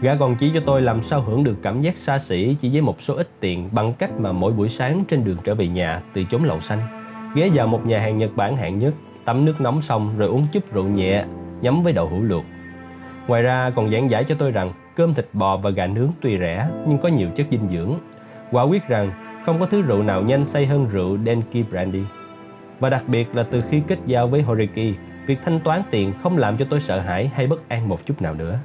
Gã 0.02 0.16
còn 0.16 0.36
chỉ 0.36 0.52
cho 0.54 0.60
tôi 0.66 0.82
làm 0.82 1.02
sao 1.02 1.22
hưởng 1.22 1.44
được 1.44 1.56
cảm 1.62 1.82
giác 1.82 1.98
xa 1.98 2.20
xỉ 2.20 2.56
chỉ 2.62 2.70
với 2.70 2.82
một 2.82 3.02
số 3.02 3.16
ít 3.16 3.28
tiền 3.40 3.70
bằng 3.72 3.94
cách 3.94 4.12
mà 4.20 4.32
mỗi 4.32 4.52
buổi 4.52 4.70
sáng 4.70 5.04
trên 5.08 5.24
đường 5.24 5.38
trở 5.44 5.56
về 5.56 5.68
nhà 5.68 6.02
từ 6.14 6.24
chốn 6.24 6.44
lầu 6.44 6.60
xanh, 6.60 6.80
ghé 7.36 7.50
vào 7.54 7.68
một 7.68 7.86
nhà 7.86 8.00
hàng 8.00 8.18
Nhật 8.18 8.36
Bản 8.36 8.58
hạng 8.58 8.80
nhất, 8.80 8.94
tắm 9.26 9.46
nước 9.46 9.62
nóng 9.62 9.82
xong 9.82 10.18
rồi 10.18 10.30
uống 10.30 10.48
chút 10.52 10.74
rượu 10.74 10.84
nhẹ, 10.84 11.26
nhắm 11.62 11.84
với 11.84 11.94
đậu 11.94 12.08
hũ 12.08 12.22
luộc. 12.22 12.44
Ngoài 13.28 13.42
ra 13.42 13.72
còn 13.76 13.92
giảng 13.92 14.10
giải 14.10 14.24
cho 14.24 14.36
tôi 14.36 14.52
rằng 14.52 14.72
cơm 14.96 15.14
thịt 15.14 15.28
bò 15.34 15.58
và 15.58 15.70
gà 15.70 15.88
nướng 15.88 16.10
tuy 16.22 16.38
rẻ 16.38 16.68
nhưng 16.88 16.98
có 16.98 17.10
nhiều 17.10 17.30
chất 17.36 17.48
dinh 17.52 17.70
dưỡng. 17.70 17.94
Quả 18.52 18.64
quyết 18.64 18.88
rằng 18.88 19.12
không 19.46 19.60
có 19.60 19.66
thứ 19.66 19.82
rượu 19.82 20.04
nào 20.04 20.22
nhanh 20.22 20.46
say 20.46 20.66
hơn 20.66 20.88
rượu 20.92 21.18
Denki 21.26 21.70
Brandy. 21.70 22.04
Và 22.80 22.90
đặc 22.90 23.04
biệt 23.08 23.36
là 23.36 23.44
từ 23.44 23.62
khi 23.70 23.82
kết 23.88 24.00
giao 24.06 24.28
với 24.28 24.42
Horiki, 24.42 24.96
việc 25.26 25.40
thanh 25.46 25.60
toán 25.60 25.82
tiền 25.92 26.14
không 26.24 26.38
làm 26.38 26.58
cho 26.58 26.66
tôi 26.70 26.80
sợ 26.80 27.00
hãi 27.00 27.32
hay 27.34 27.48
bất 27.48 27.70
an 27.70 27.90
một 27.90 28.06
chút 28.06 28.22
nào 28.22 28.34
nữa. 28.34 28.60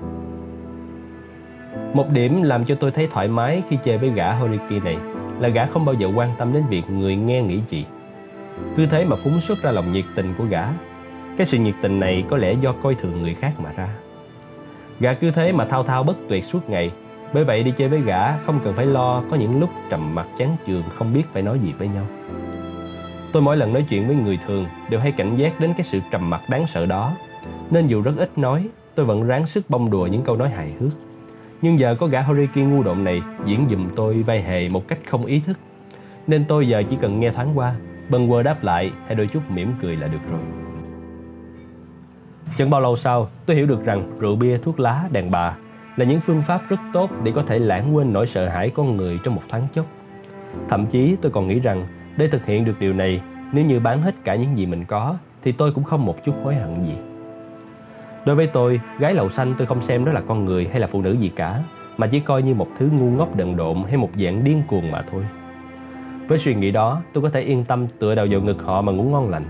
Một 1.95 2.11
điểm 2.11 2.43
làm 2.43 2.65
cho 2.65 2.75
tôi 2.75 2.91
thấy 2.91 3.09
thoải 3.13 3.29
mái 3.29 3.63
khi 3.69 3.79
chơi 3.85 3.99
với 3.99 4.11
gã 4.11 4.33
Horiki 4.33 4.85
này 4.85 4.97
là 5.41 5.49
gã 5.49 5.67
không 5.67 5.85
bao 5.85 5.95
giờ 5.95 6.11
quan 6.15 6.31
tâm 6.39 6.53
đến 6.53 6.63
việc 6.71 6.91
người 6.91 7.17
nghe 7.17 7.43
nghĩ 7.43 7.61
gì. 7.69 7.85
Cứ 8.77 8.87
thế 8.87 9.05
mà 9.05 9.17
phúng 9.17 9.41
xuất 9.41 9.63
ra 9.63 9.71
lòng 9.71 9.93
nhiệt 9.93 10.05
tình 10.15 10.35
của 10.39 10.45
gã. 10.45 10.67
Cái 11.37 11.47
sự 11.47 11.59
nhiệt 11.59 11.75
tình 11.83 12.01
này 12.01 12.25
có 12.29 12.37
lẽ 12.37 12.53
do 12.53 12.73
coi 12.83 12.95
thường 12.95 13.23
người 13.23 13.35
khác 13.35 13.53
mà 13.59 13.71
ra. 13.77 13.89
Gã 15.01 15.15
cứ 15.15 15.31
thế 15.31 15.53
mà 15.53 15.65
thao 15.65 15.83
thao 15.83 16.03
bất 16.03 16.17
tuyệt 16.29 16.45
suốt 16.45 16.71
ngày. 16.71 16.91
Bởi 17.33 17.45
vậy 17.45 17.63
đi 17.63 17.73
chơi 17.77 17.89
với 17.89 18.01
gã 18.01 18.39
không 18.39 18.61
cần 18.65 18.75
phải 18.75 18.87
lo 18.87 19.23
có 19.31 19.37
những 19.37 19.61
lúc 19.61 19.71
trầm 19.91 20.15
mặc 20.15 20.27
chán 20.39 20.57
chường 20.67 20.83
không 20.95 21.15
biết 21.15 21.23
phải 21.33 21.43
nói 21.43 21.59
gì 21.59 21.73
với 21.79 21.89
nhau. 21.89 22.05
Tôi 23.33 23.43
mỗi 23.43 23.57
lần 23.57 23.73
nói 23.73 23.85
chuyện 23.89 24.07
với 24.07 24.17
người 24.17 24.39
thường 24.47 24.67
đều 24.91 25.01
hay 25.01 25.13
cảnh 25.13 25.37
giác 25.37 25.61
đến 25.61 25.73
cái 25.77 25.87
sự 25.87 26.01
trầm 26.11 26.31
mặc 26.31 26.41
đáng 26.51 26.67
sợ 26.67 26.87
đó. 26.87 27.13
Nên 27.71 27.87
dù 27.87 28.03
rất 28.03 28.13
ít 28.17 28.39
nói, 28.39 28.69
tôi 28.95 29.07
vẫn 29.07 29.27
ráng 29.27 29.47
sức 29.47 29.71
bông 29.71 29.91
đùa 29.91 30.07
những 30.07 30.23
câu 30.23 30.37
nói 30.37 30.49
hài 30.49 30.73
hước. 30.81 30.93
Nhưng 31.63 31.79
giờ 31.79 31.95
có 31.99 32.07
gã 32.07 32.23
Horiki 32.23 32.57
ngu 32.57 32.83
độn 32.83 33.05
này 33.05 33.23
diễn 33.45 33.67
dùm 33.71 33.89
tôi 33.97 34.23
vai 34.23 34.43
hề 34.43 34.69
một 34.69 34.89
cách 34.89 34.99
không 35.07 35.25
ý 35.25 35.41
thức. 35.41 35.59
Nên 36.27 36.45
tôi 36.45 36.69
giờ 36.69 36.83
chỉ 36.89 36.97
cần 37.01 37.21
nghe 37.21 37.31
thoáng 37.31 37.59
qua, 37.59 37.75
bần 38.09 38.29
quơ 38.29 38.43
đáp 38.43 38.65
lại 38.65 38.93
hay 39.07 39.15
đôi 39.15 39.27
chút 39.27 39.51
mỉm 39.51 39.73
cười 39.81 39.97
là 39.97 40.09
được 40.09 40.31
rồi. 40.31 40.41
Chẳng 42.57 42.71
bao 42.71 42.81
lâu 42.81 42.97
sau, 42.97 43.29
tôi 43.47 43.57
hiểu 43.57 43.67
được 43.67 43.85
rằng 43.85 44.19
rượu 44.19 44.37
bia, 44.37 44.59
thuốc 44.59 44.81
lá, 44.81 45.09
đàn 45.13 45.31
bà 45.31 45.57
là 45.97 46.05
những 46.05 46.21
phương 46.21 46.43
pháp 46.43 46.63
rất 46.69 46.81
tốt 46.93 47.11
để 47.23 47.33
có 47.35 47.43
thể 47.43 47.59
lãng 47.59 47.97
quên 47.97 48.13
nỗi 48.13 48.27
sợ 48.27 48.49
hãi 48.49 48.71
con 48.71 48.97
người 48.97 49.19
trong 49.25 49.35
một 49.35 49.43
thoáng 49.49 49.67
chốc. 49.75 49.87
Thậm 50.69 50.87
chí 50.87 51.17
tôi 51.23 51.33
còn 51.33 51.49
nghĩ 51.49 51.61
rằng 51.61 51.87
để 52.17 52.29
thực 52.29 52.47
hiện 52.47 52.65
được 52.65 52.81
điều 52.81 52.93
này, 52.93 53.21
nếu 53.53 53.65
như 53.65 53.81
bán 53.81 54.03
hết 54.03 54.15
cả 54.25 54.35
những 54.35 54.57
gì 54.57 54.67
mình 54.67 54.85
có, 54.85 55.17
thì 55.43 55.53
tôi 55.53 55.73
cũng 55.73 55.85
không 55.85 56.07
một 56.07 56.25
chút 56.25 56.35
hối 56.45 56.55
hận 56.55 56.81
gì. 56.81 56.97
Đối 58.27 58.37
với 58.37 58.47
tôi, 58.47 58.81
gái 58.99 59.15
lầu 59.15 59.29
xanh 59.29 59.55
tôi 59.59 59.67
không 59.67 59.83
xem 59.83 60.05
đó 60.05 60.13
là 60.13 60.21
con 60.21 60.45
người 60.45 60.69
hay 60.71 60.81
là 60.81 60.87
phụ 60.87 61.03
nữ 61.03 61.13
gì 61.13 61.29
cả, 61.37 61.63
mà 61.97 62.07
chỉ 62.07 62.21
coi 62.21 62.43
như 62.43 62.55
một 62.55 62.69
thứ 62.79 62.89
ngu 62.93 63.11
ngốc 63.11 63.37
đần 63.37 63.57
độn 63.57 63.77
hay 63.87 63.97
một 63.97 64.11
dạng 64.17 64.45
điên 64.45 64.63
cuồng 64.69 64.91
mà 64.91 65.05
thôi. 65.11 65.27
Với 66.29 66.39
suy 66.39 66.55
nghĩ 66.55 66.71
đó, 66.71 67.03
tôi 67.13 67.23
có 67.23 67.31
thể 67.31 67.41
yên 67.41 67.65
tâm 67.65 67.87
tựa 67.99 68.15
đầu 68.15 68.27
vào 68.31 68.41
ngực 68.41 68.63
họ 68.63 68.83
mà 68.83 68.93
ngủ 68.93 69.03
ngon 69.03 69.31
lành. 69.31 69.45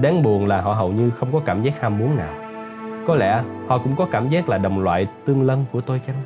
Đáng 0.00 0.22
buồn 0.22 0.46
là 0.46 0.60
họ 0.60 0.72
hầu 0.74 0.92
như 0.92 1.10
không 1.10 1.28
có 1.32 1.40
cảm 1.44 1.62
giác 1.62 1.80
ham 1.80 1.98
muốn 1.98 2.16
nào. 2.16 2.34
Có 3.06 3.16
lẽ 3.16 3.42
họ 3.66 3.78
cũng 3.78 3.96
có 3.96 4.06
cảm 4.10 4.28
giác 4.28 4.48
là 4.48 4.58
đồng 4.58 4.82
loại 4.82 5.06
tương 5.24 5.42
lân 5.42 5.64
của 5.72 5.80
tôi 5.80 6.00
chăng? 6.06 6.16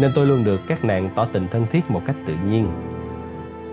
nên 0.00 0.10
tôi 0.14 0.26
luôn 0.26 0.44
được 0.44 0.60
các 0.68 0.84
nàng 0.84 1.10
tỏ 1.14 1.26
tình 1.32 1.48
thân 1.48 1.66
thiết 1.72 1.90
một 1.90 2.02
cách 2.06 2.16
tự 2.26 2.34
nhiên. 2.50 2.66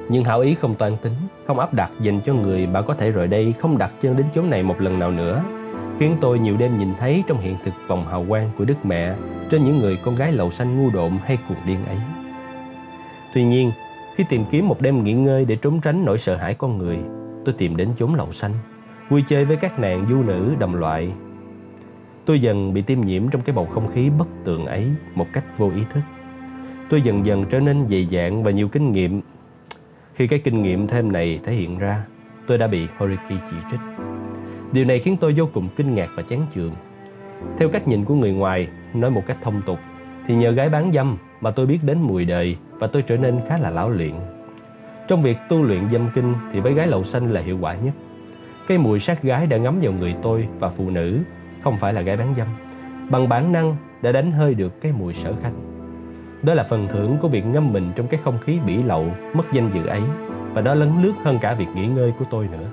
Nhưng 0.09 0.23
hảo 0.23 0.39
ý 0.39 0.55
không 0.55 0.75
toan 0.75 0.97
tính, 0.97 1.13
không 1.45 1.59
áp 1.59 1.73
đặt 1.73 1.91
dành 1.99 2.21
cho 2.25 2.33
người 2.33 2.67
mà 2.67 2.81
có 2.81 2.93
thể 2.93 3.11
rời 3.11 3.27
đây 3.27 3.53
không 3.59 3.77
đặt 3.77 3.91
chân 4.01 4.17
đến 4.17 4.25
chốn 4.35 4.49
này 4.49 4.63
một 4.63 4.81
lần 4.81 4.99
nào 4.99 5.11
nữa, 5.11 5.43
khiến 5.99 6.17
tôi 6.21 6.39
nhiều 6.39 6.55
đêm 6.59 6.79
nhìn 6.79 6.89
thấy 6.99 7.23
trong 7.27 7.39
hiện 7.39 7.55
thực 7.63 7.73
vòng 7.87 8.07
hào 8.07 8.25
quang 8.29 8.49
của 8.57 8.65
Đức 8.65 8.85
Mẹ 8.85 9.15
trên 9.51 9.65
những 9.65 9.79
người 9.79 9.97
con 10.03 10.15
gái 10.15 10.31
lầu 10.31 10.51
xanh 10.51 10.77
ngu 10.77 10.89
độn 10.89 11.11
hay 11.25 11.37
cuồng 11.47 11.57
điên 11.67 11.77
ấy. 11.87 11.97
Tuy 13.33 13.43
nhiên, 13.43 13.71
khi 14.15 14.23
tìm 14.29 14.43
kiếm 14.51 14.67
một 14.67 14.81
đêm 14.81 15.03
nghỉ 15.03 15.13
ngơi 15.13 15.45
để 15.45 15.55
trốn 15.55 15.81
tránh 15.81 16.05
nỗi 16.05 16.17
sợ 16.17 16.35
hãi 16.35 16.53
con 16.53 16.77
người, 16.77 16.97
tôi 17.45 17.55
tìm 17.57 17.77
đến 17.77 17.89
chốn 17.97 18.15
lầu 18.15 18.33
xanh, 18.33 18.51
vui 19.09 19.23
chơi 19.27 19.45
với 19.45 19.57
các 19.57 19.79
nàng 19.79 20.05
du 20.09 20.23
nữ 20.23 20.55
đồng 20.59 20.75
loại. 20.75 21.11
Tôi 22.25 22.39
dần 22.39 22.73
bị 22.73 22.81
tiêm 22.81 23.01
nhiễm 23.01 23.29
trong 23.29 23.41
cái 23.41 23.55
bầu 23.55 23.65
không 23.65 23.87
khí 23.93 24.09
bất 24.09 24.27
tường 24.43 24.65
ấy 24.65 24.87
một 25.15 25.27
cách 25.33 25.57
vô 25.57 25.71
ý 25.75 25.81
thức. 25.93 26.01
Tôi 26.89 27.01
dần 27.01 27.25
dần 27.25 27.45
trở 27.49 27.59
nên 27.59 27.87
dày 27.89 28.07
dạn 28.11 28.43
và 28.43 28.51
nhiều 28.51 28.67
kinh 28.67 28.91
nghiệm. 28.91 29.21
Khi 30.13 30.27
cái 30.27 30.39
kinh 30.39 30.63
nghiệm 30.63 30.87
thêm 30.87 31.11
này 31.11 31.39
thể 31.43 31.53
hiện 31.53 31.77
ra, 31.77 32.05
tôi 32.47 32.57
đã 32.57 32.67
bị 32.67 32.87
Horiki 32.97 33.29
chỉ 33.29 33.57
trích. 33.71 34.06
Điều 34.71 34.85
này 34.85 34.99
khiến 34.99 35.17
tôi 35.19 35.33
vô 35.37 35.49
cùng 35.53 35.69
kinh 35.75 35.95
ngạc 35.95 36.09
và 36.15 36.23
chán 36.23 36.45
chường. 36.55 36.71
Theo 37.57 37.69
cách 37.69 37.87
nhìn 37.87 38.05
của 38.05 38.15
người 38.15 38.33
ngoài, 38.33 38.67
nói 38.93 39.11
một 39.11 39.23
cách 39.27 39.37
thông 39.41 39.61
tục, 39.65 39.79
thì 40.27 40.35
nhờ 40.35 40.51
gái 40.51 40.69
bán 40.69 40.91
dâm 40.91 41.17
mà 41.41 41.51
tôi 41.51 41.65
biết 41.65 41.79
đến 41.83 42.01
mùi 42.01 42.25
đời 42.25 42.57
và 42.71 42.87
tôi 42.87 43.01
trở 43.01 43.17
nên 43.17 43.39
khá 43.49 43.57
là 43.57 43.69
lão 43.69 43.89
luyện. 43.89 44.13
Trong 45.07 45.21
việc 45.21 45.37
tu 45.49 45.63
luyện 45.63 45.89
dâm 45.89 46.09
kinh 46.15 46.33
thì 46.53 46.59
với 46.59 46.73
gái 46.73 46.87
lậu 46.87 47.03
xanh 47.03 47.33
là 47.33 47.41
hiệu 47.41 47.57
quả 47.61 47.75
nhất. 47.75 47.93
Cái 48.67 48.77
mùi 48.77 48.99
sát 48.99 49.23
gái 49.23 49.47
đã 49.47 49.57
ngấm 49.57 49.79
vào 49.81 49.93
người 49.93 50.15
tôi 50.23 50.47
và 50.59 50.69
phụ 50.69 50.89
nữ, 50.89 51.19
không 51.63 51.77
phải 51.77 51.93
là 51.93 52.01
gái 52.01 52.17
bán 52.17 52.33
dâm. 52.37 52.47
Bằng 53.09 53.29
bản 53.29 53.51
năng 53.51 53.75
đã 54.01 54.11
đánh 54.11 54.31
hơi 54.31 54.53
được 54.53 54.81
cái 54.81 54.91
mùi 54.91 55.13
sở 55.13 55.33
khanh. 55.41 55.53
Đó 56.41 56.53
là 56.53 56.63
phần 56.69 56.87
thưởng 56.87 57.17
của 57.21 57.27
việc 57.27 57.45
ngâm 57.45 57.73
mình 57.73 57.91
trong 57.95 58.07
cái 58.07 58.19
không 58.23 58.37
khí 58.37 58.59
bỉ 58.65 58.83
lậu, 58.83 59.05
mất 59.33 59.43
danh 59.51 59.69
dự 59.73 59.85
ấy 59.85 60.01
và 60.53 60.61
đó 60.61 60.73
lấn 60.73 60.89
lướt 61.01 61.13
hơn 61.23 61.37
cả 61.41 61.53
việc 61.53 61.67
nghỉ 61.75 61.87
ngơi 61.87 62.13
của 62.19 62.25
tôi 62.31 62.47
nữa. 62.51 62.67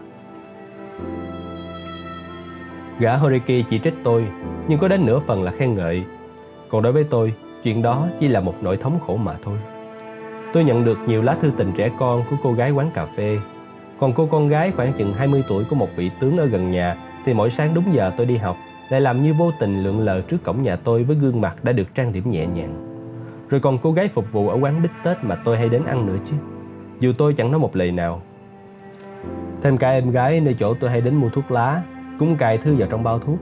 Gã 2.98 3.16
Horiki 3.16 3.64
chỉ 3.70 3.78
trích 3.78 3.94
tôi, 4.02 4.26
nhưng 4.68 4.78
có 4.78 4.88
đến 4.88 5.06
nửa 5.06 5.20
phần 5.20 5.42
là 5.42 5.50
khen 5.50 5.74
ngợi. 5.74 6.04
Còn 6.68 6.82
đối 6.82 6.92
với 6.92 7.04
tôi, 7.04 7.34
chuyện 7.62 7.82
đó 7.82 8.06
chỉ 8.20 8.28
là 8.28 8.40
một 8.40 8.54
nỗi 8.60 8.76
thống 8.76 8.98
khổ 9.06 9.16
mà 9.16 9.34
thôi. 9.44 9.58
Tôi 10.52 10.64
nhận 10.64 10.84
được 10.84 10.98
nhiều 11.06 11.22
lá 11.22 11.36
thư 11.40 11.50
tình 11.56 11.72
trẻ 11.76 11.90
con 11.98 12.22
của 12.30 12.36
cô 12.42 12.52
gái 12.52 12.70
quán 12.70 12.90
cà 12.94 13.06
phê. 13.16 13.38
Còn 14.00 14.12
cô 14.12 14.26
con 14.26 14.48
gái 14.48 14.72
khoảng 14.76 14.92
chừng 14.92 15.12
20 15.12 15.44
tuổi 15.48 15.64
của 15.64 15.76
một 15.76 15.88
vị 15.96 16.10
tướng 16.20 16.38
ở 16.38 16.46
gần 16.46 16.72
nhà 16.72 16.96
thì 17.24 17.34
mỗi 17.34 17.50
sáng 17.50 17.74
đúng 17.74 17.84
giờ 17.92 18.12
tôi 18.16 18.26
đi 18.26 18.36
học 18.36 18.56
lại 18.88 19.00
làm 19.00 19.22
như 19.22 19.34
vô 19.34 19.50
tình 19.60 19.82
lượn 19.82 20.00
lờ 20.00 20.20
trước 20.20 20.44
cổng 20.44 20.62
nhà 20.62 20.76
tôi 20.76 21.04
với 21.04 21.16
gương 21.16 21.40
mặt 21.40 21.64
đã 21.64 21.72
được 21.72 21.94
trang 21.94 22.12
điểm 22.12 22.30
nhẹ 22.30 22.46
nhàng. 22.46 22.74
Rồi 23.48 23.60
còn 23.60 23.78
cô 23.78 23.92
gái 23.92 24.08
phục 24.08 24.32
vụ 24.32 24.48
ở 24.48 24.58
quán 24.60 24.82
bít 24.82 24.90
tết 25.04 25.16
mà 25.24 25.34
tôi 25.34 25.58
hay 25.58 25.68
đến 25.68 25.84
ăn 25.84 26.06
nữa 26.06 26.16
chứ. 26.30 26.34
Dù 27.00 27.12
tôi 27.18 27.34
chẳng 27.34 27.50
nói 27.50 27.60
một 27.60 27.76
lời 27.76 27.92
nào. 27.92 28.22
Thêm 29.62 29.78
cả 29.78 29.90
em 29.90 30.10
gái 30.10 30.40
nơi 30.40 30.54
chỗ 30.58 30.74
tôi 30.74 30.90
hay 30.90 31.00
đến 31.00 31.14
mua 31.14 31.28
thuốc 31.28 31.50
lá 31.50 31.82
cũng 32.18 32.36
cài 32.36 32.58
thư 32.58 32.74
vào 32.74 32.88
trong 32.90 33.02
bao 33.02 33.18
thuốc. 33.18 33.38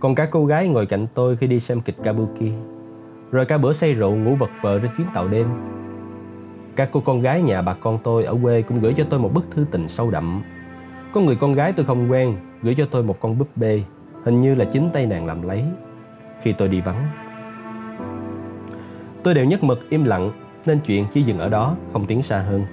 Còn 0.00 0.14
cả 0.14 0.28
cô 0.30 0.46
gái 0.46 0.68
ngồi 0.68 0.86
cạnh 0.86 1.06
tôi 1.14 1.36
khi 1.36 1.46
đi 1.46 1.60
xem 1.60 1.80
kịch 1.80 1.96
Kabuki. 2.04 2.52
Rồi 3.30 3.44
cả 3.44 3.58
bữa 3.58 3.72
say 3.72 3.92
rượu 3.92 4.14
ngủ 4.14 4.34
vật 4.34 4.50
vờ 4.62 4.78
trên 4.78 4.90
chuyến 4.96 5.06
tàu 5.14 5.28
đêm. 5.28 5.46
Các 6.76 6.88
cô 6.92 7.00
con 7.00 7.20
gái 7.20 7.42
nhà 7.42 7.62
bà 7.62 7.74
con 7.74 7.98
tôi 8.04 8.24
ở 8.24 8.36
quê 8.42 8.62
cũng 8.62 8.80
gửi 8.80 8.94
cho 8.94 9.04
tôi 9.10 9.20
một 9.20 9.30
bức 9.34 9.44
thư 9.50 9.66
tình 9.70 9.88
sâu 9.88 10.10
đậm. 10.10 10.42
Có 11.12 11.20
người 11.20 11.36
con 11.36 11.52
gái 11.52 11.72
tôi 11.72 11.86
không 11.86 12.10
quen 12.10 12.36
gửi 12.62 12.74
cho 12.74 12.86
tôi 12.90 13.02
một 13.02 13.20
con 13.20 13.38
búp 13.38 13.48
bê, 13.56 13.82
hình 14.24 14.40
như 14.40 14.54
là 14.54 14.64
chính 14.64 14.90
tay 14.92 15.06
nàng 15.06 15.26
làm 15.26 15.42
lấy. 15.42 15.64
Khi 16.42 16.52
tôi 16.52 16.68
đi 16.68 16.80
vắng, 16.80 17.06
tôi 19.22 19.34
đều 19.34 19.44
nhất 19.44 19.64
mực 19.64 19.90
im 19.90 20.04
lặng 20.04 20.32
nên 20.66 20.80
chuyện 20.80 21.06
chỉ 21.12 21.22
dừng 21.22 21.38
ở 21.38 21.48
đó, 21.48 21.76
không 21.92 22.06
tiến 22.06 22.22
xa 22.22 22.38
hơn. 22.38 22.64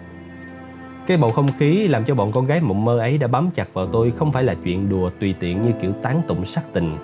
Cái 1.09 1.17
bầu 1.17 1.31
không 1.31 1.47
khí 1.59 1.87
làm 1.87 2.03
cho 2.03 2.15
bọn 2.15 2.31
con 2.31 2.45
gái 2.45 2.61
mộng 2.61 2.85
mơ 2.85 2.99
ấy 2.99 3.17
đã 3.17 3.27
bám 3.27 3.49
chặt 3.51 3.73
vào 3.73 3.85
tôi 3.85 4.11
không 4.11 4.31
phải 4.31 4.43
là 4.43 4.55
chuyện 4.63 4.89
đùa 4.89 5.09
tùy 5.19 5.35
tiện 5.39 5.61
như 5.61 5.71
kiểu 5.81 5.91
tán 6.01 6.21
tụng 6.27 6.45
sắc 6.45 6.63
tình, 6.73 6.97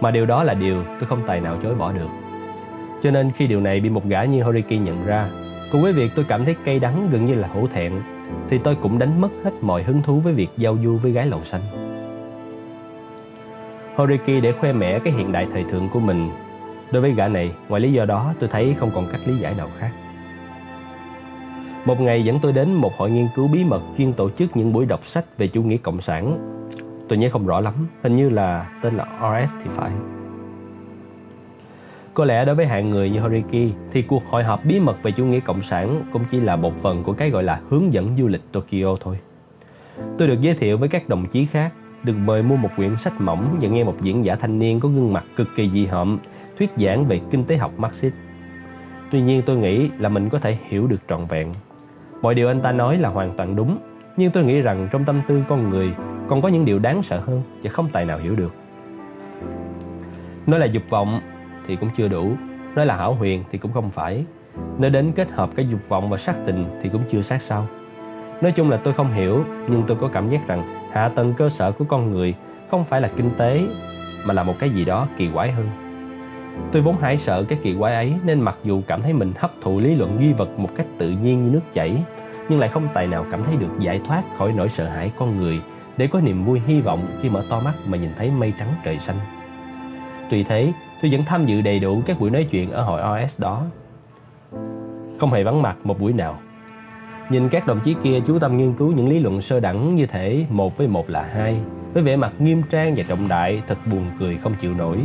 mà 0.00 0.10
điều 0.10 0.26
đó 0.26 0.44
là 0.44 0.54
điều 0.54 0.84
tôi 0.84 1.08
không 1.08 1.20
tài 1.26 1.40
nào 1.40 1.56
chối 1.62 1.74
bỏ 1.74 1.92
được. 1.92 2.08
Cho 3.02 3.10
nên 3.10 3.32
khi 3.36 3.46
điều 3.46 3.60
này 3.60 3.80
bị 3.80 3.88
một 3.88 4.04
gã 4.08 4.24
như 4.24 4.42
Horiki 4.42 4.70
nhận 4.70 5.06
ra, 5.06 5.28
cùng 5.72 5.82
với 5.82 5.92
việc 5.92 6.10
tôi 6.16 6.24
cảm 6.28 6.44
thấy 6.44 6.56
cay 6.64 6.78
đắng 6.78 7.08
gần 7.12 7.24
như 7.24 7.34
là 7.34 7.48
hổ 7.48 7.66
thẹn, 7.66 7.92
thì 8.50 8.58
tôi 8.58 8.76
cũng 8.82 8.98
đánh 8.98 9.20
mất 9.20 9.30
hết 9.44 9.52
mọi 9.60 9.82
hứng 9.82 10.02
thú 10.02 10.20
với 10.20 10.32
việc 10.32 10.48
giao 10.56 10.76
du 10.84 10.96
với 10.96 11.12
gái 11.12 11.26
lầu 11.26 11.40
xanh. 11.44 11.62
Horiki 13.94 14.42
để 14.42 14.52
khoe 14.52 14.72
mẽ 14.72 14.98
cái 14.98 15.12
hiện 15.12 15.32
đại 15.32 15.46
thời 15.52 15.64
thượng 15.64 15.88
của 15.92 16.00
mình. 16.00 16.30
Đối 16.92 17.02
với 17.02 17.12
gã 17.12 17.28
này, 17.28 17.50
ngoài 17.68 17.80
lý 17.80 17.92
do 17.92 18.04
đó 18.04 18.34
tôi 18.40 18.48
thấy 18.52 18.74
không 18.78 18.90
còn 18.94 19.04
cách 19.12 19.20
lý 19.26 19.36
giải 19.36 19.54
nào 19.54 19.68
khác. 19.78 19.90
Một 21.84 22.00
ngày 22.00 22.24
dẫn 22.24 22.38
tôi 22.42 22.52
đến 22.52 22.74
một 22.74 22.96
hội 22.96 23.10
nghiên 23.10 23.26
cứu 23.34 23.48
bí 23.52 23.64
mật 23.64 23.80
chuyên 23.98 24.12
tổ 24.12 24.30
chức 24.30 24.56
những 24.56 24.72
buổi 24.72 24.86
đọc 24.86 25.06
sách 25.06 25.38
về 25.38 25.48
chủ 25.48 25.62
nghĩa 25.62 25.76
cộng 25.76 26.00
sản. 26.00 26.38
Tôi 27.08 27.18
nhớ 27.18 27.28
không 27.32 27.46
rõ 27.46 27.60
lắm, 27.60 27.74
hình 28.02 28.16
như 28.16 28.28
là 28.30 28.70
tên 28.82 28.96
là 28.96 29.04
RS 29.04 29.54
thì 29.64 29.70
phải. 29.70 29.90
Có 32.14 32.24
lẽ 32.24 32.44
đối 32.44 32.54
với 32.54 32.66
hạng 32.66 32.90
người 32.90 33.10
như 33.10 33.20
Horiki 33.20 33.74
thì 33.92 34.02
cuộc 34.02 34.22
hội 34.30 34.44
họp 34.44 34.64
bí 34.64 34.80
mật 34.80 35.02
về 35.02 35.10
chủ 35.10 35.24
nghĩa 35.24 35.40
cộng 35.40 35.62
sản 35.62 36.02
cũng 36.12 36.24
chỉ 36.30 36.40
là 36.40 36.56
một 36.56 36.74
phần 36.82 37.02
của 37.02 37.12
cái 37.12 37.30
gọi 37.30 37.42
là 37.42 37.60
hướng 37.70 37.92
dẫn 37.92 38.16
du 38.18 38.26
lịch 38.26 38.42
Tokyo 38.52 38.96
thôi. 39.00 39.18
Tôi 40.18 40.28
được 40.28 40.40
giới 40.40 40.54
thiệu 40.54 40.78
với 40.78 40.88
các 40.88 41.08
đồng 41.08 41.26
chí 41.26 41.46
khác, 41.46 41.72
được 42.02 42.16
mời 42.16 42.42
mua 42.42 42.56
một 42.56 42.70
quyển 42.76 42.96
sách 42.96 43.20
mỏng 43.20 43.58
và 43.60 43.68
nghe 43.68 43.84
một 43.84 43.94
diễn 44.02 44.24
giả 44.24 44.34
thanh 44.34 44.58
niên 44.58 44.80
có 44.80 44.88
gương 44.88 45.12
mặt 45.12 45.24
cực 45.36 45.48
kỳ 45.56 45.70
dị 45.70 45.86
hợm 45.86 46.18
thuyết 46.58 46.70
giảng 46.76 47.06
về 47.06 47.20
kinh 47.30 47.44
tế 47.44 47.56
học 47.56 47.72
Marxist. 47.76 48.14
Tuy 49.10 49.20
nhiên 49.20 49.42
tôi 49.46 49.56
nghĩ 49.56 49.90
là 49.98 50.08
mình 50.08 50.28
có 50.28 50.38
thể 50.38 50.58
hiểu 50.68 50.86
được 50.86 51.00
trọn 51.08 51.26
vẹn 51.26 51.52
Mọi 52.24 52.34
điều 52.34 52.48
anh 52.48 52.60
ta 52.60 52.72
nói 52.72 52.98
là 52.98 53.08
hoàn 53.08 53.36
toàn 53.36 53.56
đúng, 53.56 53.78
nhưng 54.16 54.30
tôi 54.30 54.44
nghĩ 54.44 54.60
rằng 54.60 54.88
trong 54.92 55.04
tâm 55.04 55.22
tư 55.28 55.44
con 55.48 55.70
người 55.70 55.94
còn 56.28 56.42
có 56.42 56.48
những 56.48 56.64
điều 56.64 56.78
đáng 56.78 57.02
sợ 57.02 57.20
hơn 57.26 57.42
và 57.62 57.70
không 57.70 57.88
tài 57.92 58.04
nào 58.04 58.18
hiểu 58.18 58.36
được. 58.36 58.54
Nói 60.46 60.60
là 60.60 60.66
dục 60.66 60.82
vọng 60.90 61.20
thì 61.66 61.76
cũng 61.76 61.90
chưa 61.96 62.08
đủ, 62.08 62.32
nói 62.74 62.86
là 62.86 62.96
hảo 62.96 63.14
huyền 63.14 63.44
thì 63.52 63.58
cũng 63.58 63.72
không 63.72 63.90
phải. 63.90 64.24
Nói 64.78 64.90
đến 64.90 65.12
kết 65.12 65.30
hợp 65.30 65.50
cái 65.56 65.68
dục 65.68 65.80
vọng 65.88 66.10
và 66.10 66.16
sắc 66.16 66.36
tình 66.46 66.64
thì 66.82 66.88
cũng 66.88 67.02
chưa 67.10 67.22
sát 67.22 67.42
sao. 67.42 67.66
Nói 68.40 68.52
chung 68.52 68.70
là 68.70 68.76
tôi 68.76 68.94
không 68.94 69.12
hiểu, 69.12 69.44
nhưng 69.68 69.82
tôi 69.86 69.96
có 70.00 70.08
cảm 70.08 70.28
giác 70.28 70.48
rằng 70.48 70.62
hạ 70.92 71.08
tầng 71.08 71.34
cơ 71.36 71.48
sở 71.48 71.72
của 71.72 71.84
con 71.84 72.10
người 72.12 72.34
không 72.70 72.84
phải 72.84 73.00
là 73.00 73.10
kinh 73.16 73.30
tế 73.38 73.66
mà 74.26 74.34
là 74.34 74.42
một 74.42 74.54
cái 74.58 74.70
gì 74.70 74.84
đó 74.84 75.06
kỳ 75.16 75.28
quái 75.34 75.52
hơn. 75.52 75.66
Tôi 76.72 76.82
vốn 76.82 76.96
hãi 76.96 77.18
sợ 77.18 77.44
cái 77.48 77.58
kỳ 77.62 77.76
quái 77.78 77.94
ấy 77.94 78.12
nên 78.24 78.40
mặc 78.40 78.56
dù 78.64 78.82
cảm 78.86 79.02
thấy 79.02 79.12
mình 79.12 79.32
hấp 79.36 79.50
thụ 79.62 79.80
lý 79.80 79.94
luận 79.94 80.10
duy 80.18 80.32
vật 80.32 80.58
một 80.58 80.68
cách 80.76 80.86
tự 80.98 81.10
nhiên 81.10 81.44
như 81.44 81.50
nước 81.50 81.72
chảy, 81.74 81.96
nhưng 82.48 82.60
lại 82.60 82.68
không 82.68 82.88
tài 82.94 83.06
nào 83.06 83.26
cảm 83.30 83.44
thấy 83.44 83.56
được 83.56 83.78
giải 83.78 84.00
thoát 84.06 84.22
khỏi 84.36 84.52
nỗi 84.56 84.68
sợ 84.68 84.88
hãi 84.88 85.10
con 85.16 85.36
người 85.36 85.60
để 85.96 86.06
có 86.06 86.20
niềm 86.20 86.44
vui 86.44 86.60
hy 86.66 86.80
vọng 86.80 87.06
khi 87.20 87.30
mở 87.30 87.42
to 87.50 87.60
mắt 87.64 87.74
mà 87.86 87.96
nhìn 87.98 88.10
thấy 88.18 88.30
mây 88.30 88.52
trắng 88.58 88.68
trời 88.84 88.98
xanh. 88.98 89.16
Tuy 90.30 90.42
thế, 90.42 90.72
tôi 91.02 91.10
vẫn 91.10 91.20
tham 91.26 91.46
dự 91.46 91.60
đầy 91.60 91.80
đủ 91.80 92.02
các 92.06 92.20
buổi 92.20 92.30
nói 92.30 92.46
chuyện 92.50 92.70
ở 92.70 92.82
hội 92.82 93.24
OS 93.24 93.40
đó. 93.40 93.64
Không 95.20 95.30
hề 95.30 95.44
vắng 95.44 95.62
mặt 95.62 95.76
một 95.84 96.00
buổi 96.00 96.12
nào. 96.12 96.38
Nhìn 97.30 97.48
các 97.48 97.66
đồng 97.66 97.80
chí 97.80 97.94
kia 98.02 98.20
chú 98.26 98.38
tâm 98.38 98.56
nghiên 98.56 98.72
cứu 98.72 98.92
những 98.92 99.08
lý 99.08 99.18
luận 99.18 99.40
sơ 99.40 99.60
đẳng 99.60 99.96
như 99.96 100.06
thể 100.06 100.46
một 100.50 100.76
với 100.76 100.86
một 100.86 101.10
là 101.10 101.22
hai, 101.22 101.56
với 101.94 102.02
vẻ 102.02 102.16
mặt 102.16 102.32
nghiêm 102.38 102.62
trang 102.70 102.94
và 102.96 103.02
trọng 103.08 103.28
đại 103.28 103.62
thật 103.68 103.78
buồn 103.86 104.10
cười 104.18 104.36
không 104.36 104.54
chịu 104.60 104.74
nổi. 104.74 104.98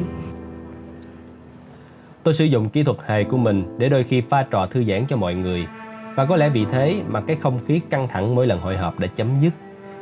Tôi 2.23 2.33
sử 2.33 2.45
dụng 2.45 2.69
kỹ 2.69 2.83
thuật 2.83 2.97
hài 3.05 3.23
của 3.23 3.37
mình 3.37 3.75
để 3.77 3.89
đôi 3.89 4.03
khi 4.03 4.21
pha 4.21 4.45
trò 4.51 4.65
thư 4.65 4.83
giãn 4.83 5.05
cho 5.09 5.17
mọi 5.17 5.35
người. 5.35 5.67
Và 6.15 6.25
có 6.25 6.35
lẽ 6.35 6.49
vì 6.49 6.65
thế 6.65 7.01
mà 7.07 7.21
cái 7.21 7.35
không 7.35 7.59
khí 7.65 7.81
căng 7.89 8.07
thẳng 8.07 8.35
mỗi 8.35 8.47
lần 8.47 8.59
hội 8.59 8.77
họp 8.77 8.99
đã 8.99 9.07
chấm 9.07 9.27
dứt 9.41 9.53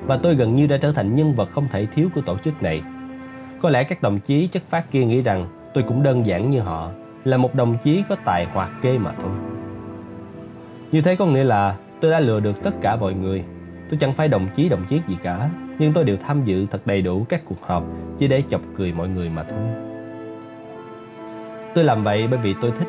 và 0.05 0.17
tôi 0.17 0.35
gần 0.35 0.55
như 0.55 0.67
đã 0.67 0.77
trở 0.77 0.91
thành 0.91 1.15
nhân 1.15 1.35
vật 1.35 1.49
không 1.51 1.67
thể 1.71 1.85
thiếu 1.85 2.09
của 2.15 2.21
tổ 2.21 2.37
chức 2.37 2.63
này. 2.63 2.81
Có 3.61 3.69
lẽ 3.69 3.83
các 3.83 4.01
đồng 4.01 4.19
chí 4.19 4.47
chất 4.47 4.63
phát 4.69 4.91
kia 4.91 5.05
nghĩ 5.05 5.21
rằng 5.21 5.47
tôi 5.73 5.83
cũng 5.87 6.03
đơn 6.03 6.25
giản 6.25 6.49
như 6.49 6.59
họ, 6.59 6.89
là 7.23 7.37
một 7.37 7.55
đồng 7.55 7.77
chí 7.83 8.03
có 8.09 8.15
tài 8.25 8.45
hoạt 8.45 8.71
kê 8.81 8.97
mà 8.97 9.11
thôi. 9.21 9.31
Như 10.91 11.01
thế 11.01 11.15
có 11.15 11.25
nghĩa 11.25 11.43
là 11.43 11.75
tôi 12.01 12.11
đã 12.11 12.19
lừa 12.19 12.39
được 12.39 12.63
tất 12.63 12.71
cả 12.81 12.95
mọi 12.95 13.13
người. 13.13 13.43
Tôi 13.89 13.99
chẳng 13.99 14.13
phải 14.13 14.27
đồng 14.27 14.47
chí 14.55 14.69
đồng 14.69 14.85
chí 14.89 15.01
gì 15.07 15.17
cả, 15.23 15.49
nhưng 15.79 15.93
tôi 15.93 16.03
đều 16.03 16.17
tham 16.17 16.43
dự 16.43 16.65
thật 16.65 16.87
đầy 16.87 17.01
đủ 17.01 17.25
các 17.29 17.41
cuộc 17.45 17.61
họp 17.61 17.83
chỉ 18.17 18.27
để 18.27 18.43
chọc 18.49 18.61
cười 18.75 18.91
mọi 18.91 19.07
người 19.07 19.29
mà 19.29 19.43
thôi. 19.43 19.59
Tôi 21.75 21.83
làm 21.83 22.03
vậy 22.03 22.27
bởi 22.27 22.39
vì 22.39 22.55
tôi 22.61 22.71
thích 22.79 22.87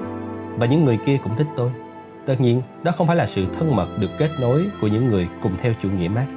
và 0.57 0.67
những 0.67 0.85
người 0.85 0.99
kia 1.07 1.19
cũng 1.23 1.37
thích 1.37 1.47
tôi. 1.57 1.71
Tất 2.29 2.41
nhiên, 2.41 2.63
đó 2.83 2.93
không 2.93 3.07
phải 3.07 3.17
là 3.17 3.27
sự 3.27 3.47
thân 3.59 3.77
mật 3.77 3.87
được 4.01 4.11
kết 4.19 4.31
nối 4.41 4.67
của 4.81 4.87
những 4.87 5.09
người 5.09 5.29
cùng 5.43 5.53
theo 5.63 5.73
chủ 5.83 5.89
nghĩa 5.91 6.09
Marx. 6.09 6.29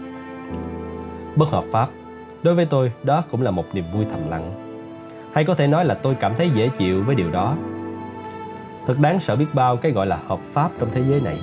Bất 1.36 1.50
hợp 1.50 1.64
pháp, 1.72 1.90
đối 2.44 2.56
với 2.56 2.66
tôi 2.66 2.92
đó 3.04 3.24
cũng 3.32 3.42
là 3.42 3.52
một 3.52 3.64
niềm 3.74 3.84
vui 3.94 4.06
thầm 4.12 4.20
lặng. 4.30 4.52
Hay 5.34 5.46
có 5.46 5.56
thể 5.56 5.68
nói 5.68 5.86
là 5.86 5.94
tôi 5.94 6.16
cảm 6.16 6.34
thấy 6.38 6.50
dễ 6.50 6.70
chịu 6.78 7.04
với 7.04 7.16
điều 7.16 7.32
đó. 7.32 7.56
Thật 8.88 9.00
đáng 9.00 9.20
sợ 9.20 9.36
biết 9.36 9.46
bao 9.54 9.78
cái 9.78 9.92
gọi 9.92 10.08
là 10.08 10.20
hợp 10.28 10.40
pháp 10.40 10.72
trong 10.80 10.90
thế 10.94 11.04
giới 11.10 11.22
này. 11.22 11.38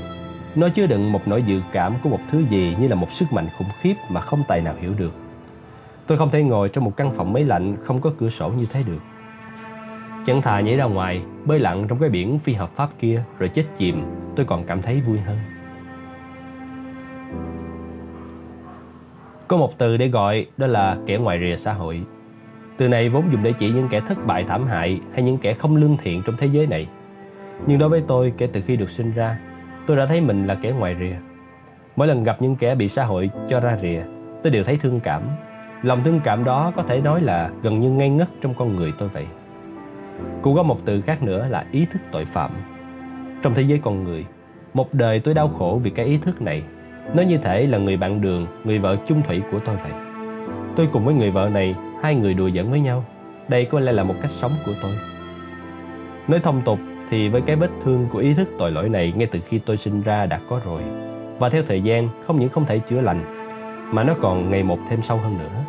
Nó 0.55 0.69
chứa 0.69 0.87
đựng 0.87 1.13
một 1.13 1.21
nỗi 1.27 1.43
dự 1.43 1.61
cảm 1.73 1.95
của 2.03 2.09
một 2.09 2.21
thứ 2.31 2.45
gì 2.51 2.77
như 2.81 2.89
là 2.89 2.95
một 2.95 3.13
sức 3.13 3.33
mạnh 3.33 3.47
khủng 3.59 3.69
khiếp 3.81 3.95
mà 4.11 4.21
không 4.21 4.43
tài 4.49 4.61
nào 4.61 4.75
hiểu 4.81 4.93
được. 4.99 5.13
Tôi 6.07 6.19
không 6.19 6.31
thể 6.31 6.43
ngồi 6.43 6.69
trong 6.69 6.85
một 6.85 6.93
căn 6.97 7.13
phòng 7.17 7.33
máy 7.33 7.45
lạnh 7.45 7.77
không 7.85 8.01
có 8.01 8.11
cửa 8.19 8.31
sổ 8.31 8.49
như 8.49 8.67
thế 8.73 8.83
được 8.83 9.01
Chẳng 10.27 10.43
thà 10.43 10.61
nhảy 10.61 10.77
ra 10.77 10.85
ngoài, 10.85 11.23
bơi 11.45 11.59
lặn 11.59 11.89
trong 11.89 11.99
cái 11.99 12.11
biển 12.11 12.39
phi 12.39 12.53
hợp 12.53 12.71
pháp 12.77 12.89
kia 13.01 13.25
rồi 13.39 13.49
chết 13.49 13.65
chìm, 13.79 14.03
tôi 14.39 14.47
còn 14.47 14.65
cảm 14.65 14.83
thấy 14.83 15.01
vui 15.01 15.19
hơn. 15.19 15.39
Có 19.49 19.57
một 19.57 19.79
từ 19.79 19.97
để 19.97 20.09
gọi 20.09 20.47
đó 20.57 20.67
là 20.67 20.97
kẻ 21.07 21.17
ngoài 21.17 21.39
rìa 21.41 21.57
xã 21.57 21.73
hội. 21.73 22.03
Từ 22.77 22.89
này 22.89 23.09
vốn 23.09 23.33
dùng 23.33 23.43
để 23.43 23.53
chỉ 23.53 23.71
những 23.71 23.89
kẻ 23.91 24.01
thất 24.01 24.27
bại 24.27 24.45
thảm 24.49 24.67
hại 24.67 25.01
hay 25.13 25.23
những 25.23 25.39
kẻ 25.39 25.55
không 25.55 25.77
lương 25.77 25.97
thiện 25.97 26.23
trong 26.27 26.37
thế 26.37 26.47
giới 26.47 26.67
này. 26.67 26.89
Nhưng 27.67 27.79
đối 27.79 27.89
với 27.89 28.03
tôi, 28.07 28.33
kể 28.39 28.49
từ 28.53 28.61
khi 28.61 28.77
được 28.77 28.91
sinh 28.91 29.13
ra, 29.13 29.39
tôi 29.87 29.97
đã 29.97 30.07
thấy 30.07 30.21
mình 30.21 30.47
là 30.47 30.55
kẻ 30.55 30.71
ngoài 30.71 30.97
rìa. 31.01 31.17
Mỗi 31.97 32.09
lần 32.09 32.25
gặp 32.25 32.43
những 32.43 32.57
kẻ 32.57 32.75
bị 32.75 32.89
xã 32.89 33.05
hội 33.05 33.31
cho 33.49 33.61
ra 33.61 33.79
rìa, 33.83 34.03
tôi 34.43 34.51
đều 34.53 34.65
thấy 34.65 34.77
thương 34.77 35.01
cảm. 35.01 35.23
Lòng 35.83 36.05
thương 36.05 36.21
cảm 36.25 36.45
đó 36.45 36.73
có 36.77 36.83
thể 36.83 37.01
nói 37.01 37.21
là 37.21 37.51
gần 37.63 37.81
như 37.81 37.91
ngây 37.91 38.09
ngất 38.09 38.29
trong 38.41 38.55
con 38.55 38.77
người 38.77 38.93
tôi 38.99 39.09
vậy. 39.09 39.27
Cũng 40.43 40.57
có 40.57 40.63
một 40.63 40.79
từ 40.85 41.01
khác 41.01 41.23
nữa 41.23 41.47
là 41.51 41.67
ý 41.73 41.87
thức 41.93 42.03
tội 42.13 42.25
phạm. 42.25 42.51
Trong 43.43 43.55
thế 43.55 43.63
giới 43.63 43.79
con 43.79 44.05
người, 44.05 44.27
một 44.75 44.95
đời 44.95 45.21
tôi 45.21 45.35
đau 45.35 45.49
khổ 45.49 45.81
vì 45.83 45.91
cái 45.91 46.07
ý 46.07 46.19
thức 46.19 46.43
này. 46.43 46.63
Nó 47.15 47.23
như 47.23 47.39
thể 47.39 47.67
là 47.67 47.79
người 47.79 47.97
bạn 47.97 48.21
đường, 48.21 48.47
người 48.65 48.79
vợ 48.79 48.97
chung 49.07 49.23
thủy 49.23 49.43
của 49.53 49.59
tôi 49.65 49.77
vậy. 49.77 49.93
Tôi 50.77 50.89
cùng 50.93 51.05
với 51.05 51.15
người 51.15 51.31
vợ 51.31 51.51
này, 51.55 51.75
hai 52.03 52.15
người 52.15 52.35
đùa 52.35 52.51
giỡn 52.51 52.71
với 52.71 52.81
nhau. 52.81 53.05
Đây 53.49 53.65
có 53.65 53.81
lẽ 53.81 53.93
là 53.93 54.03
một 54.03 54.15
cách 54.23 54.31
sống 54.31 54.53
của 54.67 54.73
tôi. 54.83 54.93
Nói 56.29 56.41
thông 56.41 56.63
tục 56.65 56.79
thì 57.11 57.29
với 57.29 57.41
cái 57.41 57.57
vết 57.57 57.71
thương 57.85 58.07
của 58.13 58.19
ý 58.19 58.35
thức 58.35 58.49
tội 58.59 58.71
lỗi 58.71 58.89
này 58.89 59.13
ngay 59.17 59.29
từ 59.33 59.41
khi 59.49 59.59
tôi 59.59 59.77
sinh 59.77 60.03
ra 60.03 60.27
đã 60.27 60.41
có 60.49 60.61
rồi. 60.65 60.83
Và 61.39 61.49
theo 61.49 61.63
thời 61.69 61.83
gian 61.83 62.09
không 62.27 62.41
những 62.41 62.49
không 62.49 62.65
thể 62.65 62.79
chữa 62.79 63.01
lành 63.01 63.25
mà 63.93 64.03
nó 64.05 64.15
còn 64.21 64.51
ngày 64.51 64.63
một 64.63 64.79
thêm 64.91 65.03
sâu 65.03 65.17
hơn 65.17 65.39
nữa. 65.39 65.65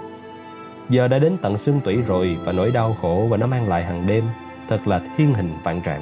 Giờ 0.90 1.08
đã 1.08 1.20
đến 1.20 1.38
tận 1.42 1.58
xương 1.58 1.80
tủy 1.84 2.02
rồi 2.08 2.38
và 2.46 2.52
nỗi 2.52 2.72
đau 2.72 2.96
khổ 3.02 3.28
và 3.30 3.38
nó 3.38 3.48
mang 3.48 3.68
lại 3.68 3.84
hàng 3.84 4.04
đêm 4.08 4.24
thật 4.68 4.88
là 4.88 5.02
thiên 5.18 5.34
hình 5.34 5.50
vạn 5.64 5.82
trạng. 5.82 6.02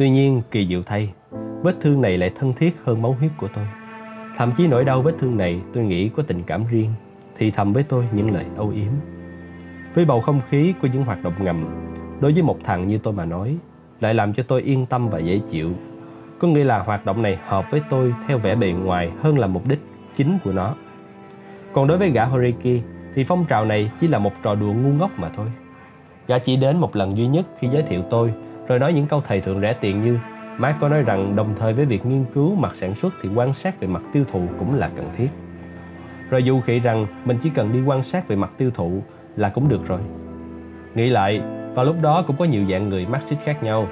Tuy 0.00 0.10
nhiên, 0.10 0.42
kỳ 0.50 0.66
diệu 0.66 0.82
thay, 0.82 1.12
vết 1.62 1.74
thương 1.80 2.00
này 2.00 2.18
lại 2.18 2.30
thân 2.38 2.52
thiết 2.52 2.76
hơn 2.84 3.02
máu 3.02 3.12
huyết 3.12 3.30
của 3.36 3.48
tôi. 3.54 3.64
Thậm 4.36 4.52
chí 4.56 4.66
nỗi 4.66 4.84
đau 4.84 5.02
vết 5.02 5.12
thương 5.18 5.36
này 5.36 5.60
tôi 5.74 5.84
nghĩ 5.84 6.08
có 6.08 6.22
tình 6.22 6.42
cảm 6.42 6.64
riêng, 6.70 6.90
thì 7.38 7.50
thầm 7.50 7.72
với 7.72 7.82
tôi 7.82 8.04
những 8.12 8.34
lời 8.34 8.44
âu 8.56 8.68
yếm. 8.68 8.92
Với 9.94 10.04
bầu 10.04 10.20
không 10.20 10.40
khí 10.48 10.74
của 10.82 10.88
những 10.92 11.04
hoạt 11.04 11.22
động 11.22 11.32
ngầm, 11.40 11.64
đối 12.20 12.32
với 12.32 12.42
một 12.42 12.58
thằng 12.64 12.88
như 12.88 12.98
tôi 12.98 13.14
mà 13.14 13.24
nói, 13.24 13.56
lại 14.00 14.14
làm 14.14 14.32
cho 14.32 14.42
tôi 14.42 14.62
yên 14.62 14.86
tâm 14.86 15.08
và 15.08 15.18
dễ 15.18 15.40
chịu. 15.50 15.70
Có 16.38 16.48
nghĩa 16.48 16.64
là 16.64 16.78
hoạt 16.78 17.04
động 17.04 17.22
này 17.22 17.38
hợp 17.46 17.70
với 17.70 17.82
tôi 17.90 18.14
theo 18.28 18.38
vẻ 18.38 18.54
bề 18.54 18.72
ngoài 18.72 19.10
hơn 19.20 19.38
là 19.38 19.46
mục 19.46 19.66
đích 19.66 19.80
chính 20.16 20.38
của 20.44 20.52
nó. 20.52 20.74
Còn 21.72 21.86
đối 21.86 21.98
với 21.98 22.10
gã 22.10 22.24
Horiki 22.24 22.82
thì 23.14 23.24
phong 23.24 23.44
trào 23.44 23.64
này 23.64 23.90
chỉ 24.00 24.08
là 24.08 24.18
một 24.18 24.32
trò 24.42 24.54
đùa 24.54 24.72
ngu 24.72 24.90
ngốc 24.90 25.10
mà 25.18 25.28
thôi. 25.28 25.46
Gã 26.26 26.38
chỉ 26.38 26.56
đến 26.56 26.76
một 26.76 26.96
lần 26.96 27.16
duy 27.16 27.26
nhất 27.26 27.46
khi 27.58 27.68
giới 27.68 27.82
thiệu 27.82 28.02
tôi, 28.10 28.32
rồi 28.70 28.78
nói 28.78 28.92
những 28.92 29.06
câu 29.06 29.20
thầy 29.20 29.40
thượng 29.40 29.60
rẻ 29.60 29.72
tiền 29.72 30.04
như 30.04 30.18
Mark 30.58 30.76
có 30.80 30.88
nói 30.88 31.02
rằng 31.02 31.36
đồng 31.36 31.54
thời 31.58 31.72
với 31.72 31.84
việc 31.84 32.06
nghiên 32.06 32.24
cứu 32.34 32.54
mặt 32.54 32.72
sản 32.74 32.94
xuất 32.94 33.14
thì 33.22 33.28
quan 33.34 33.54
sát 33.54 33.80
về 33.80 33.88
mặt 33.88 34.02
tiêu 34.12 34.24
thụ 34.32 34.42
cũng 34.58 34.74
là 34.74 34.90
cần 34.96 35.10
thiết. 35.16 35.28
Rồi 36.30 36.42
dù 36.42 36.60
khị 36.60 36.78
rằng 36.78 37.06
mình 37.24 37.38
chỉ 37.42 37.50
cần 37.54 37.72
đi 37.72 37.82
quan 37.82 38.02
sát 38.02 38.28
về 38.28 38.36
mặt 38.36 38.50
tiêu 38.56 38.70
thụ 38.74 39.02
là 39.36 39.48
cũng 39.48 39.68
được 39.68 39.88
rồi. 39.88 40.00
Nghĩ 40.94 41.08
lại, 41.08 41.40
vào 41.74 41.84
lúc 41.84 41.96
đó 42.02 42.24
cũng 42.26 42.36
có 42.36 42.44
nhiều 42.44 42.64
dạng 42.70 42.88
người 42.88 43.06
Marxist 43.06 43.40
khác 43.40 43.62
nhau. 43.62 43.88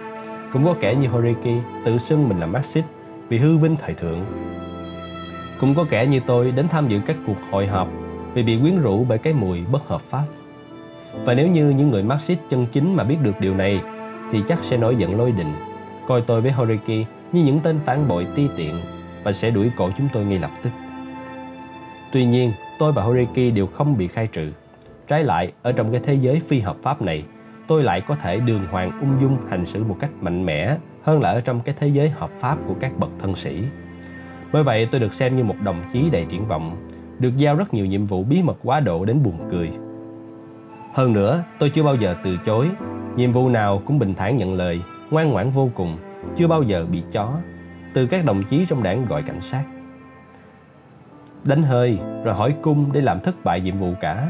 Cũng 0.53 0.64
có 0.64 0.74
kẻ 0.81 0.95
như 0.95 1.09
Horiki 1.09 1.62
tự 1.85 1.99
xưng 1.99 2.29
mình 2.29 2.41
là 2.41 2.47
Marxist 2.47 2.87
vì 3.29 3.39
hư 3.39 3.57
vinh 3.57 3.76
thời 3.76 3.95
thượng. 3.95 4.20
Cũng 5.61 5.74
có 5.74 5.85
kẻ 5.91 6.07
như 6.07 6.20
tôi 6.26 6.53
đến 6.53 6.68
tham 6.68 6.89
dự 6.89 7.01
các 7.07 7.16
cuộc 7.26 7.39
hội 7.51 7.66
họp 7.66 7.89
vì 8.35 8.43
bị 8.43 8.59
quyến 8.61 8.81
rũ 8.81 9.05
bởi 9.09 9.18
cái 9.18 9.33
mùi 9.33 9.64
bất 9.72 9.89
hợp 9.89 10.01
pháp. 10.01 10.24
Và 11.24 11.35
nếu 11.35 11.49
như 11.49 11.70
những 11.70 11.91
người 11.91 12.03
Marxist 12.03 12.41
chân 12.51 12.66
chính 12.72 12.95
mà 12.95 13.05
biết 13.05 13.16
được 13.22 13.41
điều 13.41 13.55
này 13.55 13.81
thì 14.33 14.43
chắc 14.49 14.59
sẽ 14.62 14.76
nổi 14.76 14.97
giận 14.97 15.18
lôi 15.18 15.33
đình, 15.33 15.53
coi 16.07 16.20
tôi 16.20 16.41
với 16.41 16.53
Horiki 16.53 17.07
như 17.33 17.45
những 17.45 17.61
tên 17.61 17.79
phản 17.85 18.09
bội 18.09 18.26
ti 18.35 18.49
tiện 18.57 18.74
và 19.22 19.33
sẽ 19.33 19.51
đuổi 19.51 19.70
cổ 19.76 19.91
chúng 19.99 20.09
tôi 20.12 20.24
ngay 20.24 20.39
lập 20.39 20.51
tức. 20.62 20.70
Tuy 22.12 22.24
nhiên, 22.24 22.51
tôi 22.79 22.93
và 22.93 23.03
Horiki 23.03 23.55
đều 23.55 23.66
không 23.66 23.97
bị 23.99 24.09
khai 24.09 24.26
trừ. 24.26 24.53
Trái 25.09 25.24
lại, 25.24 25.53
ở 25.62 25.72
trong 25.72 25.93
cái 25.93 26.01
thế 26.05 26.14
giới 26.14 26.41
phi 26.41 26.61
hợp 26.61 26.76
pháp 26.83 27.03
này, 27.03 27.24
tôi 27.66 27.83
lại 27.83 28.01
có 28.01 28.14
thể 28.14 28.41
đường 28.41 28.66
hoàng 28.70 29.01
ung 29.01 29.20
dung 29.20 29.37
hành 29.49 29.66
xử 29.66 29.85
một 29.85 29.97
cách 30.01 30.11
mạnh 30.20 30.47
mẽ 30.47 30.76
hơn 31.03 31.20
là 31.20 31.31
ở 31.31 31.41
trong 31.41 31.61
cái 31.61 31.74
thế 31.79 31.89
giới 31.89 32.11
hợp 32.11 32.31
pháp 32.41 32.59
của 32.66 32.74
các 32.81 32.93
bậc 32.99 33.11
thân 33.18 33.35
sĩ. 33.35 33.62
Bởi 34.53 34.62
vậy 34.62 34.89
tôi 34.91 35.01
được 35.01 35.14
xem 35.14 35.37
như 35.37 35.45
một 35.45 35.57
đồng 35.64 35.83
chí 35.93 36.11
đầy 36.11 36.26
triển 36.29 36.49
vọng, 36.49 36.76
được 37.18 37.37
giao 37.37 37.57
rất 37.57 37.74
nhiều 37.74 37.87
nhiệm 37.87 38.05
vụ 38.05 38.24
bí 38.24 38.43
mật 38.43 38.57
quá 38.62 38.81
độ 38.81 39.05
đến 39.05 39.22
buồn 39.22 39.49
cười. 39.51 39.70
Hơn 40.95 41.12
nữa, 41.12 41.45
tôi 41.59 41.70
chưa 41.70 41.83
bao 41.83 41.95
giờ 41.95 42.16
từ 42.24 42.37
chối, 42.47 42.68
nhiệm 43.19 43.33
vụ 43.33 43.49
nào 43.49 43.83
cũng 43.85 43.99
bình 43.99 44.14
thản 44.14 44.37
nhận 44.37 44.55
lời, 44.55 44.83
ngoan 45.11 45.31
ngoãn 45.31 45.51
vô 45.51 45.71
cùng, 45.75 45.97
chưa 46.37 46.47
bao 46.47 46.62
giờ 46.62 46.87
bị 46.91 47.03
chó, 47.12 47.33
từ 47.95 48.07
các 48.07 48.25
đồng 48.25 48.45
chí 48.45 48.66
trong 48.69 48.83
đảng 48.83 49.07
gọi 49.07 49.23
cảnh 49.23 49.41
sát. 49.41 49.64
Đánh 51.45 51.62
hơi 51.62 51.99
rồi 52.25 52.35
hỏi 52.35 52.55
cung 52.62 52.93
để 52.93 53.01
làm 53.01 53.21
thất 53.21 53.45
bại 53.45 53.61
nhiệm 53.61 53.79
vụ 53.79 53.93
cả. 54.01 54.29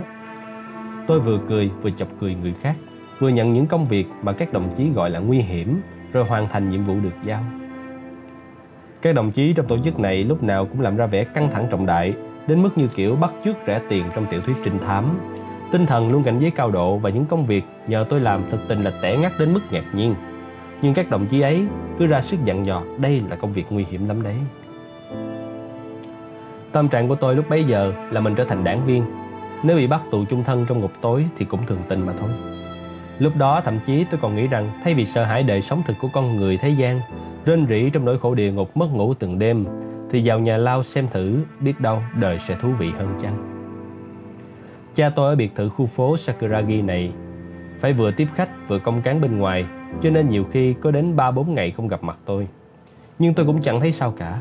Tôi 1.07 1.20
vừa 1.20 1.39
cười 1.49 1.70
vừa 1.82 1.91
chọc 1.91 2.09
cười 2.20 2.34
người 2.34 2.55
khác, 2.61 2.76
vừa 3.18 3.28
nhận 3.28 3.53
những 3.53 3.66
công 3.66 3.84
việc 3.84 4.07
mà 4.22 4.32
các 4.32 4.53
đồng 4.53 4.74
chí 4.76 4.91
gọi 4.91 5.11
là 5.11 5.18
nguy 5.18 5.39
hiểm 5.39 5.80
rồi 6.12 6.24
hoàn 6.24 6.49
thành 6.49 6.70
nhiệm 6.70 6.84
vụ 6.84 6.95
được 7.03 7.16
giao. 7.24 7.43
Các 9.03 9.14
đồng 9.14 9.30
chí 9.30 9.53
trong 9.53 9.66
tổ 9.66 9.78
chức 9.78 9.99
này 9.99 10.24
lúc 10.24 10.43
nào 10.43 10.66
cũng 10.66 10.80
làm 10.80 10.97
ra 10.97 11.07
vẻ 11.07 11.24
căng 11.24 11.51
thẳng 11.53 11.66
trọng 11.70 11.86
đại 11.86 12.14
đến 12.47 12.62
mức 12.62 12.78
như 12.78 12.89
kiểu 12.89 13.16
bắt 13.16 13.30
chước 13.45 13.57
rẻ 13.66 13.80
tiền 13.89 14.05
trong 14.14 14.26
tiểu 14.30 14.41
thuyết 14.41 14.57
trinh 14.64 14.78
thám. 14.78 15.05
Tinh 15.72 15.86
thần 15.86 16.12
luôn 16.12 16.22
cảnh 16.22 16.38
giới 16.38 16.50
cao 16.50 16.70
độ 16.70 16.96
và 16.96 17.10
những 17.10 17.24
công 17.24 17.46
việc 17.46 17.64
nhờ 17.86 18.04
tôi 18.08 18.20
làm 18.20 18.42
thực 18.50 18.68
tình 18.68 18.82
là 18.84 18.92
tẻ 19.02 19.16
ngắt 19.16 19.32
đến 19.38 19.54
mức 19.54 19.60
ngạc 19.70 19.84
nhiên. 19.92 20.14
Nhưng 20.82 20.94
các 20.94 21.10
đồng 21.10 21.26
chí 21.26 21.40
ấy 21.40 21.66
cứ 21.98 22.06
ra 22.06 22.22
sức 22.22 22.44
dặn 22.44 22.66
dò 22.66 22.82
đây 22.98 23.22
là 23.28 23.36
công 23.36 23.52
việc 23.52 23.66
nguy 23.70 23.84
hiểm 23.90 24.08
lắm 24.08 24.22
đấy. 24.22 24.34
Tâm 26.72 26.88
trạng 26.88 27.08
của 27.08 27.14
tôi 27.14 27.34
lúc 27.34 27.44
bấy 27.48 27.64
giờ 27.64 27.92
là 28.10 28.20
mình 28.20 28.34
trở 28.34 28.44
thành 28.44 28.64
đảng 28.64 28.86
viên. 28.86 29.04
Nếu 29.62 29.76
bị 29.76 29.86
bắt 29.86 30.00
tù 30.10 30.24
chung 30.24 30.44
thân 30.44 30.66
trong 30.68 30.80
ngục 30.80 30.92
tối 31.00 31.26
thì 31.38 31.44
cũng 31.44 31.66
thường 31.66 31.82
tình 31.88 32.06
mà 32.06 32.12
thôi. 32.20 32.30
Lúc 33.18 33.36
đó 33.36 33.60
thậm 33.60 33.78
chí 33.86 34.04
tôi 34.04 34.20
còn 34.22 34.36
nghĩ 34.36 34.46
rằng 34.46 34.70
thay 34.84 34.94
vì 34.94 35.06
sợ 35.06 35.24
hãi 35.24 35.42
đời 35.42 35.62
sống 35.62 35.82
thực 35.86 35.94
của 36.00 36.08
con 36.12 36.36
người 36.36 36.56
thế 36.56 36.68
gian, 36.68 37.00
rên 37.44 37.66
rỉ 37.68 37.90
trong 37.90 38.04
nỗi 38.04 38.18
khổ 38.18 38.34
địa 38.34 38.52
ngục 38.52 38.76
mất 38.76 38.86
ngủ 38.92 39.14
từng 39.14 39.38
đêm, 39.38 39.66
thì 40.10 40.22
vào 40.24 40.38
nhà 40.38 40.56
lao 40.56 40.82
xem 40.82 41.08
thử, 41.10 41.38
biết 41.60 41.80
đâu 41.80 42.02
đời 42.14 42.38
sẽ 42.48 42.56
thú 42.62 42.68
vị 42.78 42.90
hơn 42.98 43.18
chăng. 43.22 43.57
Cha 44.99 45.11
tôi 45.11 45.28
ở 45.28 45.36
biệt 45.36 45.55
thự 45.55 45.68
khu 45.68 45.86
phố 45.86 46.16
Sakuragi 46.16 46.82
này 46.82 47.12
phải 47.80 47.92
vừa 47.92 48.11
tiếp 48.11 48.28
khách 48.34 48.68
vừa 48.68 48.78
công 48.78 49.03
cán 49.03 49.20
bên 49.20 49.38
ngoài, 49.38 49.64
cho 50.03 50.11
nên 50.11 50.28
nhiều 50.28 50.44
khi 50.51 50.74
có 50.80 50.90
đến 50.90 51.16
3-4 51.16 51.53
ngày 51.53 51.70
không 51.70 51.88
gặp 51.88 52.03
mặt 52.03 52.18
tôi. 52.24 52.49
Nhưng 53.18 53.34
tôi 53.34 53.46
cũng 53.46 53.62
chẳng 53.62 53.80
thấy 53.80 53.92
sao 53.92 54.14
cả. 54.18 54.40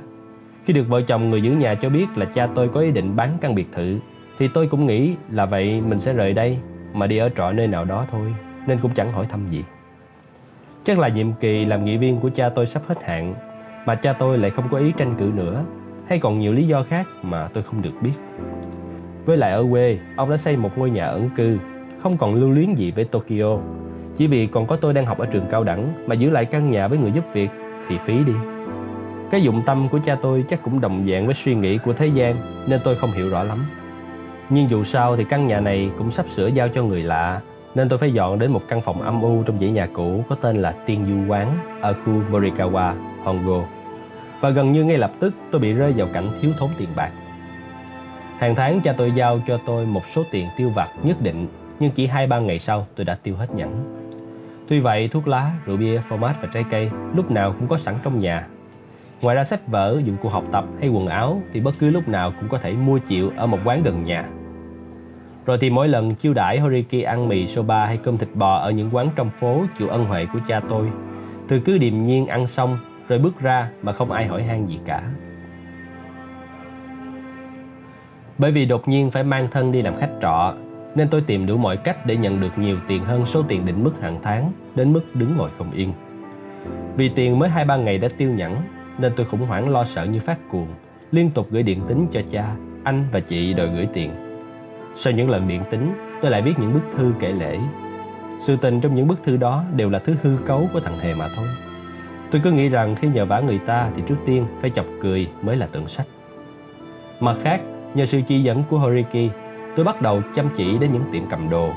Khi 0.65 0.73
được 0.73 0.87
vợ 0.87 1.01
chồng 1.01 1.29
người 1.29 1.41
giữ 1.41 1.51
nhà 1.51 1.75
cho 1.75 1.89
biết 1.89 2.05
là 2.15 2.25
cha 2.25 2.47
tôi 2.55 2.69
có 2.69 2.81
ý 2.81 2.91
định 2.91 3.15
bán 3.15 3.37
căn 3.41 3.55
biệt 3.55 3.67
thự, 3.75 3.99
thì 4.39 4.47
tôi 4.53 4.67
cũng 4.67 4.85
nghĩ 4.85 5.15
là 5.31 5.45
vậy 5.45 5.81
mình 5.81 5.99
sẽ 5.99 6.13
rời 6.13 6.33
đây 6.33 6.57
mà 6.93 7.07
đi 7.07 7.17
ở 7.17 7.29
trọ 7.37 7.51
nơi 7.51 7.67
nào 7.67 7.85
đó 7.85 8.05
thôi 8.11 8.35
nên 8.67 8.79
cũng 8.81 8.91
chẳng 8.93 9.11
hỏi 9.11 9.25
thăm 9.29 9.47
gì. 9.49 9.63
Chắc 10.83 10.99
là 10.99 11.07
nhiệm 11.07 11.33
kỳ 11.33 11.65
làm 11.65 11.85
nghị 11.85 11.97
viên 11.97 12.19
của 12.19 12.29
cha 12.29 12.49
tôi 12.49 12.65
sắp 12.65 12.81
hết 12.87 13.03
hạn 13.03 13.35
mà 13.85 13.95
cha 13.95 14.13
tôi 14.13 14.37
lại 14.37 14.51
không 14.51 14.69
có 14.69 14.77
ý 14.77 14.91
tranh 14.97 15.15
cử 15.17 15.31
nữa 15.35 15.63
hay 16.07 16.19
còn 16.19 16.39
nhiều 16.39 16.53
lý 16.53 16.67
do 16.67 16.83
khác 16.83 17.07
mà 17.21 17.47
tôi 17.53 17.63
không 17.63 17.81
được 17.81 17.93
biết. 18.01 18.13
Với 19.27 19.37
lại 19.37 19.51
ở 19.51 19.65
quê, 19.71 19.97
ông 20.15 20.29
đã 20.29 20.37
xây 20.37 20.57
một 20.57 20.77
ngôi 20.77 20.89
nhà 20.89 21.05
ẩn 21.05 21.29
cư, 21.37 21.57
không 22.03 22.17
còn 22.17 22.35
lưu 22.35 22.51
luyến 22.51 22.73
gì 22.73 22.91
với 22.91 23.05
Tokyo. 23.05 23.57
Chỉ 24.17 24.27
vì 24.27 24.47
còn 24.47 24.67
có 24.67 24.75
tôi 24.75 24.93
đang 24.93 25.05
học 25.05 25.17
ở 25.17 25.25
trường 25.25 25.45
cao 25.51 25.63
đẳng 25.63 25.93
mà 26.07 26.15
giữ 26.15 26.29
lại 26.29 26.45
căn 26.45 26.71
nhà 26.71 26.87
với 26.87 26.99
người 26.99 27.11
giúp 27.11 27.23
việc 27.33 27.49
thì 27.87 27.97
phí 27.97 28.23
đi. 28.23 28.33
Cái 29.31 29.43
dụng 29.43 29.61
tâm 29.65 29.87
của 29.91 29.99
cha 30.05 30.17
tôi 30.21 30.45
chắc 30.49 30.63
cũng 30.63 30.81
đồng 30.81 31.07
dạng 31.11 31.25
với 31.25 31.35
suy 31.35 31.55
nghĩ 31.55 31.77
của 31.77 31.93
thế 31.93 32.07
gian 32.07 32.35
nên 32.67 32.79
tôi 32.83 32.95
không 32.95 33.11
hiểu 33.11 33.29
rõ 33.29 33.43
lắm. 33.43 33.57
Nhưng 34.49 34.69
dù 34.69 34.83
sao 34.83 35.15
thì 35.15 35.23
căn 35.23 35.47
nhà 35.47 35.59
này 35.59 35.89
cũng 35.97 36.11
sắp 36.11 36.25
sửa 36.35 36.47
giao 36.47 36.69
cho 36.69 36.83
người 36.83 37.03
lạ 37.03 37.41
nên 37.75 37.89
tôi 37.89 37.99
phải 37.99 38.13
dọn 38.13 38.39
đến 38.39 38.51
một 38.51 38.61
căn 38.67 38.81
phòng 38.81 39.01
âm 39.01 39.21
u 39.21 39.43
trong 39.43 39.59
dãy 39.59 39.69
nhà 39.69 39.87
cũ 39.93 40.23
có 40.29 40.35
tên 40.35 40.57
là 40.57 40.71
Tiên 40.85 41.05
Du 41.05 41.33
Quán 41.33 41.51
ở 41.81 41.93
khu 41.93 42.13
Morikawa, 42.31 42.93
Hongo. 43.23 43.63
Và 44.41 44.49
gần 44.49 44.71
như 44.71 44.83
ngay 44.83 44.97
lập 44.97 45.11
tức 45.19 45.33
tôi 45.51 45.61
bị 45.61 45.73
rơi 45.73 45.93
vào 45.97 46.07
cảnh 46.13 46.27
thiếu 46.41 46.51
thốn 46.59 46.69
tiền 46.77 46.89
bạc. 46.95 47.11
Hàng 48.37 48.55
tháng 48.55 48.81
cha 48.81 48.93
tôi 48.93 49.11
giao 49.11 49.39
cho 49.47 49.59
tôi 49.65 49.85
một 49.85 50.05
số 50.05 50.23
tiền 50.31 50.47
tiêu 50.57 50.69
vặt 50.69 50.89
nhất 51.03 51.21
định 51.21 51.47
nhưng 51.79 51.91
chỉ 51.91 52.07
2-3 52.07 52.41
ngày 52.41 52.59
sau 52.59 52.87
tôi 52.95 53.05
đã 53.05 53.15
tiêu 53.15 53.35
hết 53.35 53.55
nhẫn. 53.55 53.83
Tuy 54.67 54.79
vậy 54.79 55.07
thuốc 55.07 55.27
lá, 55.27 55.51
rượu 55.65 55.77
bia, 55.77 56.01
phô 56.09 56.17
và 56.17 56.35
trái 56.53 56.65
cây 56.69 56.89
lúc 57.15 57.31
nào 57.31 57.55
cũng 57.59 57.67
có 57.67 57.77
sẵn 57.77 57.95
trong 58.03 58.19
nhà. 58.19 58.47
Ngoài 59.21 59.35
ra 59.35 59.43
sách 59.43 59.67
vở, 59.67 60.01
dụng 60.05 60.17
cụ 60.21 60.29
học 60.29 60.43
tập 60.51 60.65
hay 60.79 60.89
quần 60.89 61.07
áo 61.07 61.41
thì 61.53 61.59
bất 61.59 61.75
cứ 61.79 61.89
lúc 61.89 62.07
nào 62.07 62.33
cũng 62.39 62.49
có 62.49 62.57
thể 62.57 62.73
mua 62.73 62.99
chịu 62.99 63.31
ở 63.37 63.47
một 63.47 63.59
quán 63.65 63.83
gần 63.83 64.03
nhà. 64.03 64.29
Rồi 65.45 65.57
thì 65.61 65.69
mỗi 65.69 65.87
lần 65.87 66.15
chiêu 66.15 66.33
đãi 66.33 66.59
Horiki 66.59 67.03
ăn 67.05 67.27
mì 67.27 67.47
soba 67.47 67.85
hay 67.85 67.97
cơm 67.97 68.17
thịt 68.17 68.29
bò 68.33 68.57
ở 68.57 68.71
những 68.71 68.89
quán 68.91 69.09
trong 69.15 69.29
phố 69.29 69.65
chịu 69.77 69.87
ân 69.87 70.05
huệ 70.05 70.25
của 70.33 70.39
cha 70.47 70.61
tôi, 70.69 70.89
từ 71.47 71.59
cứ 71.59 71.77
điềm 71.77 72.03
nhiên 72.03 72.27
ăn 72.27 72.47
xong 72.47 72.77
rồi 73.07 73.19
bước 73.19 73.39
ra 73.39 73.69
mà 73.81 73.91
không 73.91 74.11
ai 74.11 74.25
hỏi 74.25 74.43
han 74.43 74.65
gì 74.65 74.79
cả. 74.85 75.03
Bởi 78.37 78.51
vì 78.51 78.65
đột 78.65 78.87
nhiên 78.87 79.11
phải 79.11 79.23
mang 79.23 79.47
thân 79.51 79.71
đi 79.71 79.81
làm 79.81 79.95
khách 79.97 80.11
trọ, 80.21 80.53
nên 80.95 81.09
tôi 81.09 81.21
tìm 81.21 81.45
đủ 81.45 81.57
mọi 81.57 81.77
cách 81.77 82.05
để 82.05 82.17
nhận 82.17 82.41
được 82.41 82.57
nhiều 82.57 82.77
tiền 82.87 83.03
hơn 83.03 83.25
số 83.25 83.43
tiền 83.47 83.65
định 83.65 83.83
mức 83.83 84.01
hàng 84.01 84.19
tháng, 84.23 84.51
đến 84.75 84.93
mức 84.93 85.01
đứng 85.13 85.35
ngồi 85.37 85.49
không 85.57 85.71
yên. 85.71 85.93
Vì 86.95 87.09
tiền 87.09 87.39
mới 87.39 87.49
hai 87.49 87.65
ba 87.65 87.75
ngày 87.75 87.97
đã 87.97 88.07
tiêu 88.17 88.29
nhẫn, 88.29 88.55
nên 88.97 89.13
tôi 89.15 89.25
khủng 89.25 89.45
hoảng 89.45 89.69
lo 89.69 89.83
sợ 89.83 90.05
như 90.05 90.19
phát 90.19 90.37
cuồng, 90.49 90.67
liên 91.11 91.29
tục 91.31 91.47
gửi 91.51 91.63
điện 91.63 91.81
tín 91.87 92.07
cho 92.11 92.21
cha, 92.31 92.55
anh 92.83 93.05
và 93.11 93.19
chị 93.19 93.53
đòi 93.53 93.67
gửi 93.67 93.87
tiền. 93.93 94.11
Sau 94.95 95.13
những 95.13 95.29
lần 95.29 95.47
điện 95.47 95.61
tín 95.71 95.81
tôi 96.21 96.31
lại 96.31 96.41
viết 96.41 96.59
những 96.59 96.73
bức 96.73 96.83
thư 96.97 97.13
kể 97.19 97.31
lễ. 97.31 97.59
Sự 98.41 98.55
tình 98.55 98.81
trong 98.81 98.95
những 98.95 99.07
bức 99.07 99.23
thư 99.23 99.37
đó 99.37 99.63
đều 99.75 99.89
là 99.89 99.99
thứ 99.99 100.15
hư 100.23 100.37
cấu 100.45 100.67
của 100.73 100.79
thằng 100.79 100.99
Hề 101.01 101.13
mà 101.13 101.27
thôi. 101.35 101.45
Tôi 102.31 102.41
cứ 102.43 102.51
nghĩ 102.51 102.69
rằng 102.69 102.95
khi 102.95 103.07
nhờ 103.07 103.25
vả 103.25 103.39
người 103.39 103.59
ta 103.65 103.89
thì 103.95 104.01
trước 104.07 104.17
tiên 104.25 104.45
phải 104.61 104.69
chọc 104.69 104.85
cười 105.01 105.27
mới 105.41 105.55
là 105.55 105.67
tượng 105.71 105.87
sách. 105.87 106.05
Mặt 107.19 107.35
khác, 107.43 107.61
nhờ 107.93 108.05
sự 108.05 108.21
chỉ 108.27 108.43
dẫn 108.43 108.63
của 108.69 108.77
Horiki, 108.77 109.31
tôi 109.75 109.85
bắt 109.85 110.01
đầu 110.01 110.21
chăm 110.35 110.49
chỉ 110.57 110.77
đến 110.77 110.93
những 110.93 111.03
tiệm 111.11 111.23
cầm 111.29 111.49
đồ. 111.49 111.69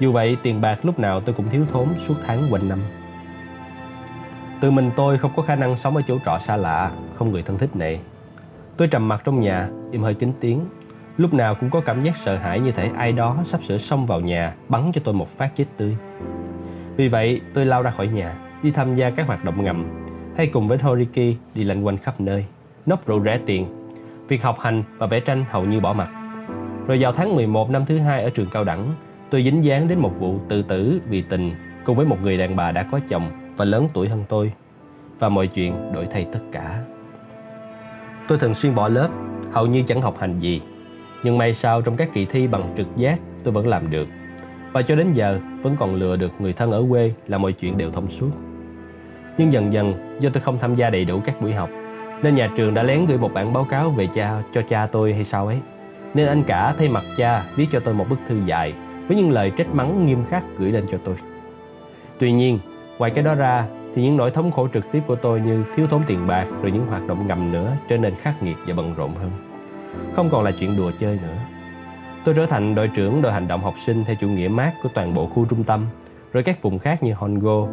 Dù 0.00 0.12
vậy, 0.12 0.36
tiền 0.42 0.60
bạc 0.60 0.78
lúc 0.82 0.98
nào 0.98 1.20
tôi 1.20 1.34
cũng 1.34 1.48
thiếu 1.48 1.64
thốn 1.72 1.88
suốt 2.06 2.14
tháng 2.26 2.38
quanh 2.50 2.68
năm. 2.68 2.78
Tự 4.60 4.70
mình 4.70 4.90
tôi 4.96 5.18
không 5.18 5.30
có 5.36 5.42
khả 5.42 5.56
năng 5.56 5.76
sống 5.76 5.96
ở 5.96 6.02
chỗ 6.08 6.18
trọ 6.24 6.38
xa 6.38 6.56
lạ, 6.56 6.90
không 7.14 7.32
người 7.32 7.42
thân 7.42 7.58
thích 7.58 7.76
này. 7.76 8.00
Tôi 8.76 8.88
trầm 8.88 9.08
mặt 9.08 9.22
trong 9.24 9.40
nhà, 9.40 9.68
im 9.90 10.02
hơi 10.02 10.14
kín 10.14 10.32
tiếng. 10.40 10.60
Lúc 11.16 11.34
nào 11.34 11.54
cũng 11.54 11.70
có 11.70 11.80
cảm 11.80 12.02
giác 12.02 12.16
sợ 12.24 12.36
hãi 12.36 12.60
như 12.60 12.70
thể 12.70 12.90
ai 12.96 13.12
đó 13.12 13.36
sắp 13.44 13.64
sửa 13.64 13.78
xông 13.78 14.06
vào 14.06 14.20
nhà, 14.20 14.54
bắn 14.68 14.90
cho 14.94 15.00
tôi 15.04 15.14
một 15.14 15.28
phát 15.28 15.56
chết 15.56 15.64
tươi. 15.76 15.96
Vì 16.96 17.08
vậy, 17.08 17.40
tôi 17.54 17.64
lao 17.64 17.82
ra 17.82 17.90
khỏi 17.90 18.08
nhà, 18.08 18.34
đi 18.62 18.70
tham 18.70 18.94
gia 18.94 19.10
các 19.10 19.26
hoạt 19.26 19.44
động 19.44 19.64
ngầm, 19.64 19.86
hay 20.36 20.46
cùng 20.46 20.68
với 20.68 20.78
Horiki 20.78 21.36
đi 21.54 21.64
lanh 21.64 21.86
quanh 21.86 21.98
khắp 21.98 22.20
nơi, 22.20 22.44
nốc 22.86 23.06
rượu 23.06 23.24
rẻ 23.24 23.38
tiền. 23.46 23.66
Việc 24.28 24.42
học 24.42 24.60
hành 24.60 24.82
và 24.98 25.06
vẽ 25.06 25.20
tranh 25.20 25.44
hầu 25.50 25.64
như 25.64 25.80
bỏ 25.80 25.92
mặt. 25.92 26.08
Rồi 26.86 26.98
vào 27.00 27.12
tháng 27.12 27.36
11 27.36 27.70
năm 27.70 27.86
thứ 27.86 27.98
hai 27.98 28.22
ở 28.22 28.30
trường 28.30 28.50
cao 28.52 28.64
đẳng, 28.64 28.94
tôi 29.30 29.42
dính 29.44 29.64
dáng 29.64 29.88
đến 29.88 29.98
một 29.98 30.12
vụ 30.18 30.38
tự 30.48 30.62
tử 30.62 31.00
vì 31.08 31.22
tình 31.22 31.54
cùng 31.84 31.96
với 31.96 32.06
một 32.06 32.22
người 32.22 32.38
đàn 32.38 32.56
bà 32.56 32.72
đã 32.72 32.82
có 32.82 33.00
chồng 33.08 33.30
và 33.56 33.64
lớn 33.64 33.88
tuổi 33.94 34.08
hơn 34.08 34.24
tôi. 34.28 34.52
Và 35.18 35.28
mọi 35.28 35.46
chuyện 35.46 35.92
đổi 35.92 36.06
thay 36.12 36.26
tất 36.32 36.40
cả. 36.52 36.82
Tôi 38.28 38.38
thường 38.38 38.54
xuyên 38.54 38.74
bỏ 38.74 38.88
lớp, 38.88 39.08
hầu 39.52 39.66
như 39.66 39.82
chẳng 39.82 40.02
học 40.02 40.18
hành 40.18 40.38
gì. 40.38 40.60
Nhưng 41.22 41.38
may 41.38 41.54
sao 41.54 41.82
trong 41.82 41.96
các 41.96 42.08
kỳ 42.12 42.24
thi 42.24 42.46
bằng 42.46 42.74
trực 42.76 42.86
giác 42.96 43.20
tôi 43.44 43.52
vẫn 43.52 43.66
làm 43.66 43.90
được. 43.90 44.08
Và 44.72 44.82
cho 44.82 44.96
đến 44.96 45.12
giờ 45.12 45.40
vẫn 45.62 45.76
còn 45.78 45.94
lừa 45.94 46.16
được 46.16 46.32
người 46.38 46.52
thân 46.52 46.72
ở 46.72 46.84
quê 46.90 47.12
là 47.26 47.38
mọi 47.38 47.52
chuyện 47.52 47.78
đều 47.78 47.90
thông 47.90 48.08
suốt. 48.08 48.30
Nhưng 49.38 49.52
dần 49.52 49.72
dần 49.72 50.16
do 50.20 50.30
tôi 50.30 50.40
không 50.40 50.58
tham 50.58 50.74
gia 50.74 50.90
đầy 50.90 51.04
đủ 51.04 51.20
các 51.24 51.40
buổi 51.40 51.52
học 51.52 51.70
nên 52.26 52.34
nhà 52.34 52.50
trường 52.56 52.74
đã 52.74 52.82
lén 52.82 53.06
gửi 53.06 53.18
một 53.18 53.34
bản 53.34 53.52
báo 53.52 53.64
cáo 53.64 53.90
về 53.90 54.08
cha 54.14 54.42
cho 54.54 54.62
cha 54.62 54.86
tôi 54.86 55.14
hay 55.14 55.24
sao 55.24 55.46
ấy. 55.46 55.58
Nên 56.14 56.26
anh 56.26 56.42
cả 56.42 56.74
thay 56.78 56.88
mặt 56.88 57.04
cha 57.16 57.44
viết 57.56 57.66
cho 57.72 57.80
tôi 57.80 57.94
một 57.94 58.06
bức 58.08 58.18
thư 58.28 58.40
dài 58.44 58.74
với 59.08 59.16
những 59.16 59.30
lời 59.30 59.52
trách 59.56 59.74
mắng 59.74 60.06
nghiêm 60.06 60.24
khắc 60.30 60.42
gửi 60.58 60.72
lên 60.72 60.86
cho 60.90 60.98
tôi. 61.04 61.14
Tuy 62.18 62.32
nhiên, 62.32 62.58
ngoài 62.98 63.10
cái 63.10 63.24
đó 63.24 63.34
ra 63.34 63.64
thì 63.94 64.02
những 64.02 64.16
nỗi 64.16 64.30
thống 64.30 64.50
khổ 64.50 64.68
trực 64.74 64.92
tiếp 64.92 65.00
của 65.06 65.16
tôi 65.16 65.40
như 65.40 65.64
thiếu 65.76 65.86
thốn 65.86 66.02
tiền 66.06 66.26
bạc 66.26 66.46
rồi 66.62 66.72
những 66.72 66.86
hoạt 66.86 67.06
động 67.06 67.26
ngầm 67.26 67.52
nữa 67.52 67.72
trở 67.88 67.96
nên 67.96 68.14
khắc 68.14 68.42
nghiệt 68.42 68.56
và 68.66 68.74
bận 68.74 68.94
rộn 68.96 69.14
hơn. 69.14 69.30
Không 70.16 70.28
còn 70.30 70.44
là 70.44 70.50
chuyện 70.50 70.76
đùa 70.76 70.90
chơi 71.00 71.18
nữa. 71.22 71.36
Tôi 72.24 72.34
trở 72.34 72.46
thành 72.46 72.74
đội 72.74 72.88
trưởng 72.88 73.22
đội 73.22 73.32
hành 73.32 73.48
động 73.48 73.60
học 73.60 73.74
sinh 73.86 74.04
theo 74.06 74.16
chủ 74.20 74.28
nghĩa 74.28 74.48
mát 74.48 74.72
của 74.82 74.88
toàn 74.94 75.14
bộ 75.14 75.26
khu 75.26 75.44
trung 75.44 75.64
tâm, 75.64 75.86
rồi 76.32 76.42
các 76.42 76.62
vùng 76.62 76.78
khác 76.78 77.02
như 77.02 77.12
Hongo, 77.12 77.66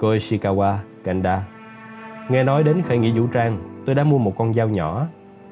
Koishikawa, 0.00 0.76
kanda 1.04 1.42
Nghe 2.28 2.44
nói 2.44 2.62
đến 2.62 2.82
khởi 2.88 2.98
nghĩa 2.98 3.20
vũ 3.20 3.26
trang, 3.26 3.75
tôi 3.86 3.94
đã 3.94 4.04
mua 4.04 4.18
một 4.18 4.32
con 4.36 4.54
dao 4.54 4.68
nhỏ. 4.68 5.06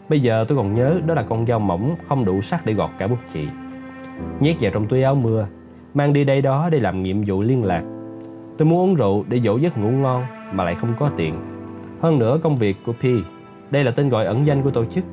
Bây 0.08 0.20
giờ 0.20 0.44
tôi 0.48 0.58
còn 0.58 0.74
nhớ 0.74 1.00
đó 1.06 1.14
là 1.14 1.22
con 1.22 1.46
dao 1.46 1.58
mỏng 1.58 1.96
không 2.08 2.24
đủ 2.24 2.40
sắc 2.42 2.66
để 2.66 2.72
gọt 2.72 2.90
cả 2.98 3.06
bút 3.06 3.18
chì. 3.32 3.48
Nhét 4.40 4.56
vào 4.60 4.70
trong 4.74 4.86
túi 4.86 5.02
áo 5.02 5.14
mưa, 5.14 5.46
mang 5.94 6.12
đi 6.12 6.24
đây 6.24 6.42
đó 6.42 6.68
để 6.72 6.80
làm 6.80 7.02
nhiệm 7.02 7.22
vụ 7.26 7.42
liên 7.42 7.64
lạc. 7.64 7.82
Tôi 8.58 8.66
muốn 8.66 8.78
uống 8.78 8.94
rượu 8.94 9.24
để 9.28 9.40
dỗ 9.40 9.56
giấc 9.56 9.78
ngủ 9.78 9.90
ngon 9.90 10.24
mà 10.52 10.64
lại 10.64 10.74
không 10.74 10.94
có 10.98 11.10
tiền. 11.16 11.34
Hơn 12.00 12.18
nữa 12.18 12.38
công 12.42 12.56
việc 12.56 12.76
của 12.86 12.92
P, 12.92 13.04
đây 13.70 13.84
là 13.84 13.90
tên 13.90 14.08
gọi 14.08 14.26
ẩn 14.26 14.46
danh 14.46 14.62
của 14.62 14.70
tổ 14.70 14.84
chức, 14.84 15.04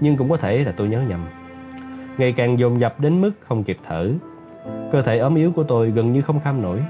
nhưng 0.00 0.16
cũng 0.16 0.30
có 0.30 0.36
thể 0.36 0.64
là 0.64 0.72
tôi 0.72 0.88
nhớ 0.88 1.02
nhầm. 1.08 1.26
Ngày 2.18 2.32
càng 2.32 2.58
dồn 2.58 2.80
dập 2.80 3.00
đến 3.00 3.20
mức 3.20 3.32
không 3.40 3.64
kịp 3.64 3.78
thở. 3.86 4.10
Cơ 4.92 5.02
thể 5.02 5.18
ốm 5.18 5.34
yếu 5.34 5.52
của 5.52 5.62
tôi 5.62 5.90
gần 5.90 6.12
như 6.12 6.22
không 6.22 6.40
kham 6.40 6.62
nổi. 6.62 6.84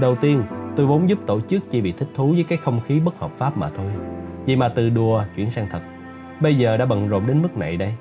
Đầu 0.00 0.14
tiên, 0.14 0.42
tôi 0.76 0.86
vốn 0.86 1.08
giúp 1.08 1.18
tổ 1.26 1.40
chức 1.40 1.70
chỉ 1.70 1.80
bị 1.80 1.92
thích 1.92 2.08
thú 2.14 2.32
với 2.32 2.44
cái 2.48 2.58
không 2.58 2.80
khí 2.86 3.00
bất 3.00 3.18
hợp 3.18 3.30
pháp 3.38 3.56
mà 3.56 3.70
thôi. 3.76 3.90
Vậy 4.46 4.56
mà 4.56 4.68
từ 4.68 4.90
đùa 4.90 5.24
chuyển 5.36 5.50
sang 5.50 5.66
thật. 5.70 5.80
Bây 6.40 6.58
giờ 6.58 6.76
đã 6.76 6.86
bận 6.86 7.08
rộn 7.08 7.26
đến 7.26 7.42
mức 7.42 7.56
này 7.56 7.76
đây. 7.76 7.94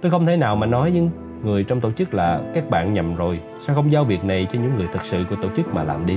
Tôi 0.00 0.10
không 0.10 0.26
thể 0.26 0.36
nào 0.36 0.56
mà 0.56 0.66
nói 0.66 0.90
với 0.90 1.08
người 1.44 1.64
trong 1.64 1.80
tổ 1.80 1.92
chức 1.92 2.14
là 2.14 2.40
các 2.54 2.70
bạn 2.70 2.92
nhầm 2.92 3.16
rồi, 3.16 3.40
sao 3.66 3.76
không 3.76 3.92
giao 3.92 4.04
việc 4.04 4.24
này 4.24 4.46
cho 4.50 4.58
những 4.58 4.76
người 4.76 4.86
thật 4.92 5.04
sự 5.04 5.24
của 5.30 5.36
tổ 5.36 5.48
chức 5.56 5.74
mà 5.74 5.84
làm 5.84 6.06
đi. 6.06 6.16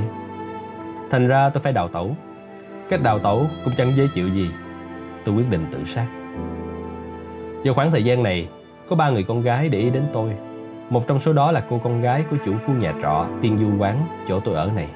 Thành 1.12 1.28
ra 1.28 1.50
tôi 1.50 1.64
phải 1.64 1.74
đào 1.74 1.88
tẩu. 1.88 2.16
Cách 2.90 3.04
đào 3.04 3.20
tẩu 3.20 3.46
cũng 3.66 3.74
chẳng 3.78 3.96
dễ 3.96 4.08
chịu 4.14 4.30
gì. 4.30 4.50
Tôi 5.26 5.36
quyết 5.36 5.50
định 5.50 5.66
tự 5.72 5.86
sát. 5.86 6.06
Vào 7.64 7.74
khoảng 7.74 7.92
thời 7.92 8.04
gian 8.04 8.24
này, 8.24 8.48
có 8.90 8.96
ba 8.96 9.10
người 9.10 9.24
con 9.24 9.42
gái 9.42 9.70
để 9.70 9.80
ý 9.80 9.90
đến 9.90 10.04
tôi. 10.14 10.32
Một 10.90 11.08
trong 11.08 11.20
số 11.20 11.34
đó 11.34 11.52
là 11.52 11.64
cô 11.70 11.78
con 11.84 12.02
gái 12.02 12.24
của 12.30 12.38
chủ 12.46 12.54
khu 12.66 12.74
nhà 12.74 12.94
trọ 13.02 13.26
Tiên 13.42 13.58
Du 13.58 13.84
Quán, 13.84 13.98
chỗ 14.28 14.40
tôi 14.40 14.56
ở 14.56 14.72
này. 14.76 14.88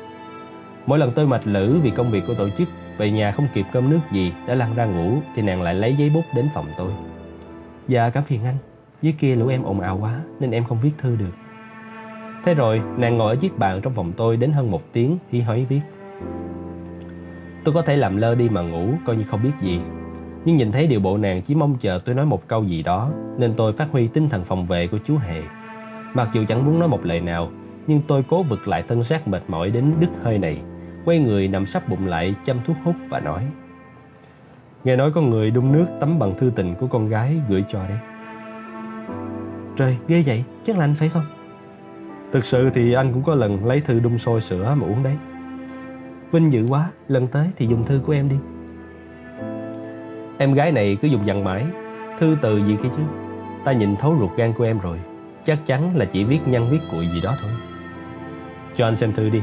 Mỗi 0.86 1.00
lần 1.00 1.12
tôi 1.12 1.28
mệt 1.28 1.48
lử 1.48 1.80
vì 1.84 1.90
công 1.90 2.12
việc 2.12 2.24
của 2.28 2.34
tổ 2.34 2.50
chức, 2.50 2.68
về 2.98 3.12
nhà 3.12 3.32
không 3.32 3.48
kịp 3.54 3.66
cơm 3.72 3.90
nước 3.90 4.00
gì, 4.12 4.34
đã 4.48 4.56
lăn 4.56 4.70
ra 4.76 4.86
ngủ, 4.86 5.18
thì 5.36 5.42
nàng 5.42 5.62
lại 5.62 5.76
lấy 5.76 5.96
giấy 5.96 6.12
bút 6.14 6.24
đến 6.36 6.46
phòng 6.54 6.66
tôi. 6.78 6.92
Dạ 7.88 8.10
cảm 8.10 8.24
phiền 8.24 8.44
anh, 8.46 8.56
dưới 9.02 9.14
kia 9.20 9.36
lũ 9.36 9.48
em 9.48 9.64
ồn 9.64 9.80
ào 9.80 9.98
quá 10.02 10.20
nên 10.40 10.52
em 10.52 10.64
không 10.64 10.78
viết 10.82 10.92
thư 10.98 11.16
được. 11.16 11.32
Thế 12.46 12.54
rồi, 12.54 12.82
nàng 12.98 13.18
ngồi 13.18 13.30
ở 13.30 13.36
chiếc 13.36 13.58
bàn 13.58 13.82
trong 13.82 13.94
phòng 13.94 14.14
tôi 14.18 14.38
đến 14.38 14.52
hơn 14.52 14.72
một 14.72 14.82
tiếng, 14.94 15.18
hí 15.32 15.42
hói 15.42 15.66
viết. 15.70 15.82
Tôi 17.64 17.74
có 17.74 17.82
thể 17.82 17.98
làm 17.98 18.18
lơ 18.18 18.36
đi 18.36 18.50
mà 18.50 18.62
ngủ, 18.62 18.94
coi 19.06 19.16
như 19.16 19.24
không 19.24 19.44
biết 19.44 19.52
gì. 19.62 19.80
Nhưng 20.46 20.58
nhìn 20.58 20.72
thấy 20.72 20.88
điều 20.88 21.00
bộ 21.00 21.18
nàng 21.18 21.42
chỉ 21.42 21.56
mong 21.56 21.76
chờ 21.80 22.00
tôi 22.06 22.16
nói 22.16 22.26
một 22.26 22.48
câu 22.48 22.64
gì 22.64 22.84
đó, 22.84 23.12
nên 23.38 23.54
tôi 23.58 23.74
phát 23.74 23.92
huy 23.92 24.08
tinh 24.08 24.30
thần 24.30 24.44
phòng 24.46 24.68
vệ 24.68 24.88
của 24.88 24.98
chú 25.06 25.18
Hề. 25.18 25.42
Mặc 26.14 26.30
dù 26.34 26.44
chẳng 26.48 26.66
muốn 26.66 26.80
nói 26.80 26.88
một 26.88 27.06
lời 27.06 27.20
nào, 27.20 27.52
nhưng 27.88 28.02
tôi 28.08 28.24
cố 28.30 28.44
vực 28.44 28.68
lại 28.68 28.84
thân 28.88 29.04
xác 29.04 29.28
mệt 29.28 29.42
mỏi 29.48 29.70
đến 29.70 29.94
đứt 30.00 30.10
hơi 30.24 30.38
này 30.38 30.62
quay 31.06 31.20
người 31.20 31.48
nằm 31.48 31.66
sắp 31.66 31.90
bụng 31.90 32.08
lại 32.08 32.36
chăm 32.46 32.60
thuốc 32.66 32.78
hút 32.84 32.96
và 33.10 33.20
nói 33.20 33.48
Nghe 34.84 34.96
nói 34.96 35.12
có 35.12 35.22
người 35.22 35.52
đun 35.52 35.72
nước 35.72 35.86
tắm 36.00 36.20
bằng 36.20 36.34
thư 36.38 36.52
tình 36.56 36.76
của 36.76 36.88
con 36.88 37.10
gái 37.10 37.42
gửi 37.50 37.64
cho 37.70 37.80
đấy. 37.88 37.98
Trời, 39.76 39.98
ghê 40.08 40.24
vậy, 40.26 40.44
chắc 40.64 40.78
là 40.78 40.86
anh 40.86 40.96
phải 40.96 41.10
không? 41.10 41.26
Thực 42.32 42.46
sự 42.46 42.70
thì 42.74 42.94
anh 42.94 43.14
cũng 43.14 43.24
có 43.24 43.36
lần 43.36 43.66
lấy 43.66 43.80
thư 43.80 44.00
đun 44.00 44.18
sôi 44.18 44.42
sữa 44.42 44.76
mà 44.78 44.88
uống 44.88 45.04
đấy. 45.04 45.16
Vinh 46.32 46.52
dự 46.52 46.66
quá, 46.70 46.92
lần 47.08 47.28
tới 47.28 47.48
thì 47.58 47.68
dùng 47.68 47.86
thư 47.86 48.02
của 48.06 48.14
em 48.14 48.30
đi. 48.30 48.36
Em 50.38 50.54
gái 50.54 50.72
này 50.72 50.98
cứ 51.02 51.08
dùng 51.08 51.26
dằn 51.26 51.44
mãi 51.44 51.66
Thư 52.20 52.38
từ 52.42 52.58
gì 52.58 52.78
kia 52.84 52.90
chứ? 52.98 53.04
Ta 53.64 53.72
nhìn 53.72 53.96
thấu 53.96 54.16
ruột 54.20 54.32
gan 54.38 54.54
của 54.54 54.64
em 54.64 54.80
rồi 54.80 55.00
Chắc 55.46 55.60
chắn 55.66 55.98
là 55.98 56.06
chỉ 56.06 56.24
viết 56.24 56.40
nhăn 56.46 56.64
viết 56.70 56.80
cuội 56.92 57.08
gì 57.08 57.22
đó 57.22 57.36
thôi. 57.42 57.52
Cho 58.76 58.88
anh 58.88 58.96
xem 58.96 59.14
thư 59.14 59.30
đi 59.30 59.42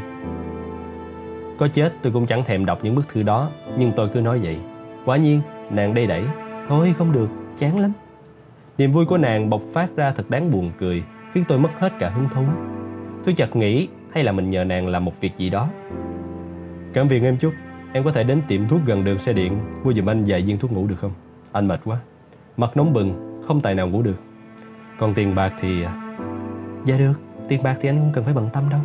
có 1.61 1.69
chết 1.69 1.93
tôi 2.03 2.13
cũng 2.13 2.27
chẳng 2.27 2.45
thèm 2.45 2.67
đọc 2.67 2.79
những 2.83 2.95
bức 2.95 3.09
thư 3.09 3.23
đó. 3.23 3.51
Nhưng 3.79 3.93
tôi 3.97 4.09
cứ 4.09 4.21
nói 4.21 4.39
vậy. 4.39 4.59
Quả 5.05 5.17
nhiên 5.17 5.41
nàng 5.71 5.95
đây 5.95 6.07
đẩy. 6.07 6.25
Thôi 6.69 6.95
không 6.99 7.13
được, 7.13 7.29
chán 7.59 7.79
lắm. 7.79 7.93
Niềm 8.79 8.93
vui 8.93 9.07
của 9.07 9.19
nàng 9.19 9.51
bộc 9.51 9.63
phát 9.73 9.97
ra 9.97 10.13
thật 10.13 10.31
đáng 10.31 10.51
buồn 10.51 10.71
cười 10.79 11.03
Khiến 11.33 11.45
tôi 11.49 11.59
mất 11.59 11.69
hết 11.79 11.93
cả 11.99 12.11
hứng 12.11 12.29
thú. 12.35 12.43
Tôi 13.25 13.35
chợt 13.35 13.57
nghĩ 13.57 13.89
hay 14.13 14.25
là 14.25 14.33
mình 14.33 14.51
nhờ 14.51 14.65
nàng 14.65 14.89
làm 14.89 15.05
một 15.05 15.21
việc 15.21 15.37
gì 15.37 15.51
đó. 15.51 15.69
Cảm 16.93 17.09
phiền 17.09 17.25
em 17.25 17.37
chút. 17.37 17.53
Em 17.93 18.05
có 18.05 18.13
thể 18.13 18.25
đến 18.25 18.43
tiệm 18.49 18.69
thuốc 18.69 18.81
gần 18.87 19.05
đường 19.05 19.19
xe 19.19 19.33
điện 19.33 19.59
Mua 19.85 19.93
giùm 19.93 20.11
anh 20.11 20.25
vài 20.27 20.43
viên 20.43 20.59
thuốc 20.59 20.73
ngủ 20.73 20.87
được 20.87 20.97
không? 21.01 21.13
Anh 21.53 21.69
mệt 21.69 21.81
quá. 21.85 21.99
Mặt 22.57 22.77
nóng 22.77 22.93
bừng, 22.93 23.43
không 23.47 23.61
tài 23.61 23.75
nào 23.75 23.89
ngủ 23.89 24.03
được. 24.03 24.17
Còn 24.99 25.15
tiền 25.15 25.35
bạc 25.35 25.55
thì 25.61 25.83
à, 25.83 26.17
Dạ 26.85 26.99
được, 26.99 27.15
tiền 27.49 27.63
bạc 27.63 27.77
thì 27.81 27.89
anh 27.89 27.99
không 27.99 28.13
cần 28.13 28.25
phải 28.25 28.35
bận 28.35 28.49
tâm 28.53 28.65
đâu. 28.71 28.81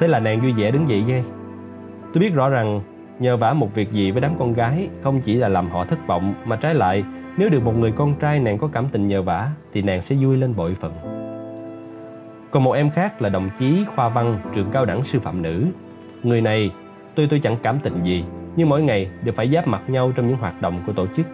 Thế 0.00 0.08
là 0.08 0.20
nàng 0.20 0.40
vui 0.40 0.52
vẻ 0.52 0.70
đứng 0.70 0.88
dậy 0.88 1.04
ghê 1.06 1.22
Tôi 2.16 2.20
biết 2.20 2.34
rõ 2.34 2.48
rằng 2.48 2.80
nhờ 3.18 3.36
vả 3.36 3.52
một 3.52 3.74
việc 3.74 3.92
gì 3.92 4.10
với 4.10 4.20
đám 4.20 4.32
con 4.38 4.52
gái 4.52 4.88
không 5.02 5.20
chỉ 5.20 5.34
là 5.34 5.48
làm 5.48 5.70
họ 5.70 5.84
thất 5.84 6.06
vọng 6.06 6.34
mà 6.44 6.56
trái 6.56 6.74
lại 6.74 7.04
nếu 7.36 7.48
được 7.48 7.64
một 7.64 7.72
người 7.78 7.92
con 7.92 8.14
trai 8.14 8.40
nàng 8.40 8.58
có 8.58 8.68
cảm 8.72 8.88
tình 8.92 9.08
nhờ 9.08 9.22
vả 9.22 9.50
thì 9.72 9.82
nàng 9.82 10.02
sẽ 10.02 10.16
vui 10.20 10.36
lên 10.36 10.56
bội 10.56 10.74
phần. 10.74 10.92
Còn 12.50 12.64
một 12.64 12.72
em 12.72 12.90
khác 12.90 13.22
là 13.22 13.28
đồng 13.28 13.50
chí 13.58 13.84
khoa 13.94 14.08
văn 14.08 14.38
trường 14.54 14.70
cao 14.72 14.84
đẳng 14.84 15.04
sư 15.04 15.20
phạm 15.20 15.42
nữ. 15.42 15.66
Người 16.22 16.40
này 16.40 16.70
tôi 17.14 17.26
tôi 17.30 17.40
chẳng 17.42 17.56
cảm 17.62 17.78
tình 17.82 18.04
gì 18.04 18.24
nhưng 18.56 18.68
mỗi 18.68 18.82
ngày 18.82 19.08
đều 19.22 19.32
phải 19.32 19.48
giáp 19.48 19.66
mặt 19.66 19.82
nhau 19.88 20.12
trong 20.16 20.26
những 20.26 20.36
hoạt 20.36 20.62
động 20.62 20.80
của 20.86 20.92
tổ 20.92 21.06
chức. 21.06 21.26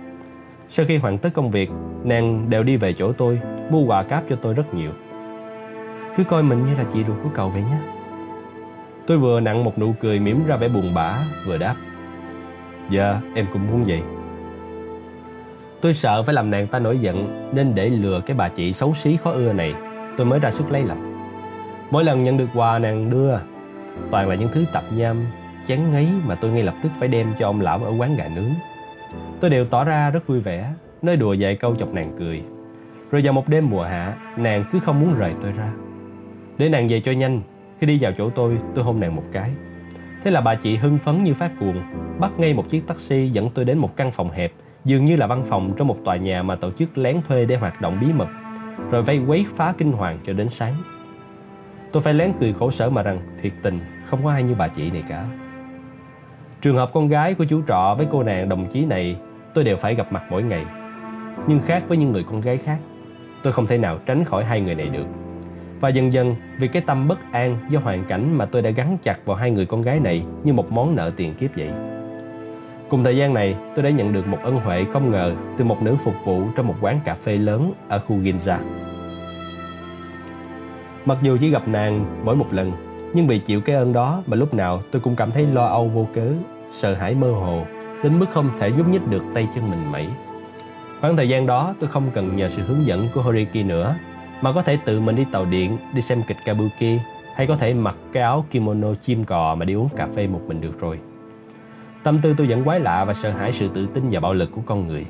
Sau 0.69 0.87
khi 0.87 0.97
hoàn 0.97 1.19
tất 1.19 1.31
công 1.35 1.51
việc, 1.51 1.71
nàng 2.05 2.51
đều 2.51 2.63
đi 2.63 2.77
về 2.77 2.93
chỗ 2.93 3.13
tôi, 3.13 3.41
mua 3.71 3.85
quà 3.85 4.03
cáp 4.03 4.25
cho 4.31 4.37
tôi 4.37 4.55
rất 4.55 4.75
nhiều. 4.75 4.91
Cứ 6.17 6.25
coi 6.25 6.43
mình 6.43 6.67
như 6.67 6.75
là 6.75 6.85
chị 6.93 7.05
ruột 7.05 7.17
của 7.23 7.31
cậu 7.35 7.49
vậy 7.49 7.63
nhé. 7.63 8.02
Tôi 9.07 9.19
vừa 9.19 9.41
nặng 9.41 9.65
một 9.65 9.79
nụ 9.79 9.95
cười 10.01 10.19
mỉm 10.19 10.47
ra 10.47 10.57
vẻ 10.57 10.69
buồn 10.69 10.95
bã, 10.95 11.19
Vừa 11.47 11.59
đáp. 11.59 11.75
Dạ 12.91 13.21
em 13.35 13.47
cũng 13.53 13.63
muốn 13.71 13.85
vậy. 13.85 14.03
Tôi 15.81 15.95
sợ 15.95 16.23
phải 16.23 16.35
làm 16.35 16.51
nàng 16.51 16.67
ta 16.67 16.79
nổi 16.79 16.99
giận, 16.99 17.49
Nên 17.53 17.75
để 17.75 17.89
lừa 17.89 18.21
cái 18.27 18.37
bà 18.37 18.49
chị 18.49 18.73
xấu 18.73 18.95
xí 18.95 19.17
khó 19.17 19.31
ưa 19.31 19.53
này. 19.53 19.75
Tôi 20.17 20.27
mới 20.27 20.39
ra 20.39 20.51
sức 20.51 20.71
lấy 20.71 20.83
lòng. 20.83 21.13
Mỗi 21.91 22.05
lần 22.05 22.25
nhận 22.25 22.37
được 22.37 22.49
quà 22.55 22.79
nàng 22.79 23.11
đưa, 23.11 23.39
Toàn 24.11 24.29
là 24.29 24.35
những 24.35 24.49
thứ 24.53 24.65
tập 24.73 24.85
nham 24.97 25.17
Chán 25.67 25.93
ngấy 25.93 26.09
mà 26.27 26.35
tôi 26.35 26.51
ngay 26.51 26.63
lập 26.63 26.75
tức 26.83 26.89
phải 26.99 27.09
đem 27.09 27.27
cho 27.39 27.47
ông 27.47 27.61
lão 27.61 27.79
ở 27.79 27.93
quán 27.99 28.17
gà 28.17 28.25
nướng. 28.37 28.51
Tôi 29.41 29.51
đều 29.51 29.65
tỏ 29.65 29.85
ra 29.85 30.11
rất 30.11 30.27
vui 30.27 30.41
vẻ 30.41 30.73
Nói 31.03 31.17
đùa 31.17 31.37
vài 31.39 31.57
câu 31.57 31.77
chọc 31.77 31.95
nàng 31.95 32.13
cười. 32.19 32.43
Rồi 33.11 33.23
vào 33.25 33.33
một 33.33 33.49
đêm 33.49 33.71
mùa 33.71 33.83
hạ, 33.83 34.17
Nàng 34.37 34.65
cứ 34.73 34.81
không 34.81 35.01
muốn 35.01 35.15
rời 35.19 35.33
tôi 35.43 35.53
ra. 35.53 35.73
Để 36.59 36.69
nàng 36.69 36.89
về 36.89 37.03
cho 37.05 37.13
nhanh 37.13 37.41
khi 37.83 37.87
đi 37.87 37.99
vào 38.01 38.13
chỗ 38.19 38.31
tôi 38.31 38.59
tôi 38.75 38.85
hôn 38.85 39.01
nàng 39.01 39.17
một 39.17 39.23
cái. 39.33 39.51
Thế 40.25 40.31
là 40.31 40.41
bà 40.41 40.55
chị 40.55 40.77
hưng 40.77 40.99
phấn 40.99 41.23
như 41.23 41.35
phát 41.35 41.53
cuồng, 41.61 41.83
Bắt 42.19 42.31
ngay 42.39 42.55
một 42.55 42.69
chiếc 42.69 42.87
taxi 42.87 43.29
dẫn 43.29 43.51
tôi 43.55 43.65
đến 43.65 43.79
một 43.79 43.97
căn 43.97 44.11
phòng 44.11 44.31
hẹp, 44.31 44.53
Dường 44.85 45.05
như 45.05 45.17
là 45.17 45.27
văn 45.27 45.45
phòng 45.49 45.75
trong 45.77 45.89
một 45.89 45.97
tòa 46.05 46.17
nhà 46.17 46.43
mà 46.43 46.57
tổ 46.57 46.71
chức 46.71 46.99
lén 46.99 47.21
thuê 47.29 47.45
để 47.45 47.57
hoạt 47.57 47.81
động 47.81 47.99
bí 48.01 48.13
mật, 48.13 48.29
Rồi 48.91 49.03
vây 49.03 49.19
quấy 49.27 49.47
phá 49.57 49.75
kinh 49.79 49.93
hoàng 49.93 50.19
cho 50.27 50.33
đến 50.33 50.49
sáng. 50.49 50.75
Tôi 51.93 52.03
phải 52.03 52.15
lén 52.15 52.33
cười 52.41 52.53
khổ 52.53 52.71
sở 52.71 52.91
mà 52.91 53.03
rằng, 53.03 53.21
thiệt 53.43 53.53
tình, 53.63 53.81
không 54.05 54.25
có 54.25 54.31
ai 54.31 54.43
như 54.43 54.55
bà 54.55 54.69
chị 54.69 54.91
này 54.91 55.03
cả. 55.09 55.27
Trường 56.61 56.77
hợp 56.77 56.91
con 56.95 57.09
gái 57.09 57.35
của 57.35 57.45
chú 57.45 57.63
trọ 57.69 57.95
với 57.99 58.07
cô 58.11 58.23
nàng 58.23 58.49
đồng 58.49 58.67
chí 58.67 58.85
này, 58.85 59.17
tôi 59.55 59.65
đều 59.65 59.77
phải 59.77 59.95
gặp 59.95 60.13
mặt 60.13 60.23
mỗi 60.31 60.43
ngày. 60.43 60.65
Nhưng 61.47 61.61
khác 61.61 61.83
với 61.89 61.99
những 61.99 62.13
người 62.13 62.25
con 62.25 62.41
gái 62.41 62.57
khác, 62.57 62.79
Tôi 63.43 63.53
không 63.53 63.67
thể 63.67 63.79
nào 63.79 63.99
tránh 64.07 64.25
khỏi 64.25 64.45
hai 64.45 64.61
người 64.61 64.75
này 64.75 64.89
được. 64.89 65.07
Và 65.83 65.89
dần 65.89 66.13
dần 66.13 66.37
vì 66.59 66.69
cái 66.69 66.83
tâm 66.87 67.09
bất 67.09 67.33
an 67.33 67.59
do 67.69 67.81
hoàn 67.81 68.05
cảnh 68.05 68.39
mà 68.39 68.45
tôi 68.45 68.63
đã 68.63 68.71
gắn 68.71 68.99
chặt 69.03 69.19
vào 69.25 69.37
hai 69.37 69.51
người 69.51 69.67
con 69.67 69.83
gái 69.83 70.01
này 70.01 70.25
như 70.45 70.53
một 70.53 70.73
món 70.73 70.97
nợ 70.97 71.13
tiền 71.17 71.35
kiếp 71.35 71.51
vậy 71.57 71.71
Cùng 72.89 73.05
thời 73.05 73.17
gian 73.17 73.35
này, 73.35 73.57
tôi 73.75 73.83
đã 73.83 73.91
nhận 73.91 74.13
được 74.13 74.27
một 74.27 74.39
ân 74.43 74.57
huệ 74.57 74.85
không 74.93 75.11
ngờ 75.11 75.35
từ 75.59 75.65
một 75.65 75.83
nữ 75.83 75.97
phục 76.05 76.15
vụ 76.25 76.45
trong 76.57 76.67
một 76.67 76.75
quán 76.81 77.01
cà 77.05 77.15
phê 77.15 77.37
lớn 77.37 77.73
ở 77.89 77.99
khu 77.99 78.17
Ginza. 78.17 78.59
Mặc 81.05 81.19
dù 81.23 81.37
chỉ 81.41 81.51
gặp 81.51 81.69
nàng 81.69 82.05
mỗi 82.25 82.37
một 82.37 82.47
lần, 82.53 82.73
nhưng 83.15 83.27
vì 83.27 83.39
chịu 83.39 83.61
cái 83.61 83.77
ơn 83.77 83.93
đó 83.93 84.23
mà 84.27 84.37
lúc 84.37 84.55
nào 84.55 84.81
tôi 84.91 85.03
cũng 85.03 85.17
cảm 85.17 85.31
thấy 85.31 85.47
lo 85.47 85.67
âu 85.67 85.89
vô 85.89 86.09
cớ, 86.15 86.27
sợ 86.73 86.95
hãi 86.95 87.15
mơ 87.15 87.33
hồ, 87.33 87.67
đến 88.03 88.19
mức 88.19 88.27
không 88.33 88.51
thể 88.59 88.71
nhúc 88.71 88.89
nhích 88.89 89.09
được 89.11 89.23
tay 89.35 89.49
chân 89.55 89.71
mình 89.71 89.93
mẩy. 89.93 90.07
Khoảng 91.01 91.17
thời 91.17 91.29
gian 91.29 91.47
đó 91.47 91.75
tôi 91.81 91.91
không 91.91 92.05
cần 92.15 92.37
nhờ 92.37 92.49
sự 92.49 92.63
hướng 92.63 92.87
dẫn 92.87 93.09
của 93.15 93.23
Horiki 93.23 93.67
nữa, 93.67 93.95
mà 94.43 94.53
có 94.53 94.63
thể 94.63 94.79
tự 94.85 95.01
mình 95.01 95.17
đi 95.17 95.27
tàu 95.33 95.45
điện, 95.51 95.77
đi 95.95 96.03
xem 96.03 96.23
kịch 96.27 96.37
kabuki, 96.45 96.99
hay 97.37 97.47
có 97.47 97.57
thể 97.57 97.75
mặc 97.75 97.95
cái 98.13 98.23
áo 98.23 98.45
kimono 98.51 98.95
chim 98.95 99.25
cò 99.25 99.55
mà 99.55 99.65
đi 99.65 99.75
uống 99.75 99.89
cà 99.97 100.07
phê 100.17 100.27
một 100.27 100.41
mình 100.47 100.61
được 100.61 100.81
rồi. 100.81 100.99
Tâm 102.03 102.21
tư 102.23 102.35
tôi 102.39 102.47
vẫn 102.47 102.65
quái 102.65 102.81
lạ 102.81 103.05
và 103.05 103.15
sợ 103.15 103.31
hãi 103.31 103.53
sự 103.53 103.69
tự 103.75 103.87
tin 103.95 104.05
và 104.11 104.21
bạo 104.21 104.35
lực 104.35 104.51
của 104.53 104.63
con 104.67 104.89
người. 104.89 105.07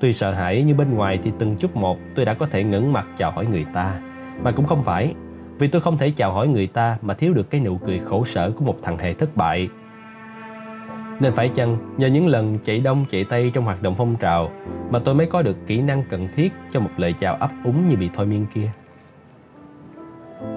Tuy 0.00 0.12
sợ 0.12 0.32
hãi 0.32 0.64
nhưng 0.66 0.76
bên 0.76 0.94
ngoài 0.94 1.18
thì 1.24 1.32
từng 1.38 1.56
chút 1.56 1.76
một 1.76 1.98
tôi 2.14 2.24
đã 2.24 2.34
có 2.34 2.46
thể 2.46 2.64
ngẩng 2.64 2.92
mặt 2.92 3.06
chào 3.16 3.30
hỏi 3.30 3.46
người 3.46 3.66
ta. 3.74 4.00
Mà 4.42 4.50
cũng 4.50 4.66
không 4.66 4.82
phải, 4.82 5.14
vì 5.58 5.68
tôi 5.68 5.80
không 5.80 5.98
thể 5.98 6.10
chào 6.10 6.32
hỏi 6.32 6.48
người 6.48 6.66
ta 6.66 6.98
mà 7.02 7.14
thiếu 7.14 7.32
được 7.32 7.50
cái 7.50 7.60
nụ 7.60 7.76
cười 7.76 7.98
khổ 7.98 8.24
sở 8.24 8.50
của 8.50 8.64
một 8.64 8.76
thằng 8.82 8.98
hề 8.98 9.14
thất 9.14 9.36
bại. 9.36 9.68
Nên 11.20 11.32
phải 11.32 11.48
chăng 11.48 11.76
nhờ 11.96 12.06
những 12.06 12.26
lần 12.26 12.58
chạy 12.64 12.80
đông 12.80 13.04
chạy 13.10 13.24
tây 13.24 13.50
trong 13.54 13.64
hoạt 13.64 13.82
động 13.82 13.94
phong 13.98 14.16
trào 14.16 14.50
mà 14.90 14.98
tôi 15.04 15.14
mới 15.14 15.26
có 15.26 15.42
được 15.42 15.56
kỹ 15.66 15.80
năng 15.82 16.02
cần 16.10 16.28
thiết 16.36 16.52
cho 16.72 16.80
một 16.80 16.90
lời 16.96 17.14
chào 17.20 17.34
ấp 17.34 17.50
úng 17.64 17.88
như 17.88 17.96
bị 17.96 18.10
thôi 18.16 18.26
miên 18.26 18.46
kia? 18.54 18.70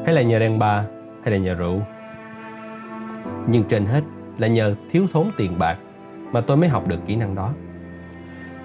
Hay 0.05 0.15
là 0.15 0.21
nhờ 0.21 0.39
đàn 0.39 0.59
bà, 0.59 0.85
hay 1.23 1.31
là 1.31 1.37
nhờ 1.37 1.53
rượu? 1.53 1.81
Nhưng 3.47 3.63
trên 3.63 3.85
hết 3.85 4.01
là 4.37 4.47
nhờ 4.47 4.75
thiếu 4.91 5.07
thốn 5.13 5.27
tiền 5.37 5.59
bạc 5.59 5.77
mà 6.31 6.41
tôi 6.41 6.57
mới 6.57 6.69
học 6.69 6.87
được 6.87 6.99
kỹ 7.07 7.15
năng 7.15 7.35
đó. 7.35 7.53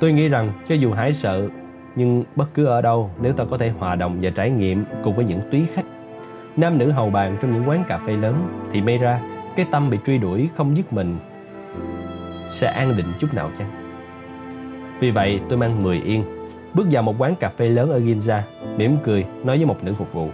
Tôi 0.01 0.13
nghĩ 0.13 0.29
rằng 0.29 0.53
cho 0.69 0.75
dù 0.75 0.93
hãi 0.93 1.15
sợ 1.15 1.49
nhưng 1.97 2.25
bất 2.37 2.55
cứ 2.55 2.65
ở 2.65 2.83
đâu 2.83 3.11
nếu 3.21 3.33
ta 3.33 3.45
có 3.51 3.59
thể 3.59 3.69
hòa 3.69 3.95
đồng 3.95 4.19
và 4.23 4.31
trải 4.31 4.51
nghiệm 4.51 4.85
cùng 5.05 5.17
với 5.17 5.25
những 5.25 5.41
túy 5.51 5.67
khách 5.75 5.85
nam 6.57 6.79
nữ 6.79 6.91
hầu 6.91 7.11
bàn 7.11 7.37
trong 7.43 7.55
những 7.55 7.69
quán 7.69 7.85
cà 7.89 7.99
phê 8.07 8.17
lớn 8.17 8.35
thì 8.73 8.81
may 8.81 8.99
ra 8.99 9.21
cái 9.57 9.67
tâm 9.71 9.91
bị 9.91 9.99
truy 10.07 10.19
đuổi 10.19 10.49
không 10.57 10.77
dứt 10.77 10.93
mình 10.93 11.17
sẽ 12.59 12.67
an 12.67 12.97
định 12.97 13.07
chút 13.21 13.35
nào 13.35 13.51
chăng? 13.59 13.71
Vì 15.01 15.11
vậy 15.11 15.41
tôi 15.49 15.59
mang 15.59 15.83
10 15.83 16.01
yên 16.01 16.25
bước 16.75 16.87
vào 16.91 17.03
một 17.03 17.15
quán 17.19 17.35
cà 17.41 17.49
phê 17.49 17.69
lớn 17.69 17.91
ở 17.91 18.01
Ginza 18.01 18.41
mỉm 18.77 18.97
cười 19.05 19.25
nói 19.45 19.57
với 19.57 19.67
một 19.67 19.85
nữ 19.85 19.95
phục 19.95 20.13
vụ. 20.13 20.31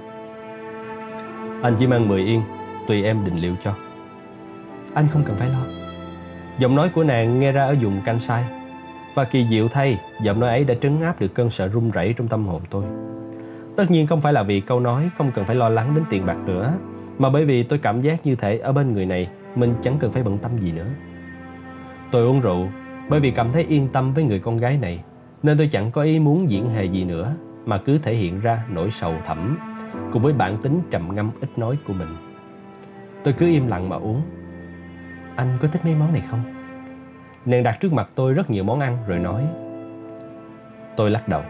Anh 1.63 1.77
chỉ 1.79 1.87
mang 1.87 2.09
10 2.09 2.23
yên 2.23 2.43
tùy 2.89 3.05
em 3.05 3.25
định 3.25 3.39
liệu 3.39 3.55
cho. 3.65 3.75
Anh 4.95 5.07
không 5.13 5.23
cần 5.27 5.37
phải 5.37 5.49
lo. 5.49 5.59
Giọng 6.59 6.75
nói 6.75 6.89
của 6.89 7.05
nàng 7.05 7.41
nghe 7.41 7.53
ra 7.53 7.65
ở 7.65 7.77
vùng 7.81 8.01
Kansai 8.05 8.45
Và 9.15 9.25
kỳ 9.25 9.47
diệu 9.51 9.69
thay 9.69 9.99
Giọng 10.23 10.41
nói 10.41 10.51
ấy 10.51 10.65
đã 10.65 10.75
trấn 10.83 11.01
áp 11.03 11.21
được 11.21 11.35
cơn 11.35 11.51
sợ 11.51 11.69
run 11.69 11.91
rẩy 11.91 12.15
trong 12.17 12.29
tâm 12.29 12.47
hồn 12.47 12.61
tôi. 12.71 12.85
Tất 13.77 13.91
nhiên 13.91 14.07
không 14.07 14.21
phải 14.21 14.33
là 14.33 14.43
vì 14.43 14.61
câu 14.61 14.81
nói 14.81 15.11
Không 15.19 15.33
cần 15.35 15.45
phải 15.45 15.57
lo 15.57 15.69
lắng 15.69 15.95
đến 15.95 16.05
tiền 16.11 16.27
bạc 16.27 16.37
nữa 16.47 16.73
Mà 17.19 17.31
bởi 17.31 17.45
vì 17.45 17.63
tôi 17.63 17.79
cảm 17.79 18.03
giác 18.03 18.27
như 18.27 18.35
thể 18.35 18.59
ở 18.59 18.73
bên 18.73 18.93
người 18.93 19.07
này 19.07 19.29
Mình 19.55 19.75
chẳng 19.83 19.97
cần 20.01 20.13
phải 20.13 20.23
bận 20.23 20.39
tâm 20.39 20.51
gì 20.61 20.73
nữa 20.73 20.87
Tôi 22.15 22.27
uống 22.27 22.41
rượu 22.41 22.69
Bởi 23.09 23.21
vì 23.21 23.31
cảm 23.31 23.53
thấy 23.53 23.65
yên 23.69 23.89
tâm 23.89 24.15
với 24.15 24.25
người 24.25 24.39
con 24.39 24.57
gái 24.57 24.79
này, 24.79 25.01
Nên 25.43 25.59
tôi 25.59 25.69
chẳng 25.73 25.91
có 25.91 26.03
ý 26.03 26.19
muốn 26.19 26.49
diễn 26.49 26.71
hề 26.71 26.85
gì 26.85 27.05
nữa, 27.05 27.35
Mà 27.67 27.79
cứ 27.79 27.99
thể 27.99 28.15
hiện 28.15 28.41
ra 28.41 28.65
nỗi 28.71 28.91
sầu 28.91 29.15
thẳm 29.27 29.59
Cùng 30.13 30.23
với 30.23 30.33
bản 30.33 30.57
tính 30.63 30.81
trầm 30.91 31.15
ngâm 31.15 31.31
ít 31.41 31.59
nói 31.59 31.79
của 31.87 31.93
mình. 31.93 32.09
Tôi 33.25 33.35
cứ 33.39 33.47
im 33.47 33.67
lặng 33.67 33.89
mà 33.89 33.97
uống. 33.97 34.23
Anh 35.37 35.59
có 35.63 35.69
thích 35.69 35.85
mấy 35.85 35.95
món 35.95 36.13
này 36.13 36.23
không? 36.31 36.41
Nàng 37.47 37.63
đặt 37.63 37.81
trước 37.81 37.93
mặt 37.93 38.11
tôi 38.15 38.35
rất 38.35 38.51
nhiều 38.51 38.65
món 38.65 38.81
ăn 38.81 38.99
rồi 39.07 39.19
nói. 39.19 39.47
Tôi 40.97 41.11
lắc 41.11 41.29
đầu. 41.29 41.43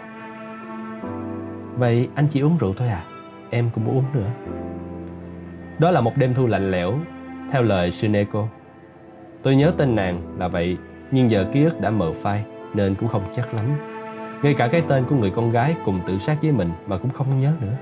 Vậy 1.76 2.08
anh 2.14 2.26
chỉ 2.30 2.40
uống 2.40 2.58
rượu 2.58 2.74
thôi 2.76 2.88
à? 2.88 3.04
Em 3.50 3.70
cũng 3.74 3.88
uống 3.88 4.04
nữa. 4.14 4.30
Đó 5.78 5.90
là 5.90 6.00
một 6.00 6.16
đêm 6.16 6.34
thu 6.34 6.46
lạnh 6.46 6.70
lẽo, 6.70 6.94
Theo 7.50 7.62
lời 7.62 7.90
Suneko 7.90 8.48
Tôi 9.44 9.56
nhớ 9.56 9.72
tên 9.76 9.96
nàng 9.96 10.20
là 10.38 10.48
vậy, 10.48 10.76
Nhưng 11.10 11.30
giờ 11.30 11.46
ký 11.52 11.64
ức 11.64 11.80
đã 11.80 11.90
mờ 11.90 12.12
phai, 12.12 12.44
Nên 12.74 12.94
cũng 12.94 13.08
không 13.08 13.22
chắc 13.36 13.54
lắm. 13.54 13.64
Ngay 14.42 14.54
cả 14.54 14.68
cái 14.68 14.82
tên 14.88 15.04
của 15.04 15.16
người 15.16 15.30
con 15.30 15.50
gái 15.50 15.74
cùng 15.84 16.00
tự 16.06 16.18
sát 16.18 16.38
với 16.42 16.52
mình 16.52 16.70
Mà 16.86 16.98
cũng 16.98 17.10
không 17.10 17.40
nhớ 17.40 17.52
nữa. 17.60 17.76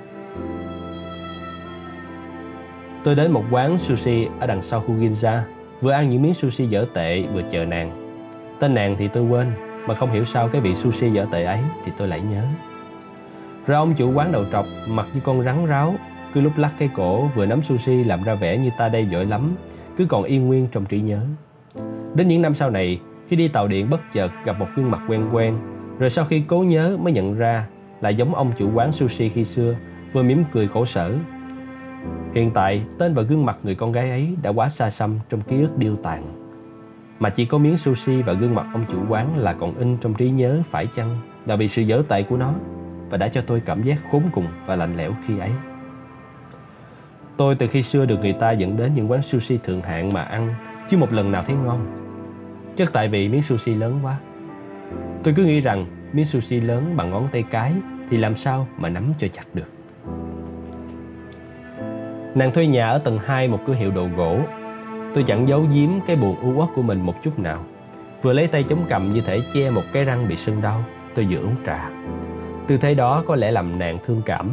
Tôi 3.04 3.14
đến 3.14 3.32
một 3.32 3.44
quán 3.50 3.78
sushi 3.78 4.28
ở 4.40 4.46
đằng 4.46 4.62
sau 4.62 4.80
khu 4.80 4.94
Ginza, 4.94 5.40
Vừa 5.80 5.92
ăn 5.92 6.10
những 6.10 6.22
miếng 6.22 6.34
sushi 6.34 6.66
dở 6.66 6.86
tệ 6.94 7.22
vừa 7.22 7.42
chờ 7.50 7.64
nàng. 7.64 8.16
Tên 8.60 8.74
nàng 8.74 8.96
thì 8.98 9.08
tôi 9.08 9.22
quên, 9.22 9.46
Mà 9.86 9.94
không 9.94 10.10
hiểu 10.10 10.24
sao 10.24 10.48
cái 10.48 10.60
vị 10.60 10.74
sushi 10.74 11.10
dở 11.10 11.26
tệ 11.32 11.44
ấy 11.44 11.58
Thì 11.84 11.92
tôi 11.98 12.08
lại 12.08 12.20
nhớ. 12.20 12.44
Rồi 13.66 13.76
ông 13.76 13.94
chủ 13.94 14.12
quán 14.12 14.32
đầu 14.32 14.44
trọc 14.52 14.66
Mặt 14.88 15.06
như 15.14 15.20
con 15.24 15.42
rắn 15.42 15.66
ráo, 15.66 15.94
Cứ 16.34 16.40
lúc 16.40 16.52
lắc 16.56 16.72
cái 16.78 16.90
cổ 16.96 17.26
vừa 17.34 17.46
nắm 17.46 17.62
sushi 17.62 18.04
Làm 18.04 18.22
ra 18.22 18.34
vẻ 18.34 18.58
như 18.58 18.70
ta 18.78 18.88
đây 18.88 19.06
giỏi 19.06 19.24
lắm, 19.24 19.54
Cứ 19.96 20.06
còn 20.08 20.22
yên 20.22 20.46
nguyên 20.46 20.68
trong 20.72 20.84
trí 20.84 21.00
nhớ. 21.00 21.20
Đến 22.14 22.28
những 22.28 22.42
năm 22.42 22.54
sau 22.54 22.70
này 22.70 23.00
Khi 23.28 23.36
đi 23.36 23.48
tàu 23.48 23.68
điện 23.68 23.90
bất 23.90 24.00
chợt 24.12 24.30
gặp 24.44 24.58
một 24.58 24.66
gương 24.76 24.90
mặt 24.90 25.00
quen 25.08 25.28
quen 25.32 25.54
Rồi 25.98 26.10
sau 26.10 26.24
khi 26.24 26.42
cố 26.46 26.58
nhớ 26.58 26.96
mới 27.00 27.12
nhận 27.12 27.34
ra 27.34 27.66
Là 28.00 28.08
giống 28.08 28.34
ông 28.34 28.52
chủ 28.58 28.70
quán 28.74 28.92
sushi 28.92 29.28
khi 29.28 29.44
xưa 29.44 29.74
Vừa 30.12 30.22
mỉm 30.22 30.44
cười 30.52 30.68
khổ 30.68 30.84
sở 30.84 31.14
Hiện 32.34 32.50
tại, 32.50 32.82
tên 32.98 33.14
và 33.14 33.22
gương 33.22 33.46
mặt 33.46 33.56
người 33.62 33.74
con 33.74 33.92
gái 33.92 34.10
ấy 34.10 34.36
đã 34.42 34.50
quá 34.50 34.68
xa 34.68 34.90
xăm 34.90 35.18
trong 35.30 35.40
ký 35.40 35.60
ức 35.60 35.78
điêu 35.78 35.96
tàn. 35.96 36.22
Mà 37.18 37.30
chỉ 37.30 37.44
có 37.44 37.58
miếng 37.58 37.78
sushi 37.78 38.22
và 38.22 38.32
gương 38.32 38.54
mặt 38.54 38.66
ông 38.72 38.84
chủ 38.92 38.98
quán 39.08 39.38
là 39.38 39.52
còn 39.52 39.78
in 39.78 39.96
trong 39.96 40.14
trí 40.14 40.30
nhớ 40.30 40.62
phải 40.70 40.86
chăng 40.96 41.18
là 41.46 41.56
vì 41.56 41.68
sự 41.68 41.82
dở 41.82 42.02
tệ 42.08 42.22
của 42.22 42.36
nó 42.36 42.54
và 43.10 43.16
đã 43.16 43.28
cho 43.28 43.40
tôi 43.46 43.62
cảm 43.66 43.82
giác 43.82 43.98
khốn 44.10 44.22
cùng 44.34 44.46
và 44.66 44.76
lạnh 44.76 44.96
lẽo 44.96 45.12
khi 45.26 45.38
ấy. 45.38 45.50
Tôi 47.36 47.54
từ 47.54 47.66
khi 47.66 47.82
xưa 47.82 48.06
được 48.06 48.20
người 48.20 48.32
ta 48.32 48.50
dẫn 48.50 48.76
đến 48.76 48.94
những 48.94 49.10
quán 49.10 49.22
sushi 49.22 49.58
thượng 49.58 49.80
hạng 49.80 50.12
mà 50.12 50.22
ăn 50.22 50.54
chưa 50.88 50.96
một 50.96 51.12
lần 51.12 51.32
nào 51.32 51.42
thấy 51.46 51.56
ngon. 51.56 52.01
Chắc 52.76 52.92
tại 52.92 53.08
vì 53.08 53.28
miếng 53.28 53.42
sushi 53.42 53.74
lớn 53.74 53.98
quá. 54.02 54.16
Tôi 55.24 55.34
cứ 55.36 55.44
nghĩ 55.44 55.60
rằng 55.60 55.86
miếng 56.12 56.24
sushi 56.24 56.60
lớn 56.60 56.96
bằng 56.96 57.10
ngón 57.10 57.28
tay 57.32 57.44
cái 57.50 57.72
thì 58.10 58.16
làm 58.16 58.36
sao 58.36 58.66
mà 58.76 58.88
nắm 58.88 59.12
cho 59.18 59.28
chặt 59.28 59.44
được. 59.54 59.72
Nàng 62.34 62.52
thuê 62.54 62.66
nhà 62.66 62.90
ở 62.90 62.98
tầng 62.98 63.18
2 63.24 63.48
một 63.48 63.58
cửa 63.66 63.74
hiệu 63.74 63.90
đồ 63.90 64.08
gỗ. 64.16 64.38
Tôi 65.14 65.24
chẳng 65.26 65.48
giấu 65.48 65.66
giếm 65.74 65.88
cái 66.06 66.16
buồn 66.16 66.36
u 66.42 66.60
uất 66.60 66.68
của 66.74 66.82
mình 66.82 67.00
một 67.00 67.22
chút 67.22 67.38
nào. 67.38 67.64
Vừa 68.22 68.32
lấy 68.32 68.46
tay 68.46 68.62
chống 68.62 68.84
cầm 68.88 69.12
như 69.12 69.20
thể 69.20 69.40
che 69.54 69.70
một 69.70 69.82
cái 69.92 70.04
răng 70.04 70.28
bị 70.28 70.36
sưng 70.36 70.62
đau, 70.62 70.84
tôi 71.14 71.26
vừa 71.30 71.38
uống 71.38 71.54
trà. 71.66 71.90
Tư 72.66 72.76
thế 72.76 72.94
đó 72.94 73.22
có 73.26 73.36
lẽ 73.36 73.50
làm 73.50 73.78
nàng 73.78 73.98
thương 74.06 74.22
cảm. 74.26 74.50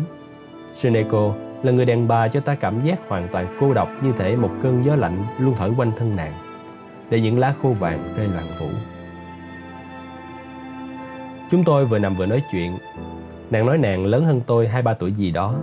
Seneco 0.73 1.33
là 1.63 1.71
người 1.71 1.85
đàn 1.85 2.07
bà 2.07 2.27
cho 2.27 2.39
ta 2.39 2.55
cảm 2.55 2.81
giác 2.81 2.99
hoàn 3.07 3.27
toàn 3.27 3.57
cô 3.59 3.73
độc 3.73 3.89
như 4.03 4.11
thể 4.17 4.35
một 4.35 4.51
cơn 4.63 4.85
gió 4.85 4.95
lạnh 4.95 5.17
luôn 5.39 5.55
thổi 5.57 5.73
quanh 5.77 5.91
thân 5.97 6.15
nàng, 6.15 6.33
để 7.09 7.21
những 7.21 7.39
lá 7.39 7.53
khô 7.61 7.69
vàng 7.69 7.99
rơi 8.17 8.27
loạn 8.27 8.45
vũ. 8.59 8.67
Chúng 11.51 11.63
tôi 11.63 11.85
vừa 11.85 11.99
nằm 11.99 12.13
vừa 12.13 12.25
nói 12.25 12.43
chuyện. 12.51 12.71
Nàng 13.51 13.65
nói 13.65 13.77
nàng 13.77 14.05
lớn 14.05 14.25
hơn 14.25 14.41
tôi 14.47 14.67
hai 14.67 14.81
ba 14.81 14.93
tuổi 14.93 15.11
gì 15.11 15.31
đó, 15.31 15.55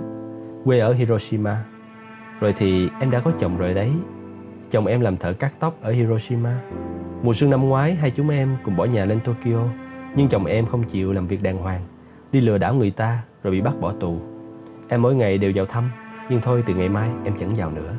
quê 0.65 0.79
ở 0.79 0.93
Hiroshima. 0.93 1.65
Rồi 2.41 2.55
thì 2.59 2.89
em 3.01 3.11
đã 3.11 3.21
có 3.21 3.33
chồng 3.39 3.59
rồi 3.59 3.75
đấy. 3.75 3.91
Chồng 4.71 4.87
em 4.87 5.01
làm 5.01 5.17
thợ 5.17 5.33
cắt 5.33 5.53
tóc 5.59 5.75
ở 5.83 5.93
Hiroshima. 5.93 6.59
Mùa 7.23 7.35
xuân 7.35 7.51
năm 7.51 7.69
ngoái 7.69 7.95
hai 7.95 8.11
chúng 8.11 8.29
em 8.29 8.57
cùng 8.65 8.77
bỏ 8.77 8.85
nhà 8.85 9.05
lên 9.05 9.21
Tokyo. 9.25 9.69
Nhưng 10.17 10.29
chồng 10.29 10.45
em 10.45 10.67
không 10.67 10.85
chịu 10.85 11.13
làm 11.13 11.27
việc 11.27 11.43
đàng 11.43 11.59
hoàng 11.59 11.81
Đi 12.33 12.41
lừa 12.41 12.59
đảo 12.59 12.75
người 12.75 12.91
ta 12.91 13.23
rồi 13.43 13.53
bị 13.53 13.61
bắt 13.61 13.75
bỏ 13.81 13.93
tù. 13.93 14.19
Em 14.89 15.03
mỗi 15.03 15.15
ngày 15.15 15.39
đều 15.39 15.53
vào 15.55 15.67
thăm 15.67 15.91
Nhưng 16.31 16.41
thôi 16.41 16.65
từ 16.67 16.75
ngày 16.75 16.89
mai 16.89 17.11
em 17.25 17.35
chẳng 17.39 17.57
vào 17.57 17.71
nữa. 17.71 17.95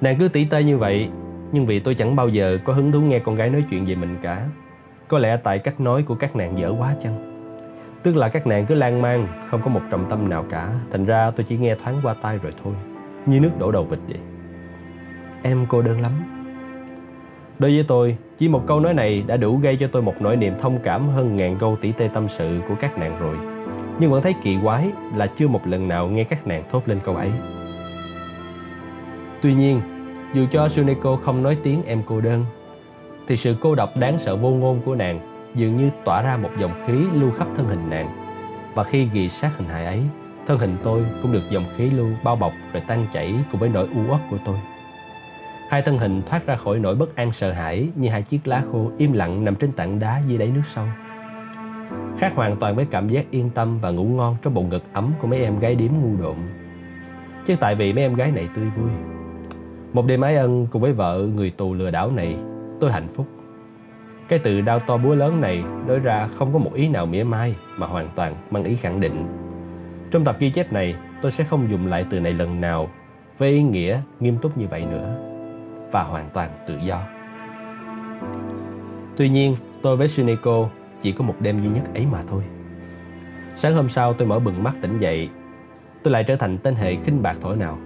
Nàng 0.00 0.16
cứ 0.18 0.28
tỉ 0.28 0.44
tê 0.44 0.62
như 0.62 0.78
vậy 0.78 1.08
nhưng 1.52 1.66
vì 1.66 1.80
tôi 1.80 1.94
chẳng 1.94 2.16
bao 2.16 2.28
giờ 2.28 2.58
có 2.64 2.72
hứng 2.72 2.92
thú 2.92 3.00
nghe 3.00 3.18
con 3.18 3.34
gái 3.34 3.50
nói 3.50 3.64
chuyện 3.70 3.84
về 3.84 3.94
mình 3.94 4.16
cả. 4.22 4.48
Có 5.08 5.18
lẽ 5.18 5.36
tại 5.36 5.58
cách 5.58 5.80
nói 5.80 6.02
của 6.02 6.14
các 6.14 6.36
nàng 6.36 6.58
dở 6.58 6.74
quá 6.78 6.94
chăng? 7.02 7.32
Tức 8.02 8.16
là 8.16 8.28
các 8.28 8.46
nàng 8.46 8.66
cứ 8.66 8.74
lan 8.74 9.02
man 9.02 9.26
Không 9.50 9.62
có 9.62 9.70
một 9.70 9.80
trọng 9.90 10.10
tâm 10.10 10.28
nào 10.28 10.44
cả. 10.50 10.70
Thành 10.90 11.04
ra 11.04 11.30
tôi 11.30 11.46
chỉ 11.48 11.56
nghe 11.56 11.74
thoáng 11.74 12.00
qua 12.02 12.14
tai 12.14 12.38
rồi 12.38 12.52
thôi. 12.64 12.74
Như 13.26 13.40
nước 13.40 13.50
đổ 13.58 13.72
đầu 13.72 13.84
vịt 13.84 13.98
vậy. 14.08 14.18
Em 15.42 15.66
cô 15.68 15.82
đơn 15.82 16.00
lắm. 16.00 16.12
Đối 17.58 17.74
với 17.74 17.84
tôi, 17.88 18.16
chỉ 18.38 18.48
một 18.48 18.66
câu 18.66 18.80
nói 18.80 18.94
này 18.94 19.24
đã 19.26 19.36
đủ 19.36 19.56
gây 19.56 19.76
cho 19.76 19.86
tôi 19.86 20.02
một 20.02 20.14
nỗi 20.20 20.36
niềm 20.36 20.54
thông 20.60 20.78
cảm 20.78 21.08
hơn 21.08 21.36
ngàn 21.36 21.56
câu 21.60 21.76
tỉ 21.80 21.92
tê 21.92 22.08
tâm 22.14 22.28
sự 22.28 22.60
của 22.68 22.74
các 22.74 22.98
nàng 22.98 23.18
rồi. 23.20 23.36
Nhưng 23.98 24.10
vẫn 24.10 24.22
thấy 24.22 24.34
kỳ 24.42 24.58
quái 24.62 24.90
là 25.16 25.26
chưa 25.26 25.48
một 25.48 25.66
lần 25.66 25.88
nào 25.88 26.08
nghe 26.08 26.24
các 26.24 26.46
nàng 26.46 26.62
thốt 26.70 26.82
lên 26.86 26.98
câu 27.04 27.16
ấy. 27.16 27.30
Tuy 29.40 29.54
nhiên, 29.54 29.80
dù 30.34 30.46
cho 30.52 30.68
Suneko 30.68 31.16
không 31.16 31.42
nói 31.42 31.56
tiếng 31.62 31.82
em 31.84 32.02
cô 32.06 32.20
đơn, 32.20 32.44
thì 33.26 33.36
sự 33.36 33.56
cô 33.60 33.74
độc 33.74 33.90
đáng 34.00 34.18
sợ 34.18 34.36
vô 34.36 34.50
ngôn 34.50 34.80
của 34.84 34.94
nàng 34.94 35.20
dường 35.54 35.76
như 35.76 35.90
tỏa 36.04 36.22
ra 36.22 36.36
một 36.36 36.50
dòng 36.60 36.72
khí 36.86 36.92
lưu 37.14 37.30
khắp 37.30 37.46
thân 37.56 37.66
hình 37.66 37.90
nàng. 37.90 38.08
Và 38.74 38.84
khi 38.84 39.08
ghi 39.12 39.28
sát 39.28 39.50
hình 39.56 39.68
hài 39.68 39.86
ấy, 39.86 40.00
thân 40.46 40.58
hình 40.58 40.76
tôi 40.82 41.04
cũng 41.22 41.32
được 41.32 41.50
dòng 41.50 41.64
khí 41.76 41.90
lưu 41.90 42.06
bao 42.24 42.36
bọc 42.36 42.52
rồi 42.72 42.82
tan 42.86 43.06
chảy 43.12 43.34
cùng 43.50 43.60
với 43.60 43.70
nỗi 43.74 43.88
u 43.94 44.12
uất 44.12 44.20
của 44.30 44.38
tôi. 44.44 44.56
Hai 45.68 45.82
thân 45.82 45.98
hình 45.98 46.22
thoát 46.30 46.46
ra 46.46 46.56
khỏi 46.56 46.78
nỗi 46.78 46.94
bất 46.94 47.16
an 47.16 47.32
sợ 47.32 47.52
hãi 47.52 47.88
như 47.94 48.08
hai 48.08 48.22
chiếc 48.22 48.46
lá 48.46 48.62
khô 48.72 48.90
im 48.98 49.12
lặng 49.12 49.44
nằm 49.44 49.54
trên 49.54 49.72
tảng 49.72 49.98
đá 49.98 50.22
dưới 50.28 50.38
đáy 50.38 50.48
nước 50.48 50.62
sâu. 50.66 50.86
Khác 52.18 52.32
hoàn 52.34 52.56
toàn 52.56 52.76
với 52.76 52.86
cảm 52.90 53.08
giác 53.08 53.24
yên 53.30 53.50
tâm 53.50 53.78
và 53.80 53.90
ngủ 53.90 54.04
ngon 54.04 54.36
trong 54.42 54.54
bộ 54.54 54.62
ngực 54.62 54.82
ấm 54.92 55.12
của 55.20 55.26
mấy 55.26 55.42
em 55.42 55.58
gái 55.58 55.74
điếm 55.74 55.90
ngu 55.92 56.22
độn. 56.22 56.36
Chứ 57.46 57.56
tại 57.60 57.74
vì 57.74 57.92
mấy 57.92 58.02
em 58.02 58.14
gái 58.14 58.30
này 58.30 58.48
tươi 58.56 58.64
vui. 58.76 59.11
Một 59.92 60.06
đêm 60.06 60.20
ái 60.20 60.36
ân 60.36 60.66
cùng 60.70 60.82
với 60.82 60.92
vợ 60.92 61.28
người 61.34 61.50
tù 61.50 61.74
lừa 61.74 61.90
đảo 61.90 62.10
này, 62.10 62.36
tôi 62.80 62.92
hạnh 62.92 63.08
phúc. 63.14 63.26
Cái 64.28 64.38
từ 64.38 64.60
đau 64.60 64.80
to 64.80 64.96
búa 64.96 65.14
lớn 65.14 65.40
này 65.40 65.64
nói 65.86 65.98
ra 65.98 66.28
không 66.38 66.52
có 66.52 66.58
một 66.58 66.74
ý 66.74 66.88
nào 66.88 67.06
mỉa 67.06 67.24
mai 67.24 67.54
mà 67.76 67.86
hoàn 67.86 68.08
toàn 68.14 68.34
mang 68.50 68.64
ý 68.64 68.76
khẳng 68.76 69.00
định. 69.00 69.26
Trong 70.10 70.24
tập 70.24 70.36
ghi 70.38 70.50
chép 70.50 70.72
này, 70.72 70.94
tôi 71.22 71.32
sẽ 71.32 71.44
không 71.44 71.70
dùng 71.70 71.86
lại 71.86 72.06
từ 72.10 72.20
này 72.20 72.32
lần 72.32 72.60
nào 72.60 72.88
với 73.38 73.50
ý 73.50 73.62
nghĩa 73.62 74.00
nghiêm 74.20 74.38
túc 74.38 74.58
như 74.58 74.66
vậy 74.70 74.86
nữa 74.90 75.16
và 75.92 76.02
hoàn 76.02 76.30
toàn 76.34 76.50
tự 76.68 76.76
do. 76.76 77.02
Tuy 79.16 79.28
nhiên, 79.28 79.56
tôi 79.82 79.96
với 79.96 80.08
Suneko 80.08 80.68
chỉ 81.02 81.12
có 81.12 81.24
một 81.24 81.34
đêm 81.40 81.62
duy 81.62 81.68
nhất 81.68 81.94
ấy 81.94 82.06
mà 82.12 82.22
thôi. 82.30 82.42
Sáng 83.56 83.74
hôm 83.74 83.88
sau 83.88 84.12
tôi 84.12 84.28
mở 84.28 84.38
bừng 84.38 84.62
mắt 84.62 84.74
tỉnh 84.80 84.98
dậy, 84.98 85.28
tôi 86.02 86.12
lại 86.12 86.24
trở 86.24 86.36
thành 86.36 86.58
tên 86.58 86.74
hệ 86.74 86.96
khinh 86.96 87.22
bạc 87.22 87.36
thổi 87.40 87.56
nào, 87.56 87.78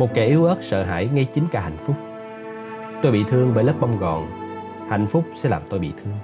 một 0.00 0.14
kẻ 0.14 0.26
yếu 0.26 0.44
ớt 0.44 0.56
sợ 0.60 0.84
hãi 0.84 1.08
ngay 1.14 1.26
chính 1.34 1.44
cả 1.50 1.60
hạnh 1.60 1.76
phúc. 1.86 1.96
Tôi 3.02 3.12
bị 3.12 3.24
thương 3.30 3.52
bởi 3.54 3.64
lớp 3.64 3.74
bông 3.80 3.98
gòn, 3.98 4.26
hạnh 4.88 5.06
phúc 5.06 5.24
sẽ 5.42 5.48
làm 5.48 5.62
tôi 5.68 5.80
bị 5.80 5.92
thương. 6.02 6.14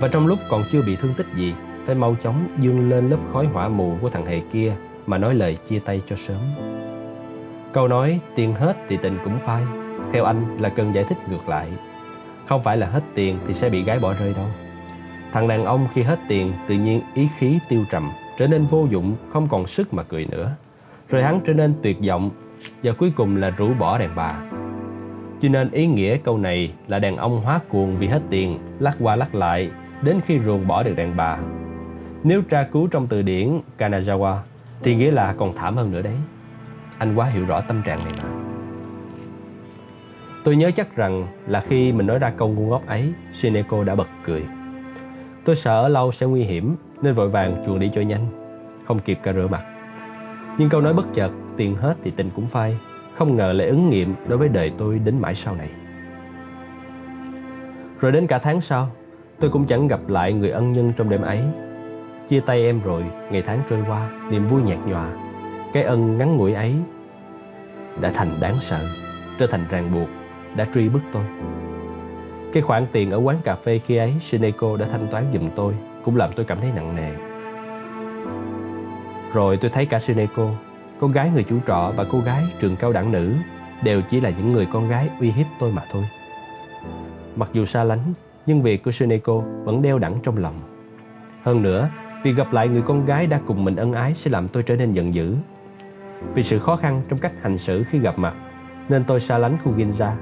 Và 0.00 0.08
trong 0.08 0.26
lúc 0.26 0.38
còn 0.50 0.62
chưa 0.72 0.82
bị 0.86 0.96
thương 0.96 1.14
tích 1.16 1.26
gì, 1.36 1.54
phải 1.86 1.94
mau 1.94 2.16
chóng 2.22 2.48
dương 2.58 2.90
lên 2.90 3.10
lớp 3.10 3.16
khói 3.32 3.46
hỏa 3.46 3.68
mù 3.68 3.96
của 4.00 4.10
thằng 4.10 4.26
hề 4.26 4.40
kia 4.52 4.72
mà 5.06 5.18
nói 5.18 5.34
lời 5.34 5.58
chia 5.68 5.78
tay 5.78 6.02
cho 6.08 6.16
sớm. 6.16 6.38
Câu 7.72 7.88
nói 7.88 8.20
tiền 8.34 8.52
hết 8.52 8.76
thì 8.88 8.98
tình 9.02 9.18
cũng 9.24 9.38
phai 9.44 9.62
theo 10.12 10.24
anh 10.24 10.56
là 10.60 10.68
cần 10.68 10.94
giải 10.94 11.04
thích 11.08 11.18
ngược 11.30 11.48
lại 11.48 11.68
Không 12.46 12.62
phải 12.62 12.76
là 12.76 12.86
hết 12.86 13.02
tiền 13.14 13.38
thì 13.46 13.54
sẽ 13.54 13.68
bị 13.68 13.82
gái 13.82 13.98
bỏ 13.98 14.14
rơi 14.20 14.34
đâu 14.36 14.46
Thằng 15.32 15.48
đàn 15.48 15.64
ông 15.64 15.86
khi 15.94 16.02
hết 16.02 16.18
tiền 16.28 16.52
tự 16.68 16.74
nhiên 16.74 17.00
ý 17.14 17.28
khí 17.38 17.58
tiêu 17.68 17.84
trầm 17.90 18.02
Trở 18.38 18.46
nên 18.46 18.66
vô 18.66 18.86
dụng, 18.90 19.16
không 19.32 19.48
còn 19.48 19.66
sức 19.66 19.94
mà 19.94 20.02
cười 20.02 20.26
nữa 20.26 20.50
Rồi 21.08 21.22
hắn 21.22 21.40
trở 21.46 21.52
nên 21.52 21.74
tuyệt 21.82 21.98
vọng 22.08 22.30
và 22.82 22.92
cuối 22.92 23.12
cùng 23.16 23.36
là 23.36 23.50
rũ 23.50 23.74
bỏ 23.78 23.98
đàn 23.98 24.10
bà 24.16 24.30
Cho 25.40 25.48
nên 25.48 25.70
ý 25.70 25.86
nghĩa 25.86 26.16
câu 26.16 26.38
này 26.38 26.72
là 26.88 26.98
đàn 26.98 27.16
ông 27.16 27.40
hóa 27.40 27.60
cuồng 27.68 27.96
vì 27.96 28.06
hết 28.06 28.20
tiền 28.30 28.58
Lắc 28.78 28.96
qua 29.00 29.16
lắc 29.16 29.34
lại 29.34 29.70
đến 30.02 30.20
khi 30.26 30.38
ruồng 30.38 30.66
bỏ 30.66 30.82
được 30.82 30.96
đàn 30.96 31.16
bà 31.16 31.38
Nếu 32.24 32.42
tra 32.42 32.62
cứu 32.62 32.86
trong 32.86 33.06
từ 33.06 33.22
điển 33.22 33.60
Kanazawa 33.78 34.36
Thì 34.82 34.94
nghĩa 34.94 35.10
là 35.10 35.34
còn 35.38 35.52
thảm 35.56 35.76
hơn 35.76 35.92
nữa 35.92 36.02
đấy 36.02 36.16
Anh 36.98 37.14
quá 37.14 37.26
hiểu 37.26 37.44
rõ 37.46 37.60
tâm 37.60 37.82
trạng 37.82 37.98
này 37.98 38.12
mà 38.22 38.46
Tôi 40.46 40.56
nhớ 40.56 40.70
chắc 40.76 40.96
rằng 40.96 41.26
là 41.46 41.60
khi 41.60 41.92
mình 41.92 42.06
nói 42.06 42.18
ra 42.18 42.30
câu 42.30 42.48
ngu 42.48 42.66
ngốc 42.66 42.86
ấy, 42.86 43.12
Shineko 43.32 43.84
đã 43.84 43.94
bật 43.94 44.08
cười. 44.24 44.44
Tôi 45.44 45.56
sợ 45.56 45.82
ở 45.82 45.88
lâu 45.88 46.12
sẽ 46.12 46.26
nguy 46.26 46.42
hiểm 46.42 46.76
nên 47.02 47.14
vội 47.14 47.28
vàng 47.28 47.62
chuồn 47.66 47.78
đi 47.78 47.90
cho 47.94 48.00
nhanh, 48.00 48.26
không 48.84 48.98
kịp 48.98 49.18
cả 49.22 49.32
rửa 49.32 49.46
mặt. 49.50 49.62
Nhưng 50.58 50.68
câu 50.68 50.80
nói 50.80 50.94
bất 50.94 51.06
chợt, 51.14 51.30
tiền 51.56 51.76
hết 51.76 51.94
thì 52.04 52.10
tình 52.10 52.30
cũng 52.36 52.46
phai, 52.46 52.76
không 53.16 53.36
ngờ 53.36 53.52
lại 53.52 53.68
ứng 53.68 53.90
nghiệm 53.90 54.14
đối 54.28 54.38
với 54.38 54.48
đời 54.48 54.72
tôi 54.78 54.98
đến 54.98 55.18
mãi 55.20 55.34
sau 55.34 55.54
này. 55.54 55.70
Rồi 58.00 58.12
đến 58.12 58.26
cả 58.26 58.38
tháng 58.38 58.60
sau, 58.60 58.88
tôi 59.40 59.50
cũng 59.50 59.66
chẳng 59.66 59.88
gặp 59.88 60.08
lại 60.08 60.32
người 60.32 60.50
ân 60.50 60.72
nhân 60.72 60.92
trong 60.96 61.10
đêm 61.10 61.22
ấy. 61.22 61.40
Chia 62.28 62.40
tay 62.40 62.62
em 62.62 62.80
rồi, 62.84 63.04
ngày 63.30 63.42
tháng 63.42 63.60
trôi 63.70 63.84
qua, 63.88 64.10
niềm 64.30 64.48
vui 64.48 64.62
nhạt 64.62 64.78
nhòa. 64.86 65.08
Cái 65.72 65.82
ân 65.82 66.18
ngắn 66.18 66.36
ngủi 66.36 66.54
ấy 66.54 66.74
đã 68.00 68.10
thành 68.10 68.28
đáng 68.40 68.54
sợ, 68.60 68.80
trở 69.38 69.46
thành 69.46 69.64
ràng 69.70 69.94
buộc 69.94 70.08
đã 70.56 70.66
truy 70.74 70.88
bức 70.88 71.02
tôi. 71.12 71.22
Cái 72.52 72.62
khoản 72.62 72.86
tiền 72.92 73.10
ở 73.10 73.18
quán 73.18 73.36
cà 73.44 73.54
phê 73.54 73.78
khi 73.78 73.96
ấy 73.96 74.14
Sineco 74.20 74.76
đã 74.76 74.86
thanh 74.92 75.06
toán 75.10 75.24
giùm 75.32 75.50
tôi 75.56 75.74
cũng 76.04 76.16
làm 76.16 76.30
tôi 76.36 76.44
cảm 76.44 76.60
thấy 76.60 76.70
nặng 76.74 76.96
nề. 76.96 77.12
Rồi 79.32 79.56
tôi 79.56 79.70
thấy 79.70 79.86
cả 79.86 79.98
Sineco 79.98 80.48
con 81.00 81.12
gái 81.12 81.30
người 81.34 81.44
chủ 81.44 81.56
trọ 81.66 81.92
và 81.96 82.04
cô 82.10 82.20
gái 82.20 82.44
trường 82.60 82.76
cao 82.76 82.92
đẳng 82.92 83.12
nữ 83.12 83.34
đều 83.84 84.02
chỉ 84.10 84.20
là 84.20 84.30
những 84.30 84.52
người 84.52 84.66
con 84.72 84.88
gái 84.88 85.08
uy 85.20 85.30
hiếp 85.30 85.46
tôi 85.60 85.72
mà 85.72 85.82
thôi. 85.92 86.02
Mặc 87.36 87.48
dù 87.52 87.64
xa 87.64 87.84
lánh, 87.84 88.12
nhưng 88.46 88.62
việc 88.62 88.84
của 88.84 88.90
Suneko 88.90 89.42
vẫn 89.64 89.82
đeo 89.82 89.98
đẳng 89.98 90.18
trong 90.22 90.36
lòng. 90.36 90.54
Hơn 91.42 91.62
nữa, 91.62 91.88
việc 92.22 92.32
gặp 92.32 92.52
lại 92.52 92.68
người 92.68 92.82
con 92.82 93.06
gái 93.06 93.26
đã 93.26 93.40
cùng 93.46 93.64
mình 93.64 93.76
ân 93.76 93.92
ái 93.92 94.14
sẽ 94.14 94.30
làm 94.30 94.48
tôi 94.48 94.62
trở 94.62 94.76
nên 94.76 94.92
giận 94.92 95.14
dữ. 95.14 95.34
Vì 96.34 96.42
sự 96.42 96.58
khó 96.58 96.76
khăn 96.76 97.02
trong 97.08 97.18
cách 97.18 97.32
hành 97.42 97.58
xử 97.58 97.84
khi 97.90 97.98
gặp 97.98 98.18
mặt, 98.18 98.34
nên 98.88 99.04
tôi 99.04 99.20
xa 99.20 99.38
lánh 99.38 99.58
khu 99.64 99.72
Ginza 99.76 100.12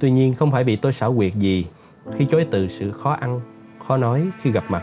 Tuy 0.00 0.10
nhiên 0.10 0.34
không 0.34 0.50
phải 0.50 0.64
vì 0.64 0.76
tôi 0.76 0.92
xảo 0.92 1.14
quyệt 1.14 1.34
gì 1.34 1.66
khi 2.16 2.26
chối 2.26 2.46
từ 2.50 2.68
sự 2.68 2.90
khó 2.90 3.12
ăn, 3.12 3.40
khó 3.86 3.96
nói 3.96 4.28
khi 4.42 4.50
gặp 4.50 4.64
mặt, 4.68 4.82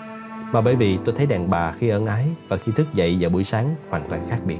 mà 0.52 0.62
bởi 0.62 0.76
vì 0.76 0.98
tôi 1.06 1.16
thấy 1.18 1.26
đàn 1.26 1.50
bà 1.50 1.72
khi 1.72 1.90
ân 1.90 2.06
ái 2.06 2.28
và 2.48 2.58
khi 2.58 2.72
thức 2.76 2.88
dậy 2.94 3.18
vào 3.22 3.30
buổi 3.30 3.44
sáng 3.44 3.76
hoàn 3.90 4.10
toàn 4.10 4.30
khác 4.30 4.40
biệt. 4.46 4.60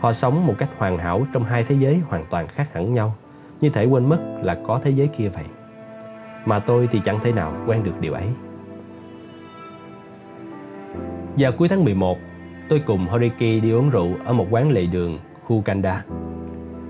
Họ 0.00 0.12
sống 0.12 0.46
một 0.46 0.54
cách 0.58 0.68
hoàn 0.78 0.98
hảo 0.98 1.26
trong 1.32 1.44
hai 1.44 1.64
thế 1.64 1.76
giới 1.78 2.00
hoàn 2.08 2.26
toàn 2.30 2.48
khác 2.48 2.72
hẳn 2.72 2.94
nhau, 2.94 3.14
như 3.60 3.70
thể 3.70 3.84
quên 3.84 4.08
mất 4.08 4.18
là 4.42 4.58
có 4.66 4.80
thế 4.84 4.90
giới 4.90 5.06
kia 5.06 5.28
vậy. 5.28 5.44
Mà 6.44 6.58
tôi 6.58 6.88
thì 6.92 7.00
chẳng 7.04 7.20
thể 7.24 7.32
nào 7.32 7.52
quen 7.66 7.84
được 7.84 8.00
điều 8.00 8.12
ấy. 8.12 8.28
Vào 11.36 11.52
cuối 11.52 11.68
tháng 11.68 11.84
11, 11.84 12.18
tôi 12.68 12.82
cùng 12.86 13.06
Horiki 13.06 13.38
đi 13.62 13.70
uống 13.70 13.90
rượu 13.90 14.08
ở 14.24 14.32
một 14.32 14.46
quán 14.50 14.70
lề 14.70 14.86
đường, 14.86 15.18
khu 15.44 15.60
Kanda. 15.60 16.04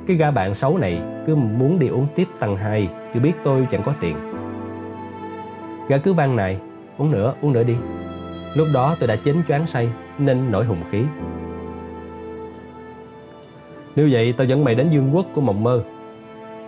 Cái 0.09 0.17
gã 0.17 0.31
bạn 0.31 0.55
xấu 0.55 0.79
này 0.79 1.01
cứ 1.27 1.35
muốn 1.35 1.79
đi 1.79 1.89
uống 1.89 2.07
tiếp 2.15 2.29
tăng 2.39 2.57
hai 2.57 2.89
Chứ 3.15 3.21
biết 3.21 3.33
tôi 3.45 3.67
chẳng 3.71 3.83
có 3.83 3.95
tiền 4.01 4.17
Gã 5.89 5.99
cứ 5.99 6.13
van 6.13 6.37
này 6.37 6.59
Uống 6.99 7.11
nữa, 7.11 7.35
uống 7.41 7.53
nữa 7.53 7.63
đi 7.63 7.77
Lúc 8.57 8.67
đó 8.75 8.97
tôi 9.01 9.09
đã 9.09 9.17
chén 9.17 9.37
choáng 9.49 9.67
say 9.67 9.91
Nên 10.19 10.51
nổi 10.51 10.65
hùng 10.65 10.83
khí 10.91 11.03
nếu 13.99 14.09
vậy 14.11 14.35
tao 14.37 14.47
dẫn 14.47 14.65
mày 14.65 14.75
đến 14.75 14.89
dương 14.91 15.11
quốc 15.15 15.27
của 15.35 15.41
mộng 15.41 15.63
mơ. 15.63 15.83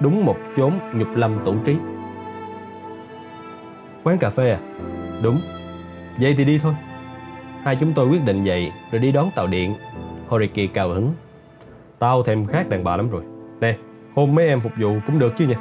Đúng 0.00 0.24
một 0.24 0.36
chốn 0.56 0.72
nhục 0.94 1.08
lâm 1.16 1.38
tủ 1.44 1.54
trí. 1.64 1.76
Quán 4.04 4.18
cà 4.18 4.30
phê 4.30 4.50
à? 4.50 4.58
Đúng. 5.22 5.38
Vậy 6.20 6.34
thì 6.38 6.44
đi 6.44 6.58
thôi. 6.58 6.74
Hai 7.62 7.76
chúng 7.80 7.92
tôi 7.92 8.08
quyết 8.08 8.20
định 8.26 8.44
vậy 8.44 8.72
Rồi 8.92 9.00
đi 9.00 9.12
đón 9.12 9.28
tàu 9.34 9.46
điện. 9.46 9.74
Horiki 10.28 10.74
cao 10.74 10.88
hứng. 10.88 11.12
Tao 11.98 12.22
thèm 12.22 12.46
khát 12.46 12.68
đàn 12.68 12.84
bà 12.84 12.96
lắm 12.96 13.10
rồi. 13.10 13.22
Nè, 13.60 13.76
hôn 14.14 14.34
mấy 14.34 14.46
em 14.46 14.60
phục 14.60 14.72
vụ 14.80 14.94
cũng 15.06 15.18
được 15.18 15.32
chứ 15.38 15.46
nha 15.46 15.56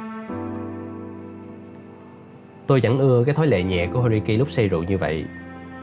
Tôi 2.66 2.80
chẳng 2.80 2.98
ưa 2.98 3.24
cái 3.24 3.34
thói 3.34 3.46
lệ 3.46 3.62
nhẹ 3.62 3.88
của 3.92 4.00
Horiki 4.00 4.38
lúc 4.38 4.50
say 4.50 4.68
rượu 4.68 4.82
như 4.82 4.98
vậy. 4.98 5.24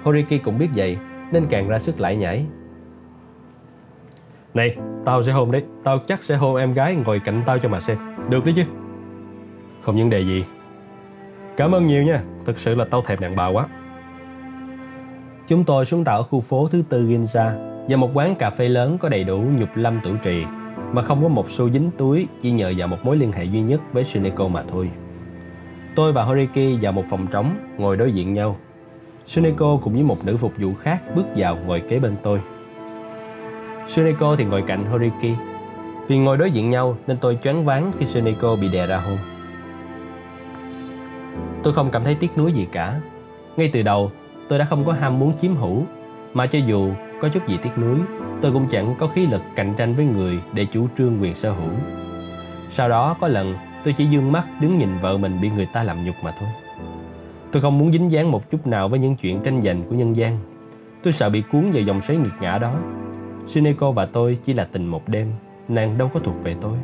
Horiki 0.03 0.43
cũng 0.43 0.59
biết 0.59 0.69
vậy 0.75 0.97
Nên 1.31 1.45
càng 1.49 1.67
ra 1.67 1.79
sức 1.79 1.99
lại 1.99 2.15
nhảy 2.15 2.45
này, 4.53 4.77
tao 5.05 5.23
sẽ 5.23 5.31
hôn 5.31 5.51
đấy 5.51 5.63
Tao 5.83 5.99
chắc 5.99 6.23
sẽ 6.23 6.35
hôn 6.35 6.55
em 6.55 6.73
gái 6.73 6.95
ngồi 6.95 7.19
cạnh 7.19 7.43
tao 7.45 7.59
cho 7.59 7.69
mà 7.69 7.79
xem 7.79 7.97
Được 8.29 8.45
đấy 8.45 8.53
chứ 8.57 8.63
Không 9.81 9.97
vấn 9.97 10.09
đề 10.09 10.19
gì 10.19 10.45
Cảm 11.57 11.71
ơn 11.71 11.87
nhiều 11.87 12.03
nha 12.03 12.21
Thực 12.45 12.57
sự 12.57 12.75
là 12.75 12.85
tao 12.85 13.01
thèm 13.01 13.19
đàn 13.19 13.35
bà 13.35 13.47
quá 13.47 13.67
Chúng 15.47 15.63
tôi 15.63 15.85
xuống 15.85 16.03
tạo 16.03 16.17
ở 16.17 16.23
khu 16.23 16.41
phố 16.41 16.67
thứ 16.67 16.83
tư 16.89 17.03
Ginza 17.03 17.51
Và 17.89 17.97
một 17.97 18.09
quán 18.13 18.35
cà 18.35 18.49
phê 18.49 18.69
lớn 18.69 18.97
có 18.97 19.09
đầy 19.09 19.23
đủ 19.23 19.37
nhục 19.37 19.69
lâm 19.75 19.99
tử 20.03 20.11
trì 20.23 20.45
mà 20.91 21.01
không 21.01 21.23
có 21.23 21.27
một 21.27 21.49
xu 21.49 21.69
dính 21.69 21.91
túi 21.97 22.27
chỉ 22.41 22.51
nhờ 22.51 22.73
vào 22.77 22.87
một 22.87 22.97
mối 23.03 23.17
liên 23.17 23.31
hệ 23.31 23.43
duy 23.43 23.61
nhất 23.61 23.81
với 23.93 24.03
Suneko 24.03 24.47
mà 24.47 24.63
thôi. 24.71 24.89
Tôi 25.95 26.13
và 26.13 26.23
Horiki 26.23 26.81
vào 26.81 26.91
một 26.91 27.03
phòng 27.09 27.27
trống 27.31 27.57
ngồi 27.77 27.97
đối 27.97 28.11
diện 28.11 28.33
nhau. 28.33 28.57
Suneko 29.25 29.77
cùng 29.83 29.93
với 29.93 30.03
một 30.03 30.25
nữ 30.25 30.37
phục 30.37 30.53
vụ 30.57 30.73
khác 30.73 31.01
bước 31.15 31.25
vào 31.35 31.57
ngồi 31.65 31.79
kế 31.79 31.99
bên 31.99 32.15
tôi. 32.23 32.41
Suneko 33.87 34.35
thì 34.35 34.43
ngồi 34.43 34.63
cạnh 34.67 34.85
Horiki. 34.85 35.37
Vì 36.07 36.17
ngồi 36.17 36.37
đối 36.37 36.51
diện 36.51 36.69
nhau 36.69 36.97
nên 37.07 37.17
tôi 37.17 37.37
choáng 37.43 37.65
váng 37.65 37.91
khi 37.99 38.05
Suneko 38.05 38.55
bị 38.55 38.69
đè 38.69 38.87
ra 38.87 38.97
hôn. 38.97 39.17
Tôi 41.63 41.73
không 41.73 41.89
cảm 41.91 42.03
thấy 42.03 42.15
tiếc 42.15 42.37
nuối 42.37 42.51
gì 42.53 42.67
cả. 42.71 42.99
Ngay 43.57 43.69
từ 43.73 43.81
đầu, 43.81 44.11
tôi 44.49 44.59
đã 44.59 44.65
không 44.65 44.85
có 44.85 44.93
ham 44.93 45.19
muốn 45.19 45.33
chiếm 45.41 45.55
hữu, 45.55 45.83
mà 46.33 46.47
cho 46.47 46.59
dù 46.59 46.91
có 47.21 47.29
chút 47.29 47.47
gì 47.47 47.57
tiếc 47.63 47.77
nuối, 47.77 47.99
tôi 48.41 48.51
cũng 48.51 48.67
chẳng 48.71 48.95
có 48.99 49.07
khí 49.07 49.27
lực 49.27 49.41
cạnh 49.55 49.73
tranh 49.77 49.95
với 49.95 50.05
người 50.05 50.39
để 50.53 50.65
chủ 50.65 50.87
trương 50.97 51.21
quyền 51.21 51.35
sở 51.35 51.51
hữu. 51.51 51.71
Sau 52.71 52.89
đó 52.89 53.15
có 53.21 53.27
lần 53.27 53.53
tôi 53.83 53.93
chỉ 53.97 54.05
dương 54.05 54.31
mắt 54.31 54.43
đứng 54.61 54.77
nhìn 54.77 54.89
vợ 55.01 55.17
mình 55.17 55.31
bị 55.41 55.49
người 55.55 55.67
ta 55.73 55.83
làm 55.83 55.97
nhục 56.05 56.15
mà 56.23 56.31
thôi. 56.39 56.49
Tôi 57.51 57.61
không 57.61 57.77
muốn 57.77 57.91
dính 57.91 58.11
dáng 58.11 58.31
một 58.31 58.51
chút 58.51 58.67
nào 58.67 58.89
với 58.89 58.99
những 58.99 59.15
chuyện 59.15 59.39
tranh 59.43 59.61
giành 59.65 59.83
của 59.83 59.95
nhân 59.95 60.15
gian. 60.15 60.37
Tôi 61.03 61.13
sợ 61.13 61.29
bị 61.29 61.43
cuốn 61.51 61.71
vào 61.71 61.81
dòng 61.81 62.01
xoáy 62.01 62.19
nghiệt 62.19 62.33
ngã 62.41 62.57
đó. 62.57 62.73
Shineko 63.47 63.91
và 63.91 64.05
tôi 64.05 64.37
chỉ 64.45 64.53
là 64.53 64.67
tình 64.71 64.85
một 64.85 65.09
đêm, 65.09 65.31
nàng 65.67 65.97
đâu 65.97 66.09
có 66.13 66.19
thuộc 66.19 66.35
về 66.43 66.55
tôi. 66.61 66.77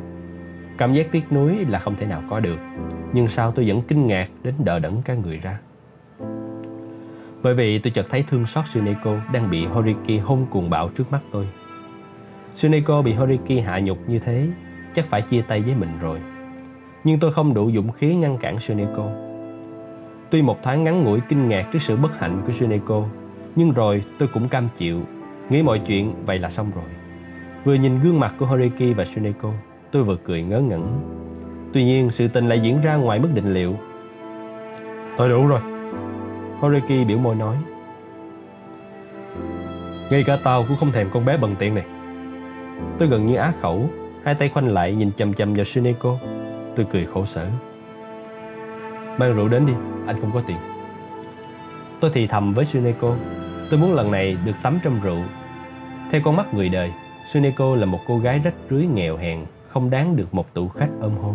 Cảm 0.78 0.94
giác 0.94 1.06
tiếc 1.12 1.32
nuối 1.32 1.64
là 1.68 1.78
không 1.78 1.94
thể 1.96 2.06
nào 2.06 2.22
có 2.30 2.40
được, 2.40 2.58
nhưng 3.12 3.28
sao 3.28 3.52
tôi 3.52 3.68
vẫn 3.68 3.82
kinh 3.88 4.06
ngạc 4.06 4.28
đến 4.42 4.54
đờ 4.64 4.78
đẫn 4.78 4.92
cả 5.04 5.14
người 5.14 5.38
ra. 5.38 5.58
Bởi 7.42 7.54
vì 7.54 7.78
tôi 7.78 7.90
chợt 7.90 8.06
thấy 8.10 8.24
thương 8.28 8.46
xót 8.46 8.64
Suneko 8.68 9.16
đang 9.32 9.50
bị 9.50 9.66
Horiki 9.66 10.22
hôn 10.24 10.46
cuồng 10.50 10.70
bạo 10.70 10.88
trước 10.88 11.12
mắt 11.12 11.22
tôi. 11.32 11.48
Suneko 12.54 13.02
bị 13.02 13.12
Horiki 13.12 13.64
hạ 13.64 13.78
nhục 13.78 13.98
như 14.08 14.18
thế, 14.18 14.48
chắc 14.94 15.06
phải 15.06 15.22
chia 15.22 15.42
tay 15.42 15.60
với 15.60 15.74
mình 15.74 15.90
rồi. 16.00 16.20
Nhưng 17.04 17.18
tôi 17.18 17.32
không 17.32 17.54
đủ 17.54 17.70
dũng 17.74 17.92
khí 17.92 18.14
ngăn 18.14 18.38
cản 18.38 18.60
Suneko. 18.60 19.08
Tuy 20.30 20.42
một 20.42 20.62
thoáng 20.62 20.84
ngắn 20.84 21.04
ngủi 21.04 21.20
kinh 21.28 21.48
ngạc 21.48 21.68
trước 21.72 21.82
sự 21.82 21.96
bất 21.96 22.18
hạnh 22.18 22.42
của 22.46 22.52
Suneko, 22.52 23.04
nhưng 23.56 23.72
rồi 23.72 24.04
tôi 24.18 24.28
cũng 24.32 24.48
cam 24.48 24.68
chịu, 24.78 25.00
nghĩ 25.50 25.62
mọi 25.62 25.78
chuyện 25.78 26.14
vậy 26.26 26.38
là 26.38 26.50
xong 26.50 26.70
rồi. 26.74 26.84
Vừa 27.64 27.74
nhìn 27.74 28.00
gương 28.00 28.20
mặt 28.20 28.34
của 28.38 28.46
Horiki 28.46 28.96
và 28.96 29.04
Suneko, 29.04 29.50
tôi 29.90 30.04
vừa 30.04 30.16
cười 30.16 30.42
ngớ 30.42 30.60
ngẩn. 30.60 31.00
Tuy 31.72 31.84
nhiên, 31.84 32.10
sự 32.10 32.28
tình 32.28 32.48
lại 32.48 32.60
diễn 32.60 32.80
ra 32.80 32.94
ngoài 32.94 33.18
mức 33.18 33.28
định 33.34 33.54
liệu. 33.54 33.76
Tôi 35.16 35.28
đủ 35.28 35.46
rồi. 35.46 35.60
Horiki 36.60 37.06
biểu 37.08 37.18
môi 37.18 37.34
nói. 37.34 37.56
Ngay 40.10 40.24
cả 40.26 40.38
tao 40.44 40.64
cũng 40.68 40.76
không 40.76 40.92
thèm 40.92 41.08
con 41.12 41.24
bé 41.24 41.36
bần 41.36 41.56
tiện 41.58 41.74
này. 41.74 41.84
Tôi 42.98 43.08
gần 43.08 43.26
như 43.26 43.36
á 43.36 43.52
khẩu, 43.60 43.88
hai 44.24 44.34
tay 44.34 44.48
khoanh 44.48 44.68
lại 44.68 44.94
nhìn 44.94 45.10
chầm 45.16 45.34
chầm 45.34 45.54
vào 45.54 45.64
Suneko. 45.64 46.16
Tôi 46.76 46.86
cười 46.92 47.06
khổ 47.06 47.26
sở. 47.26 47.46
Mang 49.18 49.34
rượu 49.34 49.48
đến 49.48 49.66
đi, 49.66 49.72
anh 50.06 50.20
không 50.20 50.30
có 50.34 50.42
tiền. 50.46 50.56
Tôi 52.00 52.10
thì 52.14 52.26
thầm 52.26 52.54
với 52.54 52.64
Suneko, 52.64 53.14
tôi 53.70 53.80
muốn 53.80 53.94
lần 53.94 54.10
này 54.10 54.36
được 54.44 54.52
tắm 54.62 54.78
trong 54.82 55.00
rượu. 55.02 55.18
Theo 56.10 56.20
con 56.24 56.36
mắt 56.36 56.54
người 56.54 56.68
đời, 56.68 56.92
Suneko 57.32 57.76
là 57.76 57.86
một 57.86 57.98
cô 58.06 58.18
gái 58.18 58.40
rách 58.44 58.54
rưới 58.70 58.86
nghèo 58.86 59.16
hèn, 59.16 59.38
không 59.68 59.90
đáng 59.90 60.16
được 60.16 60.34
một 60.34 60.54
tủ 60.54 60.68
khách 60.68 60.90
ôm 61.00 61.12
hôn. 61.22 61.34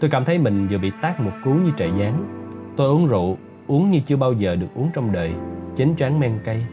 Tôi 0.00 0.10
cảm 0.10 0.24
thấy 0.24 0.38
mình 0.38 0.68
vừa 0.68 0.78
bị 0.78 0.92
tát 1.02 1.20
một 1.20 1.32
cú 1.44 1.50
như 1.50 1.70
trời 1.76 1.90
giáng. 1.98 2.24
Tôi 2.76 2.88
uống 2.88 3.06
rượu, 3.06 3.36
uống 3.66 3.90
như 3.90 4.00
chưa 4.06 4.16
bao 4.16 4.32
giờ 4.32 4.56
được 4.56 4.66
uống 4.74 4.90
trong 4.94 5.12
đời, 5.12 5.34
chén 5.76 5.96
choáng 5.96 6.20
men 6.20 6.38
cay. 6.44 6.66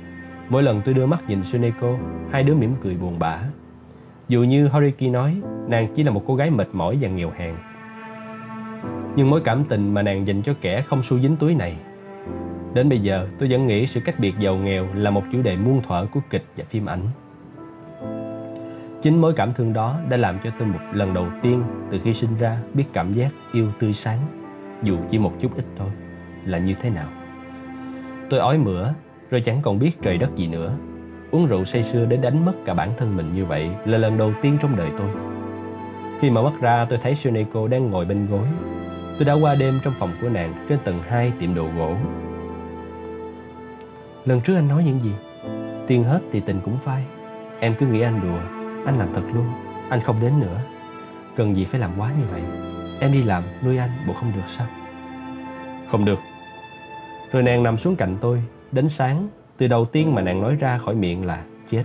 Mỗi 0.49 0.63
lần 0.63 0.81
tôi 0.85 0.93
đưa 0.93 1.05
mắt 1.05 1.23
nhìn 1.27 1.43
Suneko, 1.43 1.97
hai 2.31 2.43
đứa 2.43 2.55
mỉm 2.55 2.75
cười 2.81 2.95
buồn 2.95 3.19
bã. 3.19 3.39
Dù 4.27 4.43
như 4.43 4.67
Horiki 4.67 5.11
nói, 5.11 5.41
nàng 5.67 5.87
chỉ 5.95 6.03
là 6.03 6.11
một 6.11 6.23
cô 6.27 6.35
gái 6.35 6.49
mệt 6.49 6.67
mỏi 6.73 6.97
và 7.01 7.09
nghèo 7.09 7.31
hèn. 7.37 7.55
Nhưng 9.15 9.29
mối 9.29 9.41
cảm 9.41 9.63
tình 9.69 9.93
mà 9.93 10.01
nàng 10.01 10.27
dành 10.27 10.41
cho 10.41 10.53
kẻ 10.61 10.81
không 10.81 11.03
xu 11.03 11.19
dính 11.19 11.35
túi 11.35 11.55
này 11.55 11.75
Đến 12.73 12.89
bây 12.89 12.99
giờ, 12.99 13.27
tôi 13.39 13.49
vẫn 13.49 13.67
nghĩ 13.67 13.87
sự 13.87 13.99
cách 13.99 14.19
biệt 14.19 14.33
giàu 14.39 14.55
nghèo 14.55 14.87
là 14.93 15.09
một 15.09 15.23
chủ 15.31 15.41
đề 15.41 15.57
muôn 15.57 15.81
thuở 15.81 16.05
của 16.13 16.19
kịch 16.29 16.45
và 16.57 16.63
phim 16.69 16.85
ảnh. 16.85 17.01
Chính 19.01 19.21
mối 19.21 19.33
cảm 19.33 19.53
thương 19.53 19.73
đó 19.73 19.99
đã 20.09 20.17
làm 20.17 20.39
cho 20.43 20.49
tôi 20.59 20.67
một 20.67 20.79
lần 20.93 21.13
đầu 21.13 21.25
tiên 21.41 21.63
từ 21.91 21.99
khi 22.03 22.13
sinh 22.13 22.37
ra 22.39 22.57
biết 22.73 22.85
cảm 22.93 23.13
giác 23.13 23.29
yêu 23.53 23.71
tươi 23.79 23.93
sáng, 23.93 24.19
Dù 24.83 24.97
chỉ 25.09 25.19
một 25.19 25.33
chút 25.39 25.55
ít 25.55 25.65
thôi, 25.77 25.89
là 26.45 26.57
như 26.57 26.75
thế 26.81 26.89
nào. 26.89 27.07
Tôi 28.29 28.39
ói 28.39 28.57
mửa, 28.57 28.93
rồi 29.31 29.41
chẳng 29.41 29.61
còn 29.61 29.79
biết 29.79 29.91
trời 30.01 30.17
đất 30.17 30.35
gì 30.35 30.47
nữa. 30.47 30.73
Uống 31.31 31.47
rượu 31.47 31.65
say 31.65 31.83
sưa 31.83 32.05
đến 32.05 32.21
đánh 32.21 32.45
mất 32.45 32.53
cả 32.65 32.73
bản 32.73 32.91
thân 32.97 33.17
mình 33.17 33.33
như 33.33 33.45
vậy 33.45 33.69
là 33.85 33.97
lần 33.97 34.17
đầu 34.17 34.33
tiên 34.41 34.57
trong 34.61 34.75
đời 34.77 34.89
tôi. 34.97 35.09
Khi 36.19 36.29
mở 36.29 36.43
mắt 36.43 36.61
ra, 36.61 36.85
tôi 36.89 36.99
thấy 37.01 37.15
Suneko 37.15 37.67
đang 37.67 37.87
ngồi 37.87 38.05
bên 38.05 38.27
gối. 38.31 38.45
Tôi 39.19 39.25
đã 39.25 39.33
qua 39.33 39.55
đêm 39.55 39.73
trong 39.83 39.93
phòng 39.99 40.11
của 40.21 40.29
nàng 40.29 40.53
trên 40.69 40.79
tầng 40.83 40.99
2 41.07 41.31
tiệm 41.39 41.55
đồ 41.55 41.67
gỗ. 41.77 41.95
Lần 44.29 44.41
trước 44.41 44.55
anh 44.55 44.67
nói 44.67 44.83
những 44.83 44.99
gì? 44.99 45.11
Tiền 45.87 46.03
hết 46.03 46.19
thì 46.31 46.39
tình 46.39 46.59
cũng 46.65 46.77
phai. 46.77 47.03
Em 47.59 47.75
cứ 47.79 47.85
nghĩ 47.85 48.01
anh 48.01 48.21
đùa, 48.21 48.39
anh 48.85 48.97
làm 48.97 49.07
thật 49.13 49.21
luôn. 49.33 49.45
Anh 49.89 50.01
không 50.01 50.21
đến 50.21 50.39
nữa. 50.39 50.59
Cần 51.35 51.55
gì 51.55 51.65
phải 51.65 51.79
làm 51.79 51.91
quá 51.97 52.11
như 52.19 52.25
vậy? 52.31 52.41
Em 52.99 53.11
đi 53.11 53.23
làm, 53.23 53.43
nuôi 53.65 53.77
anh, 53.77 53.89
bộ 54.07 54.13
không 54.13 54.31
được 54.35 54.41
sao? 54.47 54.67
Không 55.91 56.05
được. 56.05 56.19
Rồi 57.31 57.43
nàng 57.43 57.63
nằm 57.63 57.77
xuống 57.77 57.95
cạnh 57.95 58.17
tôi, 58.21 58.43
đến 58.71 58.89
sáng, 58.89 59.27
từ 59.57 59.67
đầu 59.67 59.85
tiên 59.85 60.15
mà 60.15 60.21
nàng 60.21 60.41
nói 60.41 60.55
ra 60.55 60.77
khỏi 60.77 60.95
miệng 60.95 61.25
là 61.25 61.43
chết. 61.71 61.83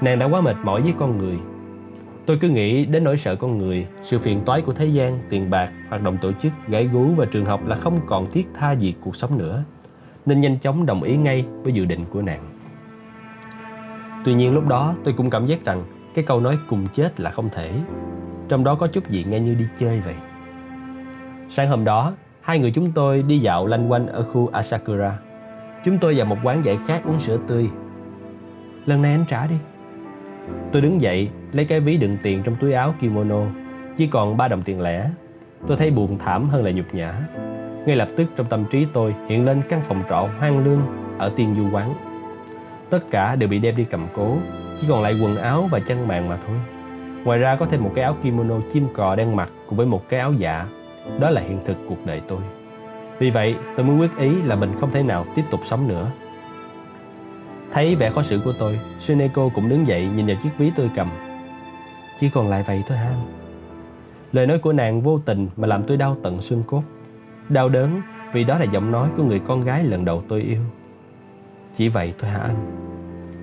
Nàng 0.00 0.18
đã 0.18 0.26
quá 0.26 0.40
mệt 0.40 0.56
mỏi 0.62 0.82
với 0.82 0.94
con 0.98 1.18
người 1.18 1.38
Tôi 2.26 2.38
cứ 2.40 2.48
nghĩ 2.48 2.84
đến 2.84 3.04
nỗi 3.04 3.16
sợ 3.16 3.36
con 3.36 3.58
người, 3.58 3.86
sự 4.02 4.18
phiền 4.18 4.40
toái 4.44 4.62
của 4.62 4.72
thế 4.72 4.86
gian, 4.86 5.18
tiền 5.30 5.50
bạc, 5.50 5.72
hoạt 5.88 6.02
động 6.02 6.18
tổ 6.22 6.32
chức, 6.32 6.52
gãy 6.68 6.84
gú 6.84 7.06
và 7.06 7.26
trường 7.26 7.44
học 7.44 7.66
là 7.66 7.76
không 7.76 8.00
còn 8.06 8.30
thiết 8.30 8.46
tha 8.54 8.72
gì 8.72 8.94
cuộc 9.00 9.16
sống 9.16 9.38
nữa, 9.38 9.64
nên 10.26 10.40
nhanh 10.40 10.58
chóng 10.58 10.86
đồng 10.86 11.02
ý 11.02 11.16
ngay 11.16 11.44
với 11.62 11.72
dự 11.72 11.84
định 11.84 12.04
của 12.10 12.22
nàng. 12.22 12.40
Tuy 14.24 14.34
nhiên 14.34 14.54
lúc 14.54 14.68
đó 14.68 14.94
tôi 15.04 15.14
cũng 15.16 15.30
cảm 15.30 15.46
giác 15.46 15.64
rằng 15.64 15.84
cái 16.14 16.24
câu 16.24 16.40
nói 16.40 16.58
cùng 16.68 16.86
chết 16.94 17.20
là 17.20 17.30
không 17.30 17.48
thể. 17.52 17.72
Trong 18.48 18.64
đó 18.64 18.74
có 18.74 18.86
chút 18.86 19.08
gì 19.08 19.24
nghe 19.28 19.40
như 19.40 19.54
đi 19.54 19.64
chơi 19.78 20.00
vậy. 20.00 20.14
Sáng 21.48 21.68
hôm 21.68 21.84
đó, 21.84 22.12
hai 22.40 22.58
người 22.58 22.70
chúng 22.70 22.92
tôi 22.92 23.22
đi 23.22 23.38
dạo 23.38 23.66
lanh 23.66 23.92
quanh 23.92 24.06
ở 24.06 24.22
khu 24.22 24.48
Asakura. 24.52 25.18
Chúng 25.84 25.98
tôi 25.98 26.14
vào 26.14 26.26
một 26.26 26.36
quán 26.42 26.64
giải 26.64 26.78
khát 26.86 27.04
uống 27.04 27.18
sữa 27.18 27.38
tươi. 27.46 27.70
Lần 28.86 29.02
này 29.02 29.12
anh 29.12 29.24
trả 29.28 29.46
đi. 29.46 29.56
Tôi 30.72 30.82
đứng 30.82 31.00
dậy, 31.00 31.30
lấy 31.52 31.64
cái 31.64 31.80
ví 31.80 31.96
đựng 31.96 32.16
tiền 32.22 32.42
trong 32.44 32.56
túi 32.60 32.72
áo 32.72 32.94
kimono, 33.00 33.40
chỉ 33.96 34.06
còn 34.06 34.36
ba 34.36 34.48
đồng 34.48 34.62
tiền 34.62 34.80
lẻ. 34.80 35.10
Tôi 35.66 35.76
thấy 35.76 35.90
buồn 35.90 36.18
thảm 36.18 36.48
hơn 36.48 36.64
là 36.64 36.70
nhục 36.70 36.94
nhã. 36.94 37.14
Ngay 37.86 37.96
lập 37.96 38.08
tức 38.16 38.26
trong 38.36 38.46
tâm 38.46 38.64
trí 38.70 38.86
tôi 38.92 39.14
hiện 39.28 39.44
lên 39.44 39.62
căn 39.68 39.80
phòng 39.88 40.02
trọ 40.08 40.28
hoang 40.38 40.64
lương 40.64 40.82
ở 41.18 41.32
tiên 41.36 41.54
du 41.56 41.76
quán. 41.76 41.94
Tất 42.90 43.10
cả 43.10 43.36
đều 43.36 43.48
bị 43.48 43.58
đem 43.58 43.76
đi 43.76 43.84
cầm 43.84 44.06
cố, 44.14 44.36
chỉ 44.80 44.86
còn 44.88 45.02
lại 45.02 45.14
quần 45.22 45.36
áo 45.36 45.68
và 45.70 45.80
chân 45.80 46.08
màn 46.08 46.28
mà 46.28 46.38
thôi. 46.46 46.56
Ngoài 47.24 47.38
ra 47.38 47.56
có 47.56 47.66
thêm 47.66 47.82
một 47.82 47.92
cái 47.94 48.04
áo 48.04 48.16
kimono 48.22 48.54
chim 48.72 48.86
cò 48.94 49.16
đang 49.16 49.36
mặc 49.36 49.50
cùng 49.68 49.76
với 49.76 49.86
một 49.86 50.08
cái 50.08 50.20
áo 50.20 50.32
dạ. 50.32 50.66
Đó 51.20 51.30
là 51.30 51.40
hiện 51.40 51.58
thực 51.66 51.76
cuộc 51.88 52.06
đời 52.06 52.20
tôi. 52.28 52.38
Vì 53.18 53.30
vậy, 53.30 53.56
tôi 53.76 53.86
mới 53.86 53.96
quyết 53.96 54.16
ý 54.18 54.42
là 54.42 54.56
mình 54.56 54.72
không 54.80 54.90
thể 54.92 55.02
nào 55.02 55.24
tiếp 55.36 55.42
tục 55.50 55.60
sống 55.64 55.88
nữa. 55.88 56.10
Thấy 57.72 57.94
vẻ 57.94 58.10
khó 58.10 58.22
xử 58.22 58.40
của 58.44 58.52
tôi, 58.58 58.80
Suneko 59.00 59.48
cũng 59.54 59.68
đứng 59.68 59.86
dậy 59.86 60.08
nhìn 60.16 60.26
vào 60.26 60.36
chiếc 60.42 60.50
ví 60.58 60.72
tôi 60.76 60.90
cầm. 60.96 61.08
Chỉ 62.20 62.30
còn 62.30 62.48
lại 62.48 62.64
vậy 62.66 62.82
thôi 62.88 62.98
ha. 62.98 63.14
Lời 64.32 64.46
nói 64.46 64.58
của 64.58 64.72
nàng 64.72 65.00
vô 65.00 65.20
tình 65.24 65.48
mà 65.56 65.68
làm 65.68 65.82
tôi 65.82 65.96
đau 65.96 66.16
tận 66.22 66.42
xương 66.42 66.62
cốt. 66.66 66.82
Đau 67.48 67.68
đớn 67.68 68.02
vì 68.32 68.44
đó 68.44 68.58
là 68.58 68.64
giọng 68.64 68.92
nói 68.92 69.08
của 69.16 69.24
người 69.24 69.38
con 69.38 69.60
gái 69.60 69.84
lần 69.84 70.04
đầu 70.04 70.22
tôi 70.28 70.40
yêu. 70.40 70.60
Chỉ 71.76 71.88
vậy 71.88 72.14
thôi 72.18 72.30
hả 72.30 72.38
anh? 72.38 72.56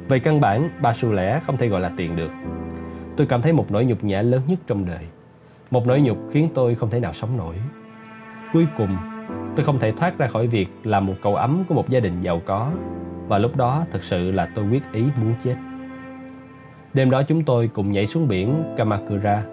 Về 0.08 0.20
căn 0.20 0.42
bản, 0.42 0.70
ba 0.82 0.94
xu 0.94 1.12
lẻ 1.12 1.40
không 1.40 1.58
thể 1.58 1.68
gọi 1.68 1.82
là 1.82 1.92
tiền 1.98 2.16
được. 2.16 2.32
Tôi 3.18 3.28
cảm 3.28 3.42
thấy 3.42 3.54
một 3.54 3.72
nỗi 3.72 3.86
nhục 3.86 4.04
nhã 4.04 4.22
lớn 4.22 4.42
nhất 4.48 4.60
trong 4.68 4.86
đời. 4.86 5.06
Một 5.72 5.88
nỗi 5.88 6.02
nhục 6.02 6.18
khiến 6.32 6.50
tôi 6.54 6.76
không 6.76 6.90
thể 6.90 7.00
nào 7.00 7.14
sống 7.14 7.38
nổi. 7.38 7.56
Cuối 8.54 8.68
cùng, 8.78 8.98
tôi 9.56 9.66
không 9.66 9.80
thể 9.80 9.92
thoát 9.92 10.18
ra 10.18 10.28
khỏi 10.28 10.48
việc 10.48 10.70
làm 10.84 11.06
một 11.06 11.16
cậu 11.22 11.36
ấm 11.36 11.64
của 11.68 11.76
một 11.76 11.90
gia 11.90 12.00
đình 12.00 12.22
giàu 12.22 12.42
có 12.46 12.72
và 13.28 13.38
lúc 13.38 13.56
đó 13.56 13.86
thực 13.92 14.04
sự 14.04 14.32
là 14.32 14.50
tôi 14.56 14.66
quyết 14.72 14.84
ý 14.92 15.02
muốn 15.02 15.34
chết. 15.44 15.56
Đêm 16.94 17.10
đó 17.10 17.24
chúng 17.24 17.44
tôi 17.44 17.70
cùng 17.74 17.92
nhảy 17.92 18.08
xuống 18.08 18.28
biển 18.28 18.64
Kamakura. 18.78 19.44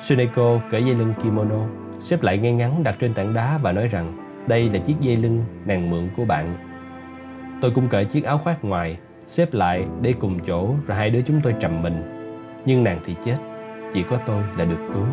Suneko 0.00 0.60
cởi 0.70 0.84
dây 0.84 0.94
lưng 0.94 1.14
kimono, 1.22 1.66
xếp 2.02 2.22
lại 2.22 2.38
ngay 2.38 2.52
ngắn 2.52 2.82
đặt 2.84 2.96
trên 3.00 3.14
tảng 3.14 3.34
đá 3.34 3.58
và 3.62 3.72
nói 3.72 3.88
rằng 3.88 4.12
đây 4.46 4.68
là 4.68 4.78
chiếc 4.78 4.94
dây 5.00 5.16
lưng 5.16 5.44
nàng 5.66 5.90
mượn 5.90 6.08
của 6.16 6.24
bạn. 6.24 6.56
Tôi 7.60 7.70
cũng 7.70 7.88
cởi 7.88 8.04
chiếc 8.04 8.24
áo 8.24 8.38
khoác 8.38 8.64
ngoài, 8.64 8.96
xếp 9.28 9.54
lại 9.54 9.84
để 10.00 10.14
cùng 10.20 10.38
chỗ 10.46 10.74
rồi 10.86 10.96
hai 10.96 11.10
đứa 11.10 11.22
chúng 11.22 11.40
tôi 11.40 11.54
trầm 11.60 11.82
mình. 11.82 12.02
Nhưng 12.66 12.84
nàng 12.84 12.98
thì 13.04 13.14
chết, 13.24 13.36
chỉ 13.94 14.02
có 14.02 14.18
tôi 14.26 14.42
là 14.58 14.64
được 14.64 14.88
cứu. 14.94 15.04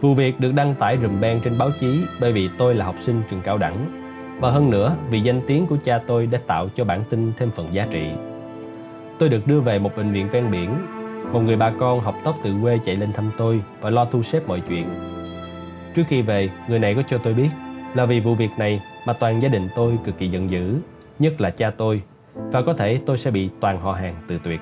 Vụ 0.00 0.14
việc 0.14 0.40
được 0.40 0.52
đăng 0.54 0.74
tải 0.74 0.98
rùm 1.02 1.20
beng 1.20 1.40
trên 1.44 1.52
báo 1.58 1.68
chí 1.80 2.04
bởi 2.20 2.32
vì 2.32 2.48
tôi 2.58 2.74
là 2.74 2.84
học 2.84 2.96
sinh 3.00 3.22
trường 3.30 3.40
cao 3.44 3.58
đẳng 3.58 3.76
và 4.40 4.50
hơn 4.50 4.70
nữa 4.70 4.96
vì 5.10 5.20
danh 5.20 5.40
tiếng 5.46 5.66
của 5.66 5.76
cha 5.84 6.00
tôi 6.06 6.26
đã 6.26 6.38
tạo 6.46 6.68
cho 6.74 6.84
bản 6.84 7.00
tin 7.10 7.32
thêm 7.38 7.50
phần 7.50 7.66
giá 7.72 7.86
trị. 7.90 8.08
Tôi 9.18 9.28
được 9.28 9.46
đưa 9.46 9.60
về 9.60 9.78
một 9.78 9.96
bệnh 9.96 10.12
viện 10.12 10.28
ven 10.32 10.50
biển. 10.50 10.70
Một 11.32 11.40
người 11.40 11.56
bà 11.56 11.70
con 11.70 12.00
học 12.00 12.14
tóc 12.24 12.36
từ 12.42 12.54
quê 12.62 12.78
chạy 12.84 12.96
lên 12.96 13.12
thăm 13.12 13.30
tôi 13.36 13.62
và 13.80 13.90
lo 13.90 14.04
thu 14.04 14.22
xếp 14.22 14.42
mọi 14.48 14.62
chuyện. 14.68 14.86
Trước 15.94 16.02
khi 16.08 16.22
về, 16.22 16.50
người 16.68 16.78
này 16.78 16.94
có 16.94 17.02
cho 17.02 17.18
tôi 17.18 17.34
biết 17.34 17.48
là 17.94 18.04
vì 18.04 18.20
vụ 18.20 18.34
việc 18.34 18.50
này 18.58 18.80
mà 19.06 19.12
toàn 19.12 19.42
gia 19.42 19.48
đình 19.48 19.68
tôi 19.76 19.98
cực 20.04 20.18
kỳ 20.18 20.28
giận 20.28 20.50
dữ, 20.50 20.78
nhất 21.18 21.40
là 21.40 21.50
cha 21.50 21.70
tôi, 21.70 22.02
và 22.34 22.62
có 22.62 22.72
thể 22.72 23.00
tôi 23.06 23.18
sẽ 23.18 23.30
bị 23.30 23.50
toàn 23.60 23.80
họ 23.80 23.92
hàng 23.92 24.14
từ 24.28 24.38
tuyệt. 24.44 24.60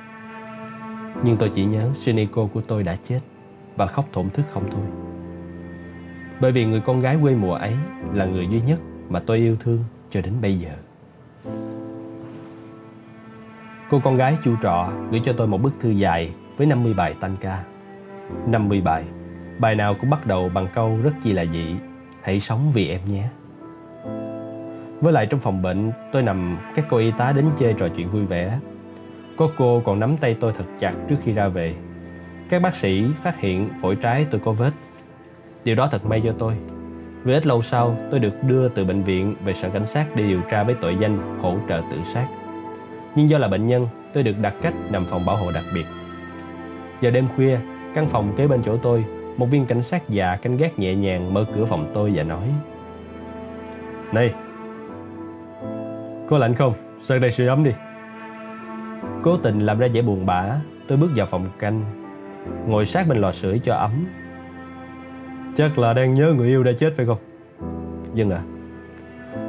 Nhưng 1.25 1.37
tôi 1.37 1.51
chỉ 1.55 1.65
nhớ 1.65 1.91
Shiniko 1.95 2.47
của 2.55 2.61
tôi 2.61 2.83
đã 2.83 2.97
chết 3.09 3.21
và 3.77 3.87
khóc 3.87 4.05
thổn 4.13 4.31
thức 4.31 4.43
không 4.53 4.65
thôi. 4.71 4.85
Bởi 6.41 6.53
vì 6.53 6.65
người 6.65 6.81
con 6.81 7.01
gái 7.01 7.19
quê 7.23 7.35
mùa 7.35 7.55
ấy 7.55 7.73
là 8.15 8.25
người 8.25 8.49
duy 8.51 8.61
nhất 8.61 8.79
mà 9.09 9.21
tôi 9.21 9.37
yêu 9.39 9.57
thương 9.61 9.85
cho 10.11 10.21
đến 10.21 10.35
bây 10.41 10.59
giờ. 10.59 10.71
Cô 13.91 14.01
con 14.05 14.17
gái 14.17 14.37
chu 14.45 14.55
trọ 14.63 14.89
gửi 15.11 15.21
cho 15.25 15.33
tôi 15.33 15.47
một 15.47 15.63
bức 15.63 15.73
thư 15.81 15.91
dài 15.91 16.33
với 16.57 16.67
50 16.67 16.95
bài 16.95 17.15
tăng 17.21 17.37
ca. 17.41 17.65
50 18.47 18.81
bài, 18.81 19.05
bài 19.59 19.75
nào 19.75 19.95
cũng 20.01 20.11
bắt 20.11 20.27
đầu 20.27 20.49
bằng 20.55 20.69
câu 20.75 20.99
rất 21.03 21.13
chi 21.23 21.33
là 21.33 21.45
dị, 21.53 21.75
hãy 22.23 22.41
sống 22.41 22.71
vì 22.75 22.89
em 22.89 23.01
nhé. 23.07 23.29
Với 25.01 25.13
lại 25.13 25.27
trong 25.27 25.41
phòng 25.41 25.63
bệnh, 25.63 25.93
tôi 26.13 26.23
nằm 26.23 26.59
các 26.75 26.85
cô 26.91 26.97
y 26.97 27.11
tá 27.19 27.33
đến 27.33 27.47
chơi 27.59 27.75
trò 27.79 27.89
chuyện 27.97 28.11
vui 28.11 28.25
vẻ. 28.25 28.59
Có 29.37 29.49
cô 29.57 29.83
còn 29.85 30.01
nắm 30.01 30.17
tay 30.17 30.37
tôi 30.41 30.53
thật 30.59 30.65
chặt 30.81 30.93
trước 31.09 31.17
khi 31.25 31.33
ra 31.33 31.49
về. 31.49 31.75
Các 32.49 32.63
bác 32.63 32.75
sĩ 32.75 33.05
phát 33.23 33.41
hiện 33.41 33.69
phổi 33.81 33.97
trái 33.97 34.27
tôi 34.31 34.41
có 34.45 34.53
vết. 34.53 34.71
Điều 35.65 35.75
đó 35.75 35.89
thật 35.91 36.07
may 36.07 36.21
cho 36.25 36.35
tôi. 36.39 36.57
Vì 37.25 37.33
ít 37.33 37.47
lâu 37.47 37.63
sau, 37.63 37.97
tôi 38.11 38.21
được 38.21 38.35
đưa 38.43 38.69
từ 38.69 38.85
bệnh 38.85 39.03
viện 39.03 39.35
về 39.45 39.53
sở 39.53 39.71
cảnh 39.71 39.87
sát 39.87 40.07
để 40.15 40.27
điều 40.27 40.41
tra 40.51 40.63
với 40.63 40.75
tội 40.75 40.97
danh 41.01 41.39
hỗ 41.41 41.57
trợ 41.69 41.83
tự 41.91 41.97
sát. 42.15 42.27
Nhưng 43.15 43.31
do 43.31 43.39
là 43.39 43.49
bệnh 43.49 43.67
nhân, 43.67 43.89
tôi 44.15 44.23
được 44.23 44.37
đặt 44.43 44.55
cách 44.63 44.75
nằm 44.93 45.03
phòng 45.05 45.23
bảo 45.27 45.37
hộ 45.37 45.51
đặc 45.55 45.65
biệt. 45.75 45.85
Vào 47.03 47.11
đêm 47.11 47.29
khuya, 47.37 47.59
căn 47.95 48.09
phòng 48.09 48.33
kế 48.37 48.47
bên 48.47 48.63
chỗ 48.63 48.77
tôi, 48.77 49.05
một 49.37 49.47
viên 49.47 49.67
cảnh 49.67 49.83
sát 49.83 50.09
già 50.09 50.37
canh 50.37 50.57
gác 50.57 50.79
nhẹ 50.79 50.95
nhàng 50.95 51.35
mở 51.35 51.45
cửa 51.55 51.65
phòng 51.65 51.91
tôi 51.95 52.13
và 52.15 52.23
nói. 52.23 52.49
Này, 54.13 54.35
có 56.29 56.39
lạnh 56.39 56.55
không? 56.55 56.75
Sang 57.03 57.21
đây 57.21 57.31
sưởi 57.31 57.47
ấm 57.47 57.65
đi. 57.65 57.71
Cố 59.23 59.37
tình 59.37 59.61
làm 59.61 59.79
ra 59.79 59.89
vẻ 59.95 60.03
buồn 60.03 60.27
bã 60.27 60.61
Tôi 60.89 60.99
bước 60.99 61.11
vào 61.17 61.27
phòng 61.31 61.47
canh 61.59 61.85
Ngồi 62.67 62.87
sát 62.87 63.09
bên 63.09 63.19
lò 63.19 63.33
sưởi 63.33 63.59
cho 63.59 63.75
ấm. 63.75 64.07
Chắc 65.57 65.79
là 65.79 65.93
đang 65.93 66.15
nhớ 66.15 66.33
người 66.37 66.49
yêu 66.49 66.63
đã 66.63 66.73
chết 66.79 66.93
phải 66.97 67.07
không? 67.07 67.19
Vâng 67.59 68.15
Dân 68.15 68.31
à 68.31 68.43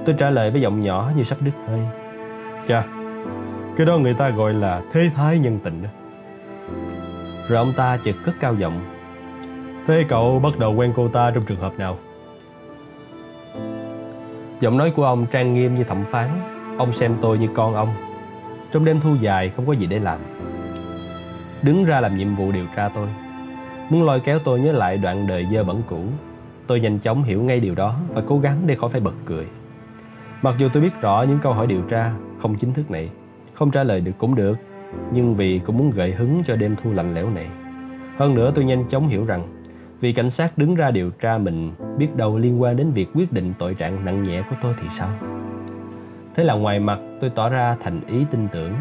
Tôi 0.05 0.15
trả 0.17 0.29
lời 0.29 0.51
với 0.51 0.61
giọng 0.61 0.81
nhỏ 0.81 1.11
như 1.15 1.23
sắp 1.23 1.37
đứt 1.41 1.51
hơi. 1.67 1.79
Chà 2.67 2.83
Cái 3.77 3.85
đó 3.85 3.97
người 3.97 4.13
ta 4.13 4.29
gọi 4.29 4.53
là 4.53 4.81
thế 4.93 5.09
thái 5.15 5.39
nhân 5.39 5.59
tình 5.63 5.83
đó. 5.83 5.89
Rồi 7.47 7.57
ông 7.57 7.73
ta 7.73 7.97
chợt 7.97 8.15
cất 8.25 8.35
cao 8.39 8.55
giọng. 8.55 8.79
Thế 9.87 10.05
cậu 10.07 10.39
bắt 10.39 10.59
đầu 10.59 10.73
quen 10.73 10.93
cô 10.95 11.07
ta 11.07 11.31
trong 11.35 11.45
trường 11.45 11.59
hợp 11.59 11.79
nào? 11.79 11.97
Giọng 14.61 14.77
nói 14.77 14.91
của 14.95 15.03
ông 15.03 15.25
trang 15.31 15.53
nghiêm 15.53 15.75
như 15.75 15.83
thẩm 15.83 16.03
phán. 16.11 16.29
Ông 16.77 16.93
xem 16.93 17.15
tôi 17.21 17.37
như 17.37 17.47
con 17.53 17.75
ông. 17.75 17.89
Trong 18.71 18.85
đêm 18.85 18.99
thu 19.01 19.15
dài 19.15 19.49
không 19.49 19.65
có 19.65 19.73
gì 19.73 19.85
để 19.85 19.99
làm. 19.99 20.19
Đứng 21.61 21.85
ra 21.85 21.99
làm 21.99 22.17
nhiệm 22.17 22.35
vụ 22.35 22.51
điều 22.51 22.65
tra 22.75 22.89
tôi. 22.89 23.07
Muốn 23.89 24.05
lôi 24.05 24.19
kéo 24.19 24.39
tôi 24.39 24.59
nhớ 24.59 24.71
lại 24.71 24.97
đoạn 25.03 25.27
đời 25.27 25.47
dơ 25.51 25.63
bẩn 25.63 25.81
cũ. 25.89 26.03
Tôi 26.67 26.79
nhanh 26.79 26.99
chóng 26.99 27.23
hiểu 27.23 27.43
ngay 27.43 27.59
điều 27.59 27.75
đó 27.75 27.95
Và 28.09 28.21
cố 28.27 28.39
gắng 28.39 28.57
để 28.65 28.75
khỏi 28.75 28.89
phải 28.89 29.01
bật 29.01 29.13
cười. 29.25 29.45
Mặc 30.41 30.55
dù 30.57 30.69
tôi 30.73 30.83
biết 30.83 31.01
rõ 31.01 31.25
những 31.29 31.39
câu 31.39 31.53
hỏi 31.53 31.67
điều 31.67 31.81
tra 31.81 32.11
Không 32.41 32.55
chính 32.55 32.73
thức 32.73 32.91
này, 32.91 33.09
Không 33.53 33.71
trả 33.71 33.83
lời 33.83 34.01
được 34.01 34.11
cũng 34.17 34.35
được. 34.35 34.55
Nhưng 35.11 35.35
vì 35.35 35.59
cũng 35.59 35.77
muốn 35.77 35.91
gợi 35.91 36.11
hứng 36.11 36.43
cho 36.45 36.55
đêm 36.55 36.75
thu 36.83 36.93
lạnh 36.93 37.13
lẽo 37.13 37.29
này. 37.29 37.47
Hơn 38.17 38.35
nữa 38.35 38.51
tôi 38.55 38.65
nhanh 38.65 38.85
chóng 38.89 39.07
hiểu 39.07 39.25
rằng 39.25 39.47
Vì 39.99 40.13
cảnh 40.13 40.29
sát 40.29 40.57
đứng 40.57 40.75
ra 40.75 40.91
điều 40.91 41.09
tra 41.09 41.37
mình 41.37 41.71
Biết 41.97 42.15
đâu 42.15 42.37
liên 42.37 42.61
quan 42.61 42.75
đến 42.75 42.91
việc 42.91 43.09
quyết 43.13 43.31
định 43.31 43.53
tội 43.59 43.75
trạng 43.75 44.05
nặng 44.05 44.23
nhẹ 44.23 44.43
của 44.49 44.55
tôi 44.61 44.73
thì 44.81 44.87
sao? 44.91 45.09
Thế 46.35 46.43
là 46.43 46.53
ngoài 46.53 46.79
mặt 46.79 46.99
tôi 47.21 47.29
tỏ 47.29 47.49
ra 47.49 47.77
thành 47.79 48.01
ý 48.07 48.25
tin 48.31 48.47
tưởng 48.51 48.73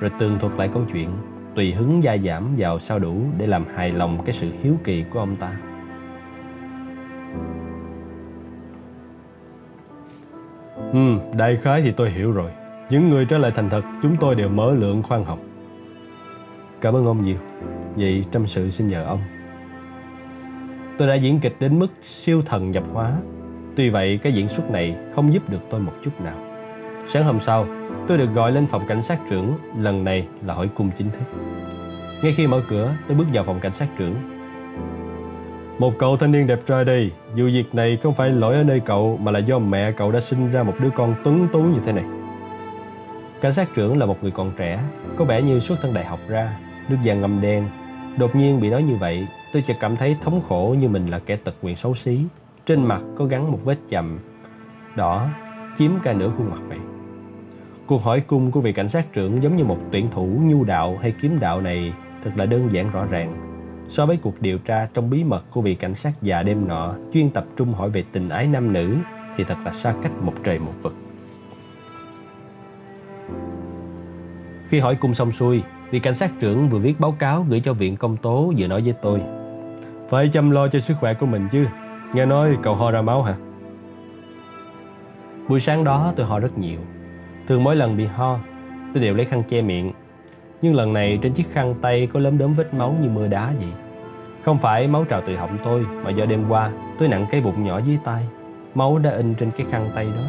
Rồi 0.00 0.10
tường 0.18 0.38
thuật 0.40 0.52
lại 0.56 0.70
câu 0.74 0.82
chuyện 0.92 1.10
Tùy 1.54 1.72
hứng 1.72 2.02
gia 2.02 2.16
giảm 2.16 2.54
vào 2.56 2.78
sao 2.78 2.98
đủ 2.98 3.16
Để 3.38 3.46
làm 3.46 3.64
hài 3.74 3.92
lòng 3.92 4.18
cái 4.24 4.32
sự 4.32 4.50
hiếu 4.62 4.74
kỳ 4.84 5.04
của 5.10 5.18
ông 5.18 5.36
ta. 5.36 5.52
Ừ, 10.92 11.16
đại 11.36 11.56
khái 11.56 11.82
thì 11.82 11.92
tôi 11.92 12.10
hiểu 12.10 12.32
rồi. 12.32 12.50
Những 12.90 13.10
người 13.10 13.24
trở 13.24 13.38
lại 13.38 13.52
thành 13.54 13.70
thật 13.70 13.82
Chúng 14.02 14.16
tôi 14.20 14.34
đều 14.34 14.48
mở 14.48 14.74
lượng 14.74 15.02
khoan 15.02 15.24
học. 15.24 15.38
Cảm 16.80 16.94
ơn 16.94 17.06
ông 17.06 17.22
nhiều 17.22 17.38
Vậy 17.96 18.24
trăm 18.32 18.46
sự 18.46 18.70
xin 18.70 18.88
nhờ 18.88 19.04
ông 19.04 19.20
Tôi 20.98 21.08
đã 21.08 21.14
diễn 21.14 21.40
kịch 21.40 21.56
đến 21.60 21.78
mức 21.78 21.88
siêu 22.04 22.42
thần 22.46 22.70
nhập 22.70 22.84
hóa 22.92 23.12
Tuy 23.76 23.88
vậy 23.88 24.18
cái 24.22 24.32
diễn 24.32 24.48
xuất 24.48 24.70
này 24.70 24.96
không 25.14 25.32
giúp 25.32 25.50
được 25.50 25.60
tôi 25.70 25.80
một 25.80 25.92
chút 26.04 26.20
nào 26.20 26.50
Sáng 27.12 27.24
hôm 27.24 27.40
sau, 27.40 27.66
tôi 28.06 28.18
được 28.18 28.34
gọi 28.34 28.52
lên 28.52 28.66
phòng 28.66 28.82
cảnh 28.88 29.02
sát 29.02 29.18
trưởng, 29.30 29.54
lần 29.78 30.04
này 30.04 30.26
là 30.46 30.54
hỏi 30.54 30.68
cung 30.74 30.90
chính 30.98 31.10
thức. 31.10 31.38
Ngay 32.22 32.32
khi 32.36 32.46
mở 32.46 32.62
cửa, 32.68 32.94
tôi 33.08 33.16
bước 33.16 33.24
vào 33.32 33.44
phòng 33.44 33.60
cảnh 33.60 33.72
sát 33.72 33.88
trưởng. 33.98 34.14
Một 35.78 35.92
cậu 35.98 36.16
thanh 36.16 36.32
niên 36.32 36.46
đẹp 36.46 36.60
trai 36.66 36.84
đây, 36.84 37.10
dù 37.34 37.46
việc 37.46 37.74
này 37.74 37.96
không 37.96 38.14
phải 38.14 38.30
lỗi 38.30 38.54
ở 38.54 38.62
nơi 38.62 38.80
cậu 38.80 39.18
mà 39.22 39.32
là 39.32 39.38
do 39.38 39.58
mẹ 39.58 39.92
cậu 39.92 40.12
đã 40.12 40.20
sinh 40.20 40.52
ra 40.52 40.62
một 40.62 40.74
đứa 40.80 40.90
con 40.94 41.14
tuấn 41.24 41.48
tú 41.52 41.62
như 41.62 41.80
thế 41.84 41.92
này. 41.92 42.04
Cảnh 43.40 43.54
sát 43.54 43.68
trưởng 43.74 43.98
là 43.98 44.06
một 44.06 44.22
người 44.22 44.30
còn 44.30 44.52
trẻ, 44.56 44.80
có 45.16 45.24
vẻ 45.24 45.42
như 45.42 45.60
xuất 45.60 45.78
thân 45.82 45.94
đại 45.94 46.04
học 46.04 46.20
ra, 46.28 46.56
nước 46.90 46.96
da 47.02 47.14
ngâm 47.14 47.40
đen. 47.40 47.64
Đột 48.18 48.36
nhiên 48.36 48.60
bị 48.60 48.70
nói 48.70 48.82
như 48.82 48.96
vậy, 48.96 49.26
tôi 49.52 49.62
chợt 49.66 49.76
cảm 49.80 49.96
thấy 49.96 50.16
thống 50.24 50.42
khổ 50.48 50.76
như 50.78 50.88
mình 50.88 51.06
là 51.06 51.18
kẻ 51.18 51.36
tật 51.36 51.54
nguyện 51.62 51.76
xấu 51.76 51.94
xí. 51.94 52.24
Trên 52.66 52.84
mặt 52.84 53.00
có 53.16 53.24
gắn 53.24 53.52
một 53.52 53.58
vết 53.64 53.78
chầm 53.90 54.18
đỏ 54.96 55.28
chiếm 55.78 55.90
cả 56.02 56.12
nửa 56.12 56.32
khuôn 56.36 56.50
mặt 56.50 56.60
vậy. 56.68 56.78
Cuộc 57.86 58.02
hỏi 58.02 58.20
cung 58.20 58.50
của 58.50 58.60
vị 58.60 58.72
cảnh 58.72 58.88
sát 58.88 59.12
trưởng 59.12 59.42
giống 59.42 59.56
như 59.56 59.64
một 59.64 59.78
tuyển 59.90 60.08
thủ 60.10 60.26
nhu 60.42 60.64
đạo 60.64 60.98
hay 61.02 61.12
kiếm 61.22 61.40
đạo 61.40 61.60
này 61.60 61.92
thật 62.24 62.30
là 62.36 62.46
đơn 62.46 62.68
giản 62.72 62.90
rõ 62.90 63.04
ràng. 63.04 63.36
So 63.88 64.06
với 64.06 64.16
cuộc 64.16 64.42
điều 64.42 64.58
tra 64.58 64.88
trong 64.94 65.10
bí 65.10 65.24
mật 65.24 65.44
của 65.50 65.60
vị 65.60 65.74
cảnh 65.74 65.94
sát 65.94 66.12
già 66.22 66.42
đêm 66.42 66.68
nọ 66.68 66.94
chuyên 67.12 67.30
tập 67.30 67.44
trung 67.56 67.74
hỏi 67.74 67.90
về 67.90 68.04
tình 68.12 68.28
ái 68.28 68.46
nam 68.46 68.72
nữ 68.72 68.96
thì 69.36 69.44
thật 69.44 69.56
là 69.64 69.72
xa 69.72 69.94
cách 70.02 70.12
một 70.22 70.34
trời 70.44 70.58
một 70.58 70.72
vực. 70.82 70.94
Khi 74.68 74.78
hỏi 74.78 74.94
cung 74.94 75.14
xong 75.14 75.32
xuôi, 75.32 75.62
vị 75.90 76.00
cảnh 76.00 76.14
sát 76.14 76.30
trưởng 76.40 76.68
vừa 76.68 76.78
viết 76.78 77.00
báo 77.00 77.12
cáo 77.12 77.46
gửi 77.48 77.60
cho 77.60 77.72
viện 77.72 77.96
công 77.96 78.16
tố 78.16 78.52
vừa 78.58 78.66
nói 78.66 78.82
với 78.82 78.94
tôi 79.02 79.20
Phải 80.08 80.28
chăm 80.28 80.50
lo 80.50 80.68
cho 80.68 80.80
sức 80.80 80.94
khỏe 81.00 81.14
của 81.14 81.26
mình 81.26 81.48
chứ 81.52 81.66
Nghe 82.14 82.26
nói 82.26 82.56
cậu 82.62 82.74
ho 82.74 82.90
ra 82.90 83.02
máu 83.02 83.22
hả? 83.22 83.36
Buổi 85.48 85.60
sáng 85.60 85.84
đó 85.84 86.12
tôi 86.16 86.26
ho 86.26 86.38
rất 86.38 86.58
nhiều 86.58 86.80
Thường 87.50 87.64
mỗi 87.64 87.76
lần 87.76 87.96
bị 87.96 88.06
ho, 88.06 88.38
tôi 88.94 89.02
đều 89.02 89.14
lấy 89.14 89.26
khăn 89.26 89.42
che 89.48 89.62
miệng. 89.62 89.92
Nhưng 90.62 90.74
lần 90.74 90.92
này 90.92 91.18
trên 91.22 91.32
chiếc 91.32 91.52
khăn 91.52 91.74
tay 91.82 92.08
có 92.12 92.20
lấm 92.20 92.38
đốm 92.38 92.54
vết 92.54 92.74
máu 92.74 92.96
như 93.02 93.08
mưa 93.08 93.26
đá 93.26 93.52
vậy. 93.58 93.72
Không 94.42 94.58
phải 94.58 94.86
máu 94.86 95.04
trào 95.04 95.22
từ 95.26 95.36
họng 95.36 95.58
tôi, 95.64 95.86
mà 96.04 96.10
do 96.10 96.24
đêm 96.24 96.44
qua 96.48 96.70
tôi 96.98 97.08
nặng 97.08 97.26
cái 97.30 97.40
bụng 97.40 97.64
nhỏ 97.64 97.80
dưới 97.86 97.98
tay. 98.04 98.26
Máu 98.74 98.98
đã 98.98 99.10
in 99.10 99.34
trên 99.34 99.50
cái 99.56 99.66
khăn 99.70 99.88
tay 99.94 100.04
đó. 100.04 100.22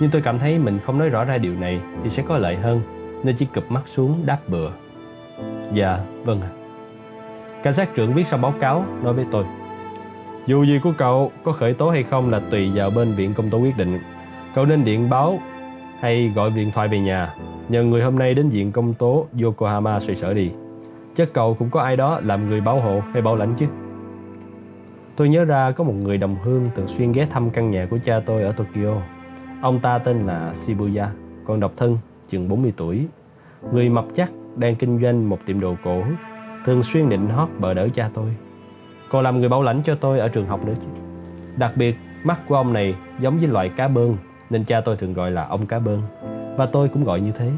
Nhưng 0.00 0.10
tôi 0.10 0.22
cảm 0.22 0.38
thấy 0.38 0.58
mình 0.58 0.78
không 0.86 0.98
nói 0.98 1.08
rõ 1.08 1.24
ra 1.24 1.38
điều 1.38 1.54
này 1.60 1.80
thì 2.04 2.10
sẽ 2.10 2.22
có 2.28 2.38
lợi 2.38 2.56
hơn, 2.56 2.80
nên 3.24 3.36
chỉ 3.36 3.46
cụp 3.54 3.70
mắt 3.70 3.82
xuống 3.86 4.22
đáp 4.26 4.38
bừa. 4.48 4.70
Dạ, 5.72 5.98
vâng 6.24 6.40
ạ. 6.40 6.50
Cảnh 7.62 7.74
sát 7.74 7.94
trưởng 7.94 8.12
viết 8.12 8.26
xong 8.26 8.40
báo 8.40 8.54
cáo 8.60 8.84
nói 9.02 9.14
với 9.14 9.26
tôi 9.30 9.44
Dù 10.46 10.64
gì 10.64 10.78
của 10.82 10.92
cậu 10.98 11.32
có 11.44 11.52
khởi 11.52 11.74
tố 11.74 11.90
hay 11.90 12.02
không 12.02 12.30
là 12.30 12.40
tùy 12.50 12.70
vào 12.74 12.90
bên 12.90 13.14
viện 13.14 13.34
công 13.34 13.50
tố 13.50 13.58
quyết 13.58 13.76
định 13.76 13.98
Cậu 14.54 14.66
nên 14.66 14.84
điện 14.84 15.10
báo 15.10 15.38
hay 16.00 16.32
gọi 16.34 16.50
điện 16.56 16.70
thoại 16.74 16.88
về 16.88 17.00
nhà 17.00 17.34
nhờ 17.68 17.82
người 17.82 18.02
hôm 18.02 18.18
nay 18.18 18.34
đến 18.34 18.48
viện 18.48 18.72
công 18.72 18.94
tố 18.94 19.26
Yokohama 19.42 20.00
xoay 20.00 20.16
sở 20.16 20.34
đi. 20.34 20.50
Chắc 21.16 21.28
cậu 21.32 21.54
cũng 21.54 21.70
có 21.70 21.80
ai 21.80 21.96
đó 21.96 22.20
làm 22.24 22.48
người 22.48 22.60
bảo 22.60 22.80
hộ 22.80 23.00
hay 23.12 23.22
bảo 23.22 23.36
lãnh 23.36 23.54
chứ. 23.58 23.66
Tôi 25.16 25.28
nhớ 25.28 25.44
ra 25.44 25.70
có 25.70 25.84
một 25.84 25.92
người 25.92 26.18
đồng 26.18 26.36
hương 26.42 26.70
thường 26.76 26.88
xuyên 26.88 27.12
ghé 27.12 27.26
thăm 27.30 27.50
căn 27.50 27.70
nhà 27.70 27.86
của 27.90 27.98
cha 28.04 28.20
tôi 28.26 28.42
ở 28.42 28.52
Tokyo. 28.52 28.94
Ông 29.62 29.80
ta 29.80 29.98
tên 29.98 30.26
là 30.26 30.54
Shibuya, 30.54 31.06
còn 31.46 31.60
độc 31.60 31.72
thân, 31.76 31.98
chừng 32.32 32.48
40 32.48 32.72
tuổi. 32.76 33.06
Người 33.72 33.88
mập 33.88 34.04
chắc 34.16 34.30
đang 34.56 34.74
kinh 34.74 35.02
doanh 35.02 35.28
một 35.28 35.38
tiệm 35.46 35.60
đồ 35.60 35.76
cổ, 35.84 36.02
thường 36.64 36.82
xuyên 36.82 37.08
định 37.08 37.28
hót 37.28 37.48
bờ 37.58 37.74
đỡ 37.74 37.88
cha 37.94 38.10
tôi. 38.14 38.36
Còn 39.10 39.24
làm 39.24 39.40
người 39.40 39.48
bảo 39.48 39.62
lãnh 39.62 39.82
cho 39.84 39.94
tôi 39.94 40.18
ở 40.18 40.28
trường 40.28 40.46
học 40.46 40.66
nữa 40.66 40.74
chứ. 40.80 40.86
Đặc 41.56 41.72
biệt, 41.76 41.96
mắt 42.24 42.40
của 42.48 42.54
ông 42.54 42.72
này 42.72 42.94
giống 43.20 43.38
với 43.38 43.48
loại 43.48 43.68
cá 43.68 43.88
bơn 43.88 44.16
nên 44.50 44.64
cha 44.64 44.80
tôi 44.80 44.96
thường 44.96 45.14
gọi 45.14 45.30
là 45.30 45.46
ông 45.46 45.66
cá 45.66 45.78
bơn 45.78 46.02
và 46.56 46.66
tôi 46.66 46.88
cũng 46.88 47.04
gọi 47.04 47.20
như 47.20 47.32
thế. 47.32 47.50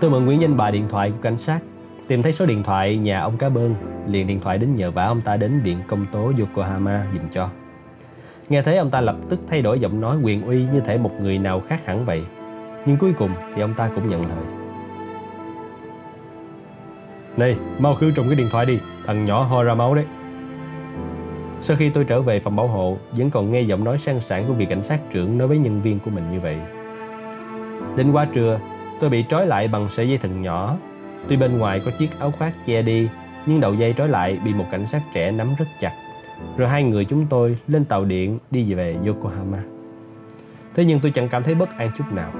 Tôi 0.00 0.10
mượn 0.10 0.24
Nguyễn 0.24 0.40
Danh 0.40 0.56
Bà 0.56 0.70
điện 0.70 0.88
thoại 0.88 1.10
của 1.10 1.22
cảnh 1.22 1.38
sát, 1.38 1.60
tìm 2.08 2.22
thấy 2.22 2.32
số 2.32 2.46
điện 2.46 2.62
thoại 2.62 2.96
nhà 2.96 3.20
ông 3.20 3.36
cá 3.36 3.48
bơn, 3.48 3.74
liền 4.06 4.26
điện 4.26 4.40
thoại 4.40 4.58
đến 4.58 4.74
nhờ 4.74 4.90
vả 4.90 5.04
ông 5.04 5.20
ta 5.20 5.36
đến 5.36 5.60
viện 5.60 5.78
công 5.86 6.06
tố 6.12 6.32
Yokohama 6.38 7.06
dùm 7.12 7.22
cho. 7.32 7.48
Nghe 8.48 8.62
thấy 8.62 8.76
ông 8.76 8.90
ta 8.90 9.00
lập 9.00 9.16
tức 9.28 9.40
thay 9.50 9.62
đổi 9.62 9.80
giọng 9.80 10.00
nói 10.00 10.16
quyền 10.22 10.46
uy 10.46 10.64
như 10.72 10.80
thể 10.80 10.98
một 10.98 11.12
người 11.20 11.38
nào 11.38 11.60
khác 11.60 11.86
hẳn 11.86 12.04
vậy. 12.04 12.24
Nhưng 12.86 12.96
cuối 12.96 13.12
cùng 13.12 13.30
thì 13.54 13.62
ông 13.62 13.74
ta 13.74 13.90
cũng 13.94 14.10
nhận 14.10 14.22
lời. 14.22 14.44
Này, 17.36 17.56
mau 17.78 17.94
khử 17.94 18.10
trùng 18.10 18.26
cái 18.26 18.36
điện 18.36 18.48
thoại 18.50 18.66
đi, 18.66 18.78
thằng 19.06 19.24
nhỏ 19.24 19.42
ho 19.42 19.62
ra 19.62 19.74
máu 19.74 19.94
đấy. 19.94 20.04
Sau 21.60 21.76
khi 21.76 21.90
tôi 21.90 22.04
trở 22.04 22.22
về 22.22 22.40
phòng 22.40 22.56
bảo 22.56 22.66
hộ, 22.66 22.96
vẫn 23.12 23.30
còn 23.30 23.52
nghe 23.52 23.60
giọng 23.60 23.84
nói 23.84 23.98
sang 23.98 24.20
sảng 24.20 24.44
của 24.48 24.52
vị 24.52 24.66
cảnh 24.66 24.82
sát 24.82 25.00
trưởng 25.12 25.38
nói 25.38 25.48
với 25.48 25.58
nhân 25.58 25.82
viên 25.82 25.98
của 25.98 26.10
mình 26.10 26.24
như 26.32 26.40
vậy. 26.40 26.56
Đến 27.96 28.12
quá 28.12 28.26
trưa, 28.32 28.60
tôi 29.00 29.10
bị 29.10 29.24
trói 29.28 29.46
lại 29.46 29.68
bằng 29.68 29.88
sợi 29.90 30.08
dây 30.08 30.18
thừng 30.18 30.42
nhỏ. 30.42 30.76
Tuy 31.28 31.36
bên 31.36 31.58
ngoài 31.58 31.80
có 31.84 31.90
chiếc 31.98 32.18
áo 32.18 32.30
khoác 32.30 32.52
che 32.66 32.82
đi, 32.82 33.08
nhưng 33.46 33.60
đầu 33.60 33.74
dây 33.74 33.94
trói 33.98 34.08
lại 34.08 34.38
bị 34.44 34.54
một 34.54 34.64
cảnh 34.70 34.86
sát 34.86 35.02
trẻ 35.14 35.30
nắm 35.30 35.46
rất 35.58 35.66
chặt. 35.80 35.92
Rồi 36.56 36.68
hai 36.68 36.82
người 36.82 37.04
chúng 37.04 37.26
tôi 37.26 37.58
lên 37.68 37.84
tàu 37.84 38.04
điện 38.04 38.38
đi 38.50 38.74
về 38.74 38.96
Yokohama. 39.06 39.62
Thế 40.74 40.84
nhưng 40.84 41.00
tôi 41.00 41.12
chẳng 41.14 41.28
cảm 41.28 41.42
thấy 41.42 41.54
bất 41.54 41.78
an 41.78 41.90
chút 41.98 42.04
nào. 42.12 42.32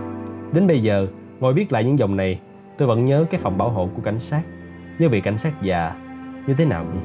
Đến 0.57 0.67
bây 0.67 0.83
giờ, 0.83 1.07
ngồi 1.41 1.53
viết 1.53 1.73
lại 1.73 1.85
những 1.85 1.99
dòng 1.99 2.17
này, 2.17 2.41
tôi 2.79 2.89
vẫn 2.89 3.05
nhớ 3.05 3.25
cái 3.31 3.41
phòng 3.41 3.59
bảo 3.59 3.71
hộ 3.71 3.89
của 3.95 4.03
cảnh 4.03 4.19
sát. 4.19 4.43
Nhớ 4.99 5.09
vị 5.09 5.21
cảnh 5.21 5.39
sát 5.39 5.63
già, 5.63 5.95
như 6.47 6.55
thế 6.55 6.65
nào 6.65 6.85
nhỉ? 6.85 7.01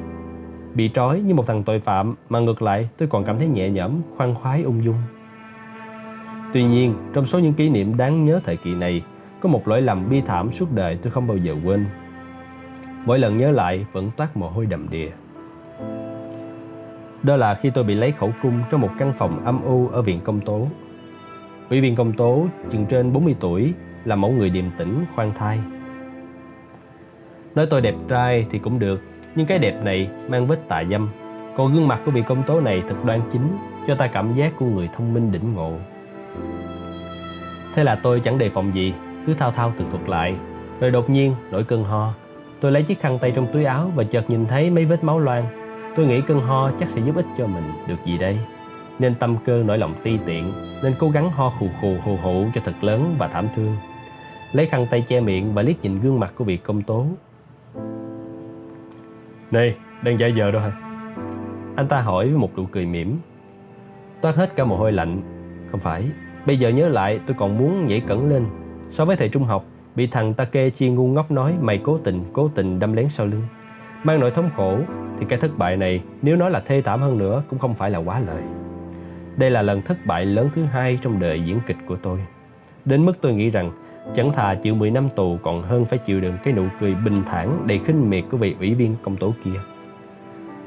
Bị 0.74 0.90
trói 0.94 1.20
như 1.20 1.34
một 1.34 1.46
thằng 1.46 1.62
tội 1.62 1.80
phạm 1.80 2.14
mà 2.28 2.40
ngược 2.40 2.62
lại 2.62 2.88
tôi 2.96 3.08
còn 3.08 3.24
cảm 3.24 3.38
thấy 3.38 3.48
nhẹ 3.48 3.70
nhõm, 3.70 3.92
khoan 4.16 4.34
khoái 4.34 4.62
ung 4.62 4.84
dung. 4.84 4.96
Tuy 6.52 6.64
nhiên, 6.64 6.94
trong 7.14 7.26
số 7.26 7.38
những 7.38 7.54
kỷ 7.54 7.68
niệm 7.68 7.96
đáng 7.96 8.24
nhớ 8.24 8.40
thời 8.44 8.56
kỳ 8.56 8.74
này, 8.74 9.02
có 9.40 9.48
một 9.48 9.68
lỗi 9.68 9.82
lầm 9.82 10.10
bi 10.10 10.20
thảm 10.20 10.52
suốt 10.52 10.72
đời 10.74 10.98
tôi 11.02 11.10
không 11.10 11.26
bao 11.26 11.36
giờ 11.36 11.54
quên. 11.64 11.86
Mỗi 13.04 13.18
lần 13.18 13.38
nhớ 13.38 13.50
lại 13.50 13.86
vẫn 13.92 14.10
toát 14.16 14.36
mồ 14.36 14.48
hôi 14.48 14.66
đầm 14.66 14.90
đìa. 14.90 15.10
Đó 17.22 17.36
là 17.36 17.54
khi 17.54 17.70
tôi 17.70 17.84
bị 17.84 17.94
lấy 17.94 18.12
khẩu 18.12 18.32
cung 18.42 18.60
trong 18.70 18.80
một 18.80 18.90
căn 18.98 19.12
phòng 19.18 19.44
âm 19.44 19.62
u 19.62 19.88
ở 19.88 20.02
viện 20.02 20.20
công 20.24 20.40
tố. 20.40 20.66
Ủy 21.72 21.80
viên 21.80 21.96
công 21.96 22.12
tố 22.12 22.46
chừng 22.70 22.86
trên 22.86 23.12
40 23.12 23.34
tuổi 23.40 23.72
là 24.04 24.16
mẫu 24.16 24.30
người 24.30 24.50
điềm 24.50 24.64
tĩnh, 24.78 25.04
khoan 25.14 25.32
thai. 25.38 25.58
Nói 27.54 27.66
tôi 27.70 27.80
đẹp 27.80 27.94
trai 28.08 28.46
thì 28.50 28.58
cũng 28.58 28.78
được, 28.78 29.02
nhưng 29.34 29.46
cái 29.46 29.58
đẹp 29.58 29.84
này 29.84 30.08
mang 30.28 30.46
vết 30.46 30.68
tà 30.68 30.84
dâm. 30.90 31.08
Còn 31.56 31.74
gương 31.74 31.88
mặt 31.88 32.00
của 32.04 32.10
vị 32.10 32.22
công 32.22 32.42
tố 32.42 32.60
này 32.60 32.82
thật 32.88 32.94
đoan 33.04 33.20
chính, 33.32 33.48
cho 33.86 33.94
ta 33.94 34.06
cảm 34.06 34.34
giác 34.34 34.52
của 34.58 34.66
người 34.66 34.88
thông 34.96 35.14
minh 35.14 35.32
đỉnh 35.32 35.54
ngộ. 35.54 35.72
Thế 37.74 37.84
là 37.84 37.94
tôi 38.02 38.20
chẳng 38.20 38.38
đề 38.38 38.50
phòng 38.50 38.74
gì, 38.74 38.94
cứ 39.26 39.34
thao 39.34 39.50
thao 39.50 39.72
tự 39.78 39.84
thuật 39.90 40.08
lại. 40.08 40.34
Rồi 40.80 40.90
đột 40.90 41.10
nhiên 41.10 41.34
nổi 41.50 41.64
cơn 41.64 41.84
ho. 41.84 42.12
Tôi 42.60 42.72
lấy 42.72 42.82
chiếc 42.82 43.00
khăn 43.00 43.18
tay 43.18 43.30
trong 43.30 43.46
túi 43.52 43.64
áo 43.64 43.90
và 43.94 44.04
chợt 44.04 44.30
nhìn 44.30 44.46
thấy 44.46 44.70
mấy 44.70 44.84
vết 44.84 45.04
máu 45.04 45.20
loang. 45.20 45.44
Tôi 45.96 46.06
nghĩ 46.06 46.20
cơn 46.20 46.40
ho 46.40 46.70
chắc 46.78 46.88
sẽ 46.88 47.00
giúp 47.00 47.16
ích 47.16 47.26
cho 47.38 47.46
mình 47.46 47.64
được 47.88 48.04
gì 48.04 48.18
đây. 48.18 48.38
Nên 48.98 49.14
tâm 49.14 49.36
cơ 49.44 49.62
nổi 49.62 49.78
lòng 49.78 49.94
ti 50.02 50.18
tiện, 50.26 50.44
nên 50.82 50.94
cố 50.98 51.10
gắng 51.10 51.30
ho 51.30 51.50
khù 51.50 51.66
khù 51.80 51.94
hù 52.04 52.16
hụ 52.16 52.44
cho 52.54 52.60
thật 52.64 52.74
lớn 52.80 53.14
và 53.18 53.28
thảm 53.28 53.46
thương. 53.56 53.76
Lấy 54.52 54.66
khăn 54.66 54.86
tay 54.90 55.04
che 55.08 55.20
miệng 55.20 55.54
và 55.54 55.62
liếc 55.62 55.82
nhìn 55.82 56.00
gương 56.00 56.20
mặt 56.20 56.32
của 56.36 56.44
vị 56.44 56.56
công 56.56 56.82
tố. 56.82 57.06
Này, 59.50 59.76
đang 60.02 60.20
giả 60.20 60.26
giờ 60.26 60.50
đâu 60.50 60.62
hả? 60.62 60.72
Anh 61.76 61.88
ta 61.88 62.00
hỏi 62.00 62.28
với 62.28 62.38
một 62.38 62.50
nụ 62.56 62.66
cười 62.72 62.86
mỉm. 62.86 63.18
Toát 64.20 64.36
hết 64.36 64.56
cả 64.56 64.64
mồ 64.64 64.76
hôi 64.76 64.92
lạnh. 64.92 65.22
Không 65.70 65.80
phải, 65.80 66.04
bây 66.46 66.56
giờ 66.56 66.68
nhớ 66.68 66.88
lại 66.88 67.20
tôi 67.26 67.36
còn 67.38 67.58
muốn 67.58 67.86
nhảy 67.86 68.00
cẩn 68.00 68.28
lên. 68.28 68.46
So 68.90 69.04
với 69.04 69.16
thầy 69.16 69.28
trung 69.28 69.44
học, 69.44 69.64
bị 69.94 70.06
thằng 70.06 70.34
ta 70.34 70.44
ke 70.44 70.70
chi 70.70 70.88
ngu 70.88 71.08
ngốc 71.08 71.30
nói 71.30 71.54
mày 71.60 71.78
cố 71.78 71.98
tình, 71.98 72.24
cố 72.32 72.50
tình 72.54 72.78
đâm 72.78 72.92
lén 72.92 73.08
sau 73.08 73.26
lưng. 73.26 73.42
Mang 74.02 74.20
nỗi 74.20 74.30
thống 74.30 74.50
khổ 74.56 74.78
thì 75.18 75.26
cái 75.28 75.38
thất 75.38 75.58
bại 75.58 75.76
này 75.76 76.02
nếu 76.22 76.36
nói 76.36 76.50
là 76.50 76.60
thê 76.60 76.82
thảm 76.82 77.00
hơn 77.00 77.18
nữa 77.18 77.42
cũng 77.50 77.58
không 77.58 77.74
phải 77.74 77.90
là 77.90 77.98
quá 77.98 78.18
lời. 78.18 78.42
Đây 79.36 79.50
là 79.50 79.62
lần 79.62 79.82
thất 79.82 80.06
bại 80.06 80.26
lớn 80.26 80.50
thứ 80.54 80.64
hai 80.64 80.98
trong 81.02 81.20
đời 81.20 81.42
diễn 81.46 81.60
kịch 81.66 81.76
của 81.86 81.96
tôi. 81.96 82.18
Đến 82.84 83.04
mức 83.04 83.12
tôi 83.20 83.34
nghĩ 83.34 83.50
rằng 83.50 83.70
chẳng 84.14 84.32
thà 84.32 84.54
chịu 84.54 84.74
10 84.74 84.90
năm 84.90 85.08
tù 85.16 85.38
còn 85.42 85.62
hơn 85.62 85.84
phải 85.84 85.98
chịu 85.98 86.20
đựng 86.20 86.36
cái 86.44 86.54
nụ 86.54 86.62
cười 86.80 86.94
bình 86.94 87.22
thản 87.26 87.62
đầy 87.66 87.78
khinh 87.78 88.10
miệt 88.10 88.24
của 88.30 88.36
vị 88.36 88.56
ủy 88.58 88.74
viên 88.74 88.96
công 89.02 89.16
tố 89.16 89.34
kia. 89.44 89.60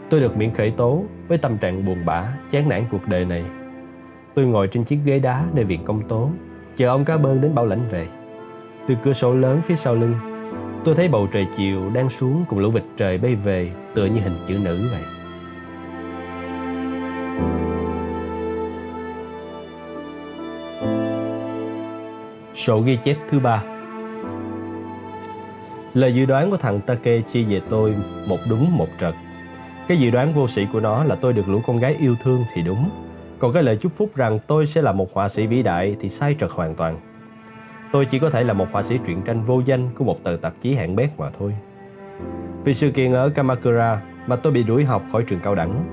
Tôi 0.09 0.19
được 0.19 0.37
miễn 0.37 0.53
khởi 0.53 0.71
tố 0.71 1.03
với 1.27 1.37
tâm 1.37 1.57
trạng 1.57 1.85
buồn 1.85 2.05
bã, 2.05 2.33
chán 2.49 2.69
nản 2.69 2.83
cuộc 2.91 3.07
đời 3.07 3.25
này. 3.25 3.43
Tôi 4.33 4.45
ngồi 4.45 4.67
trên 4.67 4.83
chiếc 4.83 4.99
ghế 5.05 5.19
đá 5.19 5.45
nơi 5.53 5.65
viện 5.65 5.79
công 5.85 6.07
tố, 6.07 6.29
chờ 6.75 6.89
ông 6.89 7.05
cá 7.05 7.17
bơn 7.17 7.41
đến 7.41 7.55
bảo 7.55 7.65
lãnh 7.65 7.89
về. 7.89 8.07
Từ 8.87 8.95
cửa 9.03 9.13
sổ 9.13 9.33
lớn 9.33 9.61
phía 9.65 9.75
sau 9.75 9.95
lưng, 9.95 10.13
tôi 10.83 10.95
thấy 10.95 11.07
bầu 11.07 11.27
trời 11.33 11.47
chiều 11.57 11.91
đang 11.93 12.09
xuống 12.09 12.45
cùng 12.49 12.59
lũ 12.59 12.71
vịt 12.71 12.83
trời 12.97 13.17
bay 13.17 13.35
về 13.35 13.71
tựa 13.93 14.05
như 14.05 14.19
hình 14.19 14.35
chữ 14.47 14.57
nữ 14.63 14.87
vậy. 14.91 15.14
Sổ 22.65 22.79
ghi 22.79 22.97
chép 23.03 23.17
thứ 23.29 23.39
ba 23.39 23.63
Lời 25.93 26.15
dự 26.15 26.25
đoán 26.25 26.51
của 26.51 26.57
thằng 26.57 26.81
Takechi 26.81 27.43
về 27.43 27.61
tôi 27.69 27.95
một 28.27 28.37
đúng 28.49 28.77
một 28.77 28.87
trật. 28.99 29.13
Cái 29.87 29.97
dự 29.97 30.11
đoán 30.11 30.33
vô 30.33 30.47
sĩ 30.47 30.67
của 30.73 30.79
nó 30.79 31.03
là 31.03 31.15
tôi 31.15 31.33
được 31.33 31.49
lũ 31.49 31.61
con 31.67 31.77
gái 31.77 31.95
yêu 31.99 32.15
thương 32.23 32.43
thì 32.53 32.61
đúng. 32.61 32.89
Còn 33.39 33.53
cái 33.53 33.63
lời 33.63 33.77
chúc 33.81 33.91
phúc 33.95 34.09
rằng 34.15 34.39
tôi 34.47 34.65
sẽ 34.65 34.81
là 34.81 34.91
một 34.91 35.13
họa 35.13 35.29
sĩ 35.29 35.47
vĩ 35.47 35.63
đại 35.63 35.95
thì 36.01 36.09
sai 36.09 36.35
trật 36.39 36.51
hoàn 36.51 36.75
toàn. 36.75 36.99
Tôi 37.91 38.05
chỉ 38.05 38.19
có 38.19 38.29
thể 38.29 38.43
là 38.43 38.53
một 38.53 38.67
họa 38.71 38.83
sĩ 38.83 38.97
truyện 39.05 39.21
tranh 39.21 39.45
vô 39.45 39.61
danh 39.65 39.89
của 39.97 40.03
một 40.03 40.23
tờ 40.23 40.37
tạp 40.41 40.53
chí 40.61 40.73
hạng 40.73 40.95
bét 40.95 41.09
mà 41.17 41.29
thôi. 41.39 41.55
Vì 42.63 42.73
sự 42.73 42.91
kiện 42.91 43.13
ở 43.13 43.29
Kamakura 43.29 44.01
mà 44.27 44.35
tôi 44.35 44.53
bị 44.53 44.63
đuổi 44.63 44.83
học 44.83 45.03
khỏi 45.11 45.23
trường 45.27 45.39
cao 45.39 45.55
đẳng. 45.55 45.85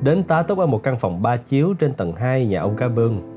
Đến 0.00 0.22
tá 0.22 0.42
túc 0.42 0.58
ở 0.58 0.66
một 0.66 0.82
căn 0.82 0.96
phòng 0.96 1.22
ba 1.22 1.36
chiếu 1.36 1.74
trên 1.74 1.92
tầng 1.92 2.12
2 2.12 2.46
nhà 2.46 2.60
ông 2.60 2.76
Cá 2.76 2.88
Bương 2.88 3.29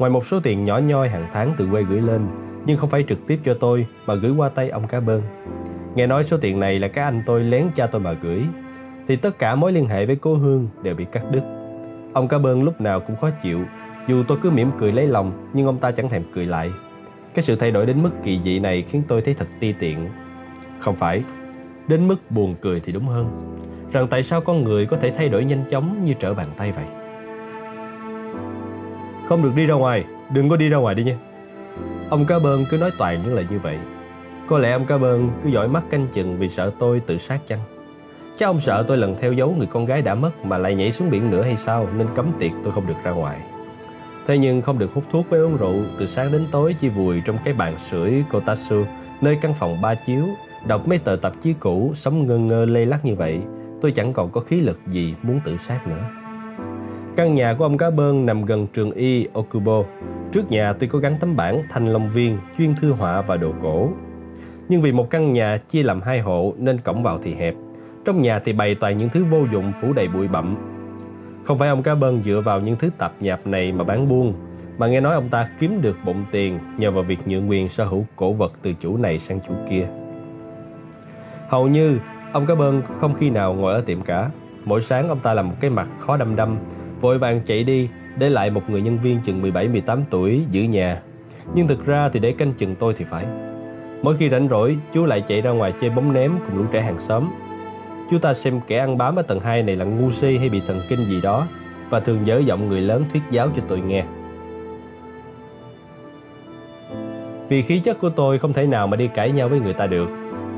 Ngoài 0.00 0.10
một 0.10 0.26
số 0.26 0.40
tiền 0.40 0.64
nhỏ 0.64 0.78
nhoi 0.78 1.08
hàng 1.08 1.28
tháng 1.32 1.54
từ 1.58 1.68
quê 1.70 1.82
gửi 1.82 2.00
lên, 2.00 2.20
nhưng 2.66 2.76
không 2.76 2.90
phải 2.90 3.04
trực 3.08 3.26
tiếp 3.26 3.40
cho 3.44 3.54
tôi 3.60 3.86
mà 4.06 4.14
gửi 4.14 4.30
qua 4.30 4.48
tay 4.48 4.70
ông 4.70 4.86
cá 4.86 5.00
bơn. 5.00 5.22
Nghe 5.94 6.06
nói 6.06 6.24
số 6.24 6.36
tiền 6.36 6.60
này 6.60 6.78
là 6.78 6.88
các 6.88 7.04
anh 7.04 7.22
tôi 7.26 7.44
lén 7.44 7.70
cha 7.74 7.86
tôi 7.86 8.00
mà 8.00 8.12
gửi, 8.12 8.42
thì 9.08 9.16
tất 9.16 9.38
cả 9.38 9.54
mối 9.54 9.72
liên 9.72 9.88
hệ 9.88 10.06
với 10.06 10.16
cô 10.16 10.34
Hương 10.34 10.68
đều 10.82 10.94
bị 10.94 11.04
cắt 11.12 11.22
đứt. 11.30 11.42
Ông 12.12 12.28
cá 12.28 12.38
bơn 12.38 12.62
lúc 12.62 12.80
nào 12.80 13.00
cũng 13.00 13.16
khó 13.16 13.30
chịu, 13.42 13.64
dù 14.08 14.22
tôi 14.28 14.38
cứ 14.42 14.50
mỉm 14.50 14.70
cười 14.78 14.92
lấy 14.92 15.06
lòng 15.06 15.50
nhưng 15.52 15.66
ông 15.66 15.78
ta 15.78 15.90
chẳng 15.90 16.08
thèm 16.08 16.22
cười 16.34 16.46
lại. 16.46 16.70
Cái 17.34 17.42
sự 17.42 17.56
thay 17.56 17.70
đổi 17.70 17.86
đến 17.86 18.02
mức 18.02 18.10
kỳ 18.24 18.40
dị 18.44 18.58
này 18.58 18.82
khiến 18.82 19.02
tôi 19.08 19.22
thấy 19.22 19.34
thật 19.34 19.46
ti 19.60 19.72
tiện. 19.72 20.08
Không 20.78 20.96
phải, 20.96 21.22
đến 21.88 22.08
mức 22.08 22.30
buồn 22.30 22.54
cười 22.60 22.80
thì 22.80 22.92
đúng 22.92 23.06
hơn. 23.06 23.56
Rằng 23.92 24.08
tại 24.08 24.22
sao 24.22 24.40
con 24.40 24.64
người 24.64 24.86
có 24.86 24.96
thể 24.96 25.10
thay 25.10 25.28
đổi 25.28 25.44
nhanh 25.44 25.64
chóng 25.70 26.04
như 26.04 26.14
trở 26.20 26.34
bàn 26.34 26.48
tay 26.56 26.72
vậy? 26.72 26.99
Không 29.30 29.42
được 29.42 29.52
đi 29.56 29.66
ra 29.66 29.74
ngoài. 29.74 30.04
Đừng 30.30 30.48
có 30.48 30.56
đi 30.56 30.68
ra 30.68 30.78
ngoài 30.78 30.94
đi 30.94 31.04
nha. 31.04 31.16
Ông 32.08 32.24
cá 32.26 32.38
bơn 32.38 32.64
cứ 32.70 32.76
nói 32.76 32.90
toàn 32.98 33.22
những 33.24 33.34
lời 33.34 33.46
như 33.50 33.58
vậy. 33.58 33.78
Có 34.46 34.58
lẽ 34.58 34.72
ông 34.72 34.86
cá 34.86 34.98
bơn 34.98 35.30
cứ 35.44 35.50
dõi 35.50 35.68
mắt 35.68 35.82
canh 35.90 36.06
chừng 36.12 36.38
Vì 36.38 36.48
sợ 36.48 36.72
tôi 36.78 37.00
tự 37.00 37.18
sát 37.18 37.38
chăng? 37.46 37.58
Chắc 38.38 38.46
ông 38.46 38.60
sợ 38.60 38.84
tôi 38.88 38.96
lần 38.96 39.16
theo 39.20 39.32
dấu 39.32 39.54
người 39.58 39.66
con 39.66 39.86
gái 39.86 40.02
đã 40.02 40.14
mất 40.14 40.44
Mà 40.44 40.58
lại 40.58 40.74
nhảy 40.74 40.92
xuống 40.92 41.10
biển 41.10 41.30
nữa 41.30 41.42
hay 41.42 41.56
sao, 41.56 41.88
Nên 41.98 42.06
cấm 42.14 42.32
tiệc 42.38 42.50
tôi 42.64 42.72
không 42.72 42.86
được 42.86 42.94
ra 43.04 43.10
ngoài. 43.10 43.40
Thế 44.26 44.38
nhưng 44.38 44.62
không 44.62 44.78
được 44.78 44.94
hút 44.94 45.04
thuốc 45.12 45.30
với 45.30 45.40
uống 45.40 45.56
rượu, 45.56 45.76
Từ 45.98 46.06
sáng 46.06 46.32
đến 46.32 46.46
tối 46.50 46.74
chỉ 46.80 46.88
vùi 46.88 47.20
trong 47.20 47.38
cái 47.44 47.54
bàn 47.54 47.74
sưởi 47.78 48.24
Kotatsu 48.30 48.84
Nơi 49.20 49.38
căn 49.42 49.54
phòng 49.54 49.76
ba 49.82 49.94
chiếu, 49.94 50.24
Đọc 50.66 50.88
mấy 50.88 50.98
tờ 50.98 51.16
tạp 51.16 51.32
chí 51.42 51.54
cũ, 51.60 51.92
Sống 51.94 52.26
ngơ 52.26 52.38
ngơ 52.38 52.64
lê 52.64 52.84
lắc 52.84 53.04
như 53.04 53.14
vậy. 53.14 53.40
Tôi 53.80 53.92
chẳng 53.92 54.12
còn 54.12 54.30
có 54.30 54.40
khí 54.40 54.60
lực 54.60 54.78
gì 54.86 55.14
muốn 55.22 55.40
tự 55.44 55.56
sát 55.56 55.86
nữa. 55.86 56.19
Căn 57.20 57.34
nhà 57.34 57.54
của 57.54 57.64
ông 57.64 57.78
cá 57.78 57.90
bơn 57.90 58.26
nằm 58.26 58.44
gần 58.44 58.66
trường 58.66 58.90
y 58.90 59.26
Okubo. 59.32 59.82
Trước 60.32 60.50
nhà 60.50 60.72
tuy 60.72 60.86
có 60.86 60.98
gắn 60.98 61.16
tấm 61.20 61.36
bảng 61.36 61.62
thanh 61.70 61.86
long 61.86 62.08
viên 62.08 62.38
chuyên 62.58 62.74
thư 62.74 62.92
họa 62.92 63.22
và 63.22 63.36
đồ 63.36 63.52
cổ. 63.62 63.88
Nhưng 64.68 64.80
vì 64.80 64.92
một 64.92 65.10
căn 65.10 65.32
nhà 65.32 65.56
chia 65.56 65.82
làm 65.82 66.00
hai 66.00 66.20
hộ 66.20 66.52
nên 66.58 66.80
cổng 66.80 67.02
vào 67.02 67.18
thì 67.22 67.34
hẹp. 67.34 67.54
Trong 68.04 68.22
nhà 68.22 68.38
thì 68.38 68.52
bày 68.52 68.74
toàn 68.74 68.96
những 68.96 69.08
thứ 69.08 69.24
vô 69.24 69.44
dụng 69.52 69.72
phủ 69.80 69.92
đầy 69.92 70.08
bụi 70.08 70.28
bặm. 70.28 70.56
Không 71.44 71.58
phải 71.58 71.68
ông 71.68 71.82
cá 71.82 71.94
bơn 71.94 72.22
dựa 72.22 72.40
vào 72.44 72.60
những 72.60 72.76
thứ 72.76 72.90
tạp 72.98 73.12
nhạp 73.20 73.46
này 73.46 73.72
mà 73.72 73.84
bán 73.84 74.08
buôn, 74.08 74.34
mà 74.78 74.86
nghe 74.86 75.00
nói 75.00 75.14
ông 75.14 75.28
ta 75.28 75.48
kiếm 75.58 75.82
được 75.82 75.96
bụng 76.04 76.24
tiền 76.30 76.58
nhờ 76.76 76.90
vào 76.90 77.02
việc 77.02 77.18
nhượng 77.26 77.50
quyền 77.50 77.68
sở 77.68 77.84
hữu 77.84 78.06
cổ 78.16 78.32
vật 78.32 78.52
từ 78.62 78.72
chủ 78.80 78.96
này 78.96 79.18
sang 79.18 79.40
chủ 79.48 79.54
kia. 79.70 79.88
Hầu 81.48 81.68
như 81.68 81.98
ông 82.32 82.46
cá 82.46 82.54
bơn 82.54 82.82
không 82.82 83.14
khi 83.14 83.30
nào 83.30 83.54
ngồi 83.54 83.74
ở 83.74 83.80
tiệm 83.80 84.02
cả. 84.02 84.30
Mỗi 84.64 84.82
sáng 84.82 85.08
ông 85.08 85.20
ta 85.20 85.34
làm 85.34 85.48
một 85.48 85.54
cái 85.60 85.70
mặt 85.70 85.88
khó 85.98 86.16
đăm 86.16 86.36
đăm 86.36 86.58
vội 87.00 87.18
vàng 87.18 87.40
chạy 87.46 87.64
đi 87.64 87.88
để 88.18 88.30
lại 88.30 88.50
một 88.50 88.70
người 88.70 88.80
nhân 88.80 88.98
viên 88.98 89.20
chừng 89.20 89.42
17-18 89.42 90.02
tuổi 90.10 90.40
giữ 90.50 90.62
nhà. 90.62 91.02
Nhưng 91.54 91.68
thực 91.68 91.86
ra 91.86 92.08
thì 92.08 92.20
để 92.20 92.32
canh 92.32 92.52
chừng 92.52 92.74
tôi 92.74 92.94
thì 92.96 93.04
phải. 93.04 93.24
Mỗi 94.02 94.16
khi 94.16 94.30
rảnh 94.30 94.48
rỗi, 94.48 94.76
chú 94.92 95.06
lại 95.06 95.22
chạy 95.28 95.40
ra 95.40 95.50
ngoài 95.50 95.72
chơi 95.80 95.90
bóng 95.90 96.12
ném 96.12 96.32
cùng 96.46 96.58
lũ 96.58 96.64
trẻ 96.72 96.80
hàng 96.80 97.00
xóm. 97.00 97.28
Chú 98.10 98.18
ta 98.18 98.34
xem 98.34 98.60
kẻ 98.66 98.78
ăn 98.78 98.98
bám 98.98 99.16
ở 99.16 99.22
tầng 99.22 99.40
2 99.40 99.62
này 99.62 99.76
là 99.76 99.84
ngu 99.84 100.10
si 100.10 100.36
hay 100.36 100.48
bị 100.48 100.62
thần 100.66 100.76
kinh 100.88 100.98
gì 100.98 101.20
đó 101.20 101.46
và 101.90 102.00
thường 102.00 102.18
dở 102.24 102.38
giọng 102.38 102.68
người 102.68 102.80
lớn 102.80 103.04
thuyết 103.12 103.22
giáo 103.30 103.48
cho 103.56 103.62
tôi 103.68 103.80
nghe. 103.80 104.04
Vì 107.48 107.62
khí 107.62 107.78
chất 107.78 108.00
của 108.00 108.10
tôi 108.10 108.38
không 108.38 108.52
thể 108.52 108.66
nào 108.66 108.86
mà 108.86 108.96
đi 108.96 109.08
cãi 109.14 109.32
nhau 109.32 109.48
với 109.48 109.60
người 109.60 109.72
ta 109.72 109.86
được, 109.86 110.08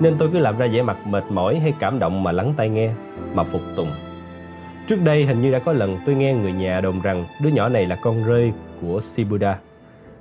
nên 0.00 0.14
tôi 0.18 0.28
cứ 0.32 0.38
làm 0.38 0.58
ra 0.58 0.66
vẻ 0.72 0.82
mặt 0.82 1.06
mệt 1.06 1.24
mỏi 1.30 1.58
hay 1.58 1.72
cảm 1.78 1.98
động 1.98 2.22
mà 2.22 2.32
lắng 2.32 2.54
tai 2.56 2.68
nghe, 2.68 2.90
mà 3.34 3.44
phục 3.44 3.62
tùng. 3.76 3.88
Trước 4.88 4.98
đây 5.04 5.26
hình 5.26 5.40
như 5.40 5.52
đã 5.52 5.58
có 5.58 5.72
lần 5.72 5.98
tôi 6.06 6.14
nghe 6.14 6.34
người 6.34 6.52
nhà 6.52 6.80
đồn 6.80 7.00
rằng 7.02 7.24
đứa 7.42 7.50
nhỏ 7.50 7.68
này 7.68 7.86
là 7.86 7.96
con 8.02 8.24
rơi 8.24 8.52
của 8.80 9.00
Shibuda. 9.00 9.58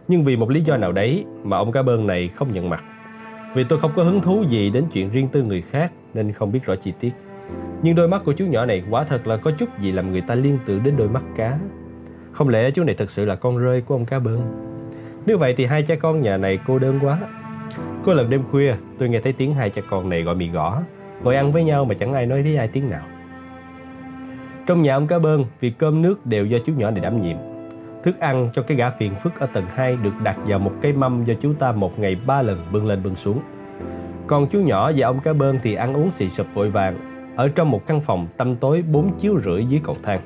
Nhưng 0.08 0.24
vì 0.24 0.36
một 0.36 0.50
lý 0.50 0.62
do 0.62 0.78
nào 0.78 0.92
đấy 0.92 1.26
mà 1.44 1.58
ông 1.58 1.72
cá 1.72 1.82
bơn 1.82 2.08
này 2.08 2.28
không 2.28 2.52
nhận 2.52 2.70
mặt. 2.70 2.84
Vì 3.56 3.64
tôi 3.70 3.80
không 3.80 3.92
có 3.96 4.04
hứng 4.04 4.22
thú 4.22 4.44
gì 4.48 4.70
đến 4.70 4.86
chuyện 4.94 5.10
riêng 5.10 5.28
tư 5.28 5.44
người 5.44 5.62
khác 5.62 5.92
nên 6.14 6.32
không 6.32 6.52
biết 6.52 6.60
rõ 6.66 6.76
chi 6.76 6.94
tiết. 7.00 7.12
Nhưng 7.82 7.96
đôi 7.96 8.08
mắt 8.08 8.22
của 8.26 8.34
chú 8.34 8.46
nhỏ 8.46 8.66
này 8.66 8.84
quả 8.90 9.04
thật 9.04 9.28
là 9.28 9.38
có 9.38 9.52
chút 9.52 9.80
gì 9.80 9.92
làm 9.92 10.12
người 10.12 10.22
ta 10.22 10.36
liên 10.36 10.60
tưởng 10.66 10.84
đến 10.84 10.98
đôi 10.98 11.10
mắt 11.10 11.24
cá. 11.36 11.58
Không 12.32 12.50
lẽ 12.50 12.72
chú 12.72 12.84
này 12.84 12.96
thật 12.96 13.12
sự 13.12 13.26
là 13.26 13.36
con 13.36 13.58
rơi 13.58 13.82
của 13.82 13.96
ông 13.96 14.06
cá 14.06 14.20
bơn? 14.20 14.42
Nếu 15.26 15.38
vậy 15.38 15.54
thì 15.58 15.66
hai 15.66 15.84
cha 15.84 15.96
con 15.96 16.22
nhà 16.22 16.38
này 16.38 16.60
cô 16.68 16.80
đơn 16.80 17.00
quá. 17.02 17.18
Có 18.04 18.14
lần 18.14 18.30
đêm 18.30 18.44
khuya, 18.44 18.76
tôi 18.98 19.10
nghe 19.10 19.20
thấy 19.20 19.34
tiếng 19.34 19.54
hai 19.54 19.70
cha 19.70 19.82
con 19.90 20.10
này 20.10 20.22
gọi 20.22 20.36
mì 20.36 20.50
gõ, 20.50 20.82
ngồi 21.24 21.36
ăn 21.36 21.52
với 21.52 21.64
nhau 21.64 21.86
mà 21.86 21.96
chẳng 21.96 22.14
ai 22.14 22.26
nói 22.26 22.42
với 22.42 22.58
ai 22.58 22.68
tiếng 22.68 22.90
nào. 22.90 23.06
Trong 24.68 24.82
nhà 24.82 24.96
ông 24.96 25.08
cá 25.08 25.20
bơn, 25.20 25.46
việc 25.60 25.78
cơm 25.78 26.02
nước 26.02 26.26
đều 26.26 26.46
do 26.46 26.58
chú 26.66 26.74
nhỏ 26.74 26.92
này 26.92 27.00
đảm 27.00 27.22
nhiệm. 27.22 27.38
Thức 28.04 28.20
ăn 28.20 28.50
cho 28.54 28.62
cái 28.62 28.78
gã 28.78 28.90
phiền 28.90 29.16
phức 29.24 29.40
ở 29.40 29.48
tầng 29.54 29.66
2 29.76 29.96
được 29.96 30.14
đặt 30.24 30.38
vào 30.46 30.60
một 30.60 30.72
cái 30.82 30.94
mâm 30.94 31.24
do 31.24 31.34
chú 31.42 31.54
ta 31.60 31.72
một 31.72 32.00
ngày 32.00 32.18
ba 32.26 32.42
lần 32.42 32.66
bưng 32.72 32.86
lên 32.86 33.04
bưng 33.04 33.16
xuống. 33.16 33.40
Còn 34.28 34.48
chú 34.48 34.60
nhỏ 34.60 34.92
và 34.96 35.08
ông 35.08 35.20
cá 35.20 35.34
bơn 35.34 35.60
thì 35.64 35.74
ăn 35.74 35.94
uống 35.94 36.12
xì 36.12 36.30
sụp 36.30 36.48
vội 36.54 36.70
vàng 36.70 36.98
ở 37.36 37.48
trong 37.48 37.72
một 37.72 37.88
căn 37.88 38.02
phòng 38.02 38.28
tăm 38.38 38.56
tối 38.56 38.84
bốn 38.92 39.18
chiếu 39.20 39.40
rưỡi 39.40 39.64
dưới 39.64 39.82
cầu 39.84 39.96
thang. 40.04 40.22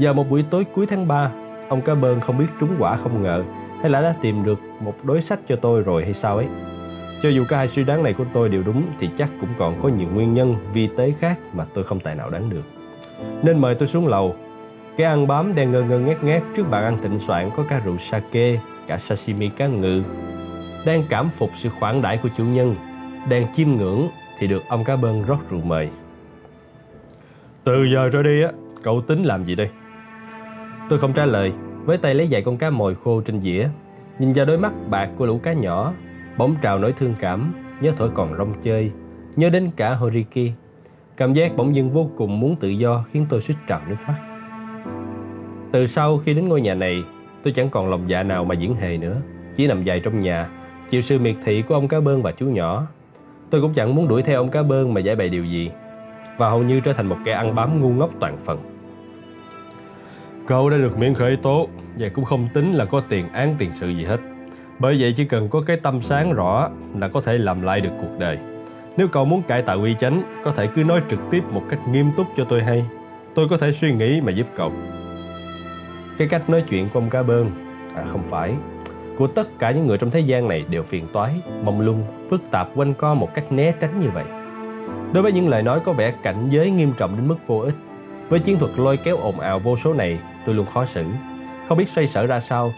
Vào 0.00 0.14
một 0.14 0.30
buổi 0.30 0.44
tối 0.50 0.66
cuối 0.74 0.86
tháng 0.86 1.08
3, 1.08 1.30
ông 1.68 1.80
cá 1.80 1.94
bơn 1.94 2.20
không 2.20 2.38
biết 2.38 2.46
trúng 2.60 2.70
quả 2.78 2.96
không 2.96 3.22
ngờ 3.22 3.42
hay 3.80 3.90
là 3.90 4.02
đã 4.02 4.14
tìm 4.22 4.44
được 4.44 4.58
một 4.80 4.94
đối 5.04 5.20
sách 5.20 5.40
cho 5.48 5.56
tôi 5.56 5.82
rồi 5.82 6.04
hay 6.04 6.14
sao 6.14 6.36
ấy. 6.36 6.46
Cho 7.22 7.28
dù 7.28 7.44
cả 7.48 7.56
hai 7.56 7.68
suy 7.68 7.84
đoán 7.84 8.02
này 8.02 8.12
của 8.12 8.24
tôi 8.32 8.48
đều 8.48 8.62
đúng 8.62 8.82
thì 8.98 9.10
chắc 9.18 9.30
cũng 9.40 9.50
còn 9.58 9.74
có 9.82 9.88
nhiều 9.88 10.08
nguyên 10.14 10.34
nhân 10.34 10.56
vi 10.72 10.88
tế 10.96 11.12
khác 11.20 11.38
mà 11.52 11.64
tôi 11.74 11.84
không 11.84 12.00
tài 12.00 12.14
nào 12.14 12.30
đoán 12.30 12.50
được. 12.50 12.81
Nên 13.42 13.58
mời 13.58 13.74
tôi 13.74 13.88
xuống 13.88 14.06
lầu. 14.06 14.36
Cái 14.96 15.06
ăn 15.06 15.26
bám 15.26 15.54
đang 15.54 15.70
ngơ 15.70 15.82
ngơ 15.82 15.98
ngát 15.98 16.24
ngát 16.24 16.42
trước 16.56 16.70
bàn 16.70 16.84
ăn 16.84 16.98
thịnh 17.02 17.18
soạn 17.18 17.50
có 17.56 17.64
cả 17.68 17.80
rượu 17.84 17.98
sake, 17.98 18.60
cả 18.86 18.98
sashimi 18.98 19.48
cá 19.48 19.66
ngừ. 19.66 20.02
Đang 20.86 21.02
cảm 21.08 21.28
phục 21.30 21.50
sự 21.54 21.68
khoản 21.68 22.02
đãi 22.02 22.18
của 22.18 22.28
chủ 22.36 22.44
nhân, 22.44 22.74
đang 23.30 23.46
chiêm 23.54 23.68
ngưỡng 23.68 24.08
thì 24.38 24.46
được 24.46 24.62
ông 24.68 24.84
cá 24.84 24.96
bơn 24.96 25.24
rót 25.26 25.38
rượu 25.50 25.60
mời. 25.60 25.88
Từ 27.64 27.84
giờ 27.84 28.10
trở 28.12 28.22
đi 28.22 28.42
á, 28.42 28.52
cậu 28.82 29.00
tính 29.00 29.22
làm 29.22 29.44
gì 29.44 29.54
đây? 29.54 29.68
Tôi 30.88 30.98
không 30.98 31.12
trả 31.12 31.24
lời, 31.24 31.52
với 31.84 31.98
tay 31.98 32.14
lấy 32.14 32.28
vài 32.30 32.42
con 32.42 32.56
cá 32.56 32.70
mồi 32.70 32.94
khô 33.04 33.20
trên 33.20 33.40
dĩa, 33.40 33.68
nhìn 34.18 34.32
vào 34.32 34.46
đôi 34.46 34.58
mắt 34.58 34.72
bạc 34.90 35.08
của 35.18 35.26
lũ 35.26 35.40
cá 35.42 35.52
nhỏ, 35.52 35.92
bỗng 36.36 36.56
trào 36.62 36.78
nỗi 36.78 36.92
thương 36.92 37.14
cảm, 37.20 37.54
nhớ 37.80 37.92
thổi 37.96 38.10
còn 38.14 38.36
rong 38.38 38.54
chơi, 38.62 38.90
nhớ 39.36 39.50
đến 39.50 39.70
cả 39.76 39.94
Horiki. 39.94 40.52
Cảm 41.16 41.32
giác 41.32 41.56
bỗng 41.56 41.74
dưng 41.74 41.90
vô 41.90 42.10
cùng 42.16 42.40
muốn 42.40 42.56
tự 42.56 42.68
do 42.68 43.04
khiến 43.12 43.26
tôi 43.28 43.40
suýt 43.40 43.54
trào 43.66 43.80
nước 43.88 43.96
mắt. 44.06 44.14
Từ 45.72 45.86
sau 45.86 46.18
khi 46.18 46.34
đến 46.34 46.48
ngôi 46.48 46.60
nhà 46.60 46.74
này, 46.74 47.02
tôi 47.42 47.52
chẳng 47.52 47.68
còn 47.70 47.90
lòng 47.90 48.10
dạ 48.10 48.22
nào 48.22 48.44
mà 48.44 48.54
diễn 48.54 48.74
hề 48.74 48.96
nữa, 48.96 49.16
chỉ 49.56 49.66
nằm 49.66 49.84
dài 49.84 50.00
trong 50.00 50.20
nhà, 50.20 50.48
chịu 50.90 51.00
sự 51.00 51.18
miệt 51.18 51.36
thị 51.44 51.62
của 51.62 51.74
ông 51.74 51.88
cá 51.88 52.00
bơn 52.00 52.22
và 52.22 52.32
chú 52.32 52.46
nhỏ. 52.46 52.86
Tôi 53.50 53.60
cũng 53.60 53.74
chẳng 53.74 53.94
muốn 53.94 54.08
đuổi 54.08 54.22
theo 54.22 54.38
ông 54.38 54.48
cá 54.48 54.62
bơn 54.62 54.94
mà 54.94 55.00
giải 55.00 55.16
bày 55.16 55.28
điều 55.28 55.44
gì, 55.44 55.70
và 56.36 56.50
hầu 56.50 56.62
như 56.62 56.80
trở 56.80 56.92
thành 56.92 57.06
một 57.06 57.16
kẻ 57.24 57.32
ăn 57.32 57.54
bám 57.54 57.80
ngu 57.80 57.90
ngốc 57.90 58.10
toàn 58.20 58.36
phần. 58.44 58.58
Cậu 60.46 60.70
đã 60.70 60.76
được 60.76 60.98
miễn 60.98 61.14
khởi 61.14 61.36
tố 61.36 61.68
và 61.98 62.08
cũng 62.08 62.24
không 62.24 62.48
tính 62.54 62.72
là 62.72 62.84
có 62.84 63.00
tiền 63.08 63.28
án 63.32 63.54
tiền 63.58 63.70
sự 63.72 63.88
gì 63.88 64.04
hết. 64.04 64.20
Bởi 64.78 64.96
vậy 65.00 65.14
chỉ 65.16 65.24
cần 65.24 65.48
có 65.48 65.62
cái 65.66 65.76
tâm 65.76 66.02
sáng 66.02 66.32
rõ 66.32 66.70
là 66.98 67.08
có 67.08 67.20
thể 67.20 67.38
làm 67.38 67.62
lại 67.62 67.80
được 67.80 67.92
cuộc 68.00 68.18
đời. 68.18 68.38
Nếu 68.96 69.08
cậu 69.08 69.24
muốn 69.24 69.42
cải 69.42 69.62
tạo 69.62 69.80
uy 69.80 69.94
chánh, 70.00 70.22
có 70.44 70.52
thể 70.52 70.68
cứ 70.74 70.84
nói 70.84 71.00
trực 71.10 71.20
tiếp 71.30 71.42
một 71.50 71.62
cách 71.68 71.78
nghiêm 71.90 72.10
túc 72.16 72.26
cho 72.36 72.44
tôi 72.44 72.62
hay. 72.62 72.84
Tôi 73.34 73.46
có 73.50 73.56
thể 73.56 73.72
suy 73.72 73.92
nghĩ 73.92 74.20
mà 74.20 74.32
giúp 74.32 74.46
cậu. 74.56 74.72
Cái 76.18 76.28
cách 76.28 76.50
nói 76.50 76.64
chuyện 76.68 76.88
của 76.92 77.00
ông 77.00 77.10
cá 77.10 77.22
bơn, 77.22 77.50
à 77.94 78.04
không 78.12 78.22
phải, 78.22 78.54
của 79.18 79.26
tất 79.26 79.58
cả 79.58 79.70
những 79.70 79.86
người 79.86 79.98
trong 79.98 80.10
thế 80.10 80.20
gian 80.20 80.48
này 80.48 80.64
đều 80.68 80.82
phiền 80.82 81.04
toái, 81.12 81.34
mông 81.64 81.80
lung, 81.80 82.02
phức 82.30 82.50
tạp 82.50 82.68
quanh 82.74 82.94
co 82.94 83.14
một 83.14 83.34
cách 83.34 83.52
né 83.52 83.72
tránh 83.80 84.00
như 84.00 84.10
vậy. 84.14 84.24
Đối 85.12 85.22
với 85.22 85.32
những 85.32 85.48
lời 85.48 85.62
nói 85.62 85.80
có 85.80 85.92
vẻ 85.92 86.14
cảnh 86.22 86.48
giới 86.50 86.70
nghiêm 86.70 86.92
trọng 86.98 87.16
đến 87.16 87.28
mức 87.28 87.36
vô 87.46 87.58
ích, 87.58 87.74
với 88.28 88.40
chiến 88.40 88.58
thuật 88.58 88.72
lôi 88.76 88.96
kéo 88.96 89.16
ồn 89.16 89.40
ào 89.40 89.58
vô 89.58 89.76
số 89.76 89.94
này, 89.94 90.18
tôi 90.46 90.54
luôn 90.54 90.66
khó 90.74 90.84
xử, 90.84 91.04
không 91.68 91.78
biết 91.78 91.88
xoay 91.88 92.06
sở 92.06 92.26
ra 92.26 92.40
sao. 92.40 92.70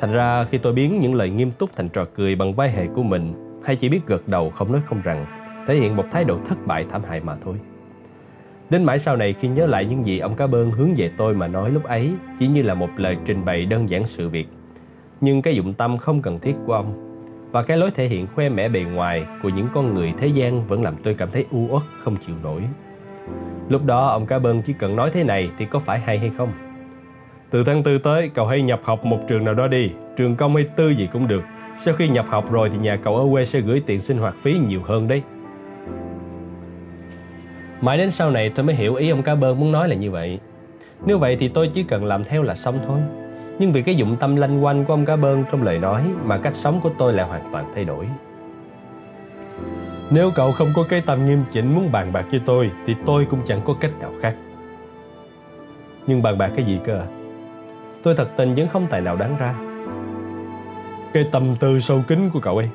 Thành 0.00 0.12
ra 0.12 0.44
khi 0.44 0.58
tôi 0.58 0.72
biến 0.72 0.98
những 0.98 1.14
lời 1.14 1.30
nghiêm 1.30 1.50
túc 1.50 1.70
thành 1.76 1.88
trò 1.88 2.04
cười 2.16 2.34
bằng 2.34 2.54
vai 2.54 2.70
hề 2.70 2.86
của 2.86 3.02
mình, 3.02 3.34
hay 3.64 3.76
chỉ 3.76 3.88
biết 3.88 4.00
gật 4.06 4.28
đầu 4.28 4.50
không 4.50 4.72
nói 4.72 4.80
không 4.86 5.00
rằng, 5.04 5.43
thể 5.66 5.74
hiện 5.74 5.96
một 5.96 6.04
thái 6.10 6.24
độ 6.24 6.38
thất 6.48 6.66
bại, 6.66 6.86
thảm 6.90 7.02
hại 7.08 7.20
mà 7.20 7.36
thôi. 7.44 7.54
Đến 8.70 8.84
mãi 8.84 8.98
sau 8.98 9.16
này 9.16 9.32
khi 9.32 9.48
nhớ 9.48 9.66
lại 9.66 9.84
những 9.84 10.04
gì 10.04 10.18
ông 10.18 10.36
cá 10.36 10.46
bơn 10.46 10.70
hướng 10.70 10.94
về 10.96 11.10
tôi 11.16 11.34
mà 11.34 11.46
nói 11.46 11.70
lúc 11.70 11.84
ấy, 11.84 12.12
chỉ 12.38 12.46
như 12.46 12.62
là 12.62 12.74
một 12.74 12.90
lời 12.96 13.16
trình 13.24 13.44
bày 13.44 13.64
đơn 13.64 13.88
giản 13.88 14.06
sự 14.06 14.28
việc. 14.28 14.48
Nhưng 15.20 15.42
cái 15.42 15.54
dụng 15.54 15.74
tâm 15.74 15.98
không 15.98 16.22
cần 16.22 16.38
thiết 16.38 16.54
của 16.66 16.72
ông 16.72 17.14
và 17.52 17.62
cái 17.62 17.76
lối 17.76 17.90
thể 17.90 18.06
hiện 18.06 18.26
khoe 18.26 18.48
mẽ 18.48 18.68
bề 18.68 18.80
ngoài 18.80 19.26
của 19.42 19.48
những 19.48 19.68
con 19.74 19.94
người 19.94 20.14
thế 20.18 20.26
gian 20.26 20.66
vẫn 20.66 20.82
làm 20.82 20.94
tôi 21.02 21.14
cảm 21.14 21.30
thấy 21.30 21.46
u 21.50 21.66
uất, 21.70 21.82
không 21.98 22.16
chịu 22.26 22.36
nổi. 22.42 22.62
Lúc 23.68 23.86
đó, 23.86 24.06
ông 24.06 24.26
cá 24.26 24.38
bơn 24.38 24.62
chỉ 24.62 24.72
cần 24.78 24.96
nói 24.96 25.10
thế 25.14 25.24
này 25.24 25.50
thì 25.58 25.66
có 25.66 25.78
phải 25.78 26.00
hay 26.00 26.18
hay 26.18 26.30
không? 26.38 26.52
Từ 27.50 27.64
tháng 27.64 27.82
tư 27.82 27.98
tới, 27.98 28.30
cậu 28.34 28.46
hãy 28.46 28.62
nhập 28.62 28.80
học 28.84 29.04
một 29.04 29.18
trường 29.28 29.44
nào 29.44 29.54
đó 29.54 29.68
đi 29.68 29.90
Trường 30.16 30.36
công 30.36 30.54
hay 30.54 30.64
tư 30.76 30.90
gì 30.90 31.08
cũng 31.12 31.28
được 31.28 31.42
Sau 31.84 31.94
khi 31.94 32.08
nhập 32.08 32.26
học 32.28 32.52
rồi 32.52 32.70
thì 32.70 32.78
nhà 32.78 32.96
cậu 32.96 33.16
ở 33.16 33.26
quê 33.32 33.44
sẽ 33.44 33.60
gửi 33.60 33.82
tiền 33.86 34.00
sinh 34.00 34.18
hoạt 34.18 34.34
phí 34.42 34.58
nhiều 34.68 34.80
hơn 34.84 35.08
đấy 35.08 35.22
Mãi 37.84 37.98
đến 37.98 38.10
sau 38.10 38.30
này 38.30 38.50
tôi 38.50 38.64
mới 38.64 38.74
hiểu 38.74 38.94
ý 38.94 39.10
ông 39.10 39.22
cá 39.22 39.34
bơn 39.34 39.60
muốn 39.60 39.72
nói 39.72 39.88
là 39.88 39.94
như 39.94 40.10
vậy. 40.10 40.38
Nếu 41.06 41.18
vậy 41.18 41.36
thì 41.40 41.48
tôi 41.48 41.70
chỉ 41.74 41.82
cần 41.82 42.04
làm 42.04 42.24
theo 42.24 42.42
là 42.42 42.54
xong 42.54 42.78
thôi. 42.86 43.00
Nhưng 43.58 43.72
vì 43.72 43.82
cái 43.82 43.94
dụng 43.94 44.16
tâm 44.20 44.36
lanh 44.36 44.64
quanh 44.64 44.84
của 44.84 44.92
ông 44.92 45.04
cá 45.04 45.16
bơn 45.16 45.44
trong 45.50 45.62
lời 45.62 45.78
nói 45.78 46.04
Mà 46.24 46.38
cách 46.38 46.54
sống 46.54 46.80
của 46.80 46.90
tôi 46.98 47.12
lại 47.12 47.26
hoàn 47.26 47.42
toàn 47.52 47.72
thay 47.74 47.84
đổi. 47.84 48.06
Nếu 50.10 50.30
cậu 50.34 50.52
không 50.52 50.68
có 50.74 50.84
cái 50.88 51.00
tâm 51.06 51.26
nghiêm 51.26 51.44
chỉnh 51.52 51.74
muốn 51.74 51.92
bàn 51.92 52.12
bạc 52.12 52.24
với 52.30 52.40
tôi, 52.46 52.70
Thì 52.86 52.94
tôi 53.06 53.26
cũng 53.30 53.40
chẳng 53.46 53.60
có 53.64 53.74
cách 53.80 53.92
nào 54.00 54.12
khác. 54.20 54.36
Nhưng 56.06 56.22
bàn 56.22 56.38
bạc 56.38 56.50
cái 56.56 56.64
gì 56.64 56.78
cơ? 56.84 57.02
Tôi 58.02 58.14
thật 58.16 58.28
tình 58.36 58.54
vẫn 58.54 58.68
không 58.68 58.86
tài 58.90 59.00
nào 59.00 59.16
đoán 59.16 59.36
ra. 59.38 59.54
Cái 61.12 61.24
tâm 61.32 61.56
tư 61.60 61.80
sâu 61.80 62.02
kín 62.08 62.30
của 62.32 62.40
cậu 62.40 62.56
ấy. 62.56 62.68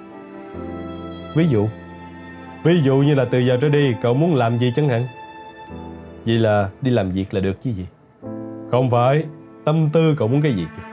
Ví 1.36 1.48
dụ 1.48 1.68
Ví 2.64 2.81
dụ 2.81 2.98
như 2.98 3.15
là 3.15 3.26
từ 3.26 3.40
giờ 3.40 3.57
trở 3.61 3.69
đi, 3.69 3.95
Cậu 4.02 4.14
muốn 4.14 4.36
làm 4.36 4.57
gì 4.57 4.73
chẳng 4.76 4.90
hạn 4.90 5.02
Vậy 6.26 6.36
là 6.36 6.69
đi 6.81 6.91
làm 6.91 7.11
việc 7.11 7.34
là 7.34 7.40
được 7.40 7.64
chứ 7.64 7.72
gì 7.72 7.86
Không 8.72 8.90
phải, 8.90 9.23
Tâm 9.65 9.90
tư 9.94 10.15
cậu 10.18 10.27
muốn 10.27 10.41
cái 10.41 10.53
gì 10.53 10.65
kìa 10.77 10.84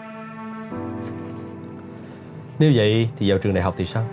Nếu 2.59 2.73
vậy 2.75 3.09
thì 3.19 3.31
vào 3.31 3.39
trường 3.39 3.55
đại 3.55 3.65
học 3.65 3.75
thì 3.77 3.85
sao 3.85 4.05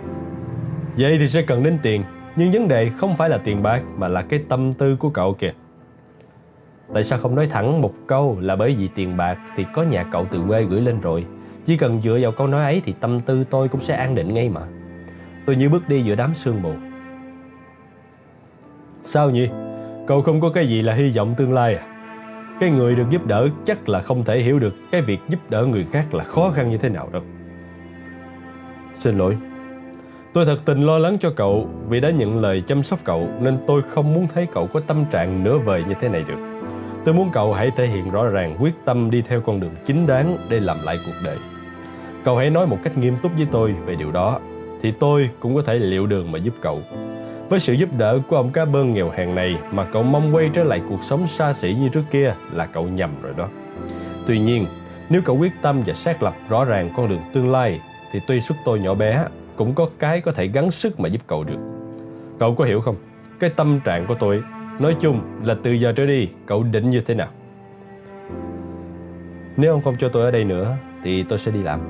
Vậy 0.96 1.16
thì 1.18 1.28
sẽ 1.28 1.42
cần 1.42 1.62
đến 1.62 1.78
tiền, 1.82 2.04
Nhưng 2.36 2.52
vấn 2.52 2.68
đề 2.68 2.90
không 2.96 3.16
phải 3.16 3.28
là 3.28 3.38
tiền 3.38 3.62
bạc 3.62 3.82
Mà 3.96 4.08
là 4.08 4.22
cái 4.22 4.40
tâm 4.48 4.72
tư 4.72 4.96
của 4.96 5.10
cậu 5.10 5.34
kìa 5.34 5.52
Tại 6.94 7.04
sao 7.04 7.18
không 7.18 7.34
nói 7.34 7.46
thẳng 7.46 7.80
một 7.80 7.94
câu 8.06 8.36
là 8.40 8.56
bởi 8.56 8.74
vì 8.74 8.88
tiền 8.94 9.16
bạc 9.16 9.38
thì 9.56 9.64
có 9.72 9.82
nhà 9.82 10.04
cậu 10.12 10.26
từ 10.30 10.42
quê 10.48 10.64
gửi 10.64 10.80
lên 10.80 11.00
rồi. 11.00 11.26
Chỉ 11.64 11.76
cần 11.76 12.02
dựa 12.02 12.18
vào 12.22 12.32
câu 12.32 12.46
nói 12.46 12.64
ấy 12.64 12.82
thì 12.84 12.94
tâm 13.00 13.20
tư 13.20 13.44
tôi 13.50 13.68
cũng 13.68 13.80
sẽ 13.80 13.96
an 13.96 14.14
định 14.14 14.34
ngay 14.34 14.48
mà. 14.48 14.60
Tôi 15.46 15.56
như 15.56 15.68
bước 15.68 15.88
đi 15.88 16.02
giữa 16.02 16.14
đám 16.14 16.34
sương 16.34 16.62
mù. 16.62 16.72
Sao 19.04 19.30
nhỉ? 19.30 19.48
Cậu 20.06 20.22
không 20.22 20.40
có 20.40 20.50
cái 20.50 20.68
gì 20.68 20.82
là 20.82 20.94
hy 20.94 21.10
vọng 21.16 21.34
tương 21.38 21.52
lai 21.52 21.74
à? 21.74 21.86
Cái 22.60 22.70
người 22.70 22.94
được 22.94 23.10
giúp 23.10 23.26
đỡ 23.26 23.48
chắc 23.66 23.88
là 23.88 24.00
không 24.00 24.24
thể 24.24 24.40
hiểu 24.40 24.58
được 24.58 24.74
cái 24.92 25.02
việc 25.02 25.20
giúp 25.28 25.38
đỡ 25.48 25.66
người 25.66 25.86
khác 25.92 26.14
là 26.14 26.24
khó 26.24 26.50
khăn 26.54 26.70
như 26.70 26.78
thế 26.78 26.88
nào 26.88 27.08
đâu. 27.12 27.22
Xin 28.94 29.18
lỗi. 29.18 29.36
Tôi 30.32 30.46
thật 30.46 30.58
tình 30.64 30.86
lo 30.86 30.98
lắng 30.98 31.16
cho 31.20 31.30
cậu 31.36 31.68
vì 31.88 32.00
đã 32.00 32.10
nhận 32.10 32.40
lời 32.40 32.62
chăm 32.66 32.82
sóc 32.82 32.98
cậu 33.04 33.28
nên 33.40 33.58
tôi 33.66 33.82
không 33.82 34.14
muốn 34.14 34.26
thấy 34.34 34.46
cậu 34.52 34.66
có 34.66 34.80
tâm 34.80 35.04
trạng 35.10 35.44
nửa 35.44 35.58
vời 35.58 35.84
như 35.88 35.94
thế 36.00 36.08
này 36.08 36.24
được. 36.28 36.60
Tôi 37.04 37.14
muốn 37.14 37.30
cậu 37.32 37.52
hãy 37.52 37.70
thể 37.76 37.86
hiện 37.86 38.10
rõ 38.10 38.26
ràng 38.26 38.56
quyết 38.60 38.74
tâm 38.84 39.10
đi 39.10 39.22
theo 39.28 39.40
con 39.40 39.60
đường 39.60 39.74
chính 39.86 40.06
đáng 40.06 40.36
để 40.50 40.60
làm 40.60 40.76
lại 40.84 40.98
cuộc 41.06 41.12
đời. 41.24 41.36
Cậu 42.24 42.36
hãy 42.36 42.50
nói 42.50 42.66
một 42.66 42.78
cách 42.84 42.98
nghiêm 42.98 43.14
túc 43.22 43.32
với 43.36 43.46
tôi 43.52 43.74
về 43.86 43.94
điều 43.94 44.12
đó, 44.12 44.38
thì 44.82 44.92
tôi 45.00 45.30
cũng 45.40 45.54
có 45.54 45.62
thể 45.62 45.74
liệu 45.74 46.06
đường 46.06 46.32
mà 46.32 46.38
giúp 46.38 46.54
cậu. 46.60 46.80
Với 47.54 47.60
sự 47.60 47.72
giúp 47.72 47.88
đỡ 47.98 48.20
của 48.28 48.36
ông 48.36 48.50
cá 48.50 48.64
bơn 48.64 48.94
nghèo 48.94 49.10
hèn 49.10 49.34
này 49.34 49.58
mà 49.72 49.84
cậu 49.92 50.02
mong 50.02 50.34
quay 50.34 50.50
trở 50.54 50.64
lại 50.64 50.80
cuộc 50.88 51.02
sống 51.02 51.26
xa 51.26 51.52
xỉ 51.52 51.74
như 51.74 51.88
trước 51.88 52.02
kia 52.10 52.34
là 52.52 52.66
cậu 52.66 52.88
nhầm 52.88 53.10
rồi 53.22 53.32
đó. 53.36 53.48
Tuy 54.26 54.38
nhiên, 54.38 54.66
nếu 55.08 55.22
cậu 55.24 55.36
quyết 55.36 55.52
tâm 55.62 55.82
và 55.86 55.94
xác 55.94 56.22
lập 56.22 56.34
rõ 56.48 56.64
ràng 56.64 56.90
con 56.96 57.08
đường 57.08 57.20
tương 57.32 57.52
lai 57.52 57.80
thì 58.12 58.20
tuy 58.28 58.40
sức 58.40 58.56
tôi 58.64 58.80
nhỏ 58.80 58.94
bé 58.94 59.24
cũng 59.56 59.74
có 59.74 59.88
cái 59.98 60.20
có 60.20 60.32
thể 60.32 60.46
gắng 60.46 60.70
sức 60.70 61.00
mà 61.00 61.08
giúp 61.08 61.22
cậu 61.26 61.44
được. 61.44 61.58
Cậu 62.38 62.54
có 62.54 62.64
hiểu 62.64 62.80
không? 62.80 62.96
Cái 63.40 63.50
tâm 63.50 63.80
trạng 63.84 64.06
của 64.06 64.16
tôi 64.20 64.42
Nói 64.78 64.96
chung 65.00 65.20
là 65.42 65.56
từ 65.62 65.72
giờ 65.72 65.92
trở 65.92 66.06
đi 66.06 66.28
cậu 66.46 66.62
định 66.62 66.90
như 66.90 67.00
thế 67.00 67.14
nào 67.14 67.28
Nếu 69.56 69.72
ông 69.72 69.82
không 69.82 69.96
cho 69.98 70.08
tôi 70.08 70.22
ở 70.22 70.30
đây 70.30 70.44
nữa 70.44 70.76
Thì 71.04 71.22
tôi 71.22 71.38
sẽ 71.38 71.50
đi 71.50 71.62
làm 71.62 71.80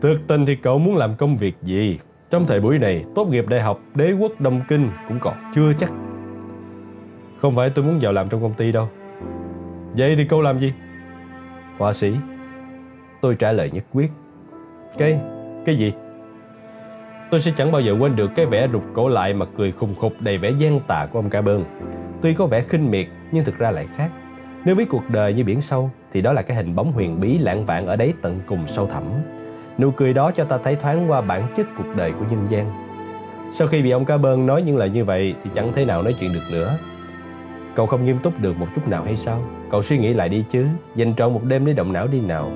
Thực 0.00 0.18
tình 0.26 0.46
thì 0.46 0.56
cậu 0.56 0.78
muốn 0.78 0.96
làm 0.96 1.14
công 1.14 1.36
việc 1.36 1.54
gì 1.62 1.98
trong 2.34 2.46
thời 2.46 2.60
buổi 2.60 2.78
này 2.78 3.04
Tốt 3.14 3.24
nghiệp 3.24 3.48
đại 3.48 3.60
học 3.60 3.80
đế 3.94 4.12
quốc 4.12 4.32
Đông 4.40 4.60
Kinh 4.68 4.90
Cũng 5.08 5.18
còn 5.20 5.34
chưa 5.54 5.72
chắc 5.80 5.90
Không 7.42 7.56
phải 7.56 7.70
tôi 7.70 7.84
muốn 7.84 7.98
vào 8.02 8.12
làm 8.12 8.28
trong 8.28 8.42
công 8.42 8.54
ty 8.54 8.72
đâu 8.72 8.88
Vậy 9.96 10.14
thì 10.16 10.26
cô 10.30 10.42
làm 10.42 10.60
gì 10.60 10.72
Họa 11.78 11.92
sĩ 11.92 12.12
Tôi 13.20 13.34
trả 13.34 13.52
lời 13.52 13.70
nhất 13.70 13.84
quyết 13.92 14.10
Cái, 14.98 15.20
cái 15.66 15.76
gì 15.76 15.92
Tôi 17.30 17.40
sẽ 17.40 17.52
chẳng 17.56 17.72
bao 17.72 17.80
giờ 17.80 17.96
quên 18.00 18.16
được 18.16 18.30
cái 18.36 18.46
vẻ 18.46 18.68
rụt 18.72 18.82
cổ 18.94 19.08
lại 19.08 19.34
mà 19.34 19.46
cười 19.56 19.72
khùng 19.72 19.94
khục 19.94 20.12
đầy 20.20 20.38
vẻ 20.38 20.50
gian 20.50 20.80
tà 20.86 21.06
của 21.12 21.18
ông 21.18 21.30
cả 21.30 21.40
bơn. 21.40 21.64
Tuy 22.22 22.34
có 22.34 22.46
vẻ 22.46 22.60
khinh 22.68 22.90
miệt 22.90 23.06
nhưng 23.32 23.44
thực 23.44 23.58
ra 23.58 23.70
lại 23.70 23.86
khác. 23.96 24.10
Nếu 24.64 24.74
ví 24.74 24.84
cuộc 24.84 25.10
đời 25.10 25.34
như 25.34 25.44
biển 25.44 25.60
sâu 25.60 25.90
thì 26.12 26.22
đó 26.22 26.32
là 26.32 26.42
cái 26.42 26.56
hình 26.56 26.74
bóng 26.74 26.92
huyền 26.92 27.20
bí 27.20 27.38
lãng 27.38 27.66
vạn 27.66 27.86
ở 27.86 27.96
đấy 27.96 28.14
tận 28.22 28.40
cùng 28.46 28.66
sâu 28.66 28.86
thẳm. 28.86 29.04
Nụ 29.78 29.90
cười 29.90 30.12
đó 30.12 30.30
cho 30.30 30.44
ta 30.44 30.58
thấy 30.64 30.76
thoáng 30.76 31.10
qua 31.10 31.20
bản 31.20 31.46
chất 31.56 31.66
cuộc 31.78 31.96
đời 31.96 32.12
của 32.12 32.24
nhân 32.30 32.46
gian. 32.50 32.70
Sau 33.54 33.68
khi 33.68 33.82
bị 33.82 33.90
ông 33.90 34.04
cá 34.04 34.16
bơn 34.16 34.46
nói 34.46 34.62
những 34.62 34.76
lời 34.76 34.90
như 34.90 35.04
vậy 35.04 35.34
thì 35.44 35.50
chẳng 35.54 35.72
thể 35.72 35.84
nào 35.84 36.02
nói 36.02 36.14
chuyện 36.20 36.32
được 36.32 36.44
nữa. 36.52 36.78
Cậu 37.74 37.86
không 37.86 38.04
nghiêm 38.04 38.18
túc 38.18 38.40
được 38.40 38.58
một 38.58 38.66
chút 38.74 38.88
nào 38.88 39.04
hay 39.04 39.16
sao? 39.16 39.40
Cậu 39.70 39.82
suy 39.82 39.98
nghĩ 39.98 40.14
lại 40.14 40.28
đi 40.28 40.44
chứ, 40.50 40.66
dành 40.94 41.14
trọn 41.14 41.32
một 41.32 41.40
đêm 41.44 41.66
để 41.66 41.72
động 41.72 41.92
não 41.92 42.06
đi 42.12 42.20
nào. 42.20 42.50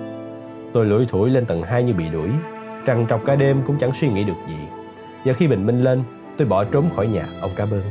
Tôi 0.73 0.87
lủi 0.87 1.07
thủi 1.07 1.31
lên 1.31 1.45
tầng 1.45 1.63
2 1.63 1.83
như 1.83 1.93
bị 1.93 2.09
đuổi, 2.09 2.29
trằn 2.87 3.07
trọc 3.09 3.25
cả 3.25 3.37
đêm 3.37 3.63
cũng 3.67 3.79
chẳng 3.79 3.93
suy 3.95 4.09
nghĩ 4.09 4.25
được 4.25 4.37
gì. 4.49 4.57
Và 5.25 5.33
khi 5.33 5.49
bình 5.49 5.67
minh 5.67 5.83
lên, 5.83 6.03
tôi 6.37 6.49
bỏ 6.49 6.65
trốn 6.65 6.85
khỏi 6.97 7.07
nhà 7.07 7.27
ông 7.41 7.51
cá 7.57 7.67
bơn. 7.67 7.83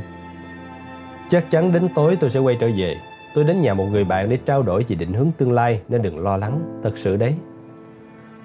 Chắc 1.30 1.50
chắn 1.50 1.72
đến 1.72 1.88
tối 1.94 2.16
tôi 2.20 2.30
sẽ 2.30 2.40
quay 2.40 2.56
trở 2.60 2.68
về. 2.76 2.96
Tôi 3.34 3.44
đến 3.44 3.62
nhà 3.62 3.74
một 3.74 3.84
người 3.92 4.04
bạn 4.04 4.28
để 4.28 4.38
trao 4.46 4.62
đổi 4.62 4.84
về 4.88 4.96
định 4.96 5.12
hướng 5.12 5.30
tương 5.38 5.52
lai 5.52 5.80
nên 5.88 6.02
đừng 6.02 6.24
lo 6.24 6.36
lắng, 6.36 6.80
thật 6.82 6.92
sự 6.98 7.16
đấy. 7.16 7.34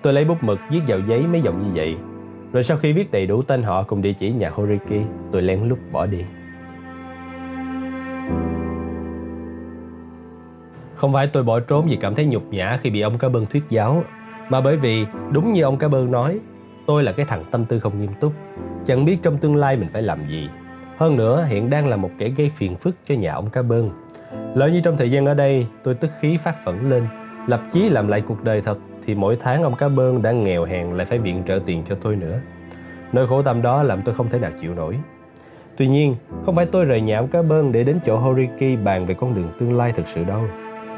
Tôi 0.04 0.14
lấy 0.14 0.26
bút 0.26 0.44
mực 0.44 0.60
viết 0.70 0.82
vào 0.88 1.00
giấy 1.00 1.28
mấy 1.28 1.42
dòng 1.42 1.64
như 1.64 1.72
vậy. 1.76 1.96
Rồi 2.54 2.64
sau 2.64 2.78
khi 2.78 2.94
viết 2.94 3.12
đầy 3.12 3.26
đủ 3.26 3.42
tên 3.42 3.64
họ 3.64 3.84
cùng 3.84 4.02
địa 4.02 4.14
chỉ 4.14 4.32
nhà 4.32 4.50
Horiki, 4.50 5.02
tôi 5.32 5.42
lén 5.42 5.60
lút 5.68 5.80
bỏ 5.92 6.06
đi. 6.06 6.24
Không 10.96 11.14
phải 11.14 11.28
tôi 11.28 11.44
bỏ 11.44 11.60
trốn 11.60 11.86
vì 11.90 11.96
cảm 11.96 12.16
thấy 12.16 12.26
nhục 12.26 12.44
nhã 12.54 12.78
khi 12.82 12.90
bị 12.90 13.02
ông 13.02 13.18
cá 13.18 13.30
bơn 13.30 13.46
thuyết 13.46 13.64
giáo, 13.70 14.04
mà 14.50 14.62
bởi 14.62 14.78
vì 14.78 15.06
đúng 15.32 15.52
như 15.52 15.62
ông 15.62 15.78
cá 15.78 15.88
bơn 15.88 16.12
nói, 16.12 16.40
tôi 16.88 17.04
là 17.04 17.12
cái 17.12 17.26
thằng 17.26 17.44
tâm 17.52 17.66
tư 17.66 17.80
không 17.80 18.02
nghiêm 18.02 18.12
túc, 18.20 18.34
chẳng 18.86 19.06
biết 19.06 19.18
trong 19.24 19.38
tương 19.38 19.56
lai 19.56 19.78
mình 19.78 19.90
phải 19.94 20.02
làm 20.02 20.28
gì. 20.30 20.50
Hơn 20.98 21.16
nữa, 21.16 21.46
hiện 21.50 21.70
đang 21.70 21.88
là 21.88 21.96
một 21.96 22.10
kẻ 22.18 22.30
gây 22.30 22.52
phiền 22.56 22.76
phức 22.76 22.96
cho 23.08 23.16
nhà 23.16 23.34
ông 23.34 23.50
cá 23.50 23.62
bơn. 23.62 23.92
Lỡ 24.56 24.68
như 24.68 24.82
trong 24.82 24.98
thời 24.98 25.12
gian 25.12 25.26
ở 25.26 25.34
đây, 25.34 25.68
tôi 25.84 25.96
tức 25.96 26.12
khí 26.20 26.38
phát 26.38 26.66
phẫn 26.66 26.90
lên, 26.90 27.04
lập 27.48 27.62
chí 27.72 27.90
làm 27.90 28.08
lại 28.08 28.22
cuộc 28.22 28.44
đời 28.44 28.62
thật 28.62 28.78
thì 29.06 29.16
mỗi 29.16 29.36
tháng 29.36 29.64
ông 29.64 29.76
cá 29.76 29.88
bơn 29.88 30.22
đã 30.22 30.32
nghèo 30.32 30.66
hèn 30.66 30.92
lại 30.92 31.06
phải 31.06 31.20
viện 31.20 31.44
trợ 31.48 31.60
tiền 31.66 31.84
cho 31.90 31.96
tôi 31.96 32.16
nữa. 32.16 32.40
Nỗi 33.12 33.28
khổ 33.28 33.42
tâm 33.42 33.62
đó 33.62 33.84
làm 33.84 34.02
tôi 34.02 34.16
không 34.16 34.30
thể 34.30 34.40
nào 34.40 34.52
chịu 34.62 34.74
nổi. 34.74 34.98
Tuy 35.78 35.88
nhiên, 35.88 36.16
không 36.46 36.56
phải 36.56 36.66
tôi 36.66 36.86
rời 36.86 37.02
nhà 37.02 37.20
ông 37.20 37.28
cá 37.28 37.42
bơn 37.42 37.72
để 37.72 37.84
đến 37.84 38.00
chỗ 38.06 38.18
Horiki 38.18 38.84
bàn 38.84 39.06
về 39.06 39.14
con 39.14 39.36
đường 39.36 39.50
tương 39.60 39.78
lai 39.78 39.92
thực 39.92 40.08
sự 40.08 40.24
đâu. 40.24 40.42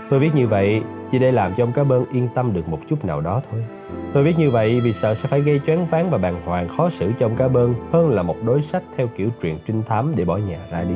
Tôi 0.09 0.19
viết 0.19 0.35
như 0.35 0.47
vậy 0.47 0.81
chỉ 1.11 1.19
để 1.19 1.31
làm 1.31 1.51
cho 1.57 1.63
ông 1.63 1.71
cá 1.71 1.83
bơn 1.83 2.05
yên 2.13 2.27
tâm 2.35 2.53
được 2.53 2.69
một 2.69 2.79
chút 2.89 3.05
nào 3.05 3.21
đó 3.21 3.41
thôi. 3.51 3.65
Tôi 4.13 4.23
viết 4.23 4.37
như 4.37 4.49
vậy 4.49 4.81
vì 4.81 4.93
sợ 4.93 5.13
sẽ 5.13 5.27
phải 5.27 5.41
gây 5.41 5.61
choáng 5.67 5.85
váng 5.85 6.09
và 6.09 6.17
bàng 6.17 6.41
hoàng 6.45 6.67
khó 6.67 6.89
xử 6.89 7.11
cho 7.19 7.25
ông 7.25 7.35
cá 7.35 7.47
bơn 7.47 7.73
hơn 7.91 8.09
là 8.09 8.23
một 8.23 8.35
đối 8.45 8.61
sách 8.61 8.83
theo 8.97 9.07
kiểu 9.07 9.29
truyện 9.41 9.57
trinh 9.67 9.83
thám 9.87 10.13
để 10.15 10.25
bỏ 10.25 10.37
nhà 10.37 10.57
ra 10.71 10.83
đi. 10.83 10.95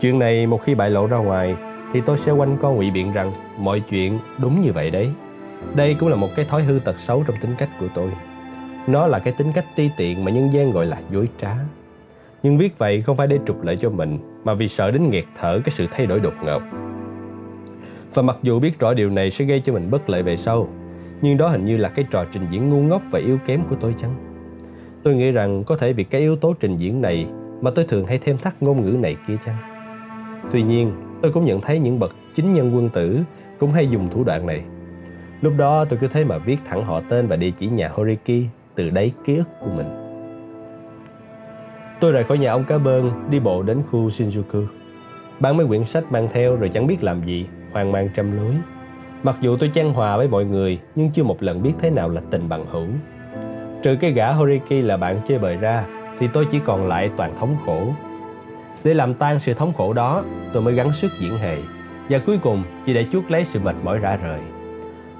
Chuyện 0.00 0.18
này 0.18 0.46
một 0.46 0.62
khi 0.62 0.74
bại 0.74 0.90
lộ 0.90 1.06
ra 1.06 1.16
ngoài 1.16 1.56
thì 1.92 2.00
tôi 2.00 2.16
sẽ 2.16 2.32
quanh 2.32 2.56
co 2.56 2.70
ngụy 2.70 2.90
biện 2.90 3.12
rằng 3.12 3.32
mọi 3.58 3.80
chuyện 3.80 4.18
đúng 4.38 4.60
như 4.60 4.72
vậy 4.72 4.90
đấy. 4.90 5.10
Đây 5.74 5.94
cũng 5.94 6.08
là 6.08 6.16
một 6.16 6.28
cái 6.36 6.44
thói 6.44 6.62
hư 6.62 6.78
tật 6.78 6.98
xấu 6.98 7.24
trong 7.26 7.36
tính 7.40 7.54
cách 7.58 7.68
của 7.80 7.88
tôi. 7.94 8.12
Nó 8.86 9.06
là 9.06 9.18
cái 9.18 9.34
tính 9.38 9.52
cách 9.54 9.64
ti 9.76 9.90
tiện 9.96 10.24
mà 10.24 10.30
nhân 10.30 10.52
gian 10.52 10.70
gọi 10.70 10.86
là 10.86 10.98
dối 11.10 11.28
trá. 11.40 11.54
Nhưng 12.42 12.58
viết 12.58 12.78
vậy 12.78 13.02
không 13.02 13.16
phải 13.16 13.26
để 13.26 13.38
trục 13.46 13.62
lợi 13.62 13.76
cho 13.76 13.90
mình 13.90 14.18
mà 14.44 14.54
vì 14.54 14.68
sợ 14.68 14.90
đến 14.90 15.10
nghẹt 15.10 15.24
thở 15.40 15.60
cái 15.64 15.74
sự 15.76 15.86
thay 15.90 16.06
đổi 16.06 16.20
đột 16.20 16.34
ngột 16.42 16.62
và 18.16 18.22
mặc 18.22 18.36
dù 18.42 18.58
biết 18.58 18.78
rõ 18.78 18.94
điều 18.94 19.10
này 19.10 19.30
sẽ 19.30 19.44
gây 19.44 19.60
cho 19.60 19.72
mình 19.72 19.90
bất 19.90 20.10
lợi 20.10 20.22
về 20.22 20.36
sau, 20.36 20.68
nhưng 21.22 21.36
đó 21.36 21.48
hình 21.48 21.64
như 21.64 21.76
là 21.76 21.88
cái 21.88 22.04
trò 22.10 22.24
trình 22.32 22.46
diễn 22.50 22.68
ngu 22.68 22.80
ngốc 22.80 23.02
và 23.10 23.18
yếu 23.18 23.38
kém 23.46 23.62
của 23.68 23.76
tôi 23.80 23.94
chăng? 24.00 24.14
Tôi 25.02 25.14
nghĩ 25.14 25.30
rằng 25.30 25.64
có 25.64 25.76
thể 25.76 25.92
vì 25.92 26.04
cái 26.04 26.20
yếu 26.20 26.36
tố 26.36 26.54
trình 26.60 26.76
diễn 26.76 27.00
này 27.00 27.26
mà 27.60 27.70
tôi 27.70 27.84
thường 27.84 28.06
hay 28.06 28.18
thêm 28.18 28.38
thắt 28.38 28.62
ngôn 28.62 28.82
ngữ 28.82 28.90
này 28.90 29.16
kia 29.28 29.36
chăng? 29.46 29.56
Tuy 30.52 30.62
nhiên, 30.62 30.92
tôi 31.22 31.32
cũng 31.32 31.44
nhận 31.44 31.60
thấy 31.60 31.78
những 31.78 31.98
bậc 31.98 32.16
chính 32.34 32.52
nhân 32.52 32.76
quân 32.76 32.88
tử 32.88 33.20
cũng 33.58 33.72
hay 33.72 33.88
dùng 33.88 34.10
thủ 34.10 34.24
đoạn 34.24 34.46
này. 34.46 34.62
Lúc 35.40 35.52
đó 35.56 35.84
tôi 35.84 35.98
cứ 35.98 36.08
thế 36.08 36.24
mà 36.24 36.38
viết 36.38 36.58
thẳng 36.64 36.84
họ 36.84 37.00
tên 37.08 37.26
và 37.26 37.36
địa 37.36 37.50
chỉ 37.50 37.66
nhà 37.66 37.88
Horiki 37.88 38.48
từ 38.74 38.90
đáy 38.90 39.12
ký 39.24 39.36
ức 39.36 39.48
của 39.60 39.70
mình. 39.76 39.86
Tôi 42.00 42.12
rời 42.12 42.24
khỏi 42.24 42.38
nhà 42.38 42.52
ông 42.52 42.64
cá 42.64 42.78
bơn 42.78 43.10
đi 43.30 43.40
bộ 43.40 43.62
đến 43.62 43.82
khu 43.90 44.08
Shinjuku. 44.08 44.66
Bán 45.40 45.56
mấy 45.56 45.66
quyển 45.66 45.84
sách 45.84 46.12
mang 46.12 46.28
theo 46.32 46.56
rồi 46.56 46.68
chẳng 46.68 46.86
biết 46.86 47.02
làm 47.02 47.24
gì 47.24 47.46
hoang 47.72 47.92
mang 47.92 48.08
trăm 48.14 48.36
lối. 48.36 48.54
Mặc 49.22 49.36
dù 49.40 49.56
tôi 49.56 49.70
chan 49.74 49.92
hòa 49.92 50.16
với 50.16 50.28
mọi 50.28 50.44
người, 50.44 50.78
nhưng 50.94 51.10
chưa 51.10 51.22
một 51.22 51.42
lần 51.42 51.62
biết 51.62 51.72
thế 51.80 51.90
nào 51.90 52.08
là 52.08 52.20
tình 52.30 52.48
bằng 52.48 52.66
hữu. 52.70 52.86
Trừ 53.82 53.96
cái 54.00 54.12
gã 54.12 54.32
Horiki 54.32 54.84
là 54.84 54.96
bạn 54.96 55.20
chơi 55.28 55.38
bời 55.38 55.56
ra, 55.56 55.84
thì 56.18 56.28
tôi 56.32 56.46
chỉ 56.50 56.58
còn 56.64 56.86
lại 56.86 57.10
toàn 57.16 57.32
thống 57.40 57.56
khổ. 57.66 57.86
Để 58.84 58.94
làm 58.94 59.14
tan 59.14 59.40
sự 59.40 59.54
thống 59.54 59.72
khổ 59.72 59.92
đó, 59.92 60.24
tôi 60.52 60.62
mới 60.62 60.74
gắng 60.74 60.92
sức 60.92 61.12
diễn 61.18 61.38
hề. 61.38 61.58
Và 62.08 62.18
cuối 62.26 62.38
cùng, 62.38 62.62
chỉ 62.86 62.94
để 62.94 63.06
chuốc 63.12 63.30
lấy 63.30 63.44
sự 63.44 63.60
mệt 63.64 63.74
mỏi 63.84 63.98
rã 63.98 64.16
rời. 64.16 64.40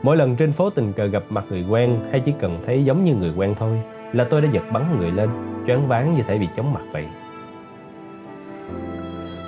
Mỗi 0.03 0.17
lần 0.17 0.37
trên 0.37 0.53
phố 0.53 0.71
tình 0.71 0.93
cờ 0.93 1.07
gặp 1.07 1.23
mặt 1.31 1.45
người 1.51 1.65
quen 1.71 1.97
hay 2.11 2.21
chỉ 2.21 2.33
cần 2.41 2.63
thấy 2.67 2.85
giống 2.85 3.05
như 3.05 3.15
người 3.15 3.33
quen 3.37 3.55
thôi, 3.59 3.81
là 4.13 4.25
tôi 4.25 4.41
đã 4.41 4.49
giật 4.53 4.63
bắn 4.73 4.99
người 4.99 5.11
lên, 5.11 5.29
choáng 5.67 5.89
váng 5.89 6.15
như 6.15 6.23
thể 6.23 6.39
bị 6.39 6.49
chóng 6.57 6.73
mặt 6.73 6.83
vậy. 6.93 7.05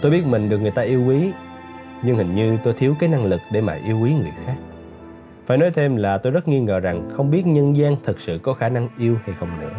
Tôi 0.03 0.11
biết 0.11 0.27
mình 0.27 0.49
được 0.49 0.59
người 0.59 0.71
ta 0.71 0.83
yêu 0.83 1.05
quý 1.07 1.33
nhưng 2.03 2.17
hình 2.17 2.35
như 2.35 2.59
tôi 2.65 2.75
thiếu 2.75 2.95
cái 3.01 3.09
năng 3.09 3.25
lực 3.25 3.41
để 3.53 3.61
mà 3.61 3.75
yêu 3.87 3.99
quý 4.03 4.15
người 4.15 4.33
khác. 4.47 4.55
Phải 5.47 5.59
nói 5.59 5.71
thêm 5.75 5.97
là 5.97 6.19
tôi 6.19 6.33
rất 6.33 6.49
nghi 6.49 6.61
ngờ 6.61 6.81
rằng 6.81 7.11
không 7.17 7.31
biết 7.31 7.47
nhân 7.47 7.77
gian 7.77 7.97
thực 8.05 8.21
sự 8.21 8.39
có 8.43 8.53
khả 8.55 8.69
năng 8.69 8.89
yêu 8.99 9.17
hay 9.25 9.37
không 9.41 9.61
nữa. 9.61 9.73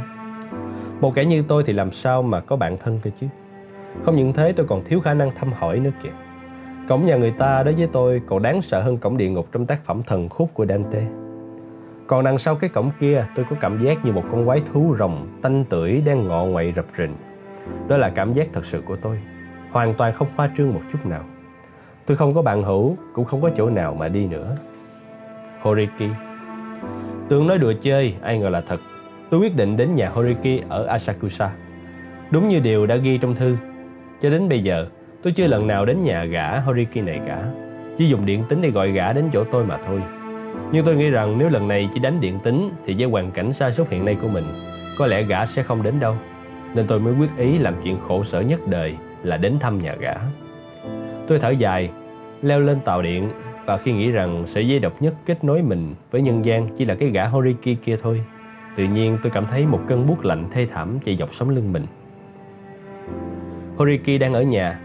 Một 1.02 1.16
kẻ 1.16 1.26
như 1.26 1.44
tôi 1.48 1.64
thì 1.66 1.74
làm 1.74 1.92
sao 1.92 2.22
mà 2.22 2.40
có 2.40 2.56
bạn 2.56 2.78
thân 2.78 3.00
cơ 3.04 3.12
chứ? 3.22 3.28
Không 4.06 4.16
những 4.16 4.34
thế 4.34 4.52
tôi 4.52 4.66
còn 4.66 4.84
thiếu 4.84 5.00
khả 5.00 5.14
năng 5.14 5.32
thăm 5.36 5.54
hỏi 5.54 5.80
nữa 5.80 5.92
kìa. 6.04 6.10
Cổng 6.90 7.06
nhà 7.06 7.16
người 7.16 7.32
ta 7.32 7.64
đối 7.64 7.74
với 7.74 7.88
tôi 7.92 8.22
còn 8.26 8.42
đáng 8.42 8.62
sợ 8.62 8.82
hơn 8.82 8.98
cổng 8.98 9.18
địa 9.18 9.30
ngục 9.30 9.48
trong 9.52 9.66
tác 9.66 9.86
phẩm 9.86 10.04
thần 10.04 10.30
khúc 10.30 10.54
của 10.54 10.66
Dante. 10.66 11.04
Còn 12.08 12.24
đằng 12.24 12.38
sau 12.38 12.56
cái 12.56 12.70
cổng 12.70 12.92
kia 13.00 13.26
tôi 13.36 13.46
có 13.50 13.56
cảm 13.60 13.84
giác 13.84 14.06
như 14.06 14.12
một 14.12 14.24
con 14.32 14.46
quái 14.46 14.62
thú 14.74 14.96
rồng 15.00 15.28
tanh 15.42 15.64
tưởi 15.70 16.02
đang 16.06 16.28
ngọ 16.28 16.46
ngoại 16.46 16.74
rập 16.76 16.86
rình. 16.98 17.16
Đó 17.88 17.98
là 17.98 18.10
cảm 18.10 18.34
giác 18.34 18.48
thật 18.54 18.66
sự 18.66 18.82
của 18.82 18.96
tôi, 18.96 19.20
hoàn 19.72 19.94
toàn 19.94 20.14
không 20.14 20.28
khoa 20.36 20.50
trương 20.58 20.74
một 20.74 20.82
chút 20.92 21.06
nào. 21.06 21.24
Tôi 22.06 22.18
không 22.18 22.34
có 22.34 22.42
bạn 22.42 22.64
hữu, 22.64 22.98
cũng 23.14 23.26
không 23.26 23.42
có 23.42 23.50
chỗ 23.56 23.70
nào 23.70 23.94
mà 23.94 24.08
đi 24.08 24.26
nữa. 24.28 24.56
Horiki 25.62 26.10
Tưởng 27.28 27.48
nói 27.48 27.58
đùa 27.58 27.74
chơi, 27.82 28.16
ai 28.22 28.40
ngờ 28.40 28.50
là 28.50 28.62
thật. 28.62 28.80
Tôi 29.30 29.40
quyết 29.40 29.56
định 29.56 29.78
đến 29.78 29.96
nhà 29.96 30.10
Horiki 30.10 30.64
ở 30.70 30.86
Asakusa. 30.86 31.52
Đúng 32.32 32.48
như 32.48 32.60
điều 32.60 32.86
đã 32.86 32.96
ghi 32.96 33.18
trong 33.18 33.36
thư. 33.36 33.58
Cho 34.22 34.30
đến 34.30 34.50
bây 34.50 34.64
giờ, 34.64 34.88
tôi 35.24 35.34
chưa 35.34 35.48
lần 35.48 35.68
nào 35.68 35.86
đến 35.86 36.04
nhà 36.04 36.24
gã 36.24 36.60
Horiki 36.60 36.96
này 36.96 37.20
cả. 37.28 37.44
Chỉ 37.98 38.10
dùng 38.10 38.26
điện 38.26 38.44
tính 38.50 38.62
để 38.62 38.70
gọi 38.70 38.92
gã 38.92 39.14
đến 39.14 39.26
chỗ 39.34 39.44
tôi 39.44 39.66
mà 39.66 39.78
thôi. 39.88 40.02
Nhưng 40.72 40.86
tôi 40.86 40.96
nghĩ 40.96 41.10
rằng 41.10 41.38
nếu 41.38 41.50
lần 41.50 41.68
này 41.68 41.90
chỉ 41.94 42.00
đánh 42.00 42.22
điện 42.22 42.40
tính 42.44 42.70
thì 42.86 42.96
với 42.98 43.06
hoàn 43.06 43.32
cảnh 43.32 43.54
sa 43.54 43.72
sút 43.72 43.90
hiện 43.90 44.06
nay 44.06 44.18
của 44.22 44.28
mình, 44.28 44.44
có 44.98 45.08
lẽ 45.08 45.24
gã 45.24 45.46
sẽ 45.46 45.64
không 45.64 45.84
đến 45.84 46.00
đâu. 46.00 46.16
Nên 46.76 46.88
tôi 46.88 47.00
mới 47.00 47.14
quyết 47.20 47.30
ý 47.38 47.58
làm 47.58 47.74
chuyện 47.84 47.98
khổ 48.08 48.24
sở 48.24 48.42
nhất 48.42 48.60
đời 48.68 48.96
là 49.24 49.38
đến 49.38 49.60
thăm 49.60 49.80
nhà 49.80 49.96
gã. 50.00 50.14
Tôi 51.28 51.40
thở 51.40 51.50
dài, 51.50 51.90
leo 52.42 52.60
lên 52.60 52.80
tàu 52.80 53.02
điện 53.02 53.30
và 53.66 53.78
khi 53.78 53.92
nghĩ 53.92 54.12
rằng 54.12 54.44
sợi 54.48 54.68
dây 54.68 54.80
độc 54.80 55.02
nhất 55.02 55.14
kết 55.26 55.44
nối 55.44 55.62
mình 55.62 55.96
với 56.12 56.22
nhân 56.22 56.46
gian 56.46 56.68
chỉ 56.78 56.86
là 56.86 56.96
cái 56.96 57.10
gã 57.10 57.26
Horiki 57.26 57.76
kia 57.84 57.98
thôi, 58.02 58.24
tự 58.76 58.84
nhiên 58.84 59.18
tôi 59.24 59.32
cảm 59.32 59.46
thấy 59.46 59.66
một 59.66 59.82
cơn 59.88 60.08
buốt 60.08 60.26
lạnh 60.26 60.46
thê 60.52 60.68
thảm 60.74 61.00
chạy 61.06 61.16
dọc 61.16 61.34
sống 61.34 61.50
lưng 61.50 61.74
mình. 61.74 61.86
Horiki 63.78 64.20
đang 64.20 64.34
ở 64.34 64.42
nhà. 64.42 64.80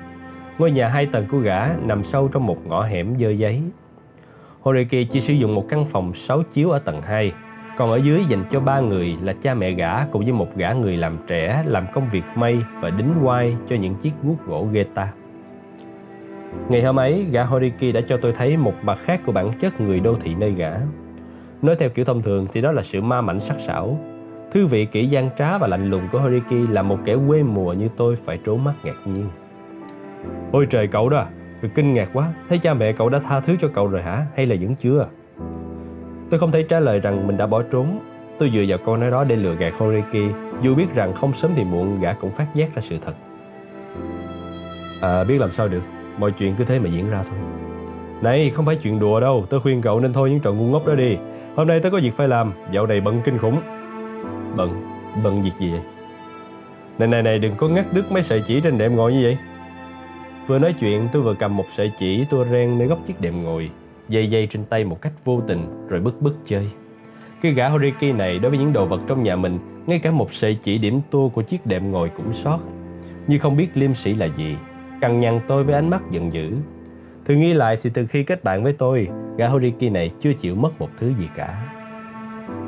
Ngôi 0.59 0.71
nhà 0.71 0.89
hai 0.89 1.07
tầng 1.07 1.27
của 1.31 1.39
gã 1.39 1.69
nằm 1.83 2.05
sâu 2.05 2.29
trong 2.29 2.47
một 2.47 2.67
ngõ 2.67 2.83
hẻm 2.83 3.17
dơ 3.19 3.31
giấy. 3.31 3.63
Horiki 4.61 5.11
chỉ 5.11 5.21
sử 5.21 5.33
dụng 5.33 5.55
một 5.55 5.69
căn 5.69 5.85
phòng 5.85 6.15
6 6.15 6.43
chiếu 6.43 6.71
ở 6.71 6.79
tầng 6.79 7.03
2, 7.03 7.33
còn 7.77 7.91
ở 7.91 7.97
dưới 7.97 8.25
dành 8.29 8.45
cho 8.51 8.61
ba 8.61 8.81
người 8.81 9.17
là 9.23 9.33
cha 9.43 9.55
mẹ 9.55 9.71
gã 9.71 10.07
cùng 10.07 10.25
với 10.25 10.33
một 10.33 10.57
gã 10.57 10.73
người 10.73 10.97
làm 10.97 11.19
trẻ 11.27 11.65
làm 11.67 11.87
công 11.95 12.11
việc 12.11 12.25
may 12.35 12.59
và 12.81 12.91
đính 12.91 13.15
quai 13.23 13.57
cho 13.69 13.77
những 13.77 13.95
chiếc 13.95 14.13
guốc 14.23 14.47
gỗ 14.47 14.69
Geta. 14.73 15.13
Ngày 16.69 16.83
hôm 16.83 16.97
ấy, 16.99 17.27
gã 17.31 17.45
Horiki 17.45 17.95
đã 17.95 18.01
cho 18.09 18.17
tôi 18.17 18.33
thấy 18.33 18.57
một 18.57 18.75
mặt 18.83 18.99
khác 19.05 19.21
của 19.27 19.33
bản 19.33 19.53
chất 19.61 19.81
người 19.81 20.01
đô 20.01 20.15
thị 20.15 20.35
nơi 20.35 20.51
gã. 20.51 20.73
Nói 21.63 21.77
theo 21.79 21.89
kiểu 21.89 22.05
thông 22.05 22.23
thường 22.23 22.47
thì 22.53 22.61
đó 22.61 22.73
là 22.73 22.83
sự 22.83 23.01
ma 23.01 23.21
mảnh 23.21 23.41
sắc 23.41 23.57
sảo. 23.61 23.99
Thư 24.53 24.67
vị 24.67 24.87
kỹ 24.87 25.07
gian 25.07 25.31
trá 25.39 25.59
và 25.59 25.67
lạnh 25.67 25.91
lùng 25.91 26.09
của 26.13 26.21
Horiki 26.21 26.71
là 26.71 26.83
một 26.83 26.99
kẻ 27.05 27.17
quê 27.29 27.43
mùa 27.43 27.73
như 27.73 27.89
tôi 27.97 28.17
phải 28.17 28.39
trố 28.47 28.57
mắt 28.57 28.75
ngạc 28.85 28.97
nhiên. 29.05 29.29
Ôi 30.53 30.67
trời 30.71 30.87
cậu 30.87 31.09
đó, 31.09 31.27
tôi 31.63 31.71
kinh 31.75 31.95
ngạc 31.95 32.09
quá, 32.13 32.33
thấy 32.49 32.59
cha 32.59 32.75
mẹ 32.75 32.93
cậu 32.93 33.09
đã 33.09 33.19
tha 33.19 33.41
thứ 33.41 33.57
cho 33.61 33.69
cậu 33.75 33.87
rồi 33.87 34.03
hả, 34.03 34.27
hay 34.37 34.47
là 34.47 34.57
vẫn 34.61 34.75
chưa? 34.75 35.09
Tôi 36.31 36.41
không 36.41 36.53
thể 36.53 36.63
trả 36.63 36.81
lời 36.81 37.01
rằng 37.01 37.27
mình 37.27 37.37
đã 37.37 37.47
bỏ 37.47 37.63
trốn. 37.63 37.99
Tôi 38.39 38.51
dựa 38.55 38.65
vào 38.69 38.79
câu 38.79 38.97
nói 38.97 39.11
đó 39.11 39.25
để 39.25 39.37
lừa 39.37 39.55
gạt 39.55 39.75
Horiki, 39.79 40.35
dù 40.61 40.75
biết 40.75 40.95
rằng 40.95 41.13
không 41.13 41.33
sớm 41.33 41.51
thì 41.57 41.65
muộn 41.65 42.01
gã 42.01 42.13
cũng 42.13 42.31
phát 42.31 42.47
giác 42.55 42.75
ra 42.75 42.83
sự 42.83 42.97
thật. 43.05 43.15
À, 45.01 45.25
biết 45.25 45.39
làm 45.41 45.51
sao 45.53 45.69
được, 45.69 45.83
Mọi 46.19 46.33
chuyện 46.33 46.55
cứ 46.59 46.65
thế 46.65 46.79
mà 46.79 46.89
diễn 46.89 47.11
ra 47.11 47.25
thôi 47.31 47.39
Này 48.23 48.51
không 48.51 48.67
phải 48.67 48.77
chuyện 48.77 48.99
đùa 48.99 49.21
đâu 49.21 49.47
tôi 49.51 49.61
khuyên 49.61 49.83
cậu 49.83 50.01
nên 50.01 50.13
thôi 50.13 50.31
những 50.31 50.41
trò 50.41 50.53
ngu 50.53 50.65
ngốc 50.65 50.87
đó 50.87 50.95
đi 50.95 51.17
Hôm 51.57 51.69
nay 51.69 51.81
tôi 51.81 51.93
có 51.93 52.01
việc 52.03 52.17
phải 52.17 52.29
làm 52.29 52.53
Dạo 52.71 52.87
này 52.87 53.01
bận 53.01 53.21
kinh 53.25 53.39
khủng 53.39 53.61
Bận? 54.57 54.83
Bận 55.25 55.43
việc 55.43 55.51
gì 55.61 55.71
vậy? 55.71 55.81
Này 56.99 57.09
này 57.09 57.23
này 57.23 57.39
đừng 57.39 57.55
có 57.57 57.69
ngắt 57.69 57.87
đứt 57.93 58.13
mấy 58.13 58.23
sợi 58.23 58.43
chỉ 58.47 58.61
trên 58.61 58.79
đệm 58.79 58.97
ngồi 58.97 59.13
như 59.13 59.21
vậy 59.23 59.39
Vừa 60.47 60.59
nói 60.59 60.75
chuyện 60.81 61.09
tôi 61.13 61.23
vừa 61.23 61.35
cầm 61.35 61.57
một 61.57 61.67
sợi 61.77 61.93
chỉ 61.99 62.25
tua 62.31 62.45
ren 62.45 62.79
nơi 62.79 62.89
góc 62.89 62.99
chiếc 63.07 63.21
đệm 63.21 63.43
ngồi 63.43 63.71
Dây 64.09 64.31
dây 64.31 64.47
trên 64.47 64.65
tay 64.65 64.85
một 64.85 65.03
cách 65.03 65.13
vô 65.25 65.41
tình 65.47 65.87
Rồi 65.89 66.01
bức 66.01 66.23
bức 66.23 66.37
chơi 66.45 66.69
Cái 67.43 67.53
gã 67.53 67.69
Horiki 67.69 68.15
này 68.15 68.39
đối 68.39 68.51
với 68.51 68.59
những 68.59 68.73
đồ 68.73 68.87
vật 68.87 69.01
trong 69.09 69.23
nhà 69.23 69.37
mình, 69.37 69.59
ngay 69.87 69.99
cả 69.99 70.11
một 70.11 70.33
sợi 70.33 70.59
chỉ 70.63 70.79
điểm 70.79 71.01
tua 71.11 71.29
của 71.29 71.43
chiếc 71.43 71.67
đệm 71.67 71.93
ngồi 71.93 72.11
cũng 72.17 72.33
sót. 72.33 72.59
Như 73.27 73.39
không 73.39 73.57
biết 73.57 73.69
liêm 73.75 73.95
sĩ 73.95 74.15
là 74.15 74.27
gì, 74.27 74.57
cằn 75.01 75.21
nhằn 75.21 75.41
tôi 75.49 75.65
với 75.65 75.75
ánh 75.75 75.91
mắt 75.91 76.03
giận 76.11 76.33
dữ. 76.33 76.53
Thử 77.25 77.35
nghĩ 77.35 77.53
lại 77.53 77.79
thì 77.83 77.91
từ 77.95 78.07
khi 78.07 78.23
kết 78.23 78.45
bạn 78.45 78.65
với 78.65 78.73
tôi, 78.73 79.09
gã 79.37 79.49
Horiki 79.49 79.93
này 79.93 80.11
chưa 80.21 80.33
chịu 80.33 80.55
mất 80.55 80.81
một 80.81 80.89
thứ 80.99 81.13
gì 81.19 81.29
cả. 81.37 81.67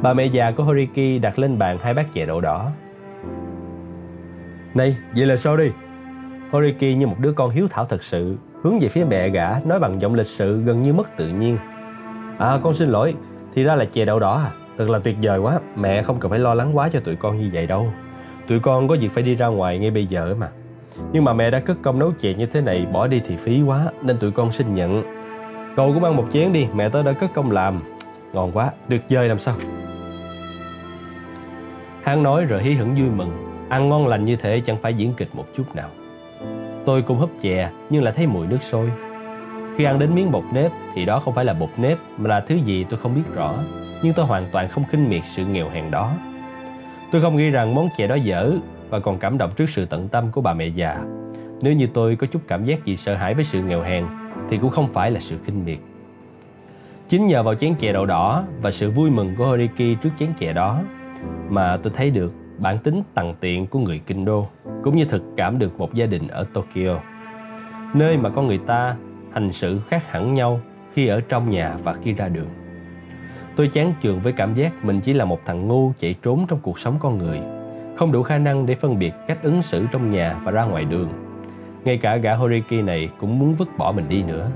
Bà 0.02 0.14
mẹ 0.14 0.26
già 0.26 0.50
của 0.50 0.64
Horiki 0.64 1.22
đặt 1.22 1.38
lên 1.38 1.58
bàn 1.58 1.78
hai 1.82 1.94
bát 1.94 2.12
chè 2.12 2.26
đậu 2.26 2.40
đỏ. 2.40 2.70
Này, 4.74 4.96
vậy 5.16 5.26
là 5.26 5.36
sao 5.36 5.56
đi? 5.56 5.70
Horiki 6.50 6.96
như 6.96 7.06
một 7.06 7.16
đứa 7.18 7.32
con 7.32 7.50
hiếu 7.50 7.68
thảo 7.70 7.86
thật 7.86 8.02
sự, 8.02 8.36
hướng 8.62 8.78
về 8.78 8.88
phía 8.88 9.04
mẹ 9.04 9.28
gã 9.28 9.60
nói 9.64 9.80
bằng 9.80 10.00
giọng 10.00 10.14
lịch 10.14 10.26
sự 10.26 10.62
gần 10.62 10.82
như 10.82 10.92
mất 10.92 11.16
tự 11.16 11.28
nhiên. 11.28 11.58
À 12.38 12.58
con 12.62 12.74
xin 12.74 12.88
lỗi, 12.88 13.14
thì 13.54 13.62
ra 13.62 13.74
là 13.74 13.84
chè 13.84 14.04
đậu 14.04 14.18
đỏ 14.18 14.36
à? 14.36 14.50
Thật 14.78 14.90
là 14.90 14.98
tuyệt 14.98 15.16
vời 15.22 15.38
quá, 15.38 15.60
mẹ 15.76 16.02
không 16.02 16.20
cần 16.20 16.30
phải 16.30 16.38
lo 16.38 16.54
lắng 16.54 16.76
quá 16.76 16.88
cho 16.92 17.00
tụi 17.00 17.16
con 17.16 17.38
như 17.38 17.50
vậy 17.52 17.66
đâu. 17.66 17.92
Tụi 18.48 18.60
con 18.60 18.88
có 18.88 18.96
việc 19.00 19.12
phải 19.14 19.22
đi 19.22 19.34
ra 19.34 19.46
ngoài 19.46 19.78
ngay 19.78 19.90
bây 19.90 20.06
giờ 20.06 20.34
mà. 20.38 20.48
Nhưng 21.12 21.24
mà 21.24 21.32
mẹ 21.32 21.50
đã 21.50 21.60
cất 21.60 21.76
công 21.82 21.98
nấu 21.98 22.12
chè 22.12 22.34
như 22.34 22.46
thế 22.46 22.60
này 22.60 22.86
bỏ 22.92 23.06
đi 23.06 23.20
thì 23.28 23.36
phí 23.36 23.62
quá 23.62 23.86
nên 24.02 24.18
tụi 24.18 24.30
con 24.30 24.52
xin 24.52 24.74
nhận. 24.74 25.02
Cậu 25.76 25.94
cũng 25.94 26.04
ăn 26.04 26.16
một 26.16 26.26
chén 26.32 26.52
đi, 26.52 26.66
mẹ 26.74 26.88
tớ 26.88 27.02
đã 27.02 27.12
cất 27.12 27.30
công 27.34 27.50
làm. 27.50 27.82
Ngon 28.32 28.52
quá, 28.52 28.70
tuyệt 28.88 29.02
vời 29.10 29.28
làm 29.28 29.38
sao? 29.38 29.56
Hắn 32.02 32.22
nói 32.22 32.44
rồi 32.44 32.62
hí 32.62 32.72
hửng 32.72 32.94
vui 32.94 33.08
mừng, 33.16 33.30
ăn 33.68 33.88
ngon 33.88 34.06
lành 34.06 34.24
như 34.24 34.36
thế 34.36 34.60
chẳng 34.60 34.76
phải 34.82 34.94
diễn 34.94 35.12
kịch 35.16 35.28
một 35.34 35.44
chút 35.56 35.64
nào. 35.74 35.88
Tôi 36.86 37.02
cũng 37.02 37.18
húp 37.18 37.30
chè 37.40 37.70
nhưng 37.90 38.02
lại 38.02 38.14
thấy 38.16 38.26
mùi 38.26 38.46
nước 38.46 38.62
sôi. 38.62 38.90
Khi 39.76 39.84
ăn 39.84 39.98
đến 39.98 40.14
miếng 40.14 40.30
bột 40.30 40.44
nếp 40.52 40.72
thì 40.94 41.04
đó 41.04 41.18
không 41.18 41.34
phải 41.34 41.44
là 41.44 41.54
bột 41.54 41.70
nếp 41.76 41.98
mà 42.18 42.28
là 42.28 42.40
thứ 42.40 42.54
gì 42.54 42.86
tôi 42.90 42.98
không 42.98 43.14
biết 43.14 43.34
rõ, 43.34 43.54
nhưng 44.02 44.12
tôi 44.12 44.26
hoàn 44.26 44.44
toàn 44.52 44.68
không 44.68 44.84
khinh 44.90 45.08
miệt 45.08 45.22
sự 45.24 45.44
nghèo 45.46 45.68
hèn 45.68 45.90
đó. 45.90 46.12
Tôi 47.12 47.22
không 47.22 47.36
nghĩ 47.36 47.50
rằng 47.50 47.74
món 47.74 47.88
chè 47.96 48.06
đó 48.06 48.14
dở 48.14 48.52
và 48.90 49.00
còn 49.00 49.18
cảm 49.18 49.38
động 49.38 49.50
trước 49.56 49.70
sự 49.70 49.86
tận 49.86 50.08
tâm 50.08 50.32
của 50.32 50.40
bà 50.40 50.54
mẹ 50.54 50.66
già. 50.66 50.96
Nếu 51.60 51.72
như 51.72 51.86
tôi 51.94 52.16
có 52.16 52.26
chút 52.26 52.42
cảm 52.48 52.64
giác 52.64 52.84
gì 52.84 52.96
sợ 52.96 53.14
hãi 53.14 53.34
với 53.34 53.44
sự 53.44 53.62
nghèo 53.62 53.82
hèn 53.82 54.06
thì 54.50 54.58
cũng 54.58 54.70
không 54.70 54.92
phải 54.92 55.10
là 55.10 55.20
sự 55.20 55.36
khinh 55.44 55.64
miệt. 55.64 55.78
Chính 57.08 57.26
nhờ 57.26 57.42
vào 57.42 57.54
chén 57.54 57.74
chè 57.74 57.92
đậu 57.92 58.06
đỏ 58.06 58.44
và 58.62 58.70
sự 58.70 58.90
vui 58.90 59.10
mừng 59.10 59.34
của 59.38 59.46
Horiki 59.46 60.00
trước 60.02 60.10
chén 60.18 60.32
chè 60.38 60.52
đó 60.52 60.80
mà 61.48 61.76
tôi 61.76 61.92
thấy 61.96 62.10
được 62.10 62.32
bản 62.58 62.78
tính 62.78 63.02
tằn 63.14 63.34
tiện 63.40 63.66
của 63.66 63.78
người 63.78 64.00
kinh 64.06 64.24
đô 64.24 64.48
cũng 64.82 64.96
như 64.96 65.04
thực 65.04 65.22
cảm 65.36 65.58
được 65.58 65.78
một 65.78 65.94
gia 65.94 66.06
đình 66.06 66.28
ở 66.28 66.46
Tokyo 66.52 67.00
nơi 67.94 68.16
mà 68.16 68.30
con 68.30 68.46
người 68.46 68.58
ta 68.58 68.96
hành 69.32 69.52
xử 69.52 69.78
khác 69.88 70.12
hẳn 70.12 70.34
nhau 70.34 70.60
khi 70.92 71.06
ở 71.06 71.20
trong 71.28 71.50
nhà 71.50 71.76
và 71.82 71.92
khi 71.92 72.12
ra 72.12 72.28
đường. 72.28 72.48
Tôi 73.56 73.68
chán 73.68 73.92
chường 74.02 74.20
với 74.20 74.32
cảm 74.32 74.54
giác 74.54 74.84
mình 74.84 75.00
chỉ 75.00 75.12
là 75.12 75.24
một 75.24 75.40
thằng 75.46 75.68
ngu 75.68 75.92
chạy 75.98 76.14
trốn 76.22 76.46
trong 76.48 76.58
cuộc 76.62 76.78
sống 76.78 76.96
con 77.00 77.18
người, 77.18 77.40
không 77.96 78.12
đủ 78.12 78.22
khả 78.22 78.38
năng 78.38 78.66
để 78.66 78.74
phân 78.74 78.98
biệt 78.98 79.14
cách 79.28 79.42
ứng 79.42 79.62
xử 79.62 79.86
trong 79.92 80.10
nhà 80.10 80.40
và 80.44 80.52
ra 80.52 80.64
ngoài 80.64 80.84
đường. 80.84 81.08
Ngay 81.84 81.98
cả 81.98 82.16
gã 82.16 82.34
Horiki 82.34 82.84
này 82.84 83.08
cũng 83.18 83.38
muốn 83.38 83.54
vứt 83.54 83.68
bỏ 83.78 83.92
mình 83.92 84.08
đi 84.08 84.22
nữa. 84.22 84.50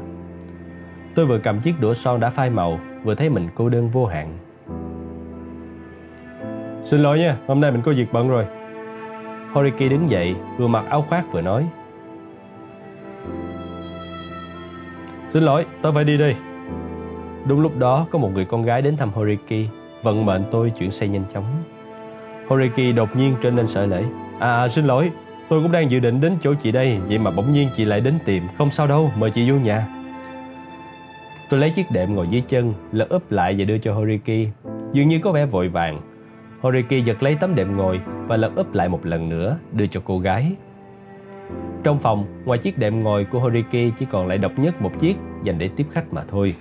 Tôi 1.14 1.26
vừa 1.26 1.38
cầm 1.38 1.60
chiếc 1.60 1.80
đũa 1.80 1.94
son 1.94 2.20
đã 2.20 2.30
phai 2.30 2.50
màu, 2.50 2.80
vừa 3.02 3.14
thấy 3.14 3.30
mình 3.30 3.48
cô 3.54 3.68
đơn 3.68 3.88
vô 3.88 4.06
hạn. 4.06 4.38
Xin 6.84 7.00
lỗi 7.00 7.18
nha, 7.18 7.36
hôm 7.46 7.60
nay 7.60 7.70
mình 7.70 7.82
có 7.82 7.92
việc 7.92 8.12
bận 8.12 8.28
rồi. 8.28 8.46
Horiki 9.52 9.90
đứng 9.90 10.10
dậy, 10.10 10.34
vừa 10.58 10.66
mặc 10.66 10.84
áo 10.90 11.02
khoác 11.08 11.24
vừa 11.32 11.40
nói. 11.40 11.66
Xin 15.32 15.42
lỗi, 15.42 15.66
tôi 15.82 15.92
phải 15.92 16.04
đi 16.04 16.16
đây. 16.16 16.34
Đúng 17.46 17.60
lúc 17.60 17.78
đó 17.78 18.06
có 18.10 18.18
một 18.18 18.30
người 18.34 18.44
con 18.44 18.62
gái 18.62 18.82
đến 18.82 18.96
thăm 18.96 19.10
Horiki, 19.10 19.68
vận 20.02 20.26
mệnh 20.26 20.42
tôi 20.50 20.72
chuyển 20.78 20.90
xe 20.90 21.08
nhanh 21.08 21.24
chóng. 21.34 21.44
Horiki 22.48 22.94
đột 22.96 23.16
nhiên 23.16 23.34
trở 23.42 23.50
nên 23.50 23.66
sợ 23.66 23.86
lễ. 23.86 24.04
À, 24.38 24.56
à 24.56 24.68
xin 24.68 24.84
lỗi, 24.84 25.10
tôi 25.48 25.62
cũng 25.62 25.72
đang 25.72 25.90
dự 25.90 26.00
định 26.00 26.20
đến 26.20 26.36
chỗ 26.42 26.54
chị 26.54 26.72
đây, 26.72 26.98
vậy 27.08 27.18
mà 27.18 27.30
bỗng 27.30 27.52
nhiên 27.52 27.68
chị 27.76 27.84
lại 27.84 28.00
đến 28.00 28.14
tìm, 28.24 28.42
không 28.58 28.70
sao 28.70 28.86
đâu, 28.86 29.10
mời 29.18 29.30
chị 29.30 29.50
vô 29.50 29.56
nhà. 29.56 29.86
Tôi 31.50 31.60
lấy 31.60 31.70
chiếc 31.70 31.86
đệm 31.90 32.14
ngồi 32.14 32.28
dưới 32.28 32.42
chân, 32.48 32.74
lật 32.92 33.08
úp 33.08 33.32
lại 33.32 33.54
và 33.58 33.64
đưa 33.64 33.78
cho 33.78 33.94
Horiki. 33.94 34.48
Dường 34.92 35.08
như 35.08 35.18
có 35.18 35.32
vẻ 35.32 35.46
vội 35.46 35.68
vàng. 35.68 36.00
Horiki 36.60 37.04
giật 37.04 37.22
lấy 37.22 37.36
tấm 37.40 37.54
đệm 37.54 37.76
ngồi 37.76 38.00
và 38.06 38.36
lật 38.36 38.52
úp 38.56 38.74
lại 38.74 38.88
một 38.88 39.06
lần 39.06 39.28
nữa, 39.28 39.58
đưa 39.72 39.86
cho 39.86 40.00
cô 40.04 40.18
gái. 40.18 40.52
Trong 41.82 41.98
phòng, 41.98 42.26
ngoài 42.44 42.58
chiếc 42.58 42.78
đệm 42.78 43.02
ngồi 43.02 43.24
của 43.24 43.38
Horiki 43.38 43.94
chỉ 43.98 44.06
còn 44.10 44.26
lại 44.26 44.38
độc 44.38 44.52
nhất 44.58 44.82
một 44.82 44.90
chiếc 45.00 45.16
dành 45.42 45.58
để 45.58 45.70
tiếp 45.76 45.86
khách 45.90 46.12
mà 46.12 46.24
thôi. 46.28 46.54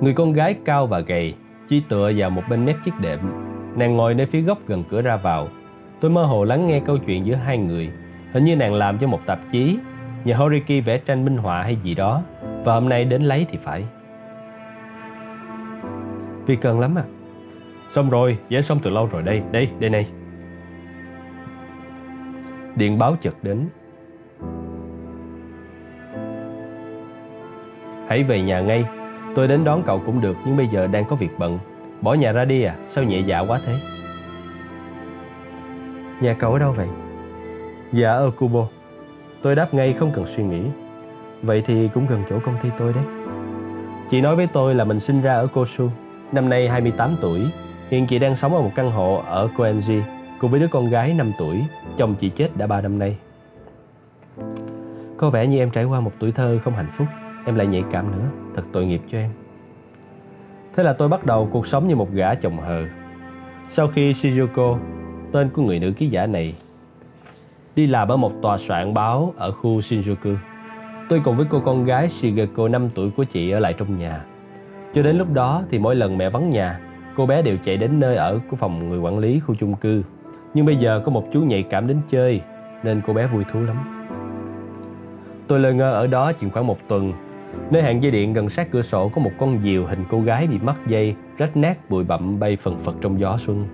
Người 0.00 0.12
con 0.12 0.32
gái 0.32 0.54
cao 0.64 0.86
và 0.86 1.00
gầy, 1.00 1.34
chỉ 1.68 1.82
tựa 1.88 2.12
vào 2.16 2.30
một 2.30 2.42
bên 2.50 2.64
mép 2.64 2.76
chiếc 2.84 3.00
đệm. 3.00 3.18
Nàng 3.76 3.96
ngồi 3.96 4.14
nơi 4.14 4.26
phía 4.26 4.40
góc 4.40 4.58
gần 4.66 4.84
cửa 4.90 5.02
ra 5.02 5.16
vào. 5.16 5.48
Tôi 6.00 6.10
mơ 6.10 6.22
hồ 6.22 6.44
lắng 6.44 6.66
nghe 6.66 6.80
câu 6.80 6.98
chuyện 6.98 7.26
giữa 7.26 7.34
hai 7.34 7.58
người. 7.58 7.90
Hình 8.32 8.44
như 8.44 8.56
nàng 8.56 8.74
làm 8.74 8.98
cho 8.98 9.06
một 9.06 9.20
tạp 9.26 9.38
chí, 9.52 9.78
nhờ 10.24 10.34
Horiki 10.34 10.84
vẽ 10.84 10.98
tranh 10.98 11.24
minh 11.24 11.36
họa 11.36 11.62
hay 11.62 11.76
gì 11.76 11.94
đó, 11.94 12.22
và 12.64 12.74
hôm 12.74 12.88
nay 12.88 13.04
đến 13.04 13.22
lấy 13.22 13.46
thì 13.50 13.58
phải. 13.62 13.84
Vì 16.46 16.56
cần 16.56 16.80
lắm 16.80 16.98
à. 16.98 17.04
Xong 17.90 18.10
rồi, 18.10 18.38
vẽ 18.50 18.62
xong 18.62 18.78
từ 18.82 18.90
lâu 18.90 19.08
rồi 19.12 19.22
đây, 19.22 19.42
đây, 19.52 19.68
đây 19.78 19.90
này. 19.90 20.06
Điện 22.76 22.98
báo 22.98 23.16
chợt 23.20 23.34
đến. 23.42 23.68
Hãy 28.08 28.22
về 28.22 28.42
nhà 28.42 28.60
ngay, 28.60 28.84
tôi 29.34 29.48
đến 29.48 29.64
đón 29.64 29.82
cậu 29.86 30.02
cũng 30.06 30.20
được 30.20 30.36
nhưng 30.46 30.56
bây 30.56 30.66
giờ 30.66 30.86
đang 30.86 31.04
có 31.04 31.16
việc 31.16 31.30
bận. 31.38 31.58
Bỏ 32.00 32.14
nhà 32.14 32.32
ra 32.32 32.44
đi 32.44 32.62
à, 32.62 32.76
sao 32.90 33.04
nhẹ 33.04 33.20
dạ 33.20 33.40
quá 33.40 33.60
thế? 33.66 33.76
Nhà 36.20 36.34
cậu 36.34 36.52
ở 36.52 36.58
đâu 36.58 36.72
vậy? 36.72 36.88
Dạ 37.92 38.12
ở 38.12 38.30
Kubo. 38.30 38.66
Tôi 39.42 39.54
đáp 39.54 39.74
ngay 39.74 39.92
không 39.92 40.10
cần 40.14 40.26
suy 40.26 40.44
nghĩ. 40.44 40.62
Vậy 41.42 41.62
thì 41.66 41.88
cũng 41.94 42.06
gần 42.06 42.22
chỗ 42.30 42.38
công 42.38 42.54
ty 42.62 42.68
tôi 42.78 42.92
đấy. 42.92 43.04
Chị 44.10 44.20
nói 44.20 44.36
với 44.36 44.46
tôi 44.46 44.74
là 44.74 44.84
mình 44.84 45.00
sinh 45.00 45.22
ra 45.22 45.34
ở 45.34 45.46
Kosu, 45.46 45.88
năm 46.32 46.48
nay 46.48 46.68
28 46.68 47.10
tuổi. 47.20 47.40
Hiện 47.90 48.06
chị 48.06 48.18
đang 48.18 48.36
sống 48.36 48.54
ở 48.54 48.62
một 48.62 48.70
căn 48.74 48.90
hộ 48.90 49.22
ở 49.26 49.48
Koenji 49.56 50.00
cùng 50.40 50.50
với 50.50 50.60
đứa 50.60 50.68
con 50.68 50.90
gái 50.90 51.14
5 51.14 51.32
tuổi, 51.38 51.64
chồng 51.96 52.14
chị 52.20 52.28
chết 52.28 52.56
đã 52.56 52.66
3 52.66 52.80
năm 52.80 52.98
nay. 52.98 53.16
Có 55.16 55.30
vẻ 55.30 55.46
như 55.46 55.58
em 55.58 55.70
trải 55.70 55.84
qua 55.84 56.00
một 56.00 56.12
tuổi 56.18 56.32
thơ 56.32 56.58
không 56.64 56.74
hạnh 56.74 56.90
phúc, 56.92 57.06
em 57.46 57.54
lại 57.54 57.66
nhạy 57.66 57.84
cảm 57.90 58.10
nữa, 58.10 58.28
thật 58.56 58.62
tội 58.72 58.86
nghiệp 58.86 59.00
cho 59.12 59.18
em. 59.18 59.30
Thế 60.76 60.82
là 60.82 60.92
tôi 60.92 61.08
bắt 61.08 61.26
đầu 61.26 61.48
cuộc 61.52 61.66
sống 61.66 61.88
như 61.88 61.96
một 61.96 62.12
gã 62.12 62.34
chồng 62.34 62.58
hờ. 62.58 62.84
Sau 63.70 63.88
khi 63.88 64.12
Shizuko, 64.12 64.78
tên 65.32 65.48
của 65.48 65.62
người 65.62 65.78
nữ 65.78 65.92
ký 65.92 66.06
giả 66.06 66.26
này, 66.26 66.54
đi 67.76 67.86
làm 67.86 68.08
ở 68.08 68.16
một 68.16 68.32
tòa 68.42 68.58
soạn 68.58 68.94
báo 68.94 69.34
ở 69.36 69.52
khu 69.52 69.78
Shinjuku, 69.78 70.36
tôi 71.08 71.20
cùng 71.24 71.36
với 71.36 71.46
cô 71.50 71.60
con 71.60 71.84
gái 71.84 72.08
Shigeko 72.08 72.68
5 72.68 72.88
tuổi 72.94 73.10
của 73.10 73.24
chị 73.24 73.50
ở 73.50 73.58
lại 73.58 73.74
trong 73.78 73.98
nhà. 73.98 74.24
Cho 74.94 75.02
đến 75.02 75.18
lúc 75.18 75.32
đó 75.32 75.62
thì 75.70 75.78
mỗi 75.78 75.96
lần 75.96 76.18
mẹ 76.18 76.30
vắng 76.30 76.50
nhà, 76.50 76.80
cô 77.16 77.26
bé 77.26 77.42
đều 77.42 77.56
chạy 77.64 77.76
đến 77.76 78.00
nơi 78.00 78.16
ở 78.16 78.40
của 78.50 78.56
phòng 78.56 78.88
người 78.88 78.98
quản 78.98 79.18
lý 79.18 79.40
khu 79.40 79.54
chung 79.54 79.74
cư. 79.74 80.02
Nhưng 80.54 80.66
bây 80.66 80.76
giờ 80.76 81.02
có 81.04 81.12
một 81.12 81.24
chú 81.32 81.40
nhạy 81.40 81.62
cảm 81.62 81.86
đến 81.86 82.00
chơi, 82.10 82.40
Nên 82.82 83.00
cô 83.06 83.12
bé 83.12 83.26
vui 83.26 83.44
thú 83.52 83.60
lắm. 83.60 83.76
Tôi 85.46 85.60
lơ 85.60 85.72
ngơ 85.72 85.92
ở 85.92 86.06
đó 86.06 86.32
chừng 86.32 86.50
khoảng 86.50 86.66
một 86.66 86.78
tuần. 86.88 87.12
Nơi 87.70 87.82
hàng 87.82 88.02
dây 88.02 88.10
điện 88.12 88.32
gần 88.32 88.48
sát 88.48 88.70
cửa 88.70 88.82
sổ 88.82 89.08
có 89.08 89.20
một 89.20 89.30
con 89.38 89.60
diều 89.62 89.86
hình 89.86 90.04
cô 90.10 90.20
gái 90.20 90.46
bị 90.46 90.58
mắc 90.58 90.76
dây, 90.86 91.14
Rách 91.38 91.56
nát, 91.56 91.90
bụi 91.90 92.04
bặm, 92.04 92.40
bay 92.40 92.56
phần 92.62 92.78
phật 92.78 92.96
trong 93.00 93.20
gió 93.20 93.36
xuân. 93.38 93.66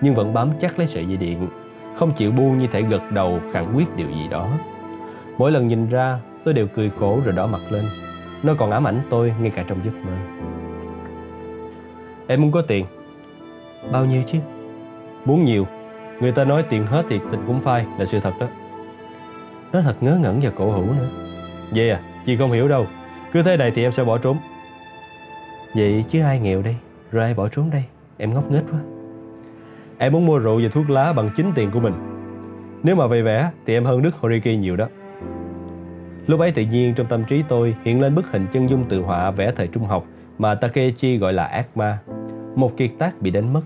Nhưng 0.00 0.14
vẫn 0.14 0.34
bám 0.34 0.50
chắc 0.60 0.78
lấy 0.78 0.86
sợi 0.86 1.06
dây 1.06 1.16
điện, 1.16 1.48
Không 1.94 2.12
chịu 2.12 2.32
buông 2.32 2.58
như 2.58 2.66
thể 2.66 2.82
gật 2.82 3.02
đầu 3.12 3.40
khẳng 3.52 3.76
quyết 3.76 3.96
điều 3.96 4.08
gì 4.08 4.28
đó. 4.30 4.48
Mỗi 5.38 5.52
lần 5.52 5.68
nhìn 5.68 5.88
ra, 5.88 6.18
tôi 6.44 6.54
đều 6.54 6.66
cười 6.74 6.90
khổ 6.90 7.20
rồi 7.24 7.34
đỏ 7.36 7.46
mặt 7.46 7.60
lên. 7.70 7.84
Nó 8.42 8.54
còn 8.58 8.70
ám 8.70 8.86
ảnh 8.86 9.00
tôi 9.10 9.34
ngay 9.40 9.50
cả 9.50 9.64
trong 9.68 9.78
giấc 9.84 9.94
mơ. 10.06 10.12
Em 12.30 12.42
muốn 12.42 12.52
có 12.52 12.62
tiền. 12.62 12.84
Bao 13.92 14.04
nhiêu 14.04 14.22
chứ? 14.26 14.38
Muốn 15.24 15.44
nhiều. 15.44 15.66
Người 16.20 16.32
ta 16.32 16.44
nói 16.44 16.62
tiền 16.62 16.86
hết 16.86 17.04
thì 17.08 17.18
thịt 17.18 17.40
cũng 17.46 17.60
phai 17.60 17.86
là 17.98 18.04
sự 18.04 18.20
thật 18.20 18.32
đó. 18.40 18.46
Nó 19.72 19.80
thật 19.80 19.94
ngớ 20.00 20.18
ngẩn 20.22 20.40
và 20.42 20.50
cổ 20.50 20.70
hủ 20.70 20.82
nữa. 20.82 21.08
Vậy 21.70 21.90
à, 21.90 22.00
chị 22.26 22.36
không 22.36 22.52
hiểu 22.52 22.68
đâu. 22.68 22.86
Cứ 23.32 23.42
thế 23.42 23.56
này 23.56 23.70
thì 23.70 23.82
em 23.82 23.92
sẽ 23.92 24.04
bỏ 24.04 24.18
trốn. 24.18 24.36
Vậy 25.74 26.04
chứ 26.10 26.22
ai 26.22 26.40
nghèo 26.40 26.62
đây? 26.62 26.76
Rồi 27.12 27.24
ai 27.24 27.34
bỏ 27.34 27.48
trốn 27.48 27.70
đây? 27.70 27.84
Em 28.18 28.34
ngốc 28.34 28.50
nghếch 28.50 28.70
quá. 28.70 28.80
Em 29.98 30.12
muốn 30.12 30.26
mua 30.26 30.38
rượu 30.38 30.60
và 30.62 30.68
thuốc 30.72 30.90
lá 30.90 31.12
bằng 31.12 31.30
chính 31.36 31.52
tiền 31.54 31.70
của 31.70 31.80
mình. 31.80 31.94
Nếu 32.82 32.96
mà 32.96 33.06
về 33.06 33.22
vẽ 33.22 33.50
thì 33.66 33.74
em 33.74 33.84
hơn 33.84 34.02
Đức 34.02 34.14
Horiki 34.14 34.58
nhiều 34.58 34.76
đó. 34.76 34.86
Lúc 36.26 36.40
ấy 36.40 36.52
tự 36.52 36.62
nhiên 36.62 36.94
trong 36.94 37.06
tâm 37.06 37.24
trí 37.24 37.42
tôi 37.48 37.76
hiện 37.84 38.00
lên 38.00 38.14
bức 38.14 38.32
hình 38.32 38.46
chân 38.52 38.68
dung 38.68 38.84
tự 38.88 39.02
họa 39.02 39.30
vẽ 39.30 39.52
thời 39.56 39.66
trung 39.66 39.84
học 39.84 40.04
mà 40.38 40.54
Takechi 40.54 41.18
gọi 41.18 41.32
là 41.32 41.44
ác 41.44 41.76
ma. 41.76 41.98
Một 42.58 42.76
kiệt 42.76 42.90
tác 42.98 43.22
bị 43.22 43.30
đánh 43.30 43.52
mất. 43.52 43.60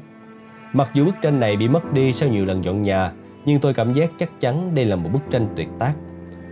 Mặc 0.73 0.90
dù 0.94 1.05
bức 1.05 1.14
tranh 1.23 1.40
này 1.40 1.56
bị 1.56 1.69
mất 1.69 1.93
đi 1.93 2.12
sau 2.12 2.28
nhiều 2.28 2.47
lần 2.47 2.64
dọn 2.64 2.82
nhà, 2.82 3.12
nhưng 3.44 3.60
tôi 3.60 3.74
cảm 3.74 3.93
giác 3.93 4.10
chắc 4.19 4.40
chắn 4.40 4.74
đây 4.74 4.85
là 4.85 4.97
một 4.97 5.10
bức 5.12 5.23
tranh 5.31 5.47
tuyệt 5.56 5.69
tác. 5.78 5.94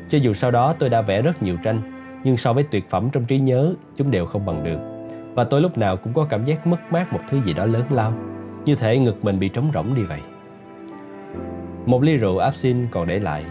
Cho 0.08 0.18
dù 0.18 0.32
sau 0.32 0.50
đó 0.50 0.74
tôi 0.78 0.88
đã 0.88 1.02
vẽ 1.02 1.22
rất 1.22 1.42
nhiều 1.42 1.56
tranh, 1.64 1.80
nhưng 2.24 2.36
so 2.36 2.52
với 2.52 2.64
tuyệt 2.70 2.90
phẩm 2.90 3.08
trong 3.12 3.24
trí 3.24 3.38
nhớ, 3.38 3.74
chúng 3.96 4.10
đều 4.10 4.26
không 4.26 4.46
bằng 4.46 4.64
được. 4.64 4.78
Và 5.34 5.44
tôi 5.44 5.60
lúc 5.60 5.78
nào 5.78 5.96
cũng 5.96 6.12
có 6.12 6.26
cảm 6.30 6.44
giác 6.44 6.66
mất 6.66 6.76
mát 6.90 7.12
một 7.12 7.20
thứ 7.30 7.40
gì 7.44 7.52
đó 7.52 7.66
lớn 7.66 7.82
lao. 7.90 8.12
Như 8.64 8.74
thể 8.74 8.98
ngực 8.98 9.24
mình 9.24 9.38
bị 9.38 9.48
trống 9.48 9.70
rỗng 9.74 9.94
đi 9.94 10.02
vậy. 10.02 10.20
Một 11.86 12.02
ly 12.02 12.16
rượu 12.16 12.38
áp 12.38 12.56
xin 12.56 12.86
còn 12.90 13.06
để 13.06 13.18
lại. 13.18 13.44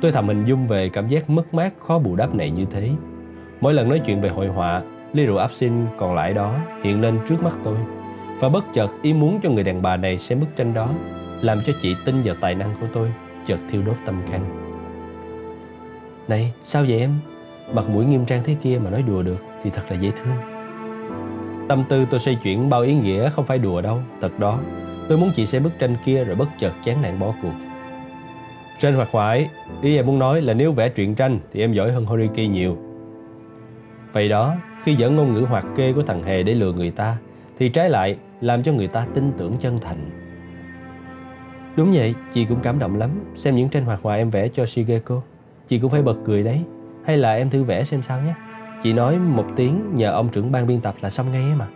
Tôi 0.00 0.12
thầm 0.12 0.28
hình 0.28 0.44
dung 0.44 0.66
về 0.66 0.88
cảm 0.88 1.08
giác 1.08 1.30
mất 1.30 1.54
mát 1.54 1.72
khó 1.78 1.98
bù 1.98 2.16
đắp 2.16 2.34
này 2.34 2.50
như 2.50 2.64
thế. 2.70 2.90
Mỗi 3.60 3.74
lần 3.74 3.88
nói 3.88 4.00
chuyện 4.06 4.20
về 4.20 4.28
hội 4.28 4.46
họa 4.46 4.82
Ly 5.12 5.26
rượu 5.26 5.36
áp 5.36 5.52
xin 5.52 5.72
còn 5.96 6.14
lại 6.14 6.34
đó 6.34 6.54
hiện 6.82 7.00
lên 7.00 7.18
trước 7.28 7.42
mắt 7.42 7.52
tôi. 7.64 7.76
Và 8.40 8.48
bất 8.48 8.64
chợt, 8.74 8.88
ý 9.02 9.12
muốn 9.12 9.40
cho 9.42 9.50
người 9.50 9.64
đàn 9.64 9.82
bà 9.82 9.96
này 9.96 10.18
xem 10.18 10.40
bức 10.40 10.56
tranh 10.56 10.74
đó, 10.74 10.88
Làm 11.42 11.58
cho 11.66 11.72
chị 11.82 11.94
tin 12.04 12.22
vào 12.24 12.34
tài 12.40 12.54
năng 12.54 12.74
của 12.80 12.86
tôi, 12.92 13.12
Chợt 13.46 13.58
thiêu 13.70 13.82
đốt 13.86 13.96
tâm 14.06 14.14
can. 14.30 14.40
Này, 16.28 16.52
sao 16.66 16.84
vậy 16.88 17.00
em? 17.00 17.10
Mặt 17.74 17.84
mũi 17.88 18.04
nghiêm 18.04 18.24
trang 18.24 18.42
thế 18.44 18.56
kia 18.62 18.80
mà 18.84 18.90
nói 18.90 19.02
đùa 19.02 19.22
được 19.22 19.44
Thì 19.62 19.70
thật 19.70 19.82
là 19.88 19.96
dễ 19.96 20.10
thương. 20.10 20.34
Tâm 21.68 21.84
tư 21.88 22.06
tôi 22.10 22.20
xoay 22.20 22.36
chuyển 22.42 22.70
bao 22.70 22.80
ý 22.80 22.94
nghĩa 22.94 23.30
không 23.30 23.46
phải 23.46 23.58
đùa 23.58 23.80
đâu, 23.80 23.98
Thật 24.20 24.38
đó. 24.38 24.58
Tôi 25.08 25.18
muốn 25.18 25.30
chị 25.36 25.46
xem 25.46 25.62
bức 25.62 25.78
tranh 25.78 25.96
kia 26.04 26.24
rồi 26.24 26.36
bất 26.36 26.48
chợt 26.58 26.72
chán 26.84 27.02
nản 27.02 27.18
bỏ 27.18 27.34
cuộc. 27.42 27.52
Trên 28.80 28.94
hoạt 28.94 29.08
hoại 29.12 29.50
Ý 29.82 29.96
em 29.96 30.06
muốn 30.06 30.18
nói 30.18 30.42
là 30.42 30.54
nếu 30.54 30.72
vẽ 30.72 30.88
truyện 30.88 31.14
tranh 31.14 31.38
Thì 31.52 31.60
em 31.60 31.72
giỏi 31.72 31.92
hơn 31.92 32.04
Horiki 32.04 32.50
nhiều. 32.50 32.78
Vậy 34.12 34.28
đó, 34.28 34.54
Khi 34.84 34.94
dẫn 34.94 35.16
ngôn 35.16 35.32
ngữ 35.32 35.40
hoạt 35.40 35.64
kê 35.76 35.92
của 35.92 36.02
thằng 36.02 36.22
Hề 36.22 36.42
để 36.42 36.54
lừa 36.54 36.72
người 36.72 36.90
ta, 36.90 37.16
Thì 37.58 37.68
trái 37.68 37.90
lại 37.90 38.16
làm 38.40 38.62
cho 38.62 38.72
người 38.72 38.88
ta 38.88 39.06
tin 39.14 39.32
tưởng 39.38 39.56
chân 39.58 39.78
thành. 39.80 40.10
Đúng 41.76 41.92
vậy, 41.92 42.14
chị 42.34 42.44
cũng 42.44 42.60
cảm 42.62 42.78
động 42.78 42.96
lắm. 42.96 43.10
Xem 43.34 43.56
những 43.56 43.68
tranh 43.68 43.84
hoạt 43.84 44.00
họa 44.02 44.16
em 44.16 44.30
vẽ 44.30 44.48
cho 44.48 44.66
Shigeko. 44.66 45.22
Chị 45.68 45.78
cũng 45.78 45.90
phải 45.90 46.02
bật 46.02 46.16
cười 46.24 46.42
đấy. 46.42 46.60
Hay 47.04 47.18
là 47.18 47.34
em 47.34 47.50
thử 47.50 47.64
vẽ 47.64 47.84
xem 47.84 48.02
sao 48.02 48.20
nhé. 48.20 48.34
Chị 48.82 48.92
nói 48.92 49.18
một 49.18 49.46
tiếng 49.56 49.82
nhờ 49.94 50.12
ông 50.12 50.28
trưởng 50.28 50.52
ban 50.52 50.66
biên 50.66 50.80
tập 50.80 50.94
là 51.00 51.10
xong 51.10 51.32
ngay 51.32 51.42
ấy 51.42 51.54
mà. 51.54 51.66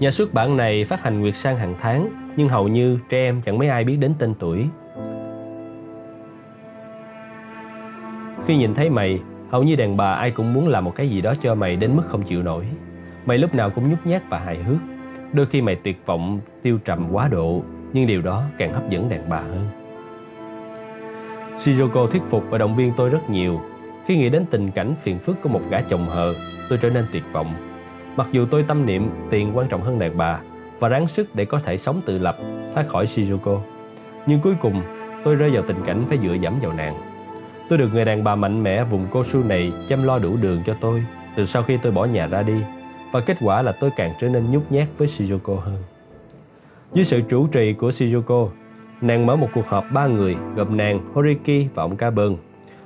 Nhà 0.00 0.10
xuất 0.10 0.34
bản 0.34 0.56
này 0.56 0.84
phát 0.84 1.02
hành 1.02 1.20
Nguyệt 1.20 1.36
Sang 1.36 1.56
hàng 1.56 1.74
tháng 1.80 2.08
Nhưng 2.36 2.48
hầu 2.48 2.68
như 2.68 2.98
trẻ 3.08 3.18
em 3.18 3.42
chẳng 3.42 3.58
mấy 3.58 3.68
ai 3.68 3.84
biết 3.84 3.96
đến 3.96 4.14
tên 4.18 4.34
tuổi. 4.38 4.66
Khi 8.46 8.56
nhìn 8.56 8.74
thấy 8.74 8.90
mày 8.90 9.20
Hầu 9.50 9.62
như 9.62 9.76
đàn 9.76 9.96
bà 9.96 10.12
ai 10.12 10.30
cũng 10.30 10.52
muốn 10.52 10.68
làm 10.68 10.84
một 10.84 10.94
cái 10.96 11.08
gì 11.08 11.20
đó 11.20 11.34
cho 11.40 11.54
mày 11.54 11.76
đến 11.76 11.96
mức 11.96 12.02
không 12.06 12.22
chịu 12.22 12.42
nổi. 12.42 12.66
Mày 13.30 13.38
lúc 13.38 13.54
nào 13.54 13.70
cũng 13.70 13.90
nhút 13.90 13.98
nhát 14.04 14.22
và 14.28 14.38
hài 14.38 14.58
hước. 14.58 14.78
Đôi 15.32 15.46
khi 15.46 15.62
mày 15.62 15.76
tuyệt 15.84 16.06
vọng, 16.06 16.40
tiêu 16.62 16.78
trầm 16.84 17.08
quá 17.12 17.28
độ 17.28 17.62
Nhưng 17.92 18.06
điều 18.06 18.22
đó 18.22 18.44
càng 18.58 18.72
hấp 18.72 18.90
dẫn 18.90 19.08
đàn 19.08 19.28
bà 19.28 19.40
hơn. 19.40 19.68
Shizuko 21.58 22.06
thuyết 22.06 22.22
phục 22.30 22.44
và 22.50 22.58
động 22.58 22.76
viên 22.76 22.92
tôi 22.96 23.10
rất 23.10 23.30
nhiều. 23.30 23.60
Khi 24.06 24.16
nghĩ 24.16 24.28
đến 24.28 24.44
tình 24.50 24.70
cảnh 24.70 24.94
phiền 25.02 25.18
phức 25.18 25.42
của 25.42 25.48
một 25.48 25.60
gã 25.70 25.80
chồng 25.80 26.04
hờ 26.08 26.34
Tôi 26.68 26.78
trở 26.82 26.90
nên 26.90 27.04
tuyệt 27.12 27.22
vọng. 27.32 27.54
Mặc 28.16 28.26
dù 28.32 28.46
tôi 28.50 28.62
tâm 28.62 28.86
niệm 28.86 29.10
tiền 29.30 29.50
quan 29.54 29.68
trọng 29.68 29.82
hơn 29.82 29.98
đàn 29.98 30.16
bà 30.16 30.40
Và 30.78 30.88
ráng 30.88 31.08
sức 31.08 31.34
để 31.34 31.44
có 31.44 31.58
thể 31.58 31.78
sống 31.78 32.00
tự 32.06 32.18
lập 32.18 32.36
Thoát 32.74 32.88
khỏi 32.88 33.04
Shizuko, 33.04 33.60
Nhưng 34.26 34.40
cuối 34.40 34.54
cùng 34.60 34.82
tôi 35.24 35.34
rơi 35.34 35.50
vào 35.50 35.62
tình 35.66 35.84
cảnh 35.86 36.04
phải 36.08 36.18
dựa 36.18 36.34
dẫm 36.34 36.54
vào 36.62 36.72
nàng. 36.72 36.94
Tôi 37.68 37.78
được 37.78 37.88
người 37.92 38.04
đàn 38.04 38.24
bà 38.24 38.34
mạnh 38.34 38.62
mẽ 38.62 38.84
vùng 38.84 39.06
cô 39.10 39.24
su 39.24 39.44
này 39.44 39.72
chăm 39.88 40.02
lo 40.02 40.18
đủ 40.18 40.36
đường 40.42 40.62
cho 40.66 40.74
tôi 40.80 41.04
từ 41.36 41.46
sau 41.46 41.62
khi 41.62 41.76
tôi 41.82 41.92
bỏ 41.92 42.04
nhà 42.04 42.26
ra 42.26 42.42
đi 42.42 42.62
và 43.12 43.20
kết 43.20 43.36
quả 43.40 43.62
là 43.62 43.72
tôi 43.80 43.90
càng 43.96 44.10
trở 44.20 44.28
nên 44.28 44.50
nhút 44.50 44.62
nhát 44.70 44.88
với 44.98 45.08
Shizuko 45.08 45.54
hơn. 45.56 45.76
Dưới 46.94 47.04
sự 47.04 47.20
chủ 47.28 47.46
trì 47.46 47.72
của 47.72 47.88
Shizuko, 47.88 48.48
nàng 49.00 49.26
mở 49.26 49.36
một 49.36 49.48
cuộc 49.54 49.66
họp 49.66 49.84
ba 49.92 50.06
người 50.06 50.36
gồm 50.56 50.76
nàng, 50.76 51.00
Horiki 51.14 51.66
và 51.74 51.82
ông 51.82 51.96
Carbon 51.96 52.36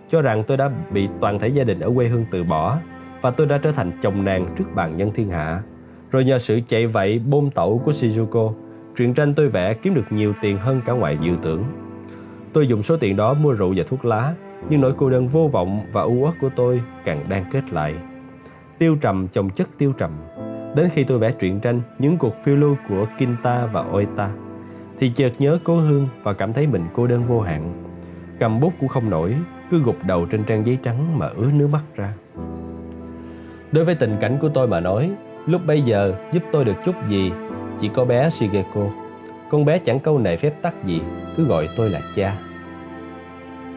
cho 0.08 0.22
rằng 0.22 0.44
tôi 0.46 0.56
đã 0.56 0.70
bị 0.90 1.08
toàn 1.20 1.38
thể 1.38 1.48
gia 1.48 1.64
đình 1.64 1.80
ở 1.80 1.90
quê 1.94 2.06
hương 2.06 2.24
từ 2.30 2.44
bỏ 2.44 2.78
và 3.20 3.30
tôi 3.30 3.46
đã 3.46 3.58
trở 3.58 3.72
thành 3.72 3.92
chồng 4.02 4.24
nàng 4.24 4.54
trước 4.58 4.64
bàn 4.74 4.96
nhân 4.96 5.10
thiên 5.14 5.30
hạ. 5.30 5.62
Rồi 6.10 6.24
nhờ 6.24 6.38
sự 6.38 6.60
chạy 6.68 6.86
vậy 6.86 7.18
bôn 7.18 7.50
tẩu 7.50 7.78
của 7.84 7.92
Shizuko, 7.92 8.52
truyện 8.96 9.14
tranh 9.14 9.34
tôi 9.34 9.48
vẽ 9.48 9.74
kiếm 9.74 9.94
được 9.94 10.12
nhiều 10.12 10.32
tiền 10.42 10.58
hơn 10.58 10.80
cả 10.84 10.92
ngoài 10.92 11.18
dự 11.20 11.32
tưởng. 11.42 11.64
Tôi 12.52 12.66
dùng 12.66 12.82
số 12.82 12.96
tiền 12.96 13.16
đó 13.16 13.34
mua 13.34 13.52
rượu 13.52 13.74
và 13.76 13.84
thuốc 13.88 14.04
lá 14.04 14.34
nhưng 14.68 14.80
nỗi 14.80 14.92
cô 14.96 15.10
đơn 15.10 15.28
vô 15.28 15.48
vọng 15.52 15.80
và 15.92 16.02
u 16.02 16.14
uất 16.14 16.34
của 16.40 16.50
tôi 16.56 16.82
càng 17.04 17.24
đang 17.28 17.44
kết 17.52 17.72
lại. 17.72 17.94
Tiêu 18.78 18.96
trầm 19.00 19.28
chồng 19.28 19.50
chất 19.50 19.68
tiêu 19.78 19.92
trầm. 19.92 20.10
Đến 20.74 20.88
khi 20.92 21.04
tôi 21.04 21.18
vẽ 21.18 21.32
truyện 21.32 21.60
tranh 21.60 21.80
những 21.98 22.18
cuộc 22.18 22.34
phiêu 22.44 22.56
lưu 22.56 22.76
của 22.88 23.06
Kinta 23.18 23.66
và 23.66 23.84
Oita, 23.92 24.30
thì 25.00 25.08
chợt 25.14 25.32
nhớ 25.38 25.58
cố 25.64 25.76
hương 25.76 26.08
và 26.22 26.32
cảm 26.32 26.52
thấy 26.52 26.66
mình 26.66 26.84
cô 26.94 27.06
đơn 27.06 27.24
vô 27.24 27.40
hạn. 27.40 27.84
Cầm 28.38 28.60
bút 28.60 28.72
cũng 28.80 28.88
không 28.88 29.10
nổi, 29.10 29.36
cứ 29.70 29.82
gục 29.82 29.96
đầu 30.06 30.26
trên 30.26 30.44
trang 30.44 30.66
giấy 30.66 30.78
trắng 30.82 31.18
mà 31.18 31.26
ứa 31.26 31.50
nước 31.52 31.68
mắt 31.72 31.82
ra. 31.94 32.12
Đối 33.72 33.84
với 33.84 33.94
tình 33.94 34.16
cảnh 34.20 34.38
của 34.40 34.48
tôi 34.48 34.68
mà 34.68 34.80
nói, 34.80 35.10
lúc 35.46 35.60
bây 35.66 35.82
giờ 35.82 36.14
giúp 36.32 36.42
tôi 36.52 36.64
được 36.64 36.76
chút 36.84 36.94
gì, 37.08 37.32
chỉ 37.80 37.88
có 37.88 38.04
bé 38.04 38.30
Shigeko. 38.30 38.86
Con 39.50 39.64
bé 39.64 39.78
chẳng 39.78 40.00
câu 40.00 40.18
nệ 40.18 40.36
phép 40.36 40.62
tắc 40.62 40.84
gì, 40.84 41.00
cứ 41.36 41.44
gọi 41.44 41.68
tôi 41.76 41.90
là 41.90 42.00
cha. 42.14 42.38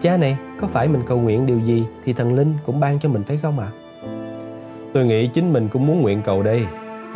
Cha 0.01 0.17
này, 0.17 0.37
có 0.61 0.67
phải 0.67 0.87
mình 0.87 1.01
cầu 1.05 1.19
nguyện 1.19 1.45
điều 1.45 1.59
gì 1.59 1.85
thì 2.05 2.13
thần 2.13 2.35
linh 2.35 2.53
cũng 2.65 2.79
ban 2.79 2.99
cho 2.99 3.09
mình 3.09 3.23
phải 3.23 3.37
không 3.37 3.59
ạ? 3.59 3.67
À? 3.71 3.86
Tôi 4.93 5.05
nghĩ 5.05 5.27
chính 5.27 5.53
mình 5.53 5.67
cũng 5.67 5.87
muốn 5.87 6.01
nguyện 6.01 6.21
cầu 6.25 6.43
đây. 6.43 6.65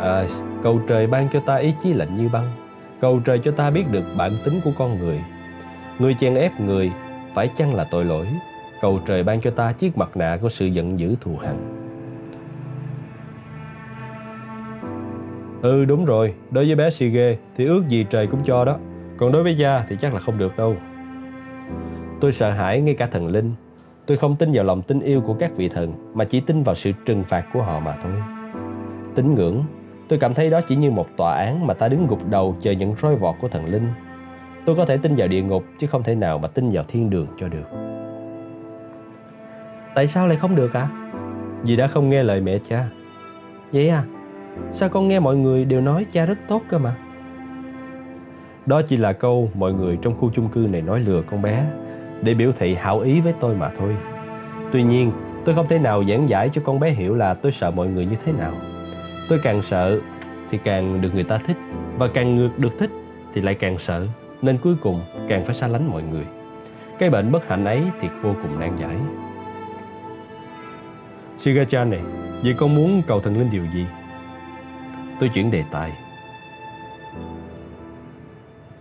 À, 0.00 0.24
cầu 0.62 0.80
trời 0.88 1.06
ban 1.06 1.28
cho 1.32 1.40
ta 1.40 1.56
ý 1.56 1.74
chí 1.82 1.92
lạnh 1.92 2.16
như 2.16 2.28
băng. 2.28 2.50
Cầu 3.00 3.20
trời 3.24 3.38
cho 3.38 3.50
ta 3.50 3.70
biết 3.70 3.84
được 3.90 4.04
bản 4.18 4.32
tính 4.44 4.60
của 4.64 4.70
con 4.78 4.98
người. 4.98 5.20
Người 5.98 6.14
chen 6.14 6.34
ép 6.34 6.60
người, 6.60 6.92
phải 7.34 7.48
chăng 7.56 7.74
là 7.74 7.86
tội 7.90 8.04
lỗi? 8.04 8.26
Cầu 8.80 9.00
trời 9.06 9.22
ban 9.22 9.40
cho 9.40 9.50
ta 9.50 9.72
chiếc 9.72 9.98
mặt 9.98 10.16
nạ 10.16 10.38
của 10.42 10.48
sự 10.48 10.66
giận 10.66 10.98
dữ 10.98 11.14
thù 11.20 11.36
hằn. 11.36 11.56
Ừ 15.62 15.84
đúng 15.84 16.04
rồi, 16.04 16.34
đối 16.50 16.66
với 16.66 16.76
bé 16.76 16.90
Sige 16.90 17.36
thì 17.56 17.64
ước 17.66 17.88
gì 17.88 18.06
trời 18.10 18.26
cũng 18.26 18.40
cho 18.44 18.64
đó. 18.64 18.78
Còn 19.16 19.32
đối 19.32 19.42
với 19.42 19.56
gia 19.56 19.84
thì 19.88 19.96
chắc 20.00 20.14
là 20.14 20.20
không 20.20 20.38
được 20.38 20.56
đâu. 20.56 20.76
Tôi 22.20 22.32
sợ 22.32 22.50
hãi 22.50 22.80
ngay 22.80 22.94
cả 22.94 23.06
thần 23.06 23.26
linh. 23.28 23.54
Tôi 24.06 24.16
không 24.16 24.36
tin 24.36 24.50
vào 24.52 24.64
lòng 24.64 24.82
tin 24.82 25.00
yêu 25.00 25.20
của 25.20 25.34
các 25.34 25.56
vị 25.56 25.68
thần 25.68 25.92
mà 26.14 26.24
chỉ 26.24 26.40
tin 26.40 26.62
vào 26.62 26.74
sự 26.74 26.92
trừng 27.04 27.24
phạt 27.24 27.46
của 27.52 27.62
họ 27.62 27.80
mà 27.80 27.96
thôi. 28.02 28.12
Tín 29.14 29.34
ngưỡng, 29.34 29.64
tôi 30.08 30.18
cảm 30.18 30.34
thấy 30.34 30.50
đó 30.50 30.60
chỉ 30.68 30.76
như 30.76 30.90
một 30.90 31.06
tòa 31.16 31.34
án 31.34 31.66
mà 31.66 31.74
ta 31.74 31.88
đứng 31.88 32.06
gục 32.06 32.30
đầu 32.30 32.56
chờ 32.60 32.72
những 32.72 32.94
roi 33.02 33.16
vọt 33.16 33.34
của 33.40 33.48
thần 33.48 33.66
linh. 33.66 33.88
Tôi 34.64 34.76
có 34.76 34.84
thể 34.84 34.96
tin 34.96 35.14
vào 35.16 35.28
địa 35.28 35.42
ngục 35.42 35.64
chứ 35.78 35.86
không 35.86 36.02
thể 36.02 36.14
nào 36.14 36.38
mà 36.38 36.48
tin 36.48 36.70
vào 36.72 36.84
thiên 36.88 37.10
đường 37.10 37.26
cho 37.36 37.48
được. 37.48 37.64
Tại 39.94 40.06
sao 40.06 40.26
lại 40.26 40.36
không 40.36 40.56
được 40.56 40.72
ạ? 40.72 40.80
À? 40.80 41.12
Vì 41.62 41.76
đã 41.76 41.86
không 41.86 42.10
nghe 42.10 42.22
lời 42.22 42.40
mẹ 42.40 42.58
cha. 42.68 42.88
Vậy 43.72 43.88
à? 43.88 44.04
Sao 44.72 44.88
con 44.88 45.08
nghe 45.08 45.20
mọi 45.20 45.36
người 45.36 45.64
đều 45.64 45.80
nói 45.80 46.06
cha 46.12 46.26
rất 46.26 46.38
tốt 46.48 46.62
cơ 46.68 46.78
mà? 46.78 46.96
Đó 48.66 48.82
chỉ 48.82 48.96
là 48.96 49.12
câu 49.12 49.50
mọi 49.54 49.72
người 49.72 49.98
trong 50.02 50.14
khu 50.18 50.30
chung 50.34 50.48
cư 50.48 50.60
này 50.60 50.82
nói 50.82 51.00
lừa 51.00 51.22
con 51.22 51.42
bé 51.42 51.64
để 52.22 52.34
biểu 52.34 52.52
thị 52.52 52.74
hảo 52.74 53.00
ý 53.00 53.20
với 53.20 53.34
tôi 53.40 53.54
mà 53.54 53.70
thôi. 53.78 53.96
Tuy 54.72 54.82
nhiên, 54.82 55.12
tôi 55.44 55.54
không 55.54 55.68
thể 55.68 55.78
nào 55.78 56.04
giảng 56.04 56.28
giải 56.28 56.50
cho 56.54 56.62
con 56.64 56.80
bé 56.80 56.90
hiểu 56.90 57.14
là 57.14 57.34
tôi 57.34 57.52
sợ 57.52 57.70
mọi 57.70 57.88
người 57.88 58.06
như 58.06 58.16
thế 58.24 58.32
nào. 58.32 58.52
Tôi 59.28 59.38
càng 59.42 59.62
sợ 59.62 60.00
thì 60.50 60.58
càng 60.64 61.00
được 61.00 61.14
người 61.14 61.24
ta 61.24 61.38
thích 61.46 61.56
và 61.98 62.08
càng 62.14 62.36
ngược 62.36 62.58
được 62.58 62.78
thích 62.78 62.90
thì 63.34 63.40
lại 63.40 63.54
càng 63.54 63.78
sợ 63.78 64.06
nên 64.42 64.58
cuối 64.58 64.74
cùng 64.82 65.00
càng 65.28 65.44
phải 65.44 65.54
xa 65.54 65.68
lánh 65.68 65.90
mọi 65.90 66.02
người. 66.02 66.24
Cái 66.98 67.10
bệnh 67.10 67.32
bất 67.32 67.48
hạnh 67.48 67.64
ấy 67.64 67.82
thì 68.00 68.08
vô 68.22 68.34
cùng 68.42 68.60
nan 68.60 68.76
giải. 68.76 68.96
Shiga-chan 71.38 71.90
này, 71.90 72.00
vậy 72.42 72.54
con 72.58 72.74
muốn 72.74 73.02
cầu 73.06 73.20
thần 73.20 73.38
linh 73.38 73.50
điều 73.50 73.64
gì? 73.74 73.86
Tôi 75.20 75.28
chuyển 75.28 75.50
đề 75.50 75.64
tài. 75.70 75.92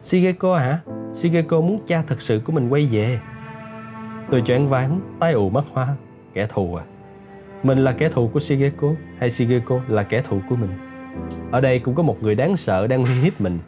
Shigeko 0.03 0.55
hả? 0.55 0.79
Shigeko 1.13 1.61
muốn 1.61 1.79
cha 1.87 2.03
thật 2.07 2.21
sự 2.21 2.41
của 2.45 2.53
mình 2.53 2.69
quay 2.69 2.85
về. 2.91 3.19
Tôi 4.29 4.41
choáng 4.41 4.67
váng, 4.67 4.99
tay 5.19 5.33
ù 5.33 5.49
mắt 5.49 5.63
hoa. 5.73 5.87
Kẻ 6.33 6.47
thù 6.47 6.75
à? 6.75 6.83
Mình 7.63 7.77
là 7.77 7.91
kẻ 7.91 8.09
thù 8.09 8.27
của 8.27 8.39
Shigeko 8.39 8.87
hay 9.17 9.31
Shigeko 9.31 9.79
là 9.87 10.03
kẻ 10.03 10.21
thù 10.21 10.39
của 10.49 10.55
mình? 10.55 10.71
Ở 11.51 11.61
đây 11.61 11.79
cũng 11.79 11.95
có 11.95 12.03
một 12.03 12.23
người 12.23 12.35
đáng 12.35 12.57
sợ 12.57 12.87
đang 12.87 13.03
uy 13.03 13.13
hiếp 13.13 13.41
mình. 13.41 13.59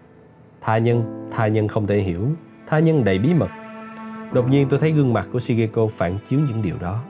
Tha 0.61 0.77
nhân, 0.77 1.27
tha 1.31 1.47
nhân 1.47 1.67
không 1.67 1.87
thể 1.87 1.99
hiểu, 1.99 2.27
tha 2.67 2.79
nhân 2.79 3.03
đầy 3.03 3.19
bí 3.19 3.33
mật. 3.33 3.49
Đột 4.31 4.49
nhiên 4.49 4.67
tôi 4.69 4.79
thấy 4.79 4.91
gương 4.91 5.13
mặt 5.13 5.27
của 5.33 5.39
Shigeko 5.39 5.87
phản 5.87 6.17
chiếu 6.29 6.39
những 6.39 6.61
điều 6.61 6.75
đó. 6.81 7.03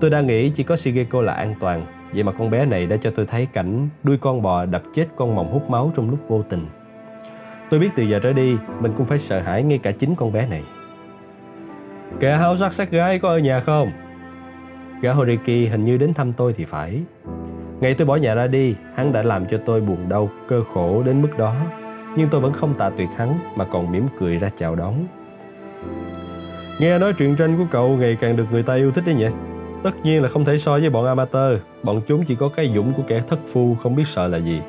Tôi 0.00 0.10
đã 0.10 0.20
nghĩ 0.20 0.50
chỉ 0.50 0.62
có 0.62 0.76
Shigeko 0.76 1.22
là 1.22 1.32
an 1.32 1.54
toàn, 1.60 1.86
vậy 2.12 2.22
mà 2.22 2.32
con 2.32 2.50
bé 2.50 2.64
này 2.64 2.86
đã 2.86 2.96
cho 2.96 3.10
tôi 3.10 3.26
thấy 3.26 3.46
cảnh 3.46 3.88
đuôi 4.02 4.16
con 4.16 4.42
bò 4.42 4.64
đập 4.64 4.82
chết 4.94 5.06
con 5.16 5.34
mòng 5.34 5.52
hút 5.52 5.70
máu 5.70 5.92
trong 5.96 6.10
lúc 6.10 6.18
vô 6.28 6.42
tình. 6.42 6.66
Tôi 7.70 7.80
biết 7.80 7.90
từ 7.96 8.02
giờ 8.02 8.18
trở 8.22 8.32
đi, 8.32 8.56
mình 8.80 8.92
cũng 8.96 9.06
phải 9.06 9.18
sợ 9.18 9.40
hãi 9.40 9.62
ngay 9.62 9.78
cả 9.78 9.92
chính 9.92 10.14
con 10.14 10.32
bé 10.32 10.46
này. 10.46 10.62
Kẻ 12.20 12.36
háo 12.36 12.56
sắc 12.56 12.74
sát 12.74 12.90
gái 12.90 13.18
có 13.18 13.28
ở 13.28 13.38
nhà 13.38 13.60
không? 13.60 13.90
Gã 15.02 15.12
Horiki 15.12 15.70
hình 15.70 15.84
như 15.84 15.96
đến 15.96 16.14
thăm 16.14 16.32
tôi 16.32 16.52
thì 16.52 16.64
phải. 16.64 17.02
Ngày 17.80 17.94
tôi 17.94 18.06
bỏ 18.06 18.16
nhà 18.16 18.34
ra 18.34 18.46
đi, 18.46 18.74
hắn 18.94 19.12
đã 19.12 19.22
làm 19.22 19.46
cho 19.46 19.58
tôi 19.66 19.80
buồn 19.80 20.08
đau, 20.08 20.30
cơ 20.48 20.62
khổ 20.74 21.02
đến 21.02 21.22
mức 21.22 21.38
đó. 21.38 21.54
Nhưng 22.16 22.28
tôi 22.28 22.40
vẫn 22.40 22.52
không 22.52 22.74
tạ 22.74 22.90
tuyệt 22.90 23.08
hắn 23.16 23.34
mà 23.56 23.64
còn 23.64 23.92
mỉm 23.92 24.06
cười 24.18 24.38
ra 24.38 24.50
chào 24.58 24.74
đón. 24.74 24.94
Nghe 26.80 26.98
nói 26.98 27.12
truyện 27.12 27.36
tranh 27.36 27.58
của 27.58 27.66
cậu 27.70 27.96
ngày 27.96 28.16
càng 28.20 28.36
được 28.36 28.46
người 28.52 28.62
ta 28.62 28.74
yêu 28.74 28.92
thích 28.92 29.04
đấy 29.06 29.14
nhỉ? 29.14 29.26
Tất 29.82 29.90
nhiên 30.02 30.22
là 30.22 30.28
không 30.28 30.44
thể 30.44 30.58
so 30.58 30.72
với 30.78 30.90
bọn 30.90 31.06
amateur 31.06 31.58
Bọn 31.82 32.00
chúng 32.06 32.24
chỉ 32.24 32.34
có 32.34 32.48
cái 32.48 32.72
dũng 32.74 32.92
của 32.92 33.02
kẻ 33.06 33.22
thất 33.28 33.38
phu 33.52 33.76
không 33.82 33.96
biết 33.96 34.06
sợ 34.06 34.28
là 34.28 34.38
gì 34.38 34.60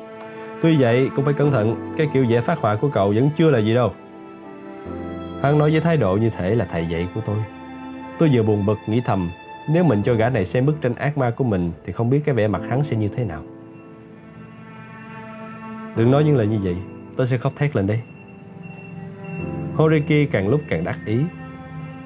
Tuy 0.62 0.76
vậy, 0.76 1.10
cũng 1.16 1.24
phải 1.24 1.34
cẩn 1.34 1.50
thận, 1.50 1.94
Cái 1.96 2.08
kiểu 2.12 2.24
dễ 2.24 2.40
phát 2.40 2.58
họa 2.58 2.76
của 2.76 2.88
cậu 2.88 3.12
vẫn 3.12 3.30
chưa 3.36 3.50
là 3.50 3.58
gì 3.58 3.74
đâu. 3.74 3.92
Hắn 5.42 5.58
nói 5.58 5.70
với 5.70 5.80
thái 5.80 5.96
độ 5.96 6.16
như 6.16 6.30
thể 6.30 6.54
là 6.54 6.64
thầy 6.64 6.86
dạy 6.86 7.08
của 7.14 7.20
tôi. 7.26 7.36
Tôi 8.18 8.30
vừa 8.32 8.42
buồn 8.42 8.66
bực 8.66 8.78
nghĩ 8.86 9.00
thầm, 9.04 9.28
Nếu 9.72 9.84
mình 9.84 10.02
cho 10.02 10.14
gã 10.14 10.28
này 10.28 10.44
xem 10.44 10.66
bức 10.66 10.80
tranh 10.80 10.94
ác 10.94 11.18
ma 11.18 11.30
của 11.30 11.44
mình 11.44 11.72
Thì 11.84 11.92
không 11.92 12.10
biết 12.10 12.20
cái 12.24 12.34
vẻ 12.34 12.48
mặt 12.48 12.62
hắn 12.68 12.84
sẽ 12.84 12.96
như 12.96 13.08
thế 13.08 13.24
nào. 13.24 13.42
Đừng 15.96 16.10
nói 16.10 16.24
những 16.24 16.36
lời 16.36 16.46
như 16.46 16.58
vậy, 16.62 16.76
Tôi 17.16 17.26
sẽ 17.26 17.38
khóc 17.38 17.52
thét 17.56 17.76
lên 17.76 17.86
đây. 17.86 18.00
Horiki 19.74 20.30
càng 20.32 20.48
lúc 20.48 20.60
càng 20.68 20.84
đắc 20.84 20.98
ý. 21.06 21.18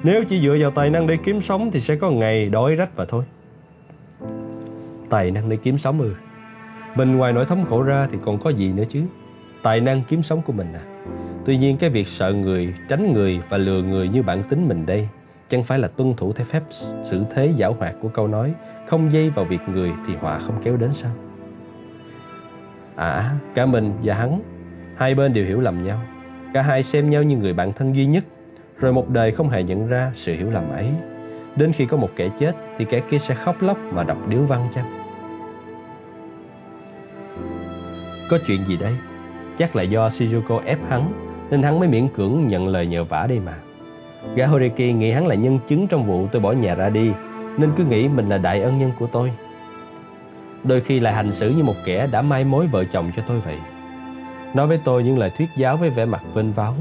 Nếu 0.03 0.23
chỉ 0.29 0.41
dựa 0.41 0.57
vào 0.61 0.71
tài 0.71 0.89
năng 0.89 1.07
để 1.07 1.17
kiếm 1.23 1.41
sống 1.41 1.71
Thì 1.71 1.81
sẽ 1.81 1.95
có 1.95 2.11
ngày 2.11 2.49
đói 2.49 2.75
rách 2.75 2.95
và 2.95 3.05
thôi. 3.05 3.23
Tài 5.09 5.31
năng 5.31 5.49
để 5.49 5.57
kiếm 5.63 5.77
sống 5.77 6.01
ư? 6.01 6.13
Mình 6.97 7.17
ngoài 7.17 7.33
nỗi 7.33 7.45
thống 7.45 7.65
khổ 7.69 7.81
ra 7.81 8.07
thì 8.11 8.17
còn 8.25 8.37
có 8.37 8.49
gì 8.49 8.73
nữa 8.73 8.83
chứ? 8.89 9.01
Tài 9.63 9.81
năng 9.81 10.01
kiếm 10.09 10.23
sống 10.23 10.41
của 10.41 10.53
mình 10.53 10.73
à? 10.73 10.81
Tuy 11.45 11.57
nhiên 11.57 11.77
cái 11.77 11.89
việc 11.89 12.07
sợ 12.07 12.33
người, 12.33 12.73
tránh 12.89 13.13
người 13.13 13.39
và 13.49 13.57
lừa 13.57 13.81
người 13.81 14.07
như 14.07 14.23
bản 14.23 14.43
tính 14.49 14.67
mình 14.67 14.85
đây 14.85 15.07
Chẳng 15.49 15.63
phải 15.63 15.79
là 15.79 15.87
tuân 15.87 16.13
thủ 16.13 16.33
theo 16.33 16.45
phép 16.45 16.63
xử 17.03 17.23
thế 17.33 17.53
giảo 17.57 17.73
hoạt 17.73 17.95
của 18.01 18.07
câu 18.09 18.27
nói 18.27 18.53
Không 18.87 19.11
dây 19.11 19.29
vào 19.29 19.45
việc 19.45 19.61
người 19.73 19.91
thì 20.07 20.15
họa 20.15 20.39
không 20.39 20.61
kéo 20.63 20.77
đến 20.77 20.89
sao? 20.93 21.11
À, 22.95 23.35
cả 23.55 23.65
mình 23.65 23.93
và 24.03 24.15
hắn 24.15 24.41
Hai 24.95 25.15
bên 25.15 25.33
đều 25.33 25.45
hiểu 25.45 25.61
lầm 25.61 25.83
nhau. 25.83 25.99
Cả 26.53 26.61
hai 26.61 26.83
xem 26.83 27.09
nhau 27.09 27.23
như 27.23 27.37
người 27.37 27.53
bạn 27.53 27.73
thân 27.73 27.95
duy 27.95 28.05
nhất 28.05 28.23
Rồi 28.79 28.93
một 28.93 29.09
đời 29.09 29.31
không 29.31 29.49
hề 29.49 29.63
nhận 29.63 29.87
ra 29.87 30.11
sự 30.15 30.35
hiểu 30.35 30.51
lầm 30.51 30.69
ấy. 30.69 30.89
Đến 31.55 31.71
khi 31.73 31.85
có 31.85 31.97
một 31.97 32.09
kẻ 32.15 32.29
chết 32.39 32.55
Thì 32.77 32.85
kẻ 32.85 32.99
kia 32.99 33.19
sẽ 33.19 33.35
khóc 33.35 33.61
lóc 33.61 33.77
mà 33.91 34.03
đọc 34.03 34.17
điếu 34.29 34.41
văn 34.41 34.67
chăng? 34.73 35.06
Có 38.29 38.37
chuyện 38.47 38.59
gì 38.67 38.77
đây? 38.77 38.93
Chắc 39.57 39.75
là 39.75 39.83
do 39.83 40.09
Shizuko 40.09 40.59
ép 40.65 40.79
hắn, 40.89 41.11
Nên 41.49 41.63
hắn 41.63 41.79
mới 41.79 41.87
miễn 41.87 42.07
cưỡng 42.07 42.47
nhận 42.47 42.67
lời 42.67 42.87
nhờ 42.87 43.03
vả 43.03 43.27
đây 43.27 43.39
mà. 43.45 43.53
Gã 44.35 44.47
Horiki 44.47 44.77
nghĩ 44.77 45.11
hắn 45.11 45.27
là 45.27 45.35
nhân 45.35 45.59
chứng 45.67 45.87
trong 45.87 46.03
vụ 46.03 46.27
tôi 46.31 46.41
bỏ 46.41 46.51
nhà 46.51 46.75
ra 46.75 46.89
đi, 46.89 47.11
Nên 47.57 47.71
cứ 47.77 47.85
nghĩ 47.85 48.07
mình 48.07 48.29
là 48.29 48.37
đại 48.37 48.61
ân 48.61 48.79
nhân 48.79 48.91
của 48.99 49.07
tôi. 49.07 49.31
Đôi 50.63 50.81
khi 50.81 50.99
lại 50.99 51.13
hành 51.13 51.31
xử 51.31 51.49
như 51.49 51.63
một 51.63 51.75
kẻ 51.85 52.07
đã 52.11 52.21
mai 52.21 52.43
mối 52.43 52.67
vợ 52.67 52.83
chồng 52.93 53.11
cho 53.15 53.23
tôi 53.27 53.39
vậy. 53.39 53.55
Nói 54.53 54.67
với 54.67 54.79
tôi 54.83 55.03
những 55.03 55.17
lời 55.17 55.31
thuyết 55.37 55.49
giáo 55.57 55.77
với 55.77 55.89
vẻ 55.89 56.05
mặt 56.05 56.21
vênh 56.33 56.53
váo. 56.53 56.75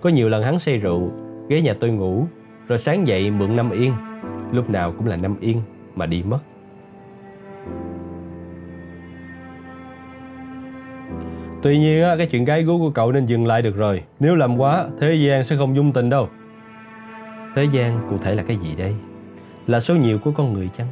Có 0.00 0.10
nhiều 0.10 0.28
lần 0.28 0.42
hắn 0.42 0.58
say 0.58 0.76
rượu 0.76 1.10
Ghé 1.48 1.60
nhà 1.60 1.74
tôi 1.80 1.90
ngủ, 1.90 2.26
Rồi 2.68 2.78
sáng 2.78 3.06
dậy 3.06 3.30
mượn 3.30 3.56
năm 3.56 3.70
yên. 3.70 3.94
Lúc 4.52 4.70
nào 4.70 4.92
cũng 4.92 5.06
là 5.06 5.16
năm 5.16 5.36
yên 5.40 5.62
mà 5.94 6.06
đi 6.06 6.22
mất. 6.22 6.38
Tuy 11.62 11.78
nhiên 11.78 12.04
cái 12.18 12.26
chuyện 12.26 12.44
gái 12.44 12.62
gú 12.62 12.78
của 12.78 12.90
cậu 12.90 13.12
nên 13.12 13.26
dừng 13.26 13.46
lại 13.46 13.62
được 13.62 13.76
rồi 13.76 14.02
Nếu 14.20 14.34
làm 14.36 14.60
quá 14.60 14.86
thế 15.00 15.14
gian 15.14 15.44
sẽ 15.44 15.56
không 15.56 15.76
dung 15.76 15.92
tình 15.92 16.10
đâu 16.10 16.28
Thế 17.54 17.64
gian 17.72 18.00
cụ 18.10 18.18
thể 18.18 18.34
là 18.34 18.42
cái 18.42 18.56
gì 18.56 18.74
đây? 18.76 18.94
Là 19.66 19.80
số 19.80 19.96
nhiều 19.96 20.18
của 20.18 20.30
con 20.30 20.52
người 20.52 20.68
chăng? 20.78 20.86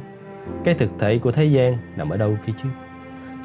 Cái 0.63 0.73
thực 0.73 0.89
thể 0.99 1.17
của 1.17 1.31
thế 1.31 1.45
gian 1.45 1.77
nằm 1.95 2.09
ở 2.09 2.17
đâu 2.17 2.37
kia 2.45 2.53
chứ? 2.63 2.69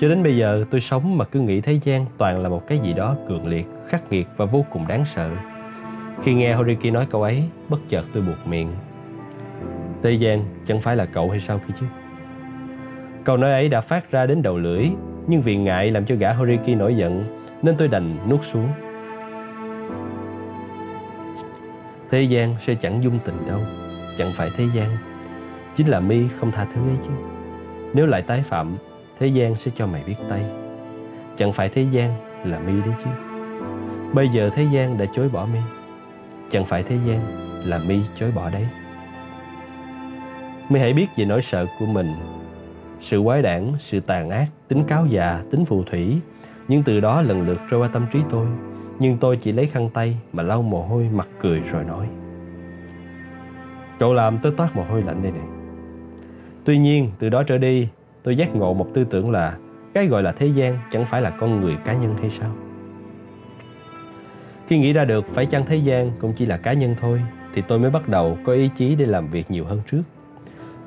Cho 0.00 0.08
đến 0.08 0.22
bây 0.22 0.36
giờ 0.36 0.64
tôi 0.70 0.80
sống 0.80 1.18
mà 1.18 1.24
cứ 1.24 1.40
nghĩ 1.40 1.60
thế 1.60 1.80
gian 1.84 2.06
toàn 2.18 2.42
là 2.42 2.48
một 2.48 2.66
cái 2.66 2.78
gì 2.78 2.92
đó 2.92 3.16
cường 3.28 3.46
liệt, 3.46 3.66
khắc 3.88 4.12
nghiệt 4.12 4.26
và 4.36 4.44
vô 4.44 4.64
cùng 4.70 4.88
đáng 4.88 5.04
sợ. 5.04 5.30
Khi 6.22 6.34
nghe 6.34 6.52
Horiki 6.52 6.92
nói 6.92 7.06
câu 7.10 7.22
ấy, 7.22 7.42
bất 7.68 7.80
chợt 7.88 8.04
tôi 8.12 8.22
buộc 8.22 8.46
miệng. 8.46 8.68
Thế 10.02 10.12
gian 10.12 10.44
chẳng 10.66 10.80
phải 10.80 10.96
là 10.96 11.06
cậu 11.06 11.30
hay 11.30 11.40
sao 11.40 11.58
kia 11.58 11.74
chứ? 11.80 11.86
Câu 13.24 13.36
nói 13.36 13.52
ấy 13.52 13.68
đã 13.68 13.80
phát 13.80 14.10
ra 14.10 14.26
đến 14.26 14.42
đầu 14.42 14.58
lưỡi, 14.58 14.88
nhưng 15.26 15.42
vì 15.42 15.56
ngại 15.56 15.90
làm 15.90 16.06
cho 16.06 16.14
gã 16.16 16.32
Horiki 16.32 16.68
nổi 16.68 16.96
giận, 16.96 17.24
nên 17.62 17.76
tôi 17.76 17.88
đành 17.88 18.16
nuốt 18.28 18.40
xuống. 18.44 18.68
Thế 22.10 22.22
gian 22.22 22.54
sẽ 22.66 22.74
chẳng 22.74 23.02
dung 23.02 23.18
tình 23.24 23.36
đâu, 23.48 23.60
chẳng 24.18 24.32
phải 24.34 24.50
thế 24.56 24.64
gian. 24.74 24.88
Chính 25.76 25.88
là 25.88 26.00
mi 26.00 26.22
không 26.40 26.52
tha 26.52 26.66
thứ 26.74 26.80
ấy 26.80 26.96
chứ. 27.06 27.12
Nếu 27.94 28.06
lại 28.06 28.22
tái 28.22 28.42
phạm 28.42 28.76
thế 29.18 29.26
gian 29.26 29.54
sẽ 29.54 29.70
cho 29.74 29.86
mày 29.86 30.02
biết 30.06 30.14
tay 30.28 30.44
chẳng 31.36 31.52
phải 31.52 31.68
thế 31.68 31.86
gian 31.92 32.14
là 32.44 32.58
mi 32.58 32.72
đấy 32.80 32.94
chứ 33.04 33.10
bây 34.12 34.28
giờ 34.28 34.50
thế 34.54 34.66
gian 34.72 34.98
đã 34.98 35.04
chối 35.14 35.28
bỏ 35.28 35.46
mi 35.52 35.58
chẳng 36.50 36.64
phải 36.64 36.82
thế 36.82 36.98
gian 37.06 37.20
là 37.64 37.78
mi 37.78 38.00
chối 38.18 38.30
bỏ 38.34 38.50
đấy 38.50 38.68
mi 40.68 40.80
hãy 40.80 40.92
biết 40.92 41.06
về 41.16 41.24
nỗi 41.24 41.42
sợ 41.42 41.66
của 41.78 41.86
mình 41.86 42.06
sự 43.00 43.22
quái 43.24 43.42
đản, 43.42 43.72
sự 43.78 44.00
tàn 44.00 44.30
ác, 44.30 44.46
tính 44.68 44.84
cáo 44.84 45.06
già, 45.06 45.42
tính 45.50 45.64
phù 45.64 45.84
thủy 45.84 46.18
Nhưng 46.68 46.82
từ 46.82 47.00
đó 47.00 47.22
lần 47.22 47.46
lượt 47.46 47.60
trôi 47.70 47.80
qua 47.80 47.88
tâm 47.88 48.06
trí 48.12 48.18
tôi 48.30 48.46
nhưng 48.98 49.18
tôi 49.18 49.36
chỉ 49.36 49.52
lấy 49.52 49.66
khăn 49.66 49.90
tay 49.94 50.16
mà 50.32 50.42
lau 50.42 50.62
mồ 50.62 50.82
hôi, 50.82 51.08
mặt 51.14 51.28
cười 51.40 51.60
rồi 51.60 51.84
nói 51.84 52.08
cậu 53.98 54.12
làm 54.12 54.38
tôi 54.42 54.52
toát 54.56 54.76
mồ 54.76 54.84
hôi 54.84 55.02
lạnh 55.02 55.22
đây 55.22 55.32
này 55.32 55.46
tuy 56.66 56.78
nhiên, 56.78 57.10
từ 57.18 57.28
đó 57.28 57.42
trở 57.42 57.58
đi, 57.58 57.88
tôi 58.22 58.36
giác 58.36 58.54
ngộ 58.54 58.74
một 58.74 58.88
tư 58.94 59.04
tưởng 59.04 59.30
là 59.30 59.56
cái 59.94 60.06
gọi 60.06 60.22
là 60.22 60.32
thế 60.32 60.46
gian 60.46 60.78
chẳng 60.90 61.06
phải 61.06 61.20
là 61.20 61.30
con 61.30 61.60
người 61.60 61.76
cá 61.84 61.92
nhân 61.92 62.14
hay 62.20 62.30
sao? 62.30 62.50
Khi 64.66 64.78
nghĩ 64.78 64.92
ra 64.92 65.04
được 65.04 65.28
phải 65.28 65.46
chăng 65.46 65.66
thế 65.66 65.76
gian 65.76 66.10
cũng 66.20 66.32
chỉ 66.32 66.46
là 66.46 66.56
cá 66.56 66.72
nhân 66.72 66.94
thôi, 67.00 67.22
thì 67.54 67.62
tôi 67.68 67.78
mới 67.78 67.90
bắt 67.90 68.08
đầu 68.08 68.38
có 68.44 68.52
ý 68.52 68.70
chí 68.76 68.96
để 68.96 69.06
làm 69.06 69.28
việc 69.28 69.50
nhiều 69.50 69.64
hơn 69.64 69.80
trước. 69.90 70.02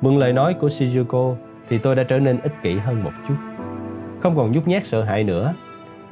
Mượn 0.00 0.18
lời 0.18 0.32
nói 0.32 0.54
của 0.54 0.68
Shizuko 0.68 1.34
thì 1.70 1.78
tôi 1.78 1.96
đã 1.96 2.02
trở 2.02 2.18
nên 2.18 2.40
ích 2.40 2.52
kỷ 2.62 2.78
hơn 2.78 3.04
một 3.04 3.12
chút. 3.28 3.34
Không 4.20 4.36
còn 4.36 4.52
nhút 4.52 4.66
nhát 4.66 4.86
sợ 4.86 5.02
hãi 5.02 5.24
nữa. 5.24 5.54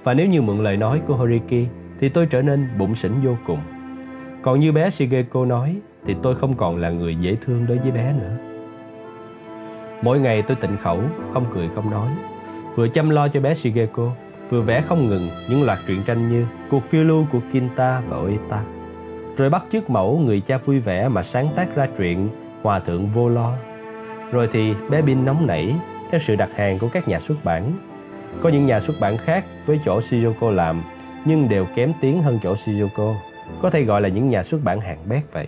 Và 0.04 0.14
nếu 0.14 0.26
như 0.26 0.42
mượn 0.42 0.58
lời 0.58 0.76
nói 0.76 1.00
của 1.06 1.16
Horiki 1.16 1.68
thì 2.00 2.08
tôi 2.08 2.26
trở 2.26 2.42
nên 2.42 2.68
bụng 2.78 2.94
xỉn 2.94 3.12
vô 3.24 3.36
cùng. 3.46 3.60
Còn 4.42 4.60
như 4.60 4.72
bé 4.72 4.90
Shigeko 4.90 5.44
nói 5.44 5.76
thì 6.06 6.16
tôi 6.22 6.34
không 6.34 6.54
còn 6.54 6.76
là 6.76 6.90
người 6.90 7.14
dễ 7.14 7.36
thương 7.46 7.66
đối 7.66 7.78
với 7.78 7.90
bé 7.90 8.14
nữa. 8.20 8.36
Mỗi 10.02 10.20
ngày 10.20 10.42
tôi 10.42 10.56
tịnh 10.60 10.76
khẩu, 10.82 11.00
không 11.32 11.44
cười 11.54 11.68
không 11.74 11.90
nói 11.90 12.10
Vừa 12.74 12.88
chăm 12.88 13.10
lo 13.10 13.28
cho 13.28 13.40
bé 13.40 13.54
Shigeko 13.54 14.10
Vừa 14.50 14.60
vẽ 14.60 14.80
không 14.80 15.06
ngừng 15.06 15.28
những 15.50 15.62
loạt 15.62 15.78
truyện 15.86 16.02
tranh 16.06 16.30
như 16.30 16.46
Cuộc 16.70 16.84
phiêu 16.90 17.04
lưu 17.04 17.26
của 17.32 17.40
Kinta 17.52 18.02
và 18.08 18.16
Oita 18.16 18.62
Rồi 19.36 19.50
bắt 19.50 19.64
chước 19.72 19.90
mẫu 19.90 20.18
người 20.18 20.40
cha 20.40 20.58
vui 20.58 20.78
vẻ 20.78 21.08
mà 21.08 21.22
sáng 21.22 21.48
tác 21.54 21.76
ra 21.76 21.88
truyện 21.98 22.28
Hòa 22.62 22.78
thượng 22.80 23.06
vô 23.06 23.28
lo 23.28 23.52
rồi 24.32 24.48
thì 24.52 24.74
bé 24.90 25.02
Bin 25.02 25.24
nóng 25.24 25.46
nảy 25.46 25.74
theo 26.10 26.18
sự 26.18 26.36
đặt 26.36 26.56
hàng 26.56 26.78
của 26.78 26.88
các 26.92 27.08
nhà 27.08 27.20
xuất 27.20 27.44
bản 27.44 27.72
Có 28.42 28.48
những 28.48 28.66
nhà 28.66 28.80
xuất 28.80 28.96
bản 29.00 29.16
khác 29.16 29.44
với 29.66 29.80
chỗ 29.84 29.98
Shizuko 29.98 30.50
làm 30.50 30.82
Nhưng 31.24 31.48
đều 31.48 31.66
kém 31.74 31.92
tiếng 32.00 32.22
hơn 32.22 32.38
chỗ 32.42 32.54
Shizuko. 32.54 33.14
Có 33.62 33.70
thể 33.70 33.82
gọi 33.82 34.00
là 34.00 34.08
những 34.08 34.28
nhà 34.28 34.42
xuất 34.42 34.64
bản 34.64 34.80
hạng 34.80 35.08
bét 35.08 35.22
vậy 35.32 35.46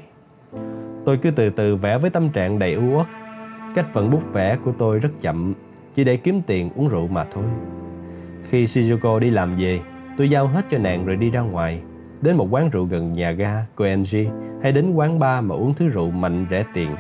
Tôi 1.05 1.19
cứ 1.23 1.31
từ 1.31 1.51
từ 1.51 1.77
vẽ 1.77 1.99
với 1.99 2.11
tâm 2.11 2.31
trạng 2.31 2.59
đầy 2.59 2.75
u 2.75 2.97
uất 2.97 3.07
Cách 3.75 3.95
vận 3.95 4.11
bút 4.11 4.33
vẽ 4.33 4.57
của 4.65 4.73
tôi 4.79 4.99
rất 4.99 5.11
chậm, 5.21 5.55
chỉ 5.95 6.05
để 6.05 6.17
kiếm 6.17 6.43
tiền 6.47 6.71
uống 6.77 6.89
rượu 6.89 7.09
mà 7.09 7.27
thôi. 7.35 7.45
Khi 8.49 8.65
Shizuko 8.65 9.19
đi 9.19 9.31
làm 9.31 9.57
về, 9.57 9.81
tôi 10.17 10.31
giao 10.31 10.47
hết 10.47 10.65
cho 10.71 10.79
nàng 10.79 11.07
rồi 11.07 11.17
đi 11.17 11.31
ra 11.31 11.41
ngoài, 11.41 11.81
đến 12.21 12.37
một 12.37 12.49
quán 12.51 12.71
rượu 12.71 12.85
gần 12.85 13.13
nhà 13.13 13.31
ga 13.31 13.67
Koenji 13.77 14.27
hay 14.63 14.73
đến 14.73 14.93
quán 14.93 15.19
bar 15.19 15.45
mà 15.45 15.55
uống 15.55 15.75
thứ 15.75 15.89
rượu 15.89 16.11
mạnh 16.11 16.47
rẻ 16.51 16.65
tiền. 16.75 16.97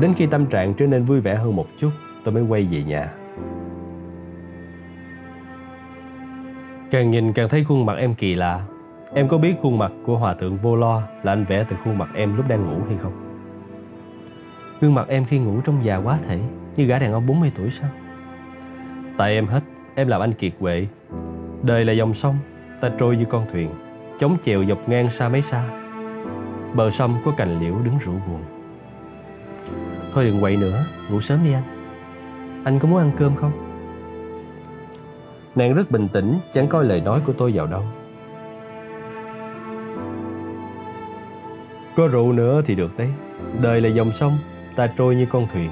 Đến 0.00 0.14
khi 0.16 0.26
tâm 0.26 0.46
trạng 0.46 0.74
trở 0.74 0.86
nên 0.86 1.04
vui 1.04 1.20
vẻ 1.20 1.34
hơn 1.34 1.56
một 1.56 1.66
chút, 1.78 1.90
tôi 2.24 2.34
mới 2.34 2.42
quay 2.42 2.64
về 2.64 2.82
nhà. 2.82 3.12
Càng 6.90 7.10
nhìn 7.10 7.32
càng 7.32 7.48
thấy 7.48 7.64
khuôn 7.64 7.86
mặt 7.86 7.94
em 7.98 8.14
kỳ 8.14 8.34
lạ. 8.34 8.62
Em 9.14 9.28
có 9.28 9.38
biết 9.38 9.54
khuôn 9.62 9.78
mặt 9.78 9.92
của 10.06 10.18
hòa 10.18 10.34
thượng 10.34 10.56
vô 10.56 10.76
lo 10.76 11.02
là 11.22 11.32
anh 11.32 11.44
vẽ 11.44 11.64
từ 11.70 11.76
khuôn 11.84 11.98
mặt 11.98 12.08
em 12.14 12.36
lúc 12.36 12.48
đang 12.48 12.66
ngủ 12.66 12.84
hay 12.88 12.96
không? 13.02 13.28
Gương 14.80 14.94
mặt 14.94 15.08
em 15.08 15.24
khi 15.24 15.38
ngủ 15.38 15.60
trông 15.60 15.84
già 15.84 15.96
quá 15.96 16.18
thể 16.28 16.40
Như 16.76 16.84
gã 16.84 16.98
đàn 16.98 17.12
ông 17.12 17.26
40 17.26 17.52
tuổi 17.56 17.70
sao 17.70 17.88
Tại 19.16 19.34
em 19.34 19.46
hết 19.46 19.60
Em 19.94 20.08
làm 20.08 20.20
anh 20.20 20.32
kiệt 20.32 20.52
quệ 20.60 20.86
Đời 21.62 21.84
là 21.84 21.92
dòng 21.92 22.14
sông 22.14 22.38
Ta 22.80 22.90
trôi 22.98 23.16
như 23.16 23.24
con 23.24 23.46
thuyền 23.52 23.70
Chống 24.20 24.36
chèo 24.44 24.64
dọc 24.64 24.88
ngang 24.88 25.10
xa 25.10 25.28
mấy 25.28 25.42
xa 25.42 25.64
Bờ 26.74 26.90
sông 26.90 27.16
có 27.24 27.30
cành 27.36 27.60
liễu 27.60 27.74
đứng 27.84 27.98
rủ 27.98 28.12
buồn 28.12 28.57
Thôi 30.14 30.24
đừng 30.24 30.40
quậy 30.40 30.56
nữa, 30.56 30.84
Ngủ 31.10 31.20
sớm 31.20 31.44
đi 31.44 31.52
anh. 31.52 31.62
Anh 32.64 32.78
có 32.78 32.88
muốn 32.88 32.98
ăn 32.98 33.10
cơm 33.18 33.36
không? 33.36 33.52
Nàng 35.54 35.74
rất 35.74 35.90
bình 35.90 36.08
tĩnh, 36.12 36.38
Chẳng 36.54 36.68
coi 36.68 36.84
lời 36.84 37.00
nói 37.00 37.20
của 37.26 37.32
tôi 37.32 37.52
vào 37.52 37.66
đâu. 37.66 37.82
Có 41.96 42.08
rượu 42.08 42.32
nữa 42.32 42.62
thì 42.66 42.74
được 42.74 42.98
đấy. 42.98 43.08
Đời 43.62 43.80
là 43.80 43.88
dòng 43.88 44.12
sông, 44.12 44.38
ta 44.76 44.86
trôi 44.86 45.16
như 45.16 45.26
con 45.26 45.46
thuyền. 45.52 45.70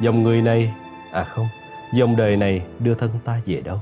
Dòng 0.00 0.22
người 0.22 0.42
này 0.42 0.74
à 1.12 1.24
không, 1.24 1.46
dòng 1.92 2.16
đời 2.16 2.36
này 2.36 2.62
đưa 2.78 2.94
thân 2.94 3.10
ta 3.24 3.40
về 3.46 3.60
đâu. 3.60 3.80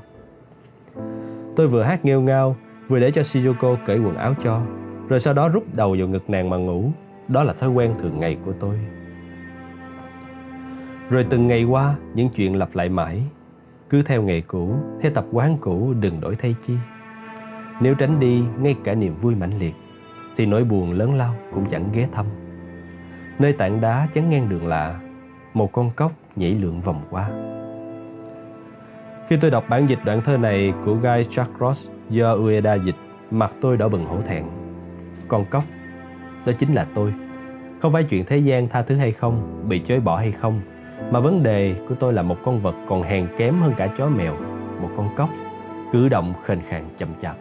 Tôi 1.56 1.68
vừa 1.68 1.82
hát 1.82 2.05
nghêu 2.05 2.20
ngao, 2.20 2.56
vừa 2.89 3.01
để 3.01 3.10
cho 3.10 3.23
Shizuko 3.23 3.77
cởi 3.86 3.98
quần 3.98 4.14
áo 4.14 4.35
cho, 4.43 4.62
rồi 5.09 5.20
sau 5.20 5.35
đó 5.35 5.48
rút 5.48 5.64
đầu 5.74 5.97
vào 5.98 6.09
ngực 6.09 6.31
nàng 6.31 6.51
mà 6.51 6.56
ngủ. 6.56 6.90
Đó 7.28 7.44
là 7.44 7.52
thói 7.52 7.68
quen 7.68 7.94
thường 8.01 8.20
ngày 8.20 8.36
của 8.44 8.52
tôi. 8.60 8.78
Rồi 11.11 11.27
từng 11.31 11.47
ngày 11.47 11.65
qua, 11.65 11.95
những 12.15 12.28
chuyện 12.28 12.57
lặp 12.57 12.69
lại 12.74 12.89
mãi. 12.89 13.23
Cứ 13.91 14.03
theo 14.03 14.23
nghề 14.23 14.41
cũ, 14.41 14.74
theo 15.01 15.12
tập 15.15 15.24
quán 15.33 15.57
cũ 15.61 15.95
đừng 16.01 16.20
đổi 16.20 16.37
thay 16.37 16.55
chi. 16.66 16.74
Nếu 17.81 17.95
tránh 17.95 18.20
đi 18.20 18.43
ngay 18.59 18.77
cả 18.85 18.95
niềm 18.95 19.15
vui 19.20 19.35
mãnh 19.35 19.59
liệt, 19.59 19.74
thì 20.37 20.47
nỗi 20.47 20.65
buồn 20.65 20.93
lớn 20.93 21.15
lao 21.15 21.35
cũng 21.55 21.66
chẳng 21.70 21.89
ghé 21.93 22.09
thăm. 22.12 22.27
Nơi 23.39 23.53
tảng 23.53 23.81
đá 23.81 24.09
chắn 24.12 24.31
ngang 24.31 24.49
đường 24.49 24.66
lạ, 24.66 25.01
một 25.55 25.73
con 25.73 25.91
cóc 25.97 26.12
nhảy 26.37 26.55
lượn 26.55 26.81
vòng 26.81 27.01
qua. 27.11 27.31
Khi 29.28 29.37
tôi 29.41 29.51
đọc 29.51 29.65
bản 29.69 29.87
dịch 29.87 29.99
đoạn 30.05 30.20
thơ 30.24 30.37
này 30.37 30.73
của 30.85 30.95
Guy 30.95 31.24
Charles 31.31 31.89
do 32.11 32.35
Ueda 32.35 32.74
dịch, 32.74 32.97
mặt 33.31 33.53
tôi 33.61 33.77
đỏ 33.77 33.89
bừng 33.89 34.05
hổ 34.05 34.20
thẹn. 34.20 34.45
Con 35.28 35.45
cóc, 35.45 35.65
đó 36.47 36.53
chính 36.59 36.74
là 36.74 36.87
tôi. 36.95 37.15
Không 37.83 37.93
phải 37.93 38.05
chuyện 38.05 38.24
thế 38.24 38.39
gian 38.39 38.69
tha 38.69 38.83
thứ 38.83 38.97
hay 38.97 39.12
không, 39.12 39.65
bị 39.69 39.78
chối 39.78 40.01
bỏ 40.01 40.16
hay 40.19 40.33
không, 40.33 40.61
mà 41.11 41.20
vấn 41.20 41.43
đề 41.43 41.74
của 41.89 41.95
tôi 41.95 42.12
là 42.12 42.23
một 42.23 42.37
con 42.45 42.59
vật 42.59 42.74
còn 42.89 43.03
hèn 43.03 43.27
kém 43.37 43.61
hơn 43.61 43.73
cả 43.77 43.87
chó 43.87 44.07
mèo, 44.07 44.37
một 44.83 44.89
con 44.97 45.09
cóc, 45.16 45.28
cử 45.93 46.09
động 46.09 46.35
khền 46.45 46.61
khàng 46.69 46.85
chậm 46.99 47.09
chạp. 47.20 47.37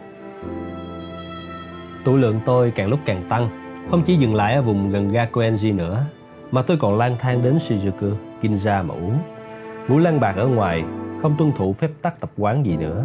Tụ 2.04 2.16
lượng 2.16 2.40
tôi 2.44 2.70
càng 2.70 2.88
lúc 2.88 3.00
càng 3.04 3.22
tăng, 3.28 3.48
không 3.90 4.02
chỉ 4.02 4.16
dừng 4.16 4.34
lại 4.34 4.54
ở 4.54 4.62
vùng 4.62 4.90
gần 4.90 5.12
ga 5.12 5.26
Koenji 5.32 5.76
nữa, 5.76 6.04
mà 6.50 6.62
tôi 6.62 6.76
còn 6.76 6.98
lang 6.98 7.16
thang 7.18 7.42
đến 7.42 7.58
Shizuku, 7.58 8.12
Ginza 8.42 8.86
mà 8.86 8.94
uống. 8.94 9.18
Ngủ 9.88 9.98
lang 9.98 10.20
bạc 10.20 10.36
ở 10.36 10.46
ngoài, 10.46 10.84
không 11.22 11.34
tuân 11.38 11.52
thủ 11.52 11.72
phép 11.72 11.90
tắc 12.02 12.20
tập 12.20 12.30
quán 12.36 12.66
gì 12.66 12.76
nữa. 12.76 13.04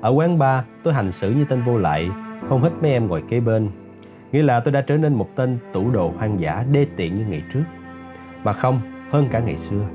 Ở 0.00 0.10
quán 0.10 0.38
bar, 0.38 0.64
tôi 0.82 0.94
hành 0.94 1.12
xử 1.12 1.30
như 1.30 1.44
tên 1.44 1.62
vô 1.62 1.78
lại, 1.78 2.10
không 2.48 2.62
hít 2.62 2.72
mấy 2.82 2.90
em 2.90 3.08
ngồi 3.08 3.22
kế 3.28 3.40
bên. 3.40 3.70
Nghĩa 4.32 4.42
là 4.42 4.60
tôi 4.60 4.72
đã 4.72 4.80
trở 4.80 4.96
nên 4.96 5.14
một 5.14 5.28
tên 5.36 5.58
tủ 5.72 5.90
đồ 5.90 6.12
hoang 6.18 6.40
dã 6.40 6.64
đê 6.72 6.86
tiện 6.96 7.18
như 7.18 7.24
ngày 7.28 7.42
trước. 7.52 7.64
Mà 8.44 8.52
không, 8.52 8.80
hơn 9.10 9.28
cả 9.30 9.40
ngày 9.40 9.56
xưa. 9.56 9.86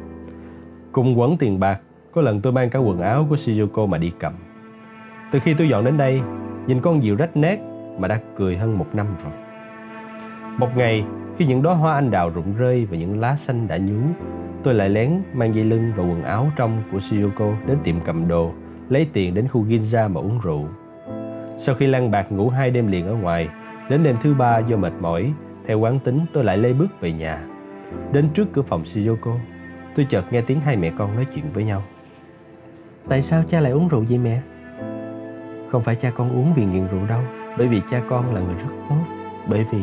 Cùng 0.91 1.19
quấn 1.19 1.37
tiền 1.37 1.59
bạc, 1.59 1.79
có 2.11 2.21
lần 2.21 2.41
tôi 2.41 2.53
mang 2.53 2.69
cả 2.69 2.79
quần 2.79 3.01
áo 3.01 3.25
của 3.29 3.35
Shizuko 3.35 3.87
mà 3.87 3.97
đi 3.97 4.11
cầm. 4.19 4.33
Từ 5.31 5.39
khi 5.39 5.53
tôi 5.53 5.69
dọn 5.69 5.85
đến 5.85 5.97
đây, 5.97 6.21
nhìn 6.67 6.81
con 6.81 7.01
diều 7.01 7.15
rách 7.15 7.37
nét 7.37 7.59
mà 7.99 8.07
đã 8.07 8.19
cười 8.35 8.57
hơn 8.57 8.77
một 8.77 8.87
năm 8.93 9.07
rồi. 9.23 9.33
Một 10.57 10.69
ngày, 10.75 11.05
khi 11.37 11.45
những 11.45 11.63
đóa 11.63 11.73
hoa 11.73 11.93
anh 11.93 12.11
đào 12.11 12.29
rụng 12.29 12.55
rơi 12.57 12.85
và 12.85 12.97
những 12.97 13.19
lá 13.19 13.35
xanh 13.35 13.67
đã 13.67 13.77
nhú, 13.77 13.99
tôi 14.63 14.73
lại 14.73 14.89
lén 14.89 15.21
mang 15.33 15.55
dây 15.55 15.63
lưng 15.63 15.91
và 15.95 16.03
quần 16.03 16.23
áo 16.23 16.47
trong 16.55 16.83
của 16.91 16.97
Shizuko 16.97 17.53
đến 17.67 17.77
tiệm 17.83 17.95
cầm 18.05 18.27
đồ, 18.27 18.51
lấy 18.89 19.07
tiền 19.13 19.33
đến 19.33 19.47
khu 19.47 19.65
Ginza 19.65 20.09
mà 20.09 20.21
uống 20.21 20.39
rượu. 20.43 20.65
Sau 21.59 21.75
khi 21.75 21.87
lăn 21.87 22.11
bạc 22.11 22.31
ngủ 22.31 22.49
hai 22.49 22.71
đêm 22.71 22.87
liền 22.87 23.07
ở 23.07 23.15
ngoài, 23.15 23.49
đến 23.89 24.03
đêm 24.03 24.15
thứ 24.21 24.33
ba 24.33 24.59
do 24.59 24.77
mệt 24.77 24.93
mỏi, 24.99 25.33
theo 25.67 25.79
quán 25.79 25.99
tính 25.99 26.19
tôi 26.33 26.43
lại 26.43 26.57
lê 26.57 26.73
bước 26.73 27.01
về 27.01 27.11
nhà. 27.11 27.47
Đến 28.11 28.29
trước 28.33 28.47
cửa 28.53 28.61
phòng 28.61 28.83
Shizuko, 28.83 29.37
tôi 29.95 30.05
chợt 30.09 30.33
nghe 30.33 30.41
tiếng 30.41 30.59
hai 30.59 30.75
mẹ 30.75 30.91
con 30.97 31.15
nói 31.15 31.25
chuyện 31.35 31.45
với 31.53 31.63
nhau. 31.63 31.83
Tại 33.09 33.21
sao 33.21 33.43
cha 33.49 33.59
lại 33.59 33.71
uống 33.71 33.87
rượu 33.87 34.05
vậy 34.09 34.17
mẹ? 34.17 34.41
Không 35.71 35.83
phải 35.83 35.95
cha 35.95 36.11
con 36.11 36.35
uống 36.35 36.53
vì 36.53 36.65
nghiện 36.65 36.87
rượu 36.87 37.07
đâu, 37.07 37.21
bởi 37.57 37.67
vì 37.67 37.81
cha 37.91 38.01
con 38.09 38.35
là 38.35 38.41
người 38.41 38.55
rất 38.55 38.75
tốt. 38.89 39.03
Bởi 39.47 39.65
vì 39.71 39.79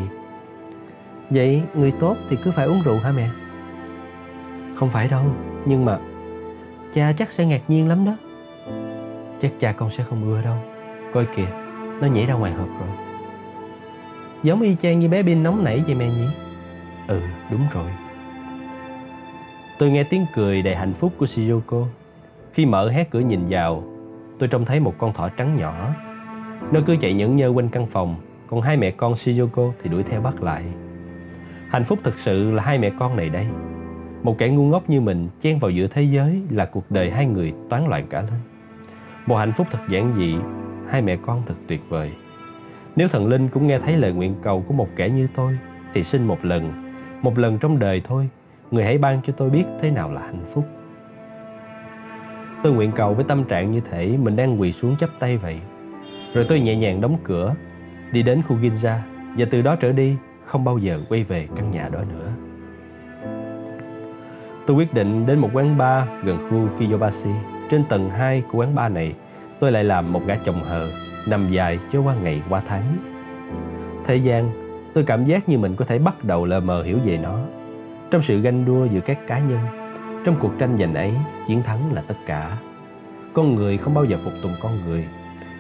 Vậy 1.31 1.63
người 1.75 1.93
tốt 2.01 2.17
thì 2.29 2.37
cứ 2.45 2.51
phải 2.51 2.67
uống 2.67 2.83
rượu 2.85 2.99
hả 2.99 3.13
mẹ? 3.17 3.31
Không 4.75 4.91
phải 4.91 5.09
đâu, 5.09 5.25
nhưng 5.65 5.85
mà 5.85 5.99
cha 6.95 7.13
chắc 7.13 7.33
sẽ 7.33 7.47
ngạc 7.47 7.61
nhiên 7.69 7.89
lắm 7.89 8.05
đó. 8.05 8.17
Chắc 9.41 9.53
cha 9.59 9.73
con 9.73 9.91
sẽ 9.91 10.05
không 10.11 10.25
ưa 10.25 10.43
đâu. 10.43 10.57
Coi 11.13 11.27
kìa, 11.37 11.49
nó 12.01 12.07
nhảy 12.07 12.27
ra 12.27 12.35
ngoài 12.35 12.53
hộp 12.53 12.69
rồi. 12.81 12.89
Giống 14.43 14.61
y 14.61 14.77
chang 14.83 14.99
như 14.99 15.09
bé 15.09 15.23
Bin 15.23 15.43
nóng 15.43 15.65
nảy 15.65 15.83
vậy 15.87 15.95
mẹ 15.95 16.07
nhỉ? 16.07 16.27
Ừ, 17.11 17.21
đúng 17.51 17.61
rồi. 17.73 17.91
Tôi 19.79 19.91
nghe 19.91 20.05
tiếng 20.05 20.27
cười 20.35 20.63
đầy 20.63 20.77
hạnh 20.77 20.93
phúc 20.93 21.13
của 21.19 21.27
Shizuko 21.27 21.85
Khi 22.53 22.67
mở 22.67 22.89
hé 22.89 23.05
cửa 23.05 23.21
nhìn 23.21 23.41
vào, 23.49 23.85
tôi 24.39 24.49
trông 24.49 24.65
thấy 24.65 24.81
một 24.81 24.95
con 24.99 25.13
thỏ 25.13 25.29
trắng 25.29 25.57
nhỏ. 25.57 25.95
Nó 26.73 26.81
cứ 26.87 26.97
chạy 27.01 27.15
nhẫn 27.15 27.37
nhơ 27.37 27.49
quanh 27.49 27.69
căn 27.69 27.87
phòng, 27.87 28.15
còn 28.47 28.61
hai 28.61 28.77
mẹ 28.77 28.91
con 28.91 29.13
Shizuko 29.13 29.73
thì 29.83 29.91
đuổi 29.91 30.03
theo 30.03 30.21
bắt 30.21 30.43
lại. 30.43 30.63
Hạnh 31.69 31.85
phúc 31.85 31.99
thực 32.03 32.19
sự 32.19 32.51
là 32.51 32.63
hai 32.63 32.79
mẹ 32.79 32.91
con 32.99 33.17
này 33.17 33.29
đây. 33.29 33.47
Một 34.23 34.39
kẻ 34.39 34.49
ngu 34.49 34.67
ngốc 34.67 34.91
như 34.91 35.01
mình 35.01 35.29
chen 35.41 35.59
vào 35.59 35.71
giữa 35.71 35.87
thế 35.87 36.03
giới 36.03 36.43
là 36.51 36.65
cuộc 36.65 36.91
đời 36.91 37.11
hai 37.11 37.27
người 37.27 37.53
toán 37.71 37.87
loạn 37.89 38.07
cả 38.11 38.21
lên. 38.21 38.41
Một 39.27 39.37
hạnh 39.37 39.53
phúc 39.53 39.67
thật 39.71 39.81
giản 39.89 40.15
dị, 40.17 40.35
hai 40.89 41.03
mẹ 41.03 41.17
con 41.17 41.43
thật 41.47 41.55
tuyệt 41.67 41.81
vời. 41.89 42.13
Nếu 42.97 43.09
thần 43.09 43.27
linh 43.27 43.49
cũng 43.49 43.67
nghe 43.67 43.79
thấy 43.79 43.97
lời 43.97 44.13
nguyện 44.13 44.35
cầu 44.43 44.65
của 44.69 44.75
một 44.75 44.89
kẻ 44.97 45.09
như 45.09 45.29
tôi, 45.35 45.59
thì 45.95 46.05
xin 46.05 46.25
một 46.25 46.45
lần, 46.45 46.90
một 47.23 47.39
lần 47.39 47.59
trong 47.59 47.79
đời 47.79 48.01
thôi, 48.05 48.29
người 48.71 48.85
hãy 48.85 48.99
ban 48.99 49.21
cho 49.23 49.33
tôi 49.37 49.51
biết 49.51 49.65
thế 49.81 49.91
nào 49.91 50.13
là 50.13 50.21
hạnh 50.21 50.45
phúc. 50.55 50.65
Tôi 52.63 52.73
nguyện 52.73 52.93
cầu 52.93 53.15
với 53.15 53.25
tâm 53.25 53.45
trạng 53.45 53.71
như 53.71 53.81
thể 53.81 54.17
mình 54.17 54.37
đang 54.37 54.61
quỳ 54.61 54.73
xuống 54.73 54.97
chắp 54.97 55.11
tay 55.19 55.37
vậy. 55.37 55.61
Rồi 56.35 56.47
tôi 56.49 56.61
nhẹ 56.61 56.77
nhàng 56.77 57.01
đóng 57.01 57.17
cửa, 57.25 57.55
đi 58.13 58.23
đến 58.23 58.43
khu 58.49 58.57
Ginza 58.57 58.97
và 59.37 59.47
từ 59.51 59.63
đó 59.63 59.77
trở 59.77 59.93
đi 59.93 60.17
không 60.45 60.65
bao 60.65 60.79
giờ 60.79 61.01
quay 61.09 61.25
về 61.25 61.49
căn 61.57 61.71
nhà 61.71 61.89
đó 61.93 62.01
nữa. 62.09 62.29
Tôi 64.67 64.77
quyết 64.77 64.95
định 64.95 65.27
đến 65.27 65.39
một 65.39 65.51
quán 65.53 65.79
bar 65.79 66.09
gần 66.23 66.49
khu 66.51 66.69
Kiyobashi. 66.79 67.31
Trên 67.71 67.85
tầng 67.85 68.11
2 68.11 68.43
của 68.51 68.59
quán 68.59 68.75
bar 68.75 68.93
này, 68.93 69.15
tôi 69.61 69.73
lại 69.73 69.85
làm 69.85 70.13
một 70.13 70.21
gã 70.27 70.35
chồng 70.45 70.61
hờ, 70.69 70.89
nằm 71.29 71.51
dài 71.51 71.79
cho 71.93 72.03
qua 72.03 72.15
ngày 72.23 72.43
qua 72.49 72.63
tháng. 72.69 72.97
Thời 74.07 74.21
gian, 74.21 74.51
tôi 74.95 75.05
cảm 75.05 75.25
giác 75.25 75.49
như 75.49 75.59
mình 75.59 75.77
có 75.77 75.85
thể 75.85 75.99
bắt 75.99 76.25
đầu 76.25 76.45
lờ 76.45 76.61
mờ 76.61 76.83
hiểu 76.83 76.99
về 77.05 77.19
nó. 77.23 77.39
Trong 78.11 78.23
sự 78.23 78.41
ganh 78.41 78.65
đua 78.65 78.85
giữa 78.85 79.01
các 79.01 79.27
cá 79.27 79.39
nhân, 79.39 79.61
trong 80.25 80.37
cuộc 80.41 80.53
tranh 80.59 80.77
giành 80.79 80.95
ấy, 80.95 81.13
chiến 81.47 81.63
thắng 81.63 81.93
là 81.93 82.03
tất 82.09 82.15
cả. 82.27 82.59
Con 83.35 83.55
người 83.55 83.79
không 83.79 83.95
bao 83.95 84.05
giờ 84.05 84.19
phục 84.25 84.33
tùng 84.43 84.53
con 84.63 84.73
người. 84.87 85.05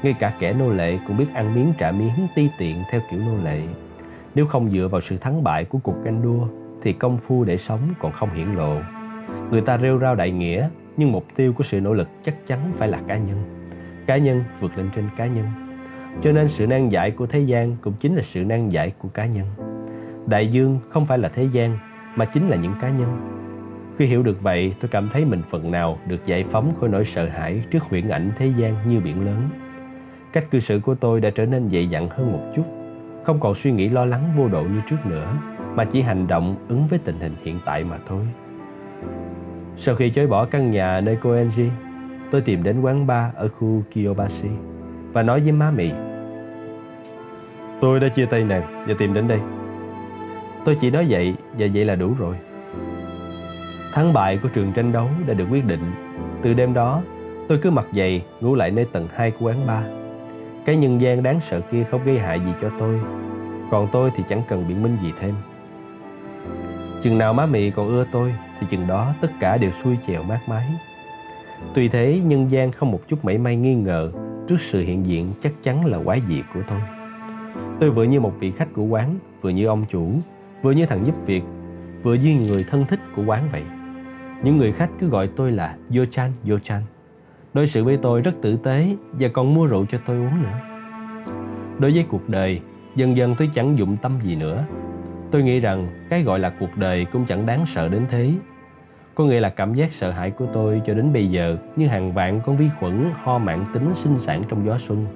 Ngay 0.02 0.14
cả 0.20 0.32
kẻ 0.38 0.52
nô 0.52 0.72
lệ 0.72 0.98
cũng 1.06 1.16
biết 1.16 1.26
ăn 1.34 1.54
miếng 1.54 1.72
trả 1.78 1.92
miếng 1.92 2.26
ti 2.34 2.48
tiện 2.58 2.76
theo 2.90 3.00
kiểu 3.10 3.20
nô 3.20 3.44
lệ. 3.44 3.60
Nếu 4.34 4.46
không 4.46 4.70
dựa 4.70 4.88
vào 4.88 5.00
sự 5.00 5.18
thắng 5.18 5.44
bại 5.44 5.64
của 5.64 5.78
cuộc 5.78 6.04
ganh 6.04 6.22
đua 6.22 6.46
thì 6.82 6.92
công 6.92 7.18
phu 7.18 7.44
để 7.44 7.58
sống 7.58 7.80
còn 7.98 8.12
không 8.12 8.34
hiển 8.34 8.54
lộ. 8.54 8.76
Người 9.50 9.60
ta 9.60 9.78
rêu 9.78 9.98
rao 9.98 10.14
đại 10.14 10.30
nghĩa, 10.30 10.68
nhưng 10.96 11.12
mục 11.12 11.24
tiêu 11.36 11.52
của 11.52 11.64
sự 11.64 11.80
nỗ 11.80 11.94
lực 11.94 12.08
chắc 12.24 12.46
chắn 12.46 12.72
phải 12.74 12.88
là 12.88 13.00
cá 13.08 13.16
nhân. 13.16 13.44
Cá 14.06 14.16
nhân 14.16 14.44
vượt 14.60 14.76
lên 14.76 14.90
trên 14.94 15.08
cá 15.16 15.26
nhân. 15.26 15.69
Cho 16.22 16.32
nên 16.32 16.48
sự 16.48 16.66
nan 16.66 16.88
giải 16.88 17.10
của 17.10 17.26
thế 17.26 17.40
gian 17.40 17.76
cũng 17.82 17.94
chính 18.00 18.16
là 18.16 18.22
sự 18.22 18.44
nan 18.44 18.68
giải 18.68 18.92
của 18.98 19.08
cá 19.08 19.26
nhân. 19.26 19.46
Đại 20.26 20.46
dương 20.46 20.78
không 20.88 21.06
phải 21.06 21.18
là 21.18 21.28
thế 21.28 21.48
gian 21.52 21.78
mà 22.16 22.24
chính 22.24 22.48
là 22.48 22.56
những 22.56 22.74
cá 22.80 22.90
nhân. 22.90 23.20
Khi 23.98 24.06
hiểu 24.06 24.22
được 24.22 24.42
vậy, 24.42 24.74
tôi 24.80 24.88
cảm 24.88 25.08
thấy 25.12 25.24
mình 25.24 25.42
phần 25.50 25.70
nào 25.70 25.98
được 26.06 26.26
giải 26.26 26.44
phóng 26.44 26.72
khỏi 26.80 26.88
nỗi 26.88 27.04
sợ 27.04 27.28
hãi 27.28 27.62
trước 27.70 27.82
huyễn 27.82 28.08
ảnh 28.08 28.32
thế 28.36 28.52
gian 28.56 28.88
như 28.88 29.00
biển 29.00 29.24
lớn. 29.24 29.48
Cách 30.32 30.50
cư 30.50 30.60
xử 30.60 30.80
của 30.80 30.94
tôi 30.94 31.20
đã 31.20 31.30
trở 31.30 31.46
nên 31.46 31.68
dậy 31.68 31.88
dặn 31.88 32.08
hơn 32.08 32.32
một 32.32 32.52
chút 32.56 32.64
không 33.24 33.40
còn 33.40 33.54
suy 33.54 33.72
nghĩ 33.72 33.88
lo 33.88 34.04
lắng 34.04 34.32
vô 34.36 34.48
độ 34.48 34.62
như 34.62 34.80
trước 34.90 35.06
nữa 35.06 35.36
mà 35.74 35.84
chỉ 35.84 36.02
hành 36.02 36.26
động 36.26 36.56
ứng 36.68 36.86
với 36.86 36.98
tình 36.98 37.20
hình 37.20 37.34
hiện 37.42 37.60
tại 37.66 37.84
mà 37.84 37.98
thôi 38.06 38.28
sau 39.76 39.94
khi 39.94 40.10
chối 40.10 40.26
bỏ 40.26 40.44
căn 40.44 40.70
nhà 40.70 41.00
nơi 41.00 41.18
cô 41.22 41.32
Angie 41.32 41.70
tôi 42.30 42.40
tìm 42.40 42.62
đến 42.62 42.80
quán 42.80 43.06
bar 43.06 43.34
ở 43.34 43.48
khu 43.48 43.82
Kiyobashi 43.94 44.48
và 45.12 45.22
nói 45.22 45.40
với 45.40 45.52
má 45.52 45.70
mì 45.70 45.90
tôi 47.80 48.00
đã 48.00 48.08
chia 48.08 48.26
tay 48.26 48.44
nàng 48.44 48.84
và 48.86 48.94
tìm 48.98 49.14
đến 49.14 49.28
đây. 49.28 49.40
Tôi 50.64 50.76
chỉ 50.80 50.90
nói 50.90 51.06
vậy 51.08 51.34
và 51.58 51.66
vậy 51.74 51.84
là 51.84 51.94
đủ 51.94 52.14
rồi. 52.18 52.36
Thắng 53.92 54.12
bại 54.12 54.38
của 54.42 54.48
trường 54.48 54.72
tranh 54.72 54.92
đấu 54.92 55.08
đã 55.26 55.34
được 55.34 55.46
quyết 55.50 55.66
định. 55.66 55.92
Từ 56.42 56.54
đêm 56.54 56.74
đó, 56.74 57.02
tôi 57.48 57.58
cứ 57.62 57.70
mặc 57.70 57.86
giày 57.92 58.22
ngủ 58.40 58.54
lại 58.54 58.70
nơi 58.70 58.84
tầng 58.92 59.08
2 59.14 59.30
của 59.30 59.46
quán 59.46 59.66
bar 59.66 59.84
cái 60.64 60.76
nhân 60.76 61.00
gian 61.00 61.22
đáng 61.22 61.40
sợ 61.40 61.60
kia 61.60 61.84
không 61.90 62.04
gây 62.04 62.18
hại 62.18 62.40
gì 62.40 62.50
cho 62.60 62.70
tôi, 62.78 63.00
Còn 63.70 63.88
tôi 63.92 64.10
thì 64.16 64.24
chẳng 64.28 64.42
cần 64.48 64.64
biện 64.68 64.82
minh 64.82 64.98
gì 65.02 65.12
thêm. 65.20 65.34
Chừng 67.02 67.18
nào 67.18 67.32
má 67.32 67.46
mị 67.46 67.70
còn 67.70 67.88
ưa 67.88 68.04
tôi, 68.12 68.34
Thì 68.60 68.66
chừng 68.70 68.86
đó 68.86 69.12
tất 69.20 69.28
cả 69.40 69.56
đều 69.56 69.70
xuôi 69.82 69.96
chèo 70.06 70.22
mát 70.22 70.38
mái. 70.48 70.66
Tuy 71.74 71.88
thế, 71.88 72.20
nhân 72.24 72.50
gian 72.50 72.72
không 72.72 72.90
một 72.90 73.00
chút 73.08 73.24
mảy 73.24 73.38
may 73.38 73.56
nghi 73.56 73.74
ngờ 73.74 74.10
Trước 74.50 74.60
sự 74.60 74.80
hiện 74.80 75.06
diện 75.06 75.32
chắc 75.40 75.52
chắn 75.62 75.86
là 75.86 75.98
quái 76.04 76.22
dị 76.28 76.42
của 76.54 76.60
tôi 76.68 76.80
Tôi 77.80 77.90
vừa 77.90 78.04
như 78.04 78.20
một 78.20 78.32
vị 78.40 78.50
khách 78.50 78.68
của 78.74 78.84
quán 78.84 79.18
Vừa 79.40 79.50
như 79.50 79.66
ông 79.66 79.84
chủ 79.90 80.12
Vừa 80.62 80.72
như 80.72 80.86
thằng 80.86 81.06
giúp 81.06 81.14
việc 81.26 81.42
Vừa 82.02 82.14
như 82.14 82.34
người 82.34 82.64
thân 82.70 82.86
thích 82.86 83.00
của 83.16 83.22
quán 83.26 83.48
vậy 83.52 83.62
Những 84.42 84.58
người 84.58 84.72
khách 84.72 84.90
cứ 85.00 85.08
gọi 85.08 85.28
tôi 85.36 85.52
là 85.52 85.76
Yo-chan, 85.90 86.30
Yo-chan 86.44 86.80
đối 87.54 87.66
xử 87.66 87.84
với 87.84 87.96
tôi 87.96 88.20
rất 88.20 88.34
tử 88.42 88.56
tế 88.56 88.96
và 89.12 89.28
còn 89.28 89.54
mua 89.54 89.66
rượu 89.66 89.86
cho 89.86 89.98
tôi 90.06 90.16
uống 90.16 90.42
nữa. 90.42 90.60
Đối 91.78 91.92
với 91.92 92.04
cuộc 92.08 92.28
đời, 92.28 92.60
dần 92.96 93.16
dần 93.16 93.34
tôi 93.38 93.50
chẳng 93.54 93.78
dụng 93.78 93.96
tâm 94.02 94.18
gì 94.22 94.36
nữa. 94.36 94.64
Tôi 95.30 95.42
nghĩ 95.42 95.60
rằng 95.60 96.06
cái 96.10 96.22
gọi 96.22 96.38
là 96.38 96.50
cuộc 96.60 96.76
đời 96.76 97.06
cũng 97.12 97.24
chẳng 97.26 97.46
đáng 97.46 97.66
sợ 97.66 97.88
đến 97.88 98.06
thế. 98.10 98.32
Có 99.20 99.26
nghĩa 99.26 99.40
là 99.40 99.48
cảm 99.48 99.74
giác 99.74 99.92
sợ 99.92 100.10
hãi 100.10 100.30
của 100.30 100.46
tôi 100.52 100.82
cho 100.86 100.94
đến 100.94 101.12
bây 101.12 101.30
giờ 101.30 101.56
như 101.76 101.86
hàng 101.86 102.12
vạn 102.12 102.40
con 102.46 102.56
vi 102.56 102.68
khuẩn 102.80 103.10
ho 103.22 103.38
mạng 103.38 103.64
tính 103.74 103.94
sinh 103.94 104.18
sản 104.20 104.42
trong 104.48 104.66
gió 104.66 104.78
xuân, 104.78 105.06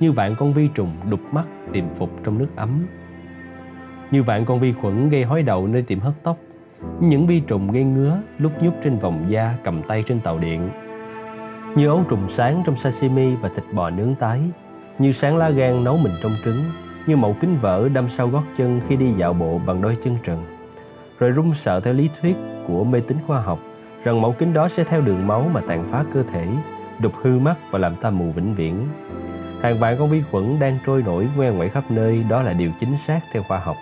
như 0.00 0.12
vạn 0.12 0.34
con 0.38 0.52
vi 0.52 0.68
trùng 0.74 0.90
đục 1.10 1.20
mắt 1.32 1.46
tìm 1.72 1.88
phục 1.94 2.10
trong 2.24 2.38
nước 2.38 2.46
ấm. 2.56 2.86
Như 4.10 4.22
vạn 4.22 4.44
con 4.44 4.60
vi 4.60 4.72
khuẩn 4.72 5.08
gây 5.08 5.24
hói 5.24 5.42
đầu 5.42 5.66
nơi 5.66 5.82
tiệm 5.82 6.00
hớt 6.00 6.14
tóc, 6.22 6.36
những 7.00 7.26
vi 7.26 7.40
trùng 7.40 7.72
gây 7.72 7.84
ngứa 7.84 8.20
lúc 8.38 8.52
nhúc 8.62 8.74
trên 8.82 8.98
vòng 8.98 9.24
da 9.28 9.54
cầm 9.64 9.82
tay 9.82 10.04
trên 10.06 10.20
tàu 10.20 10.38
điện 10.38 10.70
như 11.76 11.86
ấu 11.86 12.04
trùng 12.08 12.28
sáng 12.28 12.62
trong 12.66 12.76
sashimi 12.76 13.34
và 13.34 13.48
thịt 13.48 13.64
bò 13.72 13.90
nướng 13.90 14.14
tái 14.14 14.40
như 14.98 15.12
sáng 15.12 15.36
lá 15.36 15.50
gan 15.50 15.84
nấu 15.84 15.96
mình 15.96 16.12
trong 16.22 16.32
trứng 16.44 16.64
như 17.06 17.16
mẫu 17.16 17.36
kính 17.40 17.58
vỡ 17.60 17.88
đâm 17.88 18.08
sau 18.08 18.28
gót 18.28 18.42
chân 18.56 18.80
khi 18.88 18.96
đi 18.96 19.12
dạo 19.12 19.32
bộ 19.32 19.60
bằng 19.66 19.82
đôi 19.82 19.96
chân 20.04 20.16
trần 20.22 20.57
rồi 21.18 21.30
run 21.30 21.54
sợ 21.54 21.80
theo 21.80 21.94
lý 21.94 22.10
thuyết 22.20 22.36
của 22.66 22.84
mê 22.84 23.00
tín 23.00 23.18
khoa 23.26 23.40
học 23.40 23.58
rằng 24.04 24.20
mẫu 24.20 24.32
kính 24.32 24.52
đó 24.52 24.68
sẽ 24.68 24.84
theo 24.84 25.00
đường 25.00 25.26
máu 25.26 25.50
mà 25.52 25.60
tàn 25.68 25.84
phá 25.90 26.04
cơ 26.14 26.22
thể, 26.22 26.46
đục 27.02 27.12
hư 27.22 27.38
mắt 27.38 27.58
và 27.70 27.78
làm 27.78 27.96
ta 27.96 28.10
mù 28.10 28.30
vĩnh 28.32 28.54
viễn. 28.54 28.74
Hàng 29.62 29.78
vạn 29.78 29.96
con 29.98 30.10
vi 30.10 30.22
khuẩn 30.30 30.56
đang 30.60 30.78
trôi 30.86 31.02
nổi 31.02 31.28
ngoe 31.36 31.50
ngoẩy 31.50 31.68
khắp 31.68 31.84
nơi, 31.90 32.24
đó 32.30 32.42
là 32.42 32.52
điều 32.52 32.70
chính 32.80 32.96
xác 33.06 33.20
theo 33.32 33.42
khoa 33.42 33.58
học. 33.58 33.76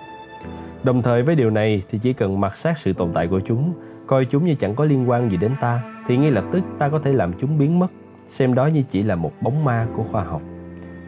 Đồng 0.82 1.02
thời 1.02 1.22
với 1.22 1.34
điều 1.34 1.50
này 1.50 1.82
thì 1.90 1.98
chỉ 1.98 2.12
cần 2.12 2.40
mặc 2.40 2.56
sát 2.56 2.78
sự 2.78 2.92
tồn 2.92 3.12
tại 3.14 3.26
của 3.26 3.40
chúng, 3.40 3.72
coi 4.06 4.24
chúng 4.24 4.46
như 4.46 4.54
chẳng 4.54 4.74
có 4.74 4.84
liên 4.84 5.10
quan 5.10 5.30
gì 5.30 5.36
đến 5.36 5.52
ta, 5.60 5.82
thì 6.06 6.16
ngay 6.16 6.30
lập 6.30 6.44
tức 6.52 6.62
ta 6.78 6.88
có 6.88 6.98
thể 6.98 7.12
làm 7.12 7.32
chúng 7.38 7.58
biến 7.58 7.78
mất, 7.78 7.90
xem 8.26 8.54
đó 8.54 8.66
như 8.66 8.82
chỉ 8.90 9.02
là 9.02 9.14
một 9.14 9.32
bóng 9.40 9.64
ma 9.64 9.86
của 9.96 10.02
khoa 10.02 10.24
học. 10.24 10.42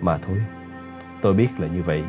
Mà 0.01 0.19
thôi, 0.27 0.37
tôi 1.23 1.35
biết 1.35 1.49
là 1.59 1.69
như 1.69 1.83
vậy. 1.83 2.03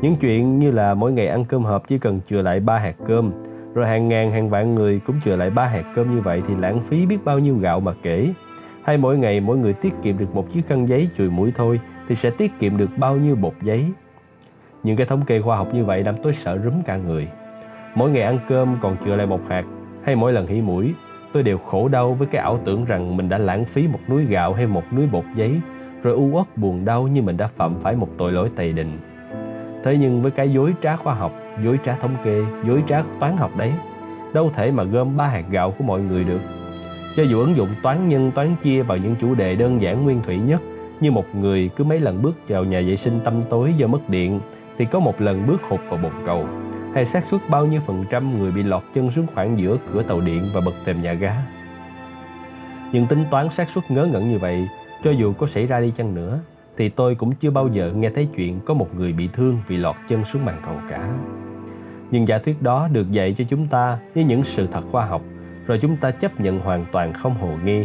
Những 0.00 0.16
chuyện 0.16 0.58
như 0.58 0.70
là 0.70 0.94
mỗi 0.94 1.12
ngày 1.12 1.26
ăn 1.26 1.44
cơm 1.44 1.64
hộp 1.64 1.88
chỉ 1.88 1.98
cần 1.98 2.20
chừa 2.30 2.42
lại 2.42 2.60
ba 2.60 2.78
hạt 2.78 2.94
cơm 3.06 3.32
rồi 3.78 3.86
hàng 3.86 4.08
ngàn, 4.08 4.32
hàng 4.32 4.50
vạn 4.50 4.74
người 4.74 5.00
cũng 5.06 5.20
chừa 5.24 5.36
lại 5.36 5.50
ba 5.50 5.66
hạt 5.66 5.84
cơm 5.94 6.14
như 6.14 6.20
vậy 6.20 6.42
thì 6.48 6.54
lãng 6.60 6.80
phí 6.82 7.06
biết 7.06 7.18
bao 7.24 7.38
nhiêu 7.38 7.56
gạo 7.56 7.80
mà 7.80 7.92
kể. 8.02 8.32
Hay 8.84 8.98
mỗi 8.98 9.18
ngày 9.18 9.40
mỗi 9.40 9.58
người 9.58 9.72
tiết 9.72 9.92
kiệm 10.02 10.18
được 10.18 10.34
một 10.34 10.52
chiếc 10.52 10.68
khăn 10.68 10.88
giấy 10.88 11.08
chùi 11.18 11.30
mũi 11.30 11.52
thôi 11.56 11.80
thì 12.08 12.14
sẽ 12.14 12.30
tiết 12.30 12.58
kiệm 12.58 12.76
được 12.76 12.90
bao 12.96 13.16
nhiêu 13.16 13.36
bột 13.36 13.52
giấy. 13.62 13.84
Những 14.82 14.96
cái 14.96 15.06
thống 15.06 15.24
kê 15.24 15.40
khoa 15.40 15.56
học 15.56 15.74
như 15.74 15.84
vậy 15.84 16.02
làm 16.02 16.14
tôi 16.22 16.32
sợ 16.32 16.58
rúm 16.64 16.82
cả 16.82 16.96
người. 16.96 17.28
Mỗi 17.94 18.10
ngày 18.10 18.22
ăn 18.22 18.38
cơm 18.48 18.76
còn 18.80 18.96
chừa 19.04 19.16
lại 19.16 19.26
một 19.26 19.40
hạt, 19.48 19.64
hay 20.04 20.16
mỗi 20.16 20.32
lần 20.32 20.46
hỉ 20.46 20.60
mũi, 20.60 20.94
tôi 21.32 21.42
đều 21.42 21.58
khổ 21.58 21.88
đau 21.88 22.14
với 22.14 22.28
cái 22.30 22.42
ảo 22.42 22.58
tưởng 22.64 22.84
rằng 22.84 23.16
mình 23.16 23.28
đã 23.28 23.38
lãng 23.38 23.64
phí 23.64 23.88
một 23.88 24.00
núi 24.08 24.24
gạo 24.24 24.54
hay 24.54 24.66
một 24.66 24.92
núi 24.92 25.06
bột 25.12 25.24
giấy, 25.36 25.60
rồi 26.02 26.14
u 26.14 26.30
uất 26.32 26.56
buồn 26.56 26.84
đau 26.84 27.08
như 27.08 27.22
mình 27.22 27.36
đã 27.36 27.46
phạm 27.46 27.74
phải 27.82 27.96
một 27.96 28.08
tội 28.18 28.32
lỗi 28.32 28.50
tày 28.56 28.72
đình. 28.72 28.98
Thế 29.84 29.96
nhưng 30.00 30.22
với 30.22 30.30
cái 30.30 30.52
dối 30.52 30.74
trá 30.82 30.96
khoa 30.96 31.14
học 31.14 31.32
dối 31.64 31.78
trá 31.84 31.96
thống 31.96 32.16
kê 32.24 32.42
dối 32.66 32.82
trá 32.88 33.02
toán 33.20 33.36
học 33.36 33.50
đấy. 33.56 33.72
Đâu 34.32 34.50
thể 34.54 34.70
mà 34.70 34.84
gom 34.84 35.16
ba 35.16 35.26
hạt 35.28 35.44
gạo 35.50 35.74
của 35.78 35.84
mọi 35.84 36.00
người 36.00 36.24
được. 36.24 36.40
Cho 37.16 37.22
dù 37.22 37.40
ứng 37.40 37.56
dụng 37.56 37.68
toán 37.82 38.08
nhân 38.08 38.30
toán 38.34 38.56
chia 38.62 38.82
vào 38.82 38.98
những 38.98 39.14
chủ 39.20 39.34
đề 39.34 39.54
đơn 39.54 39.82
giản 39.82 40.04
nguyên 40.04 40.22
thủy 40.22 40.36
nhất 40.36 40.60
như 41.00 41.10
một 41.10 41.34
người 41.34 41.70
cứ 41.76 41.84
mấy 41.84 42.00
lần 42.00 42.22
bước 42.22 42.48
vào 42.48 42.64
nhà 42.64 42.82
vệ 42.86 42.96
sinh 42.96 43.20
tâm 43.24 43.34
tối 43.50 43.74
do 43.76 43.86
mất 43.86 44.08
điện 44.08 44.40
thì 44.78 44.84
có 44.84 45.00
một 45.00 45.20
lần 45.20 45.46
bước 45.46 45.62
hụt 45.68 45.80
vào 45.88 45.98
bồn 46.02 46.12
cầu. 46.26 46.46
Hay 46.94 47.06
xác 47.06 47.24
suất 47.24 47.40
bao 47.50 47.66
nhiêu 47.66 47.80
phần 47.86 48.04
trăm 48.10 48.38
người 48.38 48.52
bị 48.52 48.62
lọt 48.62 48.82
chân 48.94 49.10
xuống 49.10 49.26
khoảng 49.34 49.58
giữa 49.58 49.76
cửa 49.92 50.02
tàu 50.02 50.20
điện 50.20 50.42
và 50.54 50.60
bậc 50.64 50.74
thềm 50.84 51.02
nhà 51.02 51.12
ga. 51.12 51.34
Những 52.92 53.06
tính 53.06 53.24
toán 53.30 53.48
xác 53.48 53.70
suất 53.70 53.90
ngớ 53.90 54.06
ngẩn 54.06 54.30
như 54.30 54.38
vậy, 54.38 54.68
cho 55.04 55.10
dù 55.10 55.32
có 55.32 55.46
xảy 55.46 55.66
ra 55.66 55.80
đi 55.80 55.92
chăng 55.96 56.14
nữa, 56.14 56.38
thì 56.78 56.88
tôi 56.88 57.14
cũng 57.14 57.34
chưa 57.34 57.50
bao 57.50 57.68
giờ 57.68 57.92
nghe 57.96 58.10
thấy 58.10 58.28
chuyện 58.36 58.60
có 58.66 58.74
một 58.74 58.94
người 58.96 59.12
bị 59.12 59.28
thương 59.32 59.58
vì 59.66 59.76
lọt 59.76 59.96
chân 60.08 60.24
xuống 60.24 60.44
bàn 60.44 60.60
cầu 60.66 60.74
cả. 60.90 61.08
Nhưng 62.10 62.28
giả 62.28 62.38
thuyết 62.38 62.62
đó 62.62 62.88
được 62.92 63.10
dạy 63.10 63.34
cho 63.38 63.44
chúng 63.48 63.66
ta 63.66 63.98
như 64.14 64.24
những 64.24 64.44
sự 64.44 64.66
thật 64.66 64.84
khoa 64.90 65.06
học, 65.06 65.22
rồi 65.66 65.78
chúng 65.78 65.96
ta 65.96 66.10
chấp 66.10 66.40
nhận 66.40 66.60
hoàn 66.60 66.86
toàn 66.92 67.12
không 67.12 67.34
hồ 67.34 67.48
nghi. 67.64 67.84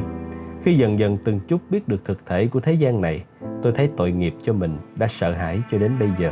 Khi 0.64 0.74
dần 0.74 1.00
dần 1.00 1.18
từng 1.26 1.40
chút 1.48 1.62
biết 1.70 1.88
được 1.88 2.06
thực 2.06 2.26
thể 2.26 2.48
của 2.48 2.60
thế 2.60 2.74
gian 2.74 3.02
này, 3.02 3.24
tôi 3.64 3.72
thấy 3.76 3.90
tội 3.98 4.12
nghiệp 4.12 4.34
cho 4.44 4.54
mình 4.54 4.78
đã 4.96 5.08
sợ 5.08 5.32
hãi 5.32 5.62
cho 5.72 5.78
đến 5.78 5.92
bây 6.00 6.10
giờ 6.20 6.32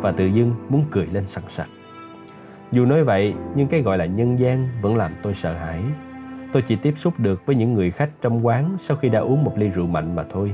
và 0.00 0.12
tự 0.12 0.26
dưng 0.26 0.54
muốn 0.68 0.84
cười 0.90 1.06
lên 1.06 1.26
sẵn 1.26 1.44
sặc. 1.48 1.68
Dù 2.72 2.86
nói 2.86 3.04
vậy, 3.04 3.34
nhưng 3.54 3.68
cái 3.68 3.82
gọi 3.82 3.98
là 3.98 4.06
nhân 4.06 4.38
gian 4.38 4.68
vẫn 4.82 4.96
làm 4.96 5.12
tôi 5.22 5.34
sợ 5.34 5.52
hãi. 5.52 5.82
Tôi 6.52 6.62
chỉ 6.62 6.76
tiếp 6.76 6.94
xúc 6.96 7.14
được 7.18 7.46
với 7.46 7.56
những 7.56 7.74
người 7.74 7.90
khách 7.90 8.10
trong 8.22 8.46
quán 8.46 8.76
sau 8.78 8.96
khi 8.96 9.08
đã 9.08 9.20
uống 9.20 9.44
một 9.44 9.52
ly 9.56 9.68
rượu 9.68 9.86
mạnh 9.86 10.16
mà 10.16 10.24
thôi. 10.30 10.52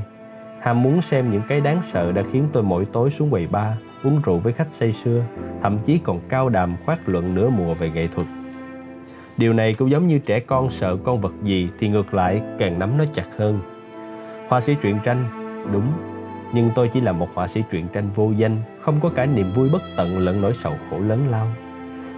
Ham 0.65 0.83
muốn 0.83 1.01
xem 1.01 1.31
những 1.31 1.43
cái 1.49 1.61
đáng 1.61 1.83
sợ 1.93 2.13
đã 2.13 2.23
khiến 2.33 2.49
tôi 2.53 2.63
mỗi 2.63 2.85
tối 2.85 3.11
xuống 3.11 3.31
quầy 3.31 3.47
bar, 3.47 3.73
uống 4.05 4.21
rượu 4.25 4.39
với 4.39 4.53
khách 4.53 4.71
say 4.71 4.93
sưa, 4.93 5.25
thậm 5.63 5.79
chí 5.85 5.99
còn 5.99 6.21
cao 6.29 6.49
đàm 6.49 6.77
khoác 6.85 7.09
luận 7.09 7.35
nửa 7.35 7.49
mùa 7.49 7.75
về 7.75 7.91
nghệ 7.91 8.09
thuật. 8.15 8.27
Điều 9.37 9.53
này 9.53 9.75
cũng 9.75 9.91
giống 9.91 10.07
như 10.07 10.19
trẻ 10.19 10.41
con 10.41 10.71
sợ 10.71 10.97
con 10.97 11.21
vật 11.21 11.33
gì 11.43 11.69
thì 11.79 11.89
ngược 11.89 12.15
lại 12.15 12.43
càng 12.59 12.79
nắm 12.79 12.99
nó 12.99 13.05
chặt 13.13 13.25
hơn. 13.37 13.59
Họa 14.49 14.61
sĩ 14.61 14.75
truyện 14.83 14.99
tranh, 15.05 15.25
đúng, 15.73 15.93
nhưng 16.55 16.71
tôi 16.75 16.89
chỉ 16.89 17.01
là 17.01 17.13
một 17.13 17.29
họa 17.35 17.49
sĩ 17.49 17.63
truyện 17.71 17.87
tranh 17.93 18.11
vô 18.15 18.31
danh, 18.31 18.57
không 18.81 18.95
có 19.03 19.09
cả 19.09 19.27
niềm 19.27 19.47
vui 19.55 19.69
bất 19.73 19.83
tận 19.97 20.19
lẫn 20.19 20.43
nỗi 20.43 20.53
sầu 20.53 20.73
khổ 20.91 20.99
lớn 20.99 21.29
lao. 21.31 21.47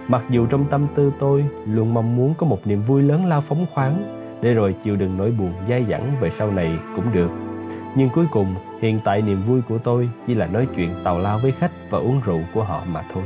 Mặc 0.07 0.23
dù 0.29 0.45
trong 0.45 0.65
tâm 0.65 0.87
tư 0.95 1.11
tôi 1.19 1.45
luôn 1.65 1.93
mong 1.93 2.15
muốn 2.15 2.33
có 2.37 2.47
một 2.47 2.59
niềm 2.65 2.81
vui 2.87 3.01
lớn 3.01 3.25
lao 3.25 3.41
phóng 3.41 3.65
khoáng 3.73 3.93
để 4.41 4.53
rồi 4.53 4.75
chịu 4.83 4.95
đựng 4.95 5.17
nỗi 5.17 5.31
buồn 5.31 5.53
dai 5.69 5.85
dẳng 5.89 6.11
về 6.19 6.29
sau 6.29 6.51
này 6.51 6.79
cũng 6.95 7.05
được. 7.13 7.46
Nhưng 7.95 8.09
cuối 8.09 8.25
cùng, 8.31 8.55
hiện 8.81 8.99
tại 9.03 9.21
niềm 9.21 9.43
vui 9.43 9.61
của 9.61 9.77
tôi 9.77 10.09
chỉ 10.27 10.33
là 10.33 10.47
nói 10.47 10.67
chuyện 10.75 10.89
tào 11.03 11.19
lao 11.19 11.39
với 11.39 11.51
khách 11.51 11.71
và 11.89 11.99
uống 11.99 12.21
rượu 12.25 12.39
của 12.53 12.63
họ 12.63 12.81
mà 12.93 13.03
thôi. 13.13 13.23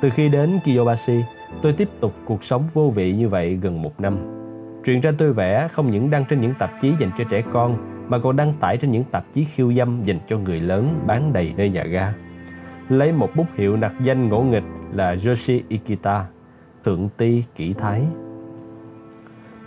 Từ 0.00 0.10
khi 0.10 0.28
đến 0.28 0.58
Kiyobashi, 0.64 1.24
tôi 1.62 1.72
tiếp 1.72 1.88
tục 2.00 2.14
cuộc 2.24 2.44
sống 2.44 2.62
vô 2.74 2.90
vị 2.90 3.12
như 3.12 3.28
vậy 3.28 3.58
gần 3.62 3.82
một 3.82 4.00
năm. 4.00 4.18
Truyện 4.84 5.00
tranh 5.00 5.14
tôi 5.18 5.32
vẽ 5.32 5.68
không 5.72 5.90
những 5.90 6.10
đăng 6.10 6.24
trên 6.24 6.40
những 6.40 6.54
tạp 6.58 6.70
chí 6.80 6.92
dành 7.00 7.10
cho 7.18 7.24
trẻ 7.30 7.42
con 7.52 7.76
mà 8.08 8.18
còn 8.18 8.36
đăng 8.36 8.52
tải 8.52 8.76
trên 8.76 8.90
những 8.90 9.04
tạp 9.04 9.24
chí 9.32 9.44
khiêu 9.44 9.72
dâm 9.72 10.04
dành 10.04 10.18
cho 10.28 10.38
người 10.38 10.60
lớn 10.60 11.00
bán 11.06 11.32
đầy 11.32 11.54
nơi 11.56 11.68
nhà 11.68 11.84
ga. 11.84 12.14
Lấy 12.88 13.12
một 13.12 13.30
bút 13.36 13.46
hiệu 13.56 13.76
nặc 13.76 13.92
danh 14.02 14.28
ngỗ 14.28 14.40
nghịch 14.40 14.64
là 14.92 15.16
Yoshi 15.26 15.62
Ikita, 15.68 16.24
thượng 16.84 17.08
ti 17.16 17.44
kỹ 17.56 17.72
thái. 17.72 18.02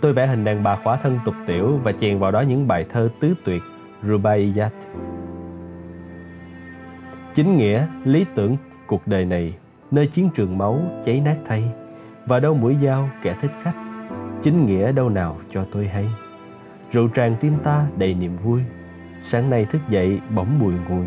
Tôi 0.00 0.12
vẽ 0.12 0.26
hình 0.26 0.44
đàn 0.44 0.62
bà 0.62 0.76
khỏa 0.76 0.96
thân 0.96 1.18
tục 1.24 1.34
tiểu 1.46 1.80
và 1.84 1.92
chèn 1.92 2.18
vào 2.18 2.30
đó 2.30 2.40
những 2.40 2.68
bài 2.68 2.84
thơ 2.88 3.08
tứ 3.20 3.34
tuyệt 3.44 3.62
Rubaiyat. 4.08 4.72
Chính 7.34 7.56
nghĩa, 7.56 7.86
lý 8.04 8.24
tưởng 8.34 8.56
cuộc 8.86 9.06
đời 9.06 9.24
này, 9.24 9.54
nơi 9.90 10.06
chiến 10.06 10.30
trường 10.34 10.58
máu 10.58 10.80
cháy 11.04 11.20
nát 11.20 11.36
thay, 11.46 11.64
và 12.26 12.40
đâu 12.40 12.54
mũi 12.54 12.76
dao 12.82 13.10
kẻ 13.22 13.36
thích 13.40 13.50
khách, 13.62 13.76
chính 14.42 14.66
nghĩa 14.66 14.92
đâu 14.92 15.08
nào 15.08 15.36
cho 15.50 15.66
tôi 15.72 15.88
hay. 15.88 16.08
Rượu 16.92 17.08
tràn 17.08 17.36
tim 17.40 17.52
ta 17.62 17.86
đầy 17.98 18.14
niềm 18.14 18.36
vui, 18.36 18.60
sáng 19.22 19.50
nay 19.50 19.64
thức 19.64 19.80
dậy 19.88 20.20
bỗng 20.34 20.60
bùi 20.60 20.74
ngùi. 20.88 21.06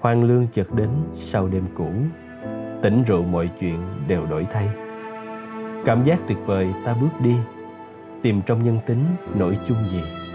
Hoang 0.00 0.24
lương 0.24 0.46
chợt 0.52 0.74
đến 0.74 0.90
sau 1.12 1.48
đêm 1.48 1.64
cũ, 1.74 1.90
tỉnh 2.82 3.04
rượu 3.06 3.22
mọi 3.22 3.50
chuyện 3.60 3.78
đều 4.08 4.26
đổi 4.30 4.46
thay 4.52 4.68
cảm 5.86 6.04
giác 6.04 6.20
tuyệt 6.28 6.38
vời 6.46 6.74
ta 6.84 6.94
bước 7.00 7.20
đi 7.20 7.34
tìm 8.22 8.42
trong 8.46 8.64
nhân 8.64 8.78
tính 8.86 9.04
nỗi 9.34 9.58
chung 9.68 9.76
gì 9.90 10.25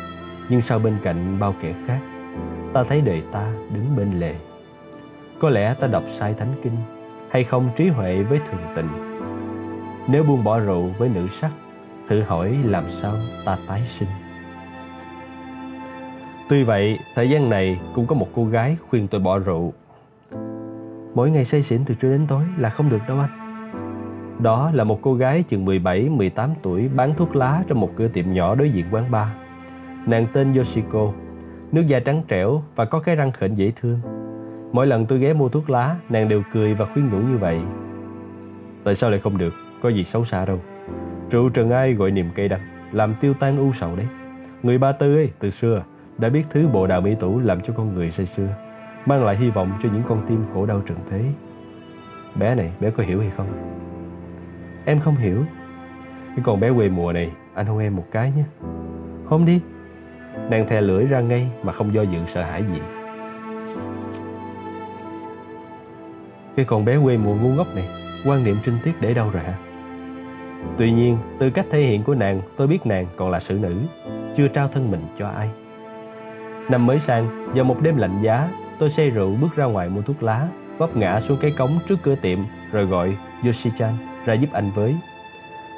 nhưng 0.52 0.62
sau 0.62 0.80
bên 0.80 0.98
cạnh 1.04 1.40
bao 1.40 1.56
kẻ 1.62 1.74
khác, 1.88 2.00
ta 2.74 2.84
thấy 2.84 3.02
đời 3.02 3.24
ta 3.32 3.54
đứng 3.74 3.96
bên 3.98 4.20
lề? 4.20 4.36
Có 5.40 5.50
lẽ 5.50 5.74
ta 5.74 5.88
đọc 5.88 6.04
sai 6.18 6.34
thánh 6.34 6.54
kinh, 6.64 6.74
hay 7.30 7.44
không 7.44 7.70
trí 7.76 7.88
huệ 7.88 8.24
với 8.24 8.40
thường 8.40 8.62
tình? 8.76 8.88
Nếu 10.08 10.24
buông 10.24 10.44
bỏ 10.44 10.60
rượu 10.60 10.90
với 10.98 11.10
nữ 11.10 11.28
sắc, 11.28 11.52
thử 12.10 12.22
hỏi 12.22 12.58
làm 12.66 12.84
sao 12.90 13.14
ta 13.46 13.58
tái 13.68 13.82
sinh? 13.88 14.08
Tuy 16.50 16.64
vậy, 16.64 17.00
thời 17.16 17.30
gian 17.30 17.50
này 17.50 17.80
cũng 17.96 18.08
có 18.08 18.16
một 18.16 18.28
cô 18.36 18.46
gái 18.46 18.78
khuyên 18.90 19.08
tôi 19.08 19.22
bỏ 19.22 19.40
rượu. 19.40 19.74
Mỗi 21.14 21.32
ngày 21.32 21.46
say 21.46 21.64
xỉn 21.64 21.86
từ 21.86 21.96
trưa 21.96 22.12
đến 22.12 22.28
tối 22.28 22.44
là 22.58 22.70
không 22.70 22.90
được 22.90 23.02
đâu 23.08 23.20
anh. 23.20 23.64
Đó 24.40 24.72
là 24.74 24.84
một 24.84 25.00
cô 25.02 25.14
gái 25.14 25.44
chừng 25.44 25.66
17-18 25.66 26.50
tuổi 26.62 26.88
bán 26.96 27.14
thuốc 27.18 27.36
lá 27.36 27.64
trong 27.68 27.80
một 27.80 27.90
cửa 27.96 28.08
tiệm 28.08 28.34
nhỏ 28.34 28.56
đối 28.56 28.70
diện 28.70 28.86
quán 28.92 29.12
bar. 29.12 29.28
Nàng 30.06 30.28
tên 30.34 30.54
Yoshiko 30.54 31.12
Nước 31.72 31.88
da 31.88 32.00
trắng 32.00 32.22
trẻo 32.28 32.62
và 32.76 32.86
có 32.86 33.00
cái 33.00 33.16
răng 33.16 33.32
khểnh 33.32 33.58
dễ 33.58 33.72
thương 33.82 34.00
Mỗi 34.72 34.88
lần 34.88 35.06
tôi 35.06 35.20
ghé 35.20 35.34
mua 35.34 35.50
thuốc 35.50 35.70
lá 35.70 35.96
Nàng 36.10 36.30
đều 36.30 36.44
cười 36.54 36.74
và 36.74 36.86
khuyên 36.86 37.10
nhủ 37.10 37.18
như 37.18 37.38
vậy 37.38 37.60
Tại 38.84 38.96
sao 38.96 39.10
lại 39.10 39.20
không 39.20 39.38
được 39.38 39.54
Có 39.82 39.90
gì 39.90 40.04
xấu 40.04 40.26
xa 40.26 40.46
đâu 40.46 40.60
Rượu 41.32 41.50
trần 41.50 41.70
ai 41.70 41.94
gọi 41.94 42.12
niềm 42.12 42.30
cây 42.36 42.48
đắng 42.48 42.62
Làm 42.92 43.16
tiêu 43.22 43.34
tan 43.34 43.58
u 43.58 43.74
sầu 43.74 43.96
đấy 43.96 44.08
Người 44.64 44.78
ba 44.78 44.92
tư 44.92 45.16
ấy 45.16 45.30
từ 45.40 45.50
xưa 45.50 45.84
Đã 46.18 46.30
biết 46.30 46.44
thứ 46.50 46.68
bộ 46.68 46.88
đào 46.88 47.02
mỹ 47.02 47.16
tủ 47.16 47.40
làm 47.40 47.62
cho 47.62 47.74
con 47.78 47.94
người 47.94 48.12
say 48.12 48.26
xưa 48.26 48.56
mang 49.06 49.26
lại 49.26 49.38
hy 49.38 49.50
vọng 49.50 49.72
cho 49.84 49.90
những 49.94 50.04
con 50.08 50.26
tim 50.28 50.44
khổ 50.54 50.66
đau 50.66 50.82
trần 50.82 50.98
thế. 51.10 51.24
Bé 52.36 52.56
này, 52.56 52.72
bé 52.80 52.92
có 52.92 53.04
hiểu 53.04 53.20
hay 53.20 53.30
không? 53.38 53.48
Em 54.86 55.00
không 55.00 55.16
hiểu. 55.16 55.44
Cái 56.28 56.40
con 56.44 56.60
bé 56.60 56.72
quê 56.74 56.90
mùa 56.90 57.14
này, 57.14 57.32
anh 57.54 57.66
hôn 57.66 57.80
em 57.80 57.96
một 57.96 58.06
cái 58.12 58.32
nhé. 58.38 58.44
Hôn 59.26 59.46
đi. 59.46 59.62
Nàng 60.50 60.68
thè 60.68 60.82
lưỡi 60.82 61.06
ra 61.06 61.20
ngay 61.20 61.48
mà 61.64 61.74
không 61.74 61.94
do 61.94 62.02
dự 62.02 62.20
sợ 62.28 62.44
hãi 62.44 62.64
gì. 62.74 62.82
Cái 66.56 66.66
con 66.66 66.86
bé 66.86 66.98
quê 67.04 67.18
mùa 67.18 67.36
ngu 67.36 67.50
ngốc 67.50 67.68
này, 67.76 67.86
quan 68.26 68.44
niệm 68.44 68.58
trinh 68.66 68.78
tiết 68.84 69.02
để 69.02 69.14
đâu 69.14 69.30
rồi 69.34 69.44
hả? 69.44 69.54
Tuy 70.78 70.92
nhiên, 70.92 71.18
từ 71.40 71.50
cách 71.50 71.66
thể 71.72 71.82
hiện 71.82 72.04
của 72.04 72.16
nàng, 72.16 72.42
tôi 72.58 72.68
biết 72.68 72.86
nàng 72.86 73.06
còn 73.18 73.30
là 73.30 73.40
xử 73.40 73.60
nữ, 73.62 73.76
chưa 74.38 74.48
trao 74.48 74.68
thân 74.68 74.92
mình 74.92 75.02
cho 75.20 75.28
ai. 75.28 75.50
Năm 76.70 76.86
mới 76.86 77.00
sang, 77.00 77.54
vào 77.54 77.64
một 77.64 77.82
đêm 77.82 77.98
lạnh 77.98 78.22
giá, 78.22 78.50
Tôi 78.82 78.90
say 78.90 79.10
rượu 79.10 79.36
bước 79.42 79.56
ra 79.56 79.66
ngoài 79.66 79.90
mua 79.90 80.02
thuốc 80.02 80.24
lá, 80.24 80.48
vấp 80.78 80.96
ngã 80.96 81.22
xuống 81.22 81.38
cái 81.42 81.52
cống 81.52 81.80
trước 81.88 82.00
cửa 82.04 82.16
tiệm 82.16 82.40
rồi 82.72 82.86
gọi 82.86 83.18
Yoshi-chan 83.44 83.92
ra 84.26 84.34
giúp 84.34 84.48
anh 84.54 84.72
với. 84.76 84.96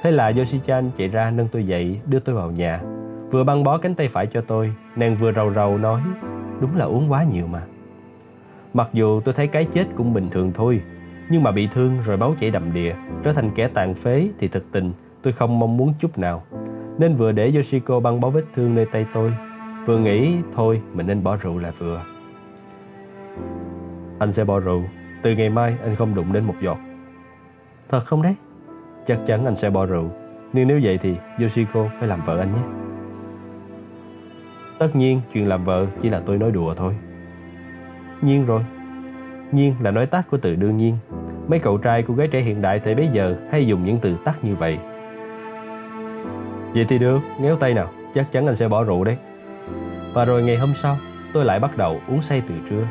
Thế 0.04 0.12
là 0.12 0.32
Yoshi-chan 0.32 0.90
chạy 0.98 1.08
ra 1.08 1.32
nâng 1.32 1.48
tôi 1.48 1.68
dậy, 1.68 2.00
đưa 2.06 2.20
tôi 2.20 2.36
vào 2.36 2.52
nhà. 2.52 2.82
Vừa 3.34 3.44
băng 3.44 3.64
bó 3.64 3.78
cánh 3.78 3.96
tay 3.96 4.08
phải 4.08 4.28
cho 4.28 4.42
tôi, 4.42 4.74
nàng 4.96 5.16
vừa 5.16 5.32
rầu 5.32 5.54
rầu 5.54 5.78
nói, 5.78 6.02
đúng 6.62 6.76
là 6.76 6.86
uống 6.86 7.12
quá 7.12 7.24
nhiều 7.24 7.48
mà. 7.48 7.62
Mặc 8.74 8.90
dù 8.94 9.22
tôi 9.22 9.34
thấy 9.34 9.48
cái 9.48 9.66
chết 9.66 9.86
cũng 9.96 10.14
bình 10.14 10.30
thường 10.30 10.52
thôi, 10.56 10.82
nhưng 11.30 11.44
mà 11.44 11.52
bị 11.52 11.68
thương 11.74 11.98
rồi 12.06 12.18
máu 12.18 12.36
chảy 12.40 12.52
đầm 12.52 12.74
đìa, 12.74 12.94
trở 13.24 13.34
thành 13.34 13.52
kẻ 13.56 13.68
tàn 13.68 13.94
phế 13.94 14.30
thì 14.40 14.48
thực 14.48 14.72
tình 14.72 14.94
tôi 15.22 15.34
không 15.34 15.60
mong 15.60 15.78
muốn 15.78 15.94
chút 16.00 16.18
nào. 16.18 16.44
Nên 16.98 17.16
vừa 17.16 17.32
để 17.32 17.52
Yoshiko 17.56 18.00
băng 18.00 18.20
bó 18.20 18.30
vết 18.30 18.44
thương 18.56 18.76
nơi 18.76 18.86
tay 18.86 19.06
tôi, 19.14 19.34
vừa 19.86 19.98
nghĩ 19.98 20.36
thôi 20.56 20.82
mình 20.94 21.08
nên 21.08 21.24
bỏ 21.24 21.38
rượu 21.38 21.58
là 21.58 21.72
vừa. 21.78 22.02
Anh 24.20 24.32
sẽ 24.32 24.44
bỏ 24.44 24.60
rượu, 24.60 24.84
từ 25.22 25.32
ngày 25.36 25.50
mai 25.50 25.76
anh 25.84 25.96
không 25.96 26.16
đụng 26.16 26.34
đến 26.34 26.44
một 26.44 26.56
giọt. 26.62 26.78
Thật 27.90 28.06
không 28.06 28.22
đấy? 28.22 28.36
Chắc 29.06 29.20
chắn 29.26 29.46
anh 29.46 29.56
sẽ 29.56 29.70
bỏ 29.70 29.86
rượu, 29.86 30.12
nhưng 30.54 30.68
nếu 30.68 30.80
vậy 30.84 30.98
thì 30.98 31.16
Yoshiko 31.40 31.90
phải 32.00 32.08
làm 32.08 32.22
vợ 32.26 32.40
anh 32.40 32.52
nhé. 32.54 32.62
Tất 34.84 34.96
nhiên 34.96 35.22
chuyện 35.34 35.48
làm 35.48 35.66
vợ 35.66 35.86
chỉ 36.02 36.10
là 36.10 36.22
tôi 36.26 36.38
nói 36.38 36.52
đùa 36.52 36.74
thôi. 36.74 36.94
Nhiên 38.22 38.46
rồi, 38.46 38.62
Nhiên 39.52 39.76
là 39.82 39.92
nói 39.92 40.06
tắt 40.06 40.28
của 40.32 40.38
từ 40.38 40.56
đương 40.56 40.78
nhiên. 40.78 40.98
Mấy 41.48 41.60
cậu 41.60 41.78
trai 41.78 42.04
cô 42.08 42.14
gái 42.14 42.28
trẻ 42.28 42.42
hiện 42.42 42.62
đại 42.62 42.80
thời 42.80 42.96
bấy 42.96 43.10
giờ 43.14 43.36
hay 43.52 43.68
dùng 43.68 43.86
những 43.86 44.00
từ 44.02 44.16
tắt 44.26 44.44
như 44.44 44.56
vậy. 44.56 44.78
Vậy 46.74 46.86
thì 46.90 46.98
được, 46.98 47.20
ngéo 47.42 47.56
tay 47.56 47.74
nào, 47.74 47.90
chắc 48.14 48.32
chắn 48.32 48.48
anh 48.48 48.56
sẽ 48.56 48.68
bỏ 48.68 48.84
rượu 48.84 49.04
đấy. 49.04 49.18
Và 50.14 50.26
rồi 50.26 50.44
ngày 50.44 50.58
hôm 50.58 50.74
sau, 50.82 50.98
tôi 51.34 51.46
lại 51.46 51.60
bắt 51.60 51.78
đầu 51.78 52.00
uống 52.08 52.22
say 52.22 52.42
từ 52.48 52.56
trưa. 52.70 52.88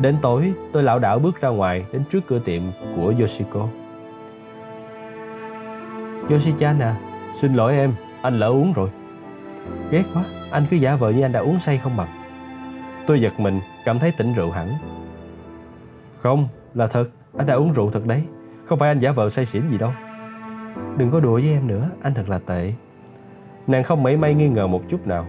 Đến 0.00 0.16
tối, 0.22 0.52
tôi 0.72 0.82
lão 0.82 0.98
đảo 0.98 1.18
bước 1.18 1.40
ra 1.40 1.48
ngoài 1.48 1.84
đến 1.92 2.02
trước 2.10 2.20
cửa 2.26 2.38
tiệm 2.38 2.62
của 2.96 3.14
Yoshiko. 3.20 3.68
Yoshi-chan 6.28 6.80
à, 6.80 6.96
xin 7.40 7.54
lỗi 7.54 7.76
em, 7.76 7.94
anh 8.22 8.38
lỡ 8.38 8.46
uống 8.46 8.72
rồi. 8.72 8.90
Ghét 9.90 10.04
quá, 10.14 10.24
anh 10.50 10.66
cứ 10.70 10.76
giả 10.76 10.96
vờ 10.96 11.10
như 11.10 11.22
anh 11.22 11.32
đã 11.32 11.40
uống 11.40 11.58
say 11.58 11.78
không 11.78 11.96
bằng. 11.96 12.08
Tôi 13.06 13.20
giật 13.20 13.40
mình, 13.40 13.60
cảm 13.84 13.98
thấy 13.98 14.12
tỉnh 14.18 14.34
rượu 14.34 14.50
hẳn, 14.50 14.68
không, 16.22 16.48
là 16.74 16.86
thật, 16.86 17.04
anh 17.38 17.46
đã 17.46 17.54
uống 17.54 17.72
rượu 17.72 17.90
thật 17.90 18.06
đấy. 18.06 18.22
Không 18.66 18.78
phải 18.78 18.88
anh 18.88 18.98
giả 18.98 19.12
vờ 19.12 19.30
say 19.30 19.46
xỉn 19.46 19.70
gì 19.70 19.78
đâu. 19.78 19.92
Đừng 20.96 21.10
có 21.10 21.20
đùa 21.20 21.32
với 21.32 21.50
em 21.50 21.66
nữa, 21.66 21.90
anh 22.02 22.14
thật 22.14 22.28
là 22.28 22.38
tệ. 22.38 22.72
Nàng 23.66 23.84
không 23.84 24.02
mảy 24.02 24.16
may 24.16 24.34
nghi 24.34 24.48
ngờ 24.48 24.66
một 24.66 24.82
chút 24.88 25.06
nào. 25.06 25.26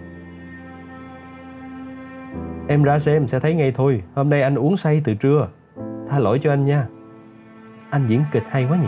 Em 2.67 2.83
ra 2.83 2.99
xem 2.99 3.27
sẽ 3.27 3.39
thấy 3.39 3.53
ngay 3.53 3.71
thôi, 3.71 4.03
hôm 4.15 4.29
nay 4.29 4.41
anh 4.41 4.55
uống 4.55 4.77
say 4.77 5.01
từ 5.03 5.13
trưa. 5.13 5.47
Tha 6.09 6.19
lỗi 6.19 6.39
cho 6.43 6.53
anh 6.53 6.65
nha. 6.65 6.87
Anh 7.89 8.07
diễn 8.07 8.23
kịch 8.31 8.43
hay 8.49 8.65
quá 8.69 8.77
nhỉ? 8.77 8.87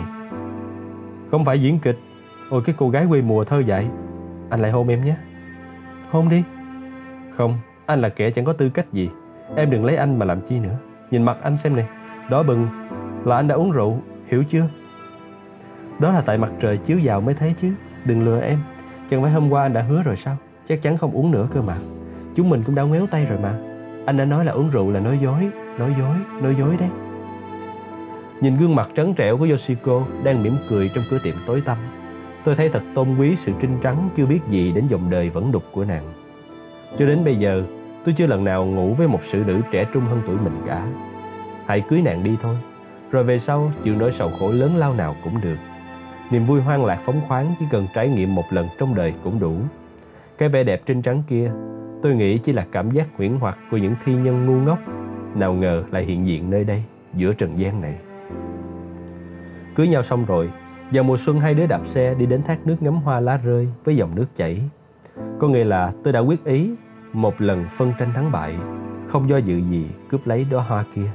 Không 1.30 1.44
phải 1.44 1.60
diễn 1.60 1.78
kịch. 1.78 1.98
Ôi 2.50 2.62
cái 2.66 2.74
cô 2.78 2.90
gái 2.90 3.06
quê 3.08 3.22
mùa 3.22 3.44
thơ 3.44 3.60
dại. 3.60 3.88
Anh 4.50 4.60
lại 4.60 4.70
hôn 4.70 4.88
em 4.88 5.04
nhé. 5.04 5.16
Hôn 6.14 6.28
đi. 6.28 6.42
Không, 7.36 7.58
anh 7.86 8.00
là 8.00 8.08
kẻ 8.08 8.30
chẳng 8.30 8.44
có 8.44 8.52
tư 8.52 8.68
cách 8.68 8.92
gì. 8.92 9.10
Em 9.56 9.70
đừng 9.70 9.84
lấy 9.84 9.96
anh 9.96 10.18
mà 10.18 10.26
làm 10.26 10.40
chi 10.40 10.58
nữa. 10.58 10.76
Nhìn 11.10 11.22
mặt 11.22 11.36
anh 11.42 11.56
xem 11.56 11.76
này, 11.76 11.86
đỏ 12.30 12.42
bừng 12.42 12.68
là 13.24 13.36
anh 13.36 13.48
đã 13.48 13.54
uống 13.54 13.70
rượu, 13.70 13.98
hiểu 14.26 14.44
chưa? 14.44 14.64
Đó 15.98 16.12
là 16.12 16.20
tại 16.20 16.38
mặt 16.38 16.50
trời 16.60 16.76
chiếu 16.76 16.98
vào 17.04 17.20
mới 17.20 17.34
thấy 17.34 17.54
chứ, 17.60 17.72
đừng 18.04 18.24
lừa 18.24 18.40
em. 18.40 18.58
Chẳng 19.10 19.22
phải 19.22 19.32
hôm 19.32 19.50
qua 19.50 19.62
anh 19.62 19.72
đã 19.72 19.82
hứa 19.82 20.02
rồi 20.02 20.16
sao? 20.16 20.36
Chắc 20.68 20.82
chắn 20.82 20.98
không 20.98 21.12
uống 21.12 21.30
nữa 21.30 21.48
cơ 21.54 21.62
mà. 21.62 21.76
Chúng 22.34 22.50
mình 22.50 22.62
cũng 22.66 22.74
đã 22.74 22.82
ngoéo 22.82 23.06
tay 23.06 23.24
rồi 23.24 23.38
mà. 23.42 23.54
Anh 24.06 24.16
đã 24.16 24.24
nói 24.24 24.44
là 24.44 24.52
uống 24.52 24.70
rượu 24.70 24.90
là 24.90 25.00
nói 25.00 25.18
dối, 25.22 25.50
nói 25.78 25.94
dối, 25.98 26.16
nói 26.42 26.56
dối 26.58 26.76
đấy. 26.80 26.88
Nhìn 28.40 28.56
gương 28.56 28.74
mặt 28.74 28.88
trắng 28.94 29.14
trẻo 29.16 29.36
của 29.36 29.46
Yoshiko 29.50 30.02
đang 30.24 30.42
mỉm 30.42 30.52
cười 30.68 30.90
trong 30.94 31.04
cửa 31.10 31.18
tiệm 31.24 31.34
tối 31.46 31.62
tăm. 31.64 31.78
Tôi 32.44 32.54
thấy 32.56 32.68
thật 32.68 32.82
tôn 32.94 33.16
quý 33.18 33.36
sự 33.36 33.52
trinh 33.60 33.78
trắng 33.82 34.08
chưa 34.16 34.26
biết 34.26 34.40
gì 34.48 34.72
đến 34.72 34.86
dòng 34.86 35.10
đời 35.10 35.30
vẫn 35.30 35.52
đục 35.52 35.64
của 35.72 35.84
nàng. 35.84 36.04
Cho 36.98 37.06
đến 37.06 37.24
bây 37.24 37.36
giờ, 37.36 37.64
Tôi 38.04 38.14
chưa 38.14 38.26
lần 38.26 38.44
nào 38.44 38.66
ngủ 38.66 38.94
với 38.94 39.08
một 39.08 39.22
sự 39.22 39.44
nữ 39.46 39.60
trẻ 39.70 39.86
trung 39.92 40.04
hơn 40.04 40.22
tuổi 40.26 40.36
mình 40.36 40.62
cả. 40.66 40.86
Hãy 41.66 41.80
cưới 41.80 42.02
nàng 42.02 42.24
đi 42.24 42.36
thôi, 42.42 42.56
rồi 43.10 43.24
về 43.24 43.38
sau 43.38 43.72
chịu 43.82 43.94
nỗi 43.96 44.10
sầu 44.10 44.30
khổ 44.38 44.50
lớn 44.50 44.76
lao 44.76 44.94
nào 44.94 45.16
cũng 45.24 45.40
được. 45.42 45.56
Niềm 46.30 46.44
vui 46.44 46.60
hoang 46.60 46.84
lạc 46.84 46.98
phóng 47.04 47.20
khoáng 47.28 47.54
chỉ 47.58 47.66
cần 47.70 47.86
trải 47.94 48.08
nghiệm 48.08 48.34
một 48.34 48.44
lần 48.50 48.66
trong 48.78 48.94
đời 48.94 49.14
cũng 49.24 49.40
đủ. 49.40 49.56
Cái 50.38 50.48
vẻ 50.48 50.64
đẹp 50.64 50.82
trinh 50.86 51.02
trắng 51.02 51.22
kia, 51.28 51.50
tôi 52.02 52.14
nghĩ 52.14 52.38
chỉ 52.38 52.52
là 52.52 52.66
cảm 52.72 52.90
giác 52.90 53.08
huyễn 53.16 53.36
hoặc 53.40 53.58
của 53.70 53.76
những 53.76 53.94
thi 54.04 54.14
nhân 54.14 54.46
ngu 54.46 54.66
ngốc, 54.66 54.78
nào 55.34 55.52
ngờ 55.52 55.84
lại 55.90 56.04
hiện 56.04 56.26
diện 56.26 56.50
nơi 56.50 56.64
đây, 56.64 56.82
giữa 57.14 57.32
trần 57.32 57.58
gian 57.58 57.80
này. 57.80 57.94
Cưới 59.74 59.88
nhau 59.88 60.02
xong 60.02 60.24
rồi, 60.24 60.50
vào 60.92 61.04
mùa 61.04 61.16
xuân 61.16 61.40
hai 61.40 61.54
đứa 61.54 61.66
đạp 61.66 61.80
xe 61.86 62.14
đi 62.14 62.26
đến 62.26 62.42
thác 62.42 62.66
nước 62.66 62.76
ngắm 62.80 62.94
hoa 62.94 63.20
lá 63.20 63.36
rơi 63.36 63.68
với 63.84 63.96
dòng 63.96 64.14
nước 64.14 64.26
chảy. 64.36 64.62
Có 65.38 65.48
nghĩa 65.48 65.64
là 65.64 65.92
tôi 66.04 66.12
đã 66.12 66.20
quyết 66.20 66.44
ý 66.44 66.70
một 67.12 67.40
lần 67.40 67.64
phân 67.70 67.92
tranh 67.98 68.12
thắng 68.14 68.32
bại, 68.32 68.56
không 69.08 69.28
do 69.28 69.36
dự 69.36 69.56
gì 69.56 69.86
cướp 70.10 70.26
lấy 70.26 70.46
đóa 70.50 70.62
hoa 70.62 70.84
kia. 70.94 71.10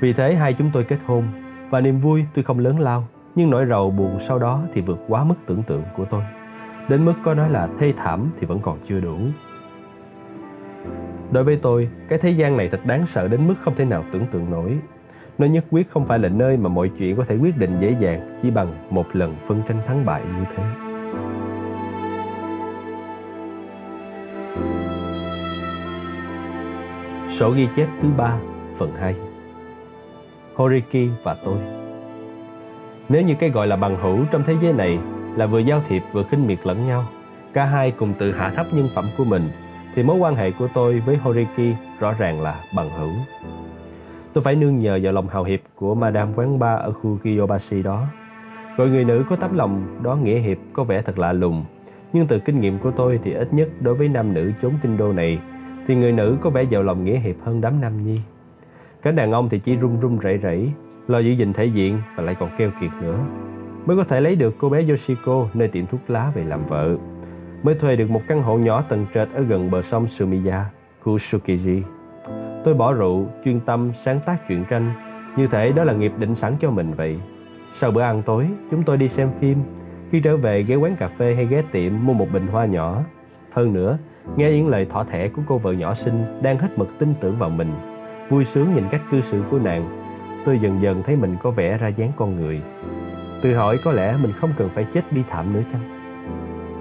Vì 0.00 0.12
thế 0.12 0.34
hai 0.34 0.52
chúng 0.52 0.70
tôi 0.72 0.84
kết 0.84 0.98
hôn 1.06 1.24
và 1.70 1.80
niềm 1.80 2.00
vui 2.00 2.24
tôi 2.34 2.44
không 2.44 2.58
lớn 2.58 2.78
lao 2.78 3.08
nhưng 3.34 3.50
nỗi 3.50 3.66
rầu 3.66 3.90
buồn 3.90 4.18
sau 4.20 4.38
đó 4.38 4.62
thì 4.72 4.80
vượt 4.80 4.98
quá 5.08 5.24
mức 5.24 5.34
tưởng 5.46 5.62
tượng 5.62 5.82
của 5.96 6.04
tôi. 6.04 6.22
Đến 6.88 7.04
mức 7.04 7.14
có 7.24 7.34
nói 7.34 7.50
là 7.50 7.68
thê 7.78 7.92
thảm 7.96 8.30
thì 8.38 8.46
vẫn 8.46 8.60
còn 8.60 8.78
chưa 8.88 9.00
đủ. 9.00 9.18
Đối 11.30 11.44
với 11.44 11.56
tôi, 11.56 11.88
cái 12.08 12.18
thế 12.18 12.30
gian 12.30 12.56
này 12.56 12.68
thật 12.68 12.80
đáng 12.86 13.06
sợ 13.06 13.28
đến 13.28 13.48
mức 13.48 13.54
không 13.60 13.74
thể 13.74 13.84
nào 13.84 14.04
tưởng 14.12 14.26
tượng 14.26 14.50
nổi. 14.50 14.78
Nó 15.38 15.46
nhất 15.46 15.64
quyết 15.70 15.90
không 15.90 16.06
phải 16.06 16.18
là 16.18 16.28
nơi 16.28 16.56
mà 16.56 16.68
mọi 16.68 16.90
chuyện 16.98 17.16
có 17.16 17.24
thể 17.24 17.36
quyết 17.36 17.58
định 17.58 17.76
dễ 17.80 17.94
dàng 18.00 18.38
chỉ 18.42 18.50
bằng 18.50 18.72
một 18.90 19.06
lần 19.12 19.34
phân 19.34 19.62
tranh 19.68 19.80
thắng 19.86 20.06
bại 20.06 20.22
như 20.36 20.44
thế. 20.56 20.62
Sổ 27.28 27.50
ghi 27.50 27.68
chép 27.76 27.88
thứ 28.02 28.08
ba 28.16 28.38
phần 28.78 28.92
2 29.00 29.14
Horiki 30.54 31.08
và 31.22 31.36
tôi 31.44 31.58
Nếu 33.08 33.22
như 33.22 33.34
cái 33.38 33.50
gọi 33.50 33.66
là 33.66 33.76
bằng 33.76 33.96
hữu 33.96 34.24
trong 34.30 34.42
thế 34.46 34.54
giới 34.62 34.72
này 34.72 34.98
là 35.36 35.46
vừa 35.46 35.58
giao 35.58 35.82
thiệp 35.88 36.02
vừa 36.12 36.22
khinh 36.22 36.46
miệt 36.46 36.58
lẫn 36.64 36.86
nhau, 36.86 37.08
cả 37.52 37.64
hai 37.64 37.90
cùng 37.90 38.14
tự 38.18 38.32
hạ 38.32 38.50
thấp 38.56 38.66
nhân 38.72 38.88
phẩm 38.94 39.04
của 39.18 39.24
mình, 39.24 39.48
thì 39.94 40.02
mối 40.02 40.16
quan 40.16 40.34
hệ 40.34 40.50
của 40.50 40.68
tôi 40.74 41.00
với 41.00 41.16
Horiki 41.16 41.76
rõ 42.00 42.12
ràng 42.18 42.42
là 42.42 42.60
bằng 42.76 42.90
hữu. 42.90 43.12
Tôi 44.38 44.42
phải 44.42 44.56
nương 44.56 44.78
nhờ 44.78 44.98
vào 45.02 45.12
lòng 45.12 45.28
hào 45.28 45.44
hiệp 45.44 45.60
của 45.74 45.94
Madame 45.94 46.32
quán 46.36 46.58
bar 46.58 46.80
ở 46.80 46.92
khu 46.92 47.18
Kiyobashi 47.22 47.82
đó. 47.82 48.06
Gọi 48.76 48.88
người 48.88 49.04
nữ 49.04 49.24
có 49.28 49.36
tấm 49.36 49.56
lòng 49.56 49.98
đó 50.02 50.16
nghĩa 50.16 50.38
hiệp 50.38 50.58
có 50.72 50.84
vẻ 50.84 51.02
thật 51.02 51.18
lạ 51.18 51.32
lùng, 51.32 51.64
nhưng 52.12 52.26
từ 52.26 52.38
kinh 52.38 52.60
nghiệm 52.60 52.78
của 52.78 52.90
tôi 52.90 53.20
thì 53.22 53.32
ít 53.32 53.54
nhất 53.54 53.68
đối 53.80 53.94
với 53.94 54.08
nam 54.08 54.34
nữ 54.34 54.52
chốn 54.62 54.72
kinh 54.82 54.96
đô 54.96 55.12
này 55.12 55.38
thì 55.86 55.94
người 55.94 56.12
nữ 56.12 56.36
có 56.42 56.50
vẻ 56.50 56.62
giàu 56.62 56.82
lòng 56.82 57.04
nghĩa 57.04 57.18
hiệp 57.18 57.36
hơn 57.42 57.60
đám 57.60 57.80
nam 57.80 57.98
nhi. 57.98 58.20
Cái 59.02 59.12
đàn 59.12 59.32
ông 59.32 59.48
thì 59.48 59.58
chỉ 59.58 59.76
run 59.76 60.00
run 60.00 60.18
rẩy 60.18 60.36
rẩy, 60.36 60.72
lo 61.08 61.18
giữ 61.18 61.30
gìn 61.32 61.52
thể 61.52 61.64
diện 61.64 61.98
và 62.16 62.22
lại 62.22 62.34
còn 62.34 62.50
keo 62.58 62.70
kiệt 62.80 62.90
nữa. 63.00 63.18
Mới 63.86 63.96
có 63.96 64.04
thể 64.04 64.20
lấy 64.20 64.36
được 64.36 64.54
cô 64.58 64.68
bé 64.68 64.82
Yoshiko 64.88 65.48
nơi 65.54 65.68
tiệm 65.68 65.86
thuốc 65.86 66.00
lá 66.10 66.32
về 66.34 66.44
làm 66.44 66.66
vợ. 66.66 66.96
Mới 67.62 67.74
thuê 67.74 67.96
được 67.96 68.10
một 68.10 68.22
căn 68.28 68.42
hộ 68.42 68.58
nhỏ 68.58 68.82
tầng 68.82 69.06
trệt 69.14 69.28
ở 69.34 69.42
gần 69.42 69.70
bờ 69.70 69.82
sông 69.82 70.08
Sumiya, 70.08 70.64
khu 71.00 71.16
Tsukiji. 71.16 71.82
Tôi 72.64 72.74
bỏ 72.74 72.92
rượu, 72.92 73.26
chuyên 73.44 73.60
tâm 73.60 73.92
sáng 73.92 74.20
tác 74.26 74.48
truyện 74.48 74.64
tranh, 74.70 74.92
như 75.36 75.46
thể 75.46 75.72
đó 75.72 75.84
là 75.84 75.92
nghiệp 75.92 76.12
định 76.18 76.34
sẵn 76.34 76.54
cho 76.60 76.70
mình 76.70 76.94
vậy. 76.94 77.18
Sau 77.72 77.90
bữa 77.90 78.02
ăn 78.02 78.22
tối, 78.22 78.48
chúng 78.70 78.82
tôi 78.82 78.96
đi 78.96 79.08
xem 79.08 79.30
phim. 79.40 79.58
Khi 80.10 80.20
trở 80.20 80.36
về 80.36 80.62
ghé 80.62 80.76
quán 80.76 80.96
cà 80.96 81.08
phê 81.08 81.34
hay 81.34 81.46
ghé 81.46 81.62
tiệm 81.72 81.92
mua 82.02 82.12
một 82.12 82.26
bình 82.32 82.46
hoa 82.46 82.66
nhỏ. 82.66 83.02
Hơn 83.50 83.72
nữa, 83.72 83.98
Nghe 84.36 84.50
những 84.50 84.68
lời 84.68 84.86
thỏ 84.90 85.04
thẻ 85.04 85.28
của 85.28 85.42
cô 85.46 85.58
vợ 85.58 85.72
nhỏ 85.72 85.94
xinh 85.94 86.24
đang 86.42 86.58
hết 86.58 86.78
mực 86.78 86.98
tin 86.98 87.14
tưởng 87.20 87.38
vào 87.38 87.50
mình, 87.50 87.72
vui 88.28 88.44
sướng 88.44 88.74
nhìn 88.74 88.84
cách 88.90 89.00
cư 89.10 89.20
xử 89.20 89.42
của 89.50 89.58
nàng, 89.58 89.88
tôi 90.44 90.58
dần 90.58 90.82
dần 90.82 91.02
thấy 91.02 91.16
mình 91.16 91.36
có 91.42 91.50
vẻ 91.50 91.78
ra 91.78 91.88
dáng 91.88 92.12
con 92.16 92.36
người. 92.36 92.60
Tự 93.42 93.54
hỏi 93.54 93.78
có 93.84 93.92
lẽ 93.92 94.16
mình 94.22 94.32
không 94.32 94.50
cần 94.56 94.68
phải 94.68 94.86
chết 94.92 95.12
bi 95.12 95.20
thảm 95.28 95.52
nữa 95.52 95.62
chăng? 95.72 95.80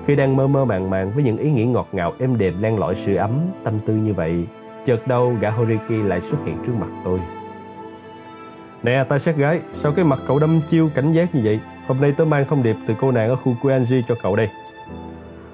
Khi 0.06 0.16
đang 0.16 0.36
mơ 0.36 0.48
mơ 0.48 0.66
màng 0.66 0.90
màng 0.90 1.12
với 1.12 1.24
những 1.24 1.38
ý 1.38 1.52
nghĩ 1.52 1.66
ngọt 1.66 1.88
ngào 1.92 2.14
êm 2.20 2.38
đềm 2.38 2.54
len 2.62 2.80
lỏi 2.80 2.96
sự 2.96 3.16
ấm, 3.16 3.32
tâm 3.64 3.74
tư 3.86 3.94
như 3.94 4.14
vậy, 4.14 4.48
chợt 4.88 5.08
đâu 5.08 5.36
gã 5.40 5.50
Horiki 5.50 6.06
lại 6.06 6.22
xuất 6.22 6.38
hiện 6.46 6.58
trước 6.66 6.74
mặt 6.80 6.88
tôi. 7.04 7.20
Nè, 8.84 9.06
ta 9.10 9.20
sát 9.20 9.38
gái, 9.38 9.62
sao 9.74 9.92
cái 9.92 10.06
mặt 10.06 10.20
cậu 10.28 10.40
đâm 10.40 10.62
chiêu 10.70 10.90
cảnh 10.96 11.14
giác 11.14 11.36
như 11.36 11.42
vậy? 11.44 11.60
Hôm 11.88 12.02
nay 12.02 12.14
tớ 12.18 12.26
mang 12.26 12.46
thông 12.50 12.64
điệp 12.64 12.76
từ 12.88 12.94
cô 13.00 13.12
nàng 13.12 13.30
ở 13.30 13.36
khu 13.36 13.54
Kuanji 13.62 14.02
cho 14.08 14.16
cậu 14.24 14.36
đây. 14.36 14.50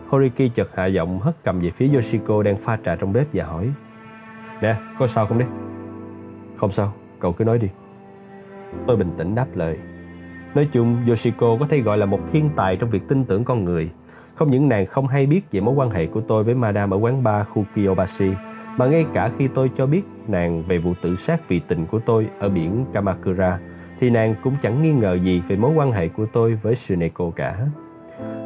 Horiki 0.07 0.53
chợt 0.53 0.69
hạ 0.75 0.85
giọng 0.85 1.19
hất 1.19 1.43
cầm 1.43 1.59
về 1.59 1.69
phía 1.69 1.89
Yoshiko 1.93 2.43
đang 2.43 2.57
pha 2.57 2.77
trà 2.85 2.95
trong 2.95 3.13
bếp 3.13 3.27
và 3.33 3.45
hỏi 3.45 3.69
Nè, 4.61 4.75
có 4.99 5.07
sao 5.07 5.25
không 5.25 5.39
đấy? 5.39 5.47
Không 6.55 6.71
sao, 6.71 6.93
cậu 7.19 7.33
cứ 7.33 7.43
nói 7.45 7.59
đi 7.59 7.67
Tôi 8.87 8.97
bình 8.97 9.11
tĩnh 9.17 9.35
đáp 9.35 9.47
lời 9.53 9.77
Nói 10.55 10.67
chung, 10.71 10.97
Yoshiko 11.07 11.57
có 11.59 11.65
thể 11.65 11.79
gọi 11.79 11.97
là 11.97 12.05
một 12.05 12.19
thiên 12.31 12.49
tài 12.55 12.75
trong 12.75 12.89
việc 12.89 13.07
tin 13.07 13.25
tưởng 13.25 13.43
con 13.43 13.65
người 13.65 13.89
Không 14.35 14.49
những 14.49 14.69
nàng 14.69 14.85
không 14.85 15.07
hay 15.07 15.25
biết 15.25 15.41
về 15.51 15.59
mối 15.59 15.75
quan 15.75 15.89
hệ 15.89 16.05
của 16.05 16.21
tôi 16.21 16.43
với 16.43 16.55
Madame 16.55 16.95
ở 16.95 16.99
quán 16.99 17.23
bar 17.23 17.47
khu 17.47 17.65
Kiyobashi 17.75 18.31
mà 18.77 18.85
ngay 18.85 19.05
cả 19.13 19.29
khi 19.37 19.47
tôi 19.47 19.71
cho 19.75 19.85
biết 19.85 20.01
nàng 20.27 20.63
về 20.67 20.77
vụ 20.77 20.93
tự 21.01 21.15
sát 21.15 21.49
vì 21.49 21.59
tình 21.59 21.85
của 21.85 21.99
tôi 21.99 22.27
ở 22.39 22.49
biển 22.49 22.85
Kamakura 22.93 23.59
thì 23.99 24.09
nàng 24.09 24.35
cũng 24.43 24.53
chẳng 24.61 24.81
nghi 24.81 24.91
ngờ 24.93 25.19
gì 25.23 25.41
về 25.47 25.55
mối 25.55 25.71
quan 25.75 25.91
hệ 25.91 26.07
của 26.07 26.25
tôi 26.33 26.53
với 26.55 26.75
Suneko 26.75 27.31
cả. 27.35 27.57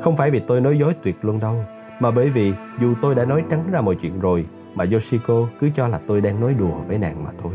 Không 0.01 0.17
phải 0.17 0.31
vì 0.31 0.39
tôi 0.39 0.61
nói 0.61 0.77
dối 0.77 0.93
tuyệt 1.03 1.15
luôn 1.21 1.39
đâu, 1.39 1.55
mà 1.99 2.11
bởi 2.11 2.29
vì 2.29 2.53
dù 2.79 2.93
tôi 3.01 3.15
đã 3.15 3.25
nói 3.25 3.43
trắng 3.49 3.63
ra 3.71 3.81
mọi 3.81 3.95
chuyện 3.95 4.19
rồi 4.19 4.45
mà 4.75 4.85
Yoshiko 4.91 5.47
cứ 5.59 5.69
cho 5.75 5.87
là 5.87 5.99
tôi 6.07 6.21
đang 6.21 6.41
nói 6.41 6.53
đùa 6.59 6.75
với 6.87 6.97
nàng 6.97 7.23
mà 7.23 7.29
thôi. 7.43 7.53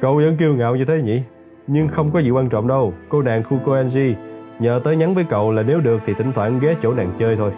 Cậu 0.00 0.16
vẫn 0.16 0.36
kiêu 0.36 0.54
ngạo 0.54 0.76
như 0.76 0.84
thế 0.84 1.02
nhỉ? 1.02 1.22
Nhưng 1.66 1.88
không 1.88 2.10
có 2.10 2.18
gì 2.18 2.30
quan 2.30 2.48
trọng 2.48 2.68
đâu, 2.68 2.94
cô 3.08 3.22
nàng 3.22 3.42
Kuko 3.42 3.72
Anji 3.72 4.14
nhờ 4.58 4.80
tới 4.84 4.96
nhắn 4.96 5.14
với 5.14 5.24
cậu 5.24 5.52
là 5.52 5.62
nếu 5.62 5.80
được 5.80 6.02
thì 6.06 6.14
thỉnh 6.14 6.32
thoảng 6.32 6.58
ghé 6.58 6.74
chỗ 6.80 6.94
nàng 6.94 7.12
chơi 7.18 7.36
thôi. 7.36 7.52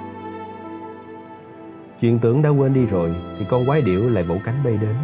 Chuyện 2.01 2.19
tưởng 2.19 2.43
đã 2.43 2.51
quên 2.51 2.75
đi 2.75 2.87
rồi 2.87 3.15
thì 3.39 3.47
con 3.49 3.67
quái 3.67 3.83
điểu 3.83 4.09
lại 4.09 4.25
vỗ 4.25 4.37
cánh 4.45 4.65
bay 4.65 4.77
đến. 4.77 4.95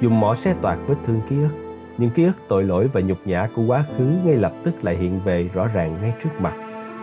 Dùng 0.00 0.20
mỏ 0.20 0.34
xé 0.34 0.54
toạc 0.62 0.78
vết 0.86 0.94
thương 1.06 1.20
ký 1.28 1.36
ức, 1.42 1.54
những 1.98 2.10
ký 2.10 2.24
ức 2.24 2.36
tội 2.48 2.64
lỗi 2.64 2.90
và 2.92 3.00
nhục 3.00 3.18
nhã 3.24 3.48
của 3.56 3.62
quá 3.62 3.84
khứ 3.96 4.04
ngay 4.24 4.36
lập 4.36 4.52
tức 4.64 4.84
lại 4.84 4.96
hiện 4.96 5.20
về 5.24 5.48
rõ 5.54 5.66
ràng 5.66 5.96
ngay 6.02 6.14
trước 6.22 6.30
mặt, 6.40 6.54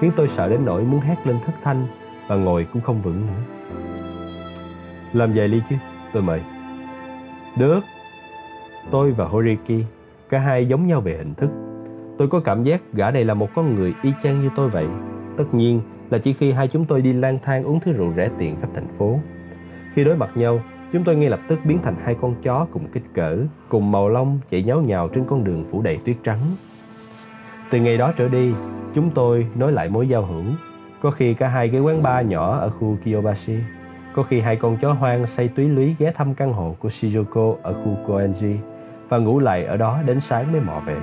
khiến 0.02 0.12
tôi 0.16 0.28
sợ 0.28 0.50
đến 0.50 0.66
nỗi 0.66 0.84
muốn 0.84 1.00
hét 1.00 1.16
lên 1.26 1.38
thất 1.46 1.54
thanh 1.64 1.88
và 2.28 2.36
ngồi 2.36 2.68
cũng 2.74 2.82
không 2.82 3.02
vững 3.02 3.22
nữa. 3.28 3.68
Làm 5.14 5.32
vài 5.36 5.48
ly 5.48 5.62
chứ, 5.70 5.76
tôi 6.14 6.24
mời. 6.24 6.42
Được. 7.60 7.80
Tôi 8.92 9.12
và 9.12 9.26
Horiki, 9.26 9.84
cả 10.30 10.40
hai 10.40 10.68
giống 10.68 10.88
nhau 10.88 11.02
về 11.02 11.18
hình 11.18 11.34
thức. 11.34 11.50
Tôi 12.18 12.28
có 12.28 12.40
cảm 12.40 12.64
giác 12.64 12.82
gã 12.94 13.12
này 13.12 13.26
là 13.26 13.34
một 13.34 13.50
con 13.56 13.76
người 13.76 13.94
y 14.04 14.12
chang 14.24 14.42
như 14.42 14.50
tôi 14.56 14.70
vậy. 14.70 14.86
Tất 15.38 15.54
nhiên 15.54 15.82
là 16.10 16.18
chỉ 16.18 16.34
khi 16.34 16.52
hai 16.52 16.68
chúng 16.68 16.86
tôi 16.86 17.02
đi 17.02 17.14
lang 17.14 17.40
thang 17.44 17.64
uống 17.64 17.80
thứ 17.80 17.94
rượu 17.94 18.14
rẻ 18.16 18.30
tiền 18.38 18.56
khắp 18.62 18.70
thành 18.74 18.88
phố. 18.88 19.20
Khi 19.94 20.04
đối 20.04 20.16
mặt 20.16 20.30
nhau, 20.36 20.62
chúng 20.94 21.04
tôi 21.04 21.16
ngay 21.16 21.30
lập 21.30 21.40
tức 21.48 21.60
biến 21.66 21.80
thành 21.84 21.96
hai 22.04 22.16
con 22.22 22.36
chó 22.42 22.68
cùng 22.72 22.88
kích 22.88 23.14
cỡ, 23.14 23.38
cùng 23.70 23.92
màu 23.92 24.10
lông 24.10 24.40
chạy 24.50 24.64
nháo 24.64 24.82
nhào 24.82 25.08
trên 25.08 25.26
con 25.26 25.44
đường 25.44 25.66
phủ 25.72 25.82
đầy 25.82 25.98
tuyết 26.06 26.16
trắng. 26.24 26.40
Từ 27.70 27.80
ngày 27.80 27.98
đó 27.98 28.12
trở 28.18 28.28
đi, 28.28 28.54
chúng 28.94 29.10
tôi 29.10 29.48
nối 29.56 29.72
lại 29.72 29.90
mối 29.90 30.08
giao 30.08 30.26
hữu. 30.26 30.44
Có 31.02 31.12
khi 31.12 31.34
cả 31.34 31.48
hai 31.48 31.70
cái 31.70 31.82
quán 31.82 32.04
bar 32.04 32.28
nhỏ 32.28 32.58
ở 32.58 32.70
khu 32.70 32.98
Kiyobashi 33.04 33.58
có 34.18 34.24
khi 34.24 34.40
hai 34.40 34.56
con 34.56 34.78
chó 34.78 34.94
hoang 34.94 35.28
say 35.28 35.48
túy 35.48 35.70
lúy 35.70 35.96
ghé 36.00 36.12
thăm 36.12 36.34
căn 36.34 36.54
hộ 36.54 36.76
của 36.80 36.90
Shizuko 36.90 37.56
ở 37.64 37.74
khu 37.74 37.98
Koenji 38.08 38.56
và 39.10 39.18
ngủ 39.18 39.40
lại 39.40 39.66
ở 39.66 39.78
đó 39.78 40.00
đến 40.06 40.20
sáng 40.20 40.52
mới 40.52 40.62
mò 40.62 40.82
về. 40.86 40.98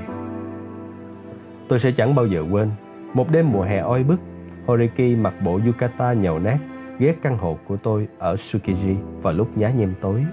Tôi 1.68 1.78
sẽ 1.78 1.92
chẳng 1.92 2.14
bao 2.14 2.26
giờ 2.26 2.44
quên, 2.50 2.70
một 3.14 3.30
đêm 3.30 3.52
mùa 3.52 3.62
hè 3.62 3.78
oi 3.78 4.04
bức, 4.04 4.20
Horiki 4.66 5.18
mặc 5.18 5.34
bộ 5.44 5.60
yukata 5.66 6.12
nhầu 6.12 6.38
nát 6.38 6.58
ghé 6.98 7.14
căn 7.22 7.38
hộ 7.38 7.58
của 7.68 7.76
tôi 7.76 8.08
ở 8.18 8.34
Tsukiji 8.34 8.94
vào 9.22 9.32
lúc 9.32 9.58
nhá 9.58 9.70
nhem 9.70 9.94
tối. 10.00 10.24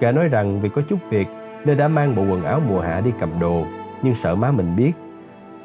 Gã 0.00 0.12
nói 0.12 0.28
rằng 0.28 0.60
vì 0.60 0.68
có 0.68 0.82
chút 0.88 0.96
việc 1.10 1.28
nên 1.64 1.76
đã 1.76 1.88
mang 1.88 2.14
bộ 2.14 2.22
quần 2.22 2.44
áo 2.44 2.60
mùa 2.68 2.80
hạ 2.80 3.00
đi 3.00 3.10
cầm 3.20 3.30
đồ, 3.40 3.64
nhưng 4.02 4.14
sợ 4.14 4.34
má 4.34 4.50
mình 4.50 4.76
biết 4.76 4.92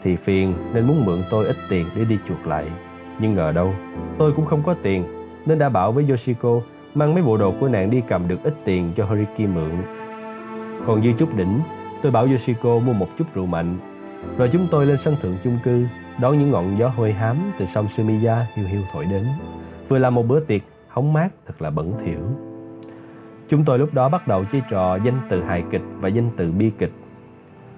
thì 0.03 0.15
phiền 0.15 0.53
nên 0.73 0.87
muốn 0.87 1.05
mượn 1.05 1.19
tôi 1.31 1.45
ít 1.45 1.55
tiền 1.69 1.85
để 1.95 2.05
đi 2.05 2.17
chuộc 2.27 2.47
lại. 2.47 2.65
Nhưng 3.19 3.35
ngờ 3.35 3.51
đâu, 3.51 3.73
tôi 4.17 4.31
cũng 4.31 4.45
không 4.45 4.63
có 4.63 4.75
tiền 4.83 5.03
nên 5.45 5.59
đã 5.59 5.69
bảo 5.69 5.91
với 5.91 6.05
Yoshiko 6.09 6.61
mang 6.95 7.13
mấy 7.13 7.23
bộ 7.23 7.37
đồ 7.37 7.53
của 7.59 7.67
nàng 7.67 7.89
đi 7.89 8.01
cầm 8.07 8.27
được 8.27 8.43
ít 8.43 8.53
tiền 8.63 8.91
cho 8.95 9.05
Horiki 9.05 9.39
mượn. 9.53 9.71
Còn 10.85 11.03
dư 11.03 11.11
chút 11.17 11.35
đỉnh, 11.35 11.59
tôi 12.01 12.11
bảo 12.11 12.25
Yoshiko 12.25 12.79
mua 12.79 12.93
một 12.93 13.07
chút 13.17 13.25
rượu 13.33 13.45
mạnh. 13.45 13.77
Rồi 14.37 14.49
chúng 14.51 14.67
tôi 14.71 14.85
lên 14.85 14.97
sân 14.97 15.15
thượng 15.21 15.35
chung 15.43 15.59
cư, 15.63 15.85
đón 16.21 16.39
những 16.39 16.51
ngọn 16.51 16.77
gió 16.77 16.87
hôi 16.87 17.13
hám 17.13 17.37
từ 17.59 17.65
sông 17.65 17.87
Sumiya 17.87 18.45
hiu 18.55 18.65
hiu 18.65 18.81
thổi 18.93 19.05
đến. 19.11 19.23
Vừa 19.87 19.99
là 19.99 20.09
một 20.09 20.27
bữa 20.27 20.39
tiệc 20.39 20.61
hóng 20.87 21.13
mát 21.13 21.29
thật 21.47 21.61
là 21.61 21.69
bẩn 21.69 21.93
thỉu. 22.05 22.19
Chúng 23.47 23.65
tôi 23.65 23.79
lúc 23.79 23.93
đó 23.93 24.09
bắt 24.09 24.27
đầu 24.27 24.45
chơi 24.45 24.61
trò 24.69 24.95
danh 25.05 25.19
từ 25.29 25.43
hài 25.43 25.63
kịch 25.71 25.81
và 25.99 26.09
danh 26.09 26.29
từ 26.37 26.51
bi 26.51 26.71
kịch. 26.77 26.91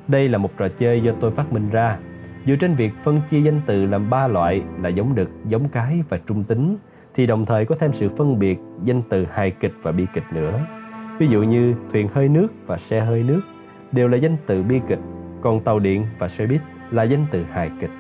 Đây 0.07 0.30
là 0.30 0.38
một 0.38 0.49
trò 0.57 0.67
chơi 0.77 1.01
do 1.01 1.11
tôi 1.19 1.31
phát 1.31 1.53
minh 1.53 1.69
ra, 1.69 1.97
dựa 2.45 2.55
trên 2.55 2.75
việc 2.75 2.91
phân 3.03 3.22
chia 3.30 3.41
danh 3.41 3.61
từ 3.65 3.85
làm 3.85 4.09
ba 4.09 4.27
loại 4.27 4.61
là 4.81 4.89
giống 4.89 5.15
đực, 5.15 5.30
giống 5.47 5.69
cái 5.69 6.03
và 6.09 6.19
trung 6.27 6.43
tính 6.43 6.77
thì 7.15 7.27
đồng 7.27 7.45
thời 7.45 7.65
có 7.65 7.75
thêm 7.75 7.93
sự 7.93 8.09
phân 8.09 8.39
biệt 8.39 8.59
danh 8.83 9.01
từ 9.09 9.25
hài 9.31 9.51
kịch 9.51 9.73
và 9.81 9.91
bi 9.91 10.05
kịch 10.14 10.23
nữa. 10.33 10.59
Ví 11.19 11.27
dụ 11.27 11.43
như 11.43 11.75
thuyền 11.91 12.07
hơi 12.14 12.30
nước 12.30 12.47
và 12.65 12.77
xe 12.77 13.01
hơi 13.01 13.23
nước 13.23 13.41
đều 13.91 14.07
là 14.07 14.17
danh 14.17 14.38
từ 14.45 14.64
bi 14.64 14.81
kịch, 14.88 14.99
còn 15.41 15.59
tàu 15.59 15.80
điện 15.80 16.05
và 16.19 16.27
xe 16.27 16.45
buýt 16.45 16.61
là 16.91 17.03
danh 17.03 17.25
từ 17.31 17.43
hài 17.43 17.72
kịch. 17.81 17.91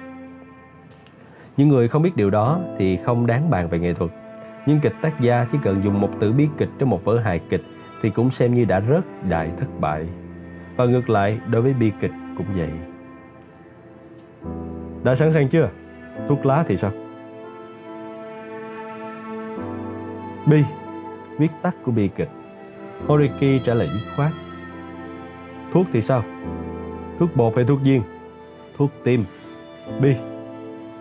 Những 1.57 1.69
người 1.69 1.87
không 1.87 2.01
biết 2.01 2.15
điều 2.15 2.29
đó 2.29 2.59
thì 2.77 2.97
không 2.97 3.27
đáng 3.27 3.49
bàn 3.49 3.69
về 3.69 3.79
nghệ 3.79 3.93
thuật. 3.93 4.11
Nhưng 4.65 4.79
kịch 4.79 4.95
tác 5.01 5.19
gia 5.19 5.45
chỉ 5.51 5.57
cần 5.63 5.83
dùng 5.83 6.01
một 6.01 6.09
từ 6.19 6.33
bi 6.33 6.47
kịch 6.57 6.69
trong 6.79 6.89
một 6.89 7.05
vở 7.05 7.19
hài 7.19 7.39
kịch 7.49 7.63
thì 8.01 8.09
cũng 8.09 8.31
xem 8.31 8.55
như 8.55 8.65
đã 8.65 8.81
rớt 8.89 9.29
đại 9.29 9.51
thất 9.59 9.79
bại. 9.79 10.07
Và 10.77 10.85
ngược 10.85 11.09
lại 11.09 11.39
đối 11.49 11.61
với 11.61 11.73
bi 11.73 11.91
kịch 12.01 12.11
cũng 12.37 12.47
vậy. 12.55 12.69
Đã 15.03 15.15
sẵn 15.15 15.33
sàng 15.33 15.49
chưa? 15.49 15.69
Thuốc 16.27 16.45
lá 16.45 16.63
thì 16.67 16.77
sao? 16.77 16.91
Bi, 20.45 20.63
viết 21.37 21.51
tắt 21.61 21.75
của 21.83 21.91
bi 21.91 22.09
kịch. 22.15 22.29
Horiki 23.07 23.63
trả 23.65 23.73
lời 23.73 23.87
dứt 23.93 24.15
khoát. 24.15 24.31
Thuốc 25.73 25.87
thì 25.91 26.01
sao? 26.01 26.23
Thuốc 27.19 27.35
bột 27.35 27.55
hay 27.55 27.65
thuốc 27.65 27.81
viên? 27.83 28.01
Thuốc 28.77 28.91
tim. 29.03 29.23
Bi. 30.01 30.15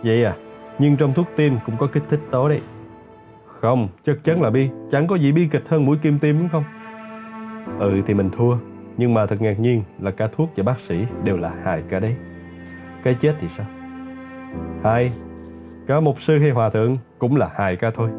Vậy 0.02 0.24
à, 0.24 0.36
nhưng 0.78 0.96
trong 0.96 1.14
thuốc 1.14 1.26
tim 1.36 1.58
cũng 1.66 1.76
có 1.76 1.86
kích 1.86 2.02
thích 2.08 2.20
tố 2.30 2.48
đấy. 2.48 2.60
Không, 3.46 3.88
chắc 4.02 4.24
chắn 4.24 4.42
là 4.42 4.50
bi. 4.50 4.70
Chẳng 4.90 5.06
có 5.06 5.16
gì 5.16 5.32
bi 5.32 5.48
kịch 5.50 5.68
hơn 5.68 5.84
mũi 5.84 5.96
kim 6.02 6.18
tim 6.18 6.38
đúng 6.38 6.48
không? 6.48 6.64
Ừ 7.78 8.02
thì 8.06 8.14
mình 8.14 8.30
thua. 8.30 8.56
Nhưng 8.96 9.14
mà 9.14 9.26
thật 9.26 9.40
ngạc 9.40 9.60
nhiên 9.60 9.82
là 10.00 10.10
cả 10.10 10.28
thuốc 10.36 10.50
và 10.56 10.62
bác 10.62 10.80
sĩ 10.80 11.06
đều 11.24 11.36
là 11.36 11.52
hài 11.64 11.82
cả 11.88 12.00
đấy. 12.00 12.16
Cái 13.02 13.14
chết 13.14 13.34
thì 13.40 13.48
sao? 13.48 13.66
hai 14.82 15.12
Cả 15.86 16.00
mục 16.00 16.20
sư 16.20 16.38
hay 16.38 16.50
hòa 16.50 16.70
thượng 16.70 16.98
cũng 17.18 17.36
là 17.36 17.50
hài 17.54 17.76
ca 17.76 17.90
thôi. 17.90 18.10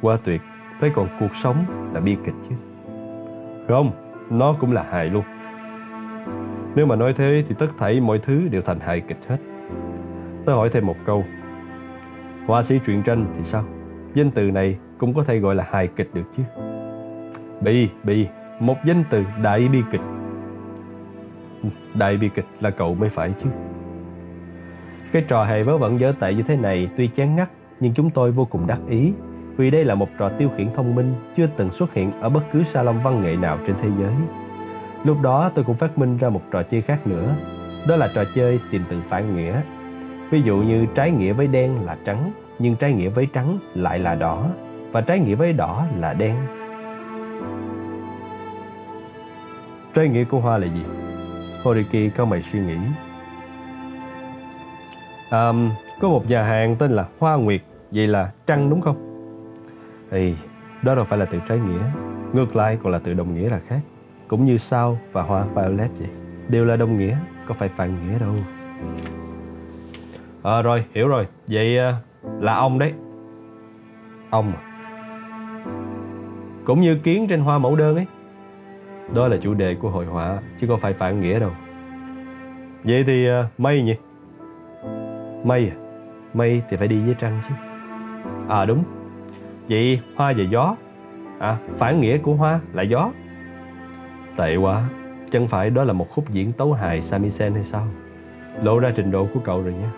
Quá 0.00 0.18
tuyệt, 0.24 0.40
thế 0.80 0.90
còn 0.94 1.08
cuộc 1.20 1.36
sống 1.36 1.56
là 1.94 2.00
bi 2.00 2.16
kịch 2.24 2.34
chứ. 2.48 2.54
Không, 3.68 3.90
nó 4.30 4.52
cũng 4.60 4.72
là 4.72 4.82
hài 4.90 5.06
luôn. 5.06 5.24
Nếu 6.74 6.86
mà 6.86 6.96
nói 6.96 7.14
thế 7.16 7.44
thì 7.48 7.54
tất 7.58 7.66
thảy 7.78 8.00
mọi 8.00 8.18
thứ 8.18 8.48
đều 8.48 8.62
thành 8.62 8.80
hài 8.80 9.00
kịch 9.00 9.18
hết. 9.28 9.36
Tôi 10.44 10.54
hỏi 10.54 10.68
thêm 10.70 10.86
một 10.86 10.96
câu. 11.04 11.24
Họa 12.46 12.62
sĩ 12.62 12.78
truyện 12.86 13.02
tranh 13.02 13.26
thì 13.36 13.44
sao? 13.44 13.64
Danh 14.14 14.30
từ 14.30 14.50
này 14.50 14.76
cũng 14.98 15.14
có 15.14 15.24
thể 15.24 15.38
gọi 15.38 15.54
là 15.54 15.66
hài 15.70 15.88
kịch 15.88 16.10
được 16.14 16.24
chứ. 16.36 16.42
Bi, 17.60 17.88
bi, 18.04 18.26
một 18.60 18.76
danh 18.84 19.04
từ 19.10 19.24
đại 19.42 19.68
bi 19.68 19.82
kịch. 19.90 20.00
Ừ, 21.62 21.68
đại 21.94 22.16
bi 22.16 22.28
kịch 22.34 22.46
là 22.60 22.70
cậu 22.70 22.94
mới 22.94 23.08
phải 23.08 23.32
chứ. 23.42 23.50
Cái 25.12 25.24
trò 25.28 25.44
hề 25.44 25.62
vớ 25.62 25.78
vẩn 25.78 25.98
dở 25.98 26.12
tệ 26.20 26.34
như 26.34 26.42
thế 26.42 26.56
này 26.56 26.88
tuy 26.96 27.08
chán 27.08 27.36
ngắt 27.36 27.50
nhưng 27.80 27.94
chúng 27.94 28.10
tôi 28.10 28.32
vô 28.32 28.44
cùng 28.44 28.66
đắc 28.66 28.78
ý 28.88 29.12
vì 29.56 29.70
đây 29.70 29.84
là 29.84 29.94
một 29.94 30.08
trò 30.18 30.28
tiêu 30.28 30.48
khiển 30.56 30.68
thông 30.74 30.94
minh 30.94 31.14
chưa 31.36 31.46
từng 31.56 31.70
xuất 31.70 31.94
hiện 31.94 32.12
ở 32.20 32.28
bất 32.28 32.40
cứ 32.52 32.62
salon 32.62 32.96
văn 33.02 33.22
nghệ 33.22 33.36
nào 33.36 33.58
trên 33.66 33.76
thế 33.82 33.88
giới. 33.98 34.12
Lúc 35.04 35.16
đó 35.22 35.50
tôi 35.54 35.64
cũng 35.64 35.76
phát 35.76 35.98
minh 35.98 36.18
ra 36.18 36.28
một 36.28 36.40
trò 36.50 36.62
chơi 36.62 36.82
khác 36.82 37.06
nữa, 37.06 37.34
đó 37.88 37.96
là 37.96 38.08
trò 38.14 38.24
chơi 38.34 38.60
tìm 38.70 38.82
từ 38.88 38.96
phản 39.08 39.36
nghĩa. 39.36 39.60
Ví 40.30 40.42
dụ 40.42 40.56
như 40.56 40.86
trái 40.94 41.10
nghĩa 41.10 41.32
với 41.32 41.46
đen 41.46 41.84
là 41.84 41.96
trắng, 42.04 42.30
nhưng 42.58 42.76
trái 42.76 42.92
nghĩa 42.92 43.08
với 43.08 43.28
trắng 43.32 43.58
lại 43.74 43.98
là 43.98 44.14
đỏ, 44.14 44.46
và 44.92 45.00
trái 45.00 45.18
nghĩa 45.18 45.34
với 45.34 45.52
đỏ 45.52 45.86
là 45.98 46.14
đen. 46.14 46.36
Trái 49.94 50.08
nghĩa 50.08 50.24
của 50.24 50.40
hoa 50.40 50.58
là 50.58 50.66
gì? 50.66 50.82
Horiki 51.62 52.14
cao 52.16 52.26
mày 52.26 52.42
suy 52.42 52.60
nghĩ. 52.60 52.76
À, 55.30 55.52
có 56.00 56.08
một 56.08 56.30
nhà 56.30 56.42
hàng 56.42 56.76
tên 56.76 56.90
là 56.90 57.06
Hoa 57.18 57.36
Nguyệt, 57.36 57.60
vậy 57.90 58.06
là 58.06 58.32
trăng 58.46 58.70
đúng 58.70 58.80
không? 58.80 59.14
thì 60.14 60.34
đó 60.82 60.94
đâu 60.94 61.04
phải 61.04 61.18
là 61.18 61.24
từ 61.24 61.38
trái 61.48 61.58
nghĩa 61.58 61.84
ngược 62.32 62.56
lại 62.56 62.78
còn 62.82 62.92
là 62.92 62.98
từ 62.98 63.14
đồng 63.14 63.34
nghĩa 63.34 63.50
là 63.50 63.60
khác 63.68 63.80
cũng 64.28 64.44
như 64.44 64.58
sao 64.58 64.98
và 65.12 65.22
hoa 65.22 65.44
violet 65.44 65.90
vậy 65.98 66.08
đều 66.48 66.64
là 66.64 66.76
đồng 66.76 66.98
nghĩa 66.98 67.16
có 67.46 67.54
phải 67.54 67.68
phản 67.68 68.08
nghĩa 68.08 68.18
đâu 68.18 68.34
à, 70.44 70.62
rồi 70.62 70.84
hiểu 70.94 71.08
rồi. 71.08 71.26
Vậy 71.48 71.78
ờ, 71.78 71.94
là 72.40 72.54
ông 72.54 72.78
đấy. 72.78 72.92
Ông 74.30 74.52
à. 74.52 74.60
Cũng 76.64 76.80
như 76.80 76.96
kiến 76.96 77.26
trên 77.28 77.40
hoa 77.40 77.58
mẫu 77.58 77.76
đơn 77.76 77.96
ấy. 77.96 78.06
Đó 79.14 79.28
là 79.28 79.36
chủ 79.36 79.54
đề 79.54 79.74
của 79.74 79.90
hội 79.90 80.06
họa 80.06 80.38
chứ 80.60 80.66
không 80.66 80.80
phải 80.80 80.92
phản 80.92 81.20
nghĩa 81.20 81.40
đâu. 81.40 81.50
Vậy 82.84 83.04
thì 83.04 83.30
uh, 83.30 83.44
mây 83.58 83.82
nhỉ? 83.82 83.94
Mây 85.44 85.70
à? 85.70 85.76
Mây 86.34 86.62
thì 86.68 86.76
phải 86.76 86.88
đi 86.88 87.00
với 87.00 87.14
trăng 87.18 87.40
chứ. 87.48 87.54
À 88.48 88.64
đúng. 88.64 88.84
Vậy 89.68 90.00
hoa 90.16 90.32
và 90.36 90.44
gió. 90.50 90.76
À 91.38 91.56
phản 91.72 92.00
nghĩa 92.00 92.18
của 92.18 92.34
hoa 92.34 92.60
là 92.72 92.82
gió. 92.82 93.10
Tệ 94.36 94.56
quá. 94.56 94.82
Chẳng 95.30 95.48
phải 95.48 95.70
đó 95.70 95.84
là 95.84 95.92
một 95.92 96.10
khúc 96.10 96.30
diễn 96.30 96.52
tấu 96.52 96.72
hài 96.72 97.02
Samisen 97.02 97.54
hay 97.54 97.64
sao? 97.64 97.86
Lộ 98.62 98.78
ra 98.78 98.92
trình 98.96 99.10
độ 99.10 99.26
của 99.34 99.40
cậu 99.44 99.62
rồi 99.62 99.72
nha 99.72 99.90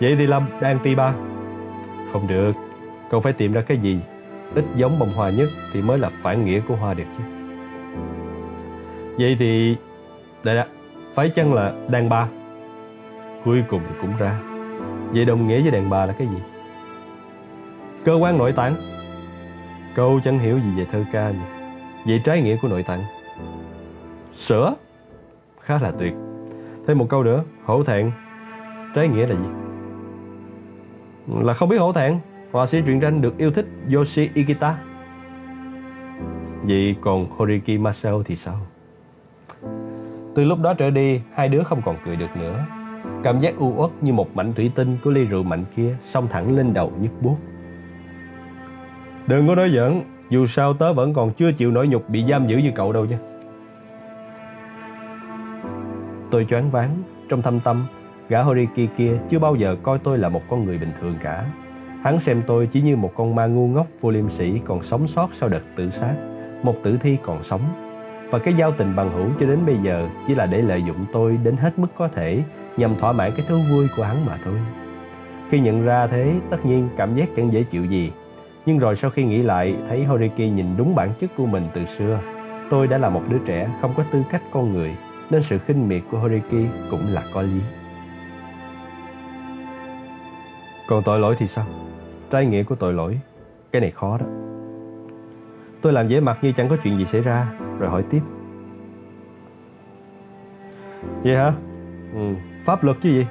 Vậy 0.00 0.16
thì 0.18 0.26
Lâm 0.26 0.46
đang 0.60 0.78
ti 0.78 0.94
ba 0.94 1.14
Không 2.12 2.26
được 2.28 2.52
Cậu 3.10 3.20
phải 3.20 3.32
tìm 3.32 3.52
ra 3.52 3.60
cái 3.60 3.78
gì 3.78 3.98
Ít 4.54 4.64
giống 4.76 4.98
bông 4.98 5.12
hoa 5.16 5.30
nhất 5.30 5.48
Thì 5.72 5.82
mới 5.82 5.98
là 5.98 6.10
phản 6.22 6.44
nghĩa 6.44 6.60
của 6.68 6.76
hoa 6.76 6.94
được 6.94 7.04
chứ 7.18 7.24
Vậy 9.18 9.36
thì 9.38 9.76
Đây 10.44 10.56
đã 10.56 10.66
phải 11.16 11.30
chăng 11.30 11.54
là 11.54 11.72
đàn 11.88 12.08
bà? 12.08 12.28
Cuối 13.44 13.64
cùng 13.68 13.80
thì 13.88 13.94
cũng 14.00 14.16
ra. 14.18 14.40
Vậy 15.12 15.24
đồng 15.24 15.48
nghĩa 15.48 15.62
với 15.62 15.70
đàn 15.70 15.90
bà 15.90 16.06
là 16.06 16.12
cái 16.12 16.26
gì? 16.26 16.36
Cơ 18.04 18.14
quan 18.14 18.38
nội 18.38 18.52
tạng. 18.52 18.74
Câu 19.94 20.20
chẳng 20.24 20.38
hiểu 20.38 20.58
gì 20.58 20.70
về 20.76 20.84
thơ 20.92 21.04
ca 21.12 21.30
nhỉ? 21.30 21.38
Vậy 22.06 22.20
trái 22.24 22.42
nghĩa 22.42 22.56
của 22.62 22.68
nội 22.68 22.82
tạng? 22.82 23.00
Sữa. 24.34 24.74
Khá 25.60 25.78
là 25.82 25.90
tuyệt. 25.98 26.12
Thêm 26.86 26.98
một 26.98 27.06
câu 27.08 27.22
nữa, 27.22 27.44
hổ 27.64 27.84
thẹn. 27.84 28.10
Trái 28.94 29.08
nghĩa 29.08 29.26
là 29.26 29.34
gì? 29.34 29.65
Là 31.28 31.54
không 31.54 31.68
biết 31.68 31.76
hổ 31.76 31.92
thẹn. 31.92 32.18
Họa 32.52 32.66
sĩ 32.66 32.82
truyện 32.86 33.00
tranh 33.00 33.20
được 33.20 33.38
yêu 33.38 33.50
thích 33.50 33.66
Yoshi 33.94 34.30
Ikita. 34.34 34.78
Vậy 36.62 36.96
còn 37.00 37.26
Horiki 37.36 37.80
Masao 37.80 38.22
thì 38.22 38.36
sao? 38.36 38.56
Từ 40.34 40.44
lúc 40.44 40.58
đó 40.62 40.74
trở 40.74 40.90
đi, 40.90 41.20
hai 41.34 41.48
đứa 41.48 41.62
không 41.62 41.82
còn 41.84 41.96
cười 42.04 42.16
được 42.16 42.36
nữa. 42.36 42.64
Cảm 43.22 43.38
giác 43.38 43.54
u 43.58 43.72
uất 43.76 43.90
như 44.00 44.12
một 44.12 44.36
mảnh 44.36 44.52
thủy 44.52 44.70
tinh 44.74 44.98
của 45.04 45.10
ly 45.10 45.24
rượu 45.24 45.42
mạnh 45.42 45.64
kia 45.76 45.96
xông 46.04 46.28
thẳng 46.28 46.56
lên 46.56 46.74
đầu 46.74 46.92
nhức 47.00 47.22
buốt. 47.22 47.36
Đừng 49.26 49.48
có 49.48 49.54
nói 49.54 49.70
giỡn, 49.74 50.02
dù 50.30 50.46
sao 50.46 50.74
tớ 50.74 50.92
vẫn 50.92 51.14
còn 51.14 51.32
chưa 51.32 51.52
chịu 51.52 51.70
nổi 51.70 51.88
nhục 51.88 52.08
bị 52.08 52.24
giam 52.28 52.48
giữ 52.48 52.56
như 52.56 52.70
cậu 52.74 52.92
đâu 52.92 53.06
chứ. 53.06 53.16
Tôi 56.30 56.44
choáng 56.44 56.70
váng, 56.70 57.02
trong 57.28 57.42
thâm 57.42 57.60
tâm, 57.60 57.86
gã 58.28 58.42
Horiki 58.42 58.88
kia 58.96 59.18
chưa 59.30 59.38
bao 59.38 59.54
giờ 59.54 59.76
coi 59.82 59.98
tôi 59.98 60.18
là 60.18 60.28
một 60.28 60.42
con 60.48 60.64
người 60.64 60.78
bình 60.78 60.92
thường 61.00 61.14
cả. 61.22 61.44
Hắn 62.02 62.20
xem 62.20 62.42
tôi 62.46 62.66
chỉ 62.66 62.80
như 62.80 62.96
một 62.96 63.12
con 63.14 63.34
ma 63.34 63.46
ngu 63.46 63.68
ngốc 63.68 63.86
vô 64.00 64.10
liêm 64.10 64.30
sĩ 64.30 64.60
còn 64.64 64.82
sống 64.82 65.08
sót 65.08 65.28
sau 65.32 65.48
đợt 65.48 65.62
tự 65.76 65.90
sát, 65.90 66.14
một 66.62 66.74
tử 66.82 66.98
thi 67.02 67.16
còn 67.22 67.42
sống. 67.42 67.60
Và 68.30 68.38
cái 68.38 68.54
giao 68.54 68.72
tình 68.72 68.96
bằng 68.96 69.10
hữu 69.10 69.26
cho 69.40 69.46
đến 69.46 69.58
bây 69.66 69.76
giờ 69.76 70.08
chỉ 70.28 70.34
là 70.34 70.46
để 70.46 70.62
lợi 70.62 70.82
dụng 70.86 71.04
tôi 71.12 71.38
đến 71.44 71.56
hết 71.56 71.78
mức 71.78 71.88
có 71.96 72.08
thể 72.08 72.42
nhằm 72.76 72.96
thỏa 72.98 73.12
mãn 73.12 73.30
cái 73.36 73.46
thú 73.48 73.56
vui 73.70 73.86
của 73.96 74.02
hắn 74.02 74.26
mà 74.26 74.38
thôi. 74.44 74.54
Khi 75.50 75.60
nhận 75.60 75.84
ra 75.84 76.06
thế, 76.06 76.34
tất 76.50 76.66
nhiên 76.66 76.88
cảm 76.96 77.16
giác 77.16 77.28
chẳng 77.36 77.52
dễ 77.52 77.62
chịu 77.62 77.84
gì. 77.84 78.12
Nhưng 78.66 78.78
rồi 78.78 78.96
sau 78.96 79.10
khi 79.10 79.24
nghĩ 79.24 79.42
lại, 79.42 79.76
thấy 79.88 80.04
Horiki 80.04 80.38
nhìn 80.38 80.66
đúng 80.76 80.94
bản 80.94 81.10
chất 81.20 81.30
của 81.36 81.46
mình 81.46 81.68
từ 81.74 81.84
xưa. 81.84 82.20
Tôi 82.70 82.86
đã 82.86 82.98
là 82.98 83.08
một 83.08 83.22
đứa 83.28 83.38
trẻ 83.46 83.70
không 83.80 83.92
có 83.96 84.04
tư 84.12 84.22
cách 84.30 84.42
con 84.52 84.72
người, 84.72 84.96
nên 85.30 85.42
sự 85.42 85.58
khinh 85.58 85.88
miệt 85.88 86.02
của 86.10 86.18
Horiki 86.18 86.66
cũng 86.90 87.00
là 87.12 87.22
có 87.34 87.42
lý. 87.42 87.60
Còn 90.88 91.02
tội 91.02 91.18
lỗi 91.18 91.36
thì 91.38 91.46
sao? 91.46 91.64
Trái 92.30 92.46
nghĩa 92.46 92.62
của 92.62 92.74
tội 92.74 92.92
lỗi, 92.92 93.20
cái 93.72 93.80
này 93.80 93.90
khó 93.90 94.18
đó. 94.18 94.26
Tôi 95.82 95.92
làm 95.92 96.08
vẻ 96.08 96.20
mặt 96.20 96.38
như 96.42 96.52
chẳng 96.52 96.68
có 96.68 96.76
chuyện 96.82 96.98
gì 96.98 97.04
xảy 97.04 97.20
ra, 97.20 97.52
rồi 97.78 97.90
hỏi 97.90 98.04
tiếp. 98.10 98.20
Vậy 101.22 101.36
hả? 101.36 101.52
Ừ, 102.14 102.34
pháp 102.64 102.84
luật 102.84 102.96
chứ 103.02 103.08
gì? 103.08 103.26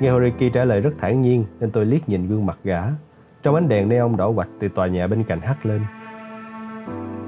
Nghe 0.00 0.10
Horiki 0.10 0.52
trả 0.52 0.64
lời 0.64 0.80
rất 0.80 0.90
thản 1.00 1.22
nhiên 1.22 1.44
nên 1.60 1.70
tôi 1.70 1.86
liếc 1.86 2.08
nhìn 2.08 2.28
gương 2.28 2.46
mặt 2.46 2.58
gã. 2.64 2.82
Trong 3.42 3.54
ánh 3.54 3.68
đèn 3.68 3.88
neon 3.88 4.16
đỏ 4.16 4.32
quạch 4.32 4.48
từ 4.60 4.68
tòa 4.68 4.86
nhà 4.86 5.06
bên 5.06 5.24
cạnh 5.24 5.40
hắt 5.40 5.66
lên. 5.66 5.82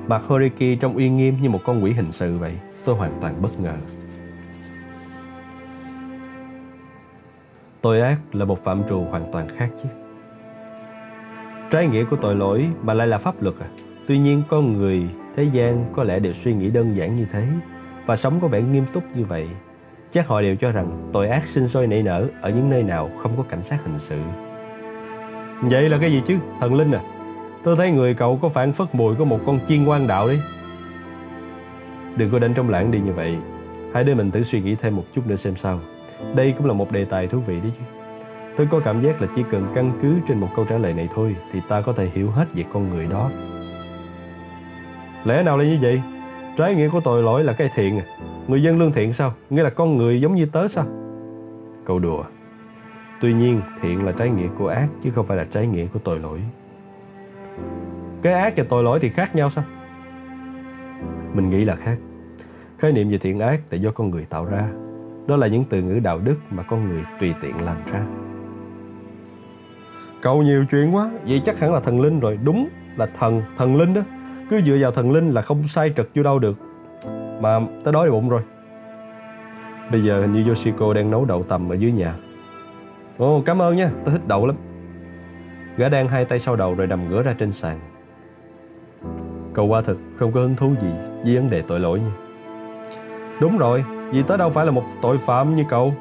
Mặt 0.06 0.22
Horiki 0.26 0.80
trông 0.80 0.96
uy 0.96 1.08
nghiêm 1.08 1.36
như 1.42 1.50
một 1.50 1.60
con 1.64 1.84
quỷ 1.84 1.92
hình 1.92 2.12
sự 2.12 2.38
vậy. 2.38 2.58
Tôi 2.84 2.96
hoàn 2.96 3.18
toàn 3.20 3.42
bất 3.42 3.60
ngờ. 3.60 3.74
Tội 7.84 8.00
ác 8.00 8.18
là 8.32 8.44
một 8.44 8.64
phạm 8.64 8.82
trù 8.88 9.00
hoàn 9.10 9.32
toàn 9.32 9.48
khác 9.56 9.68
chứ. 9.82 9.88
Trái 11.70 11.86
nghĩa 11.86 12.04
của 12.04 12.16
tội 12.16 12.34
lỗi 12.34 12.68
mà 12.82 12.94
lại 12.94 13.06
là 13.06 13.18
pháp 13.18 13.42
luật 13.42 13.54
à? 13.60 13.66
Tuy 14.08 14.18
nhiên 14.18 14.42
con 14.48 14.78
người 14.78 15.02
thế 15.36 15.42
gian 15.42 15.84
có 15.92 16.04
lẽ 16.04 16.18
đều 16.18 16.32
suy 16.32 16.54
nghĩ 16.54 16.70
đơn 16.70 16.96
giản 16.96 17.16
như 17.16 17.26
thế 17.32 17.46
và 18.06 18.16
sống 18.16 18.40
có 18.40 18.48
vẻ 18.48 18.62
nghiêm 18.62 18.84
túc 18.92 19.04
như 19.16 19.24
vậy. 19.24 19.48
Chắc 20.12 20.28
họ 20.28 20.40
đều 20.40 20.56
cho 20.56 20.72
rằng 20.72 21.10
tội 21.12 21.28
ác 21.28 21.48
sinh 21.48 21.68
sôi 21.68 21.86
nảy 21.86 22.02
nở 22.02 22.28
ở 22.40 22.50
những 22.50 22.70
nơi 22.70 22.82
nào 22.82 23.10
không 23.18 23.32
có 23.36 23.42
cảnh 23.42 23.62
sát 23.62 23.84
hình 23.84 23.98
sự. 23.98 24.20
Vậy 25.60 25.88
là 25.88 25.98
cái 26.00 26.12
gì 26.12 26.22
chứ, 26.26 26.36
thần 26.60 26.74
linh 26.74 26.92
à? 26.92 27.00
Tôi 27.64 27.76
thấy 27.76 27.90
người 27.90 28.14
cậu 28.14 28.38
có 28.42 28.48
phản 28.48 28.72
phất 28.72 28.94
mùi 28.94 29.14
của 29.14 29.24
một 29.24 29.40
con 29.46 29.58
chiên 29.68 29.84
quan 29.86 30.06
đạo 30.06 30.26
đấy. 30.26 30.40
Đừng 32.16 32.30
có 32.30 32.38
đánh 32.38 32.54
trong 32.54 32.70
lãng 32.70 32.90
đi 32.90 33.00
như 33.00 33.12
vậy. 33.12 33.36
Hãy 33.94 34.04
để 34.04 34.14
mình 34.14 34.30
thử 34.30 34.42
suy 34.42 34.60
nghĩ 34.60 34.74
thêm 34.74 34.96
một 34.96 35.04
chút 35.14 35.26
nữa 35.26 35.36
xem 35.36 35.56
sao. 35.56 35.80
Đây 36.34 36.54
cũng 36.58 36.66
là 36.66 36.72
một 36.72 36.92
đề 36.92 37.04
tài 37.04 37.26
thú 37.26 37.40
vị 37.40 37.60
đấy 37.60 37.72
chứ. 37.78 37.84
Tôi 38.56 38.68
có 38.70 38.80
cảm 38.80 39.02
giác 39.02 39.22
là 39.22 39.28
chỉ 39.36 39.42
cần 39.50 39.66
căn 39.74 39.92
cứ 40.02 40.14
trên 40.28 40.38
một 40.38 40.48
câu 40.56 40.64
trả 40.64 40.78
lời 40.78 40.94
này 40.94 41.08
thôi 41.14 41.36
thì 41.52 41.60
ta 41.68 41.80
có 41.80 41.92
thể 41.92 42.10
hiểu 42.14 42.30
hết 42.30 42.46
về 42.54 42.64
con 42.72 42.90
người 42.90 43.06
đó. 43.06 43.30
Lẽ 45.24 45.42
nào 45.42 45.58
là 45.58 45.64
như 45.64 45.78
vậy? 45.82 46.02
Trái 46.56 46.74
nghĩa 46.74 46.88
của 46.88 47.00
tội 47.00 47.22
lỗi 47.22 47.44
là 47.44 47.52
cái 47.52 47.70
thiện 47.74 47.98
à? 47.98 48.04
Người 48.48 48.62
dân 48.62 48.78
lương 48.78 48.92
thiện 48.92 49.12
sao? 49.12 49.34
Nghĩa 49.50 49.62
là 49.62 49.70
con 49.70 49.96
người 49.96 50.20
giống 50.20 50.34
như 50.34 50.46
tớ 50.46 50.68
sao? 50.68 50.86
Câu 51.84 51.98
đùa. 51.98 52.24
Tuy 53.20 53.34
nhiên, 53.34 53.60
thiện 53.80 54.04
là 54.04 54.12
trái 54.12 54.30
nghĩa 54.30 54.48
của 54.58 54.68
ác 54.68 54.88
chứ 55.02 55.10
không 55.10 55.26
phải 55.26 55.36
là 55.36 55.44
trái 55.44 55.66
nghĩa 55.66 55.86
của 55.86 55.98
tội 55.98 56.18
lỗi. 56.18 56.40
Cái 58.22 58.32
ác 58.32 58.54
và 58.56 58.64
tội 58.68 58.82
lỗi 58.82 58.98
thì 59.00 59.08
khác 59.08 59.36
nhau 59.36 59.50
sao? 59.50 59.64
Mình 61.34 61.50
nghĩ 61.50 61.64
là 61.64 61.76
khác. 61.76 61.96
Khái 62.78 62.92
niệm 62.92 63.10
về 63.10 63.18
thiện 63.18 63.38
ác 63.38 63.60
là 63.70 63.78
do 63.78 63.90
con 63.90 64.10
người 64.10 64.24
tạo 64.24 64.44
ra. 64.44 64.68
Đó 65.26 65.36
là 65.36 65.46
những 65.46 65.64
từ 65.64 65.82
ngữ 65.82 66.00
đạo 66.02 66.18
đức 66.18 66.36
mà 66.50 66.62
con 66.62 66.88
người 66.88 67.02
tùy 67.20 67.34
tiện 67.40 67.64
làm 67.64 67.76
ra. 67.92 68.06
Cậu 70.22 70.42
nhiều 70.42 70.64
chuyện 70.70 70.94
quá, 70.94 71.10
vậy 71.26 71.40
chắc 71.44 71.58
hẳn 71.58 71.72
là 71.72 71.80
thần 71.80 72.00
linh 72.00 72.20
rồi. 72.20 72.38
Đúng 72.44 72.68
là 72.96 73.06
thần, 73.18 73.42
thần 73.56 73.76
linh 73.76 73.94
đó. 73.94 74.00
Cứ 74.50 74.60
dựa 74.60 74.76
vào 74.80 74.90
thần 74.90 75.12
linh 75.12 75.30
là 75.30 75.42
không 75.42 75.68
sai 75.68 75.92
trật 75.96 76.08
vô 76.14 76.22
đâu 76.22 76.38
được. 76.38 76.58
Mà 77.40 77.60
tớ 77.84 77.92
đói 77.92 78.10
bụng 78.10 78.28
rồi. 78.28 78.42
Bây 79.90 80.02
giờ 80.02 80.20
hình 80.20 80.32
như 80.32 80.44
Yoshiko 80.48 80.94
đang 80.94 81.10
nấu 81.10 81.24
đậu 81.24 81.42
tầm 81.42 81.68
ở 81.68 81.74
dưới 81.74 81.92
nhà. 81.92 82.14
Ồ, 83.18 83.42
cảm 83.46 83.62
ơn 83.62 83.76
nha, 83.76 83.90
tớ 84.04 84.10
thích 84.10 84.26
đậu 84.26 84.46
lắm. 84.46 84.56
Gã 85.76 85.88
đang 85.88 86.08
hai 86.08 86.24
tay 86.24 86.38
sau 86.38 86.56
đầu 86.56 86.74
rồi 86.74 86.86
nằm 86.86 87.08
ngửa 87.08 87.22
ra 87.22 87.34
trên 87.38 87.52
sàn. 87.52 87.80
Cậu 89.54 89.66
qua 89.66 89.80
thực 89.80 89.98
không 90.16 90.32
có 90.32 90.40
hứng 90.40 90.56
thú 90.56 90.74
gì 90.82 90.90
với 91.24 91.36
vấn 91.36 91.50
đề 91.50 91.62
tội 91.62 91.80
lỗi 91.80 92.00
nha. 92.00 92.12
Đúng 93.40 93.58
rồi, 93.58 93.84
vì 94.14 94.22
tớ 94.22 94.36
đâu 94.36 94.50
phải 94.50 94.66
là 94.66 94.72
một 94.72 94.84
tội 95.02 95.18
phạm 95.18 95.54
như 95.54 95.64
cậu. 95.68 95.94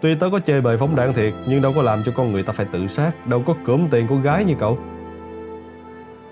Tuy 0.00 0.14
tớ 0.14 0.28
có 0.32 0.40
chơi 0.40 0.60
bời 0.60 0.78
phóng 0.78 0.96
đạn 0.96 1.12
thiệt, 1.12 1.34
nhưng 1.48 1.62
đâu 1.62 1.72
có 1.76 1.82
làm 1.82 2.02
cho 2.06 2.12
con 2.16 2.32
người 2.32 2.42
ta 2.42 2.52
phải 2.52 2.66
tự 2.72 2.86
sát, 2.86 3.12
đâu 3.26 3.42
có 3.46 3.54
cưỡng 3.64 3.88
tiền 3.90 4.06
của 4.06 4.16
gái 4.16 4.44
như 4.44 4.54
cậu. 4.58 4.78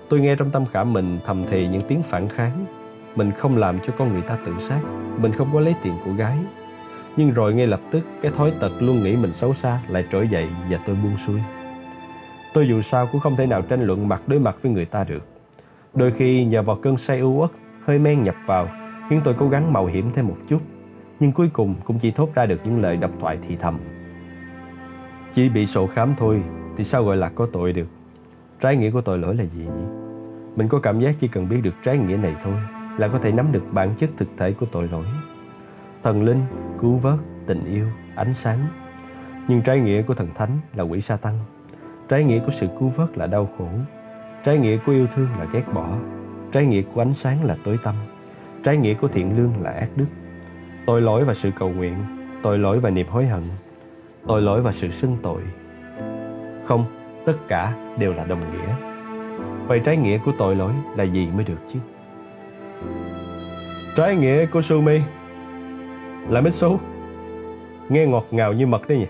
Tôi 0.09 0.19
nghe 0.19 0.35
trong 0.35 0.51
tâm 0.51 0.65
khảm 0.71 0.93
mình 0.93 1.19
thầm 1.25 1.43
thì 1.51 1.67
những 1.67 1.81
tiếng 1.87 2.03
phản 2.03 2.29
kháng. 2.29 2.65
Mình 3.15 3.31
không 3.31 3.57
làm 3.57 3.79
cho 3.79 3.93
con 3.97 4.13
người 4.13 4.21
ta 4.21 4.37
tự 4.45 4.53
sát, 4.59 4.79
mình 5.17 5.31
không 5.31 5.49
có 5.53 5.59
lấy 5.59 5.75
tiền 5.83 5.93
của 6.05 6.11
gái. 6.11 6.37
Nhưng 7.17 7.31
rồi 7.31 7.53
ngay 7.53 7.67
lập 7.67 7.79
tức 7.91 8.01
cái 8.21 8.31
thói 8.37 8.51
tật 8.59 8.71
luôn 8.79 9.03
nghĩ 9.03 9.15
mình 9.15 9.33
xấu 9.33 9.53
xa 9.53 9.79
lại 9.87 10.05
trỗi 10.11 10.27
dậy 10.27 10.47
và 10.69 10.79
tôi 10.85 10.97
buông 11.03 11.17
xuôi. 11.17 11.41
Tôi 12.53 12.67
dù 12.67 12.81
sao 12.81 13.07
cũng 13.11 13.21
không 13.21 13.35
thể 13.35 13.45
nào 13.45 13.61
tranh 13.61 13.83
luận 13.83 14.07
mặt 14.07 14.21
đối 14.27 14.39
mặt 14.39 14.55
với 14.61 14.71
người 14.71 14.85
ta 14.85 15.03
được. 15.03 15.23
Đôi 15.93 16.11
khi 16.11 16.45
nhờ 16.45 16.61
vào 16.61 16.75
cơn 16.75 16.97
say 16.97 17.19
ưu 17.19 17.31
uất, 17.31 17.51
hơi 17.85 17.99
men 17.99 18.23
nhập 18.23 18.35
vào, 18.45 18.69
khiến 19.09 19.21
tôi 19.23 19.33
cố 19.37 19.49
gắng 19.49 19.73
mạo 19.73 19.85
hiểm 19.85 20.11
thêm 20.13 20.27
một 20.27 20.37
chút. 20.49 20.59
Nhưng 21.19 21.31
cuối 21.31 21.49
cùng 21.53 21.75
cũng 21.83 21.99
chỉ 21.99 22.11
thốt 22.11 22.29
ra 22.35 22.45
được 22.45 22.59
những 22.63 22.81
lời 22.81 22.97
độc 22.97 23.11
thoại 23.19 23.37
thì 23.47 23.55
thầm. 23.55 23.79
Chỉ 25.33 25.49
bị 25.49 25.65
sổ 25.65 25.87
khám 25.87 26.13
thôi 26.17 26.43
thì 26.77 26.83
sao 26.83 27.03
gọi 27.03 27.17
là 27.17 27.29
có 27.29 27.47
tội 27.53 27.73
được. 27.73 27.87
Trái 28.59 28.75
nghĩa 28.75 28.91
của 28.91 29.01
tội 29.01 29.17
lỗi 29.17 29.35
là 29.35 29.43
gì 29.43 29.61
nhỉ? 29.61 29.85
Mình 30.55 30.67
có 30.67 30.79
cảm 30.79 30.99
giác 30.99 31.15
chỉ 31.19 31.27
cần 31.27 31.49
biết 31.49 31.61
được 31.63 31.73
trái 31.83 31.97
nghĩa 31.97 32.17
này 32.17 32.35
thôi 32.43 32.53
là 32.97 33.07
có 33.07 33.19
thể 33.19 33.31
nắm 33.31 33.51
được 33.51 33.63
bản 33.71 33.95
chất 33.99 34.09
thực 34.17 34.27
thể 34.37 34.51
của 34.51 34.65
tội 34.65 34.87
lỗi. 34.87 35.05
Thần 36.03 36.23
linh, 36.23 36.41
cứu 36.81 36.97
vớt, 36.97 37.19
tình 37.47 37.65
yêu, 37.65 37.85
ánh 38.15 38.33
sáng. 38.33 38.59
Nhưng 39.47 39.61
trái 39.61 39.79
nghĩa 39.79 40.01
của 40.01 40.13
thần 40.13 40.27
thánh 40.35 40.57
là 40.75 40.83
quỷ 40.83 41.01
sa 41.01 41.17
tăng. 41.17 41.39
Trái 42.09 42.23
nghĩa 42.23 42.39
của 42.39 42.51
sự 42.51 42.67
cứu 42.79 42.89
vớt 42.89 43.17
là 43.17 43.27
đau 43.27 43.49
khổ. 43.57 43.67
Trái 44.45 44.57
nghĩa 44.57 44.77
của 44.85 44.91
yêu 44.91 45.07
thương 45.15 45.27
là 45.39 45.45
ghét 45.53 45.63
bỏ. 45.73 45.97
Trái 46.51 46.65
nghĩa 46.65 46.81
của 46.81 47.01
ánh 47.01 47.13
sáng 47.13 47.43
là 47.43 47.57
tối 47.63 47.79
tâm. 47.83 47.95
Trái 48.63 48.77
nghĩa 48.77 48.93
của 48.93 49.07
thiện 49.07 49.37
lương 49.37 49.61
là 49.61 49.71
ác 49.71 49.89
đức. 49.95 50.05
Tội 50.89 51.01
lỗi 51.01 51.23
và 51.23 51.33
sự 51.33 51.51
cầu 51.59 51.69
nguyện, 51.69 51.95
tội 52.41 52.57
lỗi 52.57 52.79
và 52.79 52.89
niềm 52.89 53.07
hối 53.07 53.25
hận, 53.25 53.43
tội 54.27 54.41
lỗi 54.41 54.61
và 54.61 54.71
sự 54.71 54.91
xưng 54.91 55.17
tội. 55.21 55.41
Không, 56.65 56.85
tất 57.25 57.33
cả 57.47 57.73
đều 57.97 58.13
là 58.13 58.25
đồng 58.25 58.39
nghĩa. 58.39 58.75
Vậy 59.67 59.81
trái 59.85 59.97
nghĩa 59.97 60.17
của 60.17 60.31
tội 60.37 60.55
lỗi 60.55 60.71
là 60.97 61.03
gì 61.03 61.27
mới 61.35 61.43
được 61.43 61.59
chứ? 61.73 61.79
Trái 63.95 64.15
nghĩa 64.15 64.45
của 64.45 64.61
Sumi 64.61 64.99
là 66.29 66.41
mít 66.41 66.53
xú 66.53 66.77
Nghe 67.89 68.05
ngọt 68.05 68.25
ngào 68.31 68.53
như 68.53 68.65
mật 68.65 68.87
đấy 68.87 68.97
nhỉ 68.97 69.07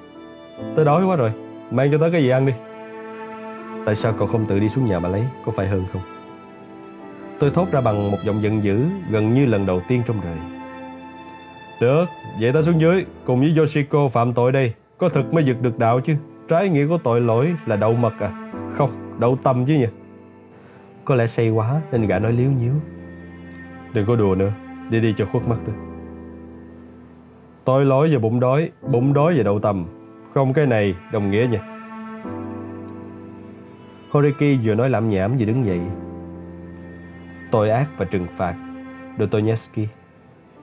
Tôi 0.76 0.86
đói 0.86 1.06
quá 1.06 1.16
rồi 1.16 1.32
Mang 1.72 1.92
cho 1.92 1.98
tớ 1.98 2.10
cái 2.12 2.24
gì 2.24 2.30
ăn 2.30 2.46
đi 2.46 2.54
Tại 3.86 3.96
sao 3.96 4.14
cậu 4.18 4.28
không 4.28 4.46
tự 4.46 4.60
đi 4.60 4.70
xuống 4.70 4.86
nhà 4.86 5.00
mà 5.00 5.10
lấy 5.10 5.24
Có 5.46 5.52
phải 5.52 5.68
hơn 5.68 5.86
không 5.94 6.02
Tôi 7.40 7.52
thốt 7.52 7.72
ra 7.72 7.82
bằng 7.82 8.12
một 8.12 8.18
giọng 8.24 8.42
giận 8.42 8.64
dữ 8.64 8.86
Gần 9.12 9.34
như 9.34 9.46
lần 9.46 9.66
đầu 9.66 9.82
tiên 9.88 10.02
trong 10.08 10.18
đời 10.24 10.59
được 11.82 12.06
Vậy 12.42 12.54
ta 12.54 12.62
xuống 12.62 12.82
dưới 12.82 13.06
Cùng 13.26 13.40
với 13.40 13.54
Yoshiko 13.58 14.08
phạm 14.08 14.34
tội 14.34 14.52
đây 14.52 14.74
Có 14.98 15.10
thực 15.10 15.34
mới 15.34 15.44
giật 15.44 15.62
được 15.62 15.80
đạo 15.80 16.02
chứ 16.02 16.16
Trái 16.48 16.70
nghĩa 16.70 16.88
của 16.88 16.98
tội 16.98 17.22
lỗi 17.22 17.54
là 17.66 17.76
đậu 17.76 17.94
mật 17.94 18.14
à 18.20 18.52
Không 18.74 19.20
đậu 19.20 19.36
tâm 19.36 19.66
chứ 19.66 19.74
nhỉ 19.74 19.88
Có 21.06 21.16
lẽ 21.16 21.28
say 21.28 21.50
quá 21.50 21.82
nên 21.92 22.08
gã 22.08 22.20
nói 22.20 22.32
liếu 22.32 22.52
nhíu 22.52 22.74
Đừng 23.94 24.06
có 24.06 24.16
đùa 24.16 24.36
nữa 24.36 24.52
Đi 24.90 25.02
đi 25.02 25.14
cho 25.18 25.26
khuất 25.26 25.48
mắt 25.48 25.58
tôi 25.66 25.76
Tội 27.70 27.86
lỗi 27.86 28.10
về 28.12 28.18
bụng 28.18 28.40
đói, 28.40 28.72
bụng 28.92 29.14
đói 29.14 29.38
về 29.38 29.44
đậu 29.44 29.60
tầm. 29.60 29.86
Không 30.34 30.54
cái 30.54 30.66
này 30.66 30.96
đồng 31.12 31.32
nghĩa 31.32 31.48
nha. 31.52 31.60
Horiki 34.10 34.64
vừa 34.64 34.76
nói 34.76 34.90
lẩm 34.90 35.10
nhảm 35.10 35.38
vừa 35.38 35.46
đứng 35.46 35.66
dậy. 35.66 35.80
Tội 37.52 37.70
ác 37.70 37.88
và 37.98 38.06
trừng 38.06 38.28
phạt, 38.38 38.56
Dostoevsky. 39.20 39.88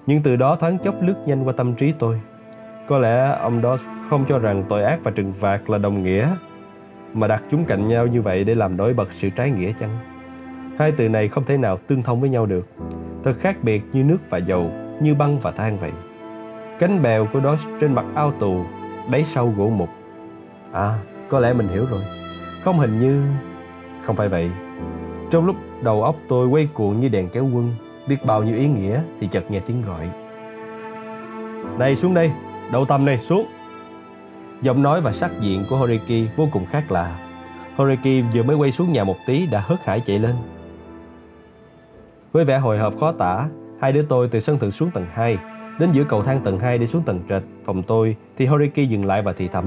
Nhưng 0.07 0.23
từ 0.23 0.37
đó 0.37 0.57
thoáng 0.57 0.79
chốc 0.79 0.95
lướt 1.03 1.15
nhanh 1.27 1.45
qua 1.45 1.53
tâm 1.57 1.75
trí 1.75 1.93
tôi. 1.99 2.21
Có 2.89 2.99
lẽ 2.99 3.37
ông 3.41 3.63
đó 3.63 3.79
không 4.11 4.25
cho 4.29 4.39
rằng 4.39 4.65
tội 4.69 4.83
ác 4.83 4.99
và 5.05 5.11
trừng 5.11 5.33
phạt 5.33 5.71
là 5.71 5.79
đồng 5.79 6.03
nghĩa, 6.03 6.29
mà 7.13 7.27
đặt 7.27 7.43
chúng 7.51 7.65
cạnh 7.65 7.89
nhau 7.89 8.07
như 8.07 8.23
vậy 8.23 8.45
để 8.45 8.55
làm 8.55 8.77
nổi 8.77 8.95
bật 8.95 9.13
sự 9.13 9.31
trái 9.31 9.51
nghĩa 9.51 9.73
chăng? 9.81 9.99
Hai 10.79 10.93
từ 10.93 11.09
này 11.09 11.29
không 11.29 11.45
thể 11.45 11.57
nào 11.57 11.79
tương 11.87 12.03
thông 12.03 12.21
với 12.21 12.31
nhau 12.31 12.47
được. 12.47 12.67
Thật 13.25 13.35
khác 13.41 13.57
biệt 13.63 13.83
như 13.93 14.03
nước 14.03 14.19
và 14.31 14.39
dầu, 14.39 14.71
như 15.01 15.15
băng 15.15 15.39
và 15.39 15.51
than 15.51 15.77
vậy. 15.77 15.93
Cánh 16.79 17.03
bèo 17.03 17.27
của 17.33 17.41
đó 17.41 17.57
trên 17.81 17.95
mặt 17.95 18.05
ao 18.15 18.33
tù, 18.41 18.65
đáy 19.11 19.25
sâu 19.25 19.55
gỗ 19.57 19.69
mục. 19.69 19.89
À, 20.73 20.99
có 21.29 21.39
lẽ 21.39 21.53
mình 21.53 21.69
hiểu 21.69 21.87
rồi. 21.91 22.01
Không 22.65 22.79
hình 22.79 23.01
như... 23.01 23.23
Không 24.03 24.17
phải 24.17 24.29
vậy. 24.29 24.51
Trong 25.31 25.47
lúc 25.47 25.57
đầu 25.83 26.03
óc 26.03 26.17
tôi 26.29 26.47
quay 26.47 26.69
cuồng 26.75 27.01
như 27.01 27.09
đèn 27.09 27.29
kéo 27.33 27.45
quân, 27.45 27.73
biết 28.09 28.17
bao 28.27 28.43
nhiêu 28.43 28.57
ý 28.57 28.67
nghĩa 28.67 29.01
thì 29.21 29.29
chợt 29.31 29.51
nghe 29.51 29.61
tiếng 29.61 29.83
gọi. 29.83 30.11
Này 31.79 31.97
xuống 31.97 32.15
đây, 32.15 32.31
đầu 32.73 32.85
tầm 32.85 33.05
này 33.05 33.19
xuống. 33.19 33.47
Giọng 34.63 34.83
nói 34.83 35.01
và 35.01 35.13
sắc 35.13 35.31
diện 35.41 35.65
của 35.71 35.77
Horiki 35.77 36.29
vô 36.37 36.49
cùng 36.53 36.67
khác 36.67 36.85
lạ. 36.93 37.19
Horiki 37.77 38.25
vừa 38.35 38.43
mới 38.43 38.57
quay 38.57 38.73
xuống 38.73 38.93
nhà 38.93 39.05
một 39.05 39.17
tí 39.27 39.47
đã 39.47 39.63
hớt 39.67 39.85
hải 39.85 40.01
chạy 40.01 40.19
lên. 40.19 40.35
Với 42.33 42.45
vẻ 42.45 42.59
hồi 42.59 42.79
hộp 42.79 42.95
khó 43.01 43.13
tả, 43.13 43.49
hai 43.81 43.93
đứa 43.93 44.03
tôi 44.03 44.29
từ 44.29 44.41
sân 44.41 44.59
thượng 44.59 44.71
xuống 44.71 44.91
tầng 44.91 45.07
2, 45.13 45.39
đến 45.79 45.93
giữa 45.93 46.05
cầu 46.05 46.23
thang 46.23 46.41
tầng 46.45 46.59
2 46.59 46.79
để 46.79 46.87
xuống 46.87 47.03
tầng 47.03 47.21
trệt 47.29 47.43
phòng 47.65 47.83
tôi 47.83 48.17
thì 48.37 48.47
Horiki 48.47 48.89
dừng 48.89 49.05
lại 49.05 49.23
và 49.23 49.33
thì 49.33 49.49
thầm. 49.49 49.65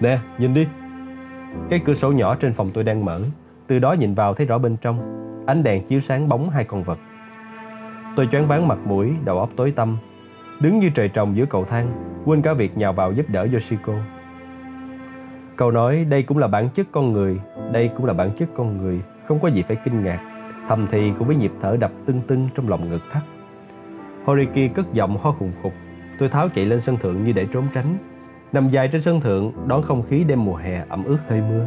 Nè, 0.00 0.18
nhìn 0.38 0.54
đi. 0.54 0.66
Cái 1.70 1.80
cửa 1.84 1.94
sổ 1.94 2.12
nhỏ 2.12 2.34
trên 2.34 2.52
phòng 2.52 2.70
tôi 2.74 2.84
đang 2.84 3.04
mở, 3.04 3.20
từ 3.66 3.78
đó 3.78 3.92
nhìn 3.92 4.14
vào 4.14 4.34
thấy 4.34 4.46
rõ 4.46 4.58
bên 4.58 4.76
trong, 4.76 5.25
ánh 5.46 5.62
đèn 5.62 5.84
chiếu 5.84 6.00
sáng 6.00 6.28
bóng 6.28 6.50
hai 6.50 6.64
con 6.64 6.82
vật. 6.82 6.98
Tôi 8.16 8.28
choáng 8.32 8.46
váng 8.46 8.68
mặt 8.68 8.78
mũi, 8.84 9.12
đầu 9.24 9.38
óc 9.38 9.50
tối 9.56 9.72
tăm, 9.76 9.98
đứng 10.60 10.78
như 10.78 10.90
trời 10.94 11.08
trồng 11.08 11.36
giữa 11.36 11.46
cầu 11.46 11.64
thang, 11.64 11.92
quên 12.24 12.42
cả 12.42 12.54
việc 12.54 12.76
nhào 12.76 12.92
vào 12.92 13.12
giúp 13.12 13.26
đỡ 13.28 13.46
Yoshiko. 13.52 13.92
Câu 15.56 15.70
nói 15.70 16.06
đây 16.08 16.22
cũng 16.22 16.38
là 16.38 16.48
bản 16.48 16.68
chất 16.68 16.86
con 16.92 17.12
người, 17.12 17.40
đây 17.72 17.90
cũng 17.96 18.06
là 18.06 18.12
bản 18.12 18.30
chất 18.38 18.48
con 18.54 18.78
người, 18.78 19.00
không 19.24 19.38
có 19.38 19.48
gì 19.48 19.62
phải 19.62 19.76
kinh 19.84 20.04
ngạc, 20.04 20.20
thầm 20.68 20.86
thì 20.90 21.12
cùng 21.18 21.26
với 21.26 21.36
nhịp 21.36 21.52
thở 21.60 21.76
đập 21.80 21.90
tưng 22.06 22.20
tưng 22.20 22.48
trong 22.54 22.68
lòng 22.68 22.90
ngực 22.90 23.02
thắt. 23.10 23.22
Horiki 24.24 24.74
cất 24.74 24.92
giọng 24.92 25.18
ho 25.18 25.30
khùng 25.30 25.52
khục, 25.62 25.72
tôi 26.18 26.28
tháo 26.28 26.48
chạy 26.48 26.64
lên 26.64 26.80
sân 26.80 26.96
thượng 26.96 27.24
như 27.24 27.32
để 27.32 27.46
trốn 27.52 27.64
tránh. 27.74 27.98
Nằm 28.52 28.70
dài 28.70 28.88
trên 28.88 29.02
sân 29.02 29.20
thượng, 29.20 29.52
đón 29.66 29.82
không 29.82 30.02
khí 30.02 30.24
đêm 30.24 30.44
mùa 30.44 30.56
hè 30.56 30.84
ẩm 30.88 31.04
ướt 31.04 31.18
hơi 31.28 31.42
mưa. 31.50 31.66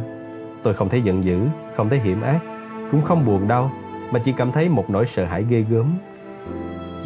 Tôi 0.62 0.74
không 0.74 0.88
thấy 0.88 1.02
giận 1.02 1.24
dữ, 1.24 1.40
không 1.76 1.88
thấy 1.88 1.98
hiểm 1.98 2.20
ác, 2.22 2.40
cũng 2.90 3.02
không 3.02 3.26
buồn 3.26 3.48
đau, 3.48 3.70
mà 4.12 4.20
chỉ 4.24 4.32
cảm 4.32 4.52
thấy 4.52 4.68
một 4.68 4.90
nỗi 4.90 5.06
sợ 5.06 5.24
hãi 5.24 5.44
ghê 5.48 5.64
gớm. 5.70 5.86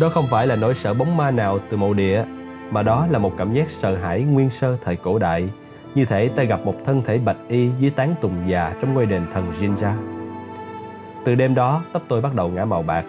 Đó 0.01 0.09
không 0.09 0.27
phải 0.31 0.47
là 0.47 0.57
nỗi 0.57 0.75
sợ 0.75 0.95
bóng 0.95 1.17
ma 1.17 1.31
nào 1.31 1.59
từ 1.71 1.77
mộ 1.77 1.95
địa, 1.95 2.25
mà 2.71 2.83
đó 2.83 3.07
là 3.11 3.19
một 3.19 3.33
cảm 3.37 3.55
giác 3.55 3.71
sợ 3.71 3.97
hãi 3.97 4.23
nguyên 4.23 4.51
sơ 4.51 4.77
thời 4.85 4.97
cổ 4.97 5.19
đại, 5.19 5.49
như 5.95 6.05
thể 6.05 6.29
ta 6.29 6.43
gặp 6.43 6.61
một 6.65 6.75
thân 6.85 7.03
thể 7.05 7.19
bạch 7.19 7.37
y 7.49 7.71
dưới 7.81 7.91
tán 7.91 8.15
tùng 8.21 8.35
già 8.49 8.75
trong 8.81 8.95
ngôi 8.95 9.07
đền 9.07 9.23
thần 9.33 9.53
Jinja. 9.61 9.93
Từ 11.25 11.35
đêm 11.35 11.55
đó, 11.55 11.85
tóc 11.93 12.03
tôi 12.09 12.21
bắt 12.21 12.35
đầu 12.35 12.49
ngã 12.49 12.65
màu 12.65 12.83
bạc. 12.83 13.05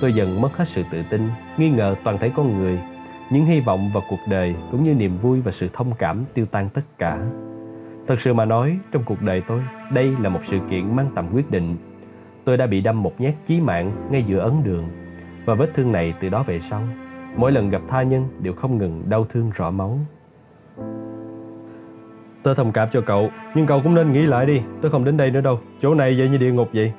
Tôi 0.00 0.12
dần 0.12 0.40
mất 0.40 0.56
hết 0.56 0.68
sự 0.68 0.82
tự 0.90 1.02
tin, 1.10 1.28
nghi 1.56 1.70
ngờ 1.70 1.94
toàn 2.04 2.18
thể 2.18 2.30
con 2.36 2.58
người. 2.58 2.78
Những 3.30 3.44
hy 3.44 3.60
vọng 3.60 3.80
vào 3.94 4.02
cuộc 4.10 4.20
đời 4.30 4.54
cũng 4.70 4.82
như 4.82 4.94
niềm 4.94 5.18
vui 5.18 5.40
và 5.40 5.52
sự 5.52 5.68
thông 5.72 5.92
cảm 5.98 6.24
tiêu 6.34 6.46
tan 6.46 6.68
tất 6.68 6.82
cả. 6.98 7.18
Thật 8.06 8.20
sự 8.20 8.34
mà 8.34 8.44
nói, 8.44 8.78
trong 8.92 9.02
cuộc 9.04 9.22
đời 9.22 9.42
tôi, 9.48 9.60
đây 9.92 10.14
là 10.20 10.28
một 10.28 10.40
sự 10.42 10.58
kiện 10.70 10.96
mang 10.96 11.10
tầm 11.14 11.26
quyết 11.32 11.50
định. 11.50 11.76
Tôi 12.44 12.56
đã 12.56 12.66
bị 12.66 12.80
đâm 12.80 13.02
một 13.02 13.20
nhát 13.20 13.34
chí 13.44 13.60
mạng 13.60 14.08
ngay 14.10 14.22
giữa 14.22 14.38
ấn 14.38 14.64
đường. 14.64 14.84
Và 15.44 15.54
vết 15.54 15.70
thương 15.74 15.92
này 15.92 16.14
từ 16.20 16.28
đó 16.28 16.42
về 16.42 16.60
sau, 16.60 16.82
mỗi 17.36 17.52
lần 17.52 17.70
gặp 17.70 17.82
tha 17.88 18.02
nhân 18.02 18.28
đều 18.38 18.52
không 18.52 18.78
ngừng 18.78 19.02
đau 19.08 19.24
thương 19.24 19.50
rõ 19.54 19.70
máu. 19.70 19.98
Tôi 22.42 22.54
thông 22.54 22.72
cảm 22.72 22.88
cho 22.92 23.00
cậu, 23.00 23.30
nhưng 23.54 23.66
cậu 23.66 23.80
cũng 23.82 23.94
nên 23.94 24.12
nghĩ 24.12 24.26
lại 24.26 24.46
đi, 24.46 24.60
tôi 24.82 24.90
không 24.90 25.04
đến 25.04 25.16
đây 25.16 25.30
nữa 25.30 25.40
đâu, 25.40 25.60
chỗ 25.82 25.94
này 25.94 26.14
vậy 26.18 26.28
như 26.28 26.38
địa 26.38 26.52
ngục 26.52 26.68
vậy. 26.72 26.92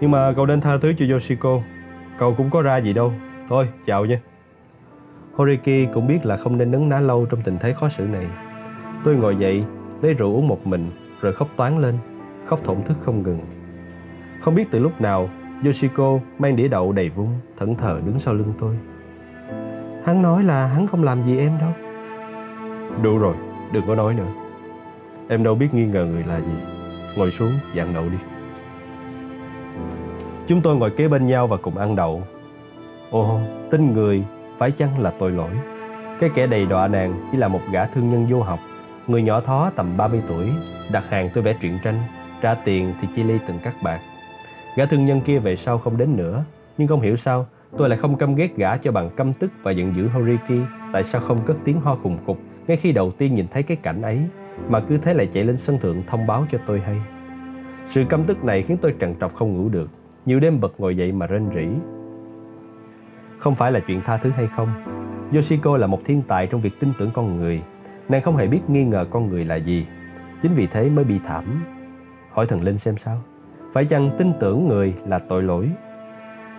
Nhưng 0.00 0.10
mà 0.10 0.32
cậu 0.32 0.46
nên 0.46 0.60
tha 0.60 0.78
thứ 0.78 0.92
cho 0.98 1.06
Yoshiko, 1.10 1.58
cậu 2.18 2.34
cũng 2.34 2.50
có 2.50 2.62
ra 2.62 2.76
gì 2.76 2.92
đâu. 2.92 3.12
Thôi, 3.48 3.68
chào 3.86 4.04
nha. 4.04 4.20
Horiki 5.34 5.92
cũng 5.94 6.06
biết 6.06 6.26
là 6.26 6.36
không 6.36 6.58
nên 6.58 6.70
nấn 6.70 6.88
ná 6.88 7.00
lâu 7.00 7.26
trong 7.30 7.42
tình 7.42 7.58
thế 7.60 7.72
khó 7.72 7.88
xử 7.88 8.02
này. 8.02 8.26
Tôi 9.04 9.16
ngồi 9.16 9.36
dậy, 9.36 9.64
lấy 10.02 10.14
rượu 10.14 10.34
uống 10.34 10.48
một 10.48 10.66
mình, 10.66 10.90
rồi 11.20 11.32
khóc 11.32 11.48
toán 11.56 11.78
lên, 11.78 11.94
khóc 12.46 12.60
thổn 12.64 12.82
thức 12.82 12.96
không 13.00 13.22
ngừng. 13.22 13.40
Không 14.40 14.54
biết 14.54 14.70
từ 14.70 14.78
lúc 14.78 15.00
nào, 15.00 15.30
Yoshiko 15.64 16.18
mang 16.38 16.56
đĩa 16.56 16.68
đậu 16.68 16.92
đầy 16.92 17.08
vung, 17.08 17.40
thẫn 17.56 17.74
thờ 17.74 18.00
đứng 18.06 18.18
sau 18.18 18.34
lưng 18.34 18.52
tôi. 18.58 18.76
Hắn 20.04 20.22
nói 20.22 20.44
là 20.44 20.66
hắn 20.66 20.86
không 20.86 21.02
làm 21.02 21.22
gì 21.22 21.38
em 21.38 21.52
đâu. 21.60 21.70
Đủ 23.02 23.18
rồi, 23.18 23.34
đừng 23.72 23.86
có 23.86 23.94
nói 23.94 24.14
nữa. 24.14 24.32
Em 25.28 25.44
đâu 25.44 25.54
biết 25.54 25.74
nghi 25.74 25.86
ngờ 25.86 26.04
người 26.04 26.24
là 26.28 26.40
gì. 26.40 26.52
Ngồi 27.16 27.30
xuống, 27.30 27.52
dặn 27.74 27.94
đậu 27.94 28.04
đi. 28.08 28.18
Chúng 30.46 30.60
tôi 30.60 30.76
ngồi 30.76 30.90
kế 30.90 31.08
bên 31.08 31.26
nhau 31.26 31.46
và 31.46 31.56
cùng 31.56 31.76
ăn 31.76 31.96
đậu. 31.96 32.22
Ồ, 33.10 33.40
tin 33.70 33.94
người, 33.94 34.24
phải 34.58 34.70
chăng 34.70 34.98
là 34.98 35.10
tội 35.18 35.30
lỗi? 35.30 35.50
Cái 36.20 36.30
kẻ 36.34 36.46
đầy 36.46 36.66
đọa 36.66 36.88
nàng 36.88 37.14
chỉ 37.32 37.38
là 37.38 37.48
một 37.48 37.60
gã 37.72 37.84
thương 37.84 38.10
nhân 38.10 38.26
vô 38.30 38.42
học, 38.42 38.58
người 39.06 39.22
nhỏ 39.22 39.40
thó 39.40 39.70
tầm 39.76 39.96
30 39.96 40.22
tuổi, 40.28 40.50
đặt 40.92 41.04
hàng 41.10 41.30
tôi 41.34 41.44
vẽ 41.44 41.52
truyện 41.60 41.78
tranh, 41.84 42.02
trả 42.40 42.54
tiền 42.54 42.94
thì 43.00 43.08
chi 43.16 43.22
ly 43.22 43.38
từng 43.46 43.58
các 43.62 43.74
bạc. 43.82 44.00
Gã 44.76 44.86
thương 44.86 45.04
nhân 45.04 45.20
kia 45.20 45.38
về 45.38 45.56
sau 45.56 45.78
không 45.78 45.96
đến 45.96 46.16
nữa, 46.16 46.44
nhưng 46.78 46.88
không 46.88 47.00
hiểu 47.00 47.16
sao 47.16 47.46
tôi 47.78 47.88
lại 47.88 47.98
không 47.98 48.16
căm 48.16 48.34
ghét 48.34 48.56
gã 48.56 48.76
cho 48.76 48.92
bằng 48.92 49.10
căm 49.16 49.32
tức 49.32 49.50
và 49.62 49.70
giận 49.70 49.94
dữ 49.96 50.08
Horiki 50.08 50.66
tại 50.92 51.04
sao 51.04 51.20
không 51.20 51.38
cất 51.46 51.56
tiếng 51.64 51.80
ho 51.80 51.96
khùng 52.02 52.18
khục 52.26 52.38
ngay 52.66 52.76
khi 52.76 52.92
đầu 52.92 53.12
tiên 53.18 53.34
nhìn 53.34 53.46
thấy 53.50 53.62
cái 53.62 53.76
cảnh 53.76 54.02
ấy 54.02 54.20
mà 54.68 54.80
cứ 54.80 54.98
thế 54.98 55.14
lại 55.14 55.28
chạy 55.32 55.44
lên 55.44 55.56
sân 55.56 55.78
thượng 55.78 56.02
thông 56.06 56.26
báo 56.26 56.46
cho 56.50 56.58
tôi 56.66 56.80
hay. 56.80 56.96
Sự 57.86 58.04
căm 58.08 58.24
tức 58.24 58.44
này 58.44 58.62
khiến 58.62 58.76
tôi 58.82 58.94
trằn 59.00 59.14
trọc 59.20 59.34
không 59.34 59.56
ngủ 59.56 59.68
được, 59.68 59.90
nhiều 60.26 60.40
đêm 60.40 60.60
bật 60.60 60.80
ngồi 60.80 60.96
dậy 60.96 61.12
mà 61.12 61.26
rên 61.26 61.48
rỉ. 61.54 61.66
Không 63.38 63.54
phải 63.54 63.72
là 63.72 63.80
chuyện 63.80 64.00
tha 64.04 64.16
thứ 64.16 64.30
hay 64.30 64.46
không, 64.46 64.68
Yoshiko 65.34 65.76
là 65.76 65.86
một 65.86 66.00
thiên 66.04 66.22
tài 66.28 66.46
trong 66.46 66.60
việc 66.60 66.80
tin 66.80 66.92
tưởng 66.98 67.10
con 67.14 67.36
người. 67.36 67.62
Nàng 68.08 68.22
không 68.22 68.36
hề 68.36 68.46
biết 68.46 68.60
nghi 68.68 68.84
ngờ 68.84 69.06
con 69.10 69.26
người 69.26 69.44
là 69.44 69.56
gì, 69.56 69.86
chính 70.42 70.54
vì 70.54 70.66
thế 70.66 70.90
mới 70.90 71.04
bị 71.04 71.18
thảm. 71.26 71.64
Hỏi 72.30 72.46
thần 72.46 72.62
linh 72.62 72.78
xem 72.78 72.96
sao, 72.96 73.22
phải 73.72 73.84
chăng 73.84 74.10
tin 74.18 74.32
tưởng 74.40 74.68
người 74.68 74.94
là 75.06 75.18
tội 75.18 75.42
lỗi? 75.42 75.70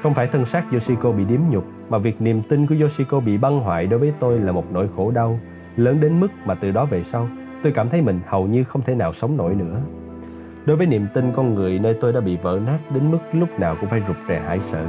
Không 0.03 0.14
phải 0.14 0.27
thân 0.27 0.45
xác 0.45 0.64
Yoshiko 0.72 1.11
bị 1.11 1.25
điếm 1.25 1.40
nhục, 1.49 1.65
mà 1.90 1.98
việc 1.98 2.22
niềm 2.22 2.41
tin 2.49 2.67
của 2.67 2.75
Yoshiko 2.81 3.19
bị 3.19 3.38
băng 3.38 3.59
hoại 3.59 3.88
đối 3.88 3.99
với 3.99 4.14
tôi 4.19 4.40
là 4.40 4.51
một 4.51 4.65
nỗi 4.72 4.90
khổ 4.95 5.11
đau, 5.11 5.40
lớn 5.75 5.99
đến 5.99 6.19
mức 6.19 6.27
mà 6.45 6.56
từ 6.56 6.72
đó 6.72 6.85
về 6.85 7.03
sau, 7.03 7.27
tôi 7.64 7.73
cảm 7.73 7.90
thấy 7.90 8.01
mình 8.01 8.19
hầu 8.27 8.48
như 8.48 8.64
không 8.64 8.81
thể 8.81 8.95
nào 8.95 9.14
sống 9.14 9.38
nổi 9.38 9.56
nữa. 9.56 9.81
Đối 10.65 10.77
với 10.77 10.88
niềm 10.88 11.07
tin 11.14 11.31
con 11.35 11.56
người 11.56 11.80
nơi 11.80 11.98
tôi 12.01 12.14
đã 12.14 12.19
bị 12.19 12.38
vỡ 12.38 12.59
nát 12.65 12.80
đến 12.93 13.11
mức 13.11 13.19
lúc 13.33 13.59
nào 13.59 13.75
cũng 13.80 13.90
phải 13.90 14.01
rụt 14.07 14.17
rè 14.27 14.40
hãi 14.40 14.59
sợ, 14.59 14.85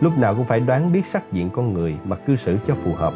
lúc 0.00 0.18
nào 0.18 0.34
cũng 0.34 0.44
phải 0.44 0.60
đoán 0.60 0.92
biết 0.92 1.06
sắc 1.06 1.32
diện 1.32 1.50
con 1.50 1.74
người 1.74 1.96
mà 2.04 2.16
cư 2.16 2.36
xử 2.36 2.56
cho 2.66 2.74
phù 2.74 2.92
hợp. 2.94 3.12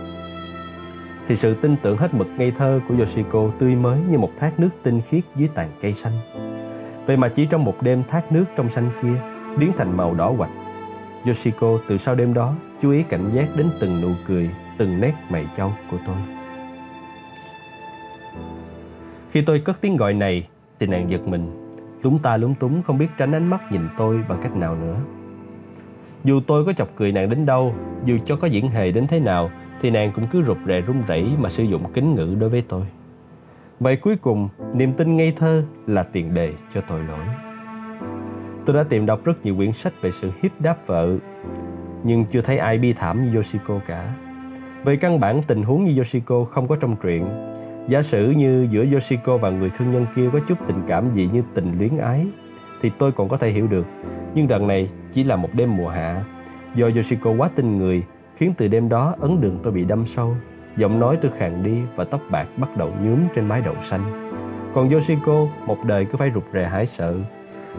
Thì 1.29 1.37
sự 1.37 1.55
tin 1.55 1.77
tưởng 1.83 1.97
hết 1.97 2.15
mực 2.15 2.27
ngây 2.39 2.51
thơ 2.51 2.81
của 2.89 2.95
Yoshiko 2.99 3.51
tươi 3.59 3.75
mới 3.75 3.99
như 4.11 4.19
một 4.19 4.31
thác 4.39 4.61
nước 4.61 4.71
tinh 4.83 5.01
khiết 5.09 5.25
dưới 5.37 5.49
tàn 5.55 5.69
cây 5.83 5.93
xanh. 5.93 6.13
Vậy 7.09 7.17
mà 7.17 7.29
chỉ 7.29 7.47
trong 7.47 7.65
một 7.65 7.83
đêm 7.83 8.03
thác 8.09 8.33
nước 8.33 8.45
trong 8.57 8.69
xanh 8.69 8.91
kia 9.03 9.15
biến 9.59 9.73
thành 9.77 9.97
màu 9.97 10.15
đỏ 10.15 10.35
quạch. 10.39 10.51
Yoshiko 11.27 11.79
từ 11.89 11.99
sau 11.99 12.15
đêm 12.15 12.35
đó 12.35 12.55
chú 12.83 12.91
ý 12.91 13.03
cảnh 13.03 13.31
giác 13.33 13.49
đến 13.57 13.67
từng 13.81 14.01
nụ 14.03 14.09
cười, 14.27 14.51
từng 14.79 15.01
nét 15.01 15.13
mày 15.31 15.47
châu 15.57 15.73
của 15.91 15.97
tôi. 16.07 16.17
Khi 19.31 19.43
tôi 19.43 19.61
cất 19.61 19.81
tiếng 19.81 19.97
gọi 19.97 20.15
này 20.15 20.49
thì 20.81 20.87
nàng 20.87 21.11
giật 21.11 21.27
mình, 21.27 21.71
lúng 22.03 22.19
ta 22.19 22.37
lúng 22.37 22.55
túng 22.55 22.83
không 22.83 22.99
biết 22.99 23.09
tránh 23.19 23.35
ánh 23.35 23.51
mắt 23.51 23.73
nhìn 23.73 23.89
tôi 23.97 24.25
bằng 24.29 24.41
cách 24.43 24.57
nào 24.57 24.77
nữa. 24.77 24.97
Dù 26.25 26.41
tôi 26.47 26.65
có 26.65 26.73
chọc 26.73 26.89
cười 26.97 27.13
nàng 27.13 27.31
đến 27.31 27.47
đâu, 27.47 27.75
dù 28.05 28.19
cho 28.25 28.37
có 28.37 28.47
diễn 28.47 28.69
hề 28.69 28.91
đến 28.91 29.07
thế 29.07 29.21
nào 29.21 29.51
thì 29.81 29.91
nàng 29.91 30.13
cũng 30.15 30.27
cứ 30.31 30.43
rụt 30.43 30.59
rè 30.67 30.81
run 30.81 31.03
rẩy 31.07 31.27
mà 31.39 31.49
sử 31.49 31.63
dụng 31.63 31.93
kính 31.93 32.15
ngữ 32.15 32.37
đối 32.41 32.51
với 32.51 32.63
tôi. 32.69 32.83
Vậy 33.81 33.97
cuối 33.97 34.17
cùng, 34.17 34.49
niềm 34.75 34.93
tin 34.93 35.17
ngây 35.17 35.33
thơ 35.33 35.65
là 35.87 36.03
tiền 36.03 36.35
đề 36.35 36.53
cho 36.75 36.81
tội 36.89 37.03
lỗi. 37.03 37.25
Tôi 38.67 38.77
đã 38.77 38.83
tìm 38.83 39.07
đọc 39.07 39.25
rất 39.25 39.45
nhiều 39.45 39.57
quyển 39.57 39.73
sách 39.73 39.93
về 40.03 40.11
sự 40.11 40.31
hiếp 40.43 40.61
đáp 40.61 40.87
vợ, 40.87 41.17
nhưng 42.05 42.25
chưa 42.25 42.41
thấy 42.41 42.59
ai 42.59 42.79
bi 42.79 42.93
thảm 42.93 43.25
như 43.25 43.35
Yoshiko 43.37 43.81
cả. 43.87 44.15
Về 44.85 44.97
căn 44.97 45.21
bản 45.21 45.43
tình 45.47 45.63
huống 45.63 45.85
như 45.85 45.97
Yoshiko 45.97 46.45
không 46.45 46.69
có 46.69 46.77
trong 46.77 46.97
truyện. 46.97 47.27
Giả 47.89 48.03
sử 48.03 48.31
như 48.31 48.69
giữa 48.71 48.85
Yoshiko 48.93 49.37
và 49.37 49.51
người 49.51 49.71
thương 49.79 49.93
nhân 49.93 50.07
kia 50.17 50.31
có 50.33 50.39
chút 50.49 50.59
tình 50.67 50.83
cảm 50.89 51.13
gì 51.13 51.29
như 51.33 51.43
tình 51.55 51.79
luyến 51.79 51.99
ái, 51.99 52.27
thì 52.81 52.91
tôi 52.99 53.13
còn 53.13 53.29
có 53.29 53.37
thể 53.37 53.51
hiểu 53.51 53.67
được. 53.67 53.87
Nhưng 54.35 54.51
lần 54.51 54.67
này 54.67 54.91
chỉ 55.13 55.25
là 55.25 55.37
một 55.37 55.49
đêm 55.53 55.77
mùa 55.77 55.89
hạ. 55.89 56.25
Do 56.75 56.87
Yoshiko 56.87 57.31
quá 57.39 57.51
tin 57.55 57.79
người, 57.79 58.03
khiến 58.37 58.53
từ 58.57 58.69
đêm 58.69 58.89
đó 58.89 59.15
ấn 59.21 59.41
đường 59.41 59.59
tôi 59.63 59.73
bị 59.73 59.85
đâm 59.85 60.07
sâu. 60.07 60.37
Giọng 60.79 61.01
nói 61.01 61.19
tôi 61.23 61.33
khàn 61.39 61.63
đi 61.63 61.83
và 61.97 62.05
tóc 62.05 62.21
bạc 62.31 62.47
bắt 62.57 62.77
đầu 62.77 62.91
nhuốm 63.03 63.19
trên 63.35 63.49
mái 63.49 63.61
đầu 63.61 63.75
xanh. 63.83 64.31
Còn 64.75 64.89
Yoshiko, 64.89 65.47
một 65.67 65.85
đời 65.85 66.05
cứ 66.05 66.17
phải 66.17 66.31
rụt 66.35 66.45
rè 66.53 66.65
hãi 66.65 66.87
sợ. 66.87 67.15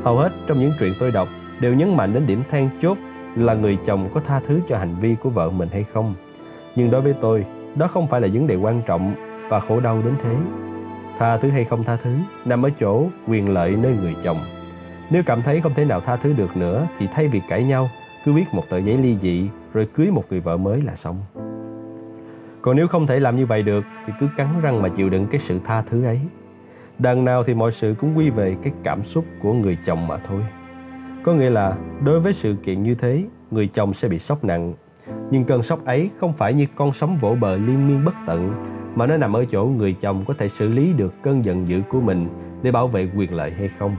Hầu 0.03 0.18
hết 0.18 0.32
trong 0.48 0.60
những 0.60 0.72
chuyện 0.80 0.94
tôi 1.00 1.11
đọc 1.11 1.28
đều 1.60 1.74
nhấn 1.74 1.98
mạnh 1.98 2.14
đến 2.14 2.28
điểm 2.28 2.44
than 2.52 2.69
chốt 2.82 2.98
là 3.36 3.53
người 3.53 3.78
chồng 3.86 4.10
có 4.14 4.19
tha 4.19 4.40
thứ 4.48 4.60
cho 4.69 4.78
hành 4.78 4.95
vi 5.02 5.16
của 5.16 5.30
vợ 5.30 5.50
mình 5.50 5.69
hay 5.72 5.84
không. 5.84 6.14
Nhưng 6.76 6.92
đối 6.92 7.02
với 7.02 7.14
tôi, 7.22 7.45
đó 7.76 7.88
không 7.88 8.08
phải 8.08 8.22
là 8.22 8.28
vấn 8.34 8.48
đề 8.48 8.56
quan 8.56 8.82
trọng 8.86 9.14
và 9.50 9.60
khổ 9.60 9.80
đau 9.80 10.02
đến 10.06 10.14
thế. 10.24 10.36
Tha 11.19 11.38
thứ 11.38 11.50
hay 11.50 11.66
không 11.66 11.84
tha 11.84 11.95
thứ 11.95 12.11
nằm 12.45 12.66
ở 12.66 12.69
chỗ 12.80 13.03
quyền 13.28 13.50
lợi 13.50 13.72
nơi 13.72 13.94
người 14.02 14.16
chồng. 14.24 14.38
Nếu 15.10 15.24
cảm 15.26 15.42
thấy 15.42 15.61
không 15.61 15.74
thể 15.74 15.86
nào 15.86 16.02
tha 16.02 16.16
thứ 16.16 16.34
được 16.38 16.58
nữa 16.58 16.88
thì 16.98 17.08
thay 17.14 17.28
vì 17.28 17.42
cãi 17.50 17.64
nhau, 17.64 17.90
cứ 18.26 18.34
viết 18.34 18.45
một 18.53 18.64
tờ 18.69 18.78
giấy 18.78 18.98
ly 18.98 19.18
dị 19.22 19.50
rồi 19.74 19.88
cưới 19.95 20.11
một 20.11 20.24
người 20.30 20.40
vợ 20.40 20.58
mới 20.58 20.82
là 20.82 20.95
xong. 20.95 21.18
Còn 22.61 22.75
nếu 22.75 22.88
không 22.88 23.07
thể 23.07 23.19
làm 23.19 23.38
như 23.38 23.45
vậy 23.45 23.63
được 23.63 23.85
thì 24.05 24.13
cứ 24.19 24.27
cắn 24.38 24.47
răng 24.61 24.81
mà 24.81 24.89
chịu 24.89 25.09
đựng 25.09 25.27
cái 25.27 25.39
sự 25.39 25.59
tha 25.63 25.81
thứ 25.81 26.03
ấy. 26.03 26.19
Đằng 26.99 27.25
nào 27.25 27.43
thì 27.43 27.53
mọi 27.53 27.71
sự 27.71 27.95
cũng 27.99 28.17
quy 28.17 28.29
về 28.29 28.55
cái 28.63 28.73
cảm 28.83 29.03
xúc 29.03 29.25
của 29.39 29.53
người 29.53 29.77
chồng 29.85 30.07
mà 30.07 30.17
thôi. 30.17 30.41
Có 31.23 31.33
nghĩa 31.33 31.49
là 31.49 31.77
đối 32.03 32.19
với 32.19 32.33
sự 32.33 32.55
kiện 32.63 32.83
như 32.83 32.95
thế, 32.95 33.23
người 33.51 33.67
chồng 33.67 33.93
sẽ 33.93 34.07
bị 34.07 34.19
sốc 34.19 34.43
nặng. 34.43 34.73
Nhưng 35.31 35.43
cơn 35.43 35.63
sốc 35.63 35.85
ấy 35.85 36.09
không 36.17 36.33
phải 36.33 36.53
như 36.53 36.65
con 36.75 36.93
sóng 36.93 37.17
vỗ 37.17 37.35
bờ 37.39 37.57
liên 37.57 37.88
miên 37.88 38.05
bất 38.05 38.15
tận, 38.25 38.65
mà 38.95 39.07
nó 39.07 39.17
nằm 39.17 39.33
ở 39.33 39.45
chỗ 39.45 39.65
người 39.65 39.93
chồng 39.93 40.23
có 40.27 40.33
thể 40.38 40.47
xử 40.47 40.67
lý 40.67 40.93
được 40.93 41.13
cơn 41.21 41.45
giận 41.45 41.67
dữ 41.67 41.81
của 41.89 42.01
mình 42.01 42.27
để 42.61 42.71
bảo 42.71 42.88
vệ 42.88 43.07
quyền 43.15 43.33
lợi 43.33 43.51
hay 43.51 43.67
không. 43.67 43.95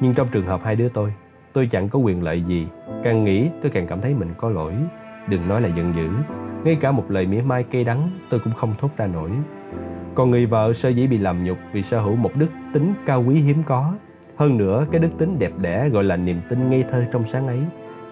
Nhưng 0.00 0.14
trong 0.14 0.28
trường 0.28 0.46
hợp 0.46 0.60
hai 0.64 0.76
đứa 0.76 0.88
tôi, 0.88 1.14
tôi 1.52 1.68
chẳng 1.70 1.88
có 1.88 1.98
quyền 1.98 2.22
lợi 2.22 2.42
gì. 2.42 2.66
Càng 3.04 3.24
nghĩ 3.24 3.48
tôi 3.62 3.70
càng 3.70 3.86
cảm 3.86 4.00
thấy 4.00 4.14
mình 4.14 4.28
có 4.36 4.50
lỗi. 4.50 4.74
Đừng 5.30 5.48
nói 5.48 5.60
là 5.60 5.68
giận 5.68 5.92
dữ. 5.96 6.08
Ngay 6.64 6.76
cả 6.80 6.92
một 6.92 7.04
lời 7.08 7.26
mỉa 7.26 7.42
mai 7.42 7.62
cay 7.62 7.84
đắng 7.84 8.10
tôi 8.30 8.40
cũng 8.40 8.52
không 8.52 8.74
thốt 8.78 8.88
ra 8.96 9.06
nổi. 9.06 9.30
Còn 10.14 10.30
người 10.30 10.46
vợ 10.46 10.72
sơ 10.72 10.88
dĩ 10.88 11.06
bị 11.06 11.18
làm 11.18 11.44
nhục 11.44 11.58
vì 11.72 11.82
sở 11.82 12.00
hữu 12.00 12.16
một 12.16 12.36
đức 12.36 12.46
tính 12.72 12.94
cao 13.06 13.24
quý 13.26 13.34
hiếm 13.34 13.62
có. 13.66 13.94
Hơn 14.36 14.58
nữa, 14.58 14.86
cái 14.90 15.00
đức 15.00 15.08
tính 15.18 15.38
đẹp 15.38 15.52
đẽ 15.58 15.88
gọi 15.88 16.04
là 16.04 16.16
niềm 16.16 16.40
tin 16.48 16.70
ngây 16.70 16.84
thơ 16.90 17.04
trong 17.12 17.26
sáng 17.26 17.46
ấy, 17.46 17.58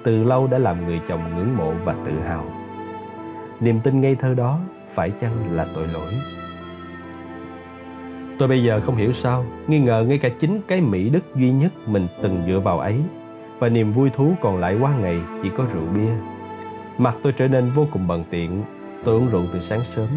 từ 0.05 0.25
lâu 0.25 0.47
đã 0.47 0.59
làm 0.59 0.87
người 0.87 1.01
chồng 1.09 1.21
ngưỡng 1.37 1.57
mộ 1.57 1.73
và 1.85 1.95
tự 2.07 2.13
hào. 2.21 2.45
Niềm 3.61 3.81
tin 3.85 4.01
ngây 4.01 4.15
thơ 4.15 4.35
đó 4.35 4.59
phải 4.89 5.11
chăng 5.21 5.33
là 5.53 5.67
tội 5.75 5.87
lỗi? 5.93 6.13
Tôi 8.39 8.49
bây 8.49 8.63
giờ 8.63 8.81
không 8.81 8.97
hiểu 8.97 9.13
sao, 9.13 9.45
nghi 9.67 9.79
ngờ 9.79 10.05
ngay 10.09 10.19
cả 10.19 10.29
chính 10.41 10.61
cái 10.69 10.81
mỹ 10.81 11.11
đức 11.11 11.35
duy 11.35 11.53
nhất 11.53 11.73
mình 11.87 12.07
từng 12.23 12.43
dựa 12.47 12.61
vào 12.61 12.79
ấy 12.79 12.97
và 13.59 13.69
niềm 13.69 13.93
vui 13.93 14.11
thú 14.11 14.35
còn 14.41 14.59
lại 14.59 14.79
qua 14.81 14.97
ngày 14.97 15.21
chỉ 15.43 15.51
có 15.57 15.65
rượu 15.73 15.85
bia. 15.95 16.38
Mặt 16.99 17.17
tôi 17.23 17.33
trở 17.33 17.49
nên 17.49 17.71
vô 17.71 17.87
cùng 17.93 18.07
bận 18.09 18.25
tiện, 18.31 18.63
tôi 19.05 19.15
uống 19.15 19.29
rượu 19.29 19.43
từ 19.53 19.59
sáng 19.59 19.81
sớm, 19.81 20.09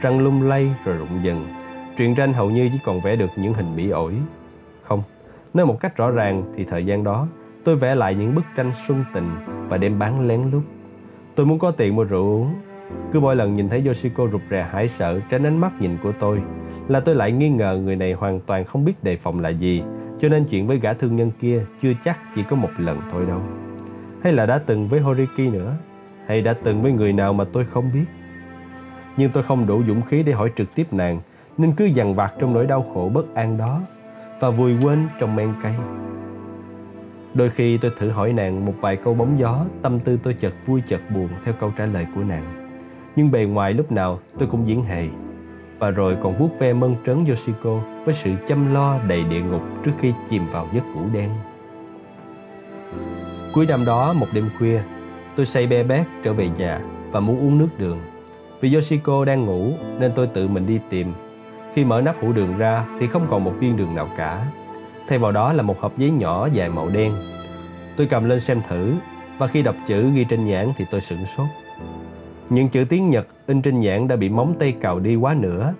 răng 0.00 0.20
lung 0.20 0.42
lay 0.42 0.74
rồi 0.84 0.96
rụng 0.96 1.18
dần. 1.22 1.46
Truyện 1.96 2.14
tranh 2.14 2.32
hầu 2.32 2.50
như 2.50 2.68
chỉ 2.72 2.78
còn 2.86 3.00
vẽ 3.00 3.16
được 3.16 3.30
những 3.36 3.54
hình 3.54 3.76
mỹ 3.76 3.90
ổi. 3.90 4.14
Không, 4.82 5.02
nói 5.54 5.66
một 5.66 5.80
cách 5.80 5.96
rõ 5.96 6.10
ràng 6.10 6.52
thì 6.56 6.64
thời 6.64 6.86
gian 6.86 7.04
đó 7.04 7.28
tôi 7.64 7.76
vẽ 7.76 7.94
lại 7.94 8.14
những 8.14 8.34
bức 8.34 8.44
tranh 8.56 8.72
xuân 8.86 9.04
tình 9.14 9.30
và 9.68 9.76
đem 9.76 9.98
bán 9.98 10.28
lén 10.28 10.50
lút. 10.50 10.62
Tôi 11.34 11.46
muốn 11.46 11.58
có 11.58 11.70
tiền 11.70 11.96
mua 11.96 12.04
rượu 12.04 12.24
uống. 12.24 12.54
Cứ 13.12 13.20
mỗi 13.20 13.36
lần 13.36 13.56
nhìn 13.56 13.68
thấy 13.68 13.82
Yoshiko 13.86 14.28
rụt 14.32 14.42
rè 14.50 14.62
hãi 14.70 14.88
sợ 14.88 15.20
tránh 15.30 15.46
ánh 15.46 15.58
mắt 15.58 15.72
nhìn 15.80 15.98
của 16.02 16.12
tôi 16.20 16.42
là 16.88 17.00
tôi 17.00 17.14
lại 17.14 17.32
nghi 17.32 17.48
ngờ 17.48 17.80
người 17.84 17.96
này 17.96 18.12
hoàn 18.12 18.40
toàn 18.40 18.64
không 18.64 18.84
biết 18.84 19.04
đề 19.04 19.16
phòng 19.16 19.40
là 19.40 19.48
gì 19.48 19.82
cho 20.20 20.28
nên 20.28 20.44
chuyện 20.44 20.66
với 20.66 20.78
gã 20.78 20.92
thương 20.92 21.16
nhân 21.16 21.30
kia 21.40 21.64
chưa 21.82 21.92
chắc 22.04 22.18
chỉ 22.34 22.42
có 22.42 22.56
một 22.56 22.70
lần 22.78 23.00
thôi 23.10 23.24
đâu. 23.28 23.40
Hay 24.22 24.32
là 24.32 24.46
đã 24.46 24.58
từng 24.58 24.88
với 24.88 25.00
Horiki 25.00 25.52
nữa 25.52 25.76
hay 26.26 26.40
đã 26.40 26.54
từng 26.64 26.82
với 26.82 26.92
người 26.92 27.12
nào 27.12 27.32
mà 27.32 27.44
tôi 27.52 27.64
không 27.64 27.90
biết 27.94 28.04
nhưng 29.16 29.30
tôi 29.30 29.42
không 29.42 29.66
đủ 29.66 29.82
dũng 29.86 30.02
khí 30.02 30.22
để 30.22 30.32
hỏi 30.32 30.52
trực 30.56 30.74
tiếp 30.74 30.92
nàng 30.92 31.20
nên 31.58 31.72
cứ 31.72 31.84
dằn 31.84 32.14
vặt 32.14 32.34
trong 32.38 32.54
nỗi 32.54 32.66
đau 32.66 32.86
khổ 32.94 33.10
bất 33.14 33.34
an 33.34 33.58
đó 33.58 33.80
và 34.40 34.50
vùi 34.50 34.72
quên 34.82 35.08
trong 35.18 35.36
men 35.36 35.54
cay. 35.62 35.74
đôi 37.34 37.50
khi 37.50 37.78
tôi 37.78 37.90
thử 37.98 38.08
hỏi 38.10 38.32
nàng 38.32 38.66
một 38.66 38.74
vài 38.80 38.96
câu 38.96 39.14
bóng 39.14 39.38
gió 39.38 39.64
tâm 39.82 40.00
tư 40.00 40.18
tôi 40.22 40.34
chợt 40.34 40.52
vui 40.66 40.82
chợt 40.86 41.00
buồn 41.14 41.28
theo 41.44 41.54
câu 41.60 41.72
trả 41.76 41.86
lời 41.86 42.06
của 42.14 42.22
nàng 42.22 42.68
nhưng 43.16 43.30
bề 43.30 43.44
ngoài 43.44 43.74
lúc 43.74 43.92
nào 43.92 44.20
tôi 44.38 44.48
cũng 44.48 44.66
diễn 44.66 44.84
hề 44.84 45.08
và 45.82 45.90
rồi 45.90 46.16
còn 46.22 46.36
vuốt 46.36 46.48
ve 46.58 46.72
mân 46.72 46.96
trấn 47.06 47.24
Yoshiko 47.24 47.80
với 48.04 48.14
sự 48.14 48.30
chăm 48.48 48.74
lo 48.74 48.98
đầy 49.08 49.24
địa 49.24 49.40
ngục 49.40 49.62
trước 49.84 49.92
khi 49.98 50.12
chìm 50.30 50.42
vào 50.52 50.68
giấc 50.72 50.86
ngủ 50.86 51.00
đen. 51.12 51.30
Cuối 53.52 53.66
năm 53.66 53.84
đó, 53.84 54.12
một 54.12 54.26
đêm 54.32 54.50
khuya, 54.58 54.80
tôi 55.36 55.46
say 55.46 55.66
be 55.66 55.82
bét 55.82 56.06
trở 56.22 56.32
về 56.32 56.48
nhà 56.58 56.80
và 57.10 57.20
muốn 57.20 57.40
uống 57.40 57.58
nước 57.58 57.68
đường. 57.78 57.98
Vì 58.60 58.74
Yoshiko 58.74 59.24
đang 59.24 59.46
ngủ 59.46 59.72
nên 60.00 60.12
tôi 60.14 60.26
tự 60.26 60.48
mình 60.48 60.66
đi 60.66 60.80
tìm. 60.90 61.12
Khi 61.74 61.84
mở 61.84 62.00
nắp 62.00 62.16
hũ 62.20 62.32
đường 62.32 62.58
ra 62.58 62.84
thì 63.00 63.06
không 63.06 63.26
còn 63.30 63.44
một 63.44 63.52
viên 63.58 63.76
đường 63.76 63.94
nào 63.94 64.08
cả. 64.16 64.46
Thay 65.08 65.18
vào 65.18 65.32
đó 65.32 65.52
là 65.52 65.62
một 65.62 65.80
hộp 65.80 65.98
giấy 65.98 66.10
nhỏ 66.10 66.48
dài 66.52 66.68
màu 66.68 66.88
đen. 66.88 67.12
Tôi 67.96 68.06
cầm 68.06 68.28
lên 68.28 68.40
xem 68.40 68.60
thử 68.68 68.94
và 69.38 69.46
khi 69.46 69.62
đọc 69.62 69.74
chữ 69.86 70.10
ghi 70.14 70.24
trên 70.24 70.44
nhãn 70.44 70.66
thì 70.76 70.84
tôi 70.90 71.00
sửng 71.00 71.24
sốt. 71.36 71.46
Những 72.50 72.68
chữ 72.68 72.84
tiếng 72.88 73.10
Nhật 73.10 73.26
in 73.46 73.62
trên 73.62 73.80
nhãn 73.80 74.08
đã 74.08 74.16
bị 74.16 74.28
móng 74.28 74.54
tay 74.58 74.72
cào 74.80 74.98
đi 74.98 75.16
quá 75.16 75.34
nữa, 75.34 75.74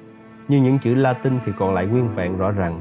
nhưng 0.49 0.65
những 0.65 0.79
chữ 0.79 0.95
Latin 0.95 1.33
thì 1.45 1.53
còn 1.59 1.75
lại 1.75 1.87
nguyên 1.87 2.09
vẹn 2.15 2.39
rõ 2.39 2.51
ràng. 2.51 2.81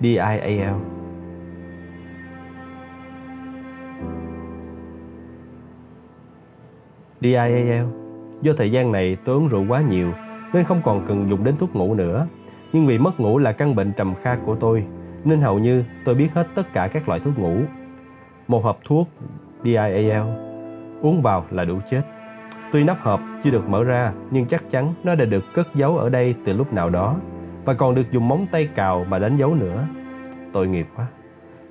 DIAL 0.00 0.74
DIAL. 7.22 7.86
Do 8.42 8.52
thời 8.56 8.70
gian 8.70 8.92
này 8.92 9.16
tôi 9.24 9.36
uống 9.36 9.48
rượu 9.48 9.64
quá 9.68 9.80
nhiều, 9.80 10.12
nên 10.52 10.64
không 10.64 10.80
còn 10.84 11.06
cần 11.06 11.30
dùng 11.30 11.44
đến 11.44 11.56
thuốc 11.56 11.76
ngủ 11.76 11.94
nữa. 11.94 12.26
Nhưng 12.72 12.86
vì 12.86 12.98
mất 12.98 13.20
ngủ 13.20 13.38
là 13.38 13.52
căn 13.52 13.74
bệnh 13.74 13.92
trầm 13.92 14.14
kha 14.22 14.36
của 14.36 14.54
tôi, 14.54 14.84
nên 15.24 15.40
hầu 15.40 15.58
như 15.58 15.84
tôi 16.04 16.14
biết 16.14 16.28
hết 16.34 16.46
tất 16.54 16.72
cả 16.72 16.88
các 16.88 17.08
loại 17.08 17.20
thuốc 17.20 17.38
ngủ. 17.38 17.56
Một 18.48 18.64
hộp 18.64 18.78
thuốc 18.84 19.08
DIAL 19.64 20.26
uống 21.02 21.22
vào 21.22 21.44
là 21.50 21.64
đủ 21.64 21.78
chết. 21.90 22.02
Tuy 22.72 22.84
nắp 22.84 23.00
hộp 23.00 23.20
chưa 23.44 23.50
được 23.50 23.68
mở 23.68 23.84
ra, 23.84 24.12
nhưng 24.30 24.46
chắc 24.46 24.70
chắn 24.70 24.94
nó 25.04 25.14
đã 25.14 25.24
được 25.24 25.44
cất 25.54 25.74
giấu 25.74 25.96
ở 25.98 26.10
đây 26.10 26.34
từ 26.44 26.52
lúc 26.52 26.72
nào 26.72 26.90
đó, 26.90 27.16
và 27.64 27.74
còn 27.74 27.94
được 27.94 28.10
dùng 28.10 28.28
móng 28.28 28.46
tay 28.52 28.68
cào 28.74 29.06
mà 29.08 29.18
đánh 29.18 29.36
dấu 29.36 29.54
nữa. 29.54 29.84
Tội 30.52 30.68
nghiệp 30.68 30.86
quá. 30.96 31.06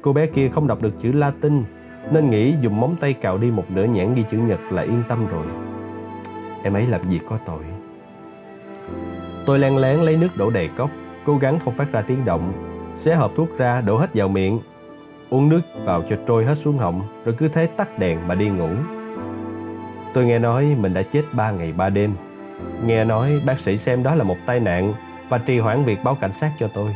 Cô 0.01 0.13
bé 0.13 0.25
kia 0.25 0.49
không 0.49 0.67
đọc 0.67 0.81
được 0.81 0.99
chữ 0.99 1.11
Latin 1.11 1.63
nên 2.11 2.29
nghĩ 2.29 2.53
dùng 2.61 2.79
móng 2.79 2.95
tay 2.99 3.13
cào 3.13 3.37
đi 3.37 3.51
một 3.51 3.65
nửa 3.69 3.83
nhãn 3.83 4.15
ghi 4.15 4.23
chữ 4.31 4.37
nhật 4.37 4.59
là 4.71 4.81
yên 4.81 5.03
tâm 5.07 5.27
rồi. 5.27 5.45
Em 6.63 6.73
ấy 6.73 6.87
làm 6.87 7.09
gì 7.09 7.19
có 7.29 7.37
tội. 7.45 7.63
Tôi 9.45 9.59
len 9.59 9.77
lén 9.77 9.99
lấy 9.99 10.17
nước 10.17 10.37
đổ 10.37 10.49
đầy 10.49 10.69
cốc, 10.77 10.89
Cố 11.25 11.37
gắng 11.37 11.59
không 11.65 11.75
phát 11.75 11.91
ra 11.91 12.01
tiếng 12.01 12.25
động. 12.25 12.53
Xé 12.97 13.15
hộp 13.15 13.31
thuốc 13.35 13.57
ra, 13.57 13.81
đổ 13.81 13.97
hết 13.97 14.09
vào 14.13 14.27
miệng. 14.27 14.59
Uống 15.29 15.49
nước 15.49 15.61
vào 15.85 16.03
cho 16.09 16.15
trôi 16.27 16.45
hết 16.45 16.57
xuống 16.57 16.77
họng, 16.77 17.01
Rồi 17.25 17.35
cứ 17.37 17.47
thế 17.47 17.65
tắt 17.65 17.99
đèn 17.99 18.27
mà 18.27 18.35
đi 18.35 18.49
ngủ. 18.49 18.69
Tôi 20.13 20.25
nghe 20.25 20.39
nói 20.39 20.75
mình 20.79 20.93
đã 20.93 21.01
chết 21.01 21.23
3 21.33 21.51
ngày 21.51 21.73
3 21.77 21.89
đêm. 21.89 22.13
Nghe 22.85 23.03
nói 23.05 23.41
bác 23.45 23.59
sĩ 23.59 23.77
xem 23.77 24.03
đó 24.03 24.15
là 24.15 24.23
một 24.23 24.37
tai 24.45 24.59
nạn 24.59 24.93
Và 25.29 25.37
trì 25.37 25.59
hoãn 25.59 25.83
việc 25.83 25.99
báo 26.03 26.17
cảnh 26.21 26.33
sát 26.33 26.51
cho 26.59 26.67
tôi. 26.73 26.95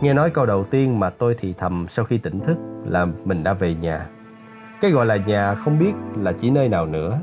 Nghe 0.00 0.14
nói 0.14 0.30
câu 0.30 0.46
đầu 0.46 0.64
tiên 0.64 1.00
mà 1.00 1.10
tôi 1.10 1.36
thì 1.40 1.54
thầm 1.58 1.86
sau 1.88 2.04
khi 2.04 2.18
tỉnh 2.18 2.40
thức 2.40 2.71
là 2.84 3.06
mình 3.24 3.44
đã 3.44 3.52
về 3.52 3.74
nhà. 3.74 4.06
Cái 4.80 4.90
gọi 4.90 5.06
là 5.06 5.16
nhà 5.16 5.54
không 5.54 5.78
biết 5.78 5.92
là 6.16 6.32
chỉ 6.32 6.50
nơi 6.50 6.68
nào 6.68 6.86
nữa. 6.86 7.20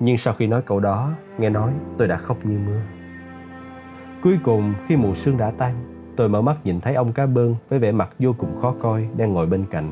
Nhưng 0.00 0.18
sau 0.18 0.34
khi 0.34 0.46
nói 0.46 0.62
câu 0.62 0.80
đó, 0.80 1.10
nghe 1.38 1.50
nói 1.50 1.72
tôi 1.98 2.08
đã 2.08 2.16
khóc 2.16 2.36
như 2.44 2.58
mưa. 2.66 2.80
Cuối 4.22 4.38
cùng 4.42 4.74
khi 4.86 4.96
mù 4.96 5.14
sương 5.14 5.38
đã 5.38 5.52
tan, 5.58 5.74
tôi 6.16 6.28
mở 6.28 6.42
mắt 6.42 6.56
nhìn 6.64 6.80
thấy 6.80 6.94
ông 6.94 7.12
cá 7.12 7.26
bơn 7.26 7.54
với 7.68 7.78
vẻ 7.78 7.92
mặt 7.92 8.10
vô 8.18 8.34
cùng 8.38 8.56
khó 8.62 8.74
coi 8.80 9.08
đang 9.16 9.32
ngồi 9.32 9.46
bên 9.46 9.64
cạnh. 9.70 9.90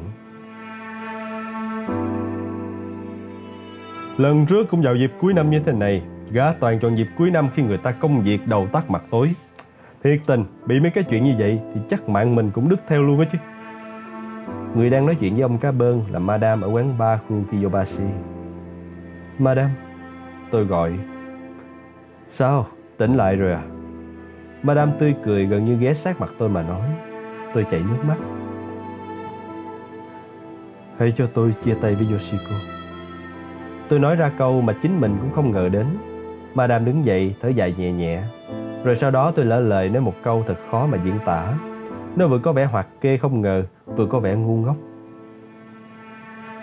Lần 4.16 4.47
trước 4.47 4.68
cũng 4.70 4.82
vào 4.82 4.97
dịp 4.97 5.12
cuối 5.20 5.34
năm 5.34 5.50
như 5.50 5.60
thế 5.60 5.72
này, 5.72 6.02
gá 6.30 6.52
toàn 6.52 6.78
chọn 6.80 6.97
dịp 6.98 7.08
cuối 7.18 7.30
năm 7.30 7.48
khi 7.55 7.62
người 7.62 7.78
ta 7.78 7.92
công 7.92 8.22
việc 8.22 8.47
đầu 8.47 8.66
tắt 8.72 8.90
mặt 8.90 9.02
tối 9.10 9.34
Thiệt 10.05 10.20
tình, 10.26 10.44
bị 10.66 10.80
mấy 10.80 10.90
cái 10.90 11.05
chuyện 11.05 11.24
như 11.24 11.34
vậy 11.38 11.60
thì 11.74 11.80
chắc 11.90 12.08
mạng 12.08 12.34
mình 12.34 12.50
cũng 12.50 12.68
đứt 12.68 12.80
theo 12.88 13.02
luôn 13.02 13.20
á 13.20 13.26
chứ. 13.32 13.38
Người 14.74 14.90
đang 14.90 15.06
nói 15.06 15.14
chuyện 15.20 15.34
với 15.34 15.42
ông 15.42 15.58
cá 15.58 15.70
bơn 15.72 16.02
là 16.10 16.18
Madame 16.18 16.66
ở 16.66 16.70
quán 16.70 16.98
bar 16.98 17.20
khu 17.28 17.36
Kiyobashi. 17.50 18.05
Madame, 19.38 19.72
tôi 20.50 20.64
gọi. 20.64 20.92
Sao, 22.30 22.66
tỉnh 22.97 23.16
lại 23.16 23.36
rồi 23.36 23.52
à? 23.52 23.62
Madame 24.62 24.92
tươi 24.98 25.14
cười 25.24 25.47
gần 25.47 25.64
như 25.64 25.76
ghé 25.76 25.94
sát 25.94 26.20
mặt 26.20 26.30
tôi 26.38 26.48
mà 26.48 26.62
nói. 26.62 26.88
Tôi 27.55 27.66
chảy 27.70 27.80
nước 27.80 28.05
mắt. 28.08 28.16
Hãy 30.98 31.12
cho 31.16 31.26
tôi 31.34 31.55
chia 31.64 31.74
tay 31.74 31.94
với 31.94 32.06
Yoshiko. 32.12 32.56
Tôi 33.88 33.98
nói 33.98 34.16
ra 34.16 34.30
câu 34.38 34.60
mà 34.60 34.74
chính 34.82 35.00
mình 35.00 35.16
cũng 35.20 35.32
không 35.32 35.52
ngờ 35.52 35.68
đến. 35.68 35.86
Madame 36.55 36.84
đứng 36.84 37.05
dậy, 37.05 37.34
thở 37.42 37.48
dài 37.48 37.74
nhẹ 37.78 37.92
nhẹ, 37.92 38.22
rồi 38.84 38.97
sau 38.97 39.10
đó 39.10 39.32
tôi 39.36 39.44
lỡ 39.44 39.60
lời 39.60 39.88
nói 39.88 40.02
một 40.02 40.14
câu 40.22 40.44
thật 40.47 40.56
khó 40.70 40.86
mà 40.86 40.98
diễn 41.05 41.18
tả. 41.24 41.55
Nó 42.17 42.27
vừa 42.27 42.39
có 42.39 42.53
vẻ 42.53 42.65
hoạt 42.65 42.87
kê 43.01 43.17
không 43.17 43.41
ngờ, 43.41 43.65
vừa 43.87 44.07
có 44.07 44.20
vẻ 44.20 44.35
ngu 44.35 44.57
ngốc. 44.57 44.77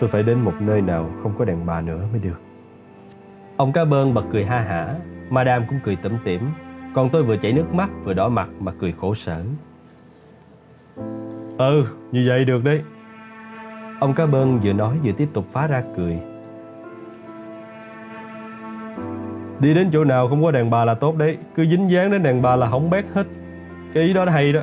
Tôi 0.00 0.08
phải 0.08 0.22
đến 0.22 0.40
một 0.40 0.54
nơi 0.60 0.80
nào 0.80 1.10
không 1.22 1.32
có 1.38 1.44
đàn 1.44 1.66
bà 1.66 1.80
nữa 1.80 2.06
mới 2.12 2.20
được. 2.20 2.40
Ông 3.56 3.72
cá 3.72 3.84
bơn 3.84 4.14
bật 4.14 4.24
cười 4.32 4.44
ha 4.44 4.58
hả, 4.58 4.88
Madame 5.30 5.66
cũng 5.68 5.78
cười 5.82 5.96
tẩm 5.96 6.12
tỉm, 6.24 6.40
còn 6.94 7.10
tôi 7.10 7.22
vừa 7.22 7.36
chảy 7.36 7.52
nước 7.52 7.74
mắt 7.74 7.90
vừa 8.04 8.14
đỏ 8.14 8.28
mặt 8.28 8.48
mà 8.60 8.72
cười 8.78 8.92
khổ 8.92 9.14
sở. 9.14 9.42
Ừ, 11.58 11.84
như 12.12 12.24
vậy 12.28 12.44
được 12.44 12.64
đấy. 12.64 12.82
Ông 14.00 14.14
cá 14.14 14.26
bơn 14.26 14.58
vừa 14.58 14.72
nói 14.72 14.98
vừa 15.04 15.12
tiếp 15.12 15.28
tục 15.32 15.46
phá 15.52 15.66
ra 15.66 15.82
cười. 15.96 16.18
Đi 19.60 19.74
đến 19.74 19.90
chỗ 19.92 20.04
nào 20.04 20.28
không 20.28 20.42
có 20.42 20.50
đàn 20.50 20.70
bà 20.70 20.84
là 20.84 20.94
tốt 20.94 21.16
đấy, 21.16 21.36
cứ 21.54 21.66
dính 21.66 21.90
dáng 21.90 22.10
đến 22.10 22.22
đàn 22.22 22.42
bà 22.42 22.56
là 22.56 22.66
hỏng 22.66 22.90
bét 22.90 23.04
hết. 23.14 23.26
Cái 23.94 24.02
ý 24.02 24.12
đó 24.12 24.24
hay 24.24 24.52
đó. 24.52 24.60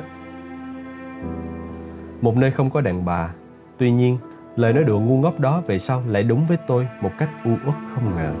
Một 2.24 2.36
nơi 2.36 2.50
không 2.50 2.70
có 2.70 2.80
đàn 2.80 3.04
bà, 3.04 3.30
tuy 3.78 3.90
nhiên 3.90 4.18
lời 4.56 4.72
nói 4.72 4.84
đùa 4.84 5.00
ngu 5.00 5.20
ngốc 5.20 5.40
đó 5.40 5.62
về 5.66 5.78
sau 5.78 6.02
lại 6.08 6.22
đúng 6.22 6.46
với 6.46 6.56
tôi 6.66 6.88
một 7.00 7.10
cách 7.18 7.28
u 7.44 7.50
uất 7.50 7.74
không 7.94 8.16
ngờ. 8.16 8.32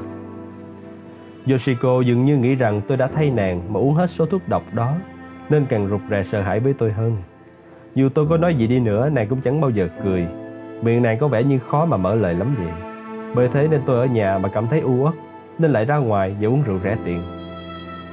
Yoshiko 1.50 2.00
dường 2.00 2.24
như 2.24 2.36
nghĩ 2.36 2.54
rằng 2.54 2.80
tôi 2.88 2.96
đã 2.96 3.06
thay 3.06 3.30
nàng 3.30 3.72
mà 3.72 3.80
uống 3.80 3.94
hết 3.94 4.10
số 4.10 4.26
thuốc 4.26 4.48
độc 4.48 4.62
đó, 4.74 4.94
nên 5.50 5.66
càng 5.66 5.88
rụt 5.88 6.00
rè 6.10 6.22
sợ 6.22 6.40
hãi 6.40 6.60
với 6.60 6.72
tôi 6.72 6.92
hơn. 6.92 7.16
Dù 7.94 8.08
tôi 8.08 8.26
có 8.28 8.36
nói 8.36 8.54
gì 8.54 8.66
đi 8.66 8.80
nữa, 8.80 9.08
nàng 9.08 9.28
cũng 9.28 9.40
chẳng 9.40 9.60
bao 9.60 9.70
giờ 9.70 9.88
cười. 10.04 10.26
Miệng 10.82 11.02
nàng 11.02 11.18
có 11.18 11.28
vẻ 11.28 11.42
như 11.42 11.58
khó 11.58 11.84
mà 11.84 11.96
mở 11.96 12.14
lời 12.14 12.34
lắm 12.34 12.54
vậy. 12.58 12.72
Bởi 13.34 13.48
thế 13.48 13.68
nên 13.68 13.80
tôi 13.86 13.98
ở 13.98 14.06
nhà 14.06 14.38
mà 14.38 14.48
cảm 14.48 14.66
thấy 14.66 14.80
u 14.80 15.04
uất, 15.04 15.14
nên 15.58 15.70
lại 15.70 15.84
ra 15.84 15.96
ngoài 15.96 16.36
và 16.40 16.48
uống 16.48 16.62
rượu 16.66 16.78
rẻ 16.84 16.96
tiền. 17.04 17.20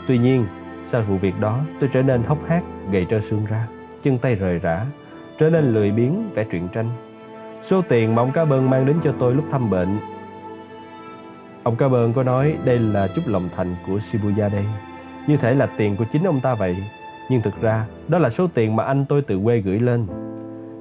Tuy 0.07 0.17
nhiên, 0.17 0.45
sau 0.87 1.01
vụ 1.01 1.17
việc 1.17 1.39
đó, 1.39 1.59
tôi 1.79 1.89
trở 1.93 2.01
nên 2.01 2.23
hốc 2.23 2.37
hác, 2.47 2.63
gầy 2.91 3.05
trơ 3.09 3.19
xương 3.19 3.45
ra, 3.45 3.67
chân 4.03 4.17
tay 4.17 4.35
rời 4.35 4.59
rã, 4.59 4.85
trở 5.41 5.49
nên 5.49 5.73
lười 5.73 5.91
biếng, 5.91 6.29
vẽ 6.33 6.43
truyện 6.43 6.67
tranh. 6.73 6.89
Số 7.61 7.81
tiền 7.81 8.15
mà 8.15 8.21
ông 8.21 8.31
cá 8.31 8.45
bơn 8.45 8.69
mang 8.69 8.85
đến 8.85 8.95
cho 9.03 9.13
tôi 9.19 9.35
lúc 9.35 9.45
thăm 9.51 9.69
bệnh. 9.69 9.97
Ông 11.63 11.75
cá 11.75 11.87
bơn 11.87 12.13
có 12.13 12.23
nói 12.23 12.57
đây 12.65 12.79
là 12.79 13.07
chút 13.07 13.21
lòng 13.25 13.49
thành 13.55 13.75
của 13.87 13.99
Shibuya 13.99 14.49
đây. 14.49 14.65
Như 15.27 15.37
thể 15.37 15.53
là 15.53 15.67
tiền 15.77 15.95
của 15.95 16.05
chính 16.11 16.23
ông 16.23 16.39
ta 16.39 16.55
vậy. 16.55 16.77
Nhưng 17.29 17.41
thực 17.41 17.61
ra 17.61 17.85
đó 18.07 18.19
là 18.19 18.29
số 18.29 18.47
tiền 18.53 18.75
mà 18.75 18.83
anh 18.83 19.05
tôi 19.05 19.21
từ 19.21 19.39
quê 19.43 19.57
gửi 19.59 19.79
lên. 19.79 20.07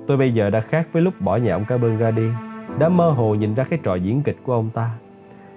Tôi 0.07 0.17
bây 0.17 0.35
giờ 0.35 0.51
đã 0.51 0.61
khác 0.61 0.89
với 0.93 1.03
lúc 1.03 1.15
bỏ 1.21 1.37
nhà 1.37 1.55
ông 1.55 1.65
cá 1.65 1.77
bơn 1.77 1.99
ra 1.99 2.11
đi. 2.11 2.29
Đã 2.79 2.89
mơ 2.89 3.11
hồ 3.11 3.35
nhìn 3.35 3.55
ra 3.55 3.65
cái 3.65 3.79
trò 3.83 3.95
diễn 3.95 4.23
kịch 4.23 4.39
của 4.43 4.53
ông 4.53 4.71
ta. 4.71 4.91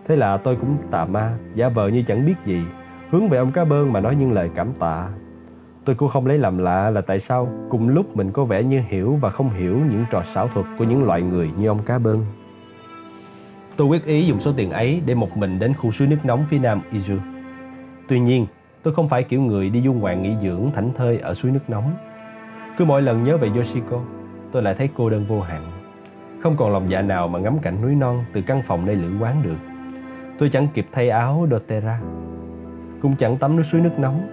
Thế 0.07 0.15
là 0.15 0.37
tôi 0.37 0.55
cũng 0.55 0.77
tà 0.91 1.05
ma 1.05 1.37
Giả 1.53 1.69
vờ 1.69 1.87
như 1.87 2.03
chẳng 2.07 2.25
biết 2.25 2.35
gì. 2.45 2.61
Hướng 3.09 3.29
về 3.29 3.37
ông 3.37 3.51
cá 3.51 3.65
bơn 3.65 3.93
mà 3.93 3.99
nói 3.99 4.15
những 4.15 4.31
lời 4.31 4.49
cảm 4.55 4.73
tạ. 4.79 5.07
Tôi 5.85 5.95
cũng 5.95 6.09
không 6.09 6.25
lấy 6.25 6.37
làm 6.37 6.57
lạ 6.57 6.89
là 6.89 7.01
tại 7.01 7.19
sao 7.19 7.49
cùng 7.69 7.89
lúc 7.89 8.17
mình 8.17 8.31
có 8.31 8.45
vẻ 8.45 8.63
như 8.63 8.81
hiểu 8.87 9.17
và 9.21 9.29
không 9.29 9.49
hiểu 9.49 9.79
những 9.89 10.05
trò 10.11 10.23
xảo 10.23 10.47
thuật 10.47 10.65
của 10.77 10.83
những 10.83 11.03
loại 11.03 11.21
người 11.21 11.51
như 11.57 11.67
ông 11.67 11.79
cá 11.85 11.99
bơn. 11.99 12.25
Tôi 13.75 13.87
quyết 13.87 14.05
ý 14.05 14.25
dùng 14.25 14.39
số 14.39 14.53
tiền 14.57 14.71
ấy 14.71 15.01
để 15.05 15.15
một 15.15 15.37
mình 15.37 15.59
đến 15.59 15.73
khu 15.73 15.91
suối 15.91 16.07
nước 16.07 16.17
nóng 16.23 16.45
phía 16.49 16.59
nam 16.59 16.81
Izu. 16.91 17.17
Tuy 18.07 18.19
nhiên, 18.19 18.47
tôi 18.83 18.93
không 18.93 19.09
phải 19.09 19.23
kiểu 19.23 19.41
người 19.41 19.69
đi 19.69 19.81
du 19.81 19.93
ngoạn 19.93 20.23
nghỉ 20.23 20.35
dưỡng 20.43 20.71
thảnh 20.75 20.91
thơi 20.97 21.17
ở 21.17 21.33
suối 21.33 21.51
nước 21.51 21.69
nóng. 21.69 21.93
Cứ 22.77 22.85
mỗi 22.85 23.01
lần 23.01 23.23
nhớ 23.23 23.37
về 23.37 23.49
Yoshiko, 23.55 24.01
tôi 24.51 24.61
lại 24.61 24.75
thấy 24.75 24.89
cô 24.95 25.09
đơn 25.09 25.25
vô 25.27 25.41
hạn. 25.41 25.71
Không 26.43 26.57
còn 26.57 26.73
lòng 26.73 26.89
dạ 26.89 27.01
nào 27.01 27.27
mà 27.27 27.39
ngắm 27.39 27.59
cảnh 27.59 27.81
núi 27.81 27.95
non 27.95 28.23
từ 28.33 28.41
căn 28.41 28.61
phòng 28.67 28.85
nơi 28.85 28.95
lữ 28.95 29.17
quán 29.19 29.43
được. 29.43 29.57
Tôi 30.39 30.49
chẳng 30.49 30.67
kịp 30.73 30.87
thay 30.91 31.09
áo 31.09 31.47
doTERRA, 31.51 31.99
cũng 33.01 33.15
chẳng 33.15 33.37
tắm 33.37 33.55
nước 33.55 33.63
suối 33.63 33.81
nước 33.81 33.99
nóng, 33.99 34.27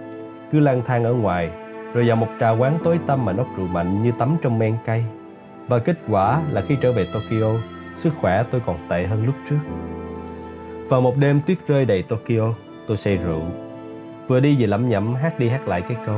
cứ 0.52 0.60
lang 0.60 0.82
thang 0.86 1.04
ở 1.04 1.14
ngoài, 1.14 1.50
rồi 1.94 2.08
vào 2.08 2.16
một 2.16 2.28
trà 2.40 2.50
quán 2.50 2.78
tối 2.84 3.00
tăm 3.06 3.24
mà 3.24 3.32
nốc 3.32 3.46
rượu 3.56 3.66
mạnh 3.66 4.02
như 4.02 4.12
tắm 4.18 4.36
trong 4.42 4.58
men 4.58 4.76
cay. 4.86 5.04
Và 5.68 5.78
kết 5.78 5.96
quả 6.08 6.42
là 6.50 6.60
khi 6.60 6.76
trở 6.80 6.92
về 6.92 7.06
Tokyo, 7.12 7.52
sức 7.98 8.12
khỏe 8.20 8.44
tôi 8.50 8.60
còn 8.66 8.76
tệ 8.88 9.06
hơn 9.06 9.26
lúc 9.26 9.34
trước. 9.50 9.58
Vào 10.88 11.00
một 11.00 11.16
đêm 11.16 11.40
tuyết 11.46 11.58
rơi 11.66 11.84
đầy 11.84 12.02
Tokyo, 12.02 12.54
tôi 12.86 12.96
say 12.96 13.16
rượu. 13.16 13.42
Vừa 14.28 14.40
đi 14.40 14.56
vừa 14.58 14.66
lẩm 14.66 14.88
nhẩm 14.88 15.14
hát 15.14 15.38
đi 15.38 15.48
hát 15.48 15.68
lại 15.68 15.82
cái 15.82 15.96
câu 16.06 16.16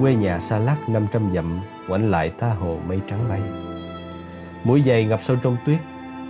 Quê 0.00 0.14
nhà 0.14 0.40
xa 0.40 0.58
lắc 0.58 0.88
500 0.88 1.30
dặm, 1.34 1.60
ngoảnh 1.88 2.10
lại 2.10 2.32
tha 2.40 2.48
hồ 2.48 2.78
mây 2.88 3.00
trắng 3.10 3.20
bay. 3.28 3.40
Mũi 4.64 4.82
giày 4.86 5.04
ngập 5.04 5.20
sâu 5.22 5.36
trong 5.42 5.56
tuyết, 5.66 5.78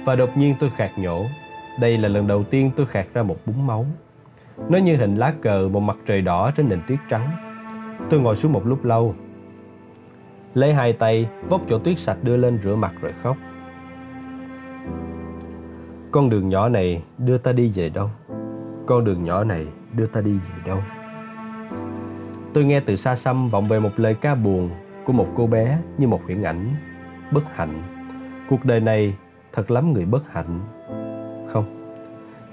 và 0.04 0.16
đột 0.16 0.36
nhiên 0.36 0.54
tôi 0.60 0.70
khạc 0.76 0.90
nhổ. 0.98 1.24
Đây 1.80 1.98
là 1.98 2.08
lần 2.08 2.26
đầu 2.26 2.44
tiên 2.44 2.70
tôi 2.76 2.86
khạc 2.86 3.06
ra 3.14 3.22
một 3.22 3.36
búng 3.46 3.66
máu. 3.66 3.86
Nó 4.68 4.78
như 4.78 4.96
hình 4.96 5.16
lá 5.16 5.34
cờ 5.42 5.68
một 5.72 5.80
mặt 5.80 5.96
trời 6.06 6.20
đỏ 6.20 6.50
trên 6.56 6.68
nền 6.68 6.80
tuyết 6.88 6.98
trắng. 7.08 7.30
Tôi 8.10 8.20
ngồi 8.20 8.36
xuống 8.36 8.52
một 8.52 8.66
lúc 8.66 8.84
lâu. 8.84 9.14
Lấy 10.54 10.74
hai 10.74 10.92
tay, 10.92 11.28
vốc 11.48 11.60
chỗ 11.68 11.78
tuyết 11.78 11.98
sạch 11.98 12.18
đưa 12.22 12.36
lên 12.36 12.58
rửa 12.62 12.76
mặt 12.76 12.92
rồi 13.00 13.12
khóc. 13.22 13.36
Con 16.10 16.30
đường 16.30 16.48
nhỏ 16.48 16.68
này 16.68 17.02
đưa 17.18 17.38
ta 17.38 17.52
đi 17.52 17.72
về 17.74 17.88
đâu? 17.88 18.10
Con 18.86 19.04
đường 19.04 19.24
nhỏ 19.24 19.44
này 19.44 19.66
đưa 19.92 20.06
ta 20.06 20.20
đi 20.20 20.32
về 20.32 20.62
đâu? 20.66 20.78
Tôi 22.54 22.64
nghe 22.64 22.80
từ 22.80 22.96
xa 22.96 23.16
xăm 23.16 23.48
vọng 23.48 23.64
về 23.64 23.80
một 23.80 23.90
lời 23.96 24.14
ca 24.14 24.34
buồn 24.34 24.70
của 25.04 25.12
một 25.12 25.28
cô 25.36 25.46
bé 25.46 25.78
như 25.98 26.08
một 26.08 26.20
huyễn 26.24 26.42
ảnh, 26.42 26.74
bất 27.32 27.44
hạnh. 27.54 27.82
Cuộc 28.48 28.64
đời 28.64 28.80
này 28.80 29.14
thật 29.52 29.70
lắm 29.70 29.92
người 29.92 30.04
bất 30.04 30.32
hạnh. 30.32 30.60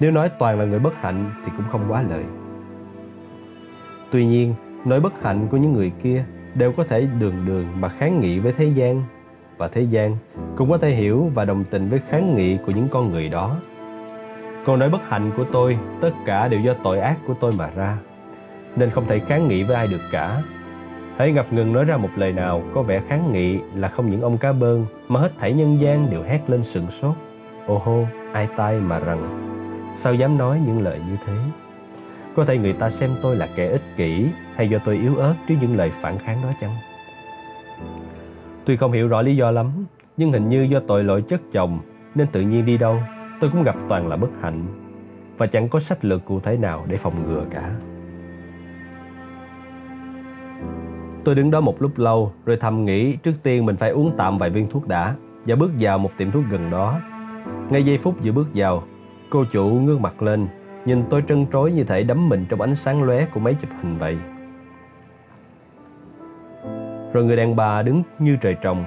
Nếu 0.02 0.10
nói 0.10 0.28
toàn 0.38 0.58
là 0.58 0.64
người 0.64 0.78
bất 0.78 0.94
hạnh 1.02 1.30
thì 1.44 1.52
cũng 1.56 1.66
không 1.72 1.84
quá 1.88 2.02
lời. 2.10 2.24
Tuy 4.10 4.26
nhiên, 4.26 4.54
nỗi 4.84 5.00
bất 5.00 5.22
hạnh 5.22 5.46
của 5.50 5.56
những 5.56 5.72
người 5.72 5.92
kia 6.02 6.24
đều 6.54 6.72
có 6.72 6.84
thể 6.84 7.06
đường 7.18 7.46
đường 7.46 7.66
mà 7.80 7.88
kháng 7.88 8.20
nghị 8.20 8.38
với 8.38 8.52
thế 8.52 8.66
gian 8.66 9.02
và 9.56 9.68
thế 9.68 9.82
gian 9.82 10.16
cũng 10.56 10.70
có 10.70 10.78
thể 10.78 10.90
hiểu 10.90 11.30
và 11.34 11.44
đồng 11.44 11.64
tình 11.70 11.88
với 11.88 12.00
kháng 12.08 12.36
nghị 12.36 12.58
của 12.66 12.72
những 12.72 12.88
con 12.88 13.10
người 13.10 13.28
đó. 13.28 13.56
Còn 14.64 14.78
nỗi 14.78 14.90
bất 14.90 15.08
hạnh 15.08 15.30
của 15.36 15.44
tôi, 15.52 15.78
tất 16.00 16.10
cả 16.26 16.48
đều 16.48 16.60
do 16.60 16.74
tội 16.82 17.00
ác 17.00 17.16
của 17.26 17.34
tôi 17.40 17.52
mà 17.58 17.70
ra, 17.76 17.98
nên 18.76 18.90
không 18.90 19.04
thể 19.06 19.18
kháng 19.18 19.48
nghị 19.48 19.62
với 19.62 19.76
ai 19.76 19.86
được 19.86 20.02
cả. 20.12 20.42
Hãy 21.16 21.32
ngập 21.32 21.52
ngừng 21.52 21.72
nói 21.72 21.84
ra 21.84 21.96
một 21.96 22.10
lời 22.16 22.32
nào 22.32 22.62
có 22.74 22.82
vẻ 22.82 23.02
kháng 23.08 23.32
nghị 23.32 23.58
là 23.74 23.88
không 23.88 24.10
những 24.10 24.22
ông 24.22 24.38
cá 24.38 24.52
bơn 24.52 24.86
mà 25.08 25.20
hết 25.20 25.32
thảy 25.38 25.52
nhân 25.52 25.80
gian 25.80 26.10
đều 26.10 26.22
hét 26.22 26.40
lên 26.50 26.62
sừng 26.62 26.90
sốt. 26.90 27.14
Ô 27.66 27.78
hô, 27.78 28.04
ai 28.32 28.48
tai 28.56 28.80
mà 28.80 28.98
rằng, 28.98 29.51
sao 29.94 30.14
dám 30.14 30.38
nói 30.38 30.60
những 30.66 30.82
lời 30.82 31.00
như 31.08 31.16
thế? 31.26 31.36
Có 32.36 32.44
thể 32.44 32.58
người 32.58 32.72
ta 32.72 32.90
xem 32.90 33.10
tôi 33.22 33.36
là 33.36 33.48
kẻ 33.56 33.68
ích 33.68 33.82
kỷ 33.96 34.26
hay 34.54 34.68
do 34.68 34.78
tôi 34.84 34.96
yếu 34.96 35.16
ớt 35.16 35.34
trước 35.48 35.54
những 35.60 35.76
lời 35.76 35.90
phản 35.90 36.18
kháng 36.18 36.36
đó 36.42 36.48
chăng? 36.60 36.70
Tuy 38.64 38.76
không 38.76 38.92
hiểu 38.92 39.08
rõ 39.08 39.22
lý 39.22 39.36
do 39.36 39.50
lắm, 39.50 39.70
nhưng 40.16 40.32
hình 40.32 40.48
như 40.48 40.62
do 40.62 40.80
tội 40.80 41.04
lỗi 41.04 41.22
chất 41.22 41.40
chồng 41.52 41.80
nên 42.14 42.26
tự 42.26 42.40
nhiên 42.40 42.66
đi 42.66 42.78
đâu 42.78 42.98
tôi 43.40 43.50
cũng 43.50 43.62
gặp 43.62 43.76
toàn 43.88 44.08
là 44.08 44.16
bất 44.16 44.30
hạnh 44.40 44.66
và 45.38 45.46
chẳng 45.46 45.68
có 45.68 45.80
sách 45.80 46.04
lược 46.04 46.24
cụ 46.24 46.40
thể 46.40 46.56
nào 46.56 46.84
để 46.88 46.96
phòng 46.96 47.14
ngừa 47.28 47.44
cả. 47.50 47.70
Tôi 51.24 51.34
đứng 51.34 51.50
đó 51.50 51.60
một 51.60 51.82
lúc 51.82 51.98
lâu 51.98 52.32
rồi 52.46 52.56
thầm 52.56 52.84
nghĩ 52.84 53.16
trước 53.16 53.32
tiên 53.42 53.66
mình 53.66 53.76
phải 53.76 53.90
uống 53.90 54.14
tạm 54.16 54.38
vài 54.38 54.50
viên 54.50 54.70
thuốc 54.70 54.88
đã 54.88 55.14
và 55.46 55.56
bước 55.56 55.70
vào 55.80 55.98
một 55.98 56.10
tiệm 56.16 56.30
thuốc 56.30 56.44
gần 56.50 56.70
đó. 56.70 57.00
Ngay 57.70 57.82
giây 57.82 57.98
phút 57.98 58.14
vừa 58.22 58.32
bước 58.32 58.48
vào, 58.54 58.84
cô 59.32 59.44
chủ 59.44 59.68
ngước 59.68 60.00
mặt 60.00 60.22
lên, 60.22 60.48
nhìn 60.84 61.04
tôi 61.10 61.22
trân 61.28 61.46
trối 61.52 61.72
như 61.72 61.84
thể 61.84 62.02
đắm 62.02 62.28
mình 62.28 62.46
trong 62.48 62.60
ánh 62.60 62.74
sáng 62.74 63.02
lóe 63.02 63.26
của 63.26 63.40
máy 63.40 63.56
chụp 63.60 63.70
hình 63.82 63.98
vậy. 63.98 64.18
Rồi 67.12 67.24
người 67.24 67.36
đàn 67.36 67.56
bà 67.56 67.82
đứng 67.82 68.02
như 68.18 68.36
trời 68.40 68.56
trồng. 68.62 68.84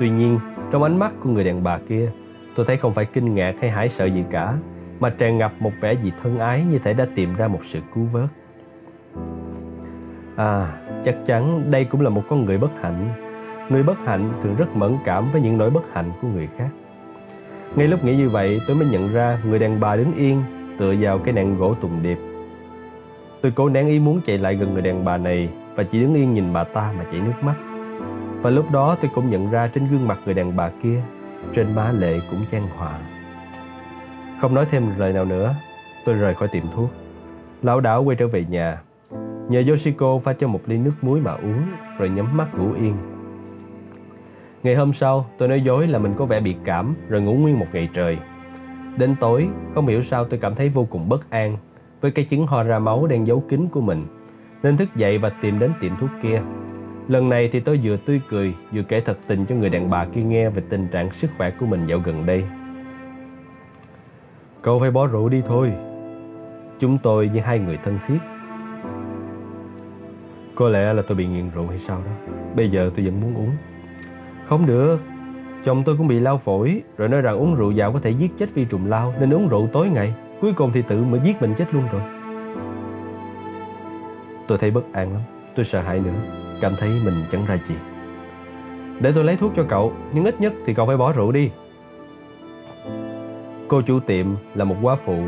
Tuy 0.00 0.10
nhiên, 0.10 0.38
trong 0.70 0.82
ánh 0.82 0.98
mắt 0.98 1.12
của 1.20 1.30
người 1.30 1.44
đàn 1.44 1.62
bà 1.62 1.78
kia, 1.88 2.10
tôi 2.56 2.66
thấy 2.66 2.76
không 2.76 2.94
phải 2.94 3.04
kinh 3.04 3.34
ngạc 3.34 3.54
hay 3.60 3.70
hãi 3.70 3.88
sợ 3.88 4.04
gì 4.04 4.24
cả, 4.30 4.54
mà 5.00 5.10
tràn 5.10 5.38
ngập 5.38 5.52
một 5.58 5.72
vẻ 5.80 5.92
gì 5.92 6.12
thân 6.22 6.38
ái 6.38 6.64
như 6.70 6.78
thể 6.78 6.94
đã 6.94 7.06
tìm 7.14 7.34
ra 7.36 7.48
một 7.48 7.60
sự 7.64 7.80
cứu 7.94 8.04
vớt. 8.12 8.28
À, 10.36 10.72
chắc 11.04 11.16
chắn 11.26 11.70
đây 11.70 11.84
cũng 11.84 12.00
là 12.00 12.10
một 12.10 12.22
con 12.28 12.44
người 12.44 12.58
bất 12.58 12.70
hạnh. 12.82 13.08
Người 13.68 13.82
bất 13.82 13.98
hạnh 14.04 14.32
thường 14.42 14.56
rất 14.56 14.76
mẫn 14.76 14.96
cảm 15.04 15.24
với 15.32 15.40
những 15.40 15.58
nỗi 15.58 15.70
bất 15.70 15.82
hạnh 15.92 16.12
của 16.22 16.28
người 16.28 16.48
khác. 16.56 16.68
Ngay 17.76 17.88
lúc 17.88 18.04
nghĩ 18.04 18.16
như 18.16 18.28
vậy, 18.28 18.60
tôi 18.66 18.76
mới 18.76 18.88
nhận 18.88 19.12
ra 19.12 19.38
người 19.44 19.58
đàn 19.58 19.80
bà 19.80 19.96
đứng 19.96 20.14
yên, 20.16 20.42
tựa 20.78 20.94
vào 21.00 21.18
cái 21.18 21.34
nạn 21.34 21.56
gỗ 21.58 21.74
tùng 21.74 22.02
điệp. 22.02 22.18
Tôi 23.40 23.52
cố 23.54 23.68
nén 23.68 23.86
ý 23.86 23.98
muốn 23.98 24.20
chạy 24.26 24.38
lại 24.38 24.54
gần 24.56 24.72
người 24.72 24.82
đàn 24.82 25.04
bà 25.04 25.16
này 25.16 25.48
và 25.74 25.82
chỉ 25.84 26.00
đứng 26.00 26.14
yên 26.14 26.34
nhìn 26.34 26.52
bà 26.52 26.64
ta 26.64 26.92
mà 26.98 27.04
chảy 27.12 27.20
nước 27.20 27.32
mắt. 27.42 27.54
Và 28.42 28.50
lúc 28.50 28.70
đó 28.72 28.96
tôi 29.00 29.10
cũng 29.14 29.30
nhận 29.30 29.50
ra 29.50 29.70
trên 29.74 29.88
gương 29.88 30.08
mặt 30.08 30.18
người 30.24 30.34
đàn 30.34 30.56
bà 30.56 30.70
kia, 30.82 31.02
trên 31.54 31.74
má 31.74 31.92
lệ 31.92 32.20
cũng 32.30 32.44
chan 32.52 32.62
hòa. 32.76 32.98
Không 34.40 34.54
nói 34.54 34.66
thêm 34.70 34.86
lời 34.98 35.12
nào 35.12 35.24
nữa, 35.24 35.54
tôi 36.04 36.14
rời 36.14 36.34
khỏi 36.34 36.48
tiệm 36.48 36.64
thuốc. 36.74 36.90
Lão 37.62 37.80
đảo 37.80 38.02
quay 38.02 38.16
trở 38.16 38.28
về 38.28 38.44
nhà. 38.48 38.80
Nhờ 39.48 39.62
Yoshiko 39.68 40.18
pha 40.24 40.32
cho 40.32 40.48
một 40.48 40.60
ly 40.66 40.78
nước 40.78 40.94
muối 41.02 41.20
mà 41.20 41.32
uống, 41.32 41.62
rồi 41.98 42.08
nhắm 42.10 42.36
mắt 42.36 42.58
ngủ 42.58 42.72
yên. 42.72 42.94
Ngày 44.64 44.74
hôm 44.74 44.92
sau, 44.92 45.26
tôi 45.38 45.48
nói 45.48 45.60
dối 45.60 45.86
là 45.86 45.98
mình 45.98 46.14
có 46.16 46.24
vẻ 46.24 46.40
bị 46.40 46.56
cảm, 46.64 46.94
rồi 47.08 47.22
ngủ 47.22 47.34
nguyên 47.34 47.58
một 47.58 47.66
ngày 47.72 47.88
trời. 47.94 48.18
Đến 48.96 49.14
tối, 49.20 49.48
không 49.74 49.86
hiểu 49.86 50.02
sao 50.02 50.24
tôi 50.24 50.40
cảm 50.40 50.54
thấy 50.54 50.68
vô 50.68 50.86
cùng 50.90 51.08
bất 51.08 51.30
an 51.30 51.56
với 52.00 52.10
cái 52.10 52.24
chứng 52.24 52.46
ho 52.46 52.62
ra 52.62 52.78
máu 52.78 53.06
đang 53.06 53.26
giấu 53.26 53.44
kín 53.48 53.68
của 53.72 53.80
mình 53.80 54.06
nên 54.62 54.76
thức 54.76 54.88
dậy 54.96 55.18
và 55.18 55.28
tìm 55.28 55.58
đến 55.58 55.72
tiệm 55.80 55.92
thuốc 56.00 56.10
kia. 56.22 56.42
Lần 57.08 57.28
này 57.28 57.48
thì 57.52 57.60
tôi 57.60 57.80
vừa 57.82 57.96
tươi 57.96 58.20
cười, 58.28 58.54
vừa 58.72 58.82
kể 58.82 59.00
thật 59.00 59.18
tình 59.26 59.44
cho 59.46 59.54
người 59.54 59.70
đàn 59.70 59.90
bà 59.90 60.04
kia 60.04 60.22
nghe 60.22 60.50
về 60.50 60.62
tình 60.68 60.88
trạng 60.88 61.12
sức 61.12 61.30
khỏe 61.38 61.50
của 61.50 61.66
mình 61.66 61.86
dạo 61.86 61.98
gần 61.98 62.26
đây. 62.26 62.44
Cậu 64.62 64.80
phải 64.80 64.90
bỏ 64.90 65.06
rượu 65.06 65.28
đi 65.28 65.42
thôi. 65.46 65.72
Chúng 66.78 66.98
tôi 66.98 67.30
như 67.34 67.40
hai 67.40 67.58
người 67.58 67.78
thân 67.84 67.98
thiết. 68.06 68.18
Có 70.54 70.68
lẽ 70.68 70.92
là 70.92 71.02
tôi 71.02 71.16
bị 71.16 71.26
nghiện 71.26 71.50
rượu 71.54 71.66
hay 71.66 71.78
sao 71.78 72.02
đó. 72.06 72.32
Bây 72.56 72.70
giờ 72.70 72.90
tôi 72.96 73.06
vẫn 73.06 73.20
muốn 73.20 73.34
uống. 73.34 73.50
Không 74.48 74.66
được. 74.66 75.00
Chồng 75.64 75.82
tôi 75.84 75.96
cũng 75.96 76.08
bị 76.08 76.20
lao 76.20 76.38
phổi, 76.38 76.82
rồi 76.96 77.08
nói 77.08 77.20
rằng 77.20 77.38
uống 77.38 77.54
rượu 77.54 77.70
dạo 77.70 77.92
có 77.92 78.00
thể 78.00 78.10
giết 78.10 78.30
chết 78.38 78.54
vi 78.54 78.64
trùng 78.64 78.86
lao, 78.86 79.14
nên 79.20 79.34
uống 79.34 79.48
rượu 79.48 79.68
tối 79.72 79.88
ngày. 79.88 80.14
Cuối 80.40 80.52
cùng 80.52 80.70
thì 80.74 80.82
tự 80.82 81.04
mới 81.04 81.20
giết 81.24 81.42
mình 81.42 81.54
chết 81.58 81.74
luôn 81.74 81.84
rồi. 81.92 82.02
Tôi 84.46 84.58
thấy 84.58 84.70
bất 84.70 84.92
an 84.92 85.12
lắm. 85.12 85.22
Tôi 85.56 85.64
sợ 85.64 85.80
hãi 85.80 86.00
nữa. 86.00 86.12
Cảm 86.60 86.72
thấy 86.78 86.90
mình 87.04 87.14
chẳng 87.32 87.46
ra 87.46 87.58
gì. 87.68 87.74
Để 89.00 89.12
tôi 89.14 89.24
lấy 89.24 89.36
thuốc 89.36 89.52
cho 89.56 89.64
cậu, 89.68 89.92
nhưng 90.12 90.24
ít 90.24 90.40
nhất 90.40 90.52
thì 90.66 90.74
cậu 90.74 90.86
phải 90.86 90.96
bỏ 90.96 91.12
rượu 91.12 91.32
đi. 91.32 91.50
Cô 93.68 93.82
chủ 93.82 94.00
tiệm 94.00 94.26
là 94.54 94.64
một 94.64 94.76
quá 94.82 94.96
phụ, 95.04 95.18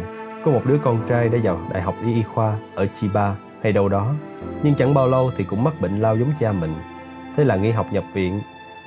có 0.45 0.51
một 0.51 0.63
đứa 0.67 0.79
con 0.79 1.01
trai 1.09 1.29
đã 1.29 1.39
vào 1.43 1.61
đại 1.73 1.83
học 1.83 1.95
y 2.05 2.23
khoa 2.23 2.57
ở 2.75 2.87
Chiba 3.01 3.37
hay 3.63 3.73
đâu 3.73 3.89
đó, 3.89 4.15
nhưng 4.63 4.75
chẳng 4.75 4.95
bao 4.95 5.09
lâu 5.09 5.31
thì 5.37 5.45
cũng 5.45 5.65
mắc 5.65 5.81
bệnh 5.81 6.01
lao 6.01 6.17
giống 6.17 6.33
cha 6.41 6.53
mình. 6.53 6.75
Thế 7.37 7.45
là 7.45 7.57
nghỉ 7.57 7.71
học 7.71 7.87
nhập 7.93 8.05
viện. 8.15 8.41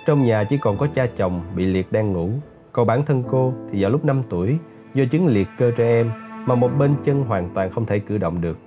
Trong 0.05 0.25
nhà 0.25 0.43
chỉ 0.43 0.57
còn 0.57 0.77
có 0.77 0.87
cha 0.93 1.05
chồng 1.15 1.41
bị 1.55 1.65
liệt 1.65 1.91
đang 1.91 2.13
ngủ, 2.13 2.29
còn 2.71 2.87
bản 2.87 3.05
thân 3.05 3.23
cô 3.29 3.53
thì 3.71 3.81
vào 3.81 3.91
lúc 3.91 4.05
5 4.05 4.23
tuổi 4.29 4.57
do 4.93 5.03
chứng 5.11 5.27
liệt 5.27 5.47
cơ 5.57 5.71
trẻ 5.71 5.85
em 5.85 6.11
mà 6.45 6.55
một 6.55 6.69
bên 6.77 6.95
chân 7.03 7.23
hoàn 7.23 7.49
toàn 7.53 7.71
không 7.71 7.85
thể 7.85 7.99
cử 7.99 8.17
động 8.17 8.41
được. 8.41 8.57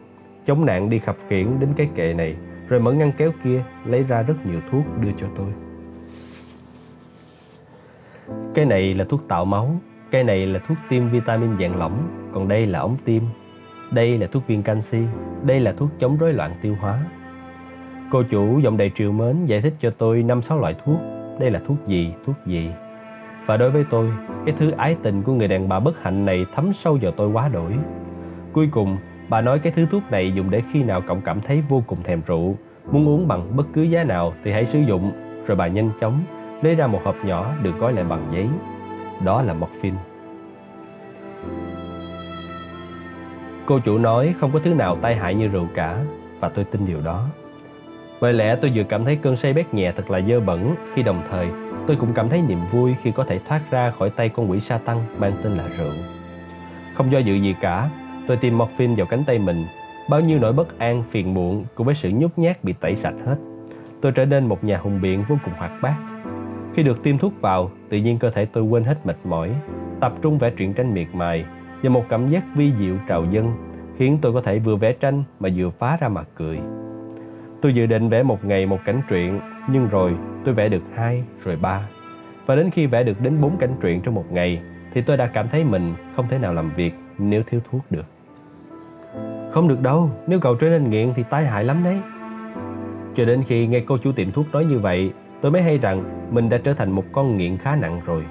Chống 0.47 0.67
nạn 0.67 0.91
đi 0.91 0.99
khập 0.99 1.17
khiển 1.29 1.61
đến 1.61 1.69
cái 1.77 1.89
kệ 1.95 2.15
này, 2.15 2.37
rồi 2.69 2.81
mở 2.81 2.93
ngăn 2.93 3.13
kéo 3.19 3.33
kia 3.45 3.65
lấy 3.85 4.03
ra 4.03 4.23
rất 4.23 4.47
nhiều 4.47 4.59
thuốc 4.71 4.85
đưa 5.01 5.11
cho 5.21 5.27
tôi. 5.37 5.47
Cái 8.55 8.65
này 8.65 8.95
là 8.95 9.05
thuốc 9.05 9.29
tạo 9.29 9.45
máu, 9.45 9.71
cái 10.11 10.25
này 10.25 10.47
là 10.47 10.59
thuốc 10.59 10.79
tiêm 10.89 11.09
vitamin 11.09 11.59
dạng 11.61 11.77
lỏng, 11.77 12.09
còn 12.33 12.49
đây 12.49 12.67
là 12.67 12.79
ống 12.79 12.97
tiêm. 13.05 13.23
Đây 13.91 14.19
là 14.19 14.27
thuốc 14.27 14.47
viên 14.47 14.63
canxi, 14.63 15.03
đây 15.43 15.61
là 15.61 15.73
thuốc 15.73 15.89
chống 15.99 16.17
rối 16.17 16.33
loạn 16.33 16.55
tiêu 16.63 16.77
hóa. 16.81 17.05
Cô 18.11 18.23
chủ 18.23 18.59
giọng 18.59 18.77
đầy 18.77 18.91
triều 18.95 19.13
mến 19.13 19.45
giải 19.45 19.61
thích 19.61 19.75
cho 19.79 19.91
tôi 19.91 20.23
năm 20.23 20.43
sáu 20.43 20.61
loại 20.61 20.75
thuốc, 20.85 21.01
đây 21.43 21.51
là 21.51 21.61
thuốc 21.67 21.77
gì, 21.87 22.13
thuốc 22.27 22.37
gì. 22.47 22.71
Và 23.47 23.57
đối 23.57 23.71
với 23.71 23.85
tôi, 23.91 24.13
cái 24.47 24.55
thứ 24.59 24.71
ái 24.71 24.97
tình 25.03 25.23
của 25.23 25.33
người 25.33 25.49
đàn 25.49 25.69
bà 25.69 25.81
bất 25.81 26.03
hạnh 26.03 26.25
này 26.25 26.47
thấm 26.55 26.73
sâu 26.73 26.99
vào 27.03 27.13
tôi 27.13 27.29
quá 27.29 27.49
đổi. 27.49 27.73
Cuối 28.53 28.69
cùng, 28.73 28.97
bà 29.29 29.41
nói 29.41 29.59
cái 29.59 29.73
thứ 29.77 29.87
thuốc 29.91 30.03
này 30.11 30.33
dùng 30.33 30.51
để 30.51 30.63
khi 30.73 30.83
nào 30.83 31.01
cậu 31.01 31.19
cảm 31.25 31.41
thấy 31.41 31.63
vô 31.69 31.83
cùng 31.87 32.03
thèm 32.03 32.23
rượu, 32.27 32.57
muốn 32.91 33.09
uống 33.09 33.29
bằng 33.29 33.57
bất 33.57 33.67
cứ 33.73 33.83
giá 33.83 34.05
nào 34.05 34.33
thì 34.45 34.53
hãy 34.53 34.67
sử 34.67 34.79
dụng, 34.79 35.13
rồi 35.47 35.57
bà 35.57 35.67
nhanh 35.67 35.91
chóng 36.01 36.21
lấy 36.63 36.75
ra 36.75 36.87
một 36.87 37.01
hộp 37.05 37.17
nhỏ 37.25 37.55
được 37.63 37.79
gói 37.79 37.93
lại 37.93 38.05
bằng 38.05 38.27
giấy. 38.35 38.49
Đó 39.25 39.43
là 39.43 39.55
morphine. 39.55 39.97
Cô 43.67 43.79
chủ 43.79 43.99
nói 43.99 44.35
không 44.41 44.51
có 44.53 44.59
thứ 44.59 44.75
nào 44.75 44.97
tai 44.97 45.17
hại 45.17 45.35
như 45.35 45.49
rượu 45.49 45.67
cả 45.75 46.05
và 46.41 46.49
tôi 46.49 46.65
tin 46.65 46.87
điều 46.87 47.01
đó. 47.05 47.27
Bởi 48.23 48.33
lẽ 48.33 48.57
tôi 48.57 48.73
vừa 48.75 48.83
cảm 48.83 49.05
thấy 49.05 49.17
cơn 49.17 49.37
say 49.37 49.53
bét 49.53 49.75
nhẹ 49.75 49.93
thật 49.97 50.11
là 50.11 50.21
dơ 50.21 50.41
bẩn 50.41 50.75
khi 50.95 51.03
đồng 51.03 51.23
thời 51.31 51.49
tôi 51.87 51.97
cũng 51.97 52.13
cảm 52.15 52.29
thấy 52.29 52.43
niềm 52.49 52.59
vui 52.71 52.95
khi 53.03 53.13
có 53.13 53.25
thể 53.25 53.39
thoát 53.49 53.61
ra 53.71 53.91
khỏi 53.91 54.11
tay 54.11 54.29
con 54.29 54.51
quỷ 54.51 54.61
sa 54.61 54.79
tăng 54.79 55.01
mang 55.19 55.33
tên 55.43 55.53
là 55.53 55.65
rượu. 55.79 55.93
Không 56.95 57.13
do 57.13 57.19
dự 57.19 57.35
gì 57.35 57.55
cả, 57.61 57.89
tôi 58.27 58.37
tiêm 58.37 58.59
morphine 58.59 58.95
vào 58.95 59.07
cánh 59.07 59.25
tay 59.27 59.39
mình. 59.39 59.57
Bao 60.11 60.21
nhiêu 60.21 60.39
nỗi 60.39 60.53
bất 60.53 60.79
an, 60.79 61.03
phiền 61.11 61.35
muộn 61.35 61.65
cùng 61.75 61.87
với 61.87 61.95
sự 61.95 62.11
nhút 62.15 62.31
nhát 62.37 62.65
bị 62.65 62.73
tẩy 62.73 62.97
sạch 62.97 63.15
hết. 63.27 63.37
Tôi 64.01 64.13
trở 64.13 64.25
nên 64.25 64.47
một 64.47 64.65
nhà 64.65 64.79
hùng 64.79 65.01
biện 65.01 65.25
vô 65.29 65.37
cùng 65.45 65.55
hoạt 65.57 65.73
bát 65.83 65.95
khi 66.75 66.83
được 66.83 67.03
tiêm 67.03 67.19
thuốc 67.19 67.41
vào, 67.41 67.71
tự 67.89 67.99
nhiên 67.99 68.19
cơ 68.19 68.31
thể 68.31 68.45
tôi 68.45 68.65
quên 68.65 68.85
hết 68.85 69.07
mệt 69.07 69.17
mỏi, 69.25 69.51
tập 70.01 70.13
trung 70.23 70.39
vẽ 70.39 70.51
truyện 70.51 70.73
tranh 70.73 70.95
miệt 70.95 71.09
mài 71.13 71.45
và 71.83 71.91
một 71.91 72.05
cảm 72.09 72.31
giác 72.31 72.45
vi 72.55 72.73
diệu 72.79 72.95
trào 73.09 73.25
dâng 73.31 73.53
khiến 73.99 74.19
tôi 74.23 74.33
có 74.33 74.41
thể 74.41 74.59
vừa 74.59 74.77
vẽ 74.77 74.93
tranh 74.93 75.25
mà 75.41 75.49
vừa 75.57 75.71
phá 75.71 75.97
ra 76.01 76.09
mặt 76.09 76.29
cười. 76.37 76.59
Tôi 77.63 77.75
dự 77.75 77.87
định 77.87 78.09
vẽ 78.09 78.23
một 78.23 78.45
ngày 78.45 78.67
một 78.67 78.79
cảnh 78.85 79.01
truyện, 79.09 79.41
nhưng 79.69 79.89
rồi 79.89 80.15
tôi 80.45 80.55
vẽ 80.55 80.69
được 80.69 80.83
hai, 80.95 81.25
rồi 81.45 81.57
ba. 81.57 81.89
Và 82.47 82.57
đến 82.57 82.71
khi 82.71 82.87
vẽ 82.87 83.03
được 83.03 83.21
đến 83.21 83.41
bốn 83.41 83.57
cảnh 83.57 83.75
truyện 83.83 84.01
trong 84.01 84.15
một 84.15 84.33
ngày, 84.33 84.63
thì 84.93 85.03
tôi 85.03 85.17
đã 85.17 85.27
cảm 85.27 85.49
thấy 85.49 85.65
mình 85.65 85.95
không 86.17 86.29
thể 86.29 86.39
nào 86.39 86.55
làm 86.55 86.73
việc 86.77 86.95
nếu 87.19 87.43
thiếu 87.47 87.61
thuốc 87.71 87.83
được. 87.91 88.07
Không 89.51 89.69
được 89.69 89.81
đâu, 89.81 90.11
nếu 90.27 90.41
cậu 90.41 90.55
trở 90.55 90.69
nên 90.69 90.91
nghiện 90.91 91.13
thì 91.15 91.23
tai 91.31 91.45
hại 91.45 91.65
lắm 91.65 91.85
đấy. 91.85 91.99
Cho 93.15 93.25
đến 93.25 93.43
khi 93.47 93.67
nghe 93.67 93.81
cô 93.81 93.99
chủ 93.99 94.13
tiệm 94.13 94.33
thuốc 94.33 94.47
nói 94.53 94.65
như 94.65 94.79
vậy 94.79 95.13
tôi 95.41 95.53
mới 95.53 95.63
hay 95.63 95.79
rằng 95.79 96.29
mình 96.31 96.49
đã 96.49 96.59
trở 96.65 96.75
thành 96.75 96.91
một 96.91 97.05
con 97.13 97.37
nghiện 97.37 97.57
khá 97.57 97.77
nặng 97.77 98.01
rồi. 98.07 98.25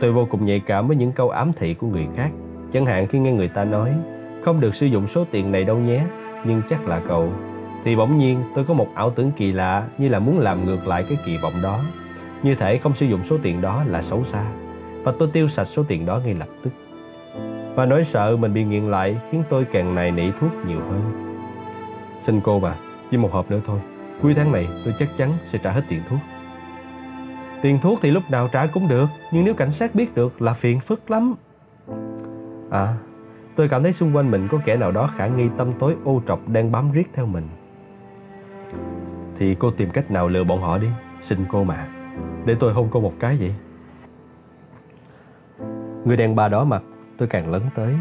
Tôi 0.00 0.12
vô 0.12 0.26
cùng 0.30 0.46
nhạy 0.46 0.60
cảm 0.60 0.88
với 0.88 0.96
những 0.96 1.12
câu 1.12 1.30
ám 1.30 1.52
thị 1.56 1.74
của 1.74 1.86
người 1.86 2.06
khác. 2.16 2.30
Chẳng 2.72 2.86
hạn 2.86 3.06
khi 3.06 3.18
nghe 3.18 3.32
người 3.32 3.48
ta 3.48 3.64
nói 3.64 3.92
không 4.44 4.60
được 4.60 4.74
sử 4.74 4.86
dụng 4.86 5.06
số 5.06 5.24
tiền 5.30 5.52
này 5.52 5.64
đâu 5.64 5.78
nhé, 5.78 6.04
nhưng 6.44 6.62
chắc 6.70 6.88
là 6.88 7.00
cậu. 7.08 7.28
Thì 7.84 7.96
bỗng 7.96 8.18
nhiên 8.18 8.42
tôi 8.54 8.64
có 8.64 8.74
một 8.74 8.88
ảo 8.94 9.10
tưởng 9.10 9.32
kỳ 9.36 9.52
lạ 9.52 9.88
như 9.98 10.08
là 10.08 10.18
muốn 10.18 10.38
làm 10.38 10.66
ngược 10.66 10.86
lại 10.86 11.04
cái 11.08 11.18
kỳ 11.24 11.36
vọng 11.36 11.54
đó. 11.62 11.80
Như 12.42 12.54
thể 12.54 12.78
không 12.78 12.94
sử 12.94 13.06
dụng 13.06 13.24
số 13.24 13.38
tiền 13.42 13.60
đó 13.60 13.84
là 13.86 14.02
xấu 14.02 14.24
xa. 14.24 14.44
Và 15.02 15.12
tôi 15.18 15.28
tiêu 15.32 15.48
sạch 15.48 15.64
số 15.64 15.84
tiền 15.88 16.06
đó 16.06 16.20
ngay 16.24 16.34
lập 16.34 16.48
tức. 16.62 16.70
Và 17.74 17.86
nỗi 17.86 18.04
sợ 18.04 18.36
mình 18.36 18.54
bị 18.54 18.64
nghiện 18.64 18.82
lại 18.82 19.16
khiến 19.30 19.42
tôi 19.48 19.64
càng 19.64 19.94
nài 19.94 20.10
nỉ 20.10 20.30
thuốc 20.40 20.50
nhiều 20.66 20.80
hơn. 20.80 21.36
Xin 22.22 22.40
cô 22.40 22.60
bà, 22.60 22.74
chỉ 23.10 23.16
một 23.16 23.32
hộp 23.32 23.50
nữa 23.50 23.60
thôi. 23.66 23.80
Cuối 24.22 24.34
tháng 24.34 24.52
này 24.52 24.68
tôi 24.84 24.94
chắc 24.98 25.08
chắn 25.16 25.32
sẽ 25.52 25.58
trả 25.58 25.70
hết 25.70 25.82
tiền 25.88 26.00
thuốc. 26.08 26.18
Tiền 27.62 27.78
thuốc 27.82 27.98
thì 28.02 28.10
lúc 28.10 28.22
nào 28.30 28.48
trả 28.52 28.66
cũng 28.66 28.88
được, 28.88 29.06
nhưng 29.32 29.44
nếu 29.44 29.54
cảnh 29.54 29.72
sát 29.72 29.94
biết 29.94 30.14
được 30.14 30.42
là 30.42 30.52
phiền 30.52 30.80
phức 30.80 31.10
lắm. 31.10 31.34
À, 32.70 32.94
tôi 33.56 33.68
cảm 33.68 33.82
thấy 33.82 33.92
xung 33.92 34.16
quanh 34.16 34.30
mình 34.30 34.48
có 34.50 34.58
kẻ 34.64 34.76
nào 34.76 34.92
đó 34.92 35.10
khả 35.16 35.26
nghi 35.26 35.48
tâm 35.58 35.72
tối 35.78 35.96
ô 36.04 36.22
trọc 36.28 36.48
đang 36.48 36.72
bám 36.72 36.90
riết 36.92 37.04
theo 37.14 37.26
mình. 37.26 37.48
Thì 39.40 39.54
cô 39.54 39.70
tìm 39.70 39.90
cách 39.90 40.10
nào 40.10 40.28
lừa 40.28 40.44
bọn 40.44 40.60
họ 40.60 40.78
đi, 40.78 40.88
xin 41.22 41.44
cô 41.48 41.64
mà. 41.64 41.88
Để 42.44 42.56
tôi 42.60 42.72
hôn 42.72 42.88
cô 42.90 43.00
một 43.00 43.12
cái 43.20 43.36
vậy. 43.36 43.54
Người 46.04 46.16
đàn 46.16 46.36
bà 46.36 46.48
đó 46.48 46.64
mặt, 46.64 46.82
tôi 47.18 47.28
càng 47.28 47.50
lấn 47.50 47.62
tới. 47.74 47.94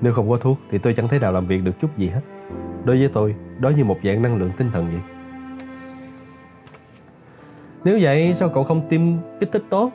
Nếu 0.00 0.12
không 0.12 0.30
có 0.30 0.36
thuốc 0.36 0.58
thì 0.70 0.78
tôi 0.78 0.94
chẳng 0.94 1.08
thể 1.08 1.18
nào 1.18 1.32
làm 1.32 1.46
việc 1.46 1.64
được 1.64 1.80
chút 1.80 1.98
gì 1.98 2.08
hết. 2.08 2.20
Đối 2.84 2.98
với 2.98 3.08
tôi, 3.08 3.34
đó 3.58 3.68
như 3.68 3.84
một 3.84 3.98
dạng 4.04 4.22
năng 4.22 4.36
lượng 4.36 4.50
tinh 4.56 4.70
thần 4.70 4.86
vậy. 4.86 5.00
Nếu 7.84 7.98
vậy 8.00 8.34
sao 8.34 8.48
cậu 8.48 8.64
không 8.64 8.88
tiêm 8.88 9.00
kích 9.40 9.52
thích 9.52 9.64
tốt? 9.70 9.92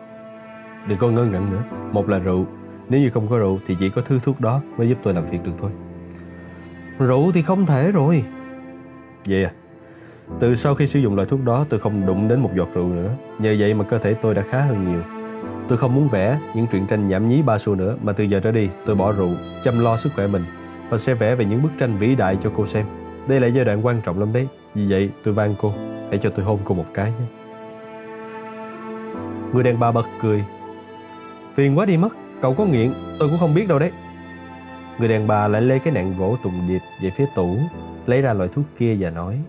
Đừng 0.88 0.98
có 0.98 1.10
ngơ 1.10 1.26
ngẩn 1.26 1.52
nữa. 1.52 1.64
Một 1.92 2.10
là 2.10 2.20
rượu, 2.20 2.46
nếu 2.90 3.02
như 3.02 3.10
không 3.10 3.28
có 3.28 3.38
rượu 3.38 3.60
thì 3.68 3.76
chỉ 3.80 3.90
có 3.90 4.02
thứ 4.02 4.20
thuốc 4.24 4.42
đó 4.42 4.62
mới 4.78 4.90
giúp 4.90 4.98
tôi 5.04 5.14
làm 5.14 5.26
việc 5.26 5.44
được 5.44 5.54
thôi. 5.58 5.72
Rượu 7.00 7.32
thì 7.34 7.42
không 7.42 7.66
thể 7.66 7.92
rồi. 7.92 8.26
Vậy 9.27 9.43
à? 9.43 9.51
Từ 10.40 10.56
sau 10.56 10.75
khi 10.75 10.88
sử 10.88 11.00
dụng 11.00 11.16
loại 11.16 11.27
thuốc 11.27 11.43
đó 11.43 11.66
tôi 11.69 11.80
không 11.80 12.06
đụng 12.06 12.27
đến 12.27 12.40
một 12.40 12.50
giọt 12.56 12.69
rượu 12.74 12.88
nữa. 12.88 13.11
Nhờ 13.40 13.56
vậy 13.59 13.74
mà 13.74 13.83
cơ 13.83 13.98
thể 13.98 14.14
tôi 14.14 14.35
đã 14.35 14.43
khá 14.50 14.61
hơn 14.61 14.91
nhiều. 14.91 15.01
Tôi 15.67 15.77
không 15.77 15.95
muốn 15.95 16.08
vẽ 16.08 16.40
những 16.56 16.67
truyện 16.67 16.88
tranh 16.88 17.08
nhảm 17.08 17.27
nhí 17.27 17.41
ba 17.41 17.58
xu 17.58 17.75
nữa 17.75 17.95
mà 18.03 18.14
từ 18.14 18.24
giờ 18.24 18.40
trở 18.40 18.51
đi 18.51 18.69
tôi 18.85 18.95
bỏ 18.95 19.11
rượu, 19.11 19.30
chăm 19.64 19.80
lo 19.80 19.98
sức 19.98 20.14
khỏe 20.16 20.27
mình 20.27 20.45
và 20.90 20.98
sẽ 20.98 21.14
vẽ 21.14 21.35
về 21.35 21.45
những 21.45 21.64
bức 21.64 21.69
tranh 21.80 21.98
vĩ 21.98 22.16
đại 22.16 22.38
cho 22.43 22.51
cô 22.56 22.66
xem. 22.66 22.85
Đây 23.27 23.40
là 23.40 23.48
giai 23.48 23.66
đoạn 23.66 23.85
quan 23.85 24.01
trọng 24.01 24.19
lắm 24.19 24.33
đấy. 24.33 24.48
Vì 24.75 24.90
vậy 24.90 25.09
tôi 25.24 25.33
van 25.33 25.56
cô, 25.61 25.74
hãy 26.09 26.17
cho 26.17 26.30
tôi 26.30 26.45
hôn 26.45 26.59
cô 26.64 26.75
một 26.75 26.85
cái 26.93 27.11
nhé. 27.11 27.25
Người 29.53 29.64
đàn 29.64 29.80
bà 29.80 29.91
bật 29.91 30.06
cười. 30.22 30.43
Phiền 31.56 31.77
quá 31.77 31.85
đi 31.85 31.98
mất, 31.98 32.09
cậu 32.41 32.53
có 32.53 32.66
nghiện, 32.66 32.93
tôi 33.19 33.30
cũng 33.30 33.40
không 33.40 33.53
biết 33.53 33.67
đâu 33.67 33.80
đấy. 33.80 33.91
Người 35.00 35.08
đàn 35.08 35.27
bà 35.27 35.48
lại 35.48 35.61
lê 35.61 35.80
cái 35.80 35.93
nạn 35.93 36.14
gỗ 36.17 36.38
tùng 36.43 36.53
điệp 36.67 36.80
về 37.01 37.09
phía 37.09 37.25
tủ, 37.35 37.58
lấy 38.06 38.22
ra 38.22 38.34
loại 38.34 38.50
thuốc 38.54 38.66
kia 38.78 38.98
và 39.00 39.10
nói. 39.10 39.42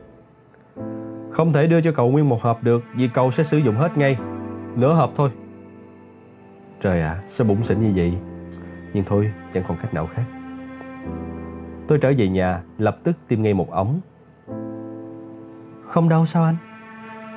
Không 1.30 1.52
thể 1.52 1.66
đưa 1.66 1.80
cho 1.80 1.92
cậu 1.92 2.10
nguyên 2.10 2.28
một 2.28 2.42
hộp 2.42 2.62
được 2.62 2.84
vì 2.94 3.08
cậu 3.08 3.30
sẽ 3.30 3.44
sử 3.44 3.58
dụng 3.58 3.74
hết 3.74 3.98
ngay. 3.98 4.16
Nửa 4.76 4.94
hộp 4.94 5.12
thôi. 5.16 5.30
Trời 6.80 7.00
ạ, 7.00 7.10
à, 7.10 7.22
sao 7.28 7.46
bụng 7.46 7.62
xỉn 7.62 7.80
như 7.80 7.92
vậy? 7.96 8.14
Nhưng 8.92 9.04
thôi, 9.04 9.32
chẳng 9.52 9.64
còn 9.68 9.76
cách 9.76 9.94
nào 9.94 10.08
khác. 10.14 10.24
Tôi 11.88 11.98
trở 11.98 12.12
về 12.16 12.28
nhà, 12.28 12.62
lập 12.78 12.98
tức 13.04 13.16
tiêm 13.28 13.42
ngay 13.42 13.54
một 13.54 13.70
ống. 13.70 14.00
Không 15.82 16.08
đau 16.08 16.26
sao 16.26 16.44
anh? 16.44 16.56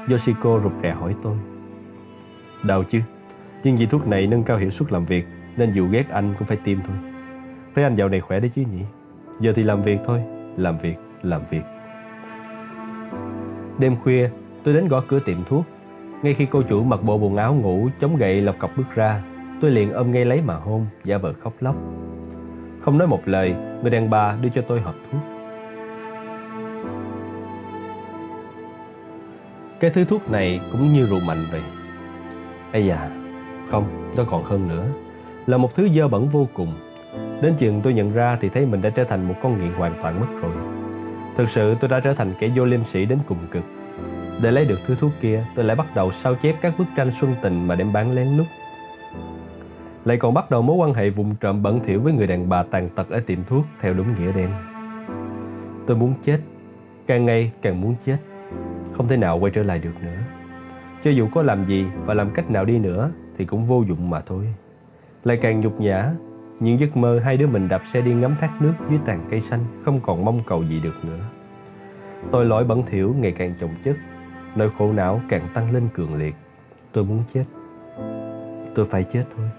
Yoshiko 0.10 0.60
rụt 0.64 0.72
rè 0.84 0.92
hỏi 0.92 1.16
tôi. 1.24 1.38
Đau 2.64 2.84
chứ, 2.84 3.00
nhưng 3.64 3.76
vì 3.76 3.86
thuốc 3.86 4.08
này 4.08 4.28
nâng 4.28 4.44
cao 4.44 4.58
hiệu 4.58 4.70
suất 4.70 4.92
làm 4.92 5.06
việc 5.06 5.26
nên 5.58 5.72
dù 5.72 5.88
ghét 5.88 6.10
anh 6.10 6.34
cũng 6.38 6.48
phải 6.48 6.58
tiêm 6.58 6.78
thôi. 6.88 6.96
Thấy 7.76 7.84
anh 7.84 7.96
dạo 7.96 8.10
này 8.10 8.22
khỏe 8.22 8.40
đấy 8.40 8.52
chứ 8.56 8.64
nhỉ? 8.72 8.82
Giờ 9.40 9.54
thì 9.56 9.64
làm 9.64 9.82
việc 9.82 10.00
thôi, 10.06 10.24
làm 10.58 10.78
việc, 10.78 10.96
làm 11.26 11.42
việc. 11.50 11.64
Đêm 13.80 13.96
khuya, 14.04 14.30
tôi 14.64 14.74
đến 14.74 14.88
gõ 14.88 15.04
cửa 15.08 15.20
tiệm 15.26 15.44
thuốc. 15.44 15.66
Ngay 16.22 16.34
khi 16.34 16.46
cô 16.46 16.62
chủ 16.62 16.84
mặc 16.84 17.00
bộ 17.04 17.16
quần 17.16 17.36
áo 17.36 17.54
ngủ 17.54 17.90
chống 18.00 18.18
gậy 18.18 18.42
lọc 18.42 18.60
cọc 18.60 18.78
bước 18.78 18.96
ra, 18.96 19.24
tôi 19.62 19.72
liền 19.72 19.92
ôm 19.92 20.12
ngay 20.12 20.26
lấy 20.26 20.42
mà 20.42 20.56
hôn, 20.56 20.86
giả 21.04 21.18
vờ 21.18 21.34
khóc 21.34 21.54
lóc. 21.60 21.76
Không 22.82 22.98
nói 22.98 23.08
một 23.08 23.22
lời, 23.26 23.56
người 23.82 23.92
đàn 23.92 24.10
bà 24.10 24.36
đưa 24.42 24.50
cho 24.50 24.62
tôi 24.62 24.82
hộp 24.82 24.96
thuốc. 25.12 25.22
Cái 29.80 29.92
thứ 29.92 30.06
thuốc 30.06 30.32
này 30.32 30.60
cũng 30.72 30.94
như 30.94 31.06
rượu 31.06 31.20
mạnh 31.28 31.46
vậy. 31.52 31.62
Ây 32.72 32.86
da, 32.86 33.10
không, 33.70 34.12
nó 34.18 34.24
còn 34.24 34.44
hơn 34.44 34.68
nữa. 34.68 34.86
Là 35.46 35.58
một 35.58 35.76
thứ 35.76 35.90
dơ 35.96 36.08
bẩn 36.08 36.28
vô 36.28 36.48
cùng. 36.54 36.74
Đến 37.42 37.54
chừng 37.58 37.82
tôi 37.82 37.94
nhận 37.94 38.14
ra 38.14 38.38
thì 38.42 38.50
thấy 38.50 38.66
mình 38.66 38.82
đã 38.82 38.90
trở 38.90 39.04
thành 39.04 39.28
một 39.28 39.36
con 39.42 39.58
nghiện 39.58 39.74
hoàn 39.74 39.94
toàn 40.02 40.20
mất 40.20 40.28
rồi 40.42 40.75
Thực 41.36 41.50
sự 41.50 41.76
tôi 41.80 41.90
đã 41.90 42.00
trở 42.00 42.14
thành 42.14 42.34
kẻ 42.40 42.50
vô 42.56 42.66
liêm 42.66 42.84
sĩ 42.84 43.06
đến 43.06 43.20
cùng 43.28 43.38
cực. 43.52 43.64
Để 44.42 44.52
lấy 44.52 44.66
được 44.66 44.80
thứ 44.86 44.96
thuốc 44.96 45.12
kia, 45.22 45.46
Tôi 45.56 45.66
lại 45.66 45.76
bắt 45.76 45.88
đầu 45.96 46.12
sao 46.12 46.36
chép 46.36 46.56
các 46.62 46.74
bức 46.78 46.86
tranh 46.98 47.12
xuân 47.12 47.36
tình 47.42 47.68
mà 47.68 47.76
đem 47.76 47.94
bán 47.94 48.16
lén 48.16 48.28
lút 48.38 48.48
Lại 50.06 50.18
còn 50.18 50.34
bắt 50.34 50.52
đầu 50.52 50.62
mối 50.62 50.76
quan 50.76 50.94
hệ 50.94 51.10
vùng 51.10 51.36
trộm 51.36 51.64
bẩn 51.64 51.80
thỉu 51.84 52.02
với 52.02 52.14
người 52.14 52.28
đàn 52.28 52.50
bà 52.50 52.64
tàn 52.64 52.90
tật 52.90 53.10
ở 53.10 53.20
tiệm 53.20 53.44
thuốc 53.44 53.66
theo 53.82 53.94
đúng 53.94 54.08
nghĩa 54.08 54.32
đen. 54.32 54.50
Tôi 55.88 55.98
muốn 55.98 56.14
chết. 56.24 56.40
Càng 57.08 57.26
ngày 57.26 57.52
càng 57.62 57.82
muốn 57.82 57.96
chết. 58.06 58.18
Không 58.94 59.08
thể 59.08 59.18
nào 59.18 59.40
quay 59.40 59.52
trở 59.52 59.64
lại 59.64 59.80
được 59.80 59.94
nữa. 60.04 60.18
Cho 61.04 61.12
dù 61.12 61.28
có 61.32 61.42
làm 61.42 61.66
gì 61.66 61.86
và 62.06 62.14
làm 62.14 62.30
cách 62.30 62.52
nào 62.52 62.66
đi 62.66 62.80
nữa 62.80 63.12
Thì 63.38 63.46
cũng 63.46 63.66
vô 63.66 63.84
dụng 63.88 64.10
mà 64.10 64.22
thôi. 64.22 64.54
Lại 65.24 65.38
càng 65.42 65.60
nhục 65.60 65.82
nhã 65.82 66.12
những 66.60 66.80
giấc 66.80 66.98
mơ 66.98 67.20
hai 67.20 67.38
đứa 67.38 67.48
mình 67.48 67.68
đạp 67.68 67.82
xe 67.94 68.02
đi 68.02 68.14
ngắm 68.14 68.36
thác 68.40 68.62
nước 68.62 68.74
dưới 68.90 69.00
tàn 69.06 69.26
cây 69.30 69.42
xanh 69.42 69.60
không 69.84 70.00
còn 70.00 70.26
mong 70.26 70.40
cầu 70.48 70.64
gì 70.64 70.80
được 70.80 71.06
nữa. 71.06 71.20
Tôi 72.32 72.46
lỗi 72.46 72.64
bẩn 72.64 72.84
thỉu 72.84 73.16
ngày 73.20 73.32
càng 73.32 73.54
chồng 73.60 73.76
chất, 73.84 73.96
nỗi 74.56 74.70
khổ 74.78 74.94
não 74.94 75.22
càng 75.30 75.48
tăng 75.54 75.72
lên 75.72 75.88
cường 75.94 76.16
liệt. 76.16 76.36
Tôi 76.92 77.04
muốn 77.04 77.24
chết. 77.34 77.44
Tôi 78.76 78.86
phải 78.86 79.04
chết 79.04 79.24
thôi. 79.38 79.50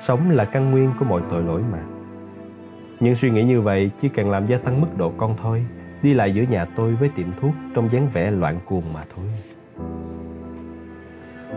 Sống 0.00 0.30
là 0.30 0.44
căn 0.44 0.70
nguyên 0.70 0.90
của 0.98 1.04
mọi 1.04 1.22
tội 1.30 1.42
lỗi 1.42 1.62
mà. 1.72 1.78
Những 3.00 3.14
suy 3.14 3.30
nghĩ 3.30 3.44
như 3.44 3.60
vậy 3.60 3.90
chỉ 4.00 4.08
càng 4.08 4.30
làm 4.30 4.46
gia 4.46 4.58
tăng 4.58 4.80
mức 4.80 4.88
độ 4.96 5.12
con 5.16 5.34
thôi, 5.42 5.66
đi 6.02 6.14
lại 6.14 6.34
giữa 6.34 6.42
nhà 6.42 6.64
tôi 6.64 6.94
với 6.94 7.08
tiệm 7.08 7.26
thuốc 7.40 7.54
trong 7.74 7.90
dáng 7.90 8.08
vẻ 8.12 8.30
loạn 8.30 8.58
cuồng 8.64 8.92
mà 8.92 9.04
thôi. 9.16 9.26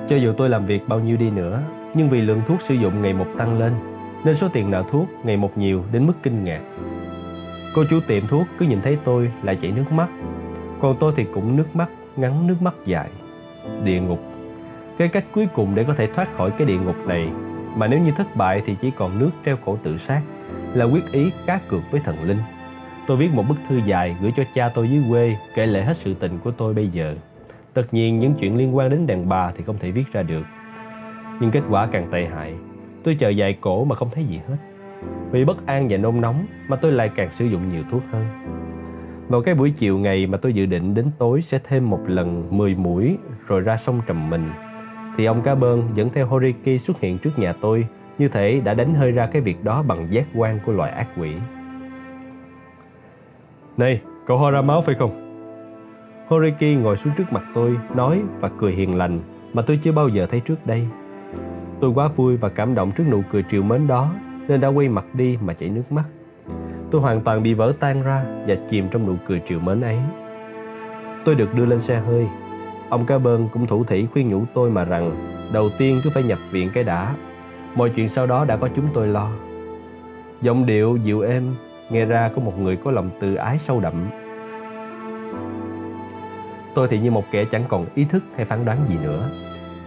Cho 0.09 0.15
dù 0.15 0.33
tôi 0.37 0.49
làm 0.49 0.65
việc 0.65 0.87
bao 0.87 0.99
nhiêu 0.99 1.17
đi 1.17 1.29
nữa, 1.29 1.61
nhưng 1.93 2.09
vì 2.09 2.21
lượng 2.21 2.41
thuốc 2.47 2.61
sử 2.61 2.75
dụng 2.75 3.01
ngày 3.01 3.13
một 3.13 3.27
tăng 3.37 3.59
lên, 3.59 3.73
nên 4.23 4.35
số 4.35 4.49
tiền 4.49 4.71
nợ 4.71 4.83
thuốc 4.91 5.07
ngày 5.23 5.37
một 5.37 5.57
nhiều 5.57 5.83
đến 5.91 6.07
mức 6.07 6.13
kinh 6.23 6.43
ngạc. 6.43 6.61
Cô 7.75 7.83
chủ 7.89 7.99
tiệm 8.07 8.27
thuốc 8.27 8.47
cứ 8.57 8.65
nhìn 8.65 8.81
thấy 8.81 8.97
tôi 9.03 9.31
lại 9.43 9.55
chảy 9.55 9.71
nước 9.71 9.91
mắt, 9.91 10.07
còn 10.81 10.97
tôi 10.99 11.13
thì 11.15 11.25
cũng 11.33 11.55
nước 11.55 11.75
mắt 11.75 11.89
ngắn 12.15 12.47
nước 12.47 12.61
mắt 12.61 12.73
dài. 12.85 13.09
Địa 13.83 13.99
ngục 14.01 14.19
Cái 14.97 15.07
cách 15.07 15.25
cuối 15.31 15.47
cùng 15.53 15.75
để 15.75 15.83
có 15.83 15.93
thể 15.93 16.07
thoát 16.07 16.35
khỏi 16.35 16.51
cái 16.51 16.67
địa 16.67 16.77
ngục 16.77 17.07
này 17.07 17.29
mà 17.75 17.87
nếu 17.87 17.99
như 17.99 18.11
thất 18.11 18.35
bại 18.35 18.61
thì 18.65 18.75
chỉ 18.81 18.91
còn 18.91 19.19
nước 19.19 19.29
treo 19.45 19.57
cổ 19.65 19.77
tự 19.83 19.97
sát 19.97 20.21
là 20.73 20.85
quyết 20.85 21.11
ý 21.11 21.31
cá 21.45 21.59
cược 21.67 21.81
với 21.91 22.01
thần 22.01 22.23
linh. 22.23 22.39
Tôi 23.07 23.17
viết 23.17 23.33
một 23.33 23.43
bức 23.49 23.55
thư 23.69 23.81
dài 23.85 24.15
gửi 24.21 24.33
cho 24.35 24.43
cha 24.53 24.69
tôi 24.75 24.89
dưới 24.89 25.03
quê 25.09 25.35
kể 25.55 25.65
lại 25.65 25.83
hết 25.83 25.97
sự 25.97 26.13
tình 26.13 26.39
của 26.43 26.51
tôi 26.51 26.73
bây 26.73 26.87
giờ. 26.87 27.15
Tất 27.73 27.93
nhiên 27.93 28.19
những 28.19 28.33
chuyện 28.39 28.57
liên 28.57 28.75
quan 28.75 28.89
đến 28.89 29.07
đàn 29.07 29.29
bà 29.29 29.51
thì 29.57 29.63
không 29.63 29.77
thể 29.79 29.91
viết 29.91 30.11
ra 30.11 30.23
được. 30.23 30.43
Nhưng 31.39 31.51
kết 31.51 31.61
quả 31.69 31.87
càng 31.91 32.07
tệ 32.11 32.25
hại 32.25 32.53
Tôi 33.03 33.15
chờ 33.15 33.29
dài 33.29 33.57
cổ 33.61 33.85
mà 33.85 33.95
không 33.95 34.09
thấy 34.13 34.23
gì 34.25 34.41
hết 34.47 34.55
Vì 35.31 35.45
bất 35.45 35.65
an 35.65 35.87
và 35.89 35.97
nôn 35.97 36.21
nóng 36.21 36.45
mà 36.67 36.75
tôi 36.75 36.91
lại 36.91 37.09
càng 37.15 37.31
sử 37.31 37.45
dụng 37.45 37.69
nhiều 37.69 37.83
thuốc 37.91 38.03
hơn 38.11 38.25
Vào 39.27 39.41
cái 39.41 39.55
buổi 39.55 39.71
chiều 39.71 39.97
ngày 39.97 40.27
mà 40.27 40.37
tôi 40.37 40.53
dự 40.53 40.65
định 40.65 40.93
đến 40.93 41.11
tối 41.17 41.41
sẽ 41.41 41.59
thêm 41.63 41.89
một 41.89 41.99
lần 42.07 42.57
10 42.57 42.75
mũi 42.75 43.17
rồi 43.47 43.61
ra 43.61 43.77
sông 43.77 44.01
trầm 44.07 44.29
mình 44.29 44.51
Thì 45.17 45.25
ông 45.25 45.41
cá 45.41 45.55
bơn 45.55 45.89
dẫn 45.93 46.09
theo 46.09 46.27
Horiki 46.27 46.81
xuất 46.81 46.99
hiện 46.99 47.17
trước 47.17 47.39
nhà 47.39 47.53
tôi 47.53 47.87
Như 48.17 48.27
thể 48.27 48.59
đã 48.59 48.73
đánh 48.73 48.95
hơi 48.95 49.11
ra 49.11 49.27
cái 49.27 49.41
việc 49.41 49.63
đó 49.63 49.83
bằng 49.87 50.07
giác 50.11 50.27
quan 50.35 50.59
của 50.65 50.71
loại 50.71 50.91
ác 50.91 51.07
quỷ 51.17 51.33
Này, 53.77 54.01
cậu 54.25 54.37
ho 54.37 54.51
ra 54.51 54.61
máu 54.61 54.81
phải 54.81 54.95
không? 54.95 55.25
Horiki 56.27 56.77
ngồi 56.81 56.97
xuống 56.97 57.13
trước 57.17 57.33
mặt 57.33 57.43
tôi, 57.53 57.77
nói 57.95 58.21
và 58.39 58.49
cười 58.57 58.71
hiền 58.71 58.97
lành 58.97 59.19
mà 59.53 59.61
tôi 59.61 59.79
chưa 59.83 59.91
bao 59.91 60.09
giờ 60.09 60.25
thấy 60.25 60.39
trước 60.39 60.67
đây. 60.67 60.87
Tôi 61.81 61.91
quá 61.91 62.07
vui 62.07 62.37
và 62.37 62.49
cảm 62.49 62.75
động 62.75 62.91
trước 62.91 63.03
nụ 63.09 63.21
cười 63.31 63.43
triều 63.51 63.63
mến 63.63 63.87
đó, 63.87 64.13
nên 64.47 64.61
đã 64.61 64.67
quay 64.67 64.89
mặt 64.89 65.05
đi 65.13 65.37
mà 65.41 65.53
chảy 65.53 65.69
nước 65.69 65.91
mắt. 65.91 66.03
Tôi 66.91 67.01
hoàn 67.01 67.21
toàn 67.21 67.43
bị 67.43 67.53
vỡ 67.53 67.73
tan 67.79 68.03
ra 68.03 68.23
và 68.47 68.55
chìm 68.69 68.87
trong 68.91 69.07
nụ 69.07 69.15
cười 69.27 69.41
triều 69.47 69.59
mến 69.59 69.81
ấy. 69.81 69.97
Tôi 71.25 71.35
được 71.35 71.55
đưa 71.55 71.65
lên 71.65 71.81
xe 71.81 71.99
hơi. 71.99 72.27
Ông 72.89 73.05
cá 73.05 73.17
bơn 73.17 73.47
cũng 73.53 73.67
thủ 73.67 73.83
thỉ 73.83 74.05
khuyên 74.13 74.27
nhủ 74.27 74.43
tôi 74.53 74.71
mà 74.71 74.83
rằng, 74.83 75.11
đầu 75.53 75.69
tiên 75.77 76.01
cứ 76.03 76.09
phải 76.13 76.23
nhập 76.23 76.39
viện 76.51 76.69
cái 76.73 76.83
đã. 76.83 77.15
Mọi 77.75 77.89
chuyện 77.89 78.09
sau 78.09 78.25
đó 78.25 78.45
đã 78.45 78.57
có 78.57 78.69
chúng 78.75 78.87
tôi 78.93 79.07
lo. 79.07 79.29
Giọng 80.41 80.65
điệu 80.65 80.97
dịu 80.97 81.21
êm, 81.21 81.43
nghe 81.89 82.05
ra 82.05 82.29
có 82.35 82.41
một 82.41 82.59
người 82.59 82.75
có 82.75 82.91
lòng 82.91 83.09
từ 83.19 83.35
ái 83.35 83.57
sâu 83.57 83.79
đậm. 83.79 83.93
Tôi 86.73 86.87
thì 86.87 86.99
như 86.99 87.11
một 87.11 87.25
kẻ 87.31 87.45
chẳng 87.45 87.63
còn 87.69 87.85
ý 87.95 88.05
thức 88.05 88.23
hay 88.35 88.45
phán 88.45 88.65
đoán 88.65 88.77
gì 88.89 88.95
nữa 89.03 89.29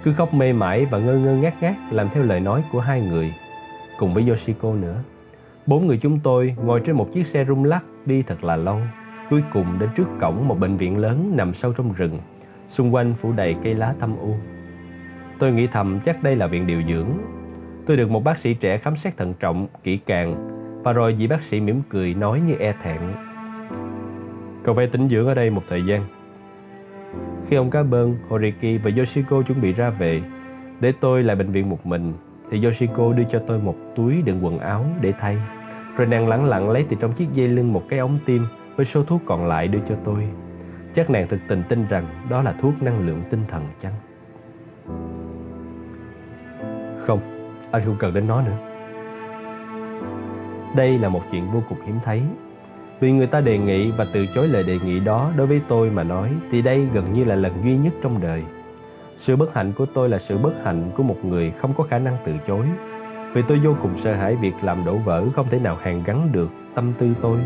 cứ 0.04 0.12
khóc 0.12 0.34
mê 0.34 0.52
mải 0.52 0.86
và 0.86 0.98
ngơ 0.98 1.18
ngơ 1.18 1.36
ngác 1.36 1.54
ngác 1.60 1.74
làm 1.90 2.08
theo 2.08 2.24
lời 2.24 2.40
nói 2.40 2.64
của 2.72 2.80
hai 2.80 3.00
người, 3.00 3.34
cùng 3.98 4.14
với 4.14 4.28
Yoshiko 4.28 4.74
nữa. 4.74 4.96
Bốn 5.66 5.86
người 5.86 5.98
chúng 5.98 6.20
tôi 6.20 6.56
ngồi 6.64 6.80
trên 6.84 6.96
một 6.96 7.12
chiếc 7.12 7.26
xe 7.26 7.44
rung 7.44 7.64
lắc 7.64 7.84
đi 8.06 8.22
thật 8.22 8.44
là 8.44 8.56
lâu, 8.56 8.78
cuối 9.30 9.42
cùng 9.52 9.78
đến 9.78 9.90
trước 9.96 10.08
cổng 10.20 10.48
một 10.48 10.58
bệnh 10.60 10.76
viện 10.76 10.98
lớn 10.98 11.32
nằm 11.36 11.54
sâu 11.54 11.72
trong 11.72 11.92
rừng, 11.92 12.18
xung 12.68 12.94
quanh 12.94 13.14
phủ 13.14 13.32
đầy 13.32 13.56
cây 13.62 13.74
lá 13.74 13.94
thâm 14.00 14.16
u. 14.16 14.34
Tôi 15.38 15.52
nghĩ 15.52 15.66
thầm 15.66 16.00
chắc 16.04 16.22
đây 16.22 16.36
là 16.36 16.46
viện 16.46 16.66
điều 16.66 16.82
dưỡng. 16.88 17.08
Tôi 17.86 17.96
được 17.96 18.10
một 18.10 18.24
bác 18.24 18.38
sĩ 18.38 18.54
trẻ 18.54 18.78
khám 18.78 18.96
xét 18.96 19.16
thận 19.16 19.34
trọng, 19.40 19.66
kỹ 19.82 19.96
càng, 19.96 20.48
và 20.82 20.92
rồi 20.92 21.12
vị 21.12 21.26
bác 21.26 21.42
sĩ 21.42 21.60
mỉm 21.60 21.80
cười 21.88 22.14
nói 22.14 22.40
như 22.40 22.54
e 22.58 22.72
thẹn. 22.82 23.00
Cậu 24.64 24.74
phải 24.74 24.86
tĩnh 24.86 25.08
dưỡng 25.08 25.26
ở 25.26 25.34
đây 25.34 25.50
một 25.50 25.62
thời 25.68 25.82
gian, 25.86 26.06
khi 27.46 27.56
ông 27.56 27.70
cá 27.70 27.82
bơn, 27.82 28.16
Horiki 28.28 28.82
và 28.84 28.90
Yoshiko 28.96 29.42
chuẩn 29.42 29.60
bị 29.60 29.72
ra 29.72 29.90
về, 29.90 30.22
để 30.80 30.92
tôi 31.00 31.22
lại 31.22 31.36
bệnh 31.36 31.50
viện 31.52 31.70
một 31.70 31.86
mình, 31.86 32.12
thì 32.50 32.64
Yoshiko 32.64 33.12
đưa 33.12 33.24
cho 33.24 33.38
tôi 33.46 33.58
một 33.58 33.76
túi 33.96 34.22
đựng 34.22 34.44
quần 34.44 34.58
áo 34.58 34.86
để 35.00 35.12
thay. 35.18 35.36
Rồi 35.96 36.06
nàng 36.06 36.28
lẳng 36.28 36.44
lặng 36.44 36.70
lấy 36.70 36.86
từ 36.88 36.96
trong 37.00 37.12
chiếc 37.12 37.32
dây 37.32 37.48
lưng 37.48 37.72
một 37.72 37.82
cái 37.88 37.98
ống 37.98 38.18
tim 38.26 38.46
với 38.76 38.86
số 38.86 39.04
thuốc 39.04 39.20
còn 39.26 39.46
lại 39.46 39.68
đưa 39.68 39.80
cho 39.88 39.94
tôi. 40.04 40.28
Chắc 40.94 41.10
nàng 41.10 41.28
thực 41.28 41.40
tình 41.48 41.62
tin 41.68 41.86
rằng 41.88 42.06
đó 42.30 42.42
là 42.42 42.52
thuốc 42.52 42.82
năng 42.82 43.06
lượng 43.06 43.22
tinh 43.30 43.42
thần 43.48 43.62
chăng? 43.80 43.92
Không, 47.00 47.20
anh 47.70 47.82
không 47.84 47.96
cần 47.98 48.14
đến 48.14 48.26
nó 48.28 48.42
nữa. 48.42 48.56
Đây 50.76 50.98
là 50.98 51.08
một 51.08 51.22
chuyện 51.30 51.50
vô 51.52 51.62
cùng 51.68 51.78
hiếm 51.86 51.96
thấy 52.04 52.22
vì 53.02 53.12
người 53.12 53.26
ta 53.26 53.40
đề 53.40 53.58
nghị 53.58 53.90
và 53.90 54.06
từ 54.12 54.26
chối 54.26 54.48
lời 54.48 54.62
đề 54.62 54.78
nghị 54.84 55.00
đó 55.00 55.30
đối 55.36 55.46
với 55.46 55.60
tôi 55.68 55.90
mà 55.90 56.02
nói, 56.02 56.30
thì 56.50 56.62
đây 56.62 56.86
gần 56.94 57.12
như 57.12 57.24
là 57.24 57.34
lần 57.34 57.52
duy 57.64 57.76
nhất 57.76 57.92
trong 58.02 58.20
đời. 58.22 58.42
Sự 59.18 59.36
bất 59.36 59.54
hạnh 59.54 59.72
của 59.76 59.86
tôi 59.94 60.08
là 60.08 60.18
sự 60.18 60.38
bất 60.38 60.64
hạnh 60.64 60.90
của 60.96 61.02
một 61.02 61.24
người 61.24 61.50
không 61.50 61.74
có 61.74 61.84
khả 61.84 61.98
năng 61.98 62.16
từ 62.24 62.32
chối. 62.46 62.66
Vì 63.32 63.42
tôi 63.48 63.60
vô 63.64 63.74
cùng 63.82 63.98
sợ 63.98 64.14
hãi 64.14 64.36
việc 64.36 64.52
làm 64.62 64.84
đổ 64.84 64.96
vỡ 64.96 65.24
không 65.34 65.48
thể 65.50 65.58
nào 65.58 65.76
hàn 65.82 66.02
gắn 66.04 66.28
được 66.32 66.50
tâm 66.74 66.92
tư 66.98 67.08
tôi 67.20 67.38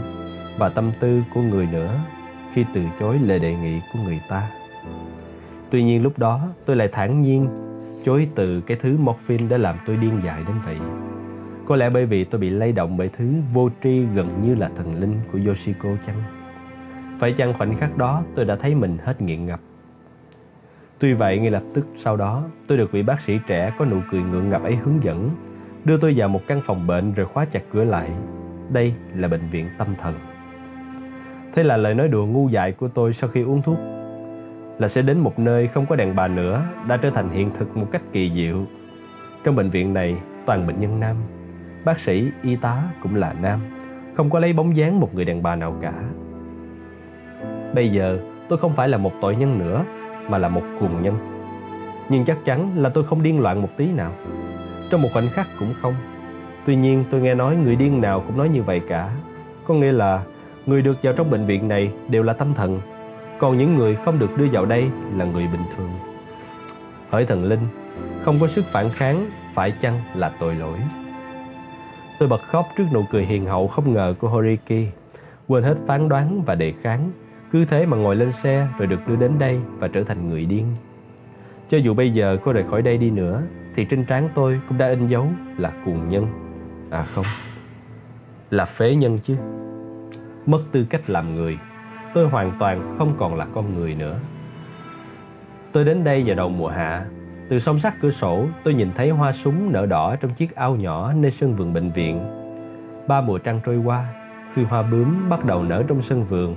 và 0.58 0.68
tâm 0.68 0.92
tư 1.00 1.22
của 1.34 1.40
người 1.40 1.68
nữa 1.72 1.94
khi 2.52 2.64
từ 2.74 2.80
chối 3.00 3.18
lời 3.22 3.38
đề 3.38 3.54
nghị 3.54 3.80
của 3.92 3.98
người 4.04 4.20
ta. 4.28 4.42
Tuy 5.70 5.82
nhiên 5.82 6.02
lúc 6.02 6.18
đó 6.18 6.40
tôi 6.64 6.76
lại 6.76 6.88
thản 6.92 7.20
nhiên 7.20 7.48
chối 8.04 8.28
từ 8.34 8.60
cái 8.60 8.76
thứ 8.80 8.96
morphine 8.96 9.48
đã 9.48 9.58
làm 9.58 9.76
tôi 9.86 9.96
điên 9.96 10.20
dại 10.24 10.42
đến 10.46 10.56
vậy. 10.64 10.76
Có 11.66 11.76
lẽ 11.76 11.90
bởi 11.90 12.06
vì 12.06 12.24
tôi 12.24 12.40
bị 12.40 12.50
lay 12.50 12.72
động 12.72 12.96
bởi 12.96 13.08
thứ 13.08 13.24
vô 13.52 13.68
tri 13.82 14.00
gần 14.14 14.42
như 14.42 14.54
là 14.54 14.70
thần 14.76 15.00
linh 15.00 15.20
của 15.32 15.38
Yoshiko 15.46 15.88
chăng? 16.06 16.22
Phải 17.20 17.32
chăng 17.32 17.54
khoảnh 17.54 17.76
khắc 17.76 17.96
đó 17.96 18.22
tôi 18.34 18.44
đã 18.44 18.56
thấy 18.56 18.74
mình 18.74 18.98
hết 19.04 19.22
nghiện 19.22 19.46
ngập? 19.46 19.60
Tuy 20.98 21.12
vậy 21.12 21.38
ngay 21.38 21.50
lập 21.50 21.62
tức 21.74 21.86
sau 21.94 22.16
đó 22.16 22.44
tôi 22.66 22.78
được 22.78 22.92
vị 22.92 23.02
bác 23.02 23.20
sĩ 23.20 23.38
trẻ 23.46 23.72
có 23.78 23.84
nụ 23.84 23.96
cười 24.10 24.20
ngượng 24.20 24.48
ngập 24.48 24.62
ấy 24.62 24.76
hướng 24.76 25.04
dẫn 25.04 25.30
đưa 25.84 25.96
tôi 25.96 26.14
vào 26.16 26.28
một 26.28 26.40
căn 26.46 26.60
phòng 26.64 26.86
bệnh 26.86 27.12
rồi 27.12 27.26
khóa 27.26 27.44
chặt 27.44 27.62
cửa 27.72 27.84
lại. 27.84 28.10
Đây 28.72 28.94
là 29.14 29.28
bệnh 29.28 29.48
viện 29.50 29.68
tâm 29.78 29.94
thần. 29.94 30.14
Thế 31.54 31.62
là 31.62 31.76
lời 31.76 31.94
nói 31.94 32.08
đùa 32.08 32.26
ngu 32.26 32.48
dại 32.48 32.72
của 32.72 32.88
tôi 32.88 33.12
sau 33.12 33.30
khi 33.30 33.42
uống 33.42 33.62
thuốc 33.62 33.78
là 34.78 34.88
sẽ 34.88 35.02
đến 35.02 35.18
một 35.18 35.38
nơi 35.38 35.68
không 35.68 35.86
có 35.86 35.96
đàn 35.96 36.16
bà 36.16 36.28
nữa 36.28 36.62
đã 36.88 36.96
trở 36.96 37.10
thành 37.10 37.30
hiện 37.30 37.50
thực 37.58 37.76
một 37.76 37.86
cách 37.92 38.02
kỳ 38.12 38.32
diệu. 38.34 38.64
Trong 39.44 39.56
bệnh 39.56 39.70
viện 39.70 39.94
này, 39.94 40.16
toàn 40.46 40.66
bệnh 40.66 40.80
nhân 40.80 41.00
nam 41.00 41.16
Bác 41.86 42.00
sĩ, 42.00 42.30
y 42.42 42.56
tá 42.56 42.82
cũng 43.02 43.14
là 43.14 43.34
nam. 43.42 43.60
Không 44.14 44.30
có 44.30 44.38
lấy 44.38 44.52
bóng 44.52 44.76
dáng 44.76 45.00
một 45.00 45.14
người 45.14 45.24
đàn 45.24 45.42
bà 45.42 45.56
nào 45.56 45.76
cả. 45.82 45.92
Bây 47.74 47.88
giờ 47.88 48.18
tôi 48.48 48.58
không 48.58 48.72
phải 48.72 48.88
là 48.88 48.98
một 48.98 49.12
tội 49.20 49.36
nhân 49.36 49.58
nữa 49.58 49.84
Mà 50.28 50.38
là 50.38 50.48
một 50.48 50.62
cuồng 50.80 51.02
nhân. 51.02 51.14
Nhưng 52.08 52.24
chắc 52.24 52.38
chắn 52.44 52.78
là 52.78 52.88
tôi 52.88 53.04
không 53.04 53.22
điên 53.22 53.40
loạn 53.40 53.62
một 53.62 53.68
tí 53.76 53.86
nào. 53.86 54.12
Trong 54.90 55.02
một 55.02 55.08
khoảnh 55.12 55.28
khắc 55.28 55.46
cũng 55.58 55.74
không. 55.80 55.94
Tuy 56.66 56.76
nhiên 56.76 57.04
tôi 57.10 57.20
nghe 57.20 57.34
nói 57.34 57.56
người 57.56 57.76
điên 57.76 58.00
nào 58.00 58.22
cũng 58.26 58.38
nói 58.38 58.48
như 58.48 58.62
vậy 58.62 58.80
cả. 58.88 59.10
Có 59.66 59.74
nghĩa 59.74 59.92
là 59.92 60.22
người 60.66 60.82
được 60.82 61.02
vào 61.02 61.12
trong 61.12 61.30
bệnh 61.30 61.46
viện 61.46 61.68
này 61.68 61.92
đều 62.08 62.22
là 62.22 62.32
tâm 62.32 62.54
thần. 62.54 62.80
Còn 63.38 63.58
những 63.58 63.74
người 63.74 63.94
không 63.94 64.18
được 64.18 64.38
đưa 64.38 64.46
vào 64.52 64.64
đây 64.64 64.90
là 65.16 65.24
người 65.24 65.46
bình 65.52 65.64
thường. 65.76 65.90
Hỡi 67.10 67.26
thần 67.26 67.44
linh 67.44 67.66
Không 68.22 68.38
có 68.40 68.46
sức 68.46 68.64
phản 68.64 68.90
kháng 68.90 69.26
Phải 69.54 69.70
chăng 69.70 70.00
là 70.14 70.32
tội 70.38 70.54
lỗi? 70.54 70.78
Tôi 72.18 72.28
bật 72.28 72.40
khóc 72.40 72.66
trước 72.76 72.84
nụ 72.94 73.04
cười 73.10 73.24
hiền 73.24 73.44
hậu 73.44 73.68
không 73.68 73.94
ngờ 73.94 74.14
của 74.18 74.28
Horiki, 74.28 74.92
quên 75.48 75.64
hết 75.64 75.74
phán 75.86 76.08
đoán 76.08 76.42
và 76.42 76.54
đề 76.54 76.72
kháng, 76.72 77.10
cứ 77.52 77.64
thế 77.64 77.86
mà 77.86 77.96
ngồi 77.96 78.16
lên 78.16 78.32
xe 78.32 78.68
rồi 78.78 78.86
được 78.86 79.08
đưa 79.08 79.16
đến 79.16 79.38
đây 79.38 79.60
và 79.78 79.88
trở 79.88 80.04
thành 80.04 80.28
người 80.28 80.44
điên. 80.44 80.66
Cho 81.68 81.78
dù 81.78 81.94
bây 81.94 82.10
giờ 82.10 82.38
cô 82.42 82.52
rời 82.52 82.64
khỏi 82.64 82.82
đây 82.82 82.98
đi 82.98 83.10
nữa, 83.10 83.42
thì 83.74 83.84
trên 83.84 84.04
trán 84.04 84.28
tôi 84.34 84.60
cũng 84.68 84.78
đã 84.78 84.88
in 84.88 85.08
dấu 85.08 85.26
là 85.58 85.72
cuồng 85.84 86.08
nhân. 86.08 86.26
À 86.90 87.06
không, 87.14 87.24
là 88.50 88.64
phế 88.64 88.94
nhân 88.94 89.18
chứ. 89.18 89.36
Mất 90.46 90.62
tư 90.72 90.86
cách 90.90 91.10
làm 91.10 91.34
người, 91.34 91.58
tôi 92.14 92.28
hoàn 92.28 92.52
toàn 92.58 92.94
không 92.98 93.14
còn 93.18 93.34
là 93.34 93.46
con 93.54 93.74
người 93.74 93.94
nữa. 93.94 94.18
Tôi 95.72 95.84
đến 95.84 96.04
đây 96.04 96.22
vào 96.26 96.36
đầu 96.36 96.48
mùa 96.48 96.68
hạ. 96.68 97.06
Từ 97.48 97.58
song 97.58 97.78
sắt 97.78 97.94
cửa 98.00 98.10
sổ, 98.10 98.46
tôi 98.64 98.74
nhìn 98.74 98.88
thấy 98.96 99.10
hoa 99.10 99.32
súng 99.32 99.72
nở 99.72 99.86
đỏ 99.86 100.16
trong 100.16 100.30
chiếc 100.30 100.54
ao 100.54 100.76
nhỏ 100.76 101.12
nơi 101.12 101.30
sân 101.30 101.54
vườn 101.54 101.72
bệnh 101.72 101.90
viện. 101.90 102.20
Ba 103.08 103.20
mùa 103.20 103.38
trăng 103.38 103.60
trôi 103.64 103.76
qua, 103.76 104.04
khi 104.54 104.62
hoa 104.62 104.82
bướm 104.82 105.28
bắt 105.28 105.44
đầu 105.44 105.62
nở 105.62 105.82
trong 105.88 106.00
sân 106.00 106.24
vườn, 106.24 106.56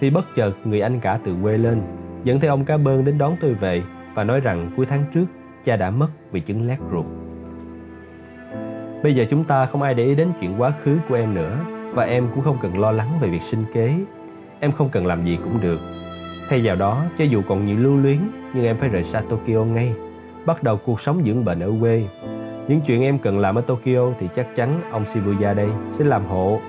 thì 0.00 0.10
bất 0.10 0.26
chợt 0.34 0.52
người 0.64 0.80
anh 0.80 1.00
cả 1.00 1.18
từ 1.24 1.34
quê 1.42 1.58
lên, 1.58 1.82
dẫn 2.24 2.40
theo 2.40 2.50
ông 2.50 2.64
cá 2.64 2.76
bơn 2.76 3.04
đến 3.04 3.18
đón 3.18 3.36
tôi 3.40 3.54
về 3.54 3.82
và 4.14 4.24
nói 4.24 4.40
rằng 4.40 4.70
cuối 4.76 4.86
tháng 4.86 5.04
trước 5.14 5.24
cha 5.64 5.76
đã 5.76 5.90
mất 5.90 6.08
vì 6.32 6.40
chứng 6.40 6.68
lét 6.68 6.78
ruột. 6.90 7.06
Bây 9.02 9.14
giờ 9.14 9.24
chúng 9.30 9.44
ta 9.44 9.66
không 9.66 9.82
ai 9.82 9.94
để 9.94 10.04
ý 10.04 10.14
đến 10.14 10.28
chuyện 10.40 10.54
quá 10.58 10.72
khứ 10.82 10.98
của 11.08 11.14
em 11.14 11.34
nữa 11.34 11.58
và 11.94 12.04
em 12.04 12.28
cũng 12.34 12.44
không 12.44 12.56
cần 12.60 12.78
lo 12.78 12.90
lắng 12.90 13.08
về 13.20 13.28
việc 13.28 13.42
sinh 13.42 13.64
kế. 13.74 13.94
Em 14.60 14.72
không 14.72 14.88
cần 14.88 15.06
làm 15.06 15.24
gì 15.24 15.38
cũng 15.44 15.60
được. 15.62 15.80
Thay 16.48 16.60
vào 16.64 16.76
đó, 16.76 17.04
cho 17.18 17.24
dù 17.24 17.42
còn 17.48 17.66
nhiều 17.66 17.78
lưu 17.78 17.96
luyến, 17.96 18.18
nhưng 18.54 18.64
em 18.64 18.76
phải 18.76 18.88
rời 18.88 19.04
xa 19.04 19.22
Tokyo 19.28 19.64
ngay, 19.64 19.94
bắt 20.46 20.62
đầu 20.62 20.76
cuộc 20.76 21.00
sống 21.00 21.22
dưỡng 21.24 21.44
bệnh 21.44 21.60
ở 21.60 21.72
quê. 21.80 22.04
Những 22.68 22.80
chuyện 22.80 23.02
em 23.02 23.18
cần 23.18 23.38
làm 23.38 23.54
ở 23.54 23.60
Tokyo 23.60 24.12
thì 24.18 24.28
chắc 24.36 24.56
chắn 24.56 24.80
ông 24.90 25.06
Shibuya 25.06 25.54
đây 25.54 25.68
sẽ 25.98 26.04
làm 26.04 26.24
hộ, 26.24 26.60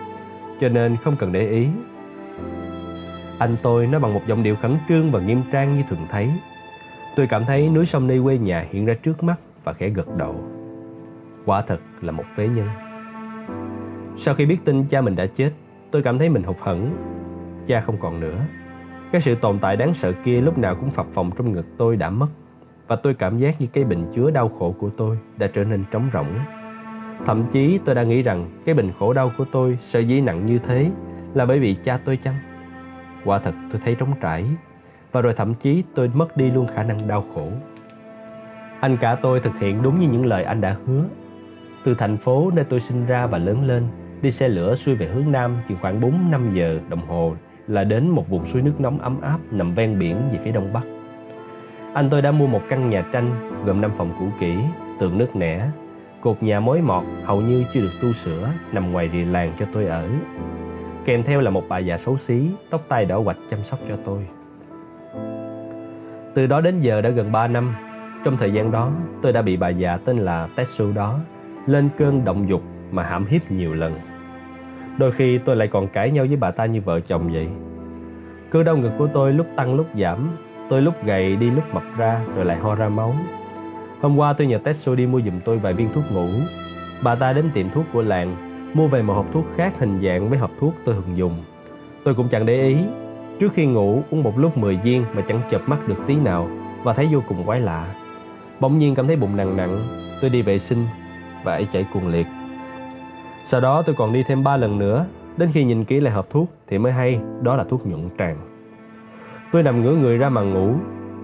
cho 0.62 0.70
nên 0.70 0.98
không 1.04 1.16
cần 1.16 1.32
để 1.32 1.50
ý. 1.50 1.68
Anh 3.40 3.56
tôi 3.62 3.88
nói 3.88 4.02
bằng 4.02 4.14
một 4.14 4.22
giọng 4.28 4.44
điệu 4.44 4.56
khẩn 4.56 4.78
trương 4.90 5.12
và 5.12 5.20
nghiêm 5.20 5.42
trang 5.52 5.76
như 5.76 5.84
thường 5.90 6.00
thấy. 6.10 6.30
Tôi 7.16 7.28
cảm 7.28 7.46
thấy 7.46 7.70
núi 7.70 7.86
sông 7.86 8.08
nơi 8.08 8.20
quê 8.24 8.38
nhà 8.38 8.66
hiện 8.72 8.86
ra 8.86 8.94
trước 8.94 9.24
mắt 9.24 9.36
và 9.64 9.74
khẽ 9.74 9.90
gật 9.90 10.18
đầu. 10.18 10.36
Quả 11.46 11.62
thật 11.62 11.80
là 12.02 12.12
một 12.12 12.24
phế 12.36 12.48
nhân. 12.48 12.68
Sau 14.18 14.36
khi 14.36 14.46
biết 14.46 14.58
tin 14.66 14.86
cha 14.86 15.02
mình 15.02 15.16
đã 15.16 15.26
chết, 15.26 15.52
tôi 15.92 16.02
cảm 16.02 16.20
thấy 16.20 16.30
mình 16.30 16.44
hụt 16.44 16.58
hẫng. 16.60 16.98
Cha 17.68 17.82
không 17.82 17.98
còn 18.00 18.20
nữa. 18.20 18.42
Cái 19.12 19.22
sự 19.22 19.36
tồn 19.36 19.60
tại 19.60 19.76
đáng 19.76 19.94
sợ 19.94 20.14
kia 20.26 20.42
lúc 20.42 20.58
nào 20.58 20.76
cũng 20.76 20.92
phập 20.92 21.06
phồng 21.06 21.32
trong 21.38 21.54
ngực 21.54 21.66
tôi 21.78 21.96
đã 21.96 22.10
mất 22.10 22.28
và 22.92 22.98
tôi 22.98 23.14
cảm 23.14 23.38
giác 23.38 23.62
như 23.62 23.68
cái 23.74 23.84
bình 23.84 24.06
chứa 24.14 24.32
đau 24.32 24.50
khổ 24.50 24.76
của 24.80 24.90
tôi 24.90 25.18
đã 25.38 25.48
trở 25.48 25.64
nên 25.64 25.84
trống 25.92 26.10
rỗng. 26.14 26.40
Thậm 27.26 27.44
chí 27.52 27.80
tôi 27.86 27.96
đã 27.96 28.04
nghĩ 28.04 28.22
rằng 28.22 28.50
cái 28.66 28.76
bình 28.76 28.92
khổ 29.00 29.14
đau 29.14 29.32
của 29.38 29.46
tôi 29.52 29.78
sợ 29.82 30.00
dĩ 30.00 30.22
nặng 30.22 30.46
như 30.46 30.60
thế 30.60 30.92
là 31.34 31.46
bởi 31.46 31.60
vì 31.60 31.76
cha 31.84 32.00
tôi 32.06 32.18
chăng? 32.18 32.36
Quả 33.26 33.40
thật 33.40 33.54
tôi 33.72 33.82
thấy 33.86 33.96
trống 33.96 34.14
trải 34.22 34.46
và 35.12 35.22
rồi 35.22 35.34
thậm 35.34 35.54
chí 35.54 35.84
tôi 35.96 36.12
mất 36.14 36.38
đi 36.38 36.52
luôn 36.52 36.68
khả 36.68 36.84
năng 36.84 37.08
đau 37.08 37.26
khổ. 37.36 37.48
Anh 38.80 38.98
cả 38.98 39.16
tôi 39.16 39.40
thực 39.40 39.60
hiện 39.60 39.82
đúng 39.82 40.00
như 40.00 40.08
những 40.08 40.26
lời 40.26 40.44
anh 40.44 40.62
đã 40.62 40.76
hứa. 40.86 41.04
Từ 41.84 41.96
thành 41.96 42.18
phố 42.18 42.52
nơi 42.56 42.66
tôi 42.66 42.80
sinh 42.80 43.06
ra 43.06 43.28
và 43.28 43.38
lớn 43.38 43.68
lên, 43.68 43.88
đi 44.22 44.32
xe 44.32 44.48
lửa 44.48 44.76
xuôi 44.76 44.96
về 44.96 45.08
hướng 45.08 45.32
Nam 45.32 45.58
chừng 45.68 45.78
khoảng 45.82 46.02
4-5 46.02 46.50
giờ 46.54 46.80
đồng 46.90 47.08
hồ 47.08 47.36
là 47.68 47.84
đến 47.84 48.10
một 48.10 48.30
vùng 48.30 48.46
suối 48.46 48.62
nước 48.62 48.80
nóng 48.80 49.00
ấm 49.00 49.22
áp 49.22 49.40
nằm 49.52 49.74
ven 49.74 50.00
biển 50.00 50.18
về 50.32 50.40
phía 50.44 50.52
đông 50.52 50.74
bắc. 50.74 50.84
Anh 51.94 52.10
tôi 52.10 52.22
đã 52.22 52.32
mua 52.32 52.48
một 52.48 52.62
căn 52.70 52.90
nhà 52.90 53.06
tranh 53.12 53.32
gồm 53.66 53.82
5 53.82 53.92
phòng 53.98 54.12
cũ 54.20 54.26
kỹ, 54.40 54.58
tường 55.00 55.18
nước 55.18 55.36
nẻ, 55.36 55.68
cột 56.22 56.44
nhà 56.44 56.60
mối 56.60 56.82
mọt 56.82 57.04
hầu 57.26 57.42
như 57.42 57.64
chưa 57.74 57.82
được 57.82 57.92
tu 58.02 58.14
sửa 58.14 58.50
nằm 58.72 58.92
ngoài 58.92 59.10
rìa 59.14 59.26
làng 59.26 59.52
cho 59.60 59.66
tôi 59.74 59.86
ở. 59.86 60.08
Kèm 61.06 61.24
theo 61.24 61.42
là 61.42 61.50
một 61.50 61.64
bà 61.70 61.78
già 61.78 61.98
xấu 61.98 62.18
xí, 62.18 62.50
tóc 62.70 62.82
tai 62.88 63.06
đỏ 63.06 63.22
quạch 63.24 63.38
chăm 63.50 63.60
sóc 63.60 63.80
cho 63.90 63.96
tôi. 64.06 64.28
Từ 66.34 66.48
đó 66.48 66.62
đến 66.62 66.80
giờ 66.80 67.02
đã 67.02 67.10
gần 67.10 67.32
3 67.32 67.48
năm. 67.48 67.76
Trong 68.24 68.38
thời 68.38 68.54
gian 68.54 68.72
đó, 68.72 68.92
tôi 69.22 69.34
đã 69.34 69.42
bị 69.42 69.58
bà 69.58 69.70
già 69.70 69.98
tên 69.98 70.18
là 70.18 70.48
Tetsu 70.56 70.92
đó 70.92 71.20
lên 71.68 71.90
cơn 71.98 72.26
động 72.26 72.50
dục 72.50 72.62
mà 72.92 73.04
hãm 73.04 73.26
hiếp 73.26 73.52
nhiều 73.52 73.74
lần. 73.74 73.94
Đôi 74.98 75.12
khi 75.12 75.38
tôi 75.38 75.56
lại 75.56 75.68
còn 75.68 75.88
cãi 75.88 76.12
nhau 76.12 76.26
với 76.28 76.36
bà 76.36 76.52
ta 76.52 76.66
như 76.66 76.82
vợ 76.82 77.00
chồng 77.00 77.34
vậy. 77.34 77.48
Cơn 78.50 78.64
đau 78.64 78.78
ngực 78.78 78.92
của 78.98 79.08
tôi 79.08 79.34
lúc 79.34 79.48
tăng 79.56 79.76
lúc 79.76 79.88
giảm, 80.00 80.30
tôi 80.72 80.82
lúc 80.82 81.06
gầy 81.06 81.36
đi 81.36 81.50
lúc 81.50 81.64
mập 81.74 81.84
ra 81.98 82.22
rồi 82.36 82.46
lại 82.46 82.58
ho 82.58 82.76
ra 82.76 82.90
máu. 82.90 83.16
Hôm 84.02 84.18
qua 84.18 84.34
tôi 84.34 84.48
nhờ 84.48 84.58
Tetsu 84.58 84.96
đi 84.96 85.06
mua 85.06 85.22
giùm 85.22 85.40
tôi 85.46 85.58
vài 85.58 85.74
viên 85.74 85.94
thuốc 85.94 86.04
ngủ. 86.12 86.28
Bà 87.04 87.16
ta 87.16 87.34
đến 87.34 87.52
tiệm 87.54 87.70
thuốc 87.70 87.86
của 87.94 88.02
làng, 88.02 88.36
mua 88.74 88.88
về 88.88 89.02
một 89.02 89.14
hộp 89.14 89.26
thuốc 89.34 89.46
khác 89.56 89.74
hình 89.80 90.00
dạng 90.04 90.30
với 90.30 90.40
hộp 90.40 90.52
thuốc 90.60 90.74
tôi 90.86 90.96
thường 90.96 91.18
dùng. 91.18 91.34
Tôi 92.04 92.14
cũng 92.14 92.28
chẳng 92.28 92.46
để 92.46 92.68
ý 92.68 92.78
Trước 93.40 93.54
khi 93.54 93.66
ngủ 93.66 94.04
uống 94.12 94.24
một 94.24 94.40
lúc 94.40 94.58
10 94.58 94.76
viên 94.76 95.06
mà 95.14 95.22
chẳng 95.28 95.42
chợp 95.50 95.62
mắt 95.68 95.88
được 95.88 95.98
tí 96.08 96.16
nào 96.16 96.50
và 96.84 96.94
thấy 96.94 97.08
vô 97.12 97.20
cùng 97.28 97.44
quái 97.46 97.60
lạ. 97.60 97.96
Bỗng 98.60 98.78
nhiên 98.78 98.96
cảm 98.96 99.08
thấy 99.08 99.16
bụng 99.16 99.38
nặng 99.38 99.58
nặng, 99.58 99.78
tôi 100.22 100.30
đi 100.30 100.42
vệ 100.42 100.60
sinh 100.60 100.86
và 101.44 101.54
ấy 101.54 101.68
chảy 101.72 101.86
cuồng 101.94 102.08
liệt. 102.08 102.28
Sau 103.48 103.62
đó 103.62 103.82
tôi 103.82 103.96
còn 103.96 104.14
đi 104.14 104.24
thêm 104.24 104.44
3 104.44 104.58
lần 104.58 104.80
nữa, 104.80 105.06
đến 105.38 105.50
khi 105.54 105.64
nhìn 105.64 105.86
kỹ 105.86 106.00
lại 106.00 106.14
hộp 106.14 106.30
thuốc 106.30 106.50
thì 106.68 106.78
mới 106.78 106.92
hay 106.92 107.20
đó 107.42 107.56
là 107.56 107.64
thuốc 107.64 107.88
nhuận 107.88 108.10
tràng. 108.18 108.51
Tôi 109.52 109.64
nằm 109.64 109.82
ngửa 109.82 109.96
người 109.96 110.18
ra 110.18 110.30
mà 110.30 110.42
ngủ, 110.42 110.74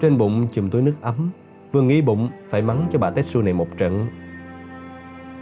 trên 0.02 0.18
bụng 0.18 0.48
chùm 0.52 0.70
túi 0.70 0.82
nước 0.82 0.96
ấm, 1.02 1.30
vừa 1.72 1.82
nghĩ 1.82 2.02
bụng 2.02 2.30
phải 2.50 2.62
mắng 2.62 2.88
cho 2.92 3.00
bà 3.00 3.10
Tetsu 3.10 3.42
này 3.42 3.54
một 3.54 3.68
trận. 3.78 4.08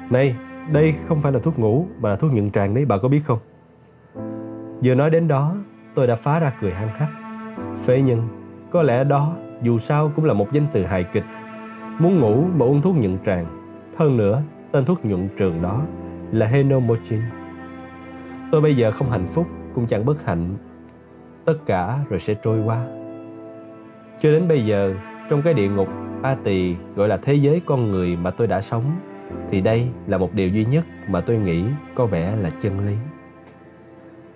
Này, 0.09 0.35
đây 0.72 0.95
không 1.05 1.22
phải 1.22 1.31
là 1.31 1.39
thuốc 1.39 1.59
ngủ 1.59 1.85
mà 1.99 2.09
là 2.09 2.15
thuốc 2.15 2.33
nhuận 2.33 2.51
tràng 2.51 2.73
đấy, 2.73 2.85
bà 2.85 2.97
có 2.97 3.07
biết 3.09 3.22
không? 3.25 3.39
Vừa 4.83 4.95
nói 4.95 5.09
đến 5.09 5.27
đó, 5.27 5.55
tôi 5.95 6.07
đã 6.07 6.15
phá 6.15 6.39
ra 6.39 6.53
cười 6.61 6.73
hăng 6.73 6.89
hắc. 6.89 7.09
Phế 7.85 8.01
nhân, 8.01 8.27
có 8.72 8.83
lẽ 8.83 9.03
đó 9.03 9.35
dù 9.61 9.80
sao 9.80 10.11
cũng 10.15 10.25
là 10.25 10.33
một 10.33 10.51
danh 10.51 10.67
từ 10.73 10.83
hài 10.83 11.03
kịch. 11.03 11.25
Muốn 11.99 12.19
ngủ 12.19 12.43
mà 12.57 12.65
uống 12.65 12.81
thuốc 12.81 12.95
nhuận 12.95 13.17
tràng. 13.25 13.45
Hơn 13.97 14.17
nữa, 14.17 14.41
tên 14.72 14.85
thuốc 14.85 15.05
nhuận 15.05 15.30
trường 15.38 15.61
đó 15.61 15.81
là 16.31 16.45
Henomochin. 16.45 17.22
Tôi 18.51 18.61
bây 18.61 18.75
giờ 18.75 18.91
không 18.91 19.09
hạnh 19.09 19.27
phúc, 19.31 19.47
cũng 19.75 19.88
chẳng 19.88 20.05
bất 20.05 20.25
hạnh. 20.25 20.55
Tất 21.45 21.57
cả 21.65 21.99
rồi 22.09 22.19
sẽ 22.19 22.33
trôi 22.33 22.59
qua. 22.65 22.85
Cho 24.19 24.32
đến 24.32 24.48
bây 24.48 24.65
giờ, 24.65 24.93
trong 25.30 25.41
cái 25.41 25.53
địa 25.53 25.69
ngục 25.69 25.90
A 26.22 26.35
Tỳ 26.43 26.75
gọi 26.95 27.07
là 27.07 27.17
thế 27.17 27.33
giới 27.33 27.61
con 27.65 27.91
người 27.91 28.15
mà 28.15 28.32
tôi 28.32 28.48
đã 28.48 28.61
sống, 28.61 28.83
thì 29.51 29.61
đây 29.61 29.88
là 30.07 30.17
một 30.17 30.33
điều 30.33 30.49
duy 30.49 30.65
nhất 30.65 30.85
mà 31.09 31.22
tôi 31.22 31.38
nghĩ 31.38 31.64
có 31.95 32.06
vẻ 32.06 32.35
là 32.41 32.49
chân 32.61 32.88
lý. 32.88 32.95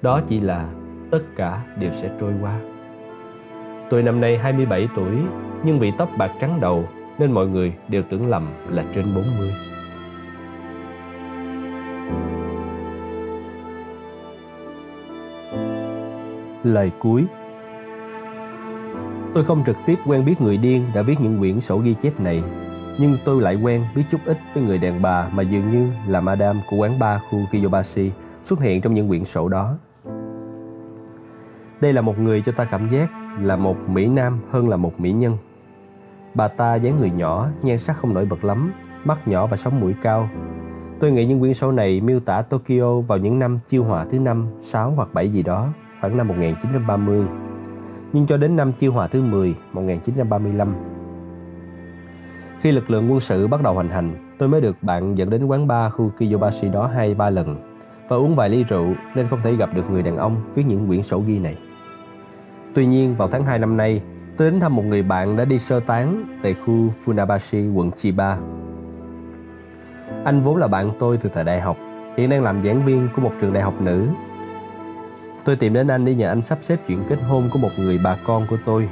Đó 0.01 0.21
chỉ 0.27 0.39
là 0.39 0.69
tất 1.11 1.21
cả 1.35 1.61
đều 1.79 1.91
sẽ 1.91 2.09
trôi 2.19 2.33
qua. 2.41 2.59
Tôi 3.89 4.03
năm 4.03 4.21
nay 4.21 4.37
27 4.37 4.87
tuổi, 4.95 5.15
nhưng 5.63 5.79
vì 5.79 5.91
tóc 5.97 6.09
bạc 6.17 6.31
trắng 6.41 6.57
đầu 6.61 6.83
nên 7.19 7.31
mọi 7.31 7.47
người 7.47 7.73
đều 7.87 8.03
tưởng 8.09 8.27
lầm 8.27 8.47
là 8.69 8.83
trên 8.95 9.05
40. 9.15 9.68
Lời 16.63 16.91
cuối 16.99 17.25
Tôi 19.33 19.45
không 19.45 19.63
trực 19.65 19.77
tiếp 19.85 19.95
quen 20.05 20.25
biết 20.25 20.41
người 20.41 20.57
điên 20.57 20.85
đã 20.95 21.01
viết 21.01 21.21
những 21.21 21.39
quyển 21.39 21.61
sổ 21.61 21.77
ghi 21.77 21.93
chép 21.93 22.19
này, 22.19 22.43
nhưng 22.97 23.17
tôi 23.25 23.41
lại 23.41 23.55
quen 23.55 23.83
biết 23.95 24.03
chút 24.11 24.21
ít 24.25 24.37
với 24.53 24.63
người 24.63 24.77
đàn 24.77 25.01
bà 25.01 25.29
mà 25.33 25.43
dường 25.43 25.69
như 25.69 25.87
là 26.07 26.21
madam 26.21 26.59
của 26.69 26.77
quán 26.77 26.99
bar 26.99 27.21
khu 27.29 27.39
Kiyobashi 27.51 28.11
xuất 28.43 28.61
hiện 28.61 28.81
trong 28.81 28.93
những 28.93 29.07
quyển 29.07 29.25
sổ 29.25 29.47
đó. 29.49 29.77
Đây 31.81 31.93
là 31.93 32.01
một 32.01 32.19
người 32.19 32.41
cho 32.45 32.51
ta 32.51 32.65
cảm 32.65 32.89
giác 32.89 33.09
là 33.41 33.55
một 33.55 33.89
Mỹ 33.89 34.07
Nam 34.07 34.39
hơn 34.49 34.69
là 34.69 34.77
một 34.77 34.99
Mỹ 34.99 35.11
Nhân. 35.11 35.37
Bà 36.33 36.47
ta 36.47 36.75
dáng 36.75 36.97
người 36.97 37.11
nhỏ, 37.11 37.47
nhan 37.61 37.77
sắc 37.77 37.97
không 37.97 38.13
nổi 38.13 38.25
bật 38.25 38.43
lắm, 38.43 38.71
mắt 39.03 39.27
nhỏ 39.27 39.47
và 39.47 39.57
sống 39.57 39.79
mũi 39.79 39.95
cao. 40.01 40.29
Tôi 40.99 41.11
nghĩ 41.11 41.25
những 41.25 41.39
quyển 41.39 41.53
sổ 41.53 41.71
này 41.71 42.01
miêu 42.01 42.19
tả 42.19 42.41
Tokyo 42.41 42.99
vào 42.99 43.17
những 43.17 43.39
năm 43.39 43.59
chiêu 43.69 43.83
hòa 43.83 44.05
thứ 44.11 44.19
năm, 44.19 44.47
6 44.61 44.91
hoặc 44.91 45.13
7 45.13 45.29
gì 45.29 45.43
đó, 45.43 45.67
khoảng 46.01 46.17
năm 46.17 46.27
1930. 46.27 47.25
Nhưng 48.13 48.27
cho 48.27 48.37
đến 48.37 48.55
năm 48.55 48.73
chiêu 48.73 48.91
hòa 48.93 49.07
thứ 49.07 49.21
10, 49.21 49.55
1935. 49.73 50.73
Khi 52.61 52.71
lực 52.71 52.89
lượng 52.89 53.11
quân 53.11 53.19
sự 53.19 53.47
bắt 53.47 53.63
đầu 53.63 53.73
hoành 53.73 53.89
hành, 53.89 54.35
tôi 54.37 54.49
mới 54.49 54.61
được 54.61 54.83
bạn 54.83 55.17
dẫn 55.17 55.29
đến 55.29 55.45
quán 55.45 55.67
bar 55.67 55.93
khu 55.93 56.09
Kiyobashi 56.09 56.69
đó 56.69 56.87
hai 56.87 57.13
ba 57.13 57.29
lần 57.29 57.69
và 58.07 58.17
uống 58.17 58.35
vài 58.35 58.49
ly 58.49 58.63
rượu 58.63 58.93
nên 59.15 59.27
không 59.27 59.39
thể 59.43 59.55
gặp 59.55 59.69
được 59.75 59.91
người 59.91 60.03
đàn 60.03 60.17
ông 60.17 60.41
viết 60.55 60.63
những 60.67 60.87
quyển 60.87 61.03
sổ 61.03 61.19
ghi 61.27 61.39
này. 61.39 61.57
Tuy 62.75 62.85
nhiên, 62.85 63.15
vào 63.15 63.27
tháng 63.27 63.45
2 63.45 63.59
năm 63.59 63.77
nay, 63.77 64.01
tôi 64.37 64.51
đến 64.51 64.59
thăm 64.59 64.75
một 64.75 64.85
người 64.85 65.03
bạn 65.03 65.37
đã 65.37 65.45
đi 65.45 65.59
sơ 65.59 65.79
tán 65.79 66.23
tại 66.43 66.53
khu 66.53 66.89
Funabashi, 67.05 67.73
quận 67.73 67.91
Chiba. 67.91 68.37
Anh 70.25 70.39
vốn 70.39 70.57
là 70.57 70.67
bạn 70.67 70.91
tôi 70.99 71.17
từ 71.17 71.29
thời 71.33 71.43
đại 71.43 71.61
học, 71.61 71.77
hiện 72.17 72.29
đang 72.29 72.43
làm 72.43 72.61
giảng 72.61 72.85
viên 72.85 73.07
của 73.15 73.21
một 73.21 73.31
trường 73.41 73.53
đại 73.53 73.63
học 73.63 73.81
nữ. 73.81 74.05
Tôi 75.49 75.55
tìm 75.55 75.73
đến 75.73 75.87
anh 75.87 76.05
để 76.05 76.15
nhờ 76.15 76.27
anh 76.27 76.41
sắp 76.41 76.57
xếp 76.61 76.79
chuyện 76.87 77.03
kết 77.09 77.15
hôn 77.27 77.49
của 77.51 77.59
một 77.59 77.69
người 77.77 77.99
bà 78.03 78.15
con 78.25 78.45
của 78.49 78.57
tôi. 78.65 78.89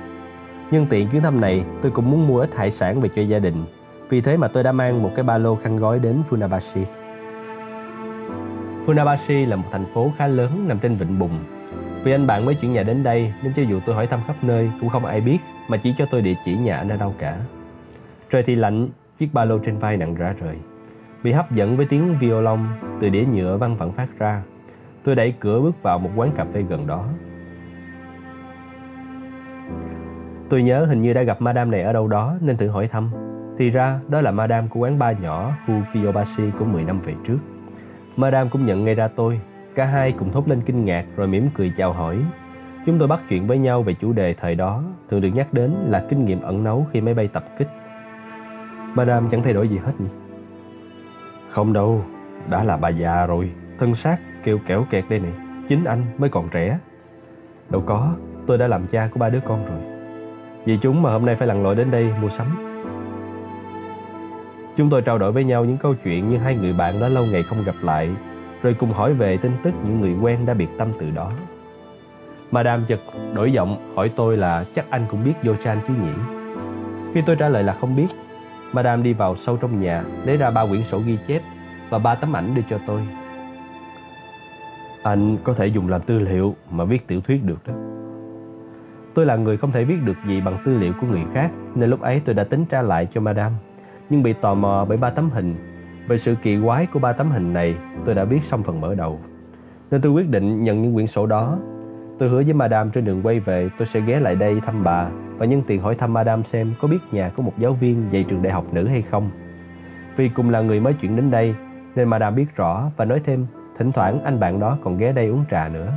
Nhân 0.72 0.86
tiện 0.90 1.08
chuyến 1.08 1.22
thăm 1.22 1.42
này, 1.42 1.64
tôi 1.82 1.92
cũng 1.92 2.12
muốn 2.12 2.28
mua 2.28 2.40
ít 2.40 2.56
hải 2.56 2.72
sản 2.72 3.02
về 3.02 3.10
cho 3.10 3.22
gia 3.22 3.40
đình. 3.40 3.64
Vì 4.10 4.22
thế 4.22 4.38
mà 4.38 4.48
tôi 4.48 4.64
đã 4.64 4.72
mang 4.72 5.04
một 5.04 5.12
cái 5.16 5.24
ba 5.24 5.38
lô 5.38 5.56
khăn 5.56 5.78
gói 5.78 6.00
đến 6.00 6.24
Funabashi. 6.30 6.84
Funabashi 8.86 9.50
là 9.50 9.56
một 9.56 9.68
thành 9.72 9.86
phố 9.94 10.12
khá 10.18 10.28
lớn 10.28 10.68
nằm 10.68 10.80
trên 10.80 10.96
vịnh 10.96 11.20
Bùng, 11.20 11.40
vì 12.04 12.12
anh 12.12 12.28
bạn 12.28 12.46
mới 12.46 12.56
chuyển 12.56 12.74
nhà 12.74 12.84
đến 12.84 13.04
đây 13.04 13.34
nên 13.44 13.54
cho 13.56 13.62
dù 13.62 13.80
tôi 13.86 13.96
hỏi 13.96 14.08
thăm 14.08 14.20
khắp 14.28 14.36
nơi 14.42 14.72
cũng 14.80 14.90
không 14.90 15.06
ai 15.06 15.22
biết 15.22 15.38
mà 15.70 15.78
chỉ 15.78 15.94
cho 15.98 16.06
tôi 16.12 16.22
địa 16.22 16.36
chỉ 16.46 16.58
nhà 16.58 16.78
anh 16.78 16.90
ở 16.90 16.98
đâu 16.98 17.14
cả. 17.18 17.38
Trời 18.30 18.44
thì 18.44 18.56
lạnh, 18.56 18.90
chiếc 19.18 19.34
ba 19.34 19.46
lô 19.46 19.60
trên 19.60 19.78
vai 19.78 19.98
nặng 19.98 20.16
rã 20.16 20.34
rời. 20.40 20.56
Bị 21.24 21.32
hấp 21.32 21.52
dẫn 21.52 21.78
với 21.78 21.86
tiếng 21.86 22.18
violon 22.20 22.60
từ 23.02 23.10
đĩa 23.10 23.26
nhựa 23.26 23.58
văng 23.58 23.78
vẳng 23.78 23.92
phát 23.92 24.08
ra, 24.20 24.42
Tôi 25.08 25.16
đẩy 25.16 25.34
cửa 25.40 25.62
bước 25.62 25.84
vào 25.84 26.00
một 26.00 26.10
quán 26.16 26.32
cà 26.36 26.46
phê 26.54 26.64
gần 26.70 26.88
đó. 26.88 27.06
Tôi 30.50 30.64
nhớ 30.64 30.86
hình 30.86 31.02
như 31.02 31.14
đã 31.14 31.22
gặp 31.22 31.42
madam 31.42 31.72
này 31.72 31.82
ở 31.82 31.94
đâu 31.94 32.08
đó 32.08 32.36
nên 32.42 32.58
thử 32.58 32.68
hỏi 32.68 32.88
thăm. 32.88 33.10
Thì 33.58 33.70
ra 33.70 34.00
đó 34.08 34.22
là 34.22 34.32
madam 34.32 34.68
của 34.68 34.80
quán 34.80 35.00
bar 35.00 35.20
nhỏ 35.20 35.54
khu 35.68 35.74
Kiyobashi 35.94 36.44
của 36.60 36.66
10 36.66 36.84
năm 36.84 37.00
về 37.00 37.14
trước. 37.28 37.38
madam 38.16 38.50
cũng 38.50 38.66
nhận 38.66 38.86
ngay 38.86 38.96
ra 38.96 39.08
tôi. 39.08 39.42
Cả 39.76 39.86
hai 39.86 40.12
cùng 40.12 40.32
thốt 40.32 40.48
lên 40.48 40.62
kinh 40.62 40.86
ngạc 40.86 41.06
rồi 41.16 41.28
mỉm 41.28 41.50
cười 41.56 41.72
chào 41.78 41.94
hỏi. 41.94 42.26
Chúng 42.86 43.00
tôi 43.00 43.08
bắt 43.08 43.20
chuyện 43.30 43.48
với 43.48 43.58
nhau 43.58 43.84
về 43.84 43.94
chủ 43.94 44.14
đề 44.14 44.34
thời 44.34 44.56
đó, 44.56 44.84
thường 45.10 45.22
được 45.22 45.32
nhắc 45.34 45.54
đến 45.54 45.72
là 45.86 46.06
kinh 46.10 46.26
nghiệm 46.26 46.42
ẩn 46.42 46.64
nấu 46.64 46.86
khi 46.92 47.02
máy 47.02 47.14
bay 47.14 47.28
tập 47.28 47.44
kích. 47.58 47.70
madam 48.94 49.30
chẳng 49.30 49.44
thay 49.44 49.54
đổi 49.54 49.68
gì 49.68 49.78
hết 49.78 49.94
nhỉ? 50.00 50.10
Không 51.50 51.74
đâu, 51.74 52.04
đã 52.50 52.64
là 52.64 52.78
bà 52.78 52.90
già 52.90 53.26
rồi, 53.26 53.52
thân 53.80 53.96
xác 53.96 54.18
kêu 54.44 54.60
kẻo 54.68 54.86
kẹt 54.90 55.06
đây 55.10 55.20
này, 55.20 55.32
chính 55.68 55.84
anh 55.84 56.06
mới 56.18 56.30
còn 56.30 56.50
trẻ. 56.50 56.80
Đâu 57.70 57.84
có, 57.86 58.14
tôi 58.48 58.58
đã 58.58 58.68
làm 58.68 58.86
cha 58.86 59.10
của 59.14 59.20
ba 59.20 59.30
đứa 59.30 59.40
con 59.46 59.66
rồi. 59.66 59.80
Vì 60.66 60.78
chúng 60.82 61.02
mà 61.02 61.12
hôm 61.12 61.26
nay 61.26 61.36
phải 61.36 61.48
lặn 61.48 61.64
lội 61.64 61.76
đến 61.76 61.92
đây 61.92 62.10
mua 62.22 62.30
sắm. 62.30 62.48
Chúng 64.76 64.90
tôi 64.90 65.02
trao 65.02 65.18
đổi 65.18 65.32
với 65.32 65.44
nhau 65.44 65.66
những 65.66 65.78
câu 65.78 65.96
chuyện 66.04 66.30
như 66.30 66.38
hai 66.38 66.56
người 66.56 66.74
bạn 66.78 66.94
đã 67.02 67.08
lâu 67.08 67.26
ngày 67.26 67.44
không 67.44 67.64
gặp 67.64 67.76
lại, 67.82 68.10
rồi 68.64 68.74
cùng 68.74 68.94
hỏi 68.94 69.14
về 69.14 69.38
tin 69.38 69.52
tức 69.64 69.74
những 69.86 70.02
người 70.02 70.14
quen 70.22 70.46
đã 70.46 70.54
biệt 70.54 70.70
tâm 70.78 70.88
từ 71.00 71.12
đó. 71.12 71.32
Madame 72.52 72.84
chợt 72.88 73.00
đổi 73.36 73.52
giọng 73.52 73.94
hỏi 73.96 74.12
tôi 74.16 74.38
là 74.38 74.66
chắc 74.76 74.90
anh 74.90 75.06
cũng 75.10 75.24
biết 75.24 75.34
Yochan 75.48 75.80
chứ 75.88 75.94
nhỉ? 75.94 76.12
Khi 77.14 77.22
tôi 77.26 77.36
trả 77.36 77.50
lời 77.50 77.64
là 77.64 77.74
không 77.74 77.96
biết, 77.96 78.08
Madame 78.72 79.04
đi 79.04 79.14
vào 79.14 79.36
sâu 79.36 79.58
trong 79.58 79.82
nhà, 79.82 80.04
lấy 80.26 80.38
ra 80.38 80.52
ba 80.52 80.66
quyển 80.66 80.84
sổ 80.84 81.00
ghi 81.06 81.18
chép 81.28 81.42
và 81.90 81.98
ba 81.98 82.16
tấm 82.16 82.36
ảnh 82.36 82.56
đưa 82.56 82.62
cho 82.70 82.80
tôi. 82.88 83.02
Anh 85.08 85.38
có 85.44 85.54
thể 85.54 85.68
dùng 85.68 85.90
làm 85.90 86.02
tư 86.02 86.20
liệu 86.20 86.56
mà 86.72 86.84
viết 86.84 87.08
tiểu 87.08 87.22
thuyết 87.22 87.44
được 87.44 87.68
đó. 87.68 87.74
Tôi 89.14 89.26
là 89.26 89.36
người 89.36 89.58
không 89.58 89.72
thể 89.72 89.84
viết 89.84 89.98
được 90.06 90.18
gì 90.28 90.42
bằng 90.42 90.58
tư 90.66 90.78
liệu 90.78 90.94
của 91.02 91.08
người 91.08 91.24
khác 91.34 91.52
nên 91.76 91.90
lúc 91.90 92.02
ấy 92.02 92.22
tôi 92.26 92.36
đã 92.36 92.44
tính 92.44 92.66
tra 92.66 92.82
lại 92.82 93.08
cho 93.12 93.22
Madame. 93.22 93.56
Nhưng 94.10 94.24
bị 94.24 94.34
tò 94.34 94.54
mò 94.54 94.86
bởi 94.90 94.98
ba 94.98 95.10
tấm 95.10 95.30
hình. 95.30 95.56
Về 96.08 96.18
sự 96.18 96.36
kỳ 96.44 96.58
quái 96.64 96.86
của 96.86 97.00
ba 97.00 97.14
tấm 97.14 97.32
hình 97.32 97.54
này, 97.54 97.76
tôi 98.06 98.16
đã 98.16 98.24
viết 98.24 98.44
xong 98.44 98.64
phần 98.64 98.82
mở 98.82 98.96
đầu. 98.96 99.20
Nên 99.92 100.02
tôi 100.02 100.12
quyết 100.12 100.30
định 100.30 100.64
nhận 100.64 100.82
những 100.82 100.94
quyển 100.94 101.08
sổ 101.08 101.26
đó. 101.26 101.58
Tôi 102.20 102.30
hứa 102.30 102.44
với 102.44 102.54
Madame 102.54 102.90
trên 102.94 103.06
đường 103.06 103.22
quay 103.24 103.40
về 103.40 103.70
tôi 103.78 103.86
sẽ 103.86 104.02
ghé 104.02 104.20
lại 104.20 104.36
đây 104.36 104.62
thăm 104.66 104.84
bà 104.84 105.10
và 105.38 105.46
nhân 105.46 105.62
tiện 105.68 105.82
hỏi 105.82 105.96
thăm 105.96 106.14
Madame 106.14 106.44
xem 106.44 106.74
có 106.82 106.88
biết 106.88 107.00
nhà 107.12 107.30
có 107.30 107.44
một 107.44 107.54
giáo 107.58 107.74
viên 107.74 108.06
dạy 108.12 108.26
trường 108.30 108.42
đại 108.42 108.54
học 108.54 108.74
nữ 108.74 108.88
hay 108.88 109.02
không. 109.02 109.30
Vì 110.16 110.30
cùng 110.30 110.50
là 110.50 110.62
người 110.62 110.80
mới 110.80 110.94
chuyển 110.94 111.16
đến 111.16 111.32
đây 111.32 111.56
nên 111.96 112.10
Madame 112.10 112.36
biết 112.36 112.56
rõ 112.56 112.92
và 112.98 113.06
nói 113.06 113.22
thêm 113.26 113.46
thỉnh 113.78 113.92
thoảng 113.92 114.24
anh 114.24 114.40
bạn 114.40 114.60
đó 114.60 114.78
còn 114.84 114.98
ghé 114.98 115.12
đây 115.12 115.28
uống 115.28 115.46
trà 115.52 115.70
nữa. 115.70 115.94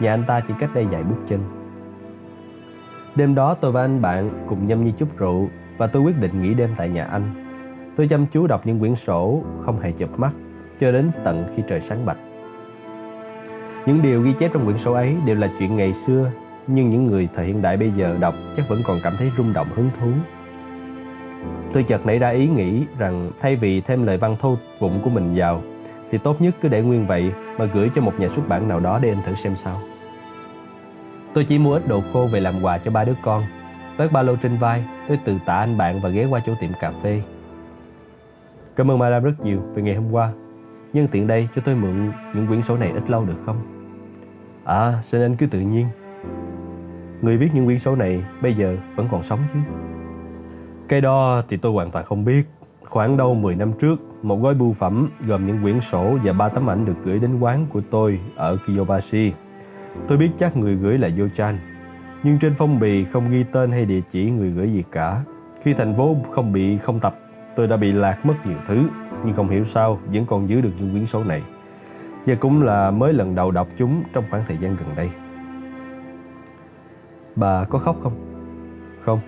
Nhà 0.00 0.14
anh 0.14 0.24
ta 0.26 0.40
chỉ 0.40 0.54
cách 0.58 0.70
đây 0.74 0.84
vài 0.84 1.02
bước 1.02 1.16
chân. 1.28 1.40
Đêm 3.14 3.34
đó 3.34 3.54
tôi 3.54 3.72
và 3.72 3.80
anh 3.84 4.02
bạn 4.02 4.30
cùng 4.46 4.66
nhâm 4.66 4.84
nhi 4.84 4.92
chút 4.98 5.18
rượu 5.18 5.48
và 5.78 5.86
tôi 5.86 6.02
quyết 6.02 6.20
định 6.20 6.42
nghỉ 6.42 6.54
đêm 6.54 6.70
tại 6.76 6.88
nhà 6.88 7.04
anh. 7.04 7.22
Tôi 7.96 8.08
chăm 8.08 8.26
chú 8.26 8.46
đọc 8.46 8.66
những 8.66 8.78
quyển 8.78 8.96
sổ, 8.96 9.42
không 9.64 9.80
hề 9.80 9.92
chụp 9.92 10.18
mắt, 10.18 10.32
cho 10.80 10.92
đến 10.92 11.10
tận 11.24 11.44
khi 11.56 11.62
trời 11.68 11.80
sáng 11.80 12.06
bạch. 12.06 12.16
Những 13.86 14.02
điều 14.02 14.22
ghi 14.22 14.32
chép 14.38 14.50
trong 14.54 14.64
quyển 14.64 14.78
sổ 14.78 14.92
ấy 14.92 15.16
đều 15.26 15.36
là 15.36 15.48
chuyện 15.58 15.76
ngày 15.76 15.92
xưa, 16.06 16.30
nhưng 16.66 16.88
những 16.88 17.06
người 17.06 17.28
thời 17.34 17.46
hiện 17.46 17.62
đại 17.62 17.76
bây 17.76 17.90
giờ 17.90 18.16
đọc 18.20 18.34
chắc 18.56 18.68
vẫn 18.68 18.78
còn 18.86 18.98
cảm 19.02 19.12
thấy 19.18 19.30
rung 19.36 19.52
động 19.52 19.66
hứng 19.74 19.90
thú. 20.00 20.08
Tôi 21.72 21.82
chợt 21.82 22.06
nảy 22.06 22.18
ra 22.18 22.28
ý 22.28 22.48
nghĩ 22.48 22.84
rằng 22.98 23.30
thay 23.38 23.56
vì 23.56 23.80
thêm 23.80 24.06
lời 24.06 24.16
văn 24.16 24.36
thô 24.40 24.56
vụng 24.78 24.98
của 25.04 25.10
mình 25.10 25.32
vào, 25.36 25.62
thì 26.12 26.18
tốt 26.18 26.42
nhất 26.42 26.54
cứ 26.60 26.68
để 26.68 26.82
nguyên 26.82 27.06
vậy 27.06 27.32
mà 27.58 27.64
gửi 27.64 27.90
cho 27.94 28.02
một 28.02 28.20
nhà 28.20 28.28
xuất 28.28 28.48
bản 28.48 28.68
nào 28.68 28.80
đó 28.80 28.98
để 29.02 29.08
anh 29.08 29.22
thử 29.26 29.34
xem 29.34 29.56
sao. 29.56 29.80
Tôi 31.34 31.44
chỉ 31.44 31.58
mua 31.58 31.74
ít 31.74 31.88
đồ 31.88 32.02
khô 32.12 32.28
về 32.32 32.40
làm 32.40 32.54
quà 32.62 32.78
cho 32.78 32.90
ba 32.90 33.04
đứa 33.04 33.14
con. 33.22 33.42
Với 33.96 34.08
ba 34.08 34.22
lô 34.22 34.36
trên 34.36 34.56
vai, 34.56 34.84
tôi 35.08 35.18
từ 35.24 35.38
tạ 35.46 35.54
anh 35.54 35.78
bạn 35.78 36.00
và 36.02 36.08
ghé 36.08 36.26
qua 36.30 36.40
chỗ 36.46 36.52
tiệm 36.60 36.70
cà 36.80 36.92
phê. 37.02 37.22
Cảm 38.76 38.90
ơn 38.90 38.98
Madame 38.98 39.24
rất 39.24 39.40
nhiều 39.44 39.60
vì 39.74 39.82
ngày 39.82 39.94
hôm 39.94 40.12
qua. 40.12 40.32
Nhân 40.92 41.06
tiện 41.10 41.26
đây 41.26 41.48
cho 41.54 41.62
tôi 41.64 41.74
mượn 41.74 42.12
những 42.34 42.46
quyển 42.46 42.62
sổ 42.62 42.76
này 42.76 42.92
ít 42.92 43.10
lâu 43.10 43.24
được 43.24 43.38
không? 43.46 43.60
À, 44.64 45.02
xin 45.02 45.20
anh 45.20 45.36
cứ 45.36 45.46
tự 45.46 45.60
nhiên. 45.60 45.86
Người 47.22 47.36
viết 47.36 47.48
những 47.54 47.66
quyển 47.66 47.78
sổ 47.78 47.96
này 47.96 48.24
bây 48.42 48.54
giờ 48.54 48.76
vẫn 48.96 49.08
còn 49.10 49.22
sống 49.22 49.40
chứ? 49.52 49.58
Cái 50.88 51.00
đó 51.00 51.42
thì 51.48 51.56
tôi 51.56 51.72
hoàn 51.72 51.90
toàn 51.90 52.04
không 52.04 52.24
biết. 52.24 52.42
Khoảng 52.84 53.16
đâu 53.16 53.34
10 53.34 53.54
năm 53.54 53.72
trước, 53.72 53.96
một 54.22 54.42
gói 54.42 54.54
bưu 54.54 54.72
phẩm 54.72 55.10
gồm 55.26 55.46
những 55.46 55.58
quyển 55.62 55.80
sổ 55.80 56.18
và 56.22 56.32
ba 56.32 56.48
tấm 56.48 56.70
ảnh 56.70 56.84
được 56.84 56.96
gửi 57.04 57.18
đến 57.18 57.38
quán 57.40 57.66
của 57.72 57.80
tôi 57.90 58.20
ở 58.36 58.58
Kiyobashi. 58.66 59.32
Tôi 60.08 60.18
biết 60.18 60.30
chắc 60.38 60.56
người 60.56 60.76
gửi 60.76 60.98
là 60.98 61.08
Yochan, 61.18 61.58
nhưng 62.22 62.38
trên 62.38 62.54
phong 62.58 62.80
bì 62.80 63.04
không 63.04 63.30
ghi 63.30 63.44
tên 63.52 63.70
hay 63.70 63.84
địa 63.84 64.00
chỉ 64.12 64.30
người 64.30 64.50
gửi 64.50 64.72
gì 64.72 64.84
cả. 64.92 65.22
Khi 65.62 65.72
thành 65.72 65.94
phố 65.94 66.16
không 66.30 66.52
bị 66.52 66.78
không 66.78 67.00
tập, 67.00 67.18
tôi 67.56 67.68
đã 67.68 67.76
bị 67.76 67.92
lạc 67.92 68.26
mất 68.26 68.34
nhiều 68.46 68.58
thứ, 68.66 68.82
nhưng 69.24 69.34
không 69.34 69.48
hiểu 69.48 69.64
sao 69.64 69.98
vẫn 70.04 70.26
còn 70.26 70.48
giữ 70.48 70.60
được 70.60 70.72
những 70.78 70.90
quyển 70.90 71.06
sổ 71.06 71.24
này. 71.24 71.42
Và 72.26 72.34
cũng 72.34 72.62
là 72.62 72.90
mới 72.90 73.12
lần 73.12 73.34
đầu 73.34 73.50
đọc 73.50 73.68
chúng 73.78 74.02
trong 74.12 74.24
khoảng 74.30 74.44
thời 74.46 74.56
gian 74.56 74.76
gần 74.76 74.88
đây. 74.96 75.10
Bà 77.36 77.64
có 77.64 77.78
khóc 77.78 77.96
không? 78.02 78.12
Không. 79.00 79.20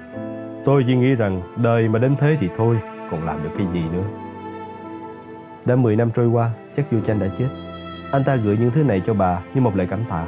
Tôi 0.65 0.85
chỉ 0.87 0.97
nghĩ 0.97 1.15
rằng 1.15 1.43
đời 1.63 1.89
mà 1.89 1.99
đến 1.99 2.17
thế 2.19 2.37
thì 2.41 2.49
thôi, 2.57 2.79
còn 3.15 3.27
làm 3.27 3.43
được 3.43 3.51
cái 3.59 3.67
gì 3.73 3.83
nữa. 3.93 4.05
Đã 5.65 5.77
10 5.77 5.97
năm 5.97 6.11
trôi 6.11 6.27
qua, 6.27 6.51
chắc 6.77 6.93
Yochan 6.93 7.19
đã 7.19 7.27
chết. 7.39 7.49
Anh 8.13 8.25
ta 8.25 8.37
gửi 8.37 8.57
những 8.61 8.71
thứ 8.71 8.85
này 8.85 9.03
cho 9.07 9.15
bà 9.15 9.41
như 9.55 9.61
một 9.61 9.77
lời 9.77 9.87
cảm 9.91 10.01
tạ. 10.09 10.27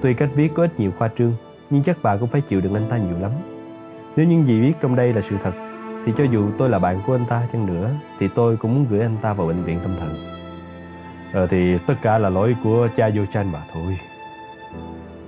Tuy 0.00 0.14
cách 0.14 0.30
viết 0.34 0.54
có 0.54 0.64
ít 0.64 0.80
nhiều 0.80 0.90
khoa 0.98 1.08
trương, 1.18 1.34
nhưng 1.70 1.82
chắc 1.82 1.96
bà 2.02 2.16
cũng 2.16 2.28
phải 2.28 2.40
chịu 2.40 2.60
đựng 2.60 2.74
anh 2.74 2.86
ta 2.90 2.96
nhiều 2.96 3.18
lắm. 3.20 3.30
Nếu 4.16 4.26
những 4.26 4.44
gì 4.46 4.60
viết 4.60 4.72
trong 4.80 4.96
đây 4.96 5.12
là 5.12 5.20
sự 5.20 5.36
thật, 5.42 5.52
thì 6.04 6.12
cho 6.16 6.24
dù 6.24 6.50
tôi 6.58 6.68
là 6.70 6.78
bạn 6.78 7.00
của 7.06 7.14
anh 7.14 7.26
ta 7.26 7.42
chăng 7.52 7.66
nữa, 7.66 7.90
thì 8.18 8.28
tôi 8.28 8.56
cũng 8.56 8.74
muốn 8.74 8.86
gửi 8.90 9.00
anh 9.00 9.16
ta 9.22 9.32
vào 9.32 9.46
bệnh 9.46 9.62
viện 9.62 9.80
tâm 9.82 9.92
thần. 10.00 10.10
Ờ 11.32 11.46
thì 11.46 11.78
tất 11.86 11.94
cả 12.02 12.18
là 12.18 12.28
lỗi 12.28 12.56
của 12.64 12.88
cha 12.96 13.10
Yochan 13.18 13.52
mà 13.52 13.62
thôi. 13.74 13.98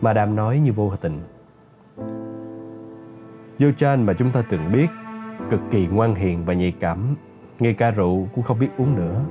Madame 0.01 0.33
nói 0.33 0.59
như 0.59 0.73
vô 0.73 0.93
tình. 1.01 1.21
Vô 3.59 3.69
Chan 3.77 4.07
mà 4.07 4.13
chúng 4.13 4.31
ta 4.31 4.43
từng 4.51 4.73
biết, 4.73 4.87
cực 5.51 5.61
kỳ 5.71 5.87
ngoan 5.87 6.15
hiền 6.15 6.45
và 6.45 6.55
nhạy 6.55 6.73
cảm, 6.81 7.17
ngay 7.59 7.75
cả 7.75 7.91
rượu 7.91 8.29
cũng 8.35 8.45
không 8.45 8.59
biết 8.59 8.69
uống 8.79 8.97
nữa. 8.97 9.25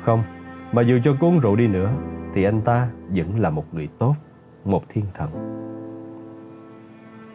Không, 0.00 0.22
mà 0.72 0.82
dù 0.82 0.98
cho 1.04 1.14
cuốn 1.20 1.38
rượu 1.38 1.56
đi 1.56 1.66
nữa, 1.66 1.90
thì 2.34 2.44
anh 2.44 2.60
ta 2.60 2.88
vẫn 3.08 3.40
là 3.40 3.50
một 3.50 3.74
người 3.74 3.88
tốt, 3.98 4.14
một 4.64 4.84
thiên 4.88 5.04
thần. 5.14 5.30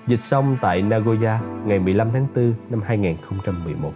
Dịch 0.07 0.19
xong 0.19 0.57
tại 0.61 0.81
Nagoya 0.81 1.41
ngày 1.65 1.79
15 1.79 2.09
tháng 2.13 2.27
4 2.35 2.53
năm 2.69 2.81
2011. 2.85 3.91